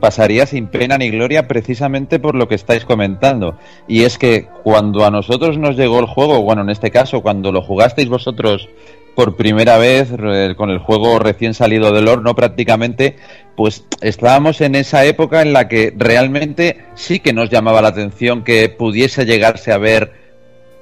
pasaría 0.00 0.44
sin 0.46 0.66
pena 0.68 0.98
ni 0.98 1.10
gloria 1.10 1.48
precisamente 1.48 2.18
por 2.18 2.34
lo 2.34 2.46
que 2.48 2.54
estáis 2.54 2.84
comentando. 2.84 3.58
Y 3.88 4.04
es 4.04 4.18
que 4.18 4.46
cuando 4.62 5.04
a 5.06 5.10
nosotros 5.10 5.56
nos 5.58 5.76
llegó 5.76 5.98
el 6.00 6.06
juego, 6.06 6.42
bueno, 6.42 6.62
en 6.62 6.70
este 6.70 6.90
caso, 6.90 7.22
cuando 7.22 7.50
lo 7.52 7.62
jugasteis 7.62 8.08
vosotros 8.08 8.68
por 9.16 9.34
primera 9.34 9.78
vez 9.78 10.10
re- 10.10 10.54
con 10.54 10.70
el 10.70 10.78
juego 10.78 11.18
recién 11.18 11.54
salido 11.54 11.90
del 11.90 12.06
horno 12.06 12.34
prácticamente, 12.36 13.16
pues 13.56 13.84
estábamos 14.02 14.60
en 14.60 14.76
esa 14.76 15.04
época 15.04 15.42
en 15.42 15.52
la 15.52 15.66
que 15.66 15.92
realmente 15.96 16.84
sí 16.94 17.18
que 17.18 17.32
nos 17.32 17.50
llamaba 17.50 17.82
la 17.82 17.88
atención 17.88 18.44
que 18.44 18.68
pudiese 18.68 19.24
llegarse 19.24 19.72
a 19.72 19.78
ver 19.78 20.12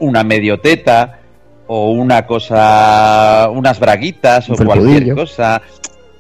una 0.01 0.25
medioteta 0.25 1.21
o 1.69 1.93
una 1.93 2.27
cosa, 2.27 3.49
unas 3.51 3.79
braguitas 3.81 4.51
o 4.51 4.57
cualquier 4.57 5.15
cosa. 5.15 5.63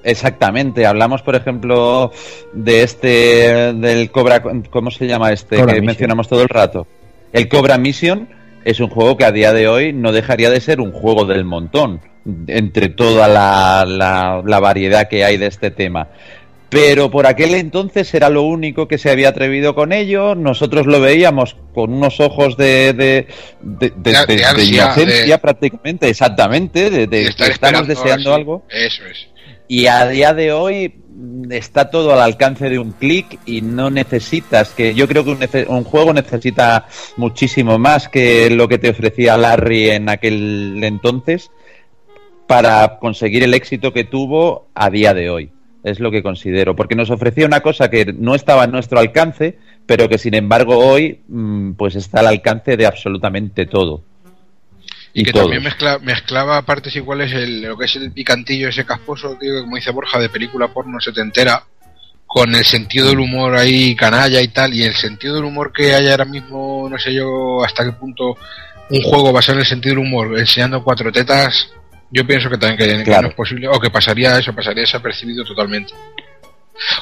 Exactamente, 0.05 0.87
hablamos 0.87 1.23
por 1.23 1.35
ejemplo 1.35 2.13
de 2.53 2.83
este, 2.83 3.73
del 3.73 4.11
Cobra, 4.11 4.43
¿cómo 4.71 4.91
se 4.91 5.07
llama 5.07 5.33
este 5.33 5.57
Cobra 5.57 5.73
que 5.73 5.81
Mission. 5.81 5.87
mencionamos 5.87 6.29
todo 6.29 6.43
el 6.43 6.49
rato? 6.49 6.87
El 7.33 7.49
Cobra 7.49 7.79
Mission 7.79 8.29
es 8.65 8.81
un 8.81 8.89
juego 8.89 9.17
que 9.17 9.25
a 9.25 9.33
día 9.33 9.53
de 9.53 9.69
hoy 9.69 9.93
no 9.93 10.13
dejaría 10.13 10.51
de 10.51 10.61
ser 10.61 10.81
un 10.81 10.93
juego 10.93 11.25
del 11.25 11.45
montón, 11.45 12.01
entre 12.47 12.89
toda 12.89 13.29
la, 13.29 13.85
la- 13.87 14.43
la 14.45 14.61
variedad 14.61 15.09
que 15.09 15.25
hay 15.25 15.37
de 15.37 15.47
este 15.47 15.71
tema. 15.71 16.09
pero 16.71 17.09
por 17.09 17.27
aquel 17.29 17.55
entonces 17.55 18.13
era 18.15 18.29
lo 18.31 18.43
único 18.43 18.89
que 18.89 18.99
se 18.99 19.09
había 19.09 19.29
atrevido 19.29 19.77
con 19.77 19.93
ello. 19.93 20.35
Nosotros 20.35 20.87
lo 20.87 21.01
veíamos 21.01 21.57
con 21.73 21.93
unos 21.93 22.19
ojos 22.19 22.57
de, 22.57 22.93
de, 22.95 23.27
de, 23.61 23.93
de- 23.95 24.13
De- 24.27 24.45
ansia, 24.45 24.85
inocencia 24.87 25.39
prácticamente, 25.39 26.09
exactamente, 26.09 26.91
de, 26.91 27.07
que 27.31 27.45
estamos 27.53 27.87
deseando 27.87 28.35
algo. 28.35 28.65
Eso 28.71 29.03
es. 29.07 29.29
Y 29.67 29.87
a 29.87 30.07
día 30.07 30.35
de 30.35 30.53
hoy 30.53 30.95
está 31.51 31.91
todo 31.91 32.13
al 32.13 32.21
alcance 32.21 32.69
de 32.69 32.79
un 32.79 32.93
clic 32.93 33.39
y 33.47 33.63
no 33.63 33.91
necesitas 33.91 34.71
que 34.71 34.95
yo 34.95 35.07
creo 35.09 35.25
que 35.25 35.67
un 35.69 35.85
juego 35.85 36.13
necesita 36.13 36.87
muchísimo 37.17 37.79
más 37.79 38.09
que 38.09 38.51
lo 38.51 38.69
que 38.69 38.79
te 38.79 38.91
ofrecía 38.91 39.37
Larry 39.37 39.91
en 39.91 40.09
aquel 40.09 40.83
entonces 40.83 41.51
para 42.47 42.99
conseguir 42.99 43.43
el 43.43 43.55
éxito 43.55 43.93
que 43.93 44.05
tuvo 44.05 44.69
a 44.75 44.91
día 44.91 45.15
de 45.15 45.31
hoy. 45.31 45.51
Es 45.83 46.01
lo 46.01 46.11
que 46.11 46.23
considero, 46.23 46.75
porque 46.75 46.95
nos 46.95 47.11
ofrecía 47.11 47.47
una 47.47 47.61
cosa 47.61 47.91
que 47.91 48.07
no 48.07 48.35
estaba 48.35 48.63
a 48.63 48.67
nuestro 48.67 48.99
alcance, 48.99 49.59
pero 49.87 50.09
que 50.09 50.17
sin 50.17 50.35
embargo 50.35 50.79
hoy 50.79 51.21
mm, 51.29 51.73
pues 51.73 51.95
está 51.95 52.21
al 52.21 52.29
alcance 52.29 52.77
de 52.77 52.87
absolutamente 52.87 53.67
todo. 53.67 54.03
Y, 55.17 55.23
que 55.25 55.31
todos. 55.33 55.45
también 55.45 55.63
mezcla, 55.63 55.99
mezclaba 56.01 56.61
partes 56.63 56.95
iguales 56.97 57.33
el, 57.33 57.63
lo 57.63 57.79
que 57.79 57.85
es 57.85 57.95
el 57.97 58.11
picantillo 58.13 58.69
ese 58.69 58.85
casposo, 58.85 59.37
tío, 59.41 59.61
como 59.63 59.77
dice 59.77 59.93
Borja, 59.93 60.19
de 60.19 60.29
película 60.29 60.69
porno 60.69 61.01
setentera, 61.01 61.63
con 62.27 62.53
el 62.55 62.65
sentido 62.65 63.09
del 63.09 63.21
humor 63.21 63.55
ahí 63.55 63.95
canalla 63.95 64.41
y 64.43 64.49
tal, 64.49 64.75
y 64.75 64.83
el 64.83 64.95
sentido 64.95 65.37
del 65.37 65.45
humor 65.45 65.73
que 65.73 65.95
hay 65.95 66.09
ahora 66.09 66.25
mismo, 66.25 66.89
no 66.91 66.99
sé 66.99 67.15
yo 67.15 67.63
hasta 67.65 67.85
qué 67.85 67.93
punto 67.93 68.37
un 68.91 69.03
juego 69.03 69.33
basado 69.33 69.59
en 69.59 69.61
el 69.61 69.67
sentido 69.67 69.95
del 69.95 70.05
humor, 70.05 70.37
enseñando 70.37 70.83
cuatro 70.83 71.13
tetas, 71.13 71.69
yo 72.11 72.27
pienso 72.27 72.51
que 72.51 72.59
también 72.59 72.77
que, 72.77 72.97
que 72.99 73.05
Claro. 73.05 73.23
no 73.23 73.29
es 73.29 73.35
posible, 73.35 73.69
o 73.69 73.79
que 73.79 73.91
pasaría 73.91 74.37
eso, 74.37 74.53
pasaría 74.53 74.81
desapercibido 74.83 75.45
totalmente. 75.45 75.95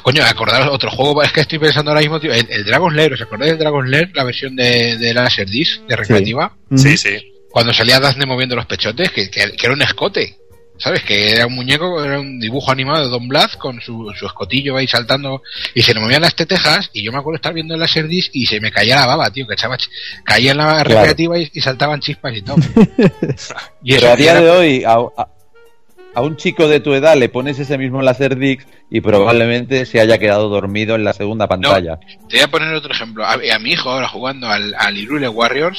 Coño, 0.03 0.23
acordaros 0.23 0.69
otro 0.71 0.91
juego, 0.91 1.23
es 1.23 1.33
que 1.33 1.41
estoy 1.41 1.59
pensando 1.59 1.91
ahora 1.91 2.03
mismo, 2.03 2.21
tío, 2.21 2.33
el, 2.33 2.47
el 2.51 2.65
Dragon's 2.65 2.95
Lair, 2.95 3.15
¿os 3.15 3.23
acordáis 3.23 3.53
del 3.53 3.59
Dragon's 3.59 3.89
Lair? 3.89 4.11
La 4.15 4.25
versión 4.25 4.55
de, 4.55 4.99
de 4.99 5.15
Laserdisc, 5.15 5.81
de 5.87 5.97
recreativa 5.97 6.53
Sí, 6.77 6.97
sí. 6.99 7.32
Cuando 7.53 7.73
salía 7.73 8.01
Daphne 8.01 8.27
moviendo 8.27 8.57
los 8.57 8.66
pechotes, 8.66 9.11
que, 9.12 9.31
que- 9.31 9.53
que 9.53 9.66
era 9.66 9.74
un 9.74 9.83
escote. 9.83 10.39
¿Sabes? 10.79 11.03
Que 11.05 11.31
era 11.35 11.47
un 11.47 11.55
muñeco, 11.55 12.03
era 12.03 12.19
un 12.19 12.41
dibujo 12.41 12.73
animado 12.73 13.05
de 13.05 13.11
Don 13.11 13.29
Bluth 13.29 13.57
con 13.57 13.81
su, 13.81 14.11
su 14.19 14.27
escotillo 14.27 14.77
ahí 14.77 14.89
saltando 14.89 15.43
y 15.74 15.83
se 15.83 15.95
le 15.95 16.01
movían 16.01 16.23
las 16.23 16.35
tetejas. 16.35 16.91
Y 16.93 17.05
yo 17.05 17.12
me 17.12 17.19
acuerdo 17.19 17.37
estar 17.37 17.53
viendo 17.55 17.74
el 17.74 17.81
Laserdisc 17.81 18.31
y 18.35 18.47
se 18.47 18.59
me 18.59 18.73
caía 18.73 18.97
la 18.97 19.07
baba, 19.07 19.31
tío, 19.31 19.47
que 19.47 19.53
echaba, 19.55 19.77
ch- 19.77 19.89
caía 20.24 20.51
en 20.53 20.57
la 20.57 20.83
recreativa 20.83 21.39
y, 21.39 21.49
y 21.53 21.61
saltaban 21.61 22.01
chispas 22.01 22.35
y 22.35 22.43
todo. 22.43 22.57
y 23.85 23.95
Pero 23.95 24.11
a 24.11 24.16
día 24.16 24.33
era- 24.33 24.41
de 24.41 24.51
hoy, 24.51 24.85
a, 24.85 24.95
a- 24.95 25.29
a 26.15 26.20
un 26.20 26.37
chico 26.37 26.66
de 26.66 26.81
tu 26.81 26.93
edad 26.95 27.16
le 27.16 27.29
pones 27.29 27.59
ese 27.61 27.79
mismo 27.79 28.03
Laserdisc 28.03 28.66
y 28.91 29.01
probablemente 29.01 29.87
se 29.87 30.01
haya 30.01 30.19
quedado 30.19 30.49
dormido 30.49 30.95
en 30.97 31.05
la 31.05 31.12
segunda 31.12 31.47
pantalla. 31.47 31.99
Te 32.29 32.37
voy 32.39 32.41
a 32.45 32.49
poner 32.49 32.74
otro 32.74 32.93
ejemplo. 32.93 33.24
A, 33.24 33.35
a 33.35 33.59
mi 33.61 33.73
hijo 33.73 33.89
ahora 33.91 34.09
jugando 34.09 34.49
al, 34.49 34.74
al 34.77 34.97
Hyrule 34.97 35.29
Warriors, 35.29 35.79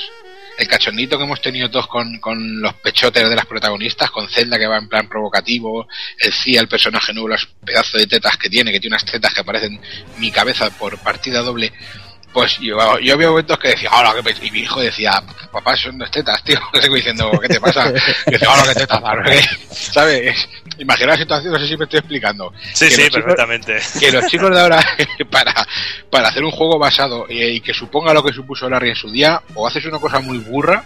el 0.58 0.68
cachondito 0.68 1.18
que 1.18 1.24
hemos 1.24 1.42
tenido 1.42 1.70
todos 1.70 1.88
con, 1.88 2.20
con 2.20 2.62
los 2.62 2.74
pechotes 2.76 3.28
de 3.28 3.36
las 3.36 3.46
protagonistas, 3.46 4.12
con 4.12 4.30
Zelda 4.30 4.58
que 4.58 4.68
va 4.68 4.78
en 4.78 4.88
plan 4.88 5.08
provocativo, 5.08 5.88
el 6.20 6.34
Cia, 6.34 6.62
el 6.62 6.68
personaje 6.68 7.14
nuevo, 7.14 7.30
los 7.30 7.48
pedazos 7.66 8.00
de 8.00 8.08
tetas 8.08 8.38
que 8.38 8.50
tiene, 8.50 8.72
que 8.72 8.80
tiene 8.80 8.96
unas 8.96 9.10
tetas 9.10 9.34
que 9.34 9.44
parecen 9.44 9.80
mi 10.18 10.32
cabeza 10.32 10.70
por 10.72 10.98
partida 11.00 11.42
doble. 11.42 11.74
Pues 12.32 12.58
yo, 12.60 13.00
yo 13.00 13.14
había 13.14 13.30
momentos 13.30 13.60
que 13.60 13.70
decía, 13.70 13.92
hola, 13.92 14.14
qué 14.16 14.24
pe-". 14.24 14.48
y 14.48 14.50
mi 14.50 14.60
hijo 14.62 14.82
decía, 14.82 15.22
papá, 15.52 15.78
son 15.78 16.00
dos 16.00 16.10
tetas, 16.10 16.44
tío. 16.44 16.60
Le 16.74 16.82
sigo 16.82 16.96
diciendo, 16.96 17.32
¿qué 17.40 17.48
te 17.48 17.60
pasa? 17.60 17.94
Y 18.26 18.32
decía, 18.32 18.52
hola, 18.52 18.74
qué 18.74 18.80
tetas, 18.80 19.02
¿no? 19.02 19.10
¿sabes? 19.72 20.50
Imagina 20.80 21.12
la 21.12 21.18
situación, 21.18 21.54
no 21.54 21.60
sé 21.60 21.68
si 21.68 21.78
me 21.78 21.84
estoy 21.86 22.00
explicando 22.00 22.52
Sí, 22.74 22.86
que 22.86 22.92
sí, 22.92 23.02
chicos- 23.04 23.14
perfectamente. 23.22 23.80
que 24.00 24.12
los 24.12 24.26
chicos 24.28 24.50
de 24.50 24.60
ahora 24.60 24.84
para, 25.32 25.54
para 26.10 26.30
hacer 26.30 26.44
un 26.44 26.52
juego 26.52 26.80
basado 26.80 27.26
y, 27.30 27.42
y 27.44 27.62
que 27.62 27.74
suponga 27.74 28.14
lo 28.14 28.24
que 28.24 28.34
supuso 28.34 28.70
Larry 28.70 28.90
en 28.90 28.96
su 28.96 29.12
día 29.12 29.42
o 29.56 29.68
haces 29.68 29.86
una 29.86 30.00
cosa 30.00 30.20
muy 30.20 30.38
burra 30.40 30.84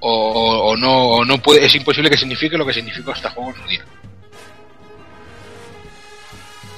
o, 0.00 0.70
o 0.70 0.76
no 0.76 1.04
o 1.08 1.24
no 1.24 1.38
puede 1.38 1.64
es 1.64 1.74
imposible 1.74 2.08
que 2.10 2.16
signifique 2.16 2.56
lo 2.56 2.64
que 2.66 2.72
significó 2.72 3.12
este 3.12 3.28
juego 3.28 3.50
en 3.50 3.56
su 3.62 3.68
día 3.68 3.84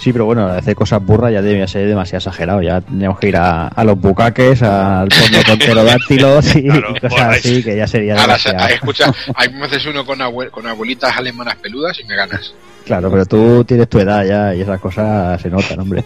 Sí, 0.02 0.12
pero 0.12 0.24
bueno, 0.24 0.46
hacer 0.48 0.74
cosas 0.74 1.00
burras 1.04 1.32
ya 1.32 1.40
debía 1.40 1.68
ser 1.68 1.86
demasiado 1.86 2.18
exagerado. 2.18 2.60
Ya 2.60 2.80
tenemos 2.80 3.20
que 3.20 3.28
ir 3.28 3.36
a, 3.36 3.68
a 3.68 3.84
los 3.84 3.96
bucaques, 4.00 4.60
al 4.62 5.08
fondo 5.12 5.38
con 5.46 5.58
pterodáctilos 5.60 6.56
y 6.56 6.62
Claro, 6.64 6.94
cosas 7.00 7.20
ahí. 7.20 7.38
así, 7.38 7.62
que 7.62 7.76
ya 7.76 7.86
sería 7.86 8.14
Ahora, 8.14 8.24
demasiado. 8.38 8.66
se- 8.66 8.74
escucha 8.74 9.12
hay 9.36 9.48
me 9.52 9.64
haces 9.64 9.86
uno 9.86 10.04
con, 10.04 10.18
abue- 10.18 10.50
con 10.50 10.66
abuelitas 10.66 11.16
alemanas 11.16 11.54
peludas 11.62 11.96
y 12.00 12.04
me 12.04 12.16
ganas 12.16 12.52
Claro, 12.84 13.12
pero 13.12 13.24
tú 13.26 13.62
tienes 13.64 13.88
tu 13.88 14.00
edad 14.00 14.24
ya 14.24 14.52
y 14.56 14.62
esas 14.62 14.80
cosas 14.80 15.40
se 15.40 15.48
notan, 15.48 15.78
hombre. 15.78 16.02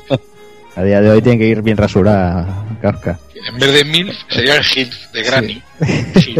A 0.77 0.83
día 0.83 1.01
de 1.01 1.09
hoy 1.11 1.23
tiene 1.23 1.39
que 1.39 1.47
ir 1.47 1.63
bien 1.63 1.79
rasurada 1.79 2.67
Kafka. 2.83 3.19
en 3.49 3.59
vez 3.59 3.73
de 3.73 3.85
mil 3.87 4.13
sería 4.29 4.57
el 4.57 4.63
hit 4.65 4.93
de 5.15 5.23
Granny 5.23 5.63
Sí. 6.21 6.35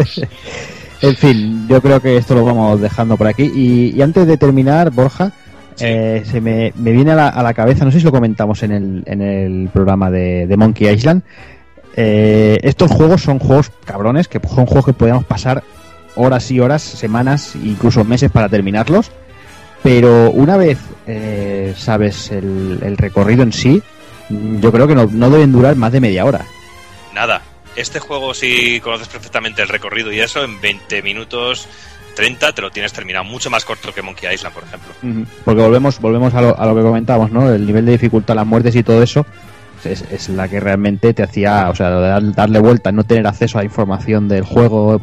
En 1.01 1.15
fin, 1.15 1.67
yo 1.67 1.81
creo 1.81 1.99
que 1.99 2.17
esto 2.17 2.35
lo 2.35 2.45
vamos 2.45 2.79
dejando 2.81 3.17
por 3.17 3.25
aquí. 3.27 3.51
Y, 3.53 3.95
y 3.97 4.01
antes 4.03 4.25
de 4.27 4.37
terminar, 4.37 4.89
Borja, 4.91 5.31
eh, 5.79 6.23
se 6.25 6.41
me, 6.41 6.73
me 6.75 6.91
viene 6.91 7.11
a 7.11 7.15
la, 7.15 7.27
a 7.29 7.43
la 7.43 7.53
cabeza, 7.53 7.85
no 7.85 7.91
sé 7.91 7.99
si 7.99 8.05
lo 8.05 8.11
comentamos 8.11 8.63
en 8.63 8.71
el, 8.71 9.03
en 9.05 9.21
el 9.21 9.69
programa 9.71 10.09
de, 10.11 10.47
de 10.47 10.57
Monkey 10.57 10.87
Island. 10.89 11.21
eh, 11.95 12.57
estos 12.63 12.91
juegos 12.91 13.21
son 13.21 13.39
juegos 13.39 13.71
cabrones, 13.85 14.27
que 14.27 14.39
son 14.39 14.65
juegos 14.65 14.85
que 14.85 14.93
podemos 14.93 15.25
pasar 15.25 15.63
horas 16.15 16.49
y 16.51 16.59
horas, 16.59 16.81
semanas, 16.81 17.55
incluso 17.55 18.03
meses 18.03 18.31
para 18.31 18.49
terminarlos. 18.49 19.11
Pero 19.83 20.31
una 20.31 20.57
vez 20.57 20.79
eh, 21.05 21.73
sabes 21.77 22.31
el, 22.31 22.79
el 22.81 22.97
recorrido 22.97 23.43
en 23.43 23.53
sí, 23.53 23.81
yo 24.29 24.71
creo 24.71 24.87
que 24.87 24.95
no, 24.95 25.07
no 25.11 25.29
deben 25.29 25.51
durar 25.51 25.75
más 25.75 25.91
de 25.91 26.01
media 26.01 26.25
hora. 26.25 26.45
Nada. 27.13 27.41
Este 27.75 27.99
juego, 27.99 28.33
si 28.33 28.79
conoces 28.79 29.07
perfectamente 29.07 29.61
el 29.61 29.67
recorrido 29.67 30.11
y 30.11 30.19
eso, 30.19 30.43
en 30.43 30.59
20 30.59 31.03
minutos 31.03 31.67
30 32.17 32.51
te 32.51 32.61
lo 32.61 32.69
tienes 32.71 32.91
terminado. 32.91 33.23
Mucho 33.23 33.49
más 33.49 33.63
corto 33.63 33.93
que 33.93 34.01
Monkey 34.01 34.33
Island, 34.33 34.53
por 34.53 34.63
ejemplo. 34.65 35.25
Porque 35.45 35.61
volvemos, 35.61 35.99
volvemos 36.01 36.33
a 36.33 36.41
lo, 36.41 36.59
a 36.59 36.65
lo 36.65 36.75
que 36.75 36.81
comentábamos, 36.81 37.31
¿no? 37.31 37.49
El 37.53 37.65
nivel 37.65 37.85
de 37.85 37.93
dificultad, 37.93 38.35
las 38.35 38.45
muertes 38.45 38.75
y 38.75 38.83
todo 38.83 39.01
eso 39.01 39.25
es, 39.85 40.01
es 40.11 40.27
la 40.29 40.47
que 40.49 40.59
realmente 40.59 41.13
te 41.13 41.23
hacía, 41.23 41.69
o 41.69 41.75
sea, 41.75 41.89
darle 42.19 42.59
vuelta, 42.59 42.91
no 42.91 43.03
tener 43.05 43.25
acceso 43.27 43.59
a 43.59 43.63
información 43.63 44.27
del 44.27 44.43
juego 44.43 45.01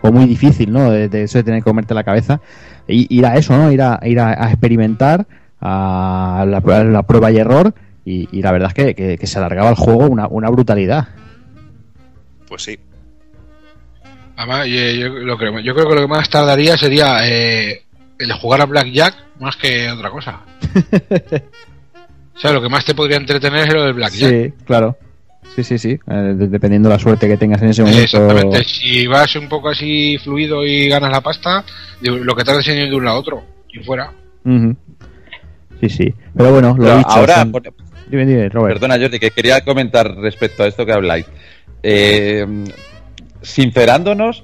o 0.00 0.12
muy 0.12 0.24
difícil, 0.26 0.72
¿no? 0.72 0.90
De, 0.90 1.08
de 1.08 1.24
eso 1.24 1.38
de 1.38 1.44
tener 1.44 1.60
que 1.60 1.64
comerte 1.70 1.92
la 1.92 2.04
cabeza. 2.04 2.40
Y, 2.88 3.12
ir 3.14 3.26
a 3.26 3.36
eso, 3.36 3.56
¿no? 3.56 3.70
Ir 3.72 3.82
a, 3.82 3.98
ir 4.04 4.20
a, 4.20 4.30
a 4.44 4.48
experimentar, 4.50 5.26
a 5.60 6.44
la, 6.48 6.58
a 6.58 6.84
la 6.84 7.02
prueba 7.02 7.30
y 7.32 7.38
error. 7.38 7.74
Y, 8.04 8.28
y 8.30 8.40
la 8.42 8.52
verdad 8.52 8.68
es 8.68 8.74
que, 8.74 8.94
que- 8.94 9.18
que 9.18 9.26
se 9.26 9.36
alargaba 9.38 9.68
el 9.70 9.74
juego 9.74 10.06
una, 10.06 10.28
una 10.28 10.48
brutalidad. 10.48 11.08
Pues 12.48 12.62
sí. 12.62 12.78
Además, 14.36 14.66
yo, 14.66 14.74
yo 14.90 15.08
lo 15.08 15.38
creo, 15.38 15.58
yo 15.60 15.74
creo 15.74 15.88
que 15.88 15.94
lo 15.94 16.00
que 16.02 16.06
más 16.08 16.28
tardaría 16.28 16.76
sería 16.76 17.20
eh, 17.26 17.82
el 18.18 18.32
jugar 18.34 18.60
a 18.60 18.66
Blackjack 18.66 19.14
más 19.40 19.56
que 19.56 19.88
otra 19.90 20.10
cosa. 20.10 20.40
o 22.34 22.38
sea, 22.38 22.52
lo 22.52 22.60
que 22.62 22.68
más 22.68 22.84
te 22.84 22.94
podría 22.94 23.16
entretener 23.16 23.66
es 23.66 23.74
lo 23.74 23.84
del 23.84 23.94
Blackjack. 23.94 24.30
Sí, 24.30 24.52
claro. 24.66 24.96
Sí, 25.54 25.64
sí, 25.64 25.78
sí. 25.78 25.98
Eh, 26.08 26.14
de- 26.36 26.48
dependiendo 26.48 26.88
de 26.88 26.96
la 26.96 26.98
suerte 26.98 27.28
que 27.28 27.36
tengas 27.38 27.62
en 27.62 27.68
ese 27.70 27.82
momento. 27.82 28.02
Exactamente, 28.02 28.64
si 28.64 29.06
vas 29.06 29.34
un 29.36 29.48
poco 29.48 29.70
así 29.70 30.18
fluido 30.18 30.66
y 30.66 30.88
ganas 30.88 31.10
la 31.10 31.20
pasta, 31.22 31.64
lo 32.02 32.34
que 32.34 32.44
tardes 32.44 32.66
en 32.68 32.78
ir 32.78 32.90
de 32.90 32.96
un 32.96 33.04
lado 33.04 33.16
a 33.16 33.20
otro 33.20 33.42
y 33.72 33.78
fuera. 33.82 34.12
Ujú. 34.44 34.76
Sí, 35.80 35.88
sí. 35.88 36.14
Pero 36.36 36.52
bueno, 36.52 36.74
lo 36.76 36.84
Pero 36.84 36.98
dicho. 36.98 37.08
ahora, 37.10 37.34
son- 37.36 37.52
por- 37.52 37.62
Dime, 38.08 38.24
dime, 38.26 38.48
Robert. 38.48 38.74
Perdona, 38.78 39.00
Jordi, 39.02 39.18
que 39.18 39.30
quería 39.30 39.62
comentar 39.62 40.14
respecto 40.16 40.62
a 40.62 40.68
esto 40.68 40.84
que 40.86 40.92
habláis. 40.92 41.26
Eh, 41.82 42.46
sincerándonos, 43.46 44.42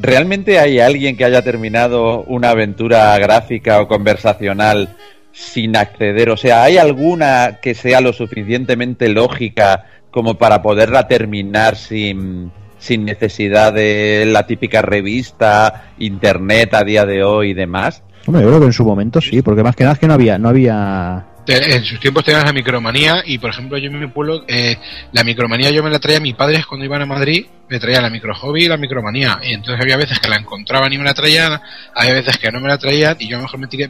¿realmente 0.00 0.58
hay 0.58 0.80
alguien 0.80 1.16
que 1.16 1.24
haya 1.24 1.42
terminado 1.42 2.22
una 2.22 2.50
aventura 2.50 3.16
gráfica 3.18 3.80
o 3.80 3.88
conversacional 3.88 4.96
sin 5.32 5.76
acceder? 5.76 6.30
O 6.30 6.36
sea, 6.36 6.64
¿hay 6.64 6.78
alguna 6.78 7.58
que 7.62 7.74
sea 7.74 8.00
lo 8.00 8.12
suficientemente 8.12 9.08
lógica 9.08 9.84
como 10.10 10.34
para 10.34 10.62
poderla 10.62 11.08
terminar 11.08 11.76
sin, 11.76 12.50
sin 12.78 13.04
necesidad 13.04 13.72
de 13.72 14.24
la 14.26 14.46
típica 14.46 14.82
revista, 14.82 15.90
internet 15.98 16.74
a 16.74 16.84
día 16.84 17.04
de 17.04 17.22
hoy 17.22 17.50
y 17.50 17.54
demás? 17.54 18.02
Hombre, 18.26 18.42
yo 18.42 18.48
creo 18.48 18.60
que 18.60 18.66
en 18.66 18.72
su 18.72 18.84
momento 18.84 19.20
sí, 19.20 19.42
porque 19.42 19.62
más 19.62 19.76
que 19.76 19.84
nada 19.84 19.94
es 19.94 20.00
que 20.00 20.08
no 20.08 20.14
había, 20.14 20.38
no 20.38 20.48
había. 20.48 21.26
Te- 21.46 21.76
En 21.76 21.84
sus 21.84 21.98
tiempos 22.00 22.24
tenías 22.24 22.44
la 22.44 22.52
micromanía 22.52 23.22
y, 23.24 23.38
por 23.38 23.50
ejemplo, 23.50 23.78
yo 23.78 23.86
en 23.88 23.98
mi 24.00 24.06
pueblo, 24.08 24.44
eh, 24.48 24.76
la 25.12 25.22
micromanía 25.24 25.70
yo 25.70 25.82
me 25.82 25.90
la 25.90 25.98
traía 25.98 26.18
a 26.18 26.20
mis 26.20 26.34
padres 26.34 26.66
cuando 26.66 26.84
iban 26.84 27.00
a 27.02 27.06
Madrid, 27.06 27.46
me 27.68 27.78
traía 27.78 28.00
la 28.02 28.10
microhobby 28.10 28.64
y 28.64 28.68
la 28.68 28.76
micromanía. 28.76 29.38
Y 29.42 29.54
entonces 29.54 29.80
había 29.80 29.96
veces 29.96 30.18
que 30.18 30.28
la 30.28 30.36
encontraban 30.36 30.92
y 30.92 30.98
me 30.98 31.04
la 31.04 31.14
traían, 31.14 31.60
había 31.94 32.12
veces 32.14 32.36
que 32.38 32.50
no 32.52 32.60
me 32.60 32.68
la 32.68 32.76
traían 32.78 33.16
y 33.18 33.28
yo 33.28 33.36
a 33.36 33.38
lo 33.38 33.44
mejor 33.44 33.60
me 33.60 33.66
tiré, 33.68 33.88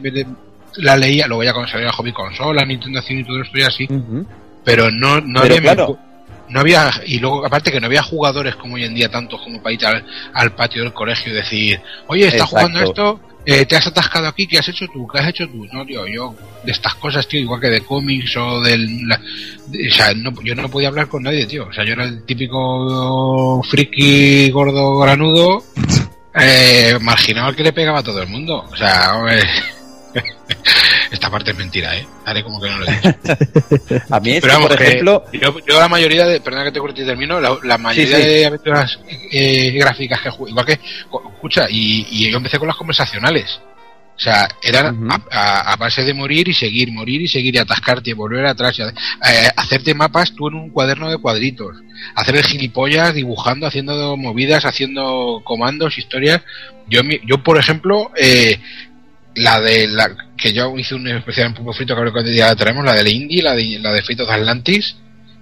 la 0.77 0.95
leía, 0.95 1.27
luego 1.27 1.43
ya 1.43 1.53
cuando 1.53 1.71
salía 1.71 1.87
la 1.87 1.93
hobby 1.93 2.13
consola, 2.13 2.63
Nintendo 2.63 3.01
y 3.09 3.23
todo 3.23 3.41
esto 3.41 3.57
y 3.57 3.63
así. 3.63 3.87
Pero 4.63 4.91
no, 4.91 5.19
no 5.21 5.41
Pero 5.41 5.55
había... 5.55 5.73
claro. 5.73 5.97
No 6.49 6.61
había, 6.61 6.89
y 7.05 7.19
luego 7.19 7.45
aparte 7.45 7.73
que 7.73 7.81
no 7.81 7.87
había 7.87 8.01
jugadores 8.01 8.55
como 8.55 8.75
hoy 8.75 8.85
en 8.85 8.95
día, 8.95 9.09
tantos 9.11 9.41
como 9.41 9.61
para 9.61 9.73
ir 9.73 9.85
al, 9.85 10.05
al 10.33 10.53
patio 10.55 10.81
del 10.81 10.93
colegio 10.93 11.33
y 11.33 11.35
decir, 11.35 11.81
oye, 12.07 12.23
está 12.27 12.37
Exacto. 12.45 12.55
jugando 12.55 12.79
esto, 12.79 13.19
eh, 13.49 13.65
te 13.65 13.77
has 13.77 13.87
atascado 13.87 14.27
aquí, 14.27 14.45
¿qué 14.45 14.57
has 14.59 14.67
hecho 14.67 14.85
tú? 14.91 15.07
¿Qué 15.07 15.19
has 15.19 15.29
hecho 15.29 15.47
tú? 15.47 15.65
No, 15.71 15.85
tío, 15.85 16.05
yo 16.05 16.35
de 16.63 16.71
estas 16.73 16.95
cosas, 16.95 17.25
tío, 17.27 17.39
igual 17.39 17.61
que 17.61 17.69
de 17.69 17.79
cómics 17.81 18.35
o 18.35 18.59
del... 18.61 19.07
la- 19.07 19.21
de- 19.67 19.87
o 19.87 19.93
sea, 19.93 20.13
no, 20.13 20.33
yo 20.43 20.53
no 20.53 20.69
podía 20.69 20.89
hablar 20.89 21.07
con 21.07 21.23
nadie, 21.23 21.45
tío. 21.45 21.65
O 21.67 21.71
sea, 21.73 21.85
yo 21.85 21.93
era 21.93 22.03
el 22.03 22.23
típico 22.25 23.63
friki 23.63 24.49
gordo 24.51 24.97
granudo, 24.99 25.63
eh, 26.35 26.97
marginado 27.01 27.47
al 27.47 27.55
que 27.55 27.63
le 27.63 27.71
pegaba 27.73 27.99
a 27.99 28.03
todo 28.03 28.21
el 28.21 28.27
mundo. 28.27 28.65
O 28.69 28.75
sea, 28.75 29.15
hombre, 29.15 29.41
esta 31.11 31.29
parte 31.29 31.51
es 31.51 31.57
mentira, 31.57 31.95
¿eh? 31.97 32.05
Haré 32.25 32.43
como 32.43 32.59
que 32.61 32.69
no 32.69 32.79
lo 32.79 32.85
he 32.87 32.91
dicho. 32.95 33.09
A 34.09 34.19
mí 34.19 34.31
es 34.31 34.41
Pero 34.41 34.41
que, 34.41 34.47
vamos, 34.57 34.67
por 34.69 34.77
que 34.77 34.83
ejemplo, 34.87 35.23
yo, 35.33 35.59
yo 35.67 35.79
la 35.79 35.87
mayoría 35.87 36.25
de, 36.25 36.39
perdona 36.41 36.65
que 36.65 36.71
te 36.71 36.79
corte 36.79 37.01
y 37.01 37.05
termino, 37.05 37.39
la, 37.39 37.57
la 37.63 37.77
mayoría 37.77 38.17
Sí, 38.17 38.23
sí. 38.23 38.27
de 38.29 38.45
aventuras 38.45 38.99
eh, 39.31 39.71
gráficas 39.71 40.21
que 40.21 40.29
jugué, 40.29 40.51
igual 40.51 40.65
que, 40.65 40.73
escucha, 40.73 41.65
y, 41.69 42.07
y 42.09 42.29
yo 42.31 42.37
empecé 42.37 42.57
con 42.59 42.67
las 42.67 42.77
conversacionales. 42.77 43.59
O 44.15 44.19
sea, 44.19 44.47
eran 44.63 45.11
a, 45.11 45.21
a- 45.31 45.73
a 45.73 45.75
base 45.75 46.03
de 46.03 46.11
morir 46.11 46.47
y 46.47 46.53
seguir, 46.53 46.91
morir 46.91 47.21
y 47.21 47.27
seguir 47.27 47.53
y 47.53 47.59
atascarte 47.59 48.09
y 48.09 48.13
volver 48.13 48.47
atrás. 48.47 48.79
y 48.79 48.81
a- 48.81 48.87
eh, 48.89 49.51
hacerte 49.55 49.93
mapas 49.93 50.33
tú 50.33 50.47
en 50.47 50.55
un 50.55 50.69
cuaderno 50.71 51.07
de 51.11 51.19
cuadritos. 51.19 51.75
Hacer 52.15 52.35
el 52.37 52.43
gilipollas 52.43 53.13
dibujando, 53.13 53.67
haciendo 53.67 54.17
movidas, 54.17 54.65
haciendo 54.65 55.41
comandos, 55.43 55.99
historias. 55.99 56.41
Yo, 56.89 57.03
mi- 57.03 57.19
yo 57.27 57.43
por 57.43 57.59
ejemplo, 57.59 58.09
eh, 58.15 58.59
la 59.35 59.61
de 59.61 59.85
la 59.87 60.09
que 60.37 60.53
yo 60.53 60.77
hice 60.77 60.93
un 60.95 61.07
especial 61.07 61.47
en 61.47 61.53
Pulpo 61.55 61.73
Frito 61.73 61.95
que 61.95 61.99
ahora 61.99 62.11
que 62.13 62.29
día 62.29 62.47
la 62.47 62.55
traemos, 62.55 62.85
la 62.85 62.93
de 62.93 63.03
la 63.03 63.09
Indie, 63.09 63.41
la 63.41 63.55
de, 63.55 63.79
la 63.79 63.91
de 63.91 64.03
Fritos 64.03 64.27
de 64.27 64.33
Atlantis, 64.33 64.95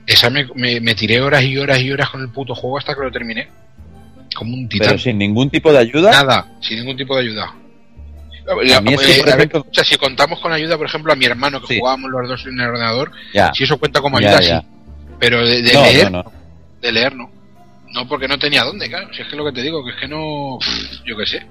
esa 0.07 0.30
me, 0.30 0.47
me, 0.55 0.80
me 0.80 0.95
tiré 0.95 1.19
horas 1.22 1.43
y 1.43 1.57
horas 1.57 1.80
y 1.81 1.91
horas 1.91 2.09
con 2.09 2.22
el 2.22 2.30
puto 2.30 2.55
juego 2.55 2.77
hasta 2.77 2.95
que 2.95 3.01
lo 3.01 3.11
terminé. 3.11 3.47
Como 4.35 4.53
un 4.53 4.67
titán. 4.69 4.88
pero 4.89 4.99
sin 4.99 5.17
ningún 5.17 5.49
tipo 5.49 5.72
de 5.72 5.80
ayuda, 5.80 6.11
Nada, 6.11 6.47
sin 6.61 6.80
ningún 6.80 6.97
tipo 6.97 7.15
de 7.15 7.22
ayuda. 7.23 7.53
A 8.47 8.81
mí 8.81 8.93
es 8.93 9.01
que, 9.01 9.11
Eh, 9.13 9.19
por 9.19 9.30
a 9.30 9.35
ver, 9.38 9.39
ejemplo- 9.47 9.59
escucha, 9.61 9.84
si 9.84 9.97
contamos 9.97 10.39
con 10.39 10.53
ayuda, 10.53 10.77
por 10.77 10.85
ejemplo, 10.88 11.11
a 11.11 11.15
mi 11.15 11.26
hermano, 11.26 11.59
que 11.61 11.67
Sí. 11.67 11.80
jugábamos 11.80 12.11
los 12.11 12.27
dos 12.30 12.45
en 12.45 12.59
el 12.59 12.67
ordenador, 12.67 13.11
ya. 13.34 13.51
si 13.53 13.63
eso 13.63 13.77
cuenta 13.77 14.01
como 14.01 14.17
ayuda, 14.17 14.39
ya. 14.41 14.61
sí. 14.61 14.67
Pero 15.19 15.45
de, 15.47 15.61
de 15.61 15.73
No, 15.73 15.81
leer, 15.84 16.11
no, 16.11 16.23
no. 16.23 16.31
de 16.81 16.91
leer 16.91 17.15
no. 17.15 17.31
No, 17.91 18.07
porque 18.07 18.27
no 18.27 18.38
tenía 18.38 18.63
dónde, 18.63 18.89
claro. 18.89 19.07
Si 19.15 19.22
es 19.22 19.27
que 19.30 19.35
lo 19.38 19.45
que 19.45 19.53
te 19.53 19.61
digo, 19.63 19.84
que 19.84 19.91
es 19.91 19.97
que 19.97 20.07
no. 20.07 20.59
Yo 21.05 21.15
qué 21.17 21.26
sé. 21.26 21.47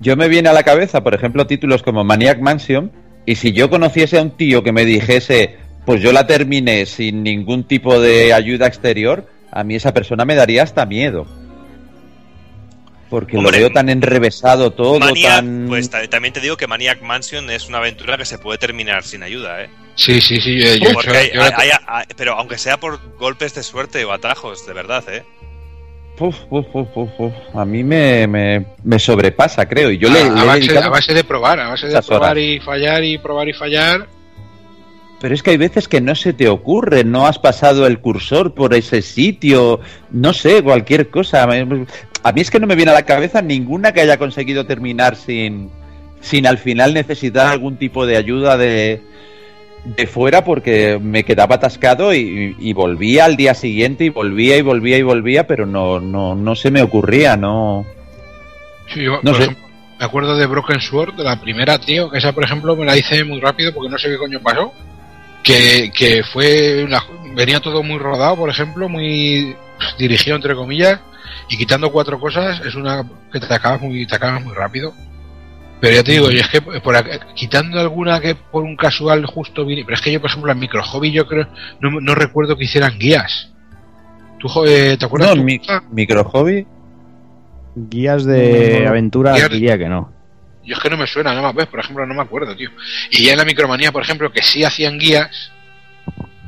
Yo 0.00 0.16
me 0.16 0.28
viene 0.28 0.48
a 0.48 0.52
la 0.52 0.62
cabeza, 0.62 1.02
por 1.02 1.14
ejemplo, 1.14 1.46
títulos 1.46 1.82
como 1.82 2.04
Maniac 2.04 2.40
Mansion, 2.40 2.90
y 3.26 3.36
si 3.36 3.52
yo 3.52 3.68
conociese 3.70 4.18
a 4.18 4.22
un 4.22 4.30
tío 4.36 4.62
que 4.62 4.72
me 4.72 4.84
dijese, 4.84 5.56
pues 5.84 6.02
yo 6.02 6.12
la 6.12 6.26
terminé 6.26 6.86
sin 6.86 7.22
ningún 7.22 7.64
tipo 7.64 8.00
de 8.00 8.32
ayuda 8.32 8.66
exterior, 8.66 9.26
a 9.52 9.62
mí 9.62 9.74
esa 9.74 9.92
persona 9.92 10.24
me 10.24 10.34
daría 10.34 10.62
hasta 10.62 10.86
miedo. 10.86 11.26
Porque 13.10 13.36
Hombre, 13.36 13.52
lo 13.58 13.58
veo 13.58 13.70
tan 13.72 13.88
enrevesado 13.88 14.70
todo, 14.70 15.00
Maniac, 15.00 15.34
tan... 15.34 15.66
pues 15.68 15.90
ta- 15.90 16.06
también 16.08 16.32
te 16.32 16.38
digo 16.40 16.56
que 16.56 16.68
Maniac 16.68 17.02
Mansion 17.02 17.50
es 17.50 17.68
una 17.68 17.78
aventura 17.78 18.16
que 18.16 18.24
se 18.24 18.38
puede 18.38 18.56
terminar 18.58 19.02
sin 19.02 19.24
ayuda, 19.24 19.64
¿eh? 19.64 19.68
Sí, 19.96 20.20
sí, 20.20 20.40
sí. 20.40 20.60
Yo, 20.60 20.74
yo- 20.76 20.92
Porque 20.94 21.08
yo- 21.12 21.18
hay- 21.18 21.50
yo- 21.50 21.58
hay- 21.58 21.70
hay- 21.88 22.04
pero 22.16 22.34
aunque 22.34 22.56
sea 22.56 22.78
por 22.78 23.00
golpes 23.18 23.52
de 23.54 23.64
suerte 23.64 24.04
o 24.04 24.12
atajos, 24.12 24.64
de 24.64 24.72
verdad, 24.74 25.02
¿eh? 25.12 25.24
Uf, 26.20 26.36
uf, 26.50 26.66
uf. 27.18 27.32
A 27.54 27.64
mí 27.64 27.82
me, 27.82 28.26
me, 28.26 28.66
me 28.84 28.98
sobrepasa, 28.98 29.66
creo. 29.66 29.90
Y 29.90 29.98
yo 29.98 30.08
a, 30.08 30.12
le 30.12 30.20
he 30.20 30.28
a 30.28 30.44
base, 30.44 30.78
a 30.78 30.88
base 30.88 31.14
de 31.14 31.24
probar, 31.24 31.58
a 31.58 31.70
base 31.70 31.86
de 31.86 32.02
probar 32.02 32.32
horas. 32.32 32.44
y 32.44 32.60
fallar 32.60 33.02
y 33.02 33.18
probar 33.18 33.48
y 33.48 33.54
fallar. 33.54 34.06
Pero 35.20 35.34
es 35.34 35.42
que 35.42 35.50
hay 35.50 35.56
veces 35.56 35.88
que 35.88 36.00
no 36.00 36.14
se 36.14 36.32
te 36.32 36.48
ocurre, 36.48 37.04
no 37.04 37.26
has 37.26 37.38
pasado 37.38 37.86
el 37.86 38.00
cursor 38.00 38.54
por 38.54 38.74
ese 38.74 39.02
sitio, 39.02 39.80
no 40.10 40.32
sé, 40.32 40.62
cualquier 40.62 41.10
cosa. 41.10 41.44
A 41.44 42.32
mí 42.32 42.40
es 42.40 42.50
que 42.50 42.60
no 42.60 42.66
me 42.66 42.74
viene 42.74 42.90
a 42.90 42.94
la 42.94 43.04
cabeza 43.04 43.42
ninguna 43.42 43.92
que 43.92 44.00
haya 44.00 44.16
conseguido 44.16 44.64
terminar 44.64 45.16
sin, 45.16 45.70
sin 46.20 46.46
al 46.46 46.58
final 46.58 46.94
necesitar 46.94 47.48
algún 47.48 47.76
tipo 47.76 48.06
de 48.06 48.16
ayuda 48.16 48.56
de, 48.56 49.02
de 49.84 50.06
fuera 50.06 50.44
porque 50.44 50.98
me 51.00 51.24
quedaba 51.24 51.56
atascado 51.56 52.12
y, 52.14 52.54
y 52.58 52.72
volvía 52.72 53.24
al 53.24 53.36
día 53.36 53.54
siguiente 53.54 54.04
y 54.04 54.08
volvía 54.10 54.56
y 54.56 54.62
volvía 54.62 54.98
y 54.98 55.02
volvía, 55.02 55.46
pero 55.46 55.66
no, 55.66 56.00
no, 56.00 56.34
no 56.34 56.54
se 56.54 56.70
me 56.70 56.82
ocurría, 56.82 57.36
no. 57.36 57.84
Sí, 58.92 59.02
yo, 59.04 59.20
No 59.22 59.34
sé. 59.34 59.42
ejemplo, 59.44 59.64
me 59.98 60.04
acuerdo 60.04 60.36
de 60.36 60.46
Broken 60.46 60.80
Sword, 60.80 61.14
de 61.14 61.24
la 61.24 61.40
primera, 61.40 61.78
tío, 61.78 62.10
que 62.10 62.18
esa, 62.18 62.32
por 62.32 62.44
ejemplo, 62.44 62.74
me 62.76 62.84
la 62.84 62.96
hice 62.96 63.22
muy 63.24 63.40
rápido 63.40 63.72
porque 63.74 63.90
no 63.90 63.98
sé 63.98 64.08
qué 64.08 64.16
coño 64.18 64.40
pasó. 64.40 64.72
Que, 65.42 65.90
que 65.96 66.22
fue 66.22 66.84
una- 66.84 67.02
venía 67.34 67.60
todo 67.60 67.82
muy 67.82 67.98
rodado, 67.98 68.36
por 68.36 68.50
ejemplo, 68.50 68.88
muy 68.90 69.56
dirigido, 69.98 70.36
entre 70.36 70.54
comillas, 70.54 71.00
y 71.48 71.56
quitando 71.56 71.90
cuatro 71.90 72.20
cosas 72.20 72.60
es 72.66 72.74
una 72.74 73.02
que 73.32 73.40
te 73.40 73.54
acabas 73.54 73.80
muy, 73.80 74.06
te 74.06 74.16
acabas 74.16 74.44
muy 74.44 74.54
rápido. 74.54 74.92
Pero 75.80 75.94
ya 75.94 76.02
te 76.04 76.12
digo, 76.12 76.30
y 76.30 76.38
es 76.38 76.48
que 76.48 76.60
por 76.60 76.94
quitando 77.34 77.80
alguna 77.80 78.20
que 78.20 78.34
por 78.34 78.62
un 78.64 78.76
casual 78.76 79.24
justo 79.24 79.64
vine, 79.64 79.82
pero 79.84 79.94
es 79.96 80.02
que 80.02 80.12
yo, 80.12 80.20
por 80.20 80.28
ejemplo, 80.30 80.52
en 80.52 80.58
Micro 80.58 80.82
Hobby 80.82 81.10
yo 81.10 81.26
creo, 81.26 81.48
no, 81.80 82.00
no 82.00 82.14
recuerdo 82.14 82.56
que 82.56 82.64
hicieran 82.64 82.98
guías. 82.98 83.50
¿Tú, 84.38 84.48
eh, 84.66 84.96
¿Te 84.98 85.04
acuerdas? 85.06 85.30
No, 85.30 85.36
tú, 85.36 85.42
mi, 85.44 85.58
Juanza? 85.58 85.84
micro 85.90 86.24
hobby. 86.24 86.66
Guías 87.76 88.24
de 88.24 88.78
No, 88.78 88.84
no. 88.84 88.88
aventura 88.90 89.34
Guías 89.34 89.50
diría 89.50 89.78
que 89.78 89.88
no. 89.88 90.12
Yo 90.64 90.74
es 90.74 90.80
que 90.82 90.90
no 90.90 90.96
me 90.96 91.06
suena, 91.06 91.32
no 91.34 91.42
me 91.42 91.52
ves, 91.52 91.66
por 91.66 91.80
ejemplo, 91.80 92.06
no 92.06 92.14
me 92.14 92.22
acuerdo, 92.22 92.54
tío. 92.56 92.70
Y 93.10 93.24
ya 93.24 93.32
en 93.32 93.38
la 93.38 93.44
micromanía, 93.44 93.92
por 93.92 94.02
ejemplo, 94.02 94.30
que 94.32 94.42
sí 94.42 94.62
hacían 94.64 94.98
guías, 94.98 95.50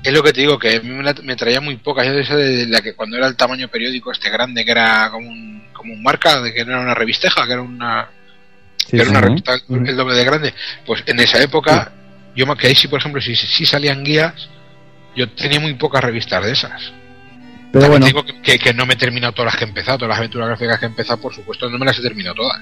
es 0.03 0.13
lo 0.13 0.23
que 0.23 0.33
te 0.33 0.41
digo, 0.43 0.59
que 0.59 0.77
a 0.77 0.81
mí 0.81 0.91
me, 0.91 1.03
la- 1.03 1.15
me 1.23 1.37
traía 1.37 1.61
muy 1.61 1.77
pocas. 1.77 2.07
Yo 2.07 2.13
de 2.13 2.21
esa 2.23 2.37
de 2.37 2.67
la 2.67 2.81
que 2.83 2.95
cuando 2.95 3.17
era 3.17 3.27
el 3.29 3.37
tamaño 3.37 3.69
periódico 3.69 4.11
este 4.13 4.31
grande, 4.31 4.65
que 4.65 4.71
era 4.73 5.09
como 5.11 5.29
un, 5.31 5.63
como 5.73 5.95
un 5.95 6.03
marca, 6.03 6.41
de 6.43 6.53
que 6.53 6.65
no 6.65 6.73
era 6.73 6.81
una 6.83 6.95
revisteja, 6.95 7.47
que 7.47 7.53
era 7.53 7.63
una, 7.63 8.09
que 8.87 8.97
era 8.97 9.05
sí. 9.07 9.11
una 9.11 9.21
revista 9.21 9.55
el 9.69 9.97
doble 9.97 10.15
de 10.17 10.25
grande. 10.25 10.55
Pues 10.87 11.03
en 11.07 11.21
esa 11.21 11.43
época, 11.43 11.93
yo 12.35 12.47
me 12.47 12.57
que 12.57 12.67
ahí 12.69 12.75
sí, 12.75 12.89
por 12.89 13.01
ejemplo, 13.01 13.21
si, 13.21 13.35
si 13.37 13.67
salían 13.67 14.05
guías, 14.05 14.49
yo 15.17 15.29
tenía 15.31 15.61
muy 15.61 15.75
pocas 15.75 16.03
revistas 16.03 16.45
de 16.45 16.53
esas. 16.53 16.93
Pero 17.73 17.85
También 17.87 17.91
bueno, 17.91 18.07
digo 18.07 18.25
que, 18.25 18.43
que- 18.43 18.59
que 18.59 18.75
no 18.75 18.85
me 18.87 18.95
he 18.95 18.97
terminado 18.97 19.33
todas 19.33 19.53
las 19.53 19.57
que 19.59 19.65
he 19.65 19.69
empezado, 19.69 19.99
todas 19.99 20.11
las 20.11 20.19
aventuras 20.19 20.49
gráficas 20.49 20.79
que 20.79 20.85
he 20.87 20.89
empezado, 20.89 21.21
por 21.21 21.35
supuesto, 21.35 21.71
no 21.71 21.79
me 21.79 21.87
las 21.87 21.99
he 21.99 22.03
terminado 22.03 22.35
todas. 22.35 22.59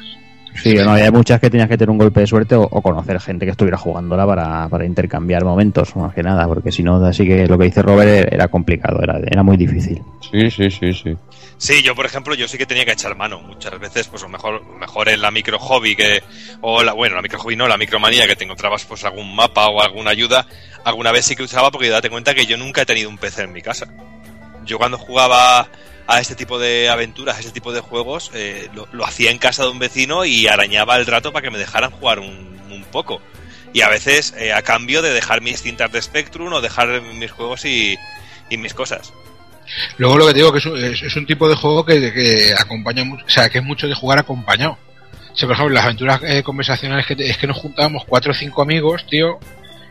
Sí, 0.55 0.75
no, 0.75 0.93
hay 0.93 1.11
muchas 1.11 1.41
que 1.41 1.51
tenías 1.51 1.69
que 1.69 1.77
tener 1.77 1.91
un 1.91 1.99
golpe 1.99 2.21
de 2.21 2.27
suerte 2.27 2.55
o, 2.55 2.63
o 2.63 2.83
conocer 2.83 3.21
gente 3.21 3.45
que 3.45 3.53
estuviera 3.53 3.77
jugándola 3.77 4.27
para, 4.27 4.69
para 4.69 4.85
intercambiar 4.85 5.45
momentos, 5.45 5.95
más 5.97 6.15
que 6.15 6.23
nada, 6.23 6.47
porque 6.47 6.73
si 6.73 6.83
no, 6.83 7.05
así 7.05 7.27
que 7.27 7.47
lo 7.47 7.59
que 7.59 7.65
dice 7.65 7.83
Robert 7.83 8.33
era 8.33 8.49
complicado, 8.49 9.03
era, 9.03 9.19
era 9.19 9.43
muy 9.43 9.57
difícil. 9.57 10.03
Sí, 10.31 10.51
sí, 10.51 10.71
sí, 10.71 10.93
sí. 10.93 11.17
Sí, 11.61 11.83
yo 11.83 11.95
por 11.95 12.07
ejemplo, 12.07 12.35
yo 12.35 12.49
sí 12.49 12.57
que 12.57 12.65
tenía 12.65 12.87
que 12.87 12.93
echar 12.93 13.15
mano. 13.17 13.39
Muchas 13.41 13.79
veces, 13.79 14.09
pues 14.09 14.23
a 14.23 14.27
lo 14.27 14.33
mejor, 14.33 14.65
mejor 14.79 15.11
en 15.11 15.21
la 15.21 15.31
micro 15.31 15.59
hobby 15.59 15.95
que, 15.95 16.23
o 16.63 16.83
la, 16.83 16.95
bueno, 16.95 17.17
la 17.17 17.23
micro 17.23 17.39
hobby 17.39 17.55
no, 17.55 17.69
la 17.69 17.77
micromanía 17.77 18.27
que 18.27 18.35
te 18.35 18.45
encontrabas 18.45 18.87
pues 18.87 19.05
algún 19.05 19.37
mapa 19.37 19.69
o 19.69 19.83
alguna 19.83 20.11
ayuda, 20.11 20.47
alguna 20.85 21.13
vez 21.13 21.27
sí 21.27 21.37
que 21.37 21.43
usaba 21.43 21.71
porque 21.71 21.91
date 21.91 22.09
cuenta 22.09 22.35
que 22.35 22.47
yo 22.47 22.57
nunca 22.57 22.81
he 22.81 22.87
tenido 22.87 23.11
un 23.11 23.19
PC 23.19 23.43
en 23.43 23.53
mi 23.53 23.61
casa. 23.61 23.93
Yo 24.65 24.79
cuando 24.79 24.97
jugaba 24.97 25.69
a 26.07 26.21
este 26.21 26.35
tipo 26.35 26.59
de 26.59 26.89
aventuras, 26.89 27.37
a 27.37 27.41
este 27.41 27.53
tipo 27.53 27.73
de 27.73 27.81
juegos, 27.81 28.31
eh, 28.35 28.69
lo, 28.73 29.05
hacía 29.05 29.31
en 29.31 29.39
casa 29.39 29.65
de 29.65 29.71
un 29.71 29.79
vecino 29.79 30.25
y 30.25 30.47
arañaba 30.47 30.97
el 30.97 31.07
rato 31.07 31.33
para 31.33 31.43
que 31.43 31.51
me 31.51 31.59
dejaran 31.59 31.91
jugar 31.91 32.19
un, 32.19 32.61
un 32.71 32.85
poco. 32.91 33.21
Y 33.73 33.83
a 33.83 33.89
veces 33.89 34.35
eh, 34.37 34.53
a 34.53 34.63
cambio 34.63 35.03
de 35.03 35.13
dejar 35.13 35.41
mis 35.41 35.63
cintas 35.63 35.93
de 35.93 36.03
Spectrum 36.03 36.53
o 36.53 36.61
dejar 36.61 37.01
mis 37.01 37.31
juegos 37.31 37.65
y, 37.65 37.97
y 38.49 38.57
mis 38.57 38.75
cosas. 38.75 39.13
Luego 39.99 40.19
lo 40.19 40.27
que 40.27 40.33
te 40.33 40.39
digo 40.39 40.53
que 40.53 40.59
es 40.59 40.67
un, 40.67 40.85
es, 40.85 41.17
un 41.17 41.27
tipo 41.27 41.49
de 41.49 41.55
juego 41.55 41.85
que, 41.85 42.13
que 42.13 42.53
acompaña 42.59 43.03
o 43.03 43.29
sea, 43.29 43.49
que 43.49 43.59
es 43.59 43.65
mucho 43.65 43.87
de 43.87 43.95
jugar 43.95 44.19
acompañado. 44.19 44.79
O 45.33 45.47
por 45.47 45.53
ejemplo, 45.53 45.75
las 45.75 45.85
aventuras 45.85 46.21
eh, 46.25 46.43
conversacionales 46.43 47.07
que 47.07 47.15
es 47.19 47.39
que 47.39 47.47
nos 47.47 47.57
juntábamos 47.57 48.05
cuatro 48.05 48.33
o 48.33 48.35
cinco 48.35 48.63
amigos, 48.63 49.07
tío, 49.07 49.39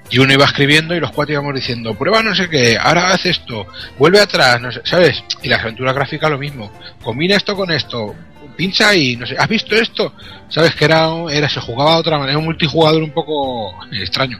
y 0.10 0.19
uno 0.19 0.34
iba 0.34 0.45
escribiendo 0.45 0.95
y 0.95 0.99
los 0.99 1.11
cuatro 1.11 1.34
íbamos 1.34 1.53
diciendo, 1.53 1.94
prueba 1.94 2.23
no 2.23 2.34
sé 2.34 2.49
qué, 2.49 2.77
ahora 2.77 3.11
haz 3.11 3.26
esto, 3.26 3.68
vuelve 3.98 4.19
atrás, 4.19 4.60
no 4.60 4.72
sé, 4.72 4.81
¿sabes? 4.84 5.23
Y 5.41 5.49
las 5.49 5.61
aventuras 5.61 5.95
gráficas 5.95 6.30
lo 6.30 6.38
mismo. 6.38 6.72
Combina 7.03 7.36
esto 7.36 7.56
con 7.56 7.72
esto, 7.72 8.15
pincha 8.56 8.94
y 8.95 9.15
no 9.15 9.26
sé, 9.26 9.36
¿has 9.38 9.48
visto 9.48 9.76
esto? 9.76 10.14
¿Sabes? 10.49 10.76
Que 10.76 10.86
era, 10.86 11.07
era 11.31 11.48
se 11.48 11.60
jugaba 11.60 11.94
de 11.94 11.99
otra 11.99 12.18
manera, 12.18 12.38
un 12.38 12.45
multijugador 12.45 13.03
un 13.03 13.11
poco 13.11 13.73
extraño. 13.91 14.40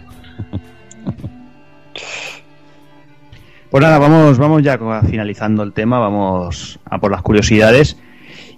Pues 3.70 3.84
nada, 3.84 4.00
vamos, 4.00 4.40
vamos 4.40 4.64
ya 4.64 4.80
finalizando 5.08 5.62
el 5.62 5.74
tema, 5.74 6.00
vamos 6.00 6.80
a 6.86 6.98
por 6.98 7.12
las 7.12 7.22
curiosidades. 7.22 7.98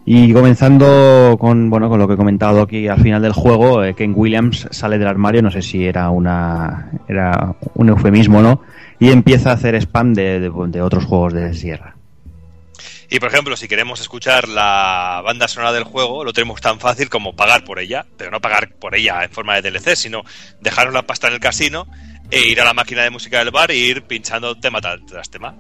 Y 0.04 0.34
comenzando 0.34 1.38
con 1.40 1.70
bueno 1.70 1.88
con 1.88 2.00
lo 2.00 2.08
que 2.08 2.16
he 2.16 2.18
comentado 2.18 2.62
aquí 2.62 2.88
al 2.88 3.02
final 3.02 3.22
del 3.22 3.34
juego, 3.34 3.84
eh, 3.84 3.94
Ken 3.94 4.14
Williams 4.16 4.68
sale 4.72 4.98
del 4.98 5.08
armario, 5.08 5.42
no 5.44 5.52
sé 5.52 5.62
si 5.62 5.86
era 5.86 6.10
una 6.10 6.90
era 7.08 7.56
un 7.76 7.90
eufemismo 7.90 8.40
o 8.40 8.42
no, 8.42 8.62
y 9.00 9.12
empieza 9.12 9.52
a 9.52 9.54
hacer 9.54 9.76
spam 9.76 10.14
de, 10.14 10.40
de- 10.40 10.82
otros 10.82 11.06
juegos 11.06 11.34
de 11.34 11.54
Sierra. 11.54 11.96
Y 13.12 13.20
por 13.20 13.30
ejemplo, 13.30 13.56
si 13.58 13.68
queremos 13.68 14.00
escuchar 14.02 14.48
la 14.48 15.22
banda 15.24 15.48
sonora 15.48 15.74
del 15.74 15.84
juego, 15.84 16.24
lo 16.24 16.34
tenemos 16.34 16.62
tan 16.62 16.80
fácil 16.80 17.10
como 17.10 17.36
pagar 17.36 17.64
por 17.64 17.78
ella, 17.78 18.06
pero 18.18 18.32
no 18.32 18.40
pagar 18.40 18.70
por 18.80 18.96
ella 18.96 19.24
en 19.24 19.30
forma 19.30 19.60
de 19.60 19.70
DLC, 19.70 19.96
sino 19.96 20.24
dejaros 20.62 20.94
la 20.94 21.02
pasta 21.04 21.28
en 21.28 21.34
el 21.34 21.40
casino 21.40 21.86
e 22.32 22.40
ir 22.48 22.60
a 22.62 22.66
la 22.66 22.74
máquina 22.74 23.04
de 23.04 23.10
música 23.10 23.40
del 23.40 23.52
bar 23.52 23.70
e 23.70 23.76
ir 23.76 24.04
pinchando 24.04 24.56
tema 24.58 24.80
tras 24.82 25.30
tema. 25.30 25.54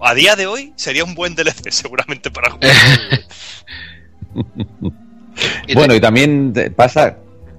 A 0.00 0.14
día 0.14 0.36
de 0.36 0.46
hoy 0.46 0.72
sería 0.76 1.04
un 1.04 1.14
buen 1.14 1.34
DLC 1.34 1.70
seguramente 1.70 2.30
para 2.30 2.50
jugar. 2.50 2.72
Bueno, 5.74 5.94
y 5.96 6.00
también 6.00 6.52
pasa, 6.76 7.18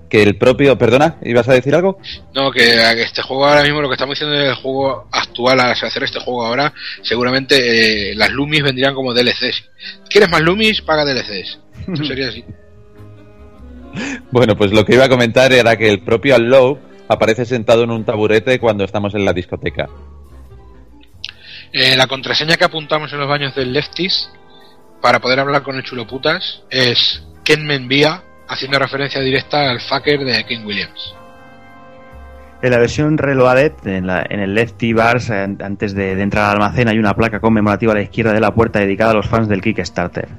que 0.10 0.24
el 0.24 0.38
propio... 0.38 0.78
Perdona, 0.78 1.18
¿ibas 1.24 1.48
a 1.49 1.53
decir 1.53 1.76
algo? 1.76 1.99
No, 2.34 2.52
que 2.52 2.62
que 2.62 3.02
este 3.02 3.22
juego 3.22 3.45
ahora 3.45 3.64
mismo, 3.64 3.82
lo 3.82 3.90
que 3.90 3.95
estamos 3.95 4.18
diciendo 4.18 4.38
del 4.38 4.56
juego 4.56 5.07
actual, 5.12 5.60
al 5.60 5.72
hacer 5.72 6.03
este 6.03 6.20
juego 6.20 6.45
ahora, 6.45 6.74
seguramente 7.02 8.12
eh, 8.12 8.16
las 8.16 8.32
Lumis 8.32 8.64
vendrían 8.64 8.95
como 8.95 9.14
DLCs. 9.14 9.70
¿Quieres 10.10 10.30
más 10.30 10.41
Lumis? 10.41 10.82
Paga 10.82 11.06
DLCs. 11.06 11.60
Eso 11.94 12.03
sería 12.07 12.30
así. 12.30 12.44
Bueno, 14.32 14.56
pues 14.57 14.72
lo 14.72 14.86
que 14.86 14.95
iba 14.95 15.06
a 15.06 15.10
comentar 15.10 15.53
era 15.53 15.78
que 15.78 15.90
el 15.90 16.02
propio 16.02 16.36
Allow 16.36 16.80
aparece 17.07 17.45
sentado 17.45 17.84
en 17.84 17.91
un 17.91 18.03
taburete 18.03 18.60
cuando 18.60 18.84
estamos 18.84 19.16
en 19.16 19.26
la 19.26 19.34
discoteca. 19.34 19.90
Eh, 21.77 21.95
la 21.97 22.07
contraseña 22.07 22.56
que 22.56 22.64
apuntamos 22.64 23.11
en 23.11 23.19
los 23.19 23.27
baños 23.27 23.53
del 23.53 23.73
Leftis 23.73 24.30
para 25.02 25.19
poder 25.19 25.41
hablar 25.41 25.61
con 25.61 25.76
el 25.76 25.84
chuloputas 25.84 26.64
es 26.69 27.22
Ken 27.43 27.65
me 27.65 27.76
envía, 27.76 28.23
haciendo 28.47 28.80
referencia 28.80 29.19
directa 29.19 29.69
al 29.69 29.81
fucker 29.81 30.19
de 30.23 30.45
King 30.45 30.65
Williams. 30.65 31.14
En 32.61 32.72
la 32.72 32.77
versión 32.80 33.18
Reloaded, 33.18 33.73
en, 33.85 34.07
la- 34.07 34.26
en 34.27 34.39
el 34.39 34.56
Lefty 34.56 34.93
Bars, 34.93 35.30
antes 35.30 35.93
de, 35.93 36.15
de 36.15 36.22
entrar 36.23 36.45
al 36.45 36.52
almacén, 36.53 36.88
hay 36.88 36.97
una 36.97 37.14
placa 37.14 37.41
conmemorativa 37.41 37.91
a 37.91 37.95
la 37.95 38.02
izquierda 38.03 38.31
de 38.31 38.39
la 38.39 38.53
puerta 38.56 38.80
dedicada 38.80 39.11
a 39.11 39.15
los 39.15 39.27
fans 39.27 39.49
del 39.49 39.61
Kickstarter. 39.61 40.30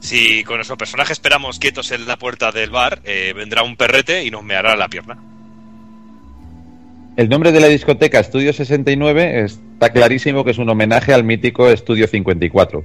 Si 0.00 0.44
con 0.44 0.56
nuestro 0.56 0.76
personaje 0.76 1.14
esperamos 1.14 1.58
quietos 1.58 1.90
en 1.92 2.06
la 2.06 2.18
puerta 2.18 2.52
del 2.52 2.70
bar, 2.70 3.00
eh, 3.04 3.32
vendrá 3.34 3.62
un 3.62 3.76
perrete 3.76 4.22
y 4.24 4.30
nos 4.30 4.44
meará 4.44 4.76
la 4.76 4.88
pierna. 4.88 5.16
El 7.16 7.30
nombre 7.30 7.50
de 7.50 7.60
la 7.60 7.68
discoteca 7.68 8.20
Estudio 8.20 8.52
69 8.52 9.44
está 9.44 9.90
clarísimo 9.90 10.44
que 10.44 10.50
es 10.50 10.58
un 10.58 10.68
homenaje 10.68 11.14
al 11.14 11.24
mítico 11.24 11.70
Estudio 11.70 12.06
54. 12.06 12.84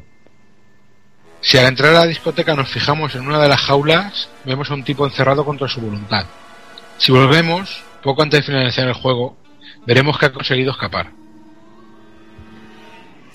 Si 1.41 1.57
al 1.57 1.65
entrar 1.65 1.89
a 1.89 1.99
la 1.99 2.07
discoteca 2.07 2.55
nos 2.55 2.69
fijamos 2.69 3.13
en 3.15 3.27
una 3.27 3.41
de 3.41 3.49
las 3.49 3.59
jaulas, 3.59 4.29
vemos 4.45 4.71
a 4.71 4.75
un 4.75 4.85
tipo 4.85 5.05
encerrado 5.05 5.43
contra 5.43 5.67
su 5.67 5.81
voluntad. 5.81 6.25
Si 6.97 7.11
volvemos, 7.11 7.83
poco 8.01 8.21
antes 8.21 8.39
de 8.39 8.45
finalizar 8.45 8.87
el 8.87 8.93
juego, 8.93 9.35
veremos 9.85 10.17
que 10.17 10.27
ha 10.27 10.31
conseguido 10.31 10.71
escapar. 10.71 11.07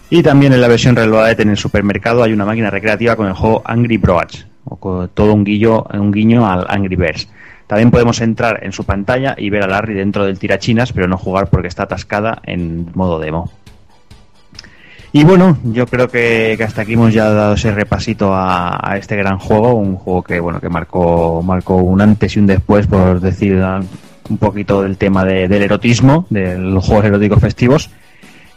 Y 0.08 0.22
también 0.22 0.54
en 0.54 0.62
la 0.62 0.68
versión 0.68 0.96
Reloaded 0.96 1.40
en 1.40 1.50
el 1.50 1.58
supermercado 1.58 2.22
hay 2.22 2.32
una 2.32 2.46
máquina 2.46 2.70
recreativa 2.70 3.16
con 3.16 3.26
el 3.26 3.34
juego 3.34 3.60
Angry 3.66 3.98
Broads, 3.98 4.46
o 4.64 4.76
con 4.76 5.10
todo 5.10 5.34
un 5.34 5.44
guiño, 5.44 5.84
un 5.92 6.10
guiño 6.10 6.50
al 6.50 6.64
Angry 6.70 6.96
Birds. 6.96 7.28
También 7.66 7.90
podemos 7.90 8.20
entrar 8.20 8.60
en 8.62 8.72
su 8.72 8.84
pantalla 8.84 9.34
y 9.36 9.50
ver 9.50 9.64
a 9.64 9.66
Larry 9.66 9.94
dentro 9.94 10.24
del 10.24 10.38
tirachinas, 10.38 10.92
pero 10.92 11.08
no 11.08 11.18
jugar 11.18 11.48
porque 11.48 11.68
está 11.68 11.84
atascada 11.84 12.40
en 12.44 12.90
modo 12.94 13.18
demo. 13.18 13.50
Y 15.12 15.24
bueno, 15.24 15.56
yo 15.64 15.86
creo 15.86 16.08
que, 16.08 16.58
hasta 16.62 16.82
aquí 16.82 16.92
hemos 16.92 17.14
ya 17.14 17.30
dado 17.30 17.54
ese 17.54 17.72
repasito 17.72 18.32
a, 18.34 18.96
este 18.98 19.16
gran 19.16 19.38
juego, 19.38 19.74
un 19.74 19.96
juego 19.96 20.22
que 20.22 20.40
bueno 20.40 20.60
que 20.60 20.68
marcó, 20.68 21.42
marcó 21.42 21.76
un 21.76 22.02
antes 22.02 22.36
y 22.36 22.40
un 22.40 22.46
después, 22.46 22.86
por 22.86 23.20
decir 23.20 23.62
un 24.28 24.38
poquito 24.38 24.82
del 24.82 24.98
tema 24.98 25.24
de- 25.24 25.48
del 25.48 25.62
erotismo, 25.62 26.26
de 26.30 26.58
los 26.58 26.84
juegos 26.84 27.06
eróticos 27.06 27.40
festivos. 27.40 27.90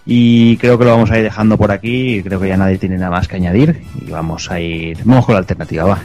Y 0.06 0.58
creo 0.58 0.78
que 0.78 0.86
lo 0.86 0.92
vamos 0.92 1.12
a 1.12 1.18
ir 1.18 1.24
dejando 1.24 1.58
por 1.58 1.72
aquí. 1.72 2.22
Creo 2.24 2.40
que 2.40 2.48
ya 2.48 2.58
nadie 2.58 2.78
tiene 2.80 2.98
nada 2.98 3.12
más 3.12 3.28
que 3.28 3.36
añadir. 3.36 3.84
Y 4.06 4.10
vamos 4.10 4.50
a 4.50 4.60
ir. 4.60 4.98
Vamos 5.04 5.26
con 5.26 5.36
la 5.36 5.40
alternativa, 5.40 5.84
va. 5.84 6.00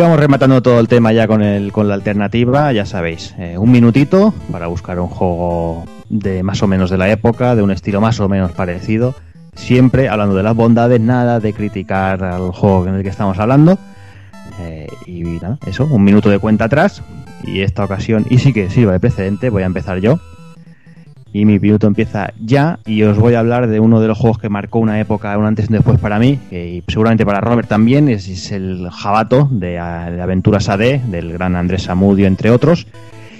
Vamos 0.00 0.18
rematando 0.18 0.62
todo 0.62 0.80
el 0.80 0.88
tema 0.88 1.12
ya 1.12 1.28
con, 1.28 1.42
el, 1.42 1.72
con 1.72 1.86
la 1.86 1.92
alternativa, 1.92 2.72
ya 2.72 2.86
sabéis, 2.86 3.34
eh, 3.38 3.58
un 3.58 3.70
minutito 3.70 4.32
para 4.50 4.66
buscar 4.66 4.98
un 4.98 5.08
juego 5.08 5.84
de 6.08 6.42
más 6.42 6.62
o 6.62 6.66
menos 6.66 6.88
de 6.88 6.96
la 6.96 7.10
época, 7.10 7.54
de 7.54 7.60
un 7.60 7.70
estilo 7.70 8.00
más 8.00 8.18
o 8.18 8.26
menos 8.26 8.52
parecido, 8.52 9.14
siempre 9.54 10.08
hablando 10.08 10.34
de 10.34 10.42
las 10.42 10.56
bondades, 10.56 11.02
nada 11.02 11.38
de 11.38 11.52
criticar 11.52 12.24
al 12.24 12.50
juego 12.50 12.86
en 12.86 12.94
el 12.94 13.02
que 13.02 13.10
estamos 13.10 13.38
hablando. 13.38 13.78
Eh, 14.62 14.86
y 15.04 15.22
nada, 15.22 15.58
eso, 15.66 15.84
un 15.84 16.02
minuto 16.02 16.30
de 16.30 16.38
cuenta 16.38 16.64
atrás, 16.64 17.02
y 17.44 17.60
esta 17.60 17.84
ocasión, 17.84 18.24
y 18.30 18.38
sí 18.38 18.54
que 18.54 18.70
sirva 18.70 18.92
de 18.92 19.00
precedente, 19.00 19.50
voy 19.50 19.64
a 19.64 19.66
empezar 19.66 19.98
yo. 19.98 20.18
Y 21.32 21.44
mi 21.44 21.60
minuto 21.60 21.86
empieza 21.86 22.32
ya 22.44 22.80
y 22.84 23.02
os 23.02 23.16
voy 23.16 23.34
a 23.34 23.40
hablar 23.40 23.68
de 23.68 23.78
uno 23.78 24.00
de 24.00 24.08
los 24.08 24.18
juegos 24.18 24.38
que 24.38 24.48
marcó 24.48 24.80
una 24.80 24.98
época, 24.98 25.36
un 25.38 25.44
antes 25.44 25.66
y 25.66 25.68
un 25.68 25.78
después 25.78 26.00
para 26.00 26.18
mí, 26.18 26.40
y 26.50 26.82
seguramente 26.88 27.24
para 27.24 27.40
Robert 27.40 27.68
también, 27.68 28.08
es, 28.08 28.50
el 28.50 28.88
Jabato 28.90 29.48
de, 29.50 29.72
de 29.72 30.22
Aventuras 30.22 30.68
AD, 30.68 31.00
del 31.02 31.32
gran 31.32 31.54
Andrés 31.54 31.82
Samudio, 31.84 32.26
entre 32.26 32.50
otros. 32.50 32.86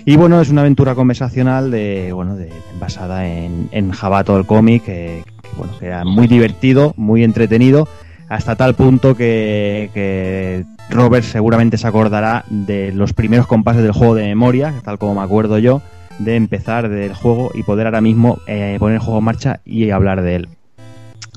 Y 0.04 0.16
bueno, 0.16 0.40
es 0.40 0.50
una 0.50 0.62
aventura 0.62 0.94
conversacional 0.94 1.70
de, 1.70 2.12
bueno, 2.12 2.36
de, 2.36 2.50
basada 2.78 3.26
en, 3.26 3.68
en 3.72 3.90
Jabato, 3.90 4.36
el 4.36 4.46
cómic, 4.46 4.84
que, 4.84 5.24
que, 5.42 5.48
bueno, 5.56 5.72
que 5.78 5.86
era 5.86 6.04
muy 6.04 6.26
divertido, 6.26 6.94
muy 6.96 7.24
entretenido, 7.24 7.88
hasta 8.28 8.54
tal 8.54 8.74
punto 8.74 9.16
que, 9.16 9.90
que 9.92 10.64
Robert 10.90 11.24
seguramente 11.24 11.76
se 11.76 11.86
acordará 11.86 12.44
de 12.48 12.92
los 12.92 13.12
primeros 13.12 13.46
compases 13.46 13.82
del 13.82 13.92
juego 13.92 14.14
de 14.14 14.28
memoria, 14.28 14.72
tal 14.84 14.98
como 14.98 15.16
me 15.16 15.22
acuerdo 15.22 15.58
yo, 15.58 15.82
de 16.20 16.36
empezar 16.36 16.88
del 16.88 17.14
juego 17.14 17.50
y 17.54 17.62
poder 17.62 17.86
ahora 17.86 18.00
mismo 18.00 18.38
eh, 18.46 18.76
poner 18.78 18.96
el 18.96 19.00
juego 19.00 19.18
en 19.18 19.24
marcha 19.24 19.60
y 19.64 19.90
hablar 19.90 20.22
de 20.22 20.36
él. 20.36 20.48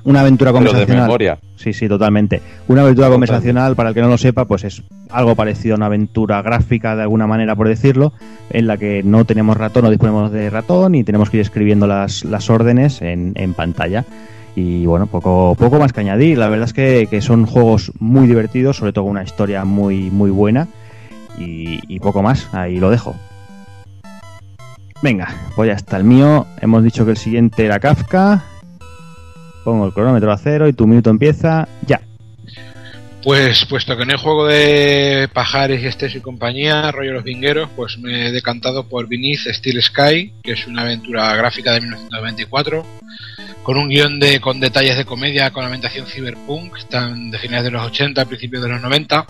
Una 0.06 0.20
aventura 0.20 0.52
Pero 0.52 0.64
de 0.64 0.70
conversacional. 0.70 1.06
memoria. 1.08 1.40
Sí, 1.56 1.72
sí, 1.72 1.88
totalmente. 1.88 2.42
Una 2.68 2.82
aventura 2.82 3.08
conversacional, 3.10 3.76
para 3.78 3.90
el 3.90 3.95
que 3.95 4.02
no 4.02 4.10
lo 4.10 4.18
sepa, 4.18 4.44
pues 4.44 4.66
es 4.66 4.84
algo 5.10 5.34
parecido 5.36 5.76
a 5.76 5.78
una 5.78 5.86
aventura 5.86 6.42
gráfica, 6.42 6.98
de 6.98 7.03
alguna 7.03 7.26
manera, 7.26 7.56
por 7.56 7.70
decirlo, 7.70 8.12
en 8.50 8.68
la 8.68 8.76
que 8.76 9.02
no 9.02 9.24
tenemos 9.24 9.56
ratón, 9.56 9.86
no 9.86 9.90
disponemos 9.90 10.30
de 10.34 10.50
ratón 10.50 10.95
y 10.95 11.06
tenemos 11.06 11.30
que 11.30 11.38
ir 11.38 11.42
escribiendo 11.42 11.88
las, 11.88 12.26
las 12.26 12.50
órdenes 12.50 13.02
en, 13.02 13.32
en 13.36 13.53
pantalla. 13.53 14.03
Y 14.58 14.86
bueno, 14.86 15.08
poco, 15.08 15.56
poco 15.58 15.80
más 15.80 15.94
que 15.94 16.02
añadir. 16.02 16.38
La 16.38 16.50
verdad 16.50 16.66
es 16.68 16.74
que, 16.74 17.08
que 17.10 17.22
son 17.22 17.45
juegos 17.45 17.94
muy 18.00 18.28
divertidos, 18.28 18.76
sobre 18.76 18.92
todo 18.92 19.06
con 19.06 19.12
una 19.12 19.24
historia 19.24 19.64
muy, 19.64 20.12
muy 20.12 20.32
buena. 20.32 20.68
Y, 21.40 21.80
y 21.88 22.00
poco 22.02 22.22
más, 22.22 22.53
ahí 22.53 22.78
lo 22.78 22.90
dejo. 22.90 23.16
Venga, 25.03 25.35
pues 25.57 25.67
ya 25.67 25.73
está 25.73 25.98
el 25.98 26.06
mío. 26.06 26.48
Hemos 26.61 26.82
dicho 26.82 27.03
que 27.03 27.11
el 27.11 27.17
siguiente 27.17 27.65
era 27.65 27.77
Kafka. 27.77 28.41
Pongo 29.65 29.85
el 29.85 29.91
cronómetro 29.91 30.32
a 30.32 30.38
cero 30.38 30.65
y 30.69 30.72
tu 30.72 30.88
minuto 30.88 31.09
empieza 31.09 31.67
ya. 31.85 31.99
Pues 33.22 33.65
puesto 33.65 33.98
que 33.98 34.06
no 34.06 34.14
hay 34.14 34.17
juego 34.17 34.48
de 34.48 35.30
Pajares 35.33 35.83
y 35.83 35.88
Estés 35.88 36.15
y 36.15 36.22
compañía, 36.22 36.90
rollo 36.91 37.14
los 37.14 37.25
vingueros, 37.25 37.69
pues 37.75 37.98
me 37.98 38.27
he 38.27 38.32
decantado 38.32 38.88
por 38.88 39.07
Beneath 39.09 39.53
Steel 39.53 39.82
Sky, 39.82 40.33
que 40.41 40.53
es 40.53 40.67
una 40.67 40.83
aventura 40.83 41.35
gráfica 41.35 41.73
de 41.73 41.82
1924, 41.82 42.85
con 43.64 43.77
un 43.77 43.90
guion 43.90 44.19
de, 44.22 44.40
con 44.40 44.61
detalles 44.61 44.98
de 44.98 45.06
comedia 45.06 45.51
con 45.51 45.65
ambientación 45.65 46.06
cyberpunk, 46.06 46.77
están 46.77 47.30
de 47.30 47.40
finales 47.40 47.65
de 47.65 47.72
los 47.72 47.85
80, 47.85 48.23
principios 48.25 48.64
de 48.64 48.69
los 48.69 48.82
90. 48.82 49.25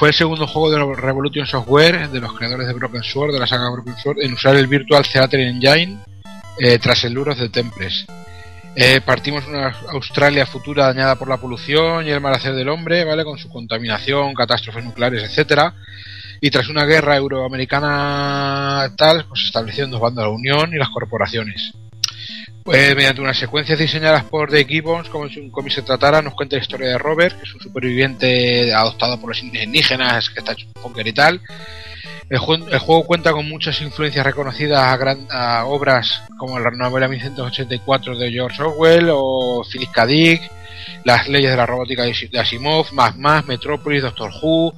Fue 0.00 0.08
el 0.08 0.14
segundo 0.14 0.46
juego 0.46 0.70
de 0.70 0.94
Revolution 0.98 1.46
Software, 1.46 2.08
de 2.08 2.20
los 2.20 2.32
creadores 2.32 2.66
de 2.66 2.72
Broken 2.72 3.02
Sword, 3.02 3.34
de 3.34 3.38
la 3.38 3.46
saga 3.46 3.68
Broken 3.68 3.98
Sword, 3.98 4.22
en 4.22 4.32
usar 4.32 4.56
el 4.56 4.66
Virtual 4.66 5.04
Theater 5.06 5.40
Engine 5.40 5.98
eh, 6.58 6.78
tras 6.78 7.04
el 7.04 7.12
Luros 7.12 7.38
de 7.38 7.50
Tempest. 7.50 8.08
Eh, 8.74 9.02
partimos 9.02 9.46
una 9.46 9.76
Australia 9.90 10.46
futura 10.46 10.86
dañada 10.86 11.16
por 11.16 11.28
la 11.28 11.36
polución 11.36 12.06
y 12.06 12.10
el 12.12 12.22
mal 12.22 12.32
hacer 12.32 12.54
del 12.54 12.70
hombre, 12.70 13.04
¿vale? 13.04 13.24
Con 13.24 13.36
su 13.36 13.50
contaminación, 13.50 14.32
catástrofes 14.32 14.82
nucleares, 14.82 15.22
etcétera. 15.22 15.74
Y 16.40 16.50
tras 16.50 16.70
una 16.70 16.86
guerra 16.86 17.18
euroamericana 17.18 18.94
tal, 18.96 19.26
pues 19.26 19.44
establecieron 19.44 19.90
dos 19.90 20.00
bandos, 20.00 20.24
la 20.24 20.30
Unión 20.30 20.72
y 20.72 20.78
las 20.78 20.88
corporaciones. 20.88 21.74
Pues 22.64 22.94
mediante 22.94 23.20
unas 23.20 23.38
secuencias 23.38 23.78
diseñadas 23.78 24.24
por 24.24 24.50
Dave 24.50 24.66
Gibbons, 24.66 25.08
como 25.08 25.28
si 25.28 25.40
un 25.40 25.50
cómic 25.50 25.72
se 25.72 25.82
tratara, 25.82 26.22
nos 26.22 26.34
cuenta 26.34 26.56
la 26.56 26.62
historia 26.62 26.88
de 26.88 26.98
Robert, 26.98 27.36
que 27.38 27.44
es 27.44 27.54
un 27.54 27.60
superviviente 27.60 28.72
adoptado 28.74 29.18
por 29.18 29.30
los 29.30 29.42
indígenas, 29.42 30.30
que 30.30 30.40
está 30.40 30.54
punker 30.82 31.06
y 31.06 31.12
tal. 31.12 31.40
El 32.28 32.38
juego, 32.38 32.68
el 32.68 32.78
juego, 32.78 33.04
cuenta 33.06 33.32
con 33.32 33.48
muchas 33.48 33.80
influencias 33.80 34.24
reconocidas 34.24 34.80
a, 34.80 34.96
gran, 34.96 35.26
a 35.30 35.64
obras 35.64 36.22
como 36.38 36.60
la 36.60 36.70
novela 36.70 37.08
1984 37.08 38.16
de 38.16 38.30
George 38.30 38.62
Orwell 38.62 39.08
o 39.12 39.64
Philip 39.68 39.90
K. 39.90 40.06
Dick, 40.06 40.42
Las 41.04 41.28
leyes 41.28 41.50
de 41.50 41.56
la 41.56 41.66
robótica 41.66 42.02
de 42.04 42.38
Asimov, 42.38 42.92
Más 42.92 43.16
Más, 43.16 43.46
Metrópolis, 43.46 44.02
Doctor 44.02 44.30
Who. 44.42 44.74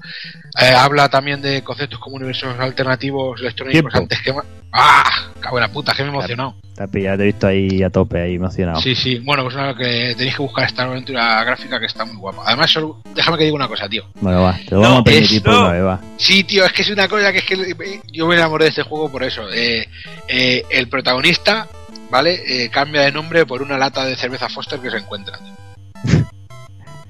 Eh, 0.61 0.67
habla 0.75 1.09
también 1.09 1.41
de 1.43 1.63
conceptos 1.65 1.99
como 1.99 2.17
universos 2.17 2.59
alternativos 2.59 3.41
electrónicos 3.41 3.81
Tiempo. 3.93 3.99
antes 3.99 4.21
que 4.23 4.33
más. 4.33 4.45
¡Ah! 4.75 5.05
¡Cago 5.41 5.59
en 5.59 5.63
la 5.63 5.69
puta! 5.73 5.93
Que 5.95 6.03
me 6.03 6.09
he 6.09 6.13
emocionado. 6.13 6.55
Te 6.75 6.89
pillado, 6.89 7.17
te 7.19 7.23
he 7.25 7.27
visto 7.27 7.47
ahí 7.47 7.83
a 7.83 7.91
tope, 7.91 8.21
ahí 8.23 8.37
emocionado. 8.37 8.81
Sí, 8.81 8.95
sí. 8.95 9.19
Bueno, 9.19 9.43
pues 9.45 9.55
nada, 9.57 9.75
que 9.77 10.15
tenéis 10.17 10.37
que 10.37 10.43
buscar 10.43 10.65
esta 10.65 10.85
aventura 10.85 11.43
gráfica 11.45 11.79
que 11.79 11.87
está 11.87 12.05
muy 12.05 12.17
guapa. 12.17 12.43
Además, 12.47 12.71
solo, 12.71 13.03
déjame 13.15 13.37
que 13.39 13.45
diga 13.45 13.57
una 13.57 13.69
cosa, 13.69 13.89
tío. 13.89 14.05
Bueno, 14.21 14.43
va, 14.43 14.55
te 14.57 14.71
lo 14.75 14.77
No, 14.77 14.83
vamos 14.83 15.01
a 15.01 15.05
permitir 15.05 15.43
no. 15.45 15.61
una 15.65 15.73
vez, 15.73 15.85
va. 15.85 16.01
Sí, 16.17 16.45
tío, 16.45 16.65
es 16.65 16.73
que 16.73 16.83
es 16.83 16.91
una 16.91 17.09
cosa 17.09 17.33
que 17.33 17.39
es 17.39 17.45
que 17.45 18.01
yo 18.13 18.27
me 18.27 18.35
enamoré 18.37 18.65
de 18.67 18.71
este 18.71 18.83
juego 18.83 19.11
por 19.11 19.23
eso. 19.25 19.43
Eh, 19.53 19.87
eh, 20.29 20.63
el 20.71 20.89
protagonista, 20.89 21.67
¿vale? 22.11 22.41
Eh, 22.65 22.71
cambia 22.71 23.03
de 23.03 23.13
nombre 23.13 23.45
por 23.45 23.61
una 23.63 23.77
lata 23.77 24.05
de 24.07 24.17
cerveza 24.17 24.49
Foster 24.49 24.79
que 24.81 24.91
se 24.91 24.99
encuentra. 24.99 25.37
tío. 25.39 25.53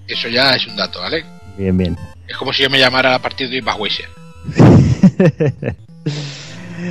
Eso 0.09 0.29
ya 0.29 0.55
es 0.55 0.67
un 0.67 0.77
dato, 0.77 1.01
¿vale? 1.01 1.25
Bien, 1.57 1.77
bien. 1.77 1.97
Es 2.29 2.37
como 2.37 2.53
si 2.53 2.63
yo 2.63 2.71
me 2.71 2.79
llamara 2.79 3.15
a 3.15 3.19
partir 3.21 3.49
de 3.51 3.61
Budweiser. 3.61 4.07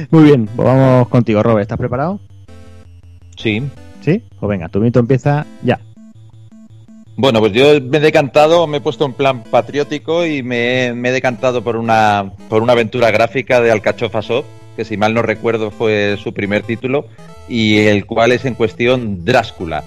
Muy 0.10 0.24
bien, 0.24 0.46
pues 0.56 0.66
vamos 0.68 1.08
contigo, 1.10 1.44
Robert. 1.44 1.64
¿Estás 1.64 1.78
preparado? 1.78 2.20
Sí. 3.38 3.62
¿Sí? 4.02 4.24
Pues 4.40 4.50
venga, 4.50 4.70
tu 4.70 4.80
minuto 4.80 5.00
empieza 5.00 5.46
ya. 5.64 5.80
Bueno, 7.18 7.40
pues 7.40 7.52
yo 7.52 7.80
me 7.82 7.98
he 7.98 8.02
decantado, 8.02 8.66
me 8.68 8.78
he 8.78 8.82
puesto 8.82 9.06
en 9.06 9.14
plan 9.14 9.44
patriótico 9.44 10.26
y 10.26 10.42
me, 10.44 10.88
he- 10.88 10.94
me 10.94 11.10
he 11.10 11.12
decantado 11.12 11.64
por 11.64 11.76
una, 11.76 12.32
por 12.50 12.64
una 12.64 12.74
aventura 12.74 13.12
gráfica 13.12 13.62
de 13.62 13.72
Alcachofa 13.72 14.22
Soft, 14.22 14.46
que 14.76 14.86
si 14.86 14.98
mal 14.98 15.14
no 15.14 15.22
recuerdo 15.22 15.70
fue 15.72 16.18
su 16.24 16.34
primer 16.34 16.64
título, 16.64 17.06
y 17.50 17.80
el 17.80 18.06
cual 18.06 18.32
es 18.32 18.46
en 18.46 18.56
cuestión 18.56 19.24
Dráscula. 19.26 19.84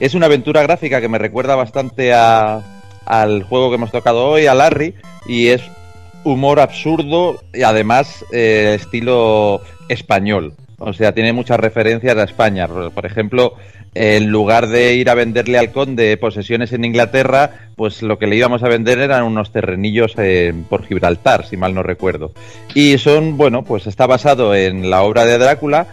Es 0.00 0.14
una 0.14 0.26
aventura 0.26 0.62
gráfica 0.62 1.00
que 1.00 1.08
me 1.08 1.18
recuerda 1.18 1.56
bastante 1.56 2.12
a- 2.14 2.60
al 3.04 3.42
juego 3.42 3.68
que 3.70 3.76
hemos 3.76 3.90
tocado 3.90 4.26
hoy, 4.26 4.46
a 4.46 4.54
Larry, 4.54 4.94
y 5.26 5.48
es 5.48 5.62
humor 6.24 6.60
absurdo 6.60 7.40
y 7.54 7.62
además 7.62 8.24
eh, 8.32 8.76
estilo 8.78 9.60
español. 9.88 10.54
O 10.78 10.92
sea, 10.92 11.12
tiene 11.12 11.32
muchas 11.32 11.58
referencias 11.58 12.16
a 12.16 12.22
España. 12.24 12.68
Por 12.68 13.04
ejemplo, 13.06 13.54
en 13.94 14.28
lugar 14.30 14.68
de 14.68 14.94
ir 14.94 15.10
a 15.10 15.14
venderle 15.14 15.58
al 15.58 15.72
conde 15.72 16.16
posesiones 16.16 16.72
en 16.72 16.84
Inglaterra, 16.84 17.70
pues 17.74 18.02
lo 18.02 18.18
que 18.18 18.28
le 18.28 18.36
íbamos 18.36 18.62
a 18.62 18.68
vender 18.68 19.00
eran 19.00 19.24
unos 19.24 19.50
terrenillos 19.50 20.14
por 20.68 20.86
Gibraltar, 20.86 21.44
si 21.46 21.56
mal 21.56 21.74
no 21.74 21.82
recuerdo. 21.82 22.32
Y 22.74 22.98
son, 22.98 23.36
bueno, 23.36 23.64
pues 23.64 23.88
está 23.88 24.06
basado 24.06 24.54
en 24.54 24.88
la 24.90 25.02
obra 25.02 25.24
de 25.24 25.38
Drácula, 25.38 25.88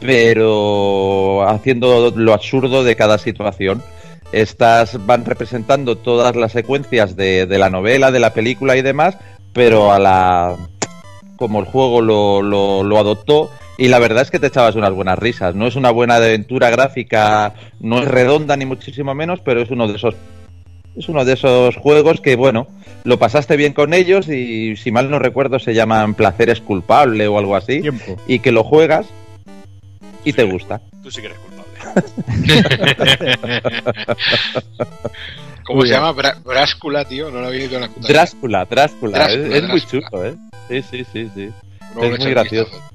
pero 0.00 1.48
haciendo 1.48 2.12
lo 2.14 2.32
absurdo 2.32 2.84
de 2.84 2.96
cada 2.96 3.18
situación. 3.18 3.82
Estas 4.32 5.06
van 5.06 5.24
representando 5.24 5.96
todas 5.96 6.34
las 6.36 6.52
secuencias 6.52 7.16
de, 7.16 7.46
de 7.46 7.58
la 7.58 7.70
novela, 7.70 8.10
de 8.10 8.20
la 8.20 8.34
película 8.34 8.76
y 8.76 8.82
demás, 8.82 9.16
pero 9.52 9.92
a 9.92 9.98
la 9.98 10.56
como 11.36 11.60
el 11.60 11.66
juego 11.66 12.00
lo, 12.00 12.42
lo, 12.42 12.82
lo 12.82 12.98
adoptó 12.98 13.50
y 13.78 13.88
la 13.88 13.98
verdad 13.98 14.22
es 14.22 14.30
que 14.30 14.38
te 14.38 14.46
echabas 14.46 14.74
unas 14.74 14.92
buenas 14.92 15.18
risas. 15.18 15.54
No 15.54 15.66
es 15.66 15.76
una 15.76 15.90
buena 15.90 16.16
aventura 16.16 16.70
gráfica, 16.70 17.54
no 17.78 17.98
es 17.98 18.08
redonda 18.08 18.56
ni 18.56 18.64
muchísimo 18.64 19.14
menos, 19.14 19.40
pero 19.44 19.60
es 19.60 19.70
uno 19.70 19.86
de 19.86 19.96
esos 19.96 20.14
es 20.96 21.10
uno 21.10 21.26
de 21.26 21.34
esos 21.34 21.76
juegos 21.76 22.22
que 22.22 22.36
bueno, 22.36 22.68
lo 23.04 23.18
pasaste 23.18 23.56
bien 23.56 23.74
con 23.74 23.92
ellos 23.92 24.28
y 24.28 24.76
si 24.76 24.90
mal 24.90 25.10
no 25.10 25.18
recuerdo 25.18 25.58
se 25.58 25.74
llaman 25.74 26.14
Placeres 26.14 26.62
culpable 26.62 27.28
o 27.28 27.38
algo 27.38 27.54
así 27.54 27.82
Tiempo. 27.82 28.16
y 28.26 28.38
que 28.38 28.50
lo 28.50 28.64
juegas 28.64 29.06
y 30.26 30.32
te 30.32 30.42
gusta. 30.44 30.80
Tú 31.02 31.10
sí 31.10 31.20
que 31.20 31.28
eres 31.28 31.38
culpable. 31.38 31.72
¿Cómo 35.64 35.82
se 35.82 35.88
llama? 35.88 36.12
Bráscula, 36.44 37.04
tío. 37.04 37.30
No 37.30 37.40
lo 37.40 37.46
había 37.46 37.62
oído 37.62 37.76
en 37.76 37.82
la 37.82 37.88
puta. 37.88 38.08
Dráscula, 38.08 38.64
Dráscula, 38.64 39.18
Dráscula, 39.18 39.56
es, 39.56 39.62
es 39.62 39.68
muy 39.68 39.80
chulo, 39.80 40.24
¿eh? 40.24 40.34
Sí, 40.68 40.82
sí, 40.82 41.06
sí, 41.12 41.30
sí. 41.34 41.50
Luego 41.94 42.14
es 42.14 42.20
muy 42.20 42.30
gracioso. 42.30 42.70
vistazo. 42.72 42.92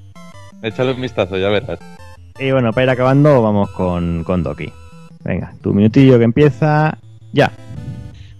Échale 0.62 0.92
un 0.92 1.00
vistazo, 1.00 1.36
ya 1.38 1.48
verás. 1.48 1.78
Y 2.38 2.50
bueno, 2.50 2.72
para 2.72 2.84
ir 2.84 2.90
acabando, 2.90 3.42
vamos 3.42 3.70
con, 3.70 4.24
con 4.24 4.42
Doki. 4.42 4.70
Venga, 5.24 5.54
tu 5.62 5.72
minutillo 5.72 6.18
que 6.18 6.24
empieza 6.24 6.98
ya. 7.32 7.50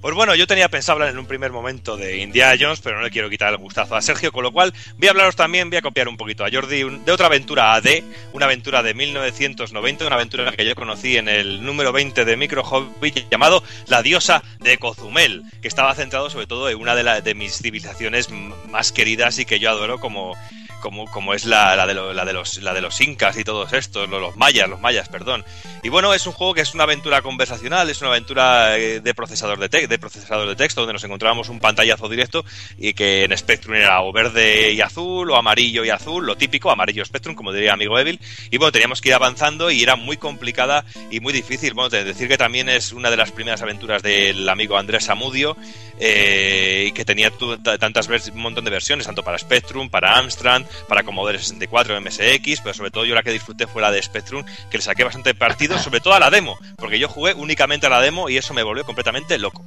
Pues 0.02 0.16
bueno, 0.16 0.34
yo 0.34 0.48
tenía 0.48 0.68
pensado 0.68 0.94
hablar 0.97 1.10
en 1.10 1.18
un 1.18 1.26
primer 1.26 1.52
momento 1.52 1.97
de 1.97 2.16
Indiana 2.18 2.56
Jones, 2.60 2.81
pero 2.81 2.97
no 2.97 3.05
le 3.05 3.10
quiero 3.12 3.31
quitar 3.31 3.52
el 3.52 3.58
gustazo 3.58 3.94
a 3.94 4.02
Sergio, 4.02 4.32
con 4.32 4.42
lo 4.42 4.50
cual 4.50 4.74
voy 4.98 5.06
a 5.06 5.12
hablaros 5.12 5.36
también, 5.36 5.70
voy 5.70 5.76
a 5.78 5.82
copiar 5.82 6.08
un 6.08 6.16
poquito 6.16 6.44
a 6.44 6.48
Jordi 6.52 6.82
de 7.05 7.12
otra 7.12 7.26
aventura 7.26 7.72
AD, 7.74 7.86
una 8.32 8.47
aventura 8.47 8.82
de 8.82 8.94
1990, 8.94 10.05
una 10.05 10.16
aventura 10.16 10.50
que 10.50 10.64
yo 10.66 10.74
conocí 10.74 11.16
en 11.16 11.28
el 11.28 11.64
número 11.64 11.92
20 11.92 12.24
de 12.24 12.36
Micro 12.36 12.64
Hobby 12.64 13.12
llamado 13.31 13.62
La 13.86 14.02
diosa 14.02 14.42
de 14.58 14.76
Cozumel, 14.76 15.44
que 15.62 15.68
estaba 15.68 15.94
centrado 15.94 16.28
sobre 16.31 16.48
todo 16.48 16.68
en 16.68 16.81
una 16.81 16.97
de, 16.97 17.05
la- 17.05 17.20
de 17.20 17.34
mis 17.36 17.58
civilizaciones 17.58 18.28
más 18.70 18.90
queridas 18.90 19.39
y 19.39 19.44
que 19.44 19.60
yo 19.60 19.70
adoro 19.70 20.00
como 20.00 20.36
como, 20.81 21.06
como 21.06 21.32
es 21.32 21.44
la, 21.44 21.76
la 21.76 21.86
de 21.86 21.94
la 21.94 22.24
de 22.24 22.32
los 22.32 22.60
la 22.60 22.74
de 22.74 22.81
los 22.81 23.00
incas 23.00 23.39
y 23.39 23.44
todos 23.44 23.72
estos, 23.72 24.08
lo- 24.08 24.18
los 24.18 24.36
mayas, 24.36 24.68
los 24.68 24.81
mayas, 24.81 25.08
perdón. 25.08 25.44
Y 25.85 25.89
bueno, 25.89 26.15
es 26.15 26.27
un 26.28 26.33
juego 26.33 26.55
que 26.55 26.61
es 26.61 26.75
una 26.75 26.85
aventura 26.85 27.23
conversacional, 27.23 27.91
es 27.91 28.01
una 28.01 28.11
aventura 28.11 28.78
eh, 28.78 29.01
de 29.01 29.15
procesador 29.15 29.59
de, 29.59 29.69
te- 29.69 29.89
de 29.89 29.99
procesador 29.99 30.49
de 30.49 30.55
texto, 30.55 30.83
donde 30.83 30.93
nos 30.93 31.02
encontrábamos 31.02 31.49
un 31.49 31.59
pantallazo 31.59 32.09
directo 32.09 32.44
y 32.78 32.94
que 32.94 33.25
en 33.25 33.36
Spectrum 33.36 33.75
era 33.75 34.01
o 34.02 34.12
verde 34.12 34.70
y 34.73 34.81
azul, 34.81 35.28
o 35.31 35.36
amarillo 35.36 35.85
y 35.85 35.91
azul, 35.91 36.25
lo 36.25 36.36
típico, 36.36 36.70
amarillo 36.70 37.05
Spectrum, 37.05 37.35
como 37.35 37.52
diría 37.52 37.73
amigo 37.73 37.99
Evil. 37.99 38.20
Y 38.52 38.59
bueno, 38.59 38.70
teníamos 38.70 39.01
que 39.01 39.09
ir 39.09 39.15
avanzando 39.15 39.73
y 39.73 39.83
era 39.83 39.97
muy 39.97 40.17
complicada 40.19 40.85
y 41.11 41.19
muy 41.19 41.33
difícil. 41.33 41.75
Bueno, 41.75 41.89
decir 41.91 42.28
que 42.28 42.39
también 42.39 42.69
es 42.69 42.93
una 42.93 43.11
de 43.11 43.17
las 43.17 43.33
primeras 43.33 43.61
aventuras 43.62 44.02
del 44.02 44.49
amigo 44.49 44.78
Andrés 44.78 45.05
Samudio, 45.07 45.57
eh, 45.99 46.93
que 46.94 47.05
tenía 47.05 47.33
tantas 47.81 48.09
un 48.33 48.41
montón 48.41 48.65
de 48.65 48.70
versiones, 48.70 49.07
tanto 49.07 49.23
para 49.23 49.39
Spectrum, 49.39 49.91
para 49.91 50.17
Amstrad, 50.17 50.62
para 50.89 51.02
Commodore 51.02 51.39
64, 51.39 52.01
MSX, 52.01 52.61
pero 52.62 52.73
sobre 52.75 52.91
todo 52.93 53.05
yo 53.05 53.15
la 53.15 53.23
que 53.23 53.31
disfruté 53.33 53.67
fue 53.67 53.83
la 53.83 53.91
de 53.91 54.02
Spectrum, 54.02 54.44
que 54.70 54.78
le 54.78 54.83
saqué 54.83 55.05
bastante 55.05 55.35
partido, 55.35 55.72
sobre 55.78 56.01
todo 56.01 56.15
a 56.15 56.20
la 56.20 56.31
demo, 56.31 56.57
porque 56.76 56.99
yo 56.99 57.09
jugué 57.09 57.34
únicamente 57.34 57.86
a 57.86 57.91
la 57.91 58.01
demo 58.01 58.28
y 58.28 58.36
eso 58.36 58.55
me 58.55 58.62
volvió 58.62 58.84
completamente 58.84 59.39
loco. 59.39 59.65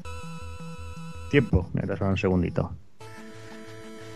Tiempo. 1.31 1.69
Me 1.73 1.81
das 1.85 1.99
un 2.01 2.17
segundito. 2.17 2.71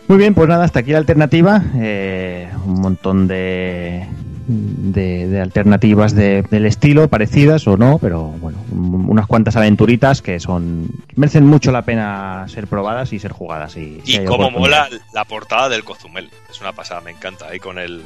Muy 0.07 0.17
bien, 0.17 0.33
pues 0.33 0.49
nada, 0.49 0.63
hasta 0.63 0.79
aquí 0.79 0.91
la 0.91 0.97
alternativa. 0.97 1.61
Eh, 1.75 2.49
un 2.65 2.81
montón 2.81 3.27
de, 3.27 4.07
de, 4.47 5.27
de 5.27 5.39
alternativas 5.41 6.15
de- 6.15 6.41
del 6.49 6.65
estilo, 6.65 7.07
parecidas 7.09 7.67
o 7.67 7.77
no, 7.77 7.99
pero 7.99 8.23
bueno, 8.23 8.57
un- 8.71 9.07
unas 9.07 9.27
cuantas 9.27 9.55
aventuritas 9.55 10.23
que 10.23 10.39
son 10.39 10.87
merecen 11.15 11.45
mucho 11.45 11.71
la 11.71 11.83
pena 11.83 12.45
ser 12.47 12.65
probadas 12.65 13.13
y 13.13 13.19
ser 13.19 13.33
jugadas. 13.33 13.75
Y, 13.77 14.01
Y 14.03 14.17
oportunidad. 14.25 14.51
mola 14.59 14.89
la 15.13 15.25
portada 15.25 15.69
del 15.69 15.83
Cozumel, 15.83 16.31
es 16.49 16.59
una 16.59 16.73
pasada, 16.73 17.01
me 17.01 17.11
encanta, 17.11 17.47
ahí 17.47 17.59
con 17.59 17.77
el 17.77 18.03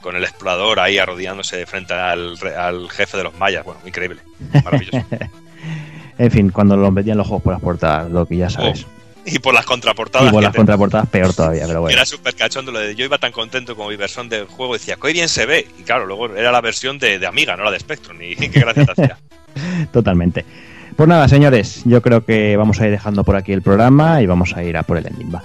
con 0.00 0.16
el 0.16 0.22
explorador 0.24 0.80
ahí 0.80 0.98
arrodillándose 0.98 1.66
frente 1.66 1.94
al, 1.94 2.36
jefe 2.90 3.16
de 3.16 3.24
los 3.24 3.34
mayas, 3.34 3.64
bueno, 3.64 3.80
increíble, 3.86 4.20
maravilloso. 4.64 5.04
En 6.18 6.32
fin, 6.32 6.50
cuando 6.50 6.76
lo 6.76 6.90
vendían 6.90 7.16
los 7.16 7.28
juegos 7.28 7.44
por 7.44 7.52
las 7.52 7.62
portadas, 7.62 8.10
lo 8.10 8.26
que 8.26 8.36
ya 8.38 8.50
sabes. 8.50 8.84
y 9.24 9.38
por 9.38 9.54
las 9.54 9.64
contraportadas 9.64 10.28
y 10.28 10.32
por 10.32 10.40
que 10.40 10.44
las 10.46 10.52
te- 10.52 10.56
contraportadas 10.56 11.08
peor 11.08 11.32
todavía, 11.32 11.64
pero 11.68 11.80
bueno. 11.80 11.94
Era 11.94 12.04
súper 12.04 12.34
cachondo 12.34 12.72
lo 12.72 12.80
de 12.80 12.96
yo 12.96 13.04
iba 13.04 13.18
tan 13.18 13.30
contento 13.30 13.76
con 13.76 13.86
mi 13.88 13.94
versión 13.94 14.28
del 14.28 14.46
juego, 14.46 14.72
decía, 14.72 14.96
qué 15.00 15.12
bien 15.12 15.28
se 15.28 15.46
ve. 15.46 15.68
Y 15.78 15.82
claro, 15.84 16.06
luego 16.06 16.34
era 16.34 16.50
la 16.50 16.60
versión 16.60 16.98
de, 16.98 17.20
de 17.20 17.26
Amiga, 17.28 17.56
no 17.56 17.62
la 17.62 17.70
de 17.70 17.78
Spectrum. 17.78 18.20
Y 18.20 18.34
qué 18.50 18.60
gracia 18.60 18.84
te 18.84 18.90
hacía. 18.92 19.18
Totalmente. 19.92 20.44
Pues 20.96 21.08
nada, 21.08 21.28
señores, 21.28 21.82
yo 21.84 22.02
creo 22.02 22.24
que 22.24 22.56
vamos 22.56 22.80
a 22.80 22.86
ir 22.86 22.90
dejando 22.90 23.22
por 23.22 23.36
aquí 23.36 23.52
el 23.52 23.62
programa 23.62 24.20
y 24.20 24.26
vamos 24.26 24.56
a 24.56 24.64
ir 24.64 24.76
a 24.76 24.82
por 24.82 24.98
el 24.98 25.06
ending. 25.06 25.32
Va. 25.32 25.44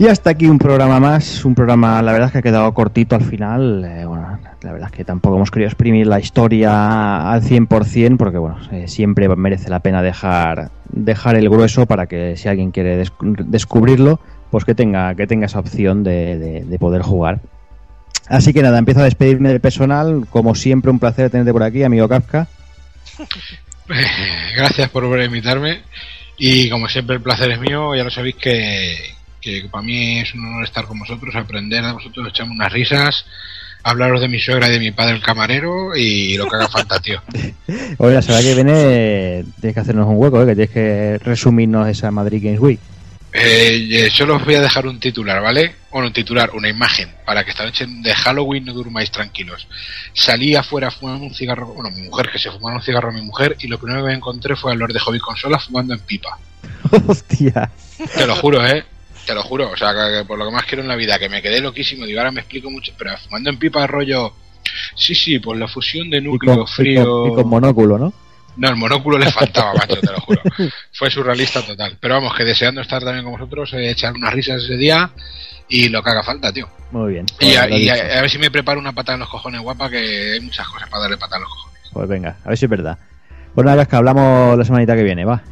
Y 0.00 0.06
hasta 0.06 0.30
aquí 0.30 0.46
un 0.46 0.60
programa 0.60 1.00
más, 1.00 1.44
un 1.44 1.56
programa, 1.56 2.00
la 2.02 2.12
verdad 2.12 2.28
es 2.28 2.32
que 2.32 2.38
ha 2.38 2.42
quedado 2.42 2.72
cortito 2.72 3.16
al 3.16 3.24
final. 3.24 3.84
eh, 3.84 4.04
bueno, 4.06 4.38
la 4.62 4.72
verdad 4.72 4.90
es 4.92 4.96
que 4.96 5.04
tampoco 5.04 5.34
hemos 5.36 5.50
querido 5.50 5.66
exprimir 5.68 6.06
la 6.06 6.20
historia 6.20 7.32
al 7.32 7.42
100%, 7.42 8.16
porque 8.16 8.38
bueno, 8.38 8.58
eh, 8.70 8.86
siempre 8.86 9.28
merece 9.28 9.68
la 9.70 9.80
pena 9.80 10.00
dejar, 10.00 10.70
dejar 10.88 11.34
el 11.34 11.48
grueso 11.48 11.86
para 11.86 12.06
que 12.06 12.36
si 12.36 12.48
alguien 12.48 12.70
quiere 12.70 12.96
des- 12.96 13.12
descubrirlo, 13.20 14.20
pues 14.52 14.64
que 14.64 14.76
tenga, 14.76 15.16
que 15.16 15.26
tenga 15.26 15.46
esa 15.46 15.58
opción 15.58 16.04
de, 16.04 16.38
de- 16.38 16.64
de 16.64 16.78
poder 16.78 17.02
jugar. 17.02 17.40
Así 18.28 18.52
que 18.52 18.62
nada, 18.62 18.78
empiezo 18.78 19.00
a 19.00 19.04
despedirme 19.04 19.48
del 19.48 19.60
personal. 19.60 20.26
Como 20.30 20.54
siempre, 20.54 20.92
un 20.92 21.00
placer 21.00 21.28
tenerte 21.30 21.52
por 21.52 21.64
aquí, 21.64 21.82
amigo 21.82 22.08
Kafka. 22.08 22.46
Gracias 24.56 24.90
por 24.90 25.04
invitarme. 25.20 25.80
Y 26.36 26.70
como 26.70 26.88
siempre, 26.88 27.16
el 27.16 27.22
placer 27.22 27.50
es 27.50 27.58
mío. 27.58 27.96
Ya 27.96 28.04
lo 28.04 28.10
sabéis 28.10 28.36
que, 28.36 28.94
que 29.40 29.68
para 29.70 29.82
mí 29.82 30.20
es 30.20 30.34
un 30.34 30.44
honor 30.46 30.64
estar 30.64 30.86
con 30.86 30.98
vosotros, 30.98 31.34
aprender 31.34 31.84
de 31.84 31.92
vosotros, 31.92 32.28
echarme 32.28 32.52
unas 32.52 32.72
risas, 32.72 33.24
hablaros 33.82 34.20
de 34.20 34.28
mi 34.28 34.38
suegra 34.38 34.68
y 34.68 34.72
de 34.72 34.78
mi 34.78 34.90
padre, 34.90 35.14
el 35.14 35.22
camarero, 35.22 35.96
y 35.96 36.36
lo 36.36 36.46
que 36.46 36.56
haga 36.56 36.68
falta, 36.68 37.00
tío. 37.00 37.20
Oye, 37.98 38.14
la 38.14 38.22
semana 38.22 38.42
que 38.42 38.54
viene 38.54 39.44
tienes 39.60 39.74
que 39.74 39.80
hacernos 39.80 40.06
un 40.06 40.16
hueco, 40.16 40.42
¿eh? 40.42 40.46
que 40.46 40.54
tienes 40.54 40.70
que 40.70 41.18
resumirnos 41.24 41.88
esa 41.88 42.10
Madrid 42.10 42.42
Games 42.42 42.60
Week. 42.60 42.80
Eh, 43.30 43.88
eh, 43.90 44.10
solo 44.10 44.36
os 44.36 44.44
voy 44.44 44.54
a 44.54 44.62
dejar 44.62 44.86
un 44.86 44.98
titular, 44.98 45.42
¿vale? 45.42 45.74
Bueno, 45.90 46.08
un 46.08 46.12
titular, 46.14 46.50
una 46.54 46.68
imagen, 46.68 47.10
para 47.26 47.44
que 47.44 47.50
esta 47.50 47.64
noche 47.64 47.84
de 47.86 48.14
Halloween 48.14 48.64
no 48.64 48.72
durmáis 48.72 49.10
tranquilos. 49.10 49.68
Salí 50.14 50.54
afuera 50.54 50.90
fumar 50.90 51.20
un 51.20 51.34
cigarro, 51.34 51.66
bueno, 51.66 51.90
mi 51.90 52.02
mujer, 52.02 52.30
que 52.30 52.38
se 52.38 52.50
fumaba 52.50 52.76
un 52.76 52.82
cigarro 52.82 53.10
a 53.10 53.12
mi 53.12 53.20
mujer, 53.20 53.56
y 53.60 53.68
lo 53.68 53.78
primero 53.78 54.02
que 54.02 54.08
me 54.08 54.14
encontré 54.14 54.56
fue 54.56 54.72
al 54.72 54.78
Lord 54.78 54.94
de 54.94 55.00
Hobby 55.00 55.18
Consola 55.18 55.58
fumando 55.58 55.92
en 55.92 56.00
pipa. 56.00 56.38
Hostia. 57.06 57.70
Te 58.16 58.26
lo 58.26 58.34
juro, 58.36 58.66
¿eh? 58.66 58.84
Te 59.28 59.34
lo 59.34 59.42
juro. 59.42 59.70
O 59.70 59.76
sea, 59.76 59.92
que, 59.92 60.18
que 60.18 60.24
por 60.24 60.38
lo 60.38 60.46
que 60.46 60.52
más 60.52 60.64
quiero 60.64 60.82
en 60.82 60.88
la 60.88 60.96
vida, 60.96 61.18
que 61.18 61.28
me 61.28 61.42
quedé 61.42 61.60
loquísimo. 61.60 62.06
Digo, 62.06 62.18
ahora 62.18 62.30
me 62.32 62.40
explico 62.40 62.70
mucho, 62.70 62.92
pero 62.96 63.16
fumando 63.18 63.50
en 63.50 63.58
pipa 63.58 63.86
rollo... 63.86 64.32
Sí, 64.96 65.14
sí, 65.14 65.38
pues 65.38 65.58
la 65.58 65.68
fusión 65.68 66.08
de 66.10 66.18
Y 66.18 66.20
núcleo 66.22 66.64
y 66.64 66.66
frío... 66.66 67.04
con- 67.04 67.32
y 67.32 67.34
con 67.34 67.48
monóculo, 67.48 67.98
¿no? 67.98 68.12
No, 68.56 68.68
el 68.70 68.76
monóculo 68.76 69.18
le 69.18 69.30
faltaba, 69.30 69.72
macho, 69.74 70.00
te 70.00 70.10
lo 70.10 70.20
juro. 70.20 70.40
Fue 70.92 71.10
surrealista 71.10 71.62
total. 71.64 71.96
Pero 72.00 72.14
vamos, 72.14 72.34
que 72.34 72.44
deseando 72.44 72.80
estar 72.80 73.02
también 73.04 73.22
con 73.24 73.34
vosotros, 73.34 73.72
eh, 73.74 73.90
echar 73.90 74.14
unas 74.14 74.32
risas 74.34 74.62
ese 74.64 74.76
día 74.76 75.10
y 75.68 75.88
lo 75.90 76.02
que 76.02 76.10
haga 76.10 76.22
falta, 76.22 76.52
tío. 76.52 76.68
Muy 76.90 77.12
bien. 77.12 77.26
Y, 77.38 77.54
a, 77.54 77.66
lo 77.66 77.76
y 77.78 77.88
a- 77.88 77.94
dicho. 77.94 78.06
a 78.18 78.20
ver 78.22 78.30
si 78.30 78.38
me 78.38 78.50
preparo 78.50 78.80
una 78.80 78.92
patada 78.92 79.14
en 79.14 79.20
los 79.20 79.28
cojones 79.28 79.60
guapa, 79.60 79.88
que 79.90 80.32
hay 80.32 80.40
muchas 80.40 80.66
cosas 80.68 80.88
para 80.88 81.02
darle 81.02 81.18
patada 81.18 81.36
en 81.36 81.42
los 81.42 81.50
cojones. 81.52 81.80
Pues 81.92 82.08
venga, 82.08 82.36
a 82.44 82.48
ver 82.48 82.58
si 82.58 82.64
es 82.64 82.70
verdad. 82.70 82.98
Pues 83.54 83.64
nada, 83.64 83.86
que 83.86 83.96
hablamos 83.96 84.56
la 84.58 84.64
semanita 84.64 84.96
que 84.96 85.02
viene, 85.04 85.24
va. 85.24 85.42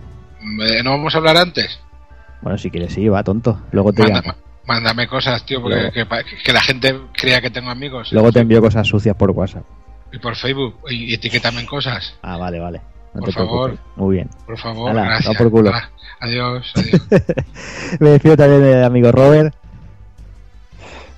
¿No 0.83 0.91
vamos 0.91 1.15
a 1.15 1.19
hablar 1.19 1.37
antes? 1.37 1.79
Bueno, 2.47 2.59
si 2.59 2.71
quieres, 2.71 2.93
sí, 2.93 3.09
va, 3.09 3.25
tonto. 3.25 3.59
Luego 3.73 3.93
te, 3.93 4.05
Manda- 4.05 4.37
mándame 4.67 5.09
cosas, 5.09 5.45
tío, 5.45 5.61
porque 5.61 5.91
que, 6.45 6.53
la 6.53 6.61
gente 6.61 6.95
crea 7.13 7.41
que 7.41 7.51
tengo 7.51 7.71
amigos. 7.71 8.13
luego 8.13 8.31
te 8.31 8.39
envío 8.39 8.61
cosas 8.61 8.87
sucias 8.87 9.17
por 9.17 9.33
WhatsApp. 9.33 9.65
Y 10.13 10.19
por 10.21 10.37
Facebook, 10.37 10.77
y 10.89 11.13
etiquétame 11.13 11.59
en 11.63 11.67
cosas. 11.67 12.15
Ah, 12.23 12.37
vale, 12.37 12.61
vale. 12.61 12.81
No 13.15 13.21
Por 13.21 13.35
preocupes. 13.35 13.35
favor. 13.35 13.79
Muy 13.97 14.15
bien. 14.15 14.31
Por 14.47 14.57
favor, 14.61 14.95
gracias. 14.95 15.29
va 15.35 15.37
por 15.39 15.51
culo. 15.51 15.73
Adiós, 16.21 16.73
adiós. 16.77 17.03
Me 17.99 18.11
despido 18.11 18.37
también 18.37 18.63
del 18.63 18.85
amigo 18.85 19.11
Robert. 19.11 19.53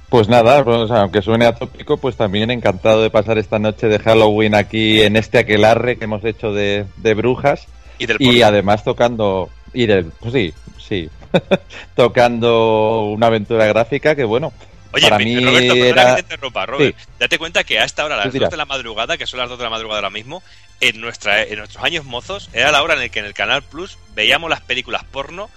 Pues 0.08 0.30
nada, 0.30 0.64
pues, 0.64 0.90
aunque 0.90 1.20
suene 1.20 1.44
atópico, 1.44 1.98
pues 1.98 2.16
también 2.16 2.50
encantado 2.50 3.02
de 3.02 3.10
pasar 3.10 3.36
esta 3.36 3.58
noche 3.58 3.88
de 3.88 3.98
Halloween 3.98 4.54
aquí 4.54 5.02
en 5.02 5.16
este 5.16 5.36
aquelarre 5.36 5.98
que 5.98 6.04
hemos 6.04 6.24
hecho 6.24 6.54
de, 6.54 6.86
de 6.96 7.12
brujas. 7.12 7.66
Y 7.98 8.06
del 8.06 8.16
Y 8.18 8.26
porno. 8.28 8.46
además 8.46 8.82
tocando, 8.82 9.50
y 9.74 9.84
del, 9.84 10.06
pues 10.20 10.32
sí, 10.32 10.54
sí, 10.78 11.10
tocando 11.94 13.04
una 13.04 13.26
aventura 13.26 13.66
gráfica 13.66 14.14
que 14.14 14.24
bueno, 14.24 14.52
Oye, 14.92 15.08
para 15.08 15.18
mí 15.18 15.38
Roberto, 15.38 15.74
era... 15.74 16.16
que 16.16 16.22
te 16.22 16.34
interrumpa, 16.34 16.66
Robert. 16.66 16.96
Date 17.18 17.38
cuenta 17.38 17.64
que 17.64 17.78
a 17.78 17.84
esta 17.84 18.04
hora, 18.04 18.14
a 18.14 18.24
las 18.24 18.32
dirás. 18.32 18.48
2 18.48 18.52
de 18.52 18.56
la 18.56 18.64
madrugada, 18.64 19.18
que 19.18 19.26
son 19.26 19.38
las 19.38 19.48
2 19.48 19.58
de 19.58 19.64
la 19.64 19.70
madrugada 19.70 19.98
ahora 19.98 20.10
mismo, 20.10 20.42
en, 20.80 21.00
nuestra, 21.00 21.42
en 21.42 21.58
nuestros 21.58 21.84
años 21.84 22.04
mozos, 22.04 22.48
era 22.52 22.72
la 22.72 22.82
hora 22.82 22.94
en 22.94 23.00
la 23.00 23.08
que 23.08 23.18
en 23.18 23.26
el 23.26 23.34
Canal 23.34 23.62
Plus 23.62 23.98
veíamos 24.14 24.48
las 24.48 24.60
películas 24.60 25.04
porno 25.04 25.50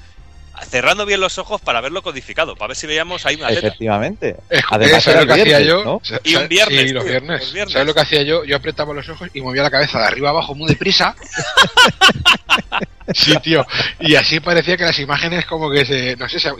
cerrando 0.69 1.05
bien 1.05 1.19
los 1.19 1.37
ojos 1.37 1.59
para 1.61 1.81
verlo 1.81 2.01
codificado, 2.03 2.55
para 2.55 2.69
ver 2.69 2.77
si 2.77 2.87
veíamos 2.87 3.25
ahí 3.25 3.35
una 3.35 3.47
teta. 3.47 3.67
Efectivamente. 3.67 4.35
Además 4.69 5.03
¿Sabes 5.03 5.21
lo 5.21 5.25
que 5.27 5.33
el 5.33 5.41
hacía 5.41 5.57
viernes, 5.59 5.67
yo? 5.67 5.83
¿no? 5.83 6.01
Y 6.23 6.35
un 6.35 6.47
viernes, 6.47 6.79
Sí, 6.87 6.93
los 6.93 7.03
tío, 7.03 7.11
viernes. 7.11 7.41
los 7.41 7.53
viernes. 7.53 7.73
¿Sabes 7.73 7.87
lo 7.87 7.93
que 7.93 7.99
hacía 8.01 8.21
yo? 8.23 8.43
Yo 8.45 8.55
apretaba 8.57 8.93
los 8.93 9.07
ojos 9.09 9.29
y 9.33 9.41
movía 9.41 9.63
la 9.63 9.71
cabeza 9.71 9.99
de 9.99 10.05
arriba 10.05 10.29
abajo 10.29 10.53
muy 10.55 10.67
deprisa. 10.69 11.15
sí, 13.13 13.33
tío. 13.41 13.65
Y 13.99 14.15
así 14.15 14.39
parecía 14.39 14.77
que 14.77 14.83
las 14.83 14.99
imágenes 14.99 15.45
como 15.45 15.69
que 15.71 15.85
se, 15.85 16.15
no 16.15 16.27
sé, 16.29 16.39
se, 16.39 16.51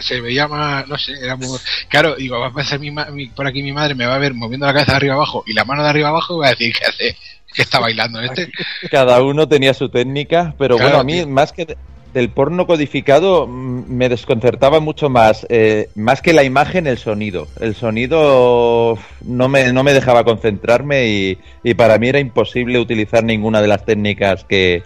se 0.00 0.20
veía 0.20 0.48
más, 0.48 0.86
no 0.88 0.98
sé, 0.98 1.12
era 1.22 1.36
muy... 1.36 1.58
Claro, 1.88 2.16
digo, 2.16 2.38
va 2.40 2.48
a 2.48 2.52
pasar 2.52 2.78
mi, 2.78 2.90
ma- 2.90 3.06
mi- 3.06 3.28
por 3.28 3.46
aquí 3.46 3.62
mi 3.62 3.72
madre, 3.72 3.94
me 3.94 4.06
va 4.06 4.14
a 4.14 4.18
ver 4.18 4.34
moviendo 4.34 4.66
la 4.66 4.72
cabeza 4.72 4.92
de 4.92 4.96
arriba 4.96 5.14
abajo 5.14 5.44
y 5.46 5.52
la 5.52 5.64
mano 5.64 5.82
de 5.82 5.88
arriba 5.90 6.08
abajo 6.08 6.36
y 6.36 6.40
va 6.40 6.46
a 6.48 6.50
decir, 6.50 6.72
¿qué 6.76 6.84
hace? 6.86 7.16
¿Qué 7.52 7.62
está 7.62 7.80
bailando 7.80 8.20
este? 8.20 8.50
Cada 8.90 9.20
uno 9.22 9.48
tenía 9.48 9.74
su 9.74 9.88
técnica, 9.88 10.54
pero 10.58 10.76
Claro, 10.76 10.90
bueno, 10.90 11.00
a 11.00 11.04
mí 11.04 11.14
tío. 11.14 11.28
más 11.28 11.52
que 11.52 11.76
del 12.12 12.30
porno 12.30 12.66
codificado 12.66 13.46
mm, 13.46 13.84
me 13.88 14.08
desconcertaba 14.08 14.80
mucho 14.80 15.08
más, 15.08 15.46
eh, 15.48 15.88
más 15.94 16.22
que 16.22 16.32
la 16.32 16.44
imagen, 16.44 16.86
el 16.86 16.98
sonido. 16.98 17.46
El 17.60 17.74
sonido 17.74 18.98
no 19.24 19.48
me, 19.48 19.72
no 19.72 19.82
me 19.82 19.92
dejaba 19.92 20.24
concentrarme 20.24 21.06
y, 21.08 21.38
y 21.62 21.74
para 21.74 21.98
mí 21.98 22.08
era 22.08 22.18
imposible 22.18 22.78
utilizar 22.78 23.24
ninguna 23.24 23.60
de 23.62 23.68
las 23.68 23.84
técnicas 23.84 24.44
que, 24.44 24.82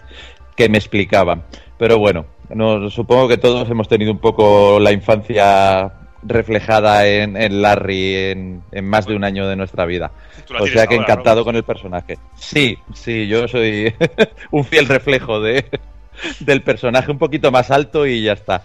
que 0.55 0.69
me 0.69 0.77
explicaban. 0.77 1.43
Pero 1.77 1.97
bueno, 1.99 2.25
no, 2.53 2.89
supongo 2.89 3.27
que 3.27 3.37
todos 3.37 3.69
hemos 3.69 3.87
tenido 3.87 4.11
un 4.11 4.19
poco 4.19 4.79
la 4.79 4.91
infancia 4.91 5.91
reflejada 6.23 7.07
en, 7.07 7.37
en 7.37 7.61
Larry 7.61 8.15
en, 8.15 8.63
en 8.71 8.85
más 8.85 9.05
de 9.05 9.15
un 9.15 9.23
año 9.23 9.47
de 9.47 9.55
nuestra 9.55 9.85
vida. 9.85 10.11
O 10.59 10.65
sea 10.65 10.87
que 10.87 10.95
ahora, 10.95 11.13
encantado 11.13 11.43
con 11.43 11.55
el 11.55 11.63
personaje. 11.63 12.17
Sí, 12.35 12.77
sí, 12.93 13.27
yo 13.27 13.47
soy 13.47 13.93
un 14.51 14.63
fiel 14.63 14.87
reflejo 14.87 15.39
de, 15.39 15.65
del 16.39 16.61
personaje 16.61 17.11
un 17.11 17.17
poquito 17.17 17.51
más 17.51 17.71
alto 17.71 18.05
y 18.05 18.23
ya 18.23 18.33
está. 18.33 18.63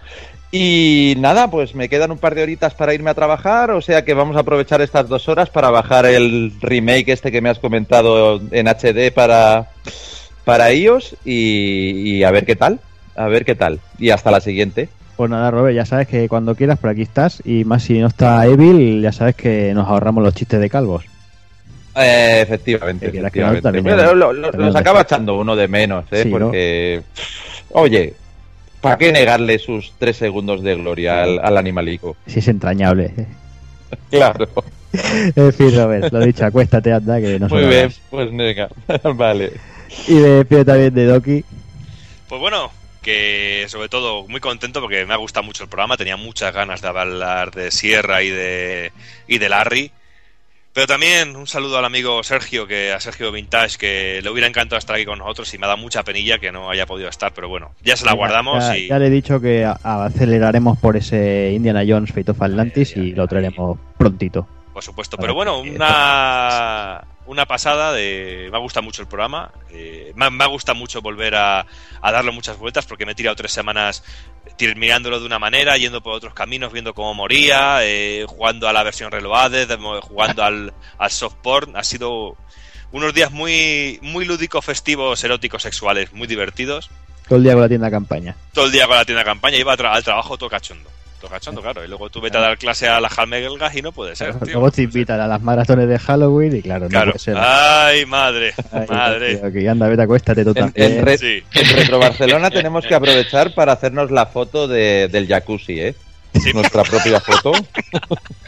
Y 0.53 1.15
nada, 1.19 1.49
pues 1.49 1.77
me 1.77 1.89
quedan 1.89 2.11
un 2.11 2.19
par 2.19 2.35
de 2.35 2.43
horitas 2.43 2.75
para 2.75 2.93
irme 2.93 3.11
a 3.11 3.15
trabajar, 3.15 3.71
o 3.71 3.81
sea 3.81 4.05
que 4.05 4.15
vamos 4.15 4.37
a 4.37 4.41
aprovechar 4.41 4.81
estas 4.81 5.09
dos 5.09 5.29
horas 5.29 5.49
para 5.49 5.71
bajar 5.71 6.07
el 6.07 6.53
remake 6.61 7.13
este 7.13 7.31
que 7.31 7.41
me 7.41 7.51
has 7.51 7.61
comentado 7.61 8.41
en 8.51 8.67
HD 8.67 9.13
para, 9.15 9.69
para 10.45 10.73
iOS 10.73 11.15
y, 11.25 12.17
y 12.17 12.25
a 12.25 12.33
ver 12.33 12.47
qué 12.47 12.57
tal, 12.57 12.81
a 13.15 13.29
ver 13.29 13.45
qué 13.45 13.55
tal. 13.55 13.79
Y 13.99 14.11
hasta 14.11 14.33
la 14.33 14.41
siguiente. 14.41 14.89
Pues 15.21 15.31
nada, 15.31 15.51
Robert, 15.51 15.77
ya 15.77 15.85
sabes 15.85 16.09
que 16.09 16.29
cuando 16.29 16.55
quieras 16.55 16.79
por 16.79 16.89
aquí 16.89 17.03
estás. 17.03 17.43
Y 17.45 17.65
más 17.65 17.83
si 17.83 17.99
no 17.99 18.07
está 18.07 18.47
Evil, 18.47 19.03
ya 19.03 19.13
sabes 19.13 19.37
que 19.37 19.75
nos 19.75 19.87
ahorramos 19.87 20.25
los 20.25 20.35
chistes 20.35 20.59
de 20.59 20.71
calvos. 20.71 21.05
Eh, 21.97 22.41
efectivamente, 22.43 23.11
que 23.11 23.21
no, 23.21 23.27
efectivamente. 23.29 24.15
lo- 24.15 24.33
lo- 24.33 24.51
los 24.53 24.77
acaba 24.77 25.03
echando 25.03 25.37
uno 25.39 25.57
de 25.57 25.67
menos, 25.69 26.05
¿eh? 26.13 26.23
Sí, 26.23 26.29
¿no? 26.31 26.39
Porque, 26.39 27.03
oye, 27.71 28.15
¿para 28.81 28.97
qué 28.97 29.11
negarle 29.13 29.59
sus 29.59 29.93
tres 29.99 30.17
segundos 30.17 30.63
de 30.63 30.77
gloria 30.77 31.23
al, 31.23 31.41
al 31.41 31.57
animalico? 31.59 32.17
Si 32.27 32.39
es 32.39 32.49
entrañable. 32.49 33.13
Claro. 34.09 34.49
en 35.35 35.53
fin, 35.53 35.75
Robert, 35.77 36.13
lo 36.13 36.21
dicho, 36.21 36.45
acuéstate, 36.45 36.93
anda, 36.93 37.21
que 37.21 37.41
no 37.41 37.49
Muy 37.49 37.65
bien, 37.65 37.93
pues 38.09 38.31
nega. 38.31 38.69
vale. 39.15 39.53
Y 40.07 40.13
me 40.15 40.29
despido 40.29 40.65
también 40.65 40.95
de 40.95 41.07
Doki. 41.07 41.45
Pues 42.29 42.41
bueno, 42.41 42.71
que 43.03 43.65
sobre 43.69 43.89
todo 43.89 44.29
muy 44.29 44.39
contento 44.39 44.81
porque 44.81 45.05
me 45.07 45.15
ha 45.15 45.17
gustado 45.17 45.43
mucho 45.45 45.65
el 45.65 45.69
programa, 45.69 45.97
tenía 45.97 46.17
muchas 46.17 46.55
ganas 46.55 46.81
de 46.83 46.87
hablar 46.89 47.51
de 47.51 47.73
Sierra 47.73 48.23
y 48.23 48.31
de, 48.31 48.93
y 49.27 49.39
de 49.39 49.49
Larry. 49.49 49.91
Pero 50.73 50.87
también 50.87 51.35
un 51.35 51.49
saludo 51.49 51.79
al 51.79 51.85
amigo 51.85 52.23
Sergio, 52.23 52.67
que 52.67 52.93
a 52.93 53.01
Sergio 53.01 53.33
Vintage, 53.33 53.77
que 53.77 54.21
le 54.23 54.31
hubiera 54.31 54.47
encantado 54.47 54.79
estar 54.79 54.95
aquí 54.95 55.05
con 55.05 55.19
nosotros 55.19 55.53
y 55.53 55.59
me 55.59 55.67
da 55.67 55.75
mucha 55.75 56.05
penilla 56.05 56.39
que 56.39 56.53
no 56.53 56.71
haya 56.71 56.87
podido 56.87 57.09
estar, 57.09 57.33
pero 57.35 57.49
bueno, 57.49 57.73
ya 57.83 57.97
se 57.97 58.05
la 58.07 58.13
guardamos 58.13 58.65
ya, 58.65 58.77
y 58.79 58.87
ya 58.89 58.99
le 59.01 59.07
he 59.09 59.11
dicho 59.11 59.41
que 59.41 59.65
a- 59.65 59.79
aceleraremos 59.83 60.79
por 60.79 60.97
ese 60.97 61.53
Indiana 61.57 61.83
Jones 61.87 62.13
Fate 62.13 62.31
of 62.31 62.41
Atlantis 62.43 62.97
y 62.97 63.13
lo 63.13 63.27
traeremos 63.27 63.79
prontito. 63.99 64.47
por 64.73 64.85
supuesto. 64.85 65.17
Pero 65.17 65.35
bueno, 65.35 65.59
una, 65.59 67.03
una 67.31 67.47
pasada 67.47 67.93
de... 67.93 68.49
Me 68.51 68.57
ha 68.57 68.61
gustado 68.61 68.83
mucho 68.83 69.03
el 69.03 69.09
programa, 69.09 69.53
eh, 69.71 70.13
me, 70.17 70.29
me 70.31 70.45
ha 70.45 70.49
gustado 70.49 70.77
mucho 70.77 71.01
volver 71.01 71.37
a, 71.37 71.65
a 72.03 72.13
darle 72.13 72.33
muchas 72.33 72.59
vueltas 72.59 72.87
porque 72.87 73.07
me 73.07 73.13
he 73.13 73.15
tirado 73.15 73.37
tres 73.37 73.53
semanas 73.53 74.03
mirándolo 74.77 75.21
de 75.21 75.27
una 75.27 75.39
manera, 75.39 75.77
yendo 75.79 76.03
por 76.03 76.13
otros 76.15 76.35
caminos, 76.35 76.73
viendo 76.73 76.93
cómo 76.93 77.15
moría, 77.15 77.79
eh, 77.83 78.27
jugando 78.29 78.69
a 78.69 78.73
la 78.73 78.83
versión 78.83 79.11
reloaded, 79.11 79.69
de- 79.69 80.01
jugando 80.03 80.43
al, 80.45 80.75
al 80.99 81.11
soft 81.11 81.37
porn. 81.43 81.77
Ha 81.77 81.85
sido 81.85 82.37
unos 82.93 83.15
días 83.15 83.31
muy, 83.31 83.99
muy 84.03 84.25
lúdicos, 84.25 84.65
festivos, 84.65 85.23
eróticos, 85.25 85.63
sexuales, 85.63 86.13
muy 86.13 86.27
divertidos. 86.27 86.91
Todo 87.27 87.37
el 87.37 87.43
día 87.45 87.53
con 87.53 87.63
la 87.63 87.69
tienda 87.69 87.91
campaña. 87.91 88.37
Todo 88.53 88.67
el 88.67 88.73
día 88.73 88.87
con 88.87 88.97
la 88.97 89.05
tienda 89.05 89.25
campaña, 89.25 89.57
iba 89.57 89.77
tra- 89.77 89.93
al 89.95 90.03
trabajo 90.05 90.37
todo 90.37 90.51
cachondo. 90.51 90.91
Cachondo, 91.29 91.61
claro. 91.63 91.85
Y 91.85 91.89
luego 91.89 92.09
tú 92.11 92.21
vete 92.21 92.39
a 92.39 92.41
dar 92.41 92.59
clase 92.59 92.89
a 92.89 93.01
la 93.01 93.09
Halmegelgas 93.09 93.75
y 93.77 93.83
no 93.83 93.93
puede 93.93 94.17
ser, 94.17 94.35
tío. 94.41 94.55
Luego 94.55 94.71
te 94.71 94.83
invitan 94.83 95.21
a 95.21 95.27
las 95.27 95.41
maratones 95.43 95.89
de 95.89 95.99
Halloween 95.99 96.57
y 96.57 96.63
claro, 96.63 96.89
no 96.89 97.01
puede 97.05 97.19
ser. 97.19 97.37
Ay, 97.39 98.07
madre, 98.07 98.53
Ay, 98.73 98.87
madre. 98.89 99.37
tío, 99.37 99.53
que 99.53 99.69
anda, 99.69 99.89
vete, 99.89 100.03
acuéstate 100.03 100.45
tú 100.45 100.51
En, 100.51 100.55
también. 100.55 100.93
en 100.99 101.05
Re- 101.07 101.19
Sí. 101.19 101.43
en 101.55 101.77
Retro 101.77 101.99
Barcelona 101.99 102.51
tenemos 102.51 102.87
que 102.87 102.95
aprovechar 102.95 103.55
para 103.55 103.73
hacernos 103.73 104.11
la 104.11 104.27
foto 104.27 104.67
de- 104.69 105.09
del 105.09 105.27
jacuzzi, 105.27 105.81
¿eh? 105.81 105.95
Sí. 106.35 106.53
Nuestra 106.53 106.83
propia 106.85 107.21
foto. 107.21 107.53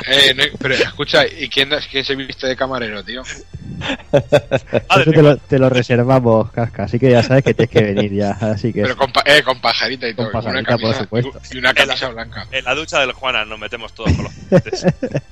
Eh, 0.04 0.34
no- 0.34 0.42
pero 0.58 0.74
escucha, 0.74 1.24
¿y 1.28 1.48
quién, 1.48 1.70
quién 1.88 2.04
se 2.04 2.16
viste 2.16 2.48
de 2.48 2.56
camarero, 2.56 3.04
tío? 3.04 3.22
Eso 3.22 5.10
te 5.12 5.22
lo, 5.22 5.36
te 5.36 5.58
lo 5.60 5.68
reservamos, 5.68 6.50
Casca. 6.50 6.84
Así 6.84 6.98
que 6.98 7.08
ya 7.10 7.22
sabes 7.22 7.44
que 7.44 7.54
tienes 7.54 7.70
que 7.70 7.82
venir 7.84 8.12
ya. 8.12 8.32
Así 8.32 8.72
que 8.72 8.82
Pero 8.82 8.96
con, 8.96 9.12
pa- 9.12 9.22
eh, 9.24 9.44
con 9.44 9.60
pajarita 9.60 10.08
y 10.08 10.14
Con 10.14 10.24
todo. 10.32 10.42
y 10.42 10.46
una 10.46 10.62
pajarita, 10.62 10.70
por 10.72 10.80
camisa- 10.80 10.98
supuesto. 11.04 11.40
Y 11.52 11.58
una 11.58 11.72
camisa 11.72 12.08
blanca. 12.08 12.46
En 12.50 12.64
la 12.64 12.74
ducha 12.74 12.98
del 12.98 13.12
Juana 13.12 13.44
nos 13.44 13.60
metemos 13.60 13.92
todos 13.94 14.12
con 14.12 14.24
los 14.24 14.32
juguetes. 14.34 14.86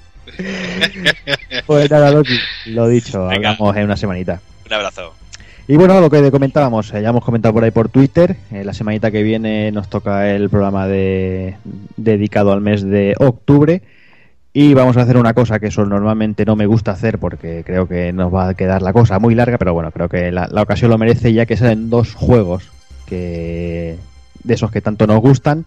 Pues 1.67 1.91
nada, 1.91 2.11
Loki, 2.13 2.39
lo 2.67 2.87
dicho, 2.89 3.27
Venga. 3.27 3.51
hablamos 3.51 3.77
en 3.77 3.85
una 3.85 3.97
semanita. 3.97 4.41
Un 4.67 4.73
abrazo. 4.73 5.15
Y 5.71 5.77
bueno, 5.77 6.01
lo 6.01 6.11
que 6.11 6.33
comentábamos, 6.33 6.93
eh, 6.93 7.01
ya 7.01 7.11
hemos 7.11 7.25
comentado 7.25 7.55
por 7.55 7.63
ahí 7.63 7.71
por 7.71 7.89
Twitter, 7.89 8.35
eh, 8.51 8.65
la 8.65 8.75
semanita 8.75 9.13
que 9.13 9.23
viene 9.23 9.71
nos 9.71 9.89
toca 9.89 10.29
el 10.35 10.51
programa 10.51 10.89
de, 10.89 11.59
dedicado 11.97 12.51
al 12.51 12.61
mes 12.61 12.83
de 12.83 13.15
octubre 13.21 13.81
y 14.53 14.75
vamos 14.75 14.97
a 14.97 15.03
hacer 15.03 15.17
una 15.17 15.33
cosa 15.33 15.61
que 15.61 15.69
eso 15.69 15.87
normalmente 15.87 16.45
no 16.45 16.57
me 16.57 16.67
gusta 16.67 16.91
hacer 16.91 17.21
porque 17.21 17.63
creo 17.65 17.87
que 17.87 18.13
nos 18.13 18.35
va 18.35 18.49
a 18.49 18.55
quedar 18.55 18.83
la 18.83 18.93
cosa 18.93 19.21
muy 19.21 19.37
larga, 19.37 19.59
pero 19.59 19.73
bueno, 19.73 19.93
creo 19.93 20.09
que 20.09 20.33
la, 20.33 20.49
la 20.51 20.63
ocasión 20.63 20.91
lo 20.91 20.99
merece 20.99 21.33
ya 21.33 21.47
que 21.47 21.57
salen 21.57 21.89
dos 21.89 22.15
juegos 22.17 22.69
que 23.07 23.95
de 24.43 24.55
esos 24.55 24.73
que 24.73 24.81
tanto 24.81 25.07
nos 25.07 25.21
gustan 25.21 25.67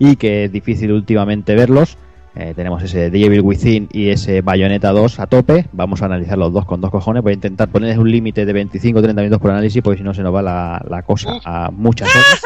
y 0.00 0.16
que 0.16 0.46
es 0.46 0.52
difícil 0.52 0.90
últimamente 0.90 1.54
verlos. 1.54 1.96
Eh, 2.36 2.52
tenemos 2.56 2.82
ese 2.82 3.10
The 3.10 3.24
Evil 3.24 3.42
Within 3.42 3.88
y 3.92 4.08
ese 4.08 4.40
Bayonetta 4.40 4.90
2 4.90 5.20
a 5.20 5.26
tope. 5.28 5.66
Vamos 5.72 6.02
a 6.02 6.06
analizar 6.06 6.36
los 6.36 6.52
dos 6.52 6.64
con 6.64 6.80
dos 6.80 6.90
cojones. 6.90 7.22
Voy 7.22 7.30
a 7.30 7.34
intentar 7.34 7.68
ponerles 7.68 7.96
un 7.98 8.10
límite 8.10 8.44
de 8.44 8.52
25 8.52 8.98
o 8.98 9.02
30 9.02 9.22
minutos 9.22 9.40
por 9.40 9.50
análisis, 9.52 9.82
porque 9.82 9.98
si 9.98 10.04
no 10.04 10.14
se 10.14 10.22
nos 10.22 10.34
va 10.34 10.42
la, 10.42 10.84
la 10.88 11.02
cosa 11.02 11.38
a 11.44 11.70
muchas 11.70 12.08
horas. 12.08 12.42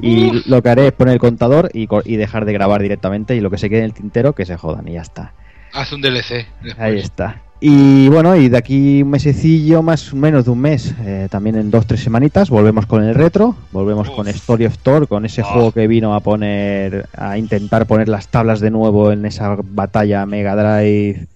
Y 0.00 0.48
lo 0.48 0.62
que 0.62 0.68
haré 0.68 0.86
es 0.88 0.92
poner 0.92 1.14
el 1.14 1.20
contador 1.20 1.70
y, 1.72 1.88
y 2.04 2.16
dejar 2.16 2.44
de 2.44 2.52
grabar 2.52 2.82
directamente. 2.82 3.36
Y 3.36 3.40
lo 3.40 3.50
que 3.50 3.58
se 3.58 3.68
quede 3.70 3.80
en 3.80 3.84
el 3.86 3.94
tintero, 3.94 4.32
que 4.32 4.44
se 4.44 4.56
jodan 4.56 4.88
y 4.88 4.94
ya 4.94 5.02
está. 5.02 5.32
Haz 5.72 5.92
un 5.92 6.00
DLC. 6.00 6.46
después. 6.62 6.78
Ahí 6.78 6.98
está. 6.98 7.42
Y 7.66 8.10
bueno, 8.10 8.36
y 8.36 8.50
de 8.50 8.58
aquí 8.58 9.02
un 9.02 9.08
mesecillo, 9.08 9.82
más 9.82 10.12
o 10.12 10.16
menos 10.16 10.44
de 10.44 10.50
un 10.50 10.60
mes, 10.60 10.94
eh, 11.00 11.28
también 11.30 11.56
en 11.56 11.70
dos, 11.70 11.86
tres 11.86 12.00
semanitas, 12.00 12.50
volvemos 12.50 12.84
con 12.84 13.02
el 13.02 13.14
retro, 13.14 13.56
volvemos 13.72 14.10
con 14.10 14.28
Story 14.28 14.66
of 14.66 14.76
Thor, 14.76 15.08
con 15.08 15.24
ese 15.24 15.42
juego 15.42 15.72
que 15.72 15.86
vino 15.86 16.14
a 16.14 16.20
poner, 16.20 17.08
a 17.16 17.38
intentar 17.38 17.86
poner 17.86 18.10
las 18.10 18.28
tablas 18.28 18.60
de 18.60 18.70
nuevo 18.70 19.12
en 19.12 19.24
esa 19.24 19.56
batalla 19.62 20.26
Mega 20.26 20.54
Drive, 20.54 21.26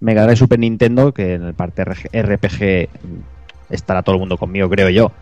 Mega 0.00 0.24
Drive 0.24 0.34
Super 0.34 0.58
Nintendo, 0.58 1.14
que 1.14 1.34
en 1.34 1.44
el 1.44 1.54
parte 1.54 1.84
RPG 1.84 2.88
estará 3.70 4.02
todo 4.02 4.16
el 4.16 4.18
mundo 4.18 4.38
conmigo, 4.38 4.68
creo 4.68 4.90
yo, 4.90 5.12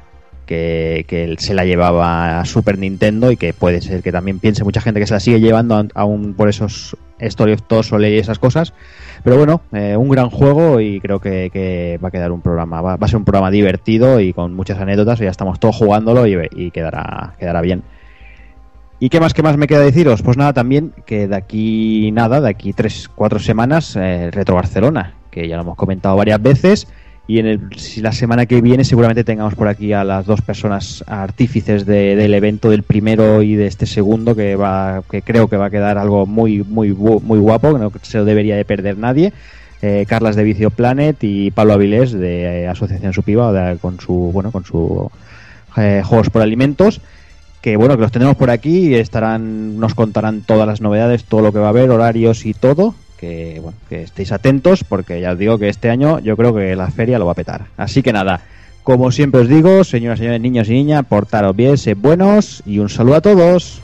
que, 0.47 1.05
que 1.07 1.35
se 1.41 1.53
la 1.53 1.67
llevaba 1.67 2.41
a 2.41 2.45
Super 2.47 2.79
Nintendo 2.79 3.31
y 3.31 3.37
que 3.37 3.53
puede 3.53 3.83
ser 3.83 4.03
que 4.03 4.13
también 4.13 4.39
piense 4.39 4.65
mucha 4.65 4.81
gente 4.81 4.99
que 4.99 5.07
se 5.07 5.13
la 5.13 5.21
sigue 5.21 5.41
llevando 5.41 5.87
aún 5.95 6.33
por 6.33 6.49
esos 6.49 6.97
Story 7.19 7.53
of 7.53 7.63
Thor, 7.69 7.85
y 8.03 8.19
esas 8.19 8.39
cosas. 8.39 8.73
Pero 9.25 9.39
bueno, 9.39 9.63
eh, 9.73 9.97
un 9.97 10.11
gran 10.11 10.29
juego 10.29 10.81
y 10.81 11.01
creo 11.01 11.19
que, 11.19 11.49
que 11.51 11.99
va 12.05 12.09
a 12.09 12.11
quedar 12.11 12.31
un 12.31 12.43
programa, 12.43 12.83
va, 12.83 12.99
a 13.01 13.09
ser 13.09 13.17
un 13.17 13.25
programa 13.25 13.51
divertido 13.51 14.21
y 14.21 14.35
con 14.35 14.55
muchas 14.55 14.79
anécdotas 14.79 15.19
y 15.21 15.25
ya 15.25 15.31
estamos 15.31 15.59
todos 15.59 15.77
jugándolo 15.77 16.27
y, 16.27 16.37
y 16.55 16.71
quedará, 16.71 17.35
quedará 17.39 17.63
bien. 17.63 17.83
¿Y 19.01 19.09
qué 19.09 19.21
más, 19.21 19.33
qué 19.33 19.43
más 19.43 19.57
me 19.57 19.67
queda 19.67 19.81
deciros? 19.81 20.23
Pues 20.23 20.37
nada, 20.37 20.53
también 20.53 20.93
que 21.07 21.27
de 21.27 21.37
aquí 21.37 22.11
nada, 22.13 22.43
de 22.43 22.51
aquí 22.51 22.75
tres, 22.75 23.09
cuatro 23.15 23.39
semanas, 23.39 23.97
eh, 23.97 24.31
Retro 24.31 24.57
Barcelona, 24.57 25.15
que 25.31 25.49
ya 25.49 25.57
lo 25.57 25.63
hemos 25.63 25.77
comentado 25.77 26.17
varias 26.17 26.41
veces. 26.41 26.87
Y 27.27 27.39
en 27.39 27.47
el, 27.47 27.61
si 27.77 28.03
la 28.03 28.13
semana 28.13 28.45
que 28.45 28.61
viene 28.61 28.85
seguramente 28.85 29.25
tengamos 29.25 29.55
por 29.55 29.67
aquí 29.69 29.95
a 29.95 30.05
las 30.05 30.27
dos 30.27 30.43
personas 30.43 31.03
artífices 31.07 31.87
de- 31.87 32.17
del 32.17 32.35
evento 32.35 32.69
del 32.69 32.83
primero 32.83 33.41
y 33.43 33.55
de 33.55 33.67
este 33.67 33.87
segundo 33.87 34.37
que 34.37 34.57
va 34.57 35.03
que 35.11 35.23
creo 35.23 35.49
que 35.49 35.57
va 35.57 35.67
a 35.67 35.71
quedar 35.71 35.97
algo 35.97 36.27
muy 36.27 36.63
muy 36.63 36.93
muy 36.93 37.39
guapo 37.39 37.73
que 37.73 37.79
no 37.79 37.91
se 38.03 38.19
lo 38.19 38.25
debería 38.27 38.57
de 38.57 38.67
perder 38.67 38.99
nadie. 38.99 39.33
Eh, 39.81 40.05
Carlas 40.09 40.37
de 40.37 40.45
Vicio 40.45 40.71
Planet 40.71 41.17
y 41.23 41.51
Pablo 41.51 41.73
Avilés 41.75 42.13
de 42.13 42.63
eh, 42.65 42.69
Asociación 42.69 43.13
Supiva 43.15 43.53
de- 43.53 43.79
con 43.79 43.99
su 44.01 44.13
bueno 44.33 44.51
con 44.53 44.65
su 44.67 45.11
eh, 45.79 46.03
juegos 46.05 46.29
por 46.31 46.43
alimentos 46.43 47.01
que 47.63 47.77
bueno 47.79 47.95
que 47.97 48.03
los 48.03 48.13
tenemos 48.13 48.37
por 48.37 48.51
aquí 48.51 48.95
estarán 48.95 49.79
nos 49.81 49.95
contarán 49.95 50.43
todas 50.43 50.67
las 50.67 50.83
novedades 50.83 51.25
todo 51.25 51.41
lo 51.41 51.53
que 51.53 51.59
va 51.59 51.67
a 51.67 51.71
haber 51.71 51.89
horarios 51.91 52.45
y 52.45 52.53
todo 52.55 52.95
que 53.19 53.61
bueno 53.61 53.79
que 53.89 54.03
estéis 54.03 54.33
atentos 54.33 54.85
porque 54.85 55.21
ya 55.21 55.33
os 55.33 55.39
digo 55.39 55.59
que 55.59 55.69
este 55.69 55.91
año 55.91 56.19
yo 56.21 56.37
creo 56.37 56.55
que 56.55 56.77
la 56.77 56.91
feria 56.91 57.19
lo 57.19 57.27
va 57.27 57.33
a 57.33 57.37
petar. 57.37 57.67
Así 57.77 58.03
que 58.03 58.13
nada 58.13 58.41
como 58.83 59.11
siempre 59.11 59.41
os 59.41 59.49
digo 59.49 59.83
señoras 59.85 60.19
señores 60.19 60.41
niños 60.41 60.69
y 60.69 60.73
niñas 60.73 61.05
portaros 61.07 61.57
bien 61.57 61.79
sed 61.79 61.97
buenos 61.97 62.63
y 62.67 62.79
un 62.79 62.89
saludo 62.89 63.17
a 63.17 63.21
todos 63.21 63.81